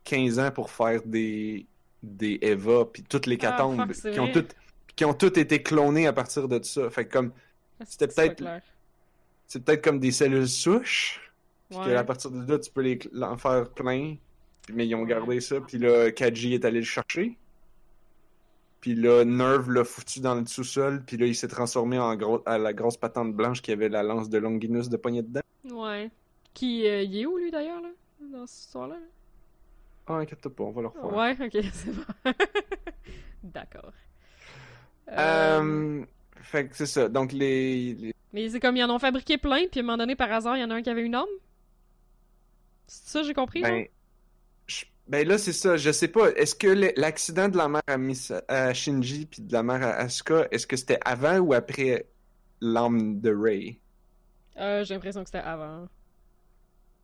15 0.05 0.39
ans 0.39 0.51
pour 0.51 0.71
faire 0.71 1.03
des. 1.05 1.67
Des 2.03 2.39
Eva, 2.41 2.87
puis 2.91 3.03
toutes 3.03 3.27
les 3.27 3.35
Ah, 3.43 3.51
catombes 3.51 3.77
fuck, 3.89 3.95
c'est 3.95 4.13
qui 4.13 4.21
ont 4.21 4.33
toutes 4.33 4.55
qui 4.97 5.05
ont 5.05 5.13
toutes 5.13 5.37
été 5.37 5.63
clonées 5.63 6.07
à 6.07 6.15
partir 6.15 6.49
de 6.49 6.63
ça. 6.63 6.89
Fait 6.89 7.05
que 7.07 7.13
comme 7.13 7.33
Ah, 7.79 7.85
C'était 7.87 8.09
peut-être- 8.09 8.43
c'est 9.47 9.63
peut-être 9.63 9.85
comme 9.85 9.99
des 10.01 10.11
cellules 10.11 10.49
souches, 10.49 11.21
puis 11.69 11.79
Ouais. 11.79 11.85
qu'à 11.93 12.05
partir 12.05 12.31
de 12.31 12.51
là 12.51 12.59
tu 12.59 12.71
peux 12.71 12.81
les 12.81 12.99
en 13.21 13.37
faire 13.37 13.69
plein. 13.71 14.17
Mais 14.73 14.87
ils 14.87 14.95
ont 14.95 15.03
Ouais. 15.03 15.09
gardé 15.11 15.41
ça, 15.43 15.61
puis 15.61 15.77
là 15.77 16.11
Kaji 16.11 16.55
est 16.55 16.65
allé 16.65 16.79
le 16.79 16.85
chercher. 16.87 17.37
Puis 18.81 18.95
là 18.95 19.25
Nerve 19.25 19.71
l'a 19.71 19.85
foutu 19.85 20.21
dans 20.21 20.35
le 20.35 20.47
sous-sol, 20.47 21.03
puis 21.07 21.17
là 21.19 21.27
il 21.27 21.35
s'est 21.35 21.49
transformé 21.49 21.99
en 21.99 22.15
gros 22.17 22.43
à 22.47 22.57
la 22.59 22.73
grosse 22.73 22.97
patente 22.97 23.35
blanche 23.35 23.61
qui 23.63 23.73
avait 23.73 23.89
la 23.91 24.03
lance 24.03 24.29
de 24.31 24.39
Longinus 24.39 24.89
de 24.89 24.97
poignée 24.97 25.23
dedans. 25.23 25.41
Ouais. 25.65 26.11
Qui, 26.55 26.87
euh, 26.89 27.03
il 27.03 27.17
est 27.21 27.27
où, 27.27 27.37
lui, 27.39 27.51
d'ailleurs, 27.51 27.81
là? 27.81 27.89
Dans 28.33 28.47
cette 28.47 28.65
histoire-là? 28.65 28.95
là? 28.95 29.07
Ah, 30.09 30.15
inquiète 30.15 30.49
pas, 30.49 30.65
on 30.65 30.71
va 30.73 30.83
le 30.83 30.89
refaire. 30.89 31.15
Ouais, 31.15 31.37
ok, 31.47 31.65
c'est 31.73 31.93
bon. 31.93 32.33
D'accord. 33.45 33.93
Euh, 35.09 35.61
Euh, 35.61 36.05
Fait 36.43 36.67
que 36.69 36.77
c'est 36.77 36.87
ça. 36.87 37.09
Donc 37.09 37.33
les, 37.33 37.95
les- 37.95 38.15
Mais 38.33 38.49
c'est 38.49 38.61
comme, 38.61 38.77
ils 38.77 38.83
en 38.85 38.91
ont 38.95 38.99
fabriqué 38.99 39.39
plein, 39.39 39.67
puis 39.71 39.81
à 39.81 39.83
un 39.83 39.87
moment 39.87 39.99
donné, 39.99 40.17
par 40.17 40.33
hasard, 40.33 40.57
il 40.57 40.61
y 40.61 40.65
en 40.65 40.71
a 40.71 40.75
un 40.75 40.83
qui 40.83 40.91
avait 40.91 41.03
une 41.05 41.15
arme? 41.15 41.29
C'est 42.87 43.09
ça, 43.11 43.23
j'ai 43.23 43.35
compris, 43.35 43.63
ben, 43.63 43.87
ben 45.11 45.27
là 45.27 45.39
c'est 45.39 45.53
ça. 45.53 45.77
Je 45.77 45.91
sais 45.91 46.09
pas. 46.09 46.31
Est-ce 46.33 46.55
que 46.55 46.69
l'accident 46.99 47.49
de 47.49 47.57
la 47.57 47.69
mère 47.69 47.83
à, 47.87 47.99
Misa- 47.99 48.45
à 48.49 48.73
Shinji 48.73 49.27
puis 49.27 49.43
de 49.43 49.53
la 49.53 49.63
mère 49.63 49.83
à 49.83 49.91
Asuka, 49.97 50.47
est-ce 50.51 50.67
que 50.67 50.77
c'était 50.77 51.01
avant 51.05 51.39
ou 51.39 51.53
après 51.53 52.07
l'âme 52.61 53.21
de 53.21 53.35
Ray 53.35 53.79
Euh, 54.59 54.85
j'ai 54.85 54.95
l'impression 54.95 55.23
que 55.23 55.27
c'était 55.31 55.45
avant. 55.45 55.89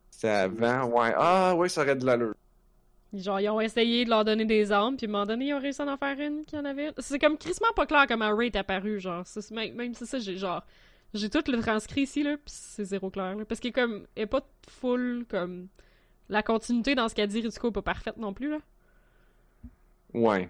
C'était 0.09 0.29
avant. 0.29 0.85
Ouais. 0.85 1.13
Ah 1.15 1.55
ouais, 1.55 1.69
ça 1.69 1.81
aurait 1.81 1.95
de 1.95 2.05
l'allure. 2.05 2.33
Genre, 3.13 3.39
ils 3.39 3.49
ont 3.49 3.61
essayé 3.61 4.03
de 4.03 4.09
leur 4.09 4.25
donner 4.25 4.45
des 4.45 4.71
armes, 4.71 4.97
puis 4.97 5.05
à 5.05 5.09
un 5.09 5.11
moment 5.11 5.25
donné, 5.25 5.45
ils 5.47 5.53
ont 5.53 5.59
réussi 5.59 5.81
à 5.81 5.85
en 5.85 5.97
faire 5.97 6.19
une 6.19 6.43
qui 6.45 6.57
en 6.57 6.65
avait. 6.65 6.91
C'est 6.97 7.19
comme 7.19 7.37
crissement 7.37 7.71
pas 7.75 7.85
clair 7.85 8.05
comment 8.07 8.35
Ray 8.35 8.47
est 8.47 8.55
apparu, 8.57 8.99
genre. 8.99 9.23
Même, 9.51 9.75
même 9.75 9.93
c'est 9.93 10.05
ça, 10.05 10.19
j'ai 10.19 10.37
genre. 10.37 10.63
J'ai 11.13 11.29
tout 11.29 11.41
le 11.49 11.61
transcrit 11.61 12.01
ici, 12.01 12.21
là, 12.23 12.35
pis 12.37 12.43
c'est 12.53 12.83
zéro 12.83 13.09
clair, 13.09 13.35
là. 13.35 13.45
Parce 13.45 13.59
qu'il 13.61 13.69
est 13.69 13.73
comme. 13.73 14.05
Elle 14.15 14.23
est 14.23 14.27
pas 14.27 14.41
full, 14.69 15.25
comme. 15.29 15.67
La 16.29 16.43
continuité 16.43 16.93
dans 16.95 17.07
ce 17.09 17.15
qu'a 17.15 17.27
dit 17.27 17.41
Ritsuko 17.41 17.69
est 17.69 17.71
pas 17.71 17.81
parfaite 17.81 18.17
non 18.17 18.33
plus, 18.33 18.49
là. 18.49 18.57
Ouais. 20.13 20.49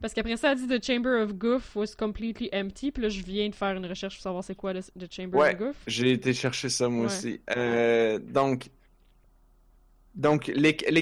Parce 0.00 0.14
qu'après 0.14 0.36
ça, 0.36 0.52
elle 0.52 0.58
dit 0.58 0.68
The 0.68 0.84
Chamber 0.84 1.20
of 1.22 1.34
Goof 1.34 1.74
was 1.74 1.94
completely 1.98 2.48
empty. 2.52 2.92
Puis 2.92 3.02
là, 3.02 3.08
je 3.08 3.20
viens 3.22 3.48
de 3.48 3.54
faire 3.54 3.76
une 3.76 3.86
recherche 3.86 4.14
pour 4.14 4.22
savoir 4.22 4.44
c'est 4.44 4.54
quoi 4.54 4.72
le, 4.72 4.80
The 4.82 5.12
Chamber 5.12 5.36
Ouais. 5.38 5.54
of 5.54 5.58
Goof. 5.58 5.76
J'ai 5.88 6.12
été 6.12 6.32
chercher 6.32 6.68
ça 6.68 6.88
moi 6.88 7.06
Ouais. 7.06 7.12
aussi. 7.12 7.40
Euh, 7.56 8.18
donc, 8.20 8.70
donc 10.14 10.50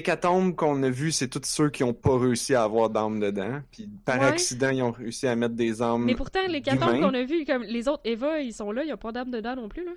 catombes 0.03 0.55
qu'on 0.55 0.81
a 0.81 0.89
vues, 0.89 1.11
c'est 1.11 1.27
tous 1.27 1.41
ceux 1.45 1.69
qui 1.69 1.83
ont 1.83 1.93
pas 1.93 2.17
réussi 2.17 2.55
à 2.55 2.63
avoir 2.63 2.89
d'âme 2.89 3.19
dedans. 3.19 3.61
Puis 3.71 3.87
par 4.03 4.19
Ouais. 4.19 4.25
accident, 4.25 4.69
ils 4.69 4.81
ont 4.81 4.91
réussi 4.91 5.27
à 5.27 5.35
mettre 5.35 5.55
des 5.55 5.81
âmes. 5.81 6.03
Mais 6.05 6.15
pourtant, 6.15 6.39
les 6.47 6.61
catombes 6.61 6.95
d'humains. 6.95 7.07
qu'on 7.09 7.13
a 7.13 7.23
vues, 7.23 7.45
comme 7.45 7.63
les 7.63 7.87
autres 7.87 8.01
Eva, 8.03 8.39
ils 8.41 8.53
sont 8.53 8.71
là, 8.71 8.81
il 8.81 8.87
n'y 8.87 8.91
a 8.91 8.97
pas 8.97 9.11
d'âme 9.11 9.29
dedans 9.29 9.55
non 9.55 9.69
plus, 9.69 9.85
là. 9.85 9.91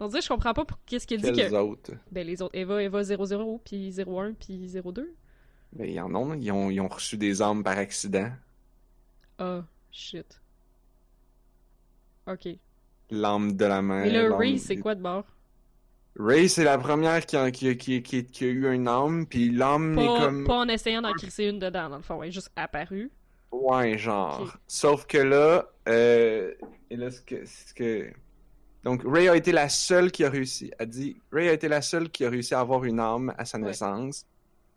On 0.00 0.08
dirait, 0.08 0.22
je 0.22 0.28
comprends 0.28 0.52
pas 0.54 0.64
pour 0.64 0.78
qu'est-ce 0.86 1.06
qu'il 1.06 1.20
dit 1.20 1.32
que. 1.32 1.54
autres? 1.54 1.92
Ben, 2.10 2.26
les 2.26 2.42
autres 2.42 2.56
Eva, 2.56 2.82
Eva 2.82 3.02
00, 3.04 3.60
puis 3.64 3.94
01, 3.98 4.32
puis 4.34 4.68
02. 4.68 5.14
Ben, 5.72 5.88
ils 5.88 6.00
en 6.00 6.14
ont, 6.14 6.34
ils 6.34 6.50
ont, 6.52 6.70
ils 6.70 6.80
ont 6.80 6.88
reçu 6.88 7.16
des 7.16 7.40
âmes 7.42 7.62
par 7.62 7.78
accident. 7.78 8.30
Ah, 9.38 9.64
shit. 9.90 10.40
Ok. 12.26 12.48
L'âme 13.10 13.52
de 13.52 13.64
la. 13.64 13.82
Mais 13.82 14.10
là, 14.10 14.22
l'âme 14.24 14.32
Ray, 14.34 14.58
c'est 14.58 14.76
quoi 14.78 14.94
de 14.94 15.02
bord 15.02 15.24
Ray, 16.16 16.48
c'est 16.48 16.64
la 16.64 16.78
première 16.78 17.26
qui 17.26 17.36
a, 17.36 17.50
qui, 17.50 17.68
a- 17.68 17.74
qui, 17.74 18.02
qui 18.02 18.24
qui 18.24 18.44
a 18.44 18.48
eu 18.48 18.72
une 18.72 18.86
âme, 18.88 19.26
puis 19.26 19.50
l'âme 19.50 19.98
est 19.98 20.06
comme. 20.06 20.44
pas 20.44 20.58
en 20.58 20.68
essayant 20.68 21.02
d'en 21.02 21.12
crisser 21.12 21.44
une 21.46 21.58
dedans, 21.58 21.90
dans 21.90 21.96
le 21.96 22.02
fond, 22.02 22.22
elle 22.22 22.28
est 22.28 22.32
juste 22.32 22.50
apparue. 22.56 23.10
Ouais, 23.50 23.98
genre. 23.98 24.56
Sauf 24.66 25.06
que 25.06 25.18
là, 25.18 25.68
euh, 25.88 26.54
et 26.90 26.96
là, 26.96 27.10
ce 27.10 27.20
que, 27.20 27.44
ce 27.44 27.72
que... 27.74 28.10
Donc, 28.84 29.02
Ray 29.04 29.28
a 29.28 29.36
été 29.36 29.50
la 29.50 29.68
seule 29.68 30.12
qui 30.12 30.24
a 30.24 30.30
réussi. 30.30 30.70
Dit, 30.86 31.16
Ray 31.32 31.48
a 31.48 31.52
été 31.52 31.68
la 31.68 31.80
seule 31.82 32.10
qui 32.10 32.24
a 32.24 32.30
réussi 32.30 32.54
à 32.54 32.60
avoir 32.60 32.84
une 32.84 33.00
âme 33.00 33.32
à 33.38 33.44
sa 33.44 33.58
Ouais. 33.58 33.64
naissance, 33.64 34.26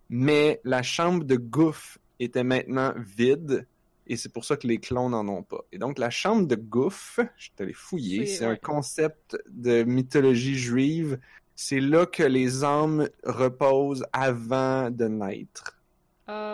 mais 0.09 0.59
la 0.63 0.81
chambre 0.81 1.23
de 1.25 1.35
Goof 1.35 1.97
était 2.19 2.43
maintenant 2.43 2.93
vide, 2.97 3.67
et 4.07 4.15
c'est 4.15 4.31
pour 4.31 4.45
ça 4.45 4.55
que 4.55 4.65
les 4.65 4.77
clones 4.77 5.11
n'en 5.11 5.27
ont 5.27 5.43
pas. 5.43 5.59
Et 5.73 5.77
donc, 5.77 5.99
la 5.99 6.09
chambre 6.09 6.47
de 6.47 6.55
Goof, 6.55 7.19
je 7.38 7.43
suis 7.43 7.51
allé 7.59 7.73
fouiller, 7.73 8.25
C'est- 8.25 8.45
un 8.45 8.55
concept 8.55 9.38
de 9.49 9.84
mythologie 9.84 10.55
juive. 10.57 11.19
C'est 11.55 11.79
là 11.81 12.05
que 12.05 12.23
les 12.23 12.63
âmes 12.63 13.09
reposent 13.25 14.05
avant 14.13 14.89
de 14.89 15.05
naître. 15.07 15.77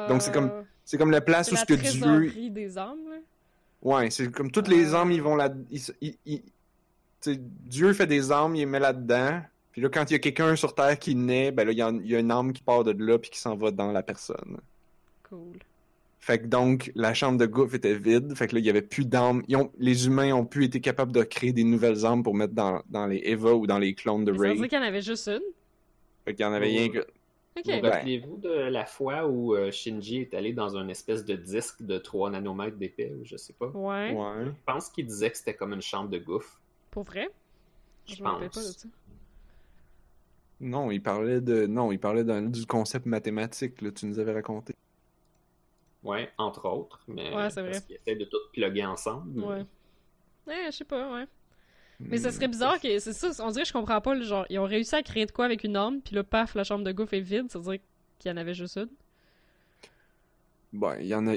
Donc, 0.10 0.22
c'est 0.22 0.32
comme- 0.34 0.50
Euh, 0.52 0.62
C'est 0.86 0.98
comme 0.98 1.12
la 1.12 1.22
place 1.22 1.50
où 1.50 1.56
la 1.56 1.62
ce 1.62 1.66
que 1.66 1.74
Dieu 1.76 2.50
des 2.50 2.78
âmes, 2.78 3.00
là. 3.10 3.18
Ouais, 3.82 4.10
c'est 4.10 4.30
comme 4.32 4.52
toutes 4.52 4.68
les 4.68 4.94
Ah. 4.94 5.02
âmes, 5.02 5.12
ils 5.14 5.22
vont 5.22 5.36
là. 5.38 5.50
ils 5.72 5.80
se- 5.80 5.94
ils- 6.02 6.18
ils- 6.26 6.44
Dieu 7.30 7.94
fait 7.94 8.08
des 8.08 8.32
âmes, 8.32 8.56
il 8.56 8.60
les 8.60 8.66
met 8.66 8.80
là-dedans. 8.80 9.42
Puis 9.72 9.82
là, 9.82 9.90
quand 9.90 10.10
il 10.10 10.14
y 10.14 10.16
a 10.16 10.20
quelqu'un 10.20 10.56
sur 10.56 10.76
Terre 10.76 11.00
qui 11.00 11.16
naît, 11.16 11.52
ben 11.52 11.66
là, 11.66 11.72
il 11.72 11.78
y, 11.78 11.82
a, 11.82 11.90
il 11.90 12.06
y 12.08 12.16
a 12.16 12.20
une 12.20 12.32
âme 12.32 12.54
qui 12.54 12.62
part 12.62 12.84
de 12.84 12.92
là 12.92 13.18
puis 13.18 13.32
qui 13.32 13.40
s'en 13.40 13.56
va 13.56 13.72
dans 13.72 13.92
la 13.92 14.04
personne. 14.04 14.58
Cool. 15.30 15.58
Fait 16.20 16.40
que 16.40 16.46
donc, 16.46 16.92
la 16.96 17.14
chambre 17.14 17.38
de 17.38 17.46
Goof 17.46 17.74
était 17.74 17.96
vide. 17.96 18.34
Fait 18.36 18.48
que 18.48 18.56
là, 18.56 18.60
il 18.60 18.66
y 18.66 18.70
avait 18.70 18.82
plus 18.84 19.06
d'âmes. 19.06 19.42
Ont- 19.54 19.72
Les 19.80 20.06
humains 20.08 20.32
ont 20.34 20.46
pu 20.46 20.64
été 20.64 20.80
capables 20.80 21.12
de 21.12 21.24
créer 21.24 21.52
des 21.54 21.64
nouvelles 21.64 22.06
âmes 22.06 22.24
pour 22.24 22.34
mettre 22.36 22.54
dans, 22.54 22.82
dans 22.90 23.08
les 23.08 23.22
Eva 23.26 23.54
ou 23.56 23.68
dans 23.68 23.80
les 23.80 23.94
clones 23.94 24.24
de 24.24 24.32
Mais 24.32 24.38
ça 24.38 24.44
veut 24.44 24.50
Ray. 24.52 24.58
dire 24.60 24.70
qu'il 24.70 24.78
y 24.78 24.82
en 24.82 24.86
avait 24.86 25.02
juste 25.02 25.28
une? 25.28 25.42
Fait 26.24 26.34
qu'il 26.36 26.46
y 26.46 26.48
en 26.48 26.54
avait 26.54 26.66
rien 26.68 26.90
que. 26.90 27.00
Ok. 27.56 27.66
Vous 27.66 27.82
rappelez-vous 27.82 28.38
de 28.38 28.50
la 28.50 28.86
fois 28.86 29.28
où 29.28 29.54
euh, 29.56 29.70
Shinji 29.70 30.22
est 30.22 30.34
allé 30.34 30.54
dans 30.54 30.78
une 30.78 30.90
espèce 30.90 31.24
de 31.26 31.36
disque 31.36 31.82
de 31.84 31.98
3 32.00 32.30
nanomètres 32.32 32.78
d'épais, 32.78 33.12
ou 33.20 33.26
je 33.26 33.38
sais 33.38 33.54
pas? 33.54 33.68
Ouais. 33.68 34.12
Ouais. 34.12 34.46
Je 34.46 34.52
pense 34.66 34.90
qu'il 34.90 35.06
disait 35.06 35.30
que 35.30 35.38
c'était 35.38 35.54
comme 35.54 35.74
une 35.74 35.82
chambre 35.82 36.10
de 36.10 36.18
gouffre. 36.20 36.60
Pour 36.94 37.04
vrai? 37.04 37.28
Je 38.06 38.22
me 38.22 38.28
rappelle 38.30 38.50
pense. 38.50 38.56
pas 38.64 38.70
de 38.70 38.74
ça. 38.78 38.88
Non, 40.62 40.92
il 40.92 41.02
parlait 41.02 41.42
de. 41.42 41.66
Non, 41.66 41.92
il 41.92 42.00
parlait 42.00 42.24
du 42.24 42.66
concept 42.68 43.08
mathématique, 43.08 43.82
là, 43.82 43.90
tu 43.92 44.06
nous 44.06 44.20
avais 44.20 44.34
raconté. 44.34 44.76
Ouais, 46.04 46.32
entre 46.38 46.66
autres. 46.70 47.02
Mais 47.08 47.34
Ouais, 47.36 47.50
c'est 47.50 47.62
vrai. 47.62 47.72
parce 47.72 47.86
qu'il 47.86 47.96
essaie 47.96 48.16
de 48.16 48.26
tout 48.26 48.38
plugger 48.54 48.86
ensemble. 48.86 49.32
mais- 49.42 49.46
Ouais. 49.48 49.66
Ouais, 50.46 50.66
je 50.68 50.72
sais 50.78 50.84
pas, 50.86 51.12
ouais. 51.14 51.26
Mais 52.00 52.18
ça 52.18 52.30
Hmm. 52.30 52.32
serait 52.34 52.48
bizarre 52.50 52.80
que. 52.80 53.00
C'est 53.00 53.14
ça, 53.14 53.32
on 53.44 53.50
dirait 53.50 53.64
que 53.64 53.68
je 53.70 53.74
comprends 53.74 54.02
pas. 54.02 54.14
le 54.14 54.22
Genre, 54.24 54.46
ils 54.50 54.60
ont 54.60 54.66
réussi 54.66 54.94
à 54.96 55.02
créer 55.02 55.26
de 55.26 55.32
quoi 55.32 55.46
avec 55.46 55.64
une 55.64 55.76
arme, 55.76 56.00
puis 56.02 56.16
là, 56.16 56.24
paf, 56.24 56.54
la 56.54 56.64
chambre 56.64 56.84
de 56.84 56.92
gouffre 56.92 57.16
est 57.16 57.22
vide. 57.22 57.50
Ça 57.50 57.58
veut 57.58 57.64
dire 57.78 57.82
qu'il 58.20 58.30
y 58.30 58.34
en 58.34 58.38
avait 58.38 58.54
juste 58.54 58.78
une. 58.78 58.90
Bon, 60.74 60.96
il 61.00 61.08
y 61.08 61.16
en 61.16 61.26
a. 61.28 61.36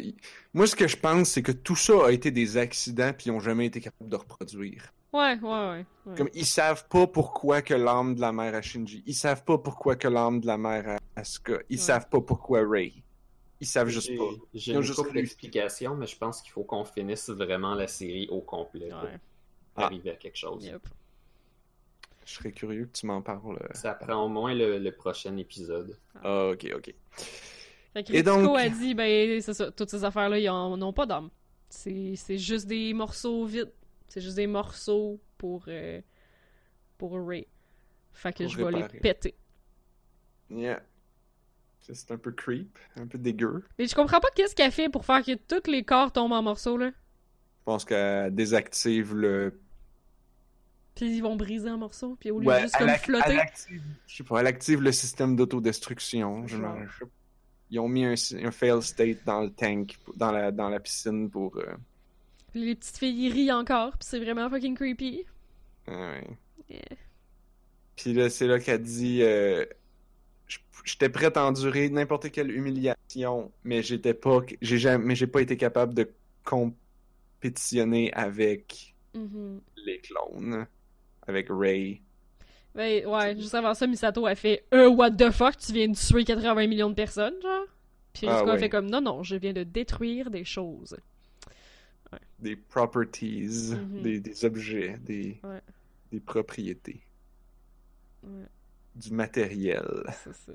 Moi, 0.55 0.66
ce 0.66 0.77
que 0.77 0.87
je 0.89 0.97
pense, 0.97 1.31
c'est 1.31 1.43
que 1.43 1.53
tout 1.53 1.77
ça 1.77 2.07
a 2.07 2.11
été 2.11 2.31
des 2.31 2.57
accidents, 2.57 3.12
puis 3.16 3.27
ils 3.27 3.33
ont 3.33 3.41
jamais 3.41 3.66
été 3.66 3.81
capables 3.81 4.11
de 4.11 4.16
reproduire. 4.16 4.93
Ouais, 5.12 5.39
ouais, 5.41 5.41
ouais. 5.43 5.85
ouais. 6.07 6.15
Comme 6.16 6.28
ils 6.35 6.45
savent 6.47 6.87
pas 6.89 7.07
pourquoi 7.07 7.62
que 7.62 7.74
l'âme 7.74 8.15
de 8.15 8.20
la 8.20 8.33
mère 8.33 8.55
à 8.55 8.61
Shinji. 8.62 9.03
Ils 9.07 9.15
savent 9.15 9.45
pas 9.45 9.57
pourquoi 9.59 9.97
que 9.97 10.09
l'âme 10.09 10.41
de 10.41 10.47
la 10.47 10.59
mère 10.59 10.89
à 11.15 11.20
Asuka. 11.20 11.59
Ils 11.70 11.77
Ouais. 11.77 11.83
savent 11.83 12.09
pas 12.09 12.20
pourquoi 12.20 12.62
Ray. 12.69 13.03
Ils 13.61 13.66
savent 13.66 13.89
juste 13.89 14.15
pas. 14.19 14.24
J'ai 14.53 14.74
une 14.74 14.83
juste 14.83 15.12
d'explications, 15.12 15.95
mais 15.95 16.07
je 16.07 16.19
pense 16.19 16.43
qu'il 16.43 16.53
faut 16.53 16.65
qu'on 16.65 16.85
finisse 16.85 17.31
vraiment 17.31 17.74
la 17.74 17.87
série 17.89 18.28
au 18.31 18.41
complet 18.41 18.91
pour. 18.91 19.09
Ah. 19.78 19.85
arriver 19.87 20.11
à 20.11 20.16
quelque 20.16 20.37
chose. 20.37 20.65
Yep. 20.65 20.87
Je 22.24 22.35
serais 22.35 22.51
curieux 22.53 22.87
que 22.87 22.99
tu 22.99 23.07
m'en 23.07 23.23
parles. 23.23 23.59
Ça 23.73 23.95
prend 23.95 24.24
au 24.24 24.28
moins 24.28 24.53
le, 24.55 24.78
le 24.78 24.93
prochain 24.93 25.37
épisode. 25.37 25.97
Ah, 26.24 26.49
ok, 26.49 26.66
ok. 26.77 26.95
Fait 27.93 28.03
que 28.05 28.12
Et 28.12 28.23
donc- 28.23 28.57
a 28.59 28.69
dit, 28.69 28.95
ben, 28.95 29.41
c'est 29.41 29.55
ça, 29.55 29.70
toutes 29.70 29.91
ces 29.91 30.03
affaires-là, 30.05 30.39
ils 30.39 30.47
n'ont 30.78 30.93
pas 30.93 31.07
d'âme. 31.07 31.31
C'est 31.69 32.15
c'est 32.16 32.39
juste 32.39 32.66
des 32.66 32.93
morceaux 32.95 33.45
vides. 33.47 33.73
C'est 34.09 34.20
juste 34.20 34.37
des 34.37 34.47
morceaux 34.47 35.20
pour, 35.39 35.65
euh, 35.69 36.01
pour 36.99 37.12
Ray. 37.27 37.47
Fait 38.12 38.33
que 38.33 38.45
Pour 38.45 38.53
je 38.53 38.65
vais 38.65 38.73
les 38.73 38.89
péter. 39.01 39.35
Yeah. 40.51 40.83
C'est 41.81 42.11
un 42.11 42.16
peu 42.19 42.33
creep, 42.33 42.78
un 42.97 43.07
peu 43.07 43.19
dégueu. 43.19 43.62
Mais 43.78 43.87
je 43.87 43.95
comprends 43.95 44.19
pas 44.20 44.28
qu'est-ce 44.35 44.55
qu'elle 44.57 44.73
fait 44.73 44.89
pour 44.89 45.05
faire 45.05 45.23
que 45.24 45.35
tous 45.35 45.70
les 45.70 45.85
corps 45.85 46.12
tombent 46.12 46.33
en 46.33 46.43
morceaux, 46.43 46.77
là. 46.77 46.89
Je 46.89 47.65
pense 47.65 47.85
qu'elle 47.85 48.35
désactive 48.35 49.15
le. 49.15 49.61
Puis 50.95 51.16
ils 51.16 51.20
vont 51.20 51.37
briser 51.37 51.69
en 51.70 51.77
morceaux, 51.78 52.16
puis 52.19 52.31
au 52.31 52.41
lieu 52.41 52.47
Ouais, 52.47 52.57
de 52.57 52.62
juste 52.62 52.77
comme 52.78 52.89
flotter. 52.91 53.33
elle 53.33 53.39
active, 53.41 53.83
je 54.07 54.16
sais 54.16 54.24
pas, 54.24 54.41
elle 54.41 54.47
active 54.47 54.81
le 54.81 54.93
système 54.93 55.37
d'autodestruction. 55.37 56.47
Je. 56.47 56.57
Ils 57.70 57.78
ont 57.81 57.89
mis 57.89 58.05
un, 58.05 58.15
un 58.43 58.51
fail 58.51 58.83
state 58.83 59.24
dans 59.27 59.43
le 59.43 59.51
tank, 59.51 59.97
dans 60.16 60.31
la, 60.33 60.51
dans 60.53 60.69
la 60.69 60.81
piscine 60.81 61.28
pour. 61.31 61.57
euh, 61.59 61.77
les 62.59 62.74
petites 62.74 62.99
filles 62.99 63.31
rient 63.31 63.53
encore, 63.53 63.93
puis 63.93 64.07
c'est 64.09 64.19
vraiment 64.19 64.49
fucking 64.51 64.74
creepy. 64.77 65.24
ouais. 65.89 66.27
Yeah. 66.69 66.81
Puis 67.97 68.12
là, 68.12 68.28
c'est 68.28 68.47
là 68.49 68.59
qu'elle 68.59 68.83
dit 68.83 69.23
euh, 69.23 69.65
J'étais 70.85 71.09
prête 71.09 71.37
à 71.37 71.45
endurer 71.47 71.89
n'importe 71.89 72.31
quelle 72.31 72.51
humiliation, 72.51 73.51
mais 73.65 73.83
j'étais 73.83 74.15
pas. 74.15 74.41
J'ai 74.62 74.78
jamais, 74.78 75.05
mais 75.05 75.15
j'ai 75.16 75.27
pas 75.27 75.41
été 75.43 75.57
capable 75.57 75.95
de 75.95 76.11
compétitionner 76.45 78.12
avec 78.12 78.95
Mhm. 79.15 79.61
les 79.85 80.01
clones. 80.01 80.66
Avec 81.27 81.47
Ray. 81.51 82.03
Ben, 82.74 83.07
ouais, 83.07 83.37
juste 83.37 83.55
avant 83.55 83.74
ça, 83.74 83.87
Misato 83.87 84.27
a 84.27 84.35
fait 84.35 84.65
Euh, 84.74 84.89
what 84.89 85.12
the 85.12 85.31
fuck, 85.31 85.57
tu 85.57 85.73
viens 85.73 85.89
de 85.89 85.97
tuer 85.97 86.24
80 86.24 86.66
millions 86.66 86.91
de 86.91 86.95
personnes, 86.95 87.35
genre? 87.43 87.65
Puis 88.12 88.27
Ah, 88.28 88.33
Ritsuko 88.35 88.51
a 88.51 88.53
ouais. 88.55 88.59
fait 88.61 88.69
comme 88.69 88.91
Non, 88.91 89.01
non, 89.01 89.23
je 89.23 89.37
viens 89.37 89.53
de 89.55 89.62
détruire 89.62 90.31
des 90.31 90.45
choses. 90.45 90.97
Des 92.38 92.56
properties, 92.56 93.72
Mhm. 93.74 94.02
des, 94.02 94.20
des 94.20 94.44
objets, 94.44 94.98
des, 94.98 95.38
Ouais. 95.43 95.60
des 96.12 96.20
propriétés, 96.20 97.01
Ouais, 98.22 98.47
du 98.94 99.12
matériel. 99.12 100.05
c'est 100.24 100.34
ça. 100.34 100.52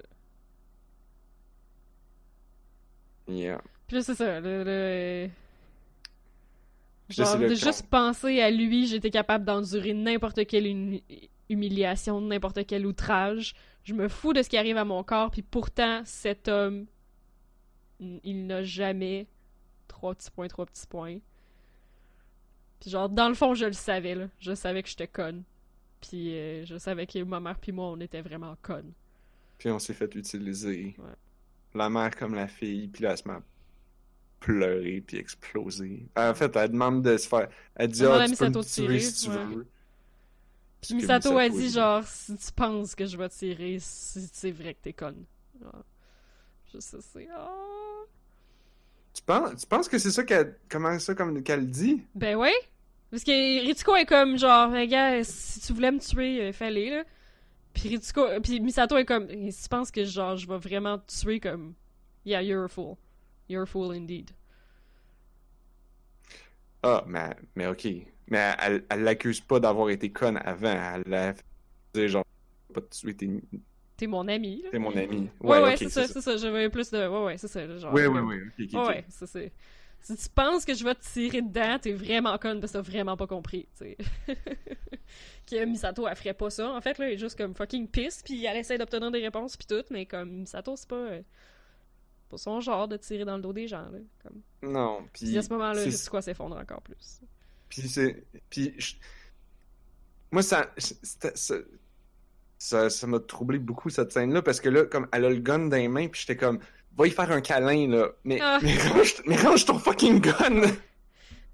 Yeah. 3.27 3.61
Puis 3.87 3.97
là, 3.97 4.03
c'est 4.03 4.15
ça, 4.15 4.39
le. 4.39 4.63
le- 4.63 5.29
Genre, 7.09 7.37
de 7.37 7.49
juste 7.55 7.87
penser 7.89 8.39
à 8.39 8.49
lui, 8.49 8.87
j'étais 8.87 9.09
capable 9.11 9.43
d'endurer 9.43 9.93
n'importe 9.93 10.45
quelle 10.47 10.65
humi- 10.65 11.03
humiliation, 11.49 12.21
n'importe 12.21 12.65
quel 12.65 12.85
outrage. 12.85 13.53
Je 13.83 13.93
me 13.93 14.07
fous 14.07 14.31
de 14.31 14.41
ce 14.41 14.47
qui 14.47 14.55
arrive 14.55 14.77
à 14.77 14.85
mon 14.85 15.03
corps, 15.03 15.29
puis 15.29 15.41
pourtant, 15.41 16.03
cet 16.05 16.47
homme, 16.47 16.85
il 17.99 18.47
n'a 18.47 18.63
jamais 18.63 19.27
trois 19.89 20.15
petits 20.15 20.31
points, 20.31 20.47
trois 20.47 20.65
petits 20.65 20.87
points. 20.87 21.17
Puis 22.81 22.89
genre, 22.89 23.07
dans 23.07 23.29
le 23.29 23.35
fond, 23.35 23.53
je 23.53 23.65
le 23.65 23.73
savais, 23.73 24.15
là. 24.15 24.27
Je 24.39 24.53
savais 24.55 24.81
que 24.81 24.89
j'étais 24.89 25.07
conne. 25.07 25.43
Puis 26.01 26.35
euh, 26.35 26.65
je 26.65 26.77
savais 26.77 27.05
que 27.05 27.23
ma 27.23 27.39
mère 27.39 27.59
puis 27.59 27.71
moi, 27.71 27.85
on 27.91 27.99
était 27.99 28.21
vraiment 28.21 28.57
connes. 28.63 28.91
Puis 29.59 29.69
on 29.69 29.77
s'est 29.77 29.93
fait 29.93 30.13
utiliser. 30.15 30.95
Ouais. 30.97 31.13
La 31.75 31.89
mère 31.89 32.13
comme 32.15 32.33
la 32.33 32.47
fille, 32.47 32.87
puis 32.87 33.03
là, 33.03 33.11
elle 33.11 33.17
se 33.17 33.27
met 33.27 33.35
à 33.35 33.43
pleurer, 34.39 35.03
puis 35.05 35.17
exploser. 35.17 36.09
En 36.17 36.33
fait, 36.33 36.55
elle 36.55 36.71
demande 36.71 37.03
de 37.03 37.15
se 37.15 37.27
faire... 37.27 37.47
Elle 37.75 37.91
dit, 37.91 38.03
ah, 38.03 38.15
à 38.15 38.27
tu 38.27 38.35
peux 38.35 38.49
me 38.49 38.63
tirer, 38.63 38.99
si 38.99 39.25
tu 39.25 39.29
veux. 39.29 39.67
Puis 40.81 40.95
Misato 40.95 41.37
a 41.37 41.47
dit, 41.47 41.57
dit. 41.57 41.69
genre, 41.69 42.03
si 42.03 42.35
tu 42.35 42.51
penses 42.51 42.95
que 42.95 43.05
je 43.05 43.15
vais 43.15 43.29
tirer, 43.29 43.77
si 43.79 44.27
c'est 44.33 44.49
vrai 44.49 44.73
que 44.73 44.81
t'es 44.81 44.93
conne. 44.93 45.23
Genre, 45.61 45.83
je 46.73 46.79
sais, 46.79 46.97
c'est... 46.99 47.27
ah. 47.31 48.05
Tu 49.13 49.21
penses, 49.23 49.61
tu 49.61 49.67
penses 49.67 49.89
que 49.89 49.97
c'est 49.97 50.11
ça 50.11 50.23
qu'elle... 50.23 50.57
Comment 50.69 50.97
ça, 50.99 51.13
comme 51.15 51.43
qu'elle 51.43 51.69
dit? 51.69 52.03
Ben 52.15 52.35
ouais! 52.35 52.53
Parce 53.09 53.23
que 53.23 53.65
Ritsuko 53.65 53.95
est 53.95 54.05
comme, 54.05 54.37
genre, 54.37 54.71
gars, 54.87 55.23
si 55.23 55.59
tu 55.59 55.73
voulais 55.73 55.91
me 55.91 55.99
tuer, 55.99 56.41
euh, 56.41 56.53
fallait, 56.53 56.89
là. 56.89 57.03
Puis 57.73 57.89
Ritsuko... 57.89 58.39
Puis 58.41 58.61
Misato 58.61 58.97
est 58.97 59.05
comme, 59.05 59.27
si 59.27 59.63
tu 59.63 59.69
penses 59.69 59.91
que, 59.91 60.05
genre, 60.05 60.37
je 60.37 60.47
vais 60.47 60.57
vraiment 60.57 60.97
te 60.97 61.11
tuer, 61.11 61.39
comme... 61.39 61.73
Yeah, 62.23 62.41
you're 62.41 62.65
a 62.65 62.67
fool. 62.67 62.97
You're 63.49 63.63
a 63.63 63.65
fool 63.65 63.91
indeed. 63.91 64.31
Ah, 66.83 67.03
mais, 67.07 67.35
mais 67.55 67.67
ok. 67.67 67.87
Mais 68.27 68.55
elle, 68.59 68.85
elle 68.89 69.03
l'accuse 69.03 69.41
pas 69.41 69.59
d'avoir 69.59 69.89
été 69.89 70.11
conne 70.11 70.37
avant. 70.37 70.71
Elle 70.95 71.03
l'a 71.05 71.33
fait 71.93 72.07
genre, 72.07 72.25
pas 72.73 72.79
de 72.81 72.87
suite, 72.91 73.23
T'es 74.01 74.07
mon 74.07 74.27
ami. 74.27 74.63
T'es 74.71 74.79
mon 74.79 74.95
ami. 74.95 75.29
Ouais, 75.41 75.61
ouais, 75.61 75.77
c'est 75.77 75.89
ça, 75.89 76.07
c'est 76.07 76.21
ça. 76.21 76.35
Je 76.37 76.47
veux 76.47 76.69
plus 76.71 76.89
de. 76.89 77.07
Ouais, 77.07 77.23
ouais, 77.25 77.37
c'est 77.37 77.47
ça. 77.47 77.77
Genre, 77.77 77.93
Ouais, 77.93 78.07
ouais, 78.07 78.19
ouais. 78.19 78.41
Ouais, 78.73 79.05
ça 79.09 79.27
c'est. 79.27 79.51
Si 80.01 80.17
tu 80.17 80.29
penses 80.29 80.65
que 80.65 80.73
je 80.73 80.83
vais 80.83 80.95
te 80.95 81.03
tirer 81.03 81.43
dedans, 81.43 81.77
t'es 81.79 81.93
vraiment 81.93 82.35
conne 82.39 82.59
parce 82.59 82.71
que 82.71 82.77
t'as 82.79 82.81
vraiment 82.81 83.15
pas 83.15 83.27
compris, 83.27 83.67
tu 83.77 83.85
sais. 83.85 83.97
que 85.47 85.65
Misato, 85.65 86.07
elle 86.07 86.15
ferait 86.15 86.33
pas 86.33 86.49
ça. 86.49 86.71
En 86.71 86.81
fait, 86.81 86.97
là, 86.97 87.05
elle 87.05 87.13
est 87.13 87.17
juste 87.19 87.37
comme 87.37 87.53
fucking 87.53 87.87
pisse, 87.87 88.23
puis 88.25 88.43
elle 88.45 88.57
essaie 88.57 88.79
d'obtenir 88.79 89.11
des 89.11 89.21
réponses, 89.21 89.55
puis 89.55 89.67
tout, 89.67 89.83
mais 89.91 90.07
comme 90.07 90.31
Misato, 90.39 90.75
c'est 90.75 90.87
pas. 90.89 90.95
euh, 90.95 91.21
pas 92.29 92.37
son 92.37 92.59
genre 92.61 92.87
de 92.87 92.97
tirer 92.97 93.25
dans 93.25 93.35
le 93.35 93.43
dos 93.43 93.53
des 93.53 93.67
gens, 93.67 93.87
là. 93.91 93.99
Comme... 94.23 94.71
Non, 94.71 95.03
Puis 95.13 95.27
puis. 95.27 95.37
à 95.37 95.43
ce 95.43 95.49
moment-là, 95.49 95.83
c'est- 95.83 95.91
c'est 95.91 96.09
quoi 96.09 96.23
s'effondre 96.23 96.57
encore 96.57 96.81
plus. 96.81 97.19
Puis 97.69 97.83
c'est. 97.83 98.23
Puis. 98.49 98.73
je- 98.79 98.95
Moi, 100.31 100.41
ça. 100.41 100.71
ça- 100.77 101.55
Ça 102.63 103.07
m'a 103.07 103.19
troublé 103.19 103.57
beaucoup 103.57 103.89
cette 103.89 104.11
scène-là 104.11 104.43
parce 104.43 104.59
que 104.61 104.69
là, 104.69 104.85
comme 104.85 105.07
elle 105.11 105.25
a 105.25 105.29
le 105.29 105.37
gun 105.39 105.67
dans 105.67 105.77
les 105.77 105.87
mains, 105.87 106.07
puis 106.07 106.21
j'étais 106.21 106.35
comme, 106.37 106.59
va 106.95 107.07
y 107.07 107.09
faire 107.09 107.31
un 107.31 107.41
câlin, 107.41 107.87
là. 107.87 108.09
Mais, 108.23 108.39
Ah. 108.39 108.59
mais, 108.61 108.77
range, 108.89 109.15
mais 109.25 109.35
range 109.37 109.65
ton 109.65 109.79
fucking 109.79 110.19
gun! 110.21 110.61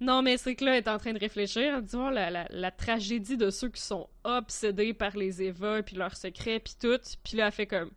Non, 0.01 0.21
mais 0.21 0.37
c'est 0.37 0.55
que 0.55 0.65
là, 0.65 0.71
elle 0.77 0.83
est 0.83 0.89
en 0.89 0.97
train 0.99 1.13
de 1.13 1.19
réfléchir, 1.19 1.73
en 1.75 1.79
disant 1.81 2.09
la, 2.09 2.29
la, 2.29 2.45
la 2.49 2.71
tragédie 2.71 3.37
de 3.37 3.49
ceux 3.49 3.69
qui 3.69 3.81
sont 3.81 4.07
obsédés 4.25 4.93
par 4.93 5.15
les 5.15 5.41
Eva, 5.41 5.81
puis 5.81 5.95
leurs 5.95 6.15
secrets, 6.17 6.59
puis 6.59 6.75
tout. 6.79 6.99
Puis 7.23 7.37
là, 7.37 7.47
elle 7.47 7.51
fait 7.53 7.67
comme. 7.67 7.89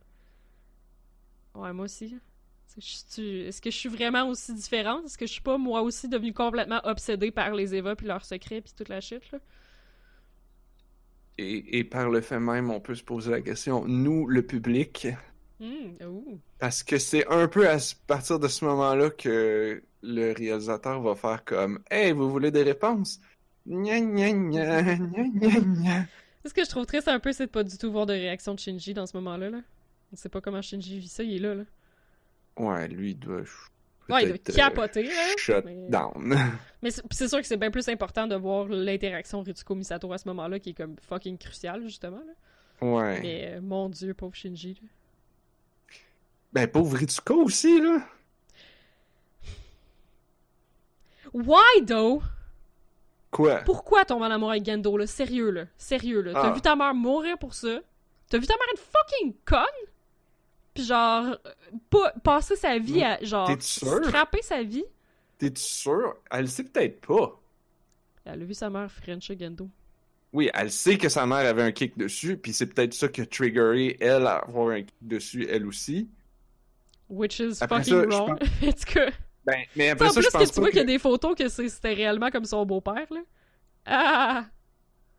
Ouais, 1.53 1.73
moi 1.73 1.85
aussi. 1.85 2.05
Est-ce 2.15 2.75
que 2.75 2.81
je 2.81 3.11
suis- 3.13 3.41
Est-ce 3.41 3.61
que 3.61 3.69
je 3.71 3.75
suis 3.77 3.89
vraiment 3.89 4.27
aussi 4.29 4.53
différente? 4.53 5.03
Est-ce 5.05 5.17
que 5.17 5.25
je 5.27 5.33
suis 5.33 5.41
pas, 5.41 5.57
moi 5.57 5.81
aussi, 5.81 6.07
devenue 6.07 6.33
complètement 6.33 6.79
obsédée 6.85 7.29
par 7.31 7.53
les 7.53 7.75
Eva, 7.75 7.95
puis 7.95 8.07
leurs 8.07 8.23
secrets, 8.25 8.61
puis 8.61 8.73
toute 8.75 8.87
la 8.89 9.01
shit, 9.01 9.21
là? 9.31 9.39
Et, 11.41 11.79
et 11.79 11.83
par 11.83 12.09
le 12.09 12.21
fait 12.21 12.39
même, 12.39 12.69
on 12.69 12.79
peut 12.79 12.95
se 12.95 13.03
poser 13.03 13.31
la 13.31 13.41
question, 13.41 13.85
nous, 13.87 14.27
le 14.27 14.41
public, 14.45 15.07
Hum, 15.59 15.95
ouh. 16.07 16.39
parce 16.59 16.81
que 16.83 16.97
c'est 16.97 17.27
un 17.27 17.47
peu 17.47 17.69
à 17.69 17.77
partir 18.07 18.39
de 18.39 18.47
ce 18.47 18.65
moment-là 18.65 19.11
que 19.11 19.83
le 20.01 20.31
réalisateur 20.33 21.01
va 21.01 21.15
faire 21.15 21.43
comme 21.45 21.79
Hey, 21.91 22.11
vous 22.13 22.29
voulez 22.31 22.49
des 22.51 22.63
réponses? 22.63 23.19
Gna 23.67 23.99
gna 24.01 24.31
gna 24.31 24.95
gna. 24.95 26.05
Ce 26.45 26.53
que 26.53 26.63
je 26.63 26.69
trouve 26.69 26.87
triste 26.87 27.07
un 27.07 27.19
peu, 27.19 27.31
c'est 27.31 27.45
de 27.45 27.51
pas 27.51 27.63
du 27.63 27.77
tout 27.77 27.91
voir 27.91 28.07
de 28.07 28.13
réaction 28.13 28.55
de 28.55 28.59
Shinji 28.59 28.95
dans 28.95 29.05
ce 29.05 29.15
moment-là, 29.17 29.51
là. 29.51 29.61
On 30.11 30.15
sait 30.15 30.29
pas 30.29 30.41
comment 30.41 30.61
Shinji 30.63 30.97
vit 30.99 31.07
ça, 31.07 31.21
il 31.23 31.35
est 31.35 31.39
là, 31.39 31.53
là. 31.53 31.63
Ouais, 32.57 32.87
lui, 32.87 33.11
il 33.11 33.19
doit. 33.19 33.43
Ouais, 34.09 34.23
il 34.23 34.27
doit 34.29 34.37
euh, 34.49 34.53
capoter, 34.53 35.03
là. 35.03 35.11
Shut 35.37 35.63
mais- 35.65 35.87
down. 35.89 36.35
Mais 36.81 36.89
c'est 36.89 37.27
sûr 37.27 37.39
que 37.39 37.45
c'est 37.45 37.57
bien 37.57 37.69
plus 37.71 37.87
important 37.89 38.25
de 38.27 38.35
voir 38.35 38.65
l'interaction 38.67 39.43
Ritsuko-Misato 39.43 40.11
à 40.11 40.17
ce 40.17 40.27
moment-là, 40.29 40.59
qui 40.59 40.71
est 40.71 40.73
comme 40.73 40.95
fucking 41.07 41.37
crucial, 41.37 41.81
justement. 41.83 42.21
Là. 42.25 42.87
Ouais. 42.87 43.21
Mais 43.21 43.51
euh, 43.53 43.61
mon 43.61 43.87
dieu, 43.89 44.13
pauvre 44.15 44.33
Shinji. 44.35 44.79
là. 44.81 44.87
Ben, 46.53 46.67
pauvre 46.67 46.97
Ritsuko 46.97 47.43
aussi, 47.43 47.79
là. 47.79 47.99
Why, 51.33 51.85
though? 51.85 52.21
Quoi? 53.29 53.59
Pourquoi 53.59 54.03
tomber 54.03 54.25
en 54.25 54.31
amour 54.31 54.51
avec 54.51 54.65
Gendo, 54.65 54.97
là? 54.97 55.07
Sérieux, 55.07 55.51
là. 55.51 55.65
Sérieux, 55.77 56.21
là. 56.21 56.33
T'as 56.33 56.49
Ah. 56.49 56.53
vu 56.53 56.61
ta 56.61 56.75
mère 56.75 56.93
mourir 56.93 57.37
pour 57.37 57.53
ça? 57.53 57.79
T'as 58.29 58.37
vu 58.37 58.45
ta 58.47 58.55
mère 58.55 58.67
être 58.73 58.81
fucking 58.81 59.33
conne? 59.45 59.90
Pis 60.73 60.85
genre, 60.85 61.37
pas, 61.89 62.13
passer 62.23 62.55
sa 62.55 62.77
vie 62.77 63.03
à, 63.03 63.21
genre, 63.23 63.49
scraper 63.59 64.41
sa 64.41 64.63
vie? 64.63 64.85
T'es-tu 65.37 65.61
sûr? 65.61 66.15
Elle 66.29 66.41
le 66.41 66.47
sait 66.47 66.63
peut-être 66.63 67.05
pas. 67.05 67.39
Elle 68.25 68.41
a 68.41 68.45
vu 68.45 68.53
sa 68.53 68.69
mère 68.69 68.91
French 68.91 69.31
Gendo. 69.37 69.67
Oui, 70.33 70.49
elle 70.53 70.71
sait 70.71 70.97
que 70.97 71.09
sa 71.09 71.25
mère 71.25 71.39
avait 71.39 71.63
un 71.63 71.71
kick 71.71 71.97
dessus, 71.97 72.37
puis 72.37 72.53
c'est 72.53 72.67
peut-être 72.67 72.93
ça 72.93 73.09
qui 73.09 73.21
a 73.21 73.25
triggeré 73.25 73.97
elle 73.99 74.27
à 74.27 74.35
avoir 74.37 74.69
un 74.69 74.81
kick 74.83 74.95
dessus, 75.01 75.45
elle 75.49 75.65
aussi. 75.65 76.09
Which 77.09 77.39
is 77.39 77.57
Après 77.59 77.83
fucking 77.83 78.09
ça, 78.09 78.17
wrong. 78.17 78.39
en 78.63 78.71
tout 78.71 78.93
cas. 78.93 79.09
Ben, 79.45 79.63
mais 79.75 79.87
Tu 79.87 79.91
après 79.91 80.09
sais, 80.09 80.19
en 80.19 80.21
ça, 80.21 80.37
plus 80.37 80.45
que 80.45 80.49
tu 80.49 80.53
pas 80.53 80.61
vois 80.61 80.67
que... 80.67 80.71
qu'il 80.71 80.79
y 80.79 80.83
a 80.83 80.85
des 80.85 80.99
photos 80.99 81.35
que 81.35 81.49
c'était 81.49 81.93
réellement 81.93 82.29
comme 82.29 82.45
son 82.45 82.65
beau-père, 82.65 83.07
là. 83.11 83.21
Ah! 83.85 84.45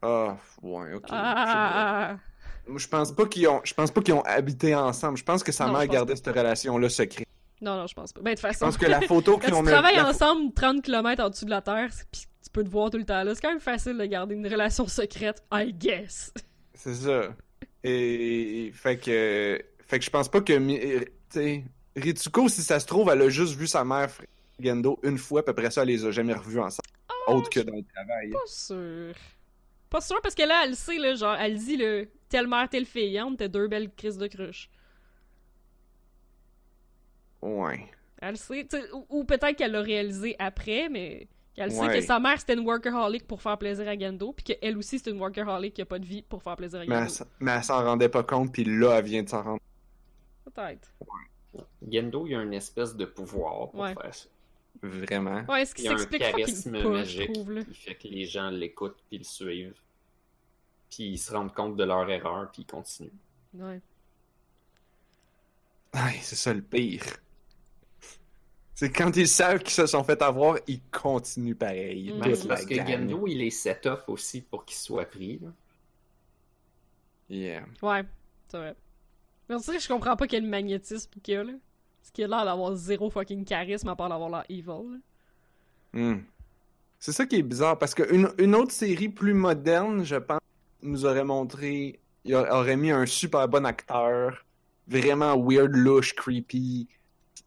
Ah, 0.01 0.37
ouais, 0.63 0.95
ok. 0.95 1.05
Ah! 1.11 2.17
Je 2.77 2.89
pense 2.89 3.13
pas 3.13 3.27
qu'ils 3.27 3.49
ont, 3.49 3.61
je 3.65 3.75
pense 3.75 3.91
pas 3.91 4.01
qu'ils 4.01 4.15
ont 4.15 4.23
habité 4.23 4.75
ensemble. 4.75 5.19
Je 5.19 5.25
pense 5.25 5.43
que 5.43 5.53
sa 5.53 5.67
Non, 5.67 5.73
je 5.75 5.79
mère 5.79 5.87
gardait 5.89 6.17
cette 6.17 6.29
relation-là 6.29 6.89
secrète. 6.89 7.27
Non, 7.61 7.77
non, 7.77 7.87
je 7.87 7.95
pense 7.95 8.13
pas. 8.13 8.21
Ben, 8.21 8.35
de 8.35 8.41
toute 8.41 8.47
Je 8.47 8.53
façon, 8.53 8.67
pense 8.67 8.77
que 8.77 8.87
la 8.87 9.01
photo 9.09 9.39
quand 9.39 9.51
qu'on 9.51 9.63
tu 9.63 9.71
travailles 9.71 9.97
la 9.97 10.09
ensemble 10.09 10.53
30 10.53 10.83
km 10.83 11.23
en 11.23 11.31
dessous 11.31 11.45
de 11.45 11.51
la 11.51 11.63
Terre, 11.63 11.91
pis 12.11 12.27
tu 12.43 12.51
peux 12.51 12.65
te 12.65 12.69
voir 12.69 12.91
tout 12.91 12.99
le 12.99 13.05
temps 13.05 13.23
là, 13.23 13.35
c'est 13.35 13.41
quand 13.41 13.51
même 13.51 13.61
facile 13.61 13.97
de 13.97 14.05
garder 14.05 14.35
une 14.35 14.47
relation 14.47 14.87
secrète, 14.89 15.43
I 15.53 15.73
guess. 15.73 16.33
C'est 16.75 16.95
ça. 16.95 17.29
Et 17.85 18.73
fait 18.75 18.99
que, 18.99 19.61
fait 19.87 19.99
que 19.99 20.05
je 20.05 20.11
pense 20.11 20.29
pas 20.29 20.41
que, 20.41 20.53
tu 20.53 21.07
sais, 21.31 21.65
Ritsuko, 21.97 22.49
si 22.49 22.63
ça 22.63 22.81
se 22.81 22.87
trouve, 22.87 23.11
elle 23.11 23.23
a 23.23 23.29
juste 23.29 23.55
vu 23.55 23.67
sa 23.67 23.85
mère 23.85 24.11
Gendo 24.61 24.99
une 25.03 25.19
fois, 25.19 25.45
puis 25.45 25.51
après 25.51 25.71
ça, 25.71 25.83
elle 25.83 25.89
les 25.89 26.05
a 26.05 26.11
jamais 26.11 26.35
revus 26.35 26.61
ensemble, 26.61 26.89
autre 27.27 27.51
que 27.51 27.61
dans 27.61 27.75
le 27.77 27.85
travail. 27.95 28.31
Pas 28.31 28.39
sûr. 28.47 29.15
Pas 29.93 30.01
sûr 30.01 30.21
parce 30.23 30.35
que 30.35 30.43
là, 30.43 30.63
elle 30.65 30.75
sait, 30.75 30.97
là, 30.97 31.15
genre, 31.15 31.37
elle 31.39 31.57
dit, 31.59 31.77
le 31.77 32.09
telle 32.31 32.47
mère, 32.49 32.67
telle 32.69 32.87
fille, 32.87 33.19
hein, 33.19 33.35
t'es 33.37 33.49
deux 33.51 33.69
belles 33.69 33.91
crises 33.95 34.17
de 34.17 34.27
cruche. 34.27 34.71
Ouais. 37.43 37.91
Elle 38.21 38.37
sait, 38.37 38.67
tu 38.69 38.77
sais, 38.79 38.91
ou, 38.93 39.05
ou 39.11 39.25
peut-être 39.25 39.57
qu'elle 39.57 39.73
l'a 39.73 39.83
réalisé 39.83 40.37
après, 40.39 40.89
mais 40.89 41.29
qu'elle 41.55 41.73
sait 41.73 41.81
Ouais. 41.81 41.99
que 41.99 42.01
sa 42.01 42.19
mère 42.21 42.39
c'était 42.41 42.55
une 42.55 42.65
workaholic 42.67 43.27
pour 43.27 43.43
faire 43.43 43.59
plaisir 43.59 43.87
à 43.89 43.99
Gendo, 43.99 44.33
puis 44.33 44.45
qu'elle 44.45 44.79
aussi 44.79 44.99
c'est 44.99 45.11
une 45.11 45.19
workaholic 45.21 45.75
qui 45.75 45.83
a 45.83 45.85
pas 45.87 45.99
de 45.99 46.07
vie 46.07 46.23
pour 46.23 46.43
faire 46.43 46.57
plaisir 46.57 46.81
à 46.81 46.85
Mais 46.87 46.95
elle, 46.95 47.09
Gendo. 47.11 47.31
mais 47.41 47.51
elle 47.53 47.65
s'en 47.65 47.85
rendait 47.85 48.09
pas 48.09 48.23
compte, 48.23 48.53
puis 48.53 48.65
là, 48.65 48.97
elle 48.99 49.05
vient 49.05 49.23
de 49.25 49.29
s'en 49.29 49.43
rendre. 49.43 49.61
Peut-être. 50.45 50.89
Gendo, 51.87 52.27
il 52.27 52.35
a 52.37 52.43
une 52.43 52.55
espèce 52.55 52.97
de 52.97 53.05
pouvoir 53.05 53.71
pour 53.71 53.81
Ouais. 53.81 53.93
faire 53.95 54.15
ça. 54.15 54.29
Vraiment. 54.83 55.45
Ouais, 55.49 55.65
ce 55.65 55.75
qui 55.75 55.83
Il 55.83 55.89
a 55.89 55.93
un 55.93 55.99
s'explique 55.99 56.23
pas, 56.23 56.33
je 56.33 56.89
magique 56.91 57.33
trouve, 57.33 57.53
là. 57.53 57.65
qui 57.65 57.75
fait 57.75 57.95
que 57.95 58.09
les 58.09 58.25
gens 58.25 58.51
l'écoutent 58.51 58.99
puis 59.09 59.19
le 59.19 59.25
suivent. 59.25 59.81
Puis 60.91 61.05
ils 61.05 61.19
se 61.19 61.33
rendent 61.33 61.55
compte 61.55 61.77
de 61.77 61.85
leur 61.85 62.09
erreur 62.11 62.51
puis 62.51 62.63
ils 62.63 62.67
continuent. 62.67 63.11
Ouais. 63.55 63.81
C'est 66.23 66.37
ça 66.37 66.53
le 66.53 66.63
pire. 66.63 67.05
C'est 68.75 68.91
quand 68.91 69.17
ils 69.17 69.29
savent 69.29 69.61
qu'ils 69.61 69.71
se 69.71 69.87
sont 69.87 70.03
fait 70.03 70.21
avoir, 70.23 70.59
ils 70.67 70.81
continuent 70.91 71.55
pareil. 71.55 72.13
Mm. 72.13 72.19
Ben, 72.19 72.25
toute 72.25 72.35
c'est 72.35 72.49
la 72.49 72.55
parce 72.55 72.67
que 72.67 72.75
gang. 72.75 72.89
Gendo, 72.89 73.27
il 73.29 73.43
est 73.43 73.51
set-off 73.51 74.09
aussi 74.09 74.41
pour 74.41 74.65
qu'il 74.65 74.77
soit 74.77 75.05
pris. 75.05 75.39
là. 75.39 75.49
Yeah. 77.29 77.65
Ouais, 77.81 78.03
c'est 78.49 78.57
vrai. 78.59 78.75
Mais 79.49 79.55
on 79.55 79.59
dirait 79.59 79.77
que 79.77 79.83
je 79.83 79.89
comprends 79.89 80.17
pas 80.17 80.27
quel 80.27 80.43
magnétisme 80.43 81.11
qu'il 81.23 81.35
y 81.35 81.37
a, 81.37 81.45
là. 81.45 81.53
Parce 82.03 82.11
qu'il 82.11 82.25
a 82.25 82.29
l'air 82.29 82.45
d'avoir 82.45 82.75
zéro 82.75 83.11
fucking 83.11 83.45
charisme 83.45 83.89
à 83.89 83.95
part 83.97 84.09
d'avoir 84.09 84.29
l'air 84.29 84.45
evil. 84.49 85.01
Hmm. 85.93 86.19
C'est 86.99 87.13
ça 87.13 87.27
qui 87.27 87.37
est 87.37 87.43
bizarre, 87.43 87.79
parce 87.79 87.95
qu'une 87.95 88.31
une 88.39 88.55
autre 88.55 88.73
série 88.73 89.09
plus 89.09 89.35
moderne, 89.35 90.05
je 90.05 90.17
pense, 90.17 90.41
nous 90.83 91.05
aurait 91.07 91.25
montré, 91.25 92.01
il 92.25 92.35
aurait 92.35 92.77
mis 92.77 92.91
un 92.91 93.07
super 93.07 93.49
bon 93.49 93.65
acteur, 93.65 94.45
vraiment 94.89 95.37
weird, 95.37 95.73
louche, 95.75 96.15
creepy, 96.15 96.89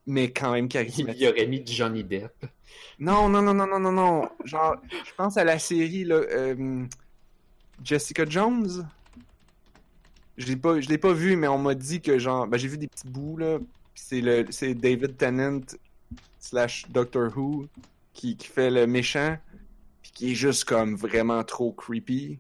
mais 0.07 0.32
quand 0.32 0.52
même 0.53 0.65
Il 0.65 0.69
charismatique. 0.69 1.22
y 1.22 1.27
aurait 1.27 1.48
mis 1.48 1.65
Johnny 1.65 2.03
Depp. 2.03 2.45
Non, 2.99 3.27
non, 3.30 3.41
non, 3.41 3.53
non, 3.53 3.68
non, 3.68 3.80
non, 3.80 3.91
non. 3.91 4.30
Genre, 4.45 4.76
je 4.90 5.11
pense 5.18 5.36
à 5.38 5.44
la 5.44 5.60
série, 5.60 6.06
là, 6.06 6.15
euh, 6.15 6.86
Jessica 7.84 8.26
Jones. 8.27 8.88
Je 10.38 10.48
l'ai 10.48 10.56
pas, 10.56 10.80
je 10.80 10.90
l'ai 10.90 10.98
pas 10.98 11.14
vu, 11.14 11.36
mais 11.36 11.48
on 11.48 11.57
m'a 11.57 11.76
dit 11.76 12.02
que, 12.02 12.18
genre, 12.19 12.48
ben, 12.48 12.57
j'ai 12.57 12.68
vu 12.68 12.77
des 12.77 12.88
petits 12.88 13.07
bouts, 13.07 13.38
là. 13.38 13.60
C'est 13.95 14.22
le, 14.22 14.45
c'est 14.51 14.73
David 14.76 15.17
Tennant 15.17 15.61
slash 16.39 16.85
Doctor 16.89 17.35
Who 17.35 17.67
qui, 18.13 18.38
qui 18.38 18.47
fait 18.47 18.69
le 18.69 18.85
méchant, 18.88 19.38
puis 20.03 20.11
qui 20.13 20.31
est 20.31 20.35
juste 20.35 20.65
comme 20.65 20.95
vraiment 20.95 21.43
trop 21.43 21.72
creepy. 21.72 22.39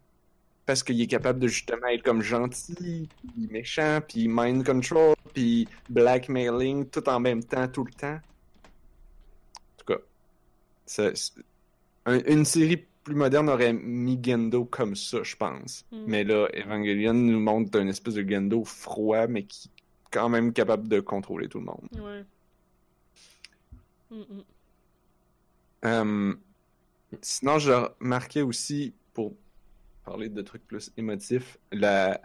Parce 0.65 0.81
qu'il 0.81 0.99
est 0.99 1.07
capable 1.07 1.39
de 1.39 1.47
justement 1.47 1.87
être 1.87 2.01
comme 2.01 2.23
gentil, 2.23 3.07
puis 3.21 3.47
méchant, 3.51 3.99
puis 4.07 4.27
mind 4.27 4.65
control, 4.65 5.13
puis 5.33 5.67
blackmailing, 5.89 6.89
tout 6.89 7.07
en 7.07 7.19
même 7.19 7.43
temps, 7.43 7.67
tout 7.67 7.83
le 7.83 7.91
temps. 7.91 8.15
En 8.17 9.77
tout 9.77 9.93
cas, 9.93 11.11
un- 12.05 12.23
une 12.25 12.45
série 12.45 12.83
plus 13.03 13.13
moderne 13.15 13.49
aurait 13.49 13.73
mis 13.73 14.19
Gendo 14.21 14.65
comme 14.65 14.95
ça, 14.95 15.21
je 15.21 15.35
pense. 15.35 15.85
Mm. 15.91 16.03
Mais 16.07 16.23
là, 16.23 16.47
Evangelion 16.55 17.13
nous 17.13 17.39
montre 17.39 17.79
un 17.79 17.87
espèce 17.87 18.15
de 18.15 18.27
Gendo 18.27 18.63
froid, 18.63 19.27
mais 19.27 19.43
qui 19.43 19.69
quand 20.11 20.29
même 20.29 20.53
capable 20.53 20.87
de 20.87 20.99
contrôler 20.99 21.47
tout 21.47 21.59
le 21.59 21.65
monde. 21.65 21.89
Ouais. 21.93 22.25
Mm, 24.11 24.21
mm. 24.21 24.43
Euh, 25.85 26.33
sinon, 27.21 27.59
j'ai 27.59 27.73
remarqué 27.73 28.41
aussi, 28.41 28.93
pour 29.13 29.33
parler 30.03 30.29
de 30.29 30.41
trucs 30.41 30.65
plus 30.65 30.91
émotifs, 30.97 31.57
la, 31.71 32.21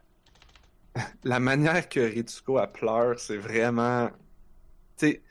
la 1.24 1.40
manière 1.40 1.88
que 1.88 2.00
Ritsuko 2.00 2.58
elle 2.58 2.72
pleure, 2.72 3.18
c'est 3.18 3.36
vraiment. 3.36 4.08
Tu 4.96 5.06
sais, 5.06 5.22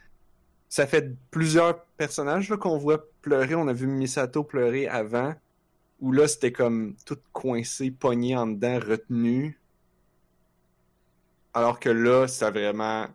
ça 0.67 0.85
fait 0.85 1.15
plusieurs 1.31 1.83
personnages 1.97 2.49
qu'on 2.55 2.77
voit 2.77 3.03
pleurer. 3.21 3.55
On 3.55 3.67
a 3.67 3.73
vu 3.73 3.87
Misato 3.87 4.43
pleurer 4.43 4.87
avant, 4.87 5.33
où 5.99 6.11
là, 6.11 6.27
c'était 6.27 6.51
comme 6.51 6.95
tout 7.05 7.17
coincé, 7.33 7.91
pogné 7.91 8.35
en 8.35 8.47
dedans, 8.47 8.79
retenu. 8.79 9.58
Alors 11.53 11.79
que 11.79 11.89
là, 11.89 12.27
ça 12.27 12.51
vraiment. 12.51 13.07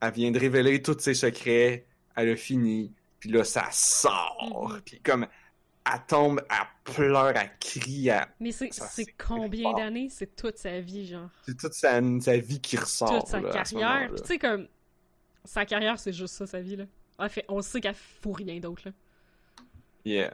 Elle 0.00 0.12
vient 0.12 0.30
de 0.30 0.38
révéler 0.38 0.82
tous 0.82 0.98
ses 0.98 1.14
secrets, 1.14 1.86
elle 2.14 2.30
a 2.30 2.36
fini, 2.36 2.92
puis 3.18 3.30
là, 3.30 3.42
ça 3.44 3.68
sort. 3.72 4.70
Mhm. 4.74 4.80
Puis 4.84 5.00
comme, 5.00 5.26
elle 5.86 6.00
tombe, 6.06 6.42
elle 6.50 6.92
pleure, 6.94 7.34
elle 7.36 7.50
crie, 7.58 8.08
elle- 8.08 8.26
Mais 8.38 8.52
c'est 8.52 8.70
combien 9.16 9.72
d'années? 9.72 10.08
C'est 10.10 10.36
toute 10.36 10.58
sa 10.58 10.80
vie, 10.80 11.06
genre. 11.06 11.30
c'est 11.46 11.56
toute 11.56 11.72
sa, 11.72 12.00
sa 12.20 12.36
vie 12.36 12.60
qui 12.60 12.76
ressort. 12.76 13.20
toute 13.20 13.28
sa 13.28 13.40
là, 13.40 13.50
carrière. 13.50 14.10
Puis 14.12 14.20
tu 14.20 14.26
sais, 14.26 14.38
comme. 14.38 14.68
Sa 15.46 15.66
carrière, 15.66 15.98
c'est 15.98 16.12
juste 16.12 16.34
ça, 16.34 16.46
sa 16.46 16.60
vie, 16.60 16.76
là. 16.76 16.84
Elle 17.18 17.28
fait, 17.28 17.44
on 17.48 17.60
sait 17.60 17.80
qu'elle 17.80 17.94
fout 17.94 18.36
rien 18.36 18.58
d'autre, 18.60 18.82
là. 18.86 18.92
Yeah. 20.04 20.32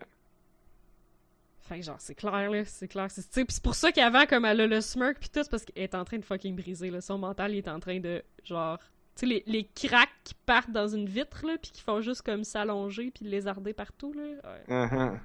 Fait 1.71 1.79
que 1.79 1.85
genre, 1.85 2.01
c'est 2.01 2.17
clair, 2.17 2.51
là, 2.51 2.65
c'est 2.65 2.89
clair. 2.89 3.07
C'est 3.13 3.45
pis 3.45 3.61
pour 3.63 3.77
ça 3.77 3.93
qu'avant, 3.93 4.27
comme 4.27 4.45
elle 4.45 4.61
a 4.63 4.67
le 4.67 4.81
smirk 4.81 5.21
pis 5.21 5.31
tout, 5.31 5.45
c'est 5.45 5.51
parce 5.51 5.65
qu'elle 5.65 5.85
est 5.85 5.95
en 5.95 6.05
train 6.05 6.19
de 6.19 6.25
fucking 6.25 6.57
briser, 6.57 6.91
là. 6.91 7.01
Son 7.01 7.17
mental, 7.17 7.53
il 7.53 7.59
est 7.59 7.69
en 7.69 7.79
train 7.79 8.01
de, 8.01 8.25
genre... 8.43 8.81
Tu 9.15 9.21
sais, 9.21 9.27
les, 9.27 9.45
les 9.47 9.69
cracks 9.73 10.09
qui 10.25 10.35
partent 10.35 10.73
dans 10.73 10.89
une 10.89 11.07
vitre, 11.07 11.47
là, 11.47 11.57
pis 11.59 11.71
qui 11.71 11.81
font 11.81 12.01
juste 12.01 12.23
comme 12.23 12.43
s'allonger 12.43 13.13
pis 13.13 13.23
lézarder 13.23 13.73
partout, 13.73 14.13
là. 14.13 14.23
Ouais. 14.23 14.65
Uh-huh. 14.69 15.21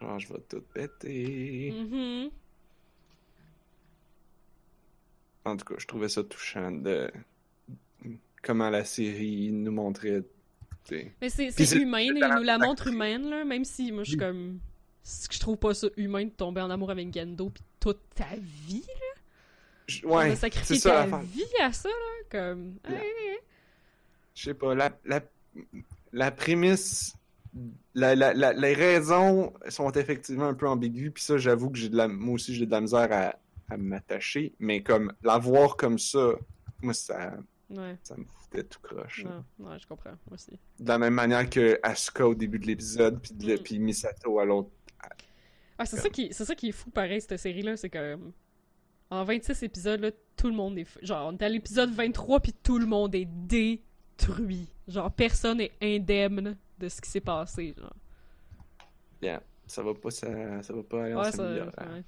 Genre, 0.00 0.18
je 0.18 0.32
vais 0.32 0.40
tout 0.48 0.62
péter. 0.74 1.70
Mhm. 1.70 2.30
En 5.44 5.56
tout 5.56 5.66
cas, 5.66 5.74
je 5.78 5.86
trouvais 5.86 6.08
ça 6.08 6.24
touchant 6.24 6.72
de 6.72 7.12
comment 8.42 8.70
la 8.70 8.84
série 8.84 9.52
nous 9.52 9.70
montrait. 9.70 10.24
Mais 10.90 11.28
c'est 11.28 11.50
Puis 11.54 11.72
humain, 11.74 12.00
il 12.00 12.14
nous 12.14 12.42
la 12.42 12.58
montre 12.58 12.88
humaine, 12.88 13.28
là, 13.30 13.44
même 13.44 13.64
si 13.64 13.90
moi, 13.92 14.02
je 14.04 14.10
suis 14.10 14.18
Oui. 14.18 14.24
comme... 14.26 14.58
Je 15.30 15.38
trouve 15.38 15.56
pas 15.58 15.74
ça 15.74 15.88
humain 15.96 16.24
de 16.24 16.30
tomber 16.30 16.60
en 16.62 16.70
amour 16.70 16.90
avec 16.90 17.12
Gendo 17.12 17.50
pis 17.50 17.62
toute 17.80 18.00
ta 18.14 18.36
vie, 18.66 18.84
Je- 19.86 20.00
On 20.06 20.16
Ouais, 20.16 20.34
ça 20.34 20.48
ta 20.48 21.18
vie 21.22 21.44
à 21.60 21.72
ça, 21.72 21.88
là, 21.90 22.24
comme... 22.30 22.76
Hey, 22.88 23.38
Je 24.34 24.42
sais 24.44 24.54
pas, 24.54 24.74
la, 24.74 24.90
la, 25.04 25.20
la 26.12 26.30
prémisse, 26.30 27.14
la, 27.94 28.14
la, 28.14 28.32
la- 28.32 28.52
les 28.54 28.72
raisons 28.72 29.52
sont 29.68 29.90
effectivement 29.92 30.46
un 30.48 30.54
peu 30.54 30.66
ambiguës, 30.66 31.12
puis 31.12 31.22
ça, 31.22 31.36
j'avoue 31.36 31.70
que 31.70 31.78
j'ai 31.78 31.90
de 31.90 31.96
la, 31.96 32.08
moi 32.08 32.34
aussi, 32.34 32.54
j'ai 32.54 32.64
de 32.66 32.70
la 32.70 32.80
misère 32.80 33.08
à, 33.12 33.36
à 33.72 33.76
m'attacher, 33.76 34.54
mais 34.58 34.82
comme, 34.82 35.12
la 35.22 35.36
voir 35.38 35.76
comme 35.76 35.98
ça, 35.98 36.32
moi, 36.82 36.94
ça, 36.94 37.34
Ouais, 37.70 37.96
ça 38.02 38.14
me 38.16 38.24
foutait 38.24 38.64
tout 38.64 38.80
croche. 38.82 39.24
non, 39.24 39.78
je 39.78 39.86
comprends, 39.86 40.10
moi 40.10 40.34
aussi. 40.34 40.58
De 40.78 40.88
la 40.88 40.98
même 40.98 41.14
manière 41.14 41.48
que 41.48 41.78
Asuka 41.82 42.28
au 42.28 42.34
début 42.34 42.58
de 42.58 42.66
l'épisode, 42.66 43.20
puis, 43.20 43.32
de- 43.34 43.54
Mm. 43.54 43.58
puis 43.62 43.78
Misato 43.78 44.38
à 44.38 44.44
l'autre. 44.44 44.70
Ah, 45.78 45.86
c'est 45.86 45.96
ça 45.96 46.08
qui 46.08 46.32
c'est 46.32 46.44
ça 46.44 46.54
qui 46.54 46.68
est 46.68 46.72
fou 46.72 46.90
pareil 46.90 47.20
cette 47.20 47.36
série 47.38 47.62
là, 47.62 47.76
c'est 47.76 47.90
que 47.90 48.16
en 49.10 49.24
26 49.24 49.60
épisodes 49.64 50.00
là, 50.00 50.10
tout 50.36 50.46
le 50.48 50.54
monde 50.54 50.78
est 50.78 50.84
fou. 50.84 50.98
genre 51.02 51.28
on 51.32 51.36
est 51.36 51.42
à 51.42 51.48
l'épisode 51.48 51.90
23 51.90 52.38
puis 52.40 52.52
tout 52.62 52.78
le 52.78 52.86
monde 52.86 53.14
est 53.14 53.24
détruit. 53.24 54.68
Genre 54.86 55.10
personne 55.10 55.60
est 55.60 55.72
indemne 55.82 56.56
de 56.78 56.88
ce 56.88 57.00
qui 57.00 57.10
s'est 57.10 57.20
passé, 57.20 57.74
genre. 57.76 57.92
Yeah, 59.22 59.42
ça 59.66 59.82
va 59.82 59.94
pas, 59.94 60.10
ça, 60.10 60.62
ça 60.62 60.72
va 60.74 60.82
pas 60.82 61.04
aller 61.04 61.14
en 61.14 61.22
Ouais, 61.22 61.32
ça, 61.32 61.42
ouais. 61.50 62.04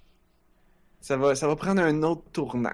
Ça 1.01 1.17
va, 1.17 1.35
ça 1.35 1.49
va 1.49 1.57
prendre 1.57 1.81
un 1.83 2.03
autre 2.03 2.23
tournant. 2.33 2.71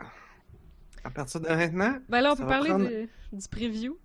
À 1.05 1.11
partir 1.11 1.41
de 1.41 1.49
maintenant, 1.49 1.99
Ben 2.09 2.21
là 2.21 2.33
on 2.33 2.37
peut 2.37 2.47
parler 2.47 2.69
prendre- 2.71 2.89
de- 2.89 3.09
du 3.33 3.49
preview. 3.49 3.99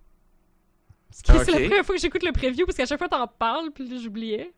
Parce 1.10 1.22
que 1.22 1.32
Ah, 1.32 1.44
c'est 1.45 1.52
la 1.52 1.68
première 1.68 1.86
fois 1.86 1.95
que 1.95 2.02
j'écoute 2.02 2.24
le 2.24 2.32
preview 2.32 2.65
parce 2.65 2.78
qu'à 2.78 2.86
chaque 2.86 2.98
fois 2.99 3.07
t'en 3.10 3.28
parles 3.28 3.72
puis 3.72 4.02
j'oubliais. 4.02 4.52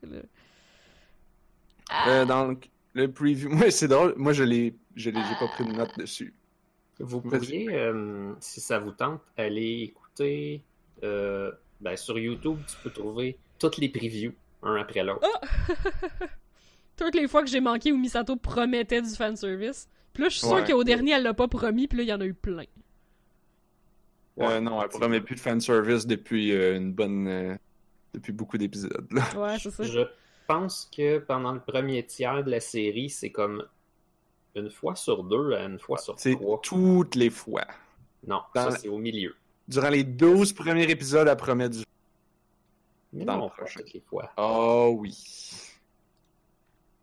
euh, 2.08 2.26
dans 2.26 2.48
le, 2.48 2.58
le 2.94 3.12
preview, 3.12 3.50
moi 3.52 3.72
c'est 3.72 3.88
drôle, 3.88 4.14
moi 4.18 4.34
je 4.34 4.44
l'ai, 4.44 4.76
je 4.96 5.10
l'ai, 5.10 5.20
j'ai 5.22 5.36
pas 5.40 5.48
pris 5.54 5.66
de 5.66 5.72
note 5.74 5.98
dessus. 5.98 6.34
Vous 7.00 7.22
pourriez, 7.22 7.68
euh, 7.74 8.34
si 8.42 8.60
ça 8.60 8.78
vous 8.80 8.92
tente, 8.92 9.22
aller 9.38 9.84
écouter 9.84 10.62
euh, 11.04 11.52
ben, 11.80 11.96
sur 11.96 12.20
YouTube, 12.20 12.58
tu 12.68 12.76
peux 12.84 12.90
trouver 12.90 13.38
toutes 13.58 13.78
les 13.78 13.88
previews, 13.90 14.34
un 14.64 14.76
après 14.76 15.04
l'autre. 15.04 15.26
Toutes 16.98 17.16
les 17.16 17.30
fois 17.30 17.42
que 17.44 17.48
j'ai 17.50 17.62
manqué 17.62 17.94
où 17.94 17.98
Misato 17.98 18.36
promettait 18.36 19.02
du 19.02 19.10
fanservice. 19.16 19.88
Puis 20.14 20.24
là 20.24 20.30
je 20.30 20.38
suis 20.38 20.48
Ouais. 20.48 20.64
qu'au 20.66 20.84
dernier 20.84 21.12
elle 21.14 21.24
l'a 21.24 21.34
pas 21.34 21.48
promis 21.48 21.88
puis 21.88 21.98
là 22.00 22.04
il 22.04 22.10
y 22.10 22.14
en 22.14 22.22
a 22.22 22.26
eu 22.26 22.34
plein. 22.34 22.66
Euh, 24.40 24.60
non, 24.62 24.82
elle 24.82 24.88
promet 24.90 25.20
plus 25.20 25.36
de 25.36 25.40
fanservice 25.42 26.08
depuis 26.08 26.54
euh, 26.54 26.78
une 26.78 26.94
bonne, 26.94 27.28
euh, 27.28 27.56
depuis 28.14 28.32
beaucoup 28.32 28.58
d'épisodes. 28.58 29.08
Ouais, 29.36 29.60
c'est 29.60 29.70
ça. 29.72 29.84
Je 29.84 30.02
pense 30.48 30.90
que 30.96 31.20
pendant 31.20 31.52
le 31.52 31.60
premier 31.60 32.06
tiers 32.06 32.44
de 32.44 32.50
la 32.52 32.62
série, 32.62 33.10
c'est 33.10 33.32
comme 33.32 33.66
une 34.56 34.70
fois 34.72 34.96
sur 34.96 35.24
deux 35.26 35.54
à 35.54 35.66
une 35.66 35.78
fois 35.78 35.98
sur 35.98 36.18
C'est 36.20 36.32
trois. 36.36 36.60
toutes 36.64 37.16
les 37.16 37.30
fois. 37.30 37.66
Non, 38.26 38.42
dans 38.56 38.64
ça 38.64 38.70
la- 38.70 38.76
c'est 38.78 38.88
au 38.88 38.98
milieu. 38.98 39.36
Durant 39.68 39.90
les 39.90 40.04
12 40.06 40.54
premiers 40.54 40.90
épisodes, 40.90 41.28
elle 41.28 41.36
promet 41.38 41.70
du. 41.70 41.84
Mais 43.12 43.26
Dans 43.26 43.38
non, 43.38 43.44
le 43.46 43.50
prochain. 43.52 43.80
toutes 43.82 43.94
les 43.94 44.00
fois. 44.02 44.32
Oh 44.38 44.96
oui. 45.00 45.16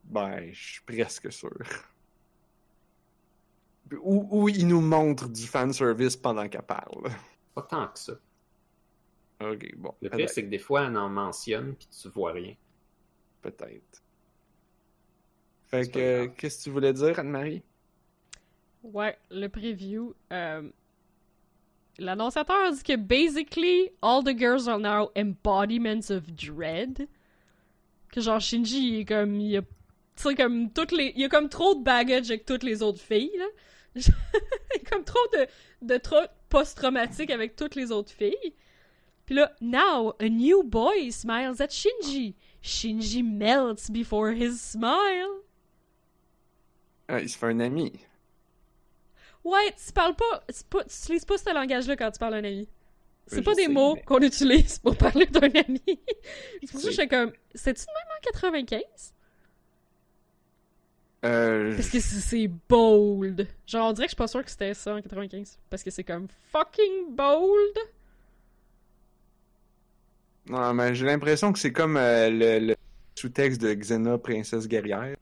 Ben, 0.04 0.50
je 0.52 0.72
suis 0.72 0.80
presque 0.86 1.30
sûr. 1.32 1.52
Ou, 4.02 4.26
ou 4.30 4.48
il 4.48 4.66
nous 4.66 4.80
montre 4.80 5.28
du 5.28 5.46
fanservice 5.46 6.16
pendant 6.16 6.48
qu'elle 6.48 6.62
parle. 6.62 7.08
Pas 7.54 7.62
tant 7.62 7.86
que 7.88 7.98
ça. 7.98 8.12
Ok, 9.40 9.74
bon. 9.76 9.94
Le 10.00 10.10
pire, 10.10 10.28
c'est 10.28 10.44
que 10.44 10.48
des 10.50 10.58
fois, 10.58 10.86
elle 10.86 10.96
en 10.96 11.08
mentionne 11.08 11.74
puis 11.74 11.88
tu 11.88 12.08
vois 12.08 12.32
rien. 12.32 12.54
Peut-être. 13.42 14.02
Fait 15.66 15.90
que, 15.90 15.98
euh, 15.98 16.28
qu'est-ce 16.36 16.58
que 16.58 16.64
tu 16.64 16.70
voulais 16.70 16.92
dire, 16.92 17.18
Anne-Marie? 17.18 17.62
Ouais, 18.82 19.18
le 19.30 19.48
preview. 19.48 20.14
euh, 20.32 20.68
L'annonciateur 21.98 22.72
dit 22.72 22.82
que 22.82 22.96
basically 22.96 23.90
all 24.02 24.22
the 24.22 24.36
girls 24.36 24.68
are 24.68 24.78
now 24.78 25.10
embodiments 25.16 26.10
of 26.10 26.24
dread. 26.32 27.08
Que 28.12 28.20
genre 28.20 28.40
Shinji 28.40 28.88
il 28.88 29.00
est 29.00 29.04
comme 29.06 29.40
il 29.40 29.56
a 29.56 29.62
tu 29.62 29.68
sais 30.16 30.34
comme 30.34 30.70
toutes 30.72 30.92
les 30.92 31.12
il 31.16 31.22
y 31.22 31.24
a 31.24 31.28
comme 31.28 31.48
trop 31.48 31.74
de 31.74 31.82
baggage 31.82 32.30
avec 32.30 32.44
toutes 32.44 32.62
les 32.62 32.82
autres 32.82 33.00
filles 33.00 33.32
là. 33.38 33.46
comme 34.90 35.04
trop 35.04 35.26
de 35.32 35.46
de 35.82 35.96
trop 35.98 36.24
post-traumatique 36.48 37.30
avec 37.30 37.56
toutes 37.56 37.74
les 37.74 37.90
autres 37.92 38.12
filles. 38.12 38.54
Puis 39.26 39.34
là, 39.34 39.52
now 39.60 40.14
a 40.20 40.28
new 40.28 40.62
boy 40.62 41.10
smiles 41.10 41.60
at 41.60 41.68
Shinji. 41.70 42.34
Shinji 42.62 43.22
melts 43.22 43.90
before 43.90 44.30
his 44.32 44.60
smile. 44.60 45.42
Ah, 47.08 47.20
il 47.20 47.28
se 47.28 47.36
fait 47.38 47.46
un 47.46 47.60
ami. 47.60 47.92
Ouais, 49.44 49.72
tu 49.84 49.92
parles 49.92 50.14
pas, 50.16 50.42
pas, 50.70 50.84
tu 50.84 51.02
utilises 51.02 51.24
pas 51.24 51.38
ce 51.38 51.54
langage-là 51.54 51.96
quand 51.96 52.10
tu 52.10 52.18
parles 52.18 52.34
à 52.34 52.38
un 52.38 52.44
ami. 52.44 52.68
C'est 53.28 53.42
pas 53.42 53.52
je 53.52 53.56
des 53.56 53.62
sais, 53.64 53.68
mots 53.68 53.94
mais- 53.96 54.02
qu'on 54.02 54.18
utilise 54.20 54.78
pour 54.78 54.96
parler 54.96 55.26
d'un 55.26 55.40
ami. 55.50 55.80
c'est 56.62 56.70
pour 56.72 56.80
ça 56.80 56.88
que 56.88 56.92
sais. 56.94 57.02
j'étais 57.02 57.08
comme, 57.08 57.32
c'est-tu 57.54 57.82
de 57.82 57.90
même 57.90 58.16
en 58.18 58.32
95? 58.32 59.14
Euh, 61.26 61.74
Parce 61.74 61.88
que 61.90 62.00
c'est- 62.00 62.48
bold. 62.68 63.46
Genre, 63.66 63.88
on 63.88 63.92
dirait 63.92 64.06
que 64.06 64.10
je 64.10 64.14
suis 64.14 64.16
pas 64.16 64.26
sûre 64.28 64.44
que 64.44 64.50
c'était 64.50 64.74
ça 64.74 64.94
en 64.94 65.00
95. 65.02 65.58
Parce 65.70 65.82
que 65.82 65.90
c'est 65.90 66.04
comme 66.04 66.28
fucking 66.52 67.14
bold. 67.14 67.76
Non, 70.48 70.72
mais 70.74 70.94
j'ai 70.94 71.06
l'impression 71.06 71.52
que 71.52 71.58
c'est 71.58 71.72
comme 71.72 71.96
euh, 71.96 72.30
le, 72.30 72.66
le 72.68 72.76
sous-texte 73.14 73.60
de 73.60 73.74
Xena, 73.74 74.18
princesse 74.18 74.68
guerrière. 74.68 75.16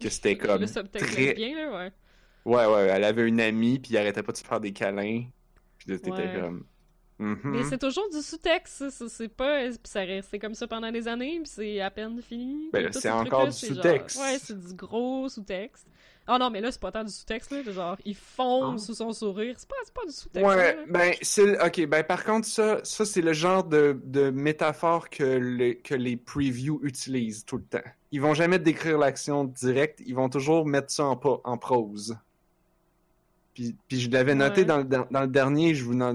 Que 0.00 0.08
c'était 0.08 0.36
comme 0.36 0.60
le 0.60 0.66
subtexte 0.68 1.10
très... 1.12 1.34
bien, 1.34 1.56
là, 1.56 1.76
ouais. 1.76 1.92
Ouais, 2.44 2.66
ouais, 2.72 2.88
elle 2.88 3.02
avait 3.04 3.26
une 3.26 3.40
amie, 3.40 3.78
puis 3.80 3.92
il 3.92 3.98
arrêtait 3.98 4.22
pas 4.22 4.30
de 4.32 4.36
se 4.36 4.44
faire 4.44 4.60
des 4.60 4.72
câlins. 4.72 5.24
Puis 5.78 5.86
t'étais 5.86 6.10
Ouais. 6.12 6.38
comme... 6.40 6.64
Mais 7.18 7.64
c'est 7.64 7.78
toujours 7.78 8.08
du 8.12 8.22
sous-texte, 8.22 8.90
c'est 8.90 9.28
pas... 9.28 9.64
Puis 9.68 9.78
ça 9.84 10.00
reste 10.00 10.38
comme 10.40 10.54
ça 10.54 10.66
pendant 10.68 10.92
des 10.92 11.08
années, 11.08 11.40
puis 11.42 11.50
c'est 11.52 11.80
à 11.80 11.90
peine 11.90 12.20
fini. 12.22 12.68
Ben, 12.72 12.92
c'est 12.92 13.00
ces 13.00 13.10
encore 13.10 13.46
du 13.46 13.52
c'est 13.52 13.68
genre- 13.68 13.76
sous-texte. 13.76 14.20
Ouais, 14.20 14.38
c'est 14.40 14.58
du 14.58 14.74
gros 14.74 15.28
sous-texte. 15.28 15.86
Ah 16.30 16.38
non, 16.38 16.50
mais 16.50 16.60
là, 16.60 16.70
c'est 16.70 16.80
pas 16.80 16.92
tant 16.92 17.02
du 17.04 17.10
sous-texte, 17.10 17.50
là. 17.50 17.62
Genre, 17.72 17.96
il 18.04 18.14
fonce 18.14 18.82
Ah. 18.82 18.86
sous 18.86 18.94
son 18.94 19.12
sourire. 19.12 19.54
C'est 19.56 19.66
pas, 19.68 19.74
c'est 19.82 19.94
pas 19.94 20.04
du 20.06 20.12
sous-texte, 20.12 20.46
Ouais, 20.48 20.76
là. 20.76 20.82
ben, 20.88 21.12
c'est... 21.22 21.58
Ok, 21.64 21.86
ben, 21.86 22.04
par 22.04 22.22
contre, 22.22 22.46
ça, 22.46 22.80
ça 22.84 23.04
c'est 23.06 23.22
le 23.22 23.32
genre 23.32 23.64
de, 23.64 23.98
de 24.04 24.28
métaphore 24.30 25.08
que, 25.08 25.24
le- 25.24 25.72
que 25.72 25.94
les 25.94 26.16
previews 26.18 26.80
utilisent 26.84 27.44
tout 27.46 27.56
le 27.56 27.62
temps. 27.64 27.88
Ils 28.12 28.20
vont 28.20 28.34
jamais 28.34 28.58
décrire 28.58 28.98
l'action 28.98 29.42
directe, 29.44 30.00
ils 30.06 30.14
vont 30.14 30.28
toujours 30.28 30.66
mettre 30.66 30.90
ça 30.92 31.04
en, 31.06 31.18
en 31.44 31.56
prose. 31.58 32.16
Puis, 33.54 33.74
puis 33.88 33.98
je 33.98 34.10
l'avais 34.10 34.34
noté 34.34 34.60
Ouais. 34.60 34.66
dans, 34.66 34.76
le, 34.78 34.84
dans, 34.84 35.06
dans 35.10 35.20
le 35.22 35.28
dernier, 35.28 35.74
je 35.74 35.82
vous 35.84 35.94
en 35.94 36.14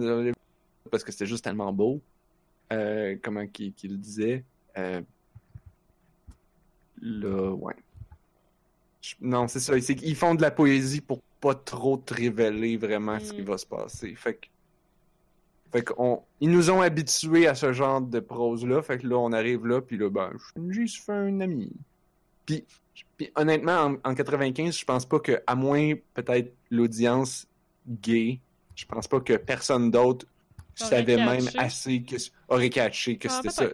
parce 0.92 1.04
que 1.04 1.12
c'était 1.12 1.26
juste 1.26 1.44
tellement 1.44 1.72
beau. 1.74 2.02
Euh, 2.72 3.16
comment 3.22 3.46
qu'il 3.48 3.74
le 3.84 3.98
disait. 3.98 4.44
Euh, 4.78 5.02
là, 7.02 7.52
ouais. 7.52 7.76
Je- 9.02 9.16
non, 9.22 9.48
c'est 9.48 9.60
ça. 9.60 9.78
Qu'ils 9.80 10.16
font 10.16 10.36
de 10.36 10.42
la 10.42 10.52
poésie 10.52 11.02
pour 11.02 11.22
pas 11.42 11.56
trop 11.56 11.98
te 11.98 12.14
révéler 12.14 12.78
vraiment 12.78 13.20
ce 13.20 13.34
qui 13.34 13.42
Mm. 13.42 13.46
va 13.46 13.58
se 13.58 13.66
passer. 13.66 14.16
Fait 14.16 14.36
que. 14.36 14.48
Fait 15.72 15.84
qu'on, 15.84 16.22
ils 16.40 16.52
nous 16.52 16.70
ont 16.70 16.82
habitués 16.82 17.48
à 17.48 17.56
ce 17.56 17.74
genre 17.74 18.00
de 18.00 18.20
prose-là. 18.20 18.82
Fait 18.84 19.00
que 19.00 19.08
là, 19.08 19.18
on 19.18 19.32
arrive 19.34 19.66
là, 19.66 19.82
puis 19.82 19.98
là, 19.98 20.10
ben, 20.10 20.32
se 20.88 21.02
fait 21.02 21.12
un 21.12 21.42
ami. 21.42 21.72
Puis, 22.46 22.64
puis 23.18 23.32
honnêtement, 23.36 23.98
en, 24.04 24.12
en 24.12 24.14
95, 24.16 24.78
je 24.78 24.86
pense 24.86 25.06
pas 25.06 25.20
que, 25.20 25.42
à 25.48 25.56
moins 25.56 25.94
peut-être 26.14 26.54
l'audience 26.70 27.48
gay, 27.88 28.40
je 28.76 28.86
pense 28.86 29.08
pas 29.08 29.20
que 29.20 29.34
personne 29.34 29.90
d'autre 29.90 30.28
savait 30.76 31.18
même 31.18 31.48
assez 31.58 32.02
que 32.04 32.16
aurait 32.48 32.70
catché 32.70 33.18
que 33.18 33.28
Ah, 33.30 33.40
c'était 33.42 33.50
ça. 33.50 33.66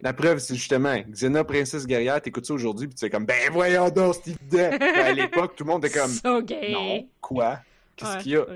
La 0.00 0.12
preuve, 0.12 0.38
c'est 0.38 0.54
justement 0.54 0.96
Xena, 1.10 1.42
princesse 1.44 1.86
guerrière, 1.86 2.20
t'écoutes 2.22 2.46
ça 2.46 2.54
aujourd'hui, 2.54 2.86
puis 2.86 2.94
tu 2.94 3.04
es 3.04 3.10
comme, 3.10 3.24
ben 3.26 3.50
voyons 3.52 3.88
donc, 3.90 4.14
c'est 4.22 4.30
évident. 4.30 4.76
Puis 4.78 4.88
à 5.00 5.12
l'époque, 5.12 5.56
tout 5.56 5.64
le 5.64 5.70
monde 5.70 5.84
était 5.84 5.98
comme, 5.98 6.10
So 6.10 6.40
gay. 6.42 6.72
non, 6.72 7.08
quoi? 7.20 7.60
Qu'est-ce 7.96 8.16
Ouais, 8.16 8.22
qu'il 8.22 8.32
y 8.32 8.36
a? 8.36 8.46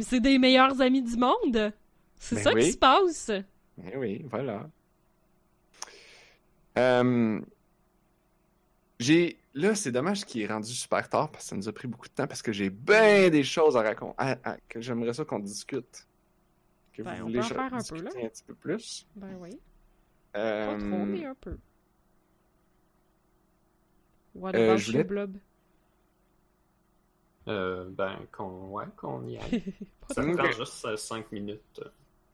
c'est 0.00 0.20
des 0.20 0.38
meilleurs 0.38 0.80
amis 0.82 1.02
du 1.02 1.16
monde. 1.16 1.72
C'est 2.18 2.34
Ben 2.36 2.44
ça 2.44 2.52
oui. 2.52 2.64
qui 2.64 2.72
se 2.72 2.78
passe. 2.78 3.30
Eh 3.92 3.96
oui, 3.96 4.24
voilà. 4.28 4.68
Euh, 6.76 7.40
j'ai 9.00 9.38
là, 9.54 9.74
c'est 9.74 9.92
dommage 9.92 10.24
qu'il 10.24 10.42
est 10.42 10.46
rendu 10.46 10.72
super 10.72 11.08
tard 11.08 11.30
parce 11.30 11.44
que 11.44 11.50
ça 11.50 11.56
nous 11.56 11.68
a 11.68 11.72
pris 11.72 11.88
beaucoup 11.88 12.08
de 12.08 12.12
temps 12.12 12.26
parce 12.26 12.42
que 12.42 12.52
j'ai 12.52 12.70
bien 12.70 13.28
des 13.30 13.44
choses 13.44 13.76
à 13.76 13.82
raconter, 13.82 14.34
que 14.68 14.80
j'aimerais 14.80 15.12
ça 15.14 15.24
qu'on 15.24 15.38
discute. 15.38 16.06
Que 16.98 17.02
Ben, 17.04 17.14
vous 17.14 17.20
on 17.20 17.26
voulez 17.26 17.38
peut 17.38 17.44
en 17.44 17.48
faire 17.48 17.74
un 17.74 17.78
peu, 17.88 18.02
là. 18.02 18.10
un 18.24 18.28
petit 18.28 18.42
peu 18.42 18.54
plus. 18.54 19.06
Ben 19.14 19.36
oui. 19.40 19.50
Euh, 20.36 20.72
Pas 20.72 20.78
trop, 20.78 21.04
mais 21.06 21.24
un 21.24 21.34
peu. 21.36 21.56
What 24.34 24.54
Euh, 24.56 24.64
about 24.72 24.76
je 24.78 24.90
voulais- 24.90 25.04
Blob? 25.04 25.36
Euh, 27.46 27.88
ben, 27.90 28.18
qu'on 28.32 28.68
ouais, 28.70 28.84
qu'on 28.96 29.26
y 29.28 29.38
aille. 29.38 29.62
Ça 30.10 30.22
trop. 30.24 30.32
prend 30.36 30.50
juste 30.50 30.96
5 30.96 31.30
minutes. 31.32 31.80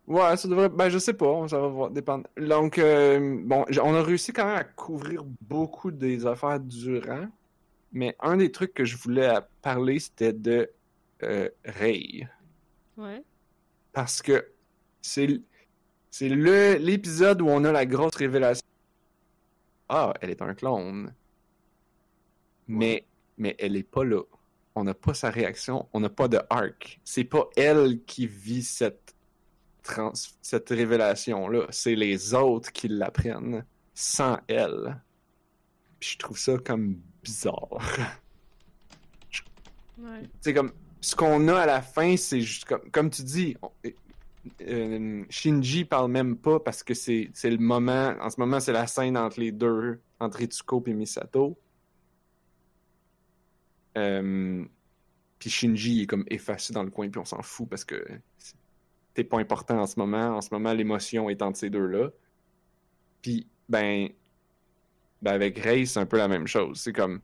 Ouais, 0.07 0.37
ça 0.37 0.49
devrait. 0.49 0.69
Ben, 0.71 0.89
je 0.89 0.99
sais 0.99 1.15
pas. 1.15 1.47
Ça 1.49 1.59
va 1.61 1.69
voir- 1.69 1.91
dépendre. 1.91 2.27
Donc, 2.37 2.79
euh, 2.79 3.39
bon, 3.45 3.65
on 3.83 3.95
a 3.95 4.03
réussi 4.03 4.33
quand 4.33 4.45
même 4.47 4.57
à 4.57 4.65
couvrir 4.65 5.23
beaucoup 5.43 5.91
des 5.91 6.27
affaires 6.27 6.59
durant. 6.61 7.27
Mais 7.93 8.17
un 8.21 8.37
des 8.37 8.51
trucs 8.51 8.75
que 8.75 8.85
je 8.85 8.97
voulais 8.97 9.33
parler, 9.63 9.99
c'était 10.01 10.33
de 10.33 10.71
euh, 11.23 11.49
Ray. 11.65 12.27
Ouais. 12.97 13.23
Parce 13.93 14.21
que 14.21 14.47
c'est 15.05 15.41
c'est 16.11 16.29
le 16.31 16.77
l'épisode 16.77 17.43
où 17.43 17.49
on 17.49 17.63
a 17.65 17.73
la 17.73 17.85
grosse 17.85 18.15
révélation. 18.17 18.65
Ah, 19.89 20.15
elle 20.21 20.31
est 20.31 20.41
un 20.41 20.55
clone. 20.55 21.13
Mais, 22.69 23.05
mais 23.37 23.55
elle 23.59 23.77
est 23.77 23.83
pas 23.83 24.05
là. 24.05 24.23
On 24.75 24.85
n'a 24.85 24.95
pas 24.95 25.13
sa 25.13 25.29
réaction. 25.29 25.87
On 25.93 26.01
n'a 26.01 26.09
pas 26.09 26.27
de 26.29 26.41
arc. 26.49 27.01
C'est 27.05 27.25
pas 27.25 27.49
elle 27.57 28.03
qui 28.07 28.27
vit 28.27 28.63
cette 28.63 29.15
trans 29.83 30.13
cette 30.41 30.71
révélation-là. 30.71 31.67
C'est 31.71 31.97
les 31.97 32.33
autres 32.33 32.73
qui 32.73 32.89
l'apprennent 32.89 33.67
sans 33.93 34.39
elle. 34.49 35.03
Puis 36.01 36.11
je 36.13 36.19
trouve 36.19 36.39
ça 36.39 36.57
comme 36.59 36.99
bizarre. 37.23 37.79
Ouais. 39.97 40.23
c'est 40.41 40.53
comme 40.53 40.73
ce 41.01 41.15
qu'on 41.15 41.47
a 41.47 41.57
à 41.61 41.67
la 41.67 41.81
fin, 41.81 42.17
c'est 42.17 42.41
juste 42.41 42.65
comme, 42.65 42.91
comme 42.91 43.11
tu 43.11 43.23
dis, 43.23 43.57
on- 43.63 43.71
euh, 44.61 45.25
Shinji 45.31 45.85
parle 45.85 46.11
même 46.11 46.37
pas 46.37 46.61
parce 46.61 46.83
que 46.83 46.95
c'est 46.95 47.31
le 47.45 47.57
moment, 47.57 48.15
en 48.21 48.31
ce 48.31 48.39
moment 48.39 48.61
c'est 48.61 48.73
la 48.73 48.87
scène 48.87 49.17
entre 49.17 49.41
les 49.41 49.53
deux, 49.53 50.01
entre 50.21 50.43
Itsuko 50.43 50.83
et 50.87 50.93
Misato. 50.93 51.59
Euh, 53.97 54.65
puis 55.39 55.51
Shinji 55.51 56.03
est 56.03 56.07
comme 56.07 56.25
effacé 56.29 56.73
dans 56.73 56.83
le 56.83 56.91
coin 56.91 57.09
puis 57.09 57.21
on 57.21 57.25
s'en 57.25 57.43
fout 57.43 57.69
parce 57.69 57.85
que 57.85 58.05
t'es 59.15 59.25
pas 59.25 59.39
important 59.39 59.79
en 59.81 59.87
ce 59.87 59.99
moment. 59.99 60.37
En 60.37 60.41
ce 60.41 60.49
moment 60.53 60.73
l'émotion 60.73 61.31
est 61.31 61.43
entre 61.43 61.59
ces 61.59 61.71
deux-là. 61.71 62.11
Puis 63.23 63.47
ben, 63.69 64.09
ben 65.23 65.33
avec 65.33 65.59
Ray 65.59 65.87
c'est 65.87 66.01
un 66.01 66.07
peu 66.07 66.19
la 66.19 66.29
même 66.29 66.47
chose. 66.47 66.81
C'est 66.81 66.93
comme 66.93 67.21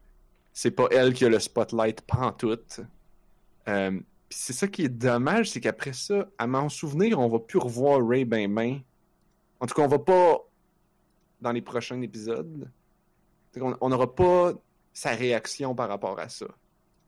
c'est 0.53 0.71
pas 0.71 0.87
elle 0.91 1.13
qui 1.13 1.25
a 1.25 1.29
le 1.29 1.39
spotlight 1.39 2.01
pantoute. 2.01 2.81
Euh, 3.67 3.99
Puis 4.31 4.39
c'est 4.39 4.53
ça 4.53 4.65
qui 4.69 4.83
est 4.83 4.89
dommage, 4.89 5.49
c'est 5.49 5.59
qu'après 5.59 5.91
ça, 5.91 6.25
à 6.37 6.47
m'en 6.47 6.69
souvenir, 6.69 7.19
on 7.19 7.27
va 7.27 7.37
plus 7.37 7.59
revoir 7.59 7.99
Ray 8.01 8.23
ben 8.23 8.55
ben. 8.55 8.79
En 9.59 9.65
tout 9.65 9.75
cas, 9.75 9.81
on 9.81 9.89
va 9.89 9.99
pas 9.99 10.39
dans 11.41 11.51
les 11.51 11.61
prochains 11.61 12.01
épisodes. 12.01 12.71
On 13.59 13.89
n'aura 13.89 14.15
pas 14.15 14.53
sa 14.93 15.09
réaction 15.09 15.75
par 15.75 15.89
rapport 15.89 16.17
à 16.17 16.29
ça. 16.29 16.45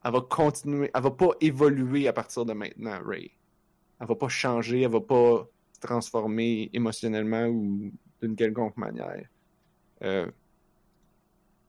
Elle 0.03 0.11
va 0.11 0.19
continuer, 0.19 0.91
elle 0.93 1.01
va 1.01 1.11
pas 1.11 1.29
évoluer 1.39 2.09
à 2.09 2.13
partir 2.13 2.43
de 2.43 2.51
maintenant, 2.51 2.99
Ray. 3.05 3.31
Elle 4.01 4.07
va 4.07 4.15
pas 4.15 4.27
changer, 4.27 4.81
elle 4.81 4.91
va 4.91 4.99
pas 4.99 5.47
se 5.71 5.79
transformer 5.79 6.69
émotionnellement 6.73 7.45
ou 7.45 7.89
d'une 8.21 8.35
quelconque 8.35 8.75
manière. 8.75 9.29
Euh, 10.03 10.29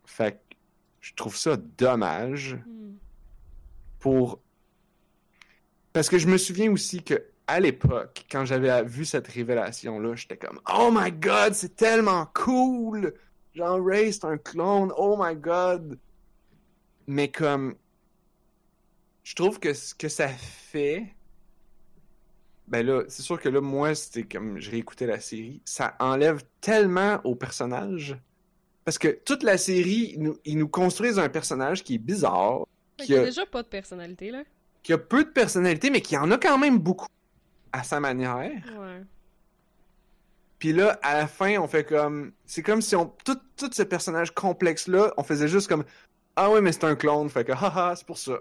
fait 0.05 0.33
que 0.33 0.57
je 1.01 1.15
trouve 1.15 1.37
ça 1.37 1.57
dommage 1.57 2.59
Hmm. 2.67 2.97
pour 4.01 4.41
parce 5.95 6.11
que 6.11 6.19
je 6.19 6.27
me 6.27 6.37
souviens 6.37 6.71
aussi 6.71 7.03
que 7.03 7.25
à 7.47 7.61
l'époque 7.61 8.27
quand 8.31 8.45
j'avais 8.45 8.83
vu 8.85 9.05
cette 9.07 9.29
révélation 9.29 9.99
là 10.01 10.15
j'étais 10.17 10.37
comme 10.37 10.61
oh 10.75 10.91
my 10.93 11.11
god 11.11 11.55
c'est 11.55 11.77
tellement 11.77 12.27
cool! 12.35 13.15
Genre 13.55 13.79
Ray 13.83 14.13
c'est 14.13 14.25
un 14.25 14.37
clone 14.37 14.93
oh 14.99 15.17
my 15.19 15.35
god! 15.37 15.99
Mais 17.07 17.29
comme 17.31 17.77
je 19.23 19.35
trouve 19.35 19.59
que 19.61 19.73
ce 19.73 19.95
que 19.95 20.09
ça 20.09 20.29
fait 20.29 21.15
ben 22.67 22.85
là 22.85 23.03
c'est 23.09 23.23
sûr 23.23 23.41
que 23.41 23.49
là 23.49 23.61
moi 23.61 23.95
c'était 23.95 24.25
comme 24.25 24.59
je 24.59 24.71
réécoutais 24.71 25.07
la 25.07 25.21
série 25.21 25.63
ça 25.65 25.95
enlève 26.01 26.43
tellement 26.61 27.21
au 27.25 27.35
personnage. 27.35 28.19
Parce 28.85 28.99
que 28.99 29.09
toute 29.09 29.43
la 29.43 29.57
série 29.59 30.13
ils 30.15 30.21
nous, 30.23 30.39
ils 30.45 30.59
nous 30.59 30.69
construisent 30.69 31.19
un 31.19 31.29
personnage 31.29 31.85
qui 31.85 31.95
est 31.95 31.99
bizarre 31.99 32.67
qui 32.97 33.15
a 33.15 33.23
a- 33.23 33.25
déjà 33.25 33.47
pas 33.47 33.63
de 33.63 33.69
personnalité, 33.69 34.31
là. 34.31 34.45
Qui 34.85 34.93
a 34.93 34.99
peu 34.99 35.25
de 35.25 35.31
personnalité, 35.31 35.91
mais 35.91 36.01
qui 36.01 36.17
en 36.17 36.31
a 36.31 36.39
quand 36.39 36.59
même 36.59 36.79
beaucoup 36.79 37.09
à 37.73 37.83
sa 37.83 37.99
manière. 37.99 38.63
Ouais. 38.79 39.03
Puis 40.61 40.73
là, 40.73 40.99
à 41.03 41.15
la 41.15 41.27
fin, 41.27 41.59
on 41.59 41.67
fait 41.67 41.85
comme. 41.85 42.33
C'est 42.47 42.63
comme 42.63 42.81
si 42.81 42.95
on. 42.95 43.07
Tout, 43.25 43.39
tout 43.57 43.71
ce 43.73 43.83
personnage 43.83 44.33
complexe-là, 44.33 45.13
on 45.17 45.25
faisait 45.25 45.49
juste 45.49 45.69
comme. 45.69 45.85
Ah 46.37 46.51
ouais, 46.51 46.61
mais 46.61 46.71
c'est 46.71 46.85
un 46.85 46.95
clone, 46.95 47.29
fait 47.29 47.45
que 47.45 47.53
haha, 47.53 47.97
c'est 47.97 48.07
pour 48.07 48.19
ça. 48.19 48.39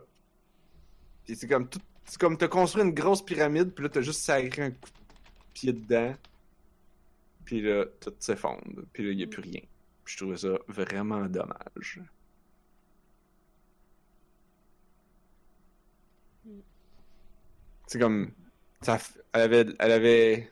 Puis 1.26 1.36
c'est 1.36 1.48
comme 1.48 1.68
tout. 1.68 1.80
C'est 2.06 2.20
comme 2.20 2.38
t'as 2.38 2.50
construit 2.50 2.84
une 2.84 2.94
grosse 2.94 3.24
pyramide, 3.24 3.74
puis 3.74 3.84
là 3.84 3.90
t'as 3.90 4.02
juste 4.02 4.22
sacré 4.22 4.64
un 4.64 4.72
coup 4.72 4.90
de 4.90 5.54
pied 5.54 5.74
dedans. 5.74 6.14
Puis 7.46 7.62
là, 7.62 7.86
tout 8.02 8.14
s'effondre. 8.20 8.62
Puis 8.92 9.06
là, 9.06 9.12
y 9.14 9.24
a 9.24 9.28
plus 9.28 9.42
rien. 9.42 9.62
Puis 10.04 10.14
je 10.14 10.18
trouvais 10.18 10.38
ça 10.38 10.50
vraiment 10.68 11.26
dommage. 11.28 12.02
C'est 17.88 18.00
comme. 18.00 18.32
Ça, 18.82 18.98
elle 19.34 19.42
avait. 19.42 19.66
Elle 19.80 19.92
avait. 19.92 20.52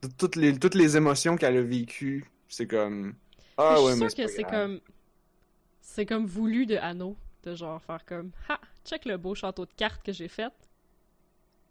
tout- 0.00 0.08
Toutes 0.18 0.36
les, 0.36 0.58
toutes 0.58 0.74
les 0.74 0.96
émotions 0.96 1.36
qu'elle 1.36 1.56
a 1.56 1.62
vécues, 1.62 2.24
c'est 2.48 2.66
comme. 2.66 3.14
Ah 3.56 3.74
je 3.78 3.82
ouais, 3.84 3.92
suis 3.92 4.00
mais 4.02 4.08
sûre 4.10 4.24
que 4.24 4.30
c'est 4.30 4.44
comme. 4.44 4.80
C'est 5.80 6.06
comme 6.06 6.26
voulu 6.26 6.66
de 6.66 6.76
Anno. 6.76 7.16
De 7.44 7.54
genre 7.54 7.80
faire 7.82 8.04
comme. 8.04 8.30
Ha! 8.48 8.60
Check 8.84 9.04
le 9.04 9.16
beau 9.16 9.34
château 9.34 9.64
de 9.64 9.70
cartes 9.76 10.02
que 10.04 10.12
j'ai 10.12 10.28
fait. 10.28 10.52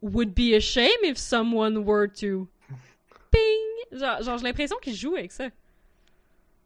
Would 0.02 0.34
be 0.34 0.54
a 0.56 0.60
shame 0.60 0.88
if 1.04 1.18
someone 1.18 1.78
were 1.78 2.08
to. 2.22 2.48
Ping! 3.32 3.99
Genre, 3.99 4.22
genre 4.22 4.38
j'ai 4.38 4.44
l'impression 4.45 4.78
qu'il 4.82 4.95
joue 4.95 5.16
avec 5.16 5.32
ça. 5.32 5.48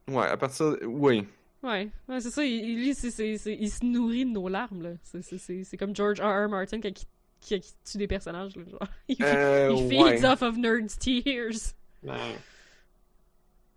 Ouais, 0.08 0.26
à 0.28 0.38
partir. 0.38 0.76
Oui. 0.84 1.26
Ouais, 1.64 1.90
ouais 2.10 2.20
c'est 2.20 2.32
ça. 2.32 2.44
il- 2.44 2.76
lui, 2.76 2.94
c'est, 2.96 3.12
c'est, 3.12 3.38
c'est- 3.38 3.56
il 3.60 3.70
se 3.70 3.86
nourrit 3.86 4.26
de 4.26 4.32
nos 4.32 4.48
larmes, 4.50 4.82
là. 4.82 4.90
C'est, 5.04 5.22
c'est, 5.22 5.38
c'est, 5.38 5.64
c'est 5.64 5.78
comme 5.78 5.96
George 5.96 6.20
R. 6.20 6.46
R. 6.46 6.50
Martin 6.50 6.82
quand 6.82 6.90
il, 6.90 7.06
qui, 7.42 7.60
qui 7.60 7.74
tue 7.84 7.98
des 7.98 8.08
personnages, 8.08 8.56
là. 8.56 8.64
Genre, 8.70 8.80
il, 9.10 9.24
Euh, 9.24 9.74
il 9.76 9.98
ouais. 10.02 10.18
feeds 10.18 10.26
off 10.26 10.42
of 10.42 10.56
nerds' 10.58 10.98
tears. 11.00 11.74
Ben, 12.04 12.16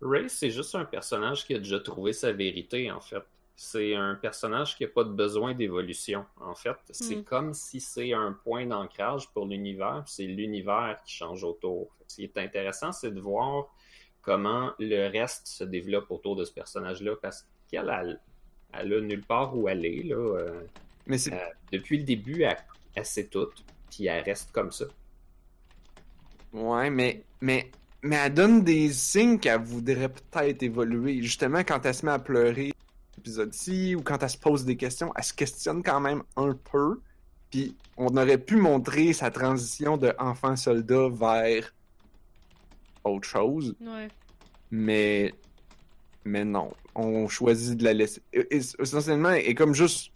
Ray, 0.01 0.29
c'est 0.29 0.51
juste 0.51 0.75
un 0.75 0.85
personnage 0.85 1.45
qui 1.45 1.55
a 1.55 1.57
déjà 1.59 1.79
trouvé 1.79 2.13
sa 2.13 2.31
vérité, 2.31 2.91
en 2.91 2.99
fait. 2.99 3.23
C'est 3.57 3.95
un 3.95 4.15
personnage 4.15 4.75
qui 4.75 4.83
n'a 4.83 4.89
pas 4.89 5.05
de 5.05 5.09
besoin 5.11 5.53
d'évolution, 5.53 6.25
en 6.41 6.53
fait. 6.55 6.75
C'est 6.91 7.15
Hmm. 7.17 7.23
comme 7.23 7.53
si 7.53 7.79
c'est 7.79 8.11
un 8.13 8.33
point 8.33 8.65
d'ancrage 8.65 9.29
pour 9.29 9.45
l'univers, 9.45 10.03
puis 10.05 10.13
c'est 10.13 10.25
l'univers 10.27 10.99
qui 11.05 11.13
change 11.15 11.43
autour. 11.43 11.89
Ce 12.07 12.17
qui 12.17 12.23
est 12.25 12.37
intéressant, 12.37 12.91
c'est 12.91 13.11
de 13.11 13.19
voir 13.21 13.67
comment 14.21 14.73
le 14.79 15.07
reste 15.09 15.47
se 15.47 15.63
développe 15.63 16.11
autour 16.11 16.35
de 16.35 16.43
ce 16.43 16.51
personnage-là, 16.51 17.15
parce 17.21 17.47
qu'elle, 17.71 17.89
elle, 17.89 18.19
elle 18.73 18.93
a 18.93 18.99
nulle 19.01 19.23
part 19.23 19.55
où 19.57 19.67
aller, 19.67 20.03
là. 20.03 20.15
euh, 20.15 20.61
Mais 21.07 21.17
c'est. 21.17 21.33
euh, 21.33 21.37
depuis 21.71 21.97
le 21.99 22.03
début, 22.03 22.43
elle, 22.43 22.57
elle 22.95 23.05
sait 23.05 23.25
tout, 23.25 23.47
puis 23.89 24.05
elle 24.07 24.23
reste 24.23 24.51
comme 24.51 24.71
ça. 24.71 24.85
Ouais, 26.53 26.89
mais, 26.89 27.23
mais, 27.41 27.69
mais 28.01 28.15
elle 28.15 28.33
donne 28.33 28.63
des 28.63 28.91
signes 28.93 29.39
qu'elle 29.39 29.61
voudrait 29.61 30.09
peut-être 30.09 30.63
évoluer. 30.63 31.21
Justement, 31.21 31.59
quand 31.59 31.85
elle 31.85 31.93
se 31.93 32.05
met 32.05 32.13
à 32.13 32.19
pleurer 32.19 32.71
l'épisode-ci, 33.17 33.95
ou 33.95 34.01
quand 34.01 34.21
elle 34.23 34.29
se 34.29 34.37
pose 34.37 34.63
des 34.65 34.77
questions, 34.77 35.11
elle 35.17 35.23
se 35.23 35.33
questionne 35.33 35.83
quand 35.83 35.99
même 35.99 36.23
un 36.37 36.53
peu. 36.71 37.01
Puis 37.51 37.75
on 37.97 38.15
aurait 38.17 38.37
pu 38.37 38.55
montrer 38.55 39.13
sa 39.13 39.31
transition 39.31 39.97
de 39.97 40.13
enfant 40.17 40.55
soldat 40.55 41.09
vers 41.09 41.73
autre 43.03 43.27
chose, 43.27 43.75
Ouais. 43.81 44.07
mais 44.71 45.33
mais 46.27 46.43
non, 46.43 46.73
on 46.95 47.27
choisit 47.27 47.77
de 47.77 47.83
la 47.83 47.93
laisser. 47.93 48.19
Et- 48.33 48.47
et- 48.57 48.61
Essentiellement, 48.79 49.29
elle 49.29 49.45
est 49.47 49.53
comme 49.53 49.75
juste 49.75 50.11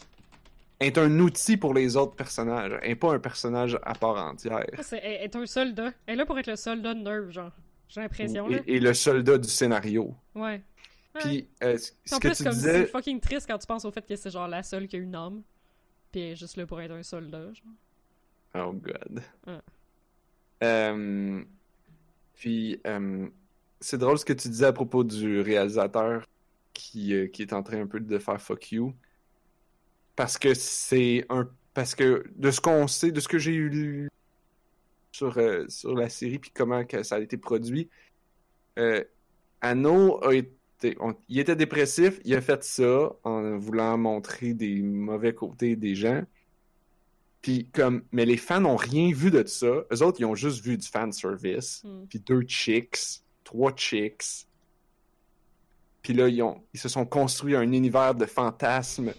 est 0.88 0.98
un 0.98 1.20
outil 1.20 1.58
pour 1.58 1.74
les 1.74 1.98
autres 1.98 2.16
personnages, 2.16 2.78
elle 2.82 2.92
est 2.92 2.96
pas 2.96 3.14
un 3.14 3.20
personnage 3.20 3.78
à 3.84 3.94
part 3.94 4.18
entière. 4.18 4.66
C'est, 4.82 5.00
elle 5.04 5.24
est 5.24 5.36
un 5.36 5.46
soldat. 5.46 5.92
Elle 6.06 6.14
est 6.14 6.18
là 6.18 6.26
pour 6.26 6.40
être 6.40 6.48
le 6.48 6.56
soldat 6.56 6.94
de 6.94 7.00
Nerve, 7.00 7.32
genre. 7.32 7.52
J'ai 7.90 8.02
l'impression. 8.02 8.50
Et, 8.50 8.64
et 8.68 8.80
le 8.80 8.94
soldat 8.94 9.38
du 9.38 9.50
scénario. 9.50 10.16
Ouais. 10.36 10.62
Puis 11.16 11.48
euh, 11.64 11.78
ce 11.78 11.92
ce 12.06 12.16
en 12.16 12.20
que 12.20 12.28
plus, 12.28 12.38
tu 12.38 12.44
comme 12.44 12.54
c'est 12.54 12.60
disais, 12.60 12.86
fucking 12.86 13.20
triste 13.20 13.48
quand 13.48 13.58
tu 13.58 13.66
penses 13.66 13.84
au 13.84 13.92
fait 13.92 14.06
que 14.06 14.16
c'est 14.16 14.30
genre 14.30 14.48
la 14.48 14.62
seule 14.62 14.88
qui 14.88 14.96
a 14.96 15.00
une 15.00 15.16
âme. 15.16 15.42
Puis 16.12 16.22
elle 16.22 16.32
est 16.34 16.36
juste 16.36 16.56
là 16.56 16.66
pour 16.66 16.80
être 16.82 16.92
un 16.92 17.04
soldat, 17.04 17.52
genre. 17.52 17.74
Oh 18.68 18.74
god. 18.74 19.22
Euh, 20.64 21.44
puis, 22.36 22.80
euh, 22.86 23.28
c'est 23.80 23.98
drôle 23.98 24.18
ce 24.18 24.26
que 24.26 24.34
tu 24.34 24.50
disais 24.50 24.66
à 24.66 24.74
propos 24.74 25.04
du 25.04 25.42
réalisateur 25.42 26.26
qui, 26.74 27.14
euh, 27.14 27.28
qui 27.28 27.42
est 27.42 27.54
en 27.54 27.64
train 27.64 27.82
un 27.82 27.88
peu 27.88 28.00
de 28.00 28.20
faire 28.20 28.42
fuck 28.42 28.72
you. 28.72 28.94
Parce 30.20 30.38
que 30.38 30.54
c'est 30.54 31.26
un. 31.30 31.50
Parce 31.74 31.96
que 31.96 32.26
de 32.36 32.52
ce 32.52 32.60
qu'on 32.60 32.90
sait, 32.90 33.14
de 33.14 33.22
ce 33.22 33.30
que 33.30 33.38
j'ai 33.38 33.54
eu 33.54 33.70
lu 33.70 34.10
sur, 35.14 35.38
euh, 35.38 35.64
sur 35.70 35.96
la 35.96 36.10
série, 36.10 36.40
puis 36.40 36.52
comment 36.54 36.84
que 36.84 37.04
ça 37.04 37.16
a 37.16 37.20
été 37.20 37.38
produit, 37.38 37.88
euh, 38.78 39.02
Anno 39.62 40.22
a 40.22 40.34
été. 40.34 40.98
on- 41.00 41.16
il 41.30 41.40
était 41.40 41.56
dépressif, 41.56 42.20
il 42.26 42.36
a 42.36 42.42
fait 42.42 42.62
ça 42.66 43.14
en 43.24 43.58
voulant 43.60 43.98
montrer 43.98 44.54
des 44.54 44.82
mauvais 44.82 45.34
côtés 45.34 45.78
des 45.78 45.96
gens. 45.96 46.22
Puis 47.42 47.70
comme, 47.72 48.04
mais 48.12 48.26
les 48.26 48.36
fans 48.36 48.60
n'ont 48.60 48.76
rien 48.76 49.14
vu 49.14 49.32
de 49.32 49.46
ça. 49.46 49.86
Eux 49.90 50.04
autres, 50.04 50.20
ils 50.20 50.26
ont 50.26 50.36
juste 50.36 50.62
vu 50.66 50.78
du 50.78 50.86
fan 50.86 51.14
service. 51.14 51.82
Hmm. 51.86 52.06
Puis 52.10 52.20
deux 52.20 52.42
chicks, 52.42 53.22
trois 53.46 53.74
chicks. 53.74 54.46
Puis 56.02 56.12
là, 56.12 56.28
ils, 56.28 56.42
ont, 56.44 56.62
ils 56.74 56.80
se 56.82 56.90
sont 56.90 57.06
construits 57.06 57.56
un 57.56 57.72
univers 57.72 58.16
de 58.16 58.26
fantasmes 58.26 59.14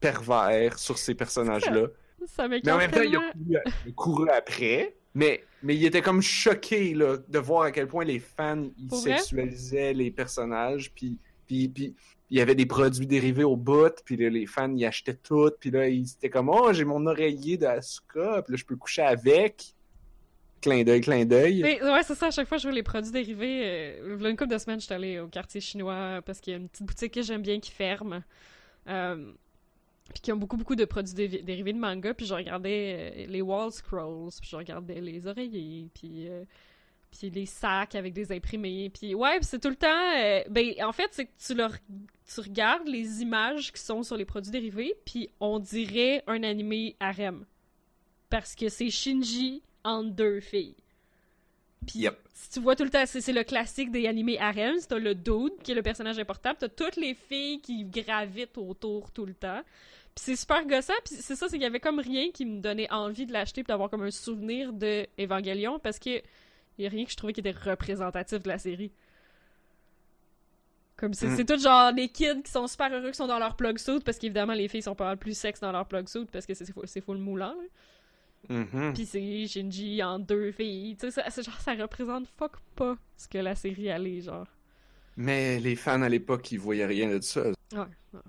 pervers 0.00 0.78
sur 0.78 0.98
ces 0.98 1.14
personnages-là. 1.14 1.88
Ça 2.26 2.48
Mais 2.48 2.56
m'écoeure 2.56 2.74
en 2.74 2.78
même 2.78 2.90
temps, 2.90 3.02
ils 3.02 3.16
ont 3.16 3.20
tellement. 3.32 3.92
couru, 3.96 4.28
après. 4.30 4.96
Mais, 5.14 5.42
mais 5.62 5.74
ils 5.76 5.84
étaient 5.86 6.02
comme 6.02 6.20
choqués 6.22 6.94
là, 6.94 7.16
de 7.28 7.38
voir 7.38 7.62
à 7.64 7.72
quel 7.72 7.86
point 7.88 8.04
les 8.04 8.18
fans 8.20 8.68
ils 8.78 8.86
Pour 8.88 9.00
vrai? 9.00 9.18
sexualisaient 9.18 9.92
les 9.94 10.10
personnages. 10.10 10.92
Puis, 10.92 11.16
puis, 11.46 11.68
puis 11.68 11.94
il 12.30 12.38
y 12.38 12.40
avait 12.40 12.54
des 12.54 12.66
produits 12.66 13.06
dérivés 13.06 13.44
au 13.44 13.56
bout. 13.56 13.94
Puis 14.04 14.16
là, 14.16 14.28
les 14.28 14.46
fans 14.46 14.72
ils 14.74 14.84
achetaient 14.84 15.14
tout. 15.14 15.50
Puis 15.58 15.70
là, 15.70 15.88
ils 15.88 16.10
étaient 16.12 16.28
comme 16.30 16.48
Oh, 16.50 16.72
j'ai 16.72 16.84
mon 16.84 17.04
oreiller 17.06 17.56
d'Asuka. 17.56 18.42
Puis 18.42 18.52
là, 18.52 18.56
je 18.56 18.64
peux 18.64 18.76
coucher 18.76 19.02
avec. 19.02 19.74
Clin 20.60 20.82
d'œil, 20.82 21.00
clin 21.00 21.24
d'œil. 21.24 21.62
Mais 21.62 21.80
ouais, 21.82 22.02
c'est 22.02 22.16
ça, 22.16 22.26
à 22.26 22.30
chaque 22.32 22.48
fois 22.48 22.58
je 22.58 22.64
vois 22.64 22.74
les 22.74 22.82
produits 22.82 23.12
dérivés. 23.12 23.60
Euh, 23.64 24.14
il 24.16 24.22
y 24.22 24.26
a 24.26 24.28
une 24.28 24.36
couple 24.36 24.50
de 24.50 24.58
semaines, 24.58 24.80
j'étais 24.80 24.94
allée 24.94 25.20
au 25.20 25.28
quartier 25.28 25.60
chinois 25.60 26.20
parce 26.26 26.40
qu'il 26.40 26.52
y 26.52 26.56
a 26.56 26.58
une 26.58 26.68
petite 26.68 26.84
boutique 26.84 27.14
que 27.14 27.22
j'aime 27.22 27.42
bien 27.42 27.60
qui 27.60 27.70
ferme. 27.70 28.24
Euh, 28.88 29.32
puis 30.12 30.20
qui 30.22 30.32
ont 30.32 30.36
beaucoup, 30.36 30.56
beaucoup 30.56 30.76
de 30.76 30.84
produits 30.84 31.14
dé- 31.14 31.42
dérivés 31.42 31.72
de 31.72 31.78
manga. 31.78 32.14
Puis 32.14 32.26
je 32.26 32.34
regardais 32.34 33.14
euh, 33.16 33.26
les 33.28 33.42
wall 33.42 33.70
scrolls, 33.72 34.30
puis 34.40 34.50
je 34.50 34.56
regardais 34.56 35.00
les 35.00 35.26
oreillers, 35.26 35.88
puis, 35.94 36.28
euh, 36.28 36.44
puis 37.10 37.30
les 37.30 37.46
sacs 37.46 37.94
avec 37.94 38.12
des 38.14 38.32
imprimés. 38.32 38.90
Puis 38.90 39.14
ouais, 39.14 39.38
c'est 39.42 39.60
tout 39.60 39.68
le 39.70 39.76
temps. 39.76 40.16
euh, 40.16 40.42
ben, 40.50 40.72
en 40.82 40.92
fait, 40.92 41.08
c'est 41.12 41.26
que 41.26 41.32
tu, 41.38 41.54
leur, 41.54 41.72
tu 41.72 42.40
regardes 42.40 42.88
les 42.88 43.22
images 43.22 43.72
qui 43.72 43.80
sont 43.80 44.02
sur 44.02 44.16
les 44.16 44.24
produits 44.24 44.50
dérivés, 44.52 44.94
puis 45.04 45.28
on 45.40 45.58
dirait 45.58 46.22
un 46.26 46.42
animé 46.42 46.96
harem. 47.00 47.44
Parce 48.30 48.54
que 48.54 48.68
c'est 48.68 48.90
Shinji 48.90 49.62
entre 49.84 50.10
deux 50.10 50.40
filles. 50.40 50.76
Puis 51.86 52.00
Yep. 52.00 52.18
si 52.34 52.50
tu 52.50 52.60
vois 52.60 52.76
tout 52.76 52.84
le 52.84 52.90
temps, 52.90 53.04
c'est 53.06 53.32
le 53.32 53.44
classique 53.44 53.90
des 53.90 54.06
animés 54.06 54.38
harem, 54.38 54.76
t'as 54.88 54.98
le 54.98 55.14
dude 55.14 55.56
qui 55.62 55.72
est 55.72 55.74
le 55.74 55.82
personnage 55.82 56.18
important, 56.18 56.52
t'as 56.58 56.68
toutes 56.68 56.96
les 56.96 57.14
filles 57.14 57.60
qui 57.60 57.84
gravitent 57.84 58.58
autour 58.58 59.10
tout 59.10 59.24
le 59.26 59.34
temps. 59.34 59.62
Puis 60.14 60.24
c'est 60.24 60.36
super 60.36 60.66
gossant, 60.66 60.92
puis 61.04 61.14
c'est 61.20 61.36
ça, 61.36 61.46
c'est 61.46 61.52
qu'il 61.56 61.62
y 61.62 61.66
avait 61.66 61.78
comme 61.80 62.00
rien 62.00 62.30
qui 62.32 62.44
me 62.44 62.60
donnait 62.60 62.90
envie 62.92 63.24
de 63.26 63.32
l'acheter 63.32 63.62
puis 63.62 63.68
d'avoir 63.68 63.88
comme 63.90 64.02
un 64.02 64.10
souvenir 64.10 64.72
de 64.72 65.06
Evangelion 65.18 65.78
parce 65.78 65.98
que 66.00 66.20
y 66.78 66.86
a 66.86 66.88
rien 66.88 67.04
que 67.04 67.10
je 67.12 67.16
trouvais 67.16 67.32
qui 67.32 67.40
était 67.40 67.52
représentatif 67.52 68.42
de 68.42 68.48
la 68.48 68.58
série. 68.58 68.90
Comme 70.96 71.14
c'est 71.14 71.28
Mm. 71.28 71.44
tout 71.46 71.58
genre 71.58 71.92
les 71.92 72.08
kids 72.08 72.42
qui 72.44 72.50
sont 72.50 72.66
super 72.66 72.92
heureux 72.92 73.10
qui 73.12 73.16
sont 73.16 73.28
dans 73.28 73.38
leur 73.38 73.54
plug 73.54 73.78
suit 73.78 74.00
parce 74.04 74.18
qu'évidemment 74.18 74.54
les 74.54 74.66
filles 74.66 74.82
sont 74.82 74.96
pas 74.96 75.14
plus 75.14 75.38
sexe 75.38 75.60
dans 75.60 75.70
leur 75.70 75.86
plug 75.86 76.08
suit 76.08 76.24
parce 76.32 76.44
que 76.44 76.54
c'est 76.54 76.72
full- 76.72 76.88
full 77.02 77.18
moulant. 77.18 77.52
là. 77.54 77.62
Mhm. 78.48 78.92
Puis 78.94 79.04
c'est 79.06 79.46
Shinji 79.46 80.02
en 80.02 80.18
deux 80.18 80.52
filles. 80.52 80.96
Tu 80.96 81.06
sais, 81.06 81.10
ça- 81.22 81.30
c'est 81.30 81.42
genre, 81.42 81.60
ça 81.60 81.74
représente 81.74 82.26
fuck 82.38 82.52
pas 82.76 82.96
ce 83.16 83.28
que 83.28 83.38
la 83.38 83.54
série 83.54 83.90
allait, 83.90 84.20
genre. 84.20 84.46
Mais 85.16 85.58
les 85.60 85.76
fans 85.76 86.00
à 86.02 86.08
l'époque, 86.08 86.50
ils 86.52 86.58
voyaient 86.60 86.86
rien 86.86 87.08
de 87.10 87.20
ça. 87.20 87.42
Ouais. 87.72 87.78
ouais. 88.14 88.20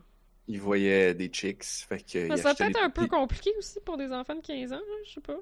Ils 0.48 0.60
voyaient 0.60 1.14
des 1.14 1.28
chicks. 1.28 1.64
Fait 1.64 2.00
que. 2.04 2.28
Mais 2.28 2.38
ça 2.38 2.56
peut 2.56 2.64
être 2.64 2.82
un 2.84 2.90
peu 2.90 3.08
compliqué 3.08 3.52
aussi 3.60 3.80
pour 3.86 3.98
des 3.98 4.12
enfants 4.12 4.36
de 4.36 4.42
15 4.42 4.74
ans, 4.74 4.78
là, 4.78 4.96
je 5.06 5.12
sais 5.14 5.22
pas. 5.22 5.38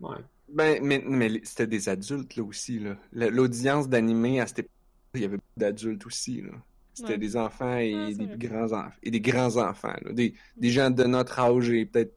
Ouais. 0.00 0.16
Ben, 0.48 0.78
mais, 0.82 1.02
mais 1.04 1.40
c'était 1.42 1.66
des 1.66 1.88
adultes, 1.88 2.36
là 2.36 2.44
aussi, 2.44 2.78
là. 2.78 2.96
La- 3.12 3.30
L'audience 3.30 3.88
d'animé 3.88 4.40
à 4.40 4.46
cette 4.46 4.60
époque, 4.60 4.70
il 5.14 5.20
y 5.22 5.24
avait 5.24 5.36
beaucoup 5.36 5.48
d'adultes 5.58 6.06
aussi, 6.06 6.42
là. 6.42 6.50
C'était 6.92 7.12
Ouais. 7.12 7.18
des 7.18 7.36
enfants 7.36 7.76
et 7.76 7.94
Ouais, 7.94 8.12
c'est 8.16 8.26
des 8.26 8.46
grands 8.48 8.72
enfants. 8.72 8.92
Et 9.02 9.10
des 9.10 9.20
grands 9.20 9.56
enfants, 9.56 9.96
là. 10.02 10.12
Des, 10.12 10.34
des 10.56 10.70
gens 10.70 10.90
de 10.90 11.04
notre 11.04 11.38
âge 11.40 11.70
et 11.70 11.86
peut-être. 11.86 12.14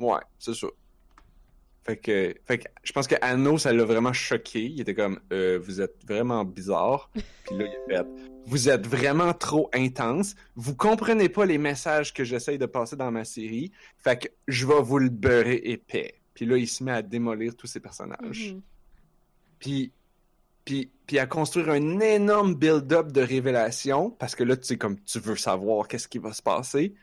Ouais, 0.00 0.20
c'est 0.38 0.54
ça. 0.54 0.66
Fait 1.84 1.96
que, 1.96 2.34
fait 2.44 2.58
que 2.58 2.68
je 2.82 2.92
pense 2.92 3.06
que 3.06 3.14
Anno, 3.22 3.56
ça 3.58 3.72
l'a 3.72 3.84
vraiment 3.84 4.12
choqué. 4.12 4.64
Il 4.64 4.80
était 4.80 4.94
comme, 4.94 5.18
euh, 5.32 5.58
vous 5.62 5.80
êtes 5.80 6.04
vraiment 6.06 6.44
bizarre. 6.44 7.10
Puis 7.44 7.56
là, 7.56 7.66
il 7.66 7.94
a 7.94 8.04
fait, 8.04 8.08
vous 8.46 8.68
êtes 8.68 8.86
vraiment 8.86 9.32
trop 9.32 9.70
intense. 9.72 10.34
Vous 10.56 10.74
comprenez 10.74 11.28
pas 11.28 11.46
les 11.46 11.58
messages 11.58 12.12
que 12.12 12.24
j'essaye 12.24 12.58
de 12.58 12.66
passer 12.66 12.96
dans 12.96 13.10
ma 13.10 13.24
série. 13.24 13.72
Fait 13.96 14.18
que 14.18 14.28
je 14.48 14.66
vais 14.66 14.80
vous 14.82 14.98
le 14.98 15.08
beurrer 15.08 15.60
épais. 15.64 16.14
Puis 16.34 16.46
là, 16.46 16.56
il 16.56 16.68
se 16.68 16.82
met 16.84 16.92
à 16.92 17.02
démolir 17.02 17.54
tous 17.56 17.66
ses 17.66 17.80
personnages. 17.80 18.54
Mhm. 18.54 18.62
Puis, 19.58 19.92
puis, 20.64 20.90
puis 21.06 21.18
à 21.18 21.26
construire 21.26 21.70
un 21.70 22.00
énorme 22.00 22.54
build-up 22.54 23.12
de 23.12 23.20
révélation, 23.20 24.10
parce 24.10 24.34
que 24.34 24.44
là, 24.44 24.56
tu 24.56 24.64
sais, 24.64 24.78
comme 24.78 24.98
tu 25.00 25.18
veux 25.18 25.36
savoir 25.36 25.88
qu'est-ce 25.88 26.08
qui 26.08 26.18
va 26.18 26.32
se 26.32 26.42
passer. 26.42 26.94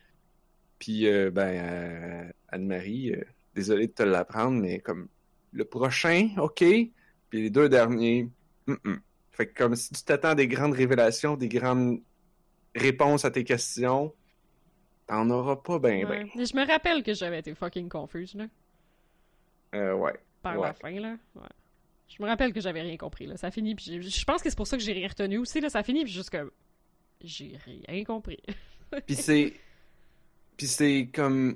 Puis, 0.80 1.08
euh, 1.08 1.32
ben, 1.32 1.48
euh, 1.48 2.32
Anne-Marie, 2.50 3.14
euh, 3.14 3.24
désolé 3.56 3.88
de 3.88 3.92
te 3.94 4.04
l'apprendre, 4.04 4.62
mais 4.62 4.80
comme 4.80 5.08
le 5.52 5.66
prochain, 5.66 6.30
ok. 6.38 6.60
Puis 6.60 7.42
les 7.42 7.50
deux 7.50 7.70
derniers, 7.70 8.30
mm-mm. 8.68 9.00
Fait 9.32 9.48
que 9.48 9.56
comme 9.56 9.76
si 9.76 9.92
tu 9.94 10.02
t'attends 10.04 10.34
des 10.34 10.48
grandes 10.48 10.74
révélations, 10.74 11.36
des 11.38 11.48
grandes 11.48 12.00
réponses 12.76 13.24
à 13.24 13.30
tes 13.30 13.44
questions, 13.44 14.12
t'en 15.06 15.30
auras 15.30 15.58
pas 15.58 15.78
ben 15.78 16.08
ben. 16.08 16.28
Je 16.36 16.56
me 16.58 16.66
rappelle 16.66 17.04
que 17.04 17.14
j'avais 17.14 17.40
été 17.40 17.54
fucking 17.54 17.88
confuse, 17.88 18.34
là, 18.34 18.48
Euh, 19.76 19.94
ouais. 19.94 20.14
par 20.42 20.58
Ouais. 20.58 20.68
la 20.68 20.74
fin, 20.74 20.92
là. 21.00 21.18
Ouais. 21.36 21.42
Je 22.08 22.24
me 22.24 22.28
rappelle 22.28 22.52
que 22.52 22.62
j'avais 22.62 22.82
rien 22.82 22.98
compris, 22.98 23.28
là. 23.28 23.38
Ça 23.38 23.52
finit, 23.52 23.76
puis 23.76 24.02
je 24.02 24.26
pense 24.26 24.42
que 24.42 24.50
c'est 24.50 24.56
pour 24.56 24.66
ça 24.68 24.76
que 24.78 24.82
j'ai 24.84 24.94
rien 24.94 25.08
retenu 25.08 25.38
aussi, 25.38 25.62
là. 25.62 25.70
Ça 25.70 25.84
finit, 25.84 26.04
puis 26.04 26.14
juste 26.14 26.30
comme... 26.32 26.50
J'ai 27.24 27.58
rien 27.88 28.04
compris. 28.04 28.40
Puis 29.06 29.16
c'est. 29.16 29.54
Puis 30.58 30.68
c'est 30.68 31.10
comme. 31.14 31.56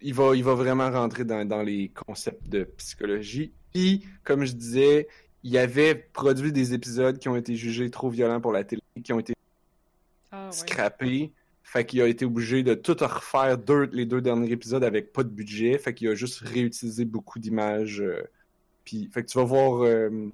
Il 0.00 0.14
va, 0.14 0.34
il 0.36 0.44
va 0.44 0.54
vraiment 0.54 0.90
rentrer 0.90 1.24
dans, 1.24 1.44
dans 1.46 1.62
les 1.62 1.88
concepts 1.88 2.48
de 2.48 2.64
psychologie. 2.76 3.52
Puis, 3.74 4.04
comme 4.22 4.44
je 4.44 4.52
disais, 4.52 5.08
il 5.42 5.58
avait 5.58 5.94
produit 5.94 6.52
des 6.52 6.72
épisodes 6.72 7.18
qui 7.18 7.28
ont 7.28 7.34
été 7.36 7.56
jugés 7.56 7.90
trop 7.90 8.08
violents 8.08 8.40
pour 8.40 8.52
la 8.52 8.62
télé, 8.62 8.80
qui 9.02 9.12
ont 9.12 9.18
été 9.18 9.34
Ah, 10.30 10.46
ouais. 10.46 10.52
scrappés. 10.52 11.32
Fait 11.64 11.84
qu'il 11.84 12.00
a 12.00 12.06
été 12.06 12.24
obligé 12.24 12.62
de 12.62 12.74
tout 12.74 12.96
refaire 13.00 13.58
deux, 13.58 13.90
les 13.92 14.06
deux 14.06 14.20
derniers 14.22 14.52
épisodes 14.52 14.84
avec 14.84 15.12
pas 15.12 15.22
de 15.24 15.28
budget. 15.28 15.76
Fait 15.78 15.92
qu'il 15.92 16.08
a 16.08 16.14
juste 16.14 16.38
réutilisé 16.40 17.04
beaucoup 17.04 17.38
d'images. 17.40 18.00
euh, 18.00 18.22
puis, 18.84 19.10
fait 19.12 19.22
que 19.24 19.28
tu 19.28 19.36
vas 19.36 19.44
voir, 19.44 19.82
euh, 19.82 20.30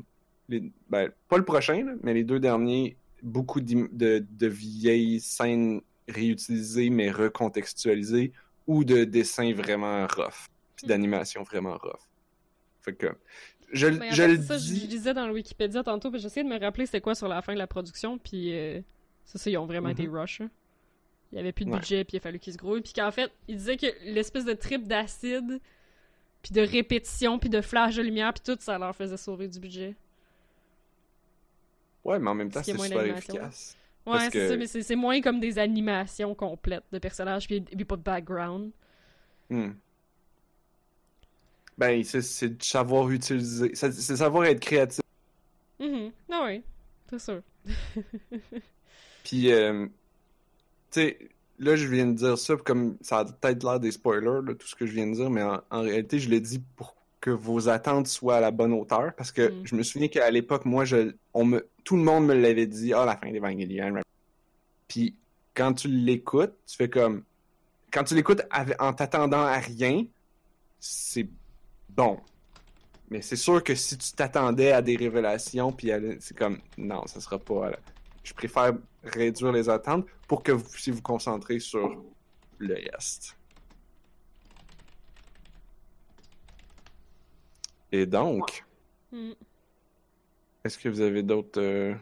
les, 0.50 0.62
ben, 0.90 1.10
pas 1.28 1.38
le 1.38 1.44
prochain, 1.44 1.84
là, 1.84 1.92
mais 2.02 2.12
les 2.14 2.22
deux 2.22 2.38
derniers, 2.38 2.96
beaucoup 3.22 3.60
de, 3.62 3.88
de 3.90 4.46
vieilles 4.46 5.20
scènes 5.20 5.80
réutilisées 6.08 6.90
mais 6.90 7.10
recontextualisées 7.10 8.32
ou 8.66 8.84
de 8.84 9.04
dessins 9.04 9.52
vraiment 9.54 10.06
rough, 10.06 10.46
puis 10.76 10.84
Mhm. 10.86 10.88
d'animations 10.88 11.42
vraiment 11.42 11.76
rough. 11.78 12.00
Fait 12.82 12.94
que, 12.94 13.06
je, 13.72 13.88
Ben, 13.88 14.02
en 14.02 14.10
je 14.14 14.22
fait, 14.22 14.28
le 14.36 14.42
ça, 14.42 14.58
je 14.58 14.72
lisais 14.72 15.14
dans 15.14 15.26
le 15.26 15.32
Wikipédia 15.32 15.82
tantôt, 15.82 16.10
puis 16.10 16.20
j'essayais 16.20 16.44
de 16.44 16.52
me 16.52 16.58
rappeler 16.60 16.86
c'était 16.86 17.00
quoi 17.00 17.14
sur 17.14 17.28
la 17.28 17.40
fin 17.42 17.54
de 17.54 17.58
la 17.58 17.66
production, 17.66 18.18
puis 18.18 18.54
euh, 18.54 18.80
c'est 19.24 19.38
ça, 19.38 19.50
ils 19.50 19.56
ont 19.58 19.66
vraiment 19.66 19.88
Mhm. 19.88 19.92
été 20.00 20.06
rush. 20.08 20.40
hein. 20.42 20.50
Il 21.32 21.36
y 21.36 21.40
avait 21.40 21.52
plus 21.52 21.64
de 21.64 21.70
Ouais. 21.70 21.78
budget, 21.78 22.04
puis 22.04 22.16
il 22.16 22.18
a 22.18 22.20
fallu 22.20 22.38
qu'ils 22.38 22.52
se 22.52 22.58
grouillent, 22.58 22.82
puis 22.82 22.92
qu'en 22.92 23.10
fait, 23.10 23.32
ils 23.48 23.56
disaient 23.56 23.76
que 23.76 23.86
l'espèce 24.04 24.44
de 24.44 24.52
trip 24.52 24.86
d'acide, 24.86 25.60
puis 26.42 26.52
de 26.52 26.60
répétition, 26.60 27.38
puis 27.38 27.48
de 27.48 27.60
flash 27.60 27.96
de 27.96 28.02
lumière, 28.02 28.32
puis 28.34 28.42
tout, 28.44 28.56
ça 28.60 28.78
leur 28.78 28.94
faisait 28.94 29.16
sauver 29.16 29.48
du 29.48 29.58
budget. 29.58 29.96
Ouais, 32.04 32.18
mais 32.18 32.30
en 32.30 32.34
même 32.34 32.50
temps, 32.50 32.62
c'est 32.62 32.72
super 32.76 32.88
d'animation. 32.90 33.34
efficace. 33.34 33.76
Ouais, 34.06 34.18
c'est 34.20 34.30
que- 34.30 34.48
ça, 34.48 34.56
mais 34.56 34.66
c'est 34.66 34.82
c'est 34.82 34.96
moins 34.96 35.20
comme 35.20 35.40
des 35.40 35.58
animations 35.58 36.34
complètes 36.34 36.84
de 36.92 36.98
personnages, 36.98 37.46
puis, 37.46 37.60
puis 37.62 37.84
pas 37.84 37.96
de 37.96 38.02
background. 38.02 38.70
Hmm. 39.50 39.70
Ben, 41.76 42.04
c'est 42.04 42.22
c'est 42.22 42.50
de 42.56 42.62
savoir 42.62 43.10
utiliser. 43.10 43.74
C'est 43.74 43.90
savoir 44.16 44.44
être 44.44 44.60
créatif. 44.60 45.00
Mhm. 45.80 46.12
Ah 46.30 46.42
oui, 46.46 46.62
c'est 47.10 47.18
sûr. 47.18 47.42
Puis, 49.24 49.50
euh, 49.50 49.86
tu 50.90 51.00
sais, 51.00 51.18
là, 51.58 51.76
je 51.76 51.86
viens 51.88 52.06
de 52.06 52.12
dire 52.12 52.38
ça, 52.38 52.56
comme 52.56 52.96
ça 53.00 53.18
a 53.20 53.24
peut-être 53.24 53.64
l'air 53.64 53.80
des 53.80 53.90
spoilers, 53.90 54.42
là, 54.44 54.54
tout 54.54 54.66
ce 54.66 54.74
que 54.74 54.86
je 54.86 54.92
viens 54.92 55.06
de 55.06 55.14
dire, 55.14 55.30
mais 55.30 55.42
en, 55.42 55.60
en 55.70 55.80
réalité, 55.82 56.18
je 56.18 56.28
l'ai 56.28 56.40
dit 56.40 56.62
pour 56.76 56.94
que 57.24 57.30
vos 57.30 57.70
attentes 57.70 58.06
soient 58.06 58.36
à 58.36 58.40
la 58.40 58.50
bonne 58.50 58.74
hauteur, 58.74 59.14
parce 59.16 59.32
que 59.32 59.48
Mm. 59.50 59.66
je 59.66 59.74
me 59.76 59.82
souviens 59.82 60.08
qu'à 60.08 60.30
l'époque, 60.30 60.66
moi, 60.66 60.84
je, 60.84 61.14
on 61.32 61.46
me, 61.46 61.66
tout 61.82 61.96
le 61.96 62.02
monde 62.02 62.26
me 62.26 62.34
l'avait 62.34 62.66
dit, 62.66 62.92
ah, 62.92 63.06
la 63.06 63.16
fin 63.16 63.32
d'Evangelion. 63.32 64.02
Puis, 64.88 65.14
quand 65.54 65.72
tu 65.72 65.88
l'écoutes, 65.88 66.52
tu 66.66 66.76
fais 66.76 66.90
comme, 66.90 67.22
quand 67.90 68.04
tu 68.04 68.14
l'écoutes 68.14 68.42
en 68.78 68.92
t'attendant 68.92 69.40
à 69.40 69.56
rien, 69.56 70.04
c'est 70.78 71.26
bon. 71.88 72.20
Mais 73.08 73.22
c'est 73.22 73.36
sûr 73.36 73.64
que 73.64 73.74
si 73.74 73.96
tu 73.96 74.12
t'attendais 74.12 74.72
à 74.72 74.82
des 74.82 74.96
révélations, 74.96 75.72
puis 75.72 75.92
c'est 76.20 76.36
comme, 76.36 76.58
non, 76.76 77.06
ça 77.06 77.20
sera 77.20 77.38
pas. 77.38 77.70
là. 77.70 77.78
Je 78.22 78.34
préfère 78.34 78.74
réduire 79.02 79.52
les 79.52 79.70
attentes 79.70 80.04
pour 80.28 80.42
que 80.42 80.52
vous 80.52 80.64
puissiez 80.68 80.92
vous 80.92 81.00
concentrer 81.02 81.58
sur 81.58 82.02
le 82.58 82.74
reste. 82.92 83.34
Et 87.94 88.06
donc, 88.06 88.64
est-ce 90.64 90.76
que 90.78 90.88
vous 90.88 91.00
avez 91.00 91.22
d'autres. 91.22 91.60
euh, 91.60 91.94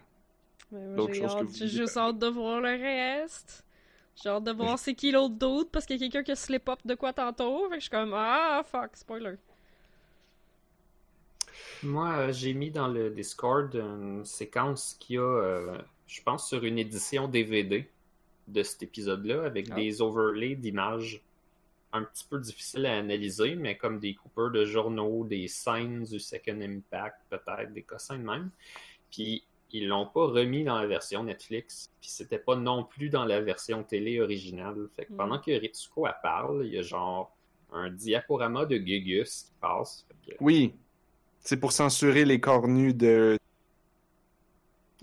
D'autres 0.96 1.12
j'ai 1.12 1.20
choses 1.20 1.34
que 1.34 1.44
vous 1.44 1.54
J'ai 1.54 1.68
juste 1.68 1.98
hâte 1.98 2.18
de 2.18 2.28
voir 2.28 2.62
le 2.62 2.70
reste. 2.70 3.62
J'ai 4.16 4.30
hâte 4.30 4.44
de 4.44 4.52
voir 4.52 4.78
c'est 4.78 4.94
qui 4.94 5.10
l'autre 5.12 5.34
doute 5.34 5.70
parce 5.70 5.84
qu'il 5.84 5.96
y 5.96 5.98
a 5.98 6.02
quelqu'un 6.08 6.22
qui 6.22 6.32
a 6.32 6.36
slip 6.36 6.66
up 6.70 6.78
de 6.86 6.94
quoi 6.94 7.12
tantôt. 7.12 7.64
Fait 7.68 7.74
que 7.74 7.76
je 7.76 7.80
suis 7.82 7.90
comme 7.90 8.14
ah 8.14 8.62
fuck, 8.64 8.96
spoiler. 8.96 9.34
Moi, 11.82 12.08
euh, 12.16 12.32
j'ai 12.32 12.54
mis 12.54 12.70
dans 12.70 12.88
le 12.88 13.10
Discord 13.10 13.74
une 13.74 14.24
séquence 14.24 14.96
qui 14.98 15.18
a, 15.18 15.20
euh, 15.20 15.76
je 16.06 16.22
pense, 16.22 16.48
sur 16.48 16.64
une 16.64 16.78
édition 16.78 17.28
DVD 17.28 17.86
de 18.48 18.62
cet 18.62 18.82
épisode-là, 18.82 19.44
avec 19.44 19.68
Ah. 19.70 19.74
des 19.74 20.00
overlays 20.00 20.54
d'images 20.54 21.20
un 21.92 22.02
petit 22.04 22.24
peu 22.28 22.38
difficiles 22.40 22.86
à 22.86 22.96
analyser, 22.98 23.54
mais 23.54 23.76
comme 23.76 23.98
des 23.98 24.14
coupeurs 24.14 24.50
de 24.50 24.64
journaux, 24.64 25.24
des 25.24 25.46
scènes 25.48 26.04
du 26.04 26.18
Second 26.18 26.60
Impact, 26.60 27.16
peut-être, 27.28 27.72
des 27.72 27.82
cossins 27.82 28.16
même. 28.18 28.50
Puis, 29.10 29.44
ils 29.74 29.88
l'ont 29.88 30.06
pas 30.06 30.26
remis 30.26 30.64
dans 30.64 30.78
la 30.78 30.86
version 30.86 31.24
Netflix, 31.24 31.90
puis 32.00 32.10
c'était 32.10 32.38
pas 32.38 32.56
non 32.56 32.84
plus 32.84 33.08
dans 33.08 33.24
la 33.24 33.40
version 33.40 33.82
télé 33.82 34.20
originale. 34.20 34.88
Fait 34.96 35.06
que 35.06 35.12
Mm. 35.12 35.16
pendant 35.16 35.38
que 35.38 35.50
Ritsuko 35.50 36.06
elle 36.06 36.14
parle, 36.22 36.66
il 36.66 36.72
y 36.74 36.78
a 36.78 36.82
genre 36.82 37.34
un 37.72 37.90
diaporama 37.90 38.66
de 38.66 38.76
Gugus 38.76 39.44
qui 39.44 39.52
passe. 39.60 40.06
Que- 40.26 40.32
Oui, 40.40 40.74
c'est 41.40 41.56
pour 41.58 41.72
censurer 41.72 42.24
les 42.26 42.38
cornus 42.40 42.94
de. 42.94 43.38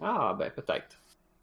Ah, 0.02 0.36
ben 0.38 0.52
peut-être. 0.52 1.02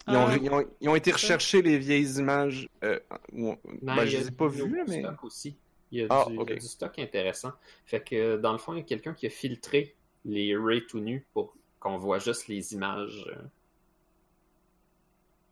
Ils 0.08 0.14
ont, 0.16 0.26
Ah. 0.28 0.36
ils 0.40 0.50
ont- 0.50 0.66
ils 0.80 0.88
ont 0.88 0.94
été 0.94 1.10
Ça. 1.10 1.16
rechercher 1.16 1.62
les 1.62 1.78
vieilles 1.78 2.18
images. 2.18 2.68
euh, 2.84 2.98
ou- 3.32 3.56
Ben, 3.82 3.96
ben, 3.96 4.04
il 4.04 4.08
je 4.10 4.16
a 4.16 4.20
les 4.20 4.28
ai 4.28 4.30
pas 4.30 4.46
vues, 4.48 4.84
mais. 4.86 5.00
stock 5.00 5.24
aussi. 5.24 5.56
Il 5.90 6.00
y 6.00 6.02
a, 6.02 6.06
Ah, 6.10 6.24
du, 6.26 6.32
il 6.32 6.36
y 6.36 6.38
a 6.38 6.42
ok. 6.42 6.52
du 6.54 6.60
stock 6.66 6.98
intéressant. 6.98 7.52
Fait 7.86 8.02
que 8.02 8.36
dans 8.36 8.52
le 8.52 8.58
fond, 8.58 8.72
il 8.74 8.78
y 8.78 8.80
a 8.80 8.84
quelqu'un 8.84 9.14
qui 9.14 9.26
a 9.26 9.30
filtré 9.30 9.94
les 10.24 10.56
Ray 10.56 10.86
tout 10.86 11.00
nus 11.00 11.26
pour 11.32 11.56
qu'on 11.80 11.96
voit 11.98 12.18
juste 12.18 12.46
les 12.48 12.72
images. 12.74 13.24
euh. 13.28 13.42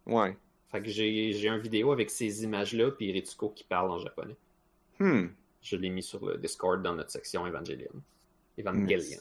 Ouais. 0.06 0.36
Fait 0.70 0.82
que 0.82 0.88
j'ai 0.88 1.48
un 1.48 1.58
vidéo 1.58 1.92
avec 1.92 2.10
ces 2.10 2.42
images-là, 2.44 2.90
puis 2.90 3.10
Ritsuko 3.12 3.50
qui 3.50 3.64
parle 3.64 3.90
en 3.90 3.98
japonais. 3.98 4.36
Hmm. 4.98 5.26
Je 5.62 5.76
l'ai 5.76 5.88
mis 5.88 6.02
sur 6.02 6.24
le 6.26 6.36
Discord 6.36 6.82
dans 6.82 6.94
notre 6.94 7.10
section 7.10 7.46
Evangelion. 7.46 7.90
Evangelion. 8.58 8.86
Merci. 8.86 9.20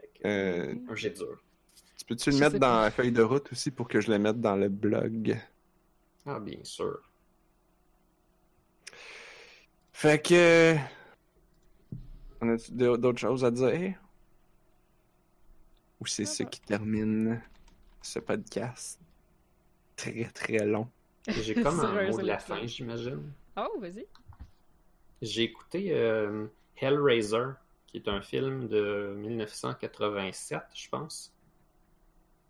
Fait 0.00 0.10
que, 0.14 0.26
Euh, 0.28 0.74
Un 0.88 0.94
jet 0.94 1.10
dur. 1.10 1.40
Tu 2.06 2.14
peux-tu 2.14 2.30
le 2.30 2.38
mettre 2.38 2.58
dans 2.58 2.82
la 2.82 2.90
feuille 2.90 3.12
de 3.12 3.22
route 3.22 3.50
aussi 3.52 3.70
pour 3.70 3.88
que 3.88 4.00
je 4.00 4.10
le 4.10 4.18
mette 4.18 4.40
dans 4.40 4.56
le 4.56 4.68
blog? 4.68 5.40
Ah, 6.26 6.38
bien 6.38 6.62
sûr. 6.62 7.00
Fait 9.92 10.22
que. 10.22 10.76
On 12.42 12.50
a 12.50 12.96
d'autres 12.98 13.18
choses 13.18 13.44
à 13.44 13.50
dire? 13.50 13.94
Ou 16.00 16.06
c'est 16.06 16.24
Ah 16.24 16.26
ce 16.26 16.42
qui 16.42 16.60
termine 16.60 17.40
ce 18.02 18.18
podcast? 18.18 19.00
Très 19.96 20.24
très 20.24 20.66
long. 20.66 20.90
J'ai 21.26 21.54
comme 21.62 21.80
un 21.80 22.10
mot 22.10 22.18
de 22.18 22.26
la 22.26 22.38
fin, 22.38 22.66
j'imagine. 22.66 23.32
Oh, 23.56 23.78
vas-y. 23.80 24.06
J'ai 25.22 25.44
écouté 25.44 25.94
euh, 25.94 26.48
Hellraiser, 26.76 27.52
qui 27.86 27.96
est 27.96 28.08
un 28.08 28.20
film 28.20 28.68
de 28.68 29.14
1987, 29.16 30.60
je 30.74 30.88
pense. 30.90 31.32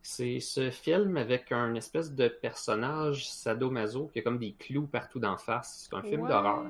C'est 0.07 0.39
ce 0.39 0.71
film 0.71 1.17
avec 1.17 1.51
un 1.51 1.75
espèce 1.75 2.13
de 2.15 2.29
personnage 2.29 3.27
sadomaso 3.27 4.09
qui 4.09 4.19
a 4.19 4.23
comme 4.23 4.39
des 4.39 4.53
clous 4.53 4.87
partout 4.87 5.19
d'en 5.19 5.39
face. 5.39 5.89
C'est 5.89 5.97
un 5.97 6.03
film 6.03 6.23
Ouais. 6.25 6.29
d'horreur. 6.29 6.67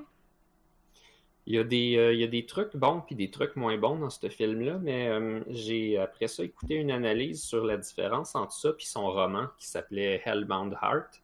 Il 1.47 1.57
y, 1.57 1.59
a 1.59 1.65
des, 1.65 1.97
euh, 1.99 2.15
il 2.15 2.21
y 2.21 2.25
a 2.25 2.29
des 2.29 2.47
trucs 2.47 2.75
bons 2.77 3.01
puis 3.03 3.17
des 3.17 3.31
trucs 3.33 3.57
moins 3.57 3.77
bons 3.77 3.99
dans 3.99 4.09
ce 4.09 4.29
film-là, 4.29 4.79
mais 4.81 5.09
euh, 5.09 5.43
j'ai 5.49 5.99
après 5.99 6.29
ça 6.29 6.45
écouté 6.45 6.77
une 6.77 6.93
analyse 6.93 7.43
sur 7.43 7.65
la 7.67 7.77
différence 7.77 8.37
entre 8.37 8.53
ça 8.55 8.69
et 8.71 8.85
son 8.85 9.09
roman 9.11 9.49
qui 9.59 9.67
s'appelait 9.67 10.23
Hellbound 10.25 10.73
Heart. 10.81 11.21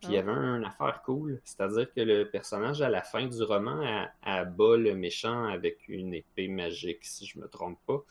Puis 0.00 0.08
il 0.10 0.14
y 0.14 0.16
Ah. 0.16 0.20
avait 0.20 0.32
une 0.32 0.64
affaire 0.64 1.02
cool, 1.06 1.40
c'est-à-dire 1.44 1.90
que 1.94 2.00
le 2.00 2.28
personnage 2.28 2.82
à 2.82 2.90
la 2.90 3.00
fin 3.02 3.26
du 3.26 3.42
roman 3.44 3.80
a, 3.80 4.10
abat 4.22 4.76
le 4.76 4.94
méchant 4.96 5.44
avec 5.44 5.88
une 5.88 6.12
épée 6.14 6.48
magique, 6.48 7.04
si 7.04 7.24
je 7.26 7.38
me 7.38 7.48
trompe 7.48 7.78
pas. 7.86 8.02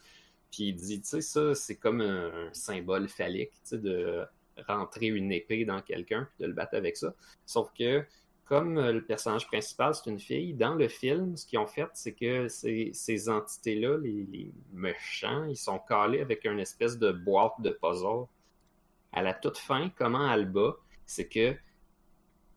Puis 0.54 0.66
il 0.66 0.76
dit, 0.76 1.02
tu 1.02 1.08
sais, 1.08 1.22
ça, 1.22 1.56
c'est 1.56 1.78
comme 1.78 2.00
un, 2.02 2.50
symbole 2.54 3.10
phallique, 3.10 3.54
tu 3.54 3.60
sais, 3.64 3.78
de 3.80 4.24
rentrer 4.68 5.08
une 5.08 5.32
épée 5.32 5.66
dans 5.66 5.82
quelqu'un 5.82 6.30
de 6.40 6.46
le 6.46 6.54
battre 6.54 6.76
avec 6.76 6.96
ça. 6.96 7.16
Sauf 7.44 7.72
que, 7.74 8.06
comme 8.46 8.78
euh, 8.78 8.94
le 8.94 9.04
personnage 9.04 9.48
principal, 9.48 9.96
c'est 9.96 10.12
une 10.12 10.20
fille, 10.20 10.54
dans 10.54 10.76
le 10.76 10.88
film, 10.88 11.36
ce 11.36 11.48
qu'ils 11.48 11.58
ont 11.58 11.66
fait, 11.66 11.88
c'est 11.94 12.14
que 12.14 12.48
ces, 12.50 12.92
ces 12.94 13.30
entités-là, 13.30 13.98
les, 13.98 14.52
méchants, 14.72 15.46
ils 15.46 15.58
sont 15.58 15.80
calés 15.80 16.22
avec 16.22 16.46
une 16.46 16.60
espèce 16.60 17.00
de 17.00 17.12
boîte 17.12 17.60
de 17.60 17.72
puzzle. 17.72 18.28
À 19.12 19.24
la 19.24 19.34
toute 19.34 19.58
fin, 19.58 19.90
comment 19.90 20.38
bat, 20.46 20.76
c'est 21.08 21.28
que 21.28 21.56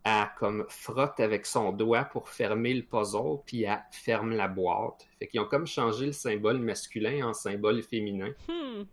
elle 0.08 0.30
comme 0.38 0.64
frotte 0.68 1.18
avec 1.18 1.46
son 1.46 1.72
doigt 1.72 2.04
pour 2.04 2.28
fermer 2.28 2.72
le 2.74 2.82
puzzle, 2.84 3.40
puis 3.44 3.64
elle 3.64 3.82
ferme 3.90 4.30
la 4.30 4.46
boîte. 4.46 5.08
Fait 5.18 5.26
qu'ils 5.26 5.40
ont 5.40 5.46
comme 5.46 5.66
changé 5.66 6.06
le 6.06 6.12
symbole 6.12 6.58
masculin 6.58 7.26
en 7.26 7.34
symbole 7.34 7.82
féminin. 7.82 8.30
Hmm. 8.48 8.84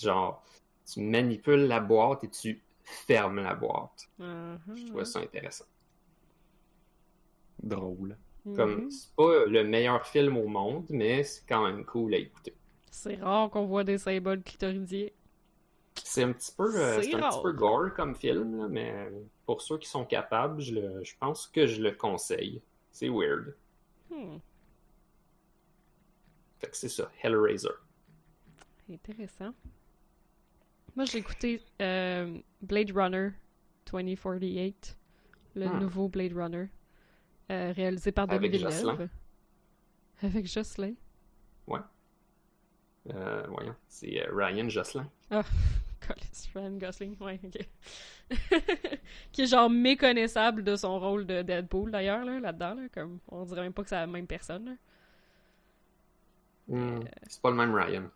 Genre, 0.00 0.42
tu 0.90 1.00
manipules 1.00 1.66
la 1.66 1.80
boîte 1.80 2.24
et 2.24 2.30
tu 2.30 2.62
fermes 2.84 3.42
la 3.42 3.54
boîte. 3.54 4.08
Uh-huh. 4.18 4.56
Je 4.74 4.86
trouvais 4.86 5.04
ça 5.04 5.18
intéressant. 5.20 5.66
Drôle. 7.62 8.16
Comme, 8.56 8.84
Mhm. 8.84 8.90
c'est 8.90 9.14
pas 9.14 9.46
le 9.46 9.64
meilleur 9.64 10.06
film 10.06 10.36
au 10.36 10.46
monde, 10.48 10.86
mais 10.90 11.22
c'est 11.24 11.46
quand 11.48 11.64
même 11.64 11.84
cool 11.84 12.14
à 12.14 12.18
écouter. 12.18 12.54
C'est 12.90 13.16
rare 13.16 13.50
qu'on 13.50 13.66
voit 13.66 13.84
des 13.84 13.98
symboles 13.98 14.42
clitoridiens. 14.42 15.08
C'est 16.14 16.22
un 16.22 16.32
petit 16.32 16.52
peu, 16.52 16.72
euh, 16.76 17.02
C'est 17.02 17.14
un 17.14 17.28
petit 17.28 17.42
peu 17.42 17.52
gore 17.52 17.92
comme 17.94 18.14
film, 18.14 18.56
là, 18.58 18.68
mais 18.68 19.10
pour 19.46 19.60
ceux 19.62 19.78
qui 19.78 19.88
sont 19.88 20.04
capables, 20.04 20.60
je, 20.60 20.74
le- 20.74 21.02
je 21.02 21.12
pense 21.18 21.48
que 21.48 21.66
je 21.66 21.82
le 21.82 21.90
conseille. 21.92 22.62
C'est 22.92 23.08
weird. 23.08 23.56
Hmm. 24.10 24.36
Fait 26.60 26.68
que 26.70 26.76
c'est 26.76 26.88
ça, 26.88 27.10
Hellraiser. 27.20 27.68
Intéressant. 28.88 29.52
Moi, 30.94 31.04
j'ai 31.06 31.18
écouté 31.18 31.60
euh, 31.82 32.38
Blade 32.62 32.92
Runner 32.94 33.30
2048, 33.90 34.96
le 35.56 35.66
Hmm. 35.68 35.78
nouveau 35.80 36.08
Blade 36.08 36.32
Runner, 36.32 36.68
euh, 37.50 37.72
réalisé 37.72 38.12
par 38.12 38.28
Denis 38.28 38.36
Avec 38.36 38.52
Villeneuve. 38.52 38.72
Jocelyn. 38.72 39.08
Avec 40.22 40.46
Jocelyn. 40.46 40.94
Euh, 43.12 43.46
voyons, 43.48 43.74
c'est 43.86 44.24
Ryan 44.32 44.66
Jocelyn. 44.70 45.10
Collis 45.28 45.44
Ryan 46.54 46.70
Gosling, 46.78 47.16
ouais, 47.20 47.40
ok. 47.44 47.66
qui 49.32 49.42
est 49.42 49.46
genre 49.46 49.70
méconnaissable 49.70 50.64
de 50.64 50.76
son 50.76 50.98
rôle 50.98 51.26
de 51.26 51.42
Deadpool 51.42 51.90
d'ailleurs, 51.90 52.24
là, 52.24 52.40
là-dedans, 52.40 52.74
là, 52.74 52.82
comme 52.92 53.18
on 53.28 53.44
dirait 53.44 53.62
même 53.62 53.72
pas 53.72 53.82
que 53.82 53.88
c'est 53.88 53.94
la 53.96 54.06
même 54.06 54.26
personne. 54.26 54.64
là. 54.66 54.72
Hmm, 56.68 57.00
C'est 57.28 57.40
pas 57.42 57.50
le 57.50 57.56
même 57.56 57.74
Ryan. 57.74 58.10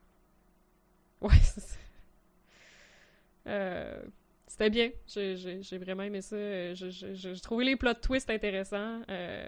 Ouais, 1.21 1.35
c'est 1.43 1.61
ça. 1.61 1.77
Euh, 3.47 4.03
C'était 4.47 4.71
bien. 4.71 4.91
J'ai- 5.07 5.37
J'ai 5.37 5.63
j'ai 5.63 5.79
vraiment 5.79 6.03
aimé 6.03 6.23
ça. 6.23 6.37
Euh, 6.37 6.75
J'ai 6.75 7.41
trouvé 7.41 7.65
les 7.65 7.77
plot 7.77 7.95
twists 7.95 8.31
intéressants. 8.31 9.03
euh, 9.11 9.47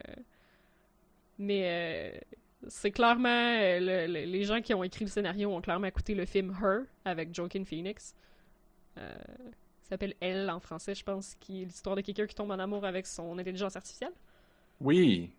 Mais 1.39 2.13
euh, 2.15 2.19
c'est 2.69 2.91
clairement. 2.91 3.29
euh, 3.29 3.81
le- 3.81 4.13
le- 4.13 4.25
les 4.31 4.45
gens 4.45 4.61
qui 4.61 4.75
ont 4.75 4.85
écrit 4.85 5.05
le 5.05 5.11
scénario 5.11 5.51
ont 5.55 5.61
clairement 5.61 5.87
écouté 5.87 6.15
le 6.15 6.27
film 6.27 6.55
Her 6.63 6.81
avec 7.05 7.35
Joaquin 7.35 7.65
Phoenix. 7.65 8.15
Euh, 9.01 9.15
s'appelle 9.83 10.15
Elle 10.21 10.49
en 10.51 10.61
français, 10.61 10.95
je 10.95 11.03
pense, 11.05 11.35
qui 11.41 11.63
est 11.63 11.65
l'histoire 11.65 11.97
de 11.97 12.01
quelqu'un 12.01 12.27
qui 12.27 12.35
tombe 12.35 12.51
en 12.51 12.59
amour 12.59 12.85
avec 12.85 13.07
son 13.07 13.39
intelligence 13.39 13.77
artificielle. 13.77 14.13
Oui. 14.81 15.33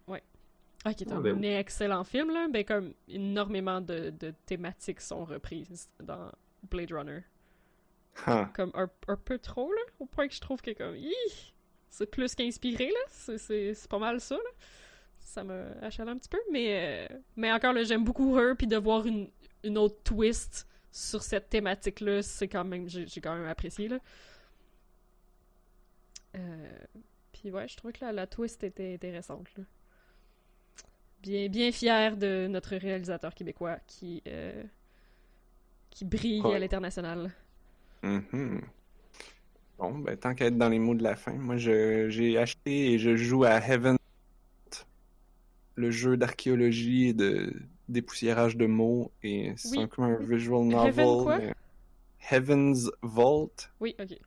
Ah, 0.83 0.93
qui 0.93 1.03
est 1.03 1.11
Ah, 1.11 1.15
un 1.15 1.21
ben 1.21 1.43
excellent 1.43 2.03
film, 2.03 2.31
là. 2.31 2.47
Ben, 2.49 2.65
comme 2.65 2.93
énormément 3.07 3.81
de, 3.81 4.09
de 4.09 4.33
thématiques 4.45 5.01
sont 5.01 5.25
reprises 5.25 5.89
dans 6.01 6.31
Blade 6.69 6.91
Runner. 6.91 7.21
Huh. 8.27 8.47
Comme 8.53 8.71
un, 8.73 8.89
un 9.07 9.15
peu 9.15 9.37
trop, 9.37 9.71
là, 9.71 9.81
au 9.99 10.05
point 10.05 10.27
que 10.27 10.33
je 10.33 10.41
trouve 10.41 10.61
que, 10.61 10.71
comme, 10.71 10.95
c'est 11.89 12.09
plus 12.09 12.35
qu'inspiré, 12.35 12.87
là. 12.89 13.37
C'est- 13.37 13.87
pas 13.87 13.99
mal 13.99 14.19
ça, 14.19 14.35
là. 14.35 14.49
Ça 15.19 15.43
me 15.43 15.71
achale 15.83 16.09
un 16.09 16.17
petit 16.17 16.29
peu, 16.29 16.39
mais, 16.51 17.07
euh, 17.09 17.15
mais 17.35 17.51
encore, 17.53 17.73
là, 17.73 17.83
j'aime 17.83 18.03
beaucoup 18.03 18.37
Her, 18.37 18.55
puis 18.57 18.67
de 18.67 18.75
voir 18.75 19.05
une, 19.05 19.29
une 19.63 19.77
autre 19.77 20.01
twist 20.03 20.67
sur 20.91 21.23
cette 21.23 21.49
thématique-là, 21.49 22.21
c'est 22.21 22.47
quand 22.47 22.63
même, 22.65 22.87
j'ai 22.89 23.21
quand 23.21 23.35
même 23.35 23.47
apprécié, 23.47 23.87
là. 23.87 23.99
Euh, 26.35 26.69
puis 27.33 27.51
ouais, 27.51 27.67
je 27.67 27.75
trouvais 27.77 27.93
que 27.93 28.03
la, 28.05 28.11
la 28.11 28.27
twist 28.27 28.63
était 28.63 28.93
intéressante, 28.93 29.47
là. 29.57 29.63
Bien, 31.21 31.49
bien 31.49 31.71
fier 31.71 32.17
de 32.17 32.47
notre 32.49 32.75
réalisateur 32.75 33.35
québécois 33.35 33.77
qui, 33.85 34.23
euh, 34.27 34.63
qui 35.91 36.03
brille 36.05 36.41
Ouais. 36.41 36.55
à 36.55 36.59
l'international. 36.59 37.31
Mhm. 38.03 38.61
Bon, 39.77 39.97
ben, 39.99 40.17
tant 40.17 40.33
qu'à 40.33 40.45
être 40.45 40.57
dans 40.57 40.69
les 40.69 40.79
mots 40.79 40.95
de 40.95 41.03
la 41.03 41.15
fin, 41.15 41.33
moi, 41.33 41.57
j'ai 41.57 42.37
acheté 42.37 42.93
et 42.93 42.99
je 42.99 43.15
joue 43.15 43.43
à 43.43 43.59
Heaven, 43.59 43.97
le 45.75 45.91
jeu 45.91 46.17
d'archéologie 46.17 47.09
et 47.09 47.13
de 47.13 47.53
dépoussiérage 47.91 48.57
de 48.57 48.65
mots, 48.65 49.11
et 49.23 49.53
c'est 49.57 49.77
Oui. 49.77 49.83
un 49.83 49.87
peu 49.87 50.01
un 50.01 50.15
visual 50.17 50.63
novel. 50.65 50.87
Heaven 51.05 51.23
quoi? 51.23 51.37
mais- 51.39 51.53
Heaven's 52.29 52.91
Vault, 53.01 53.69
Oui, 53.79 53.95
ok. 53.99 54.17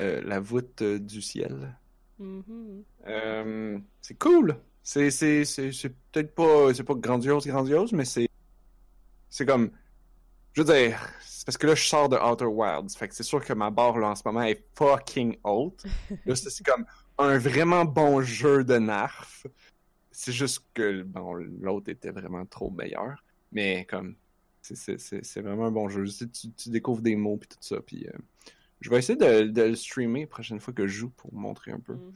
euh, 0.00 0.20
la 0.24 0.40
voûte 0.40 0.82
euh, 0.82 0.98
du 0.98 1.20
ciel. 1.22 1.76
Mhm. 2.18 2.82
Euh, 3.06 3.78
c'est 4.00 4.18
cool. 4.18 4.56
C'est 4.82 5.10
c'est 5.10 5.44
c'est 5.44 5.72
c'est 5.72 5.92
peut-être 6.12 6.34
pas 6.34 6.72
c'est 6.72 6.84
pas 6.84 6.94
grandiose 6.94 7.44
grandiose 7.46 7.92
mais 7.92 8.04
c'est 8.04 8.28
c'est 9.28 9.44
comme 9.44 9.70
je 10.52 10.62
veux 10.62 10.72
dire 10.72 11.00
c'est 11.22 11.44
parce 11.44 11.58
que 11.58 11.66
là 11.66 11.74
je 11.74 11.84
sors 11.86 12.08
de 12.08 12.16
Outer 12.16 12.44
Wilds 12.46 12.96
fait 12.96 13.08
que 13.08 13.14
c'est 13.16 13.24
sûr 13.24 13.44
que 13.44 13.52
ma 13.52 13.70
barre 13.70 13.98
là 13.98 14.10
en 14.10 14.14
ce 14.14 14.22
moment 14.24 14.42
est 14.42 14.64
fucking 14.76 15.38
haute. 15.44 15.82
Là 16.24 16.36
c'est 16.36 16.50
c'est 16.50 16.64
comme 16.64 16.86
un 17.18 17.36
vraiment 17.38 17.84
bon 17.84 18.20
jeu 18.22 18.62
de 18.62 18.78
narf. 18.78 19.46
C'est 20.18 20.32
juste 20.32 20.64
que 20.72 21.02
bon 21.02 21.34
l'autre 21.34 21.90
était 21.90 22.10
vraiment 22.10 22.46
trop 22.46 22.70
meilleur 22.70 23.22
mais 23.52 23.84
comme 23.84 24.14
c'est 24.62 25.40
vraiment 25.42 25.66
un 25.66 25.70
bon 25.70 25.88
jeu. 25.90 26.06
Tu, 26.08 26.50
tu, 26.52 26.70
découvres 26.70 27.02
des 27.02 27.14
mots 27.16 27.36
puis 27.36 27.48
tout 27.48 27.58
ça 27.60 27.80
puis 27.86 28.06
euh, 28.08 28.18
je 28.80 28.88
vais 28.90 28.98
essayer 28.98 29.16
de, 29.18 29.42
de 29.48 29.62
le 29.62 29.76
streamer 29.76 30.22
la 30.22 30.26
prochaine 30.26 30.58
fois 30.58 30.72
que 30.72 30.86
je 30.86 30.94
joue 31.00 31.10
pour 31.10 31.32
montrer 31.34 31.70
un 31.72 31.80
peu. 31.80 31.92
Mhm. 31.94 32.12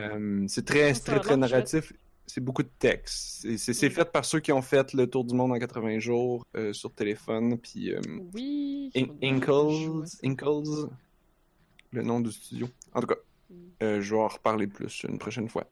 Euh, 0.00 0.44
c'est 0.48 0.64
très, 0.66 0.92
très, 0.92 1.18
très 1.20 1.36
narratif. 1.36 1.92
C'est 2.26 2.40
beaucoup 2.42 2.62
de 2.62 2.70
texte. 2.78 3.46
C'est- 3.56 3.82
Oui. 3.86 3.90
fait 3.90 4.10
par 4.12 4.24
ceux 4.24 4.40
qui 4.40 4.52
ont 4.52 4.62
fait 4.62 4.92
le 4.92 5.06
tour 5.08 5.24
du 5.24 5.34
monde 5.34 5.52
en 5.52 5.58
80 5.58 5.98
jours 6.00 6.46
euh, 6.56 6.72
sur 6.72 6.92
téléphone. 6.92 7.58
Puis 7.58 7.92
Oui. 8.34 8.90
In- 8.96 9.16
Inkles, 9.22 10.08
le 11.92 12.02
nom 12.02 12.20
du 12.20 12.32
studio. 12.32 12.68
En 12.92 13.00
tout 13.00 13.06
cas, 13.08 13.16
Mm. 13.50 14.00
je 14.00 14.14
vais 14.14 14.20
en 14.20 14.28
reparler 14.28 14.66
plus 14.66 15.04
une 15.08 15.18
prochaine 15.18 15.48
fois. 15.48 15.66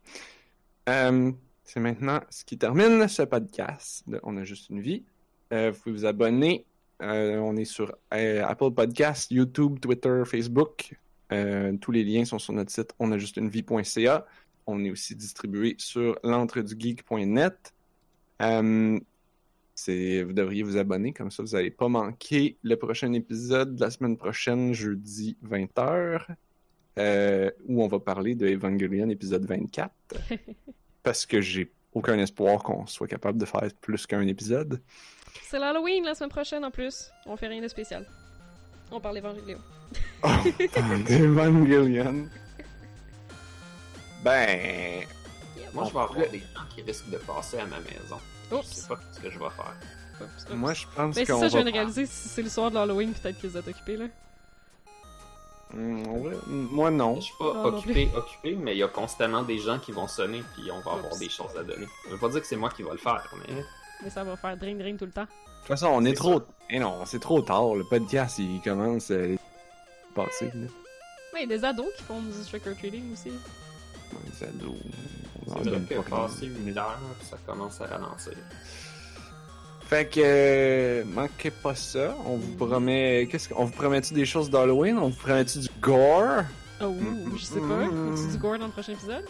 Euh, 0.88 1.32
c'est 1.64 1.80
maintenant 1.80 2.20
ce 2.30 2.44
qui 2.44 2.58
termine 2.58 3.06
ce 3.08 3.22
podcast. 3.22 4.04
de 4.08 4.20
On 4.22 4.36
a 4.36 4.44
juste 4.44 4.70
une 4.70 4.80
vie. 4.80 5.04
Euh, 5.52 5.70
vous 5.70 5.80
pouvez 5.80 5.94
vous 5.94 6.06
abonner. 6.06 6.66
Euh, 7.02 7.38
on 7.38 7.56
est 7.56 7.64
sur 7.64 7.94
Apple 8.10 8.70
Podcasts, 8.72 9.30
YouTube, 9.30 9.80
Twitter, 9.80 10.22
Facebook. 10.24 10.96
Tous 11.80 11.92
les 11.92 12.04
liens 12.04 12.24
sont 12.26 12.38
sur 12.38 12.52
notre 12.52 12.70
site 12.70 12.94
onajustunevie.ca. 12.98 14.26
On 14.66 14.84
est 14.84 14.90
aussi 14.90 15.16
distribué 15.16 15.74
sur 15.78 16.18
l'entredugeek.net. 16.22 17.72
Vous 18.40 20.32
devriez 20.32 20.62
vous 20.62 20.76
abonner, 20.76 21.12
comme 21.12 21.30
ça 21.30 21.42
vous 21.42 21.50
n'allez 21.50 21.70
pas 21.70 21.88
manquer 21.88 22.58
le 22.62 22.76
prochain 22.76 23.12
épisode 23.14 23.76
de 23.76 23.80
la 23.80 23.90
semaine 23.90 24.18
prochaine, 24.18 24.74
jeudi 24.74 25.36
20h, 25.44 26.26
euh, 26.98 27.50
où 27.66 27.82
on 27.82 27.88
va 27.88 27.98
parler 28.00 28.34
de 28.34 28.46
Evangelion 28.48 29.08
épisode 29.08 29.44
24. 29.46 29.90
parce 31.02 31.26
que 31.26 31.40
j'ai 31.40 31.72
aucun 31.94 32.18
espoir 32.18 32.62
qu'on 32.62 32.86
soit 32.86 33.08
capable 33.08 33.38
de 33.38 33.44
faire 33.44 33.68
plus 33.80 34.06
qu'un 34.06 34.26
épisode. 34.26 34.80
C'est 35.44 35.58
l'Halloween 35.58 36.04
la 36.04 36.14
semaine 36.14 36.30
prochaine 36.30 36.64
en 36.64 36.70
plus. 36.70 37.10
On 37.26 37.36
fait 37.36 37.48
rien 37.48 37.62
de 37.62 37.68
spécial. 37.68 38.06
On 38.90 39.00
parle 39.00 39.16
d'Evangelion. 39.16 39.58
Oh, 40.22 40.28
Evangelion. 41.10 42.28
Ben, 44.22 45.04
Moi, 45.74 45.84
je 45.88 45.92
vais 45.92 45.98
avoir 46.00 46.14
des 46.30 46.38
gens 46.38 46.60
qui 46.74 46.82
risquent 46.82 47.10
de 47.10 47.16
passer 47.18 47.58
à 47.58 47.66
ma 47.66 47.80
maison. 47.80 48.18
Je 48.50 48.56
Oups. 48.56 48.66
sais 48.68 48.88
pas 48.88 49.00
ce 49.12 49.20
que 49.20 49.30
je 49.30 49.38
vais 49.38 49.50
faire. 49.50 49.74
Oups, 50.20 50.44
oups. 50.44 50.54
moi 50.54 50.74
je 50.74 50.84
pense 50.94 51.14
Ben, 51.14 51.24
c'est 51.26 51.32
qu'on 51.32 51.40
ça, 51.40 51.48
je 51.48 51.52
va... 51.54 51.62
viens 51.62 51.70
de 51.70 51.74
réaliser. 51.76 52.06
Si 52.06 52.28
c'est 52.28 52.42
le 52.42 52.48
soir 52.50 52.70
de 52.70 52.76
l'Halloween, 52.76 53.12
peut-être 53.14 53.38
qu'ils 53.38 53.56
êtes 53.56 53.66
occupés, 53.66 53.96
là. 53.96 54.04
Hmm, 55.72 56.06
ouais, 56.06 56.36
moi 56.46 56.90
non. 56.90 57.16
Je 57.16 57.22
suis 57.22 57.34
pas 57.38 57.44
Non, 57.44 57.54
non 57.54 57.78
occupé, 57.78 58.10
occupé, 58.14 58.54
mais 58.54 58.74
il 58.74 58.78
y 58.78 58.82
a 58.82 58.88
constamment 58.88 59.42
des 59.42 59.58
gens 59.58 59.78
qui 59.78 59.92
vont 59.92 60.06
sonner, 60.06 60.42
puis 60.54 60.70
on 60.70 60.80
va 60.80 60.98
avoir 60.98 61.16
des 61.16 61.28
choses 61.28 61.56
à 61.58 61.62
donner. 61.62 61.86
Je 62.06 62.10
veux 62.10 62.18
pas 62.18 62.28
dire 62.28 62.40
que 62.40 62.46
c'est 62.46 62.56
moi 62.56 62.70
qui 62.70 62.82
va 62.82 62.92
le 62.92 62.98
faire, 62.98 63.32
mais 63.38 63.62
Mais 64.02 64.10
ça 64.10 64.22
va 64.24 64.36
faire 64.36 64.56
drain 64.56 64.74
drain 64.74 64.96
tout 64.96 65.06
le 65.06 65.12
temps. 65.12 65.22
De 65.22 65.68
toute 65.68 65.68
façon, 65.68 65.86
on 65.86 66.04
est, 66.04 66.14
trop... 66.14 66.42
Eh 66.70 66.78
non, 66.78 67.04
c'est 67.06 67.20
trop 67.20 67.40
tard. 67.40 67.74
Le 67.74 67.84
podcast, 67.84 68.38
il 68.38 68.60
commence 68.62 69.10
à 69.10 69.20
passer. 70.14 70.46
Là. 70.46 70.68
Mais 71.32 71.44
il 71.44 71.50
y 71.50 71.54
a 71.54 71.56
des 71.56 71.64
ados 71.64 71.86
qui 71.96 72.02
font 72.02 72.20
du 72.20 72.32
trick-or-treating 72.44 73.12
aussi. 73.12 73.30
Les 73.30 74.46
ados, 74.46 74.74
on 75.46 75.50
en 75.50 75.54
c'est 75.54 75.60
vrai 75.60 75.70
donne 75.70 75.86
que 75.86 75.94
pas 75.94 76.26
passer 76.26 76.46
une 76.46 76.76
heure, 76.76 76.98
ça 77.22 77.38
commence 77.46 77.80
à 77.80 77.86
ralentir. 77.86 78.34
Fait 79.92 80.06
que 80.08 80.20
euh, 80.24 81.04
manquez 81.04 81.50
pas 81.50 81.74
ça. 81.74 82.16
On 82.24 82.36
vous 82.36 82.54
promet. 82.56 83.28
Qu'est-ce 83.30 83.50
qu'on 83.50 83.66
vous 83.66 83.72
promet-tu 83.72 84.14
des 84.14 84.24
choses 84.24 84.48
d'Halloween? 84.48 84.96
On 84.98 85.08
vous 85.10 85.16
promet-tu 85.16 85.58
du 85.58 85.68
gore? 85.80 86.44
Oh, 86.80 86.86
Mm, 86.92 87.36
je 87.36 87.44
sais 87.44 87.60
pas. 87.60 87.66
mm. 87.86 88.16
Faut-tu 88.16 88.32
du 88.32 88.38
gore 88.38 88.58
dans 88.58 88.66
le 88.66 88.72
prochain 88.72 88.92
épisode? 88.92 89.24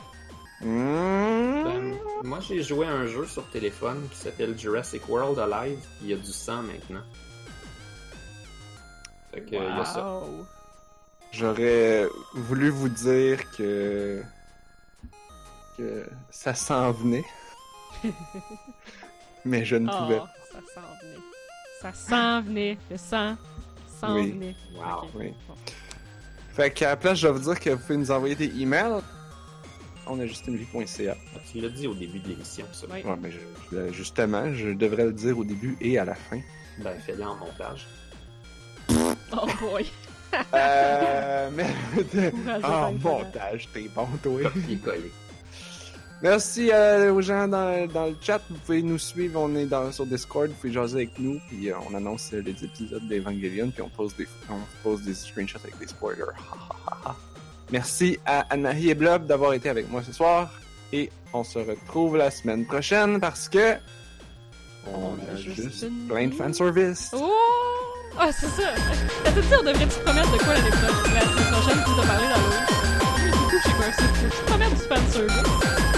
Mmh. 0.61 1.65
Ben, 1.65 1.95
moi, 2.23 2.39
j'ai 2.41 2.63
joué 2.63 2.87
à 2.87 2.91
un 2.93 3.07
jeu 3.09 3.27
sur 3.27 3.45
téléphone 3.51 4.07
qui 4.13 4.17
s'appelle 4.19 4.57
Jurassic 4.57 5.09
World 5.09 5.37
Alive. 5.41 5.81
Il 6.01 6.09
y 6.11 6.13
a 6.13 6.17
du 6.17 6.31
sang 6.33 6.63
maintenant. 6.63 7.03
Fait 9.35 9.41
que, 9.41 9.47
il 9.51 9.55
y 9.55 9.59
a 9.59 9.85
ça. 9.85 10.05
Wow. 10.07 10.47
J'aurais 11.33 12.07
voulu 12.35 12.69
vous 12.71 12.89
dire 12.89 13.39
que 13.57 14.23
que 15.77 16.07
ça 16.31 16.55
s'en 16.55 16.93
venait. 16.93 17.25
Mais 19.45 19.65
je 19.65 19.75
ne 19.75 19.89
pouvais 19.89 20.21
Oh, 20.23 20.27
ça 20.27 20.42
s'en 20.75 20.81
venait. 21.03 21.19
Ça 21.81 21.93
s'en 21.93 22.43
venait. 22.43 22.79
Le 22.91 22.97
sang 22.97 23.37
s'en 24.01 24.15
Oui. 24.17 24.31
venait. 24.33 24.55
Wow. 24.77 25.03
Ok. 25.05 25.11
Oui. 25.15 25.33
Bon. 25.49 25.55
Fait 26.55 26.71
qu'à 26.71 26.89
la 26.91 26.97
place, 26.97 27.19
je 27.19 27.27
vais 27.29 27.33
vous 27.33 27.51
dire 27.53 27.59
que 27.61 27.71
vous 27.71 27.79
pouvez 27.79 27.97
nous 27.99 28.11
envoyer 28.11 28.35
des 28.35 28.61
emails. 28.61 29.01
On 30.07 30.19
a 30.21 30.27
justunevie.ca. 30.27 31.17
Tu 31.51 31.61
l'as 31.61 31.69
dit 31.69 31.87
au 31.87 31.95
début 31.95 32.19
de 32.19 32.29
l'émission, 32.29 32.67
ça. 32.73 32.87
Oui. 32.91 33.03
Ouais, 33.05 33.17
mais 33.21 33.31
je- 33.31 33.39
je- 33.77 33.93
justement, 33.93 34.53
je 34.53 34.71
devrais 34.71 35.05
le 35.05 35.13
dire 35.13 35.39
au 35.39 35.45
début 35.45 35.77
et 35.81 35.99
à 35.99 36.05
la 36.05 36.15
fin. 36.15 36.41
Ben, 36.79 36.99
fais-le 37.01 37.25
en 37.25 37.37
montage. 37.37 37.87
Oh 39.33 39.47
boy. 39.61 39.87
Euh, 40.55 41.51
mais... 41.55 41.67
Ah, 42.63 42.89
Tank, 42.91 43.03
montage, 43.03 43.69
t'es 43.73 43.89
bon, 43.95 44.07
toi. 44.23 44.43
Copier-coller. 44.45 45.13
Merci 46.23 46.71
euh, 46.73 47.13
aux 47.13 47.21
gens 47.21 47.49
dans, 47.49 47.87
dans 47.89 48.07
le 48.07 48.17
chat. 48.21 48.41
Vous 48.49 48.57
pouvez 48.59 48.81
nous 48.83 48.99
suivre. 48.99 49.41
On 49.41 49.55
est 49.57 49.67
dans, 49.67 49.91
sur 49.91 50.07
Discord. 50.07 50.49
Vous 50.49 50.55
pouvez 50.55 50.73
jaser 50.73 50.97
avec 50.99 51.19
nous. 51.19 51.41
Puis 51.49 51.71
euh, 51.71 51.75
on 51.91 51.95
annonce 51.95 52.31
euh, 52.33 52.43
les 52.43 52.65
épisodes 52.65 53.07
d'Evangelion. 53.09 53.71
Puis 53.71 53.83
on 53.83 53.89
pose 53.89 54.15
des, 54.17 54.29
on 54.49 54.55
pose 54.85 55.03
des 55.03 55.15
screenshots 55.15 55.59
avec 55.65 55.77
des 55.79 55.89
spoilers. 55.89 56.23
Merci 57.73 58.19
à 58.25 58.41
Anahi 58.51 58.91
et 58.91 58.95
Blob 58.95 59.27
d'avoir 59.27 59.53
été 59.55 59.69
avec 59.69 59.91
moi 59.91 60.03
ce 60.07 60.13
soir. 60.13 60.51
Et 60.93 61.11
on 61.33 61.43
se 61.43 61.59
retrouve 61.59 62.17
la 62.17 62.31
semaine 62.31 62.67
prochaine 62.67 63.19
parce 63.19 63.49
que 63.49 63.75
on 64.87 65.15
a 65.33 65.37
juste 65.37 65.83
une 65.83 66.07
plein 66.07 66.29
de 66.29 66.35
fanservice. 66.35 67.11
Oh! 67.17 67.33
Ah, 68.19 68.31
c'est 68.31 68.47
ça! 68.47 68.75
T'as 69.25 69.31
dit, 69.33 69.41
on 69.59 69.63
devrait 69.65 69.87
te 69.87 69.99
promettre 70.01 70.33
de 70.33 70.39
quoi 70.39 70.55
l'année 70.55 70.71
prochaine? 70.71 71.15
La 71.15 71.21
semaine 71.23 71.53
prochaine, 71.53 71.79
tu 71.85 71.91
t'as 71.97 72.07
parlé 72.07 72.29
d'Halloween. 72.29 72.67
Du 73.25 73.39
coup, 73.39 73.51
je 73.51 73.63
sais 73.63 73.77
pas, 73.77 73.93
c'est 73.97 74.13
tu 74.13 74.37
te 74.37 74.45
promettre 74.45 74.75
du 74.75 74.83
fanservice. 74.83 75.92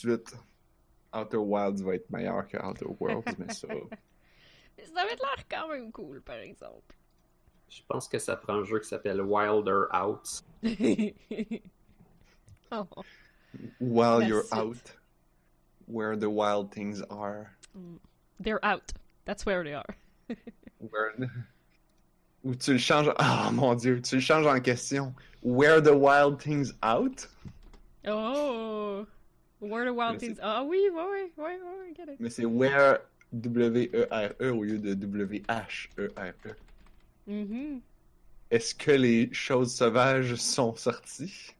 Suite, 0.00 0.34
Outer 1.12 1.38
Wilds 1.38 1.82
va 1.82 1.94
être 1.94 2.10
meilleur 2.10 2.46
que 2.48 2.56
Outer 2.56 2.86
Worlds, 2.98 3.36
mais 3.38 3.52
ça... 3.52 3.68
Ça 4.94 5.02
avait 5.02 5.16
l'air 5.16 5.44
quand 5.50 5.68
même 5.68 5.92
cool, 5.92 6.22
par 6.22 6.36
exemple. 6.36 6.94
Je 7.68 7.82
pense 7.86 8.08
que 8.08 8.18
ça 8.18 8.34
prend 8.34 8.54
un 8.54 8.64
jeu 8.64 8.80
qui 8.80 8.88
s'appelle 8.88 9.20
Wilder 9.20 9.84
Out. 9.92 10.42
oh. 12.72 12.86
While 13.78 14.20
La 14.20 14.26
you're 14.26 14.44
suite. 14.44 14.58
out, 14.58 14.92
where 15.86 16.16
the 16.16 16.30
wild 16.30 16.72
things 16.72 17.02
are. 17.10 17.50
They're 18.40 18.64
out. 18.64 18.92
That's 19.26 19.44
where 19.44 19.62
they 19.62 19.74
are. 19.74 19.96
Where... 20.78 21.12
Ou 22.42 22.54
tu 22.54 22.72
le 22.72 22.78
changes... 22.78 23.12
Ah, 23.18 23.50
mon 23.52 23.74
Dieu, 23.74 24.00
tu 24.00 24.16
le 24.16 24.22
changes 24.22 24.46
en 24.46 24.60
question. 24.60 25.14
Where 25.42 25.82
the 25.82 25.94
wild 25.94 26.40
things 26.40 26.72
out? 26.82 27.26
Oh! 28.06 29.06
Where 29.60 29.84
the 29.84 29.94
wild 29.94 30.14
Mais 30.14 30.18
c'est- 30.20 30.26
things. 30.34 30.38
Ah 30.42 30.62
oui, 30.64 30.78
ouais, 30.92 31.02
ouais, 31.02 31.32
ouais, 31.36 31.58
ouais, 31.60 31.90
I 31.90 31.94
get 31.94 32.12
it. 32.12 32.18
Mais 32.20 32.30
c'est 32.30 32.44
where 32.46 32.98
W-E-R-E 33.32 34.50
au 34.52 34.64
lieu 34.64 34.78
de 34.78 34.94
W-H-E-R-E. 34.94 36.54
Mhm. 37.26 37.80
Est-ce 38.50 38.74
que 38.74 38.90
les 38.90 39.32
choses 39.32 39.72
sauvages 39.74 40.34
sont 40.36 40.74
sorties? 40.76 41.54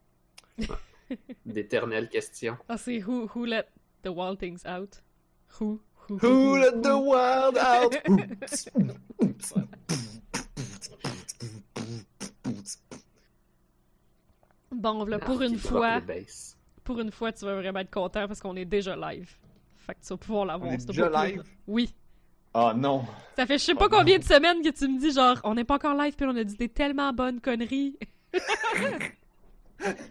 D'éternelles 1.47 2.09
questions. 2.09 2.57
Ah, 2.69 2.77
c'est 2.79 3.01
who, 3.07 3.29
who 3.35 3.45
let 3.45 3.67
the 4.03 4.09
wild 4.09 4.39
things 4.39 4.65
out? 4.67 5.01
Who? 5.61 5.81
Who? 6.09 6.19
Who 6.19 6.57
let 6.59 6.83
the 6.83 6.97
wild 6.99 7.57
out? 7.59 7.95
Bon, 14.73 15.05
là, 15.05 15.19
pour 15.19 15.41
Ah, 15.43 15.47
une 15.47 15.59
fois. 15.59 16.01
Pour 16.85 16.99
une 17.01 17.11
fois, 17.11 17.33
tu 17.33 17.45
vas 17.45 17.55
vraiment 17.55 17.81
être 17.81 17.91
content 17.91 18.27
parce 18.27 18.41
qu'on 18.41 18.57
est 18.57 18.65
déjà 18.65 18.97
live. 18.97 19.31
Fait 19.87 19.95
que 19.95 20.01
tu 20.01 20.09
vas 20.09 20.17
pouvoir 20.17 20.45
l'avoir. 20.47 20.71
On 20.71 20.75
est 20.75 20.79
ce 20.79 20.87
déjà 20.87 21.09
live? 21.25 21.43
Oui. 21.67 21.95
Ah 22.53 22.73
non! 22.77 23.05
Ça 23.37 23.47
fait 23.47 23.59
je 23.59 23.65
sais 23.65 23.75
pas 23.75 23.87
Oh 23.87 23.93
non. 23.93 23.99
combien 23.99 24.19
de 24.19 24.25
semaines 24.25 24.61
que 24.63 24.71
tu 24.71 24.89
me 24.89 24.99
dis 24.99 25.13
genre 25.13 25.39
on 25.45 25.55
n'est 25.55 25.63
pas 25.65 25.77
encore 25.77 25.95
live 25.95 26.15
puis 26.17 26.27
on 26.29 26.35
a 26.37 26.43
dit 26.43 26.57
des 26.57 26.69
tellement 26.69 27.13
bonnes 27.13 27.41
conneries. 27.41 27.97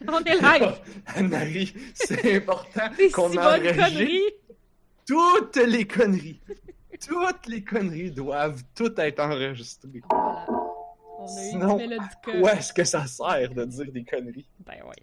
on 0.07 0.23
est 0.23 0.41
live. 0.41 0.73
Anne-Marie, 1.07 1.73
c'est 1.93 2.38
important 2.38 2.89
qu'on 3.14 3.30
si 3.30 3.35
bonnes 3.35 3.45
enregistre 3.45 3.85
conneries. 3.85 4.22
toutes 5.06 5.56
les 5.57 5.85
conneries. 5.85 6.39
Toutes 7.07 7.48
les 7.48 7.64
conneries 7.64 8.11
doivent 8.11 8.61
toutes 8.75 8.99
être 8.99 9.19
enregistrées. 9.19 10.01
Voilà. 10.09 10.45
On 11.19 11.25
a 11.25 11.27
Sinon, 11.27 11.77
eu 11.80 11.83
une 11.83 11.89
mélodique. 11.89 12.27
Où 12.41 12.48
est-ce 12.48 12.73
que 12.73 12.83
ça 12.83 13.06
sert 13.06 13.53
de 13.53 13.65
dire 13.65 13.91
des 13.91 14.03
conneries? 14.03 14.48
Ben 14.65 14.75
ouais. 14.88 14.95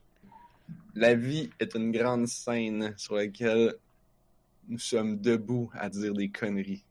La 0.99 1.15
vie 1.15 1.51
est 1.61 1.75
une 1.75 1.93
grande 1.93 2.27
scène 2.27 2.95
sur 2.97 3.17
laquelle 3.17 3.75
nous 4.67 4.79
sommes 4.79 5.21
debout 5.21 5.71
à 5.75 5.91
dire 5.91 6.15
des 6.15 6.31
conneries. 6.31 6.86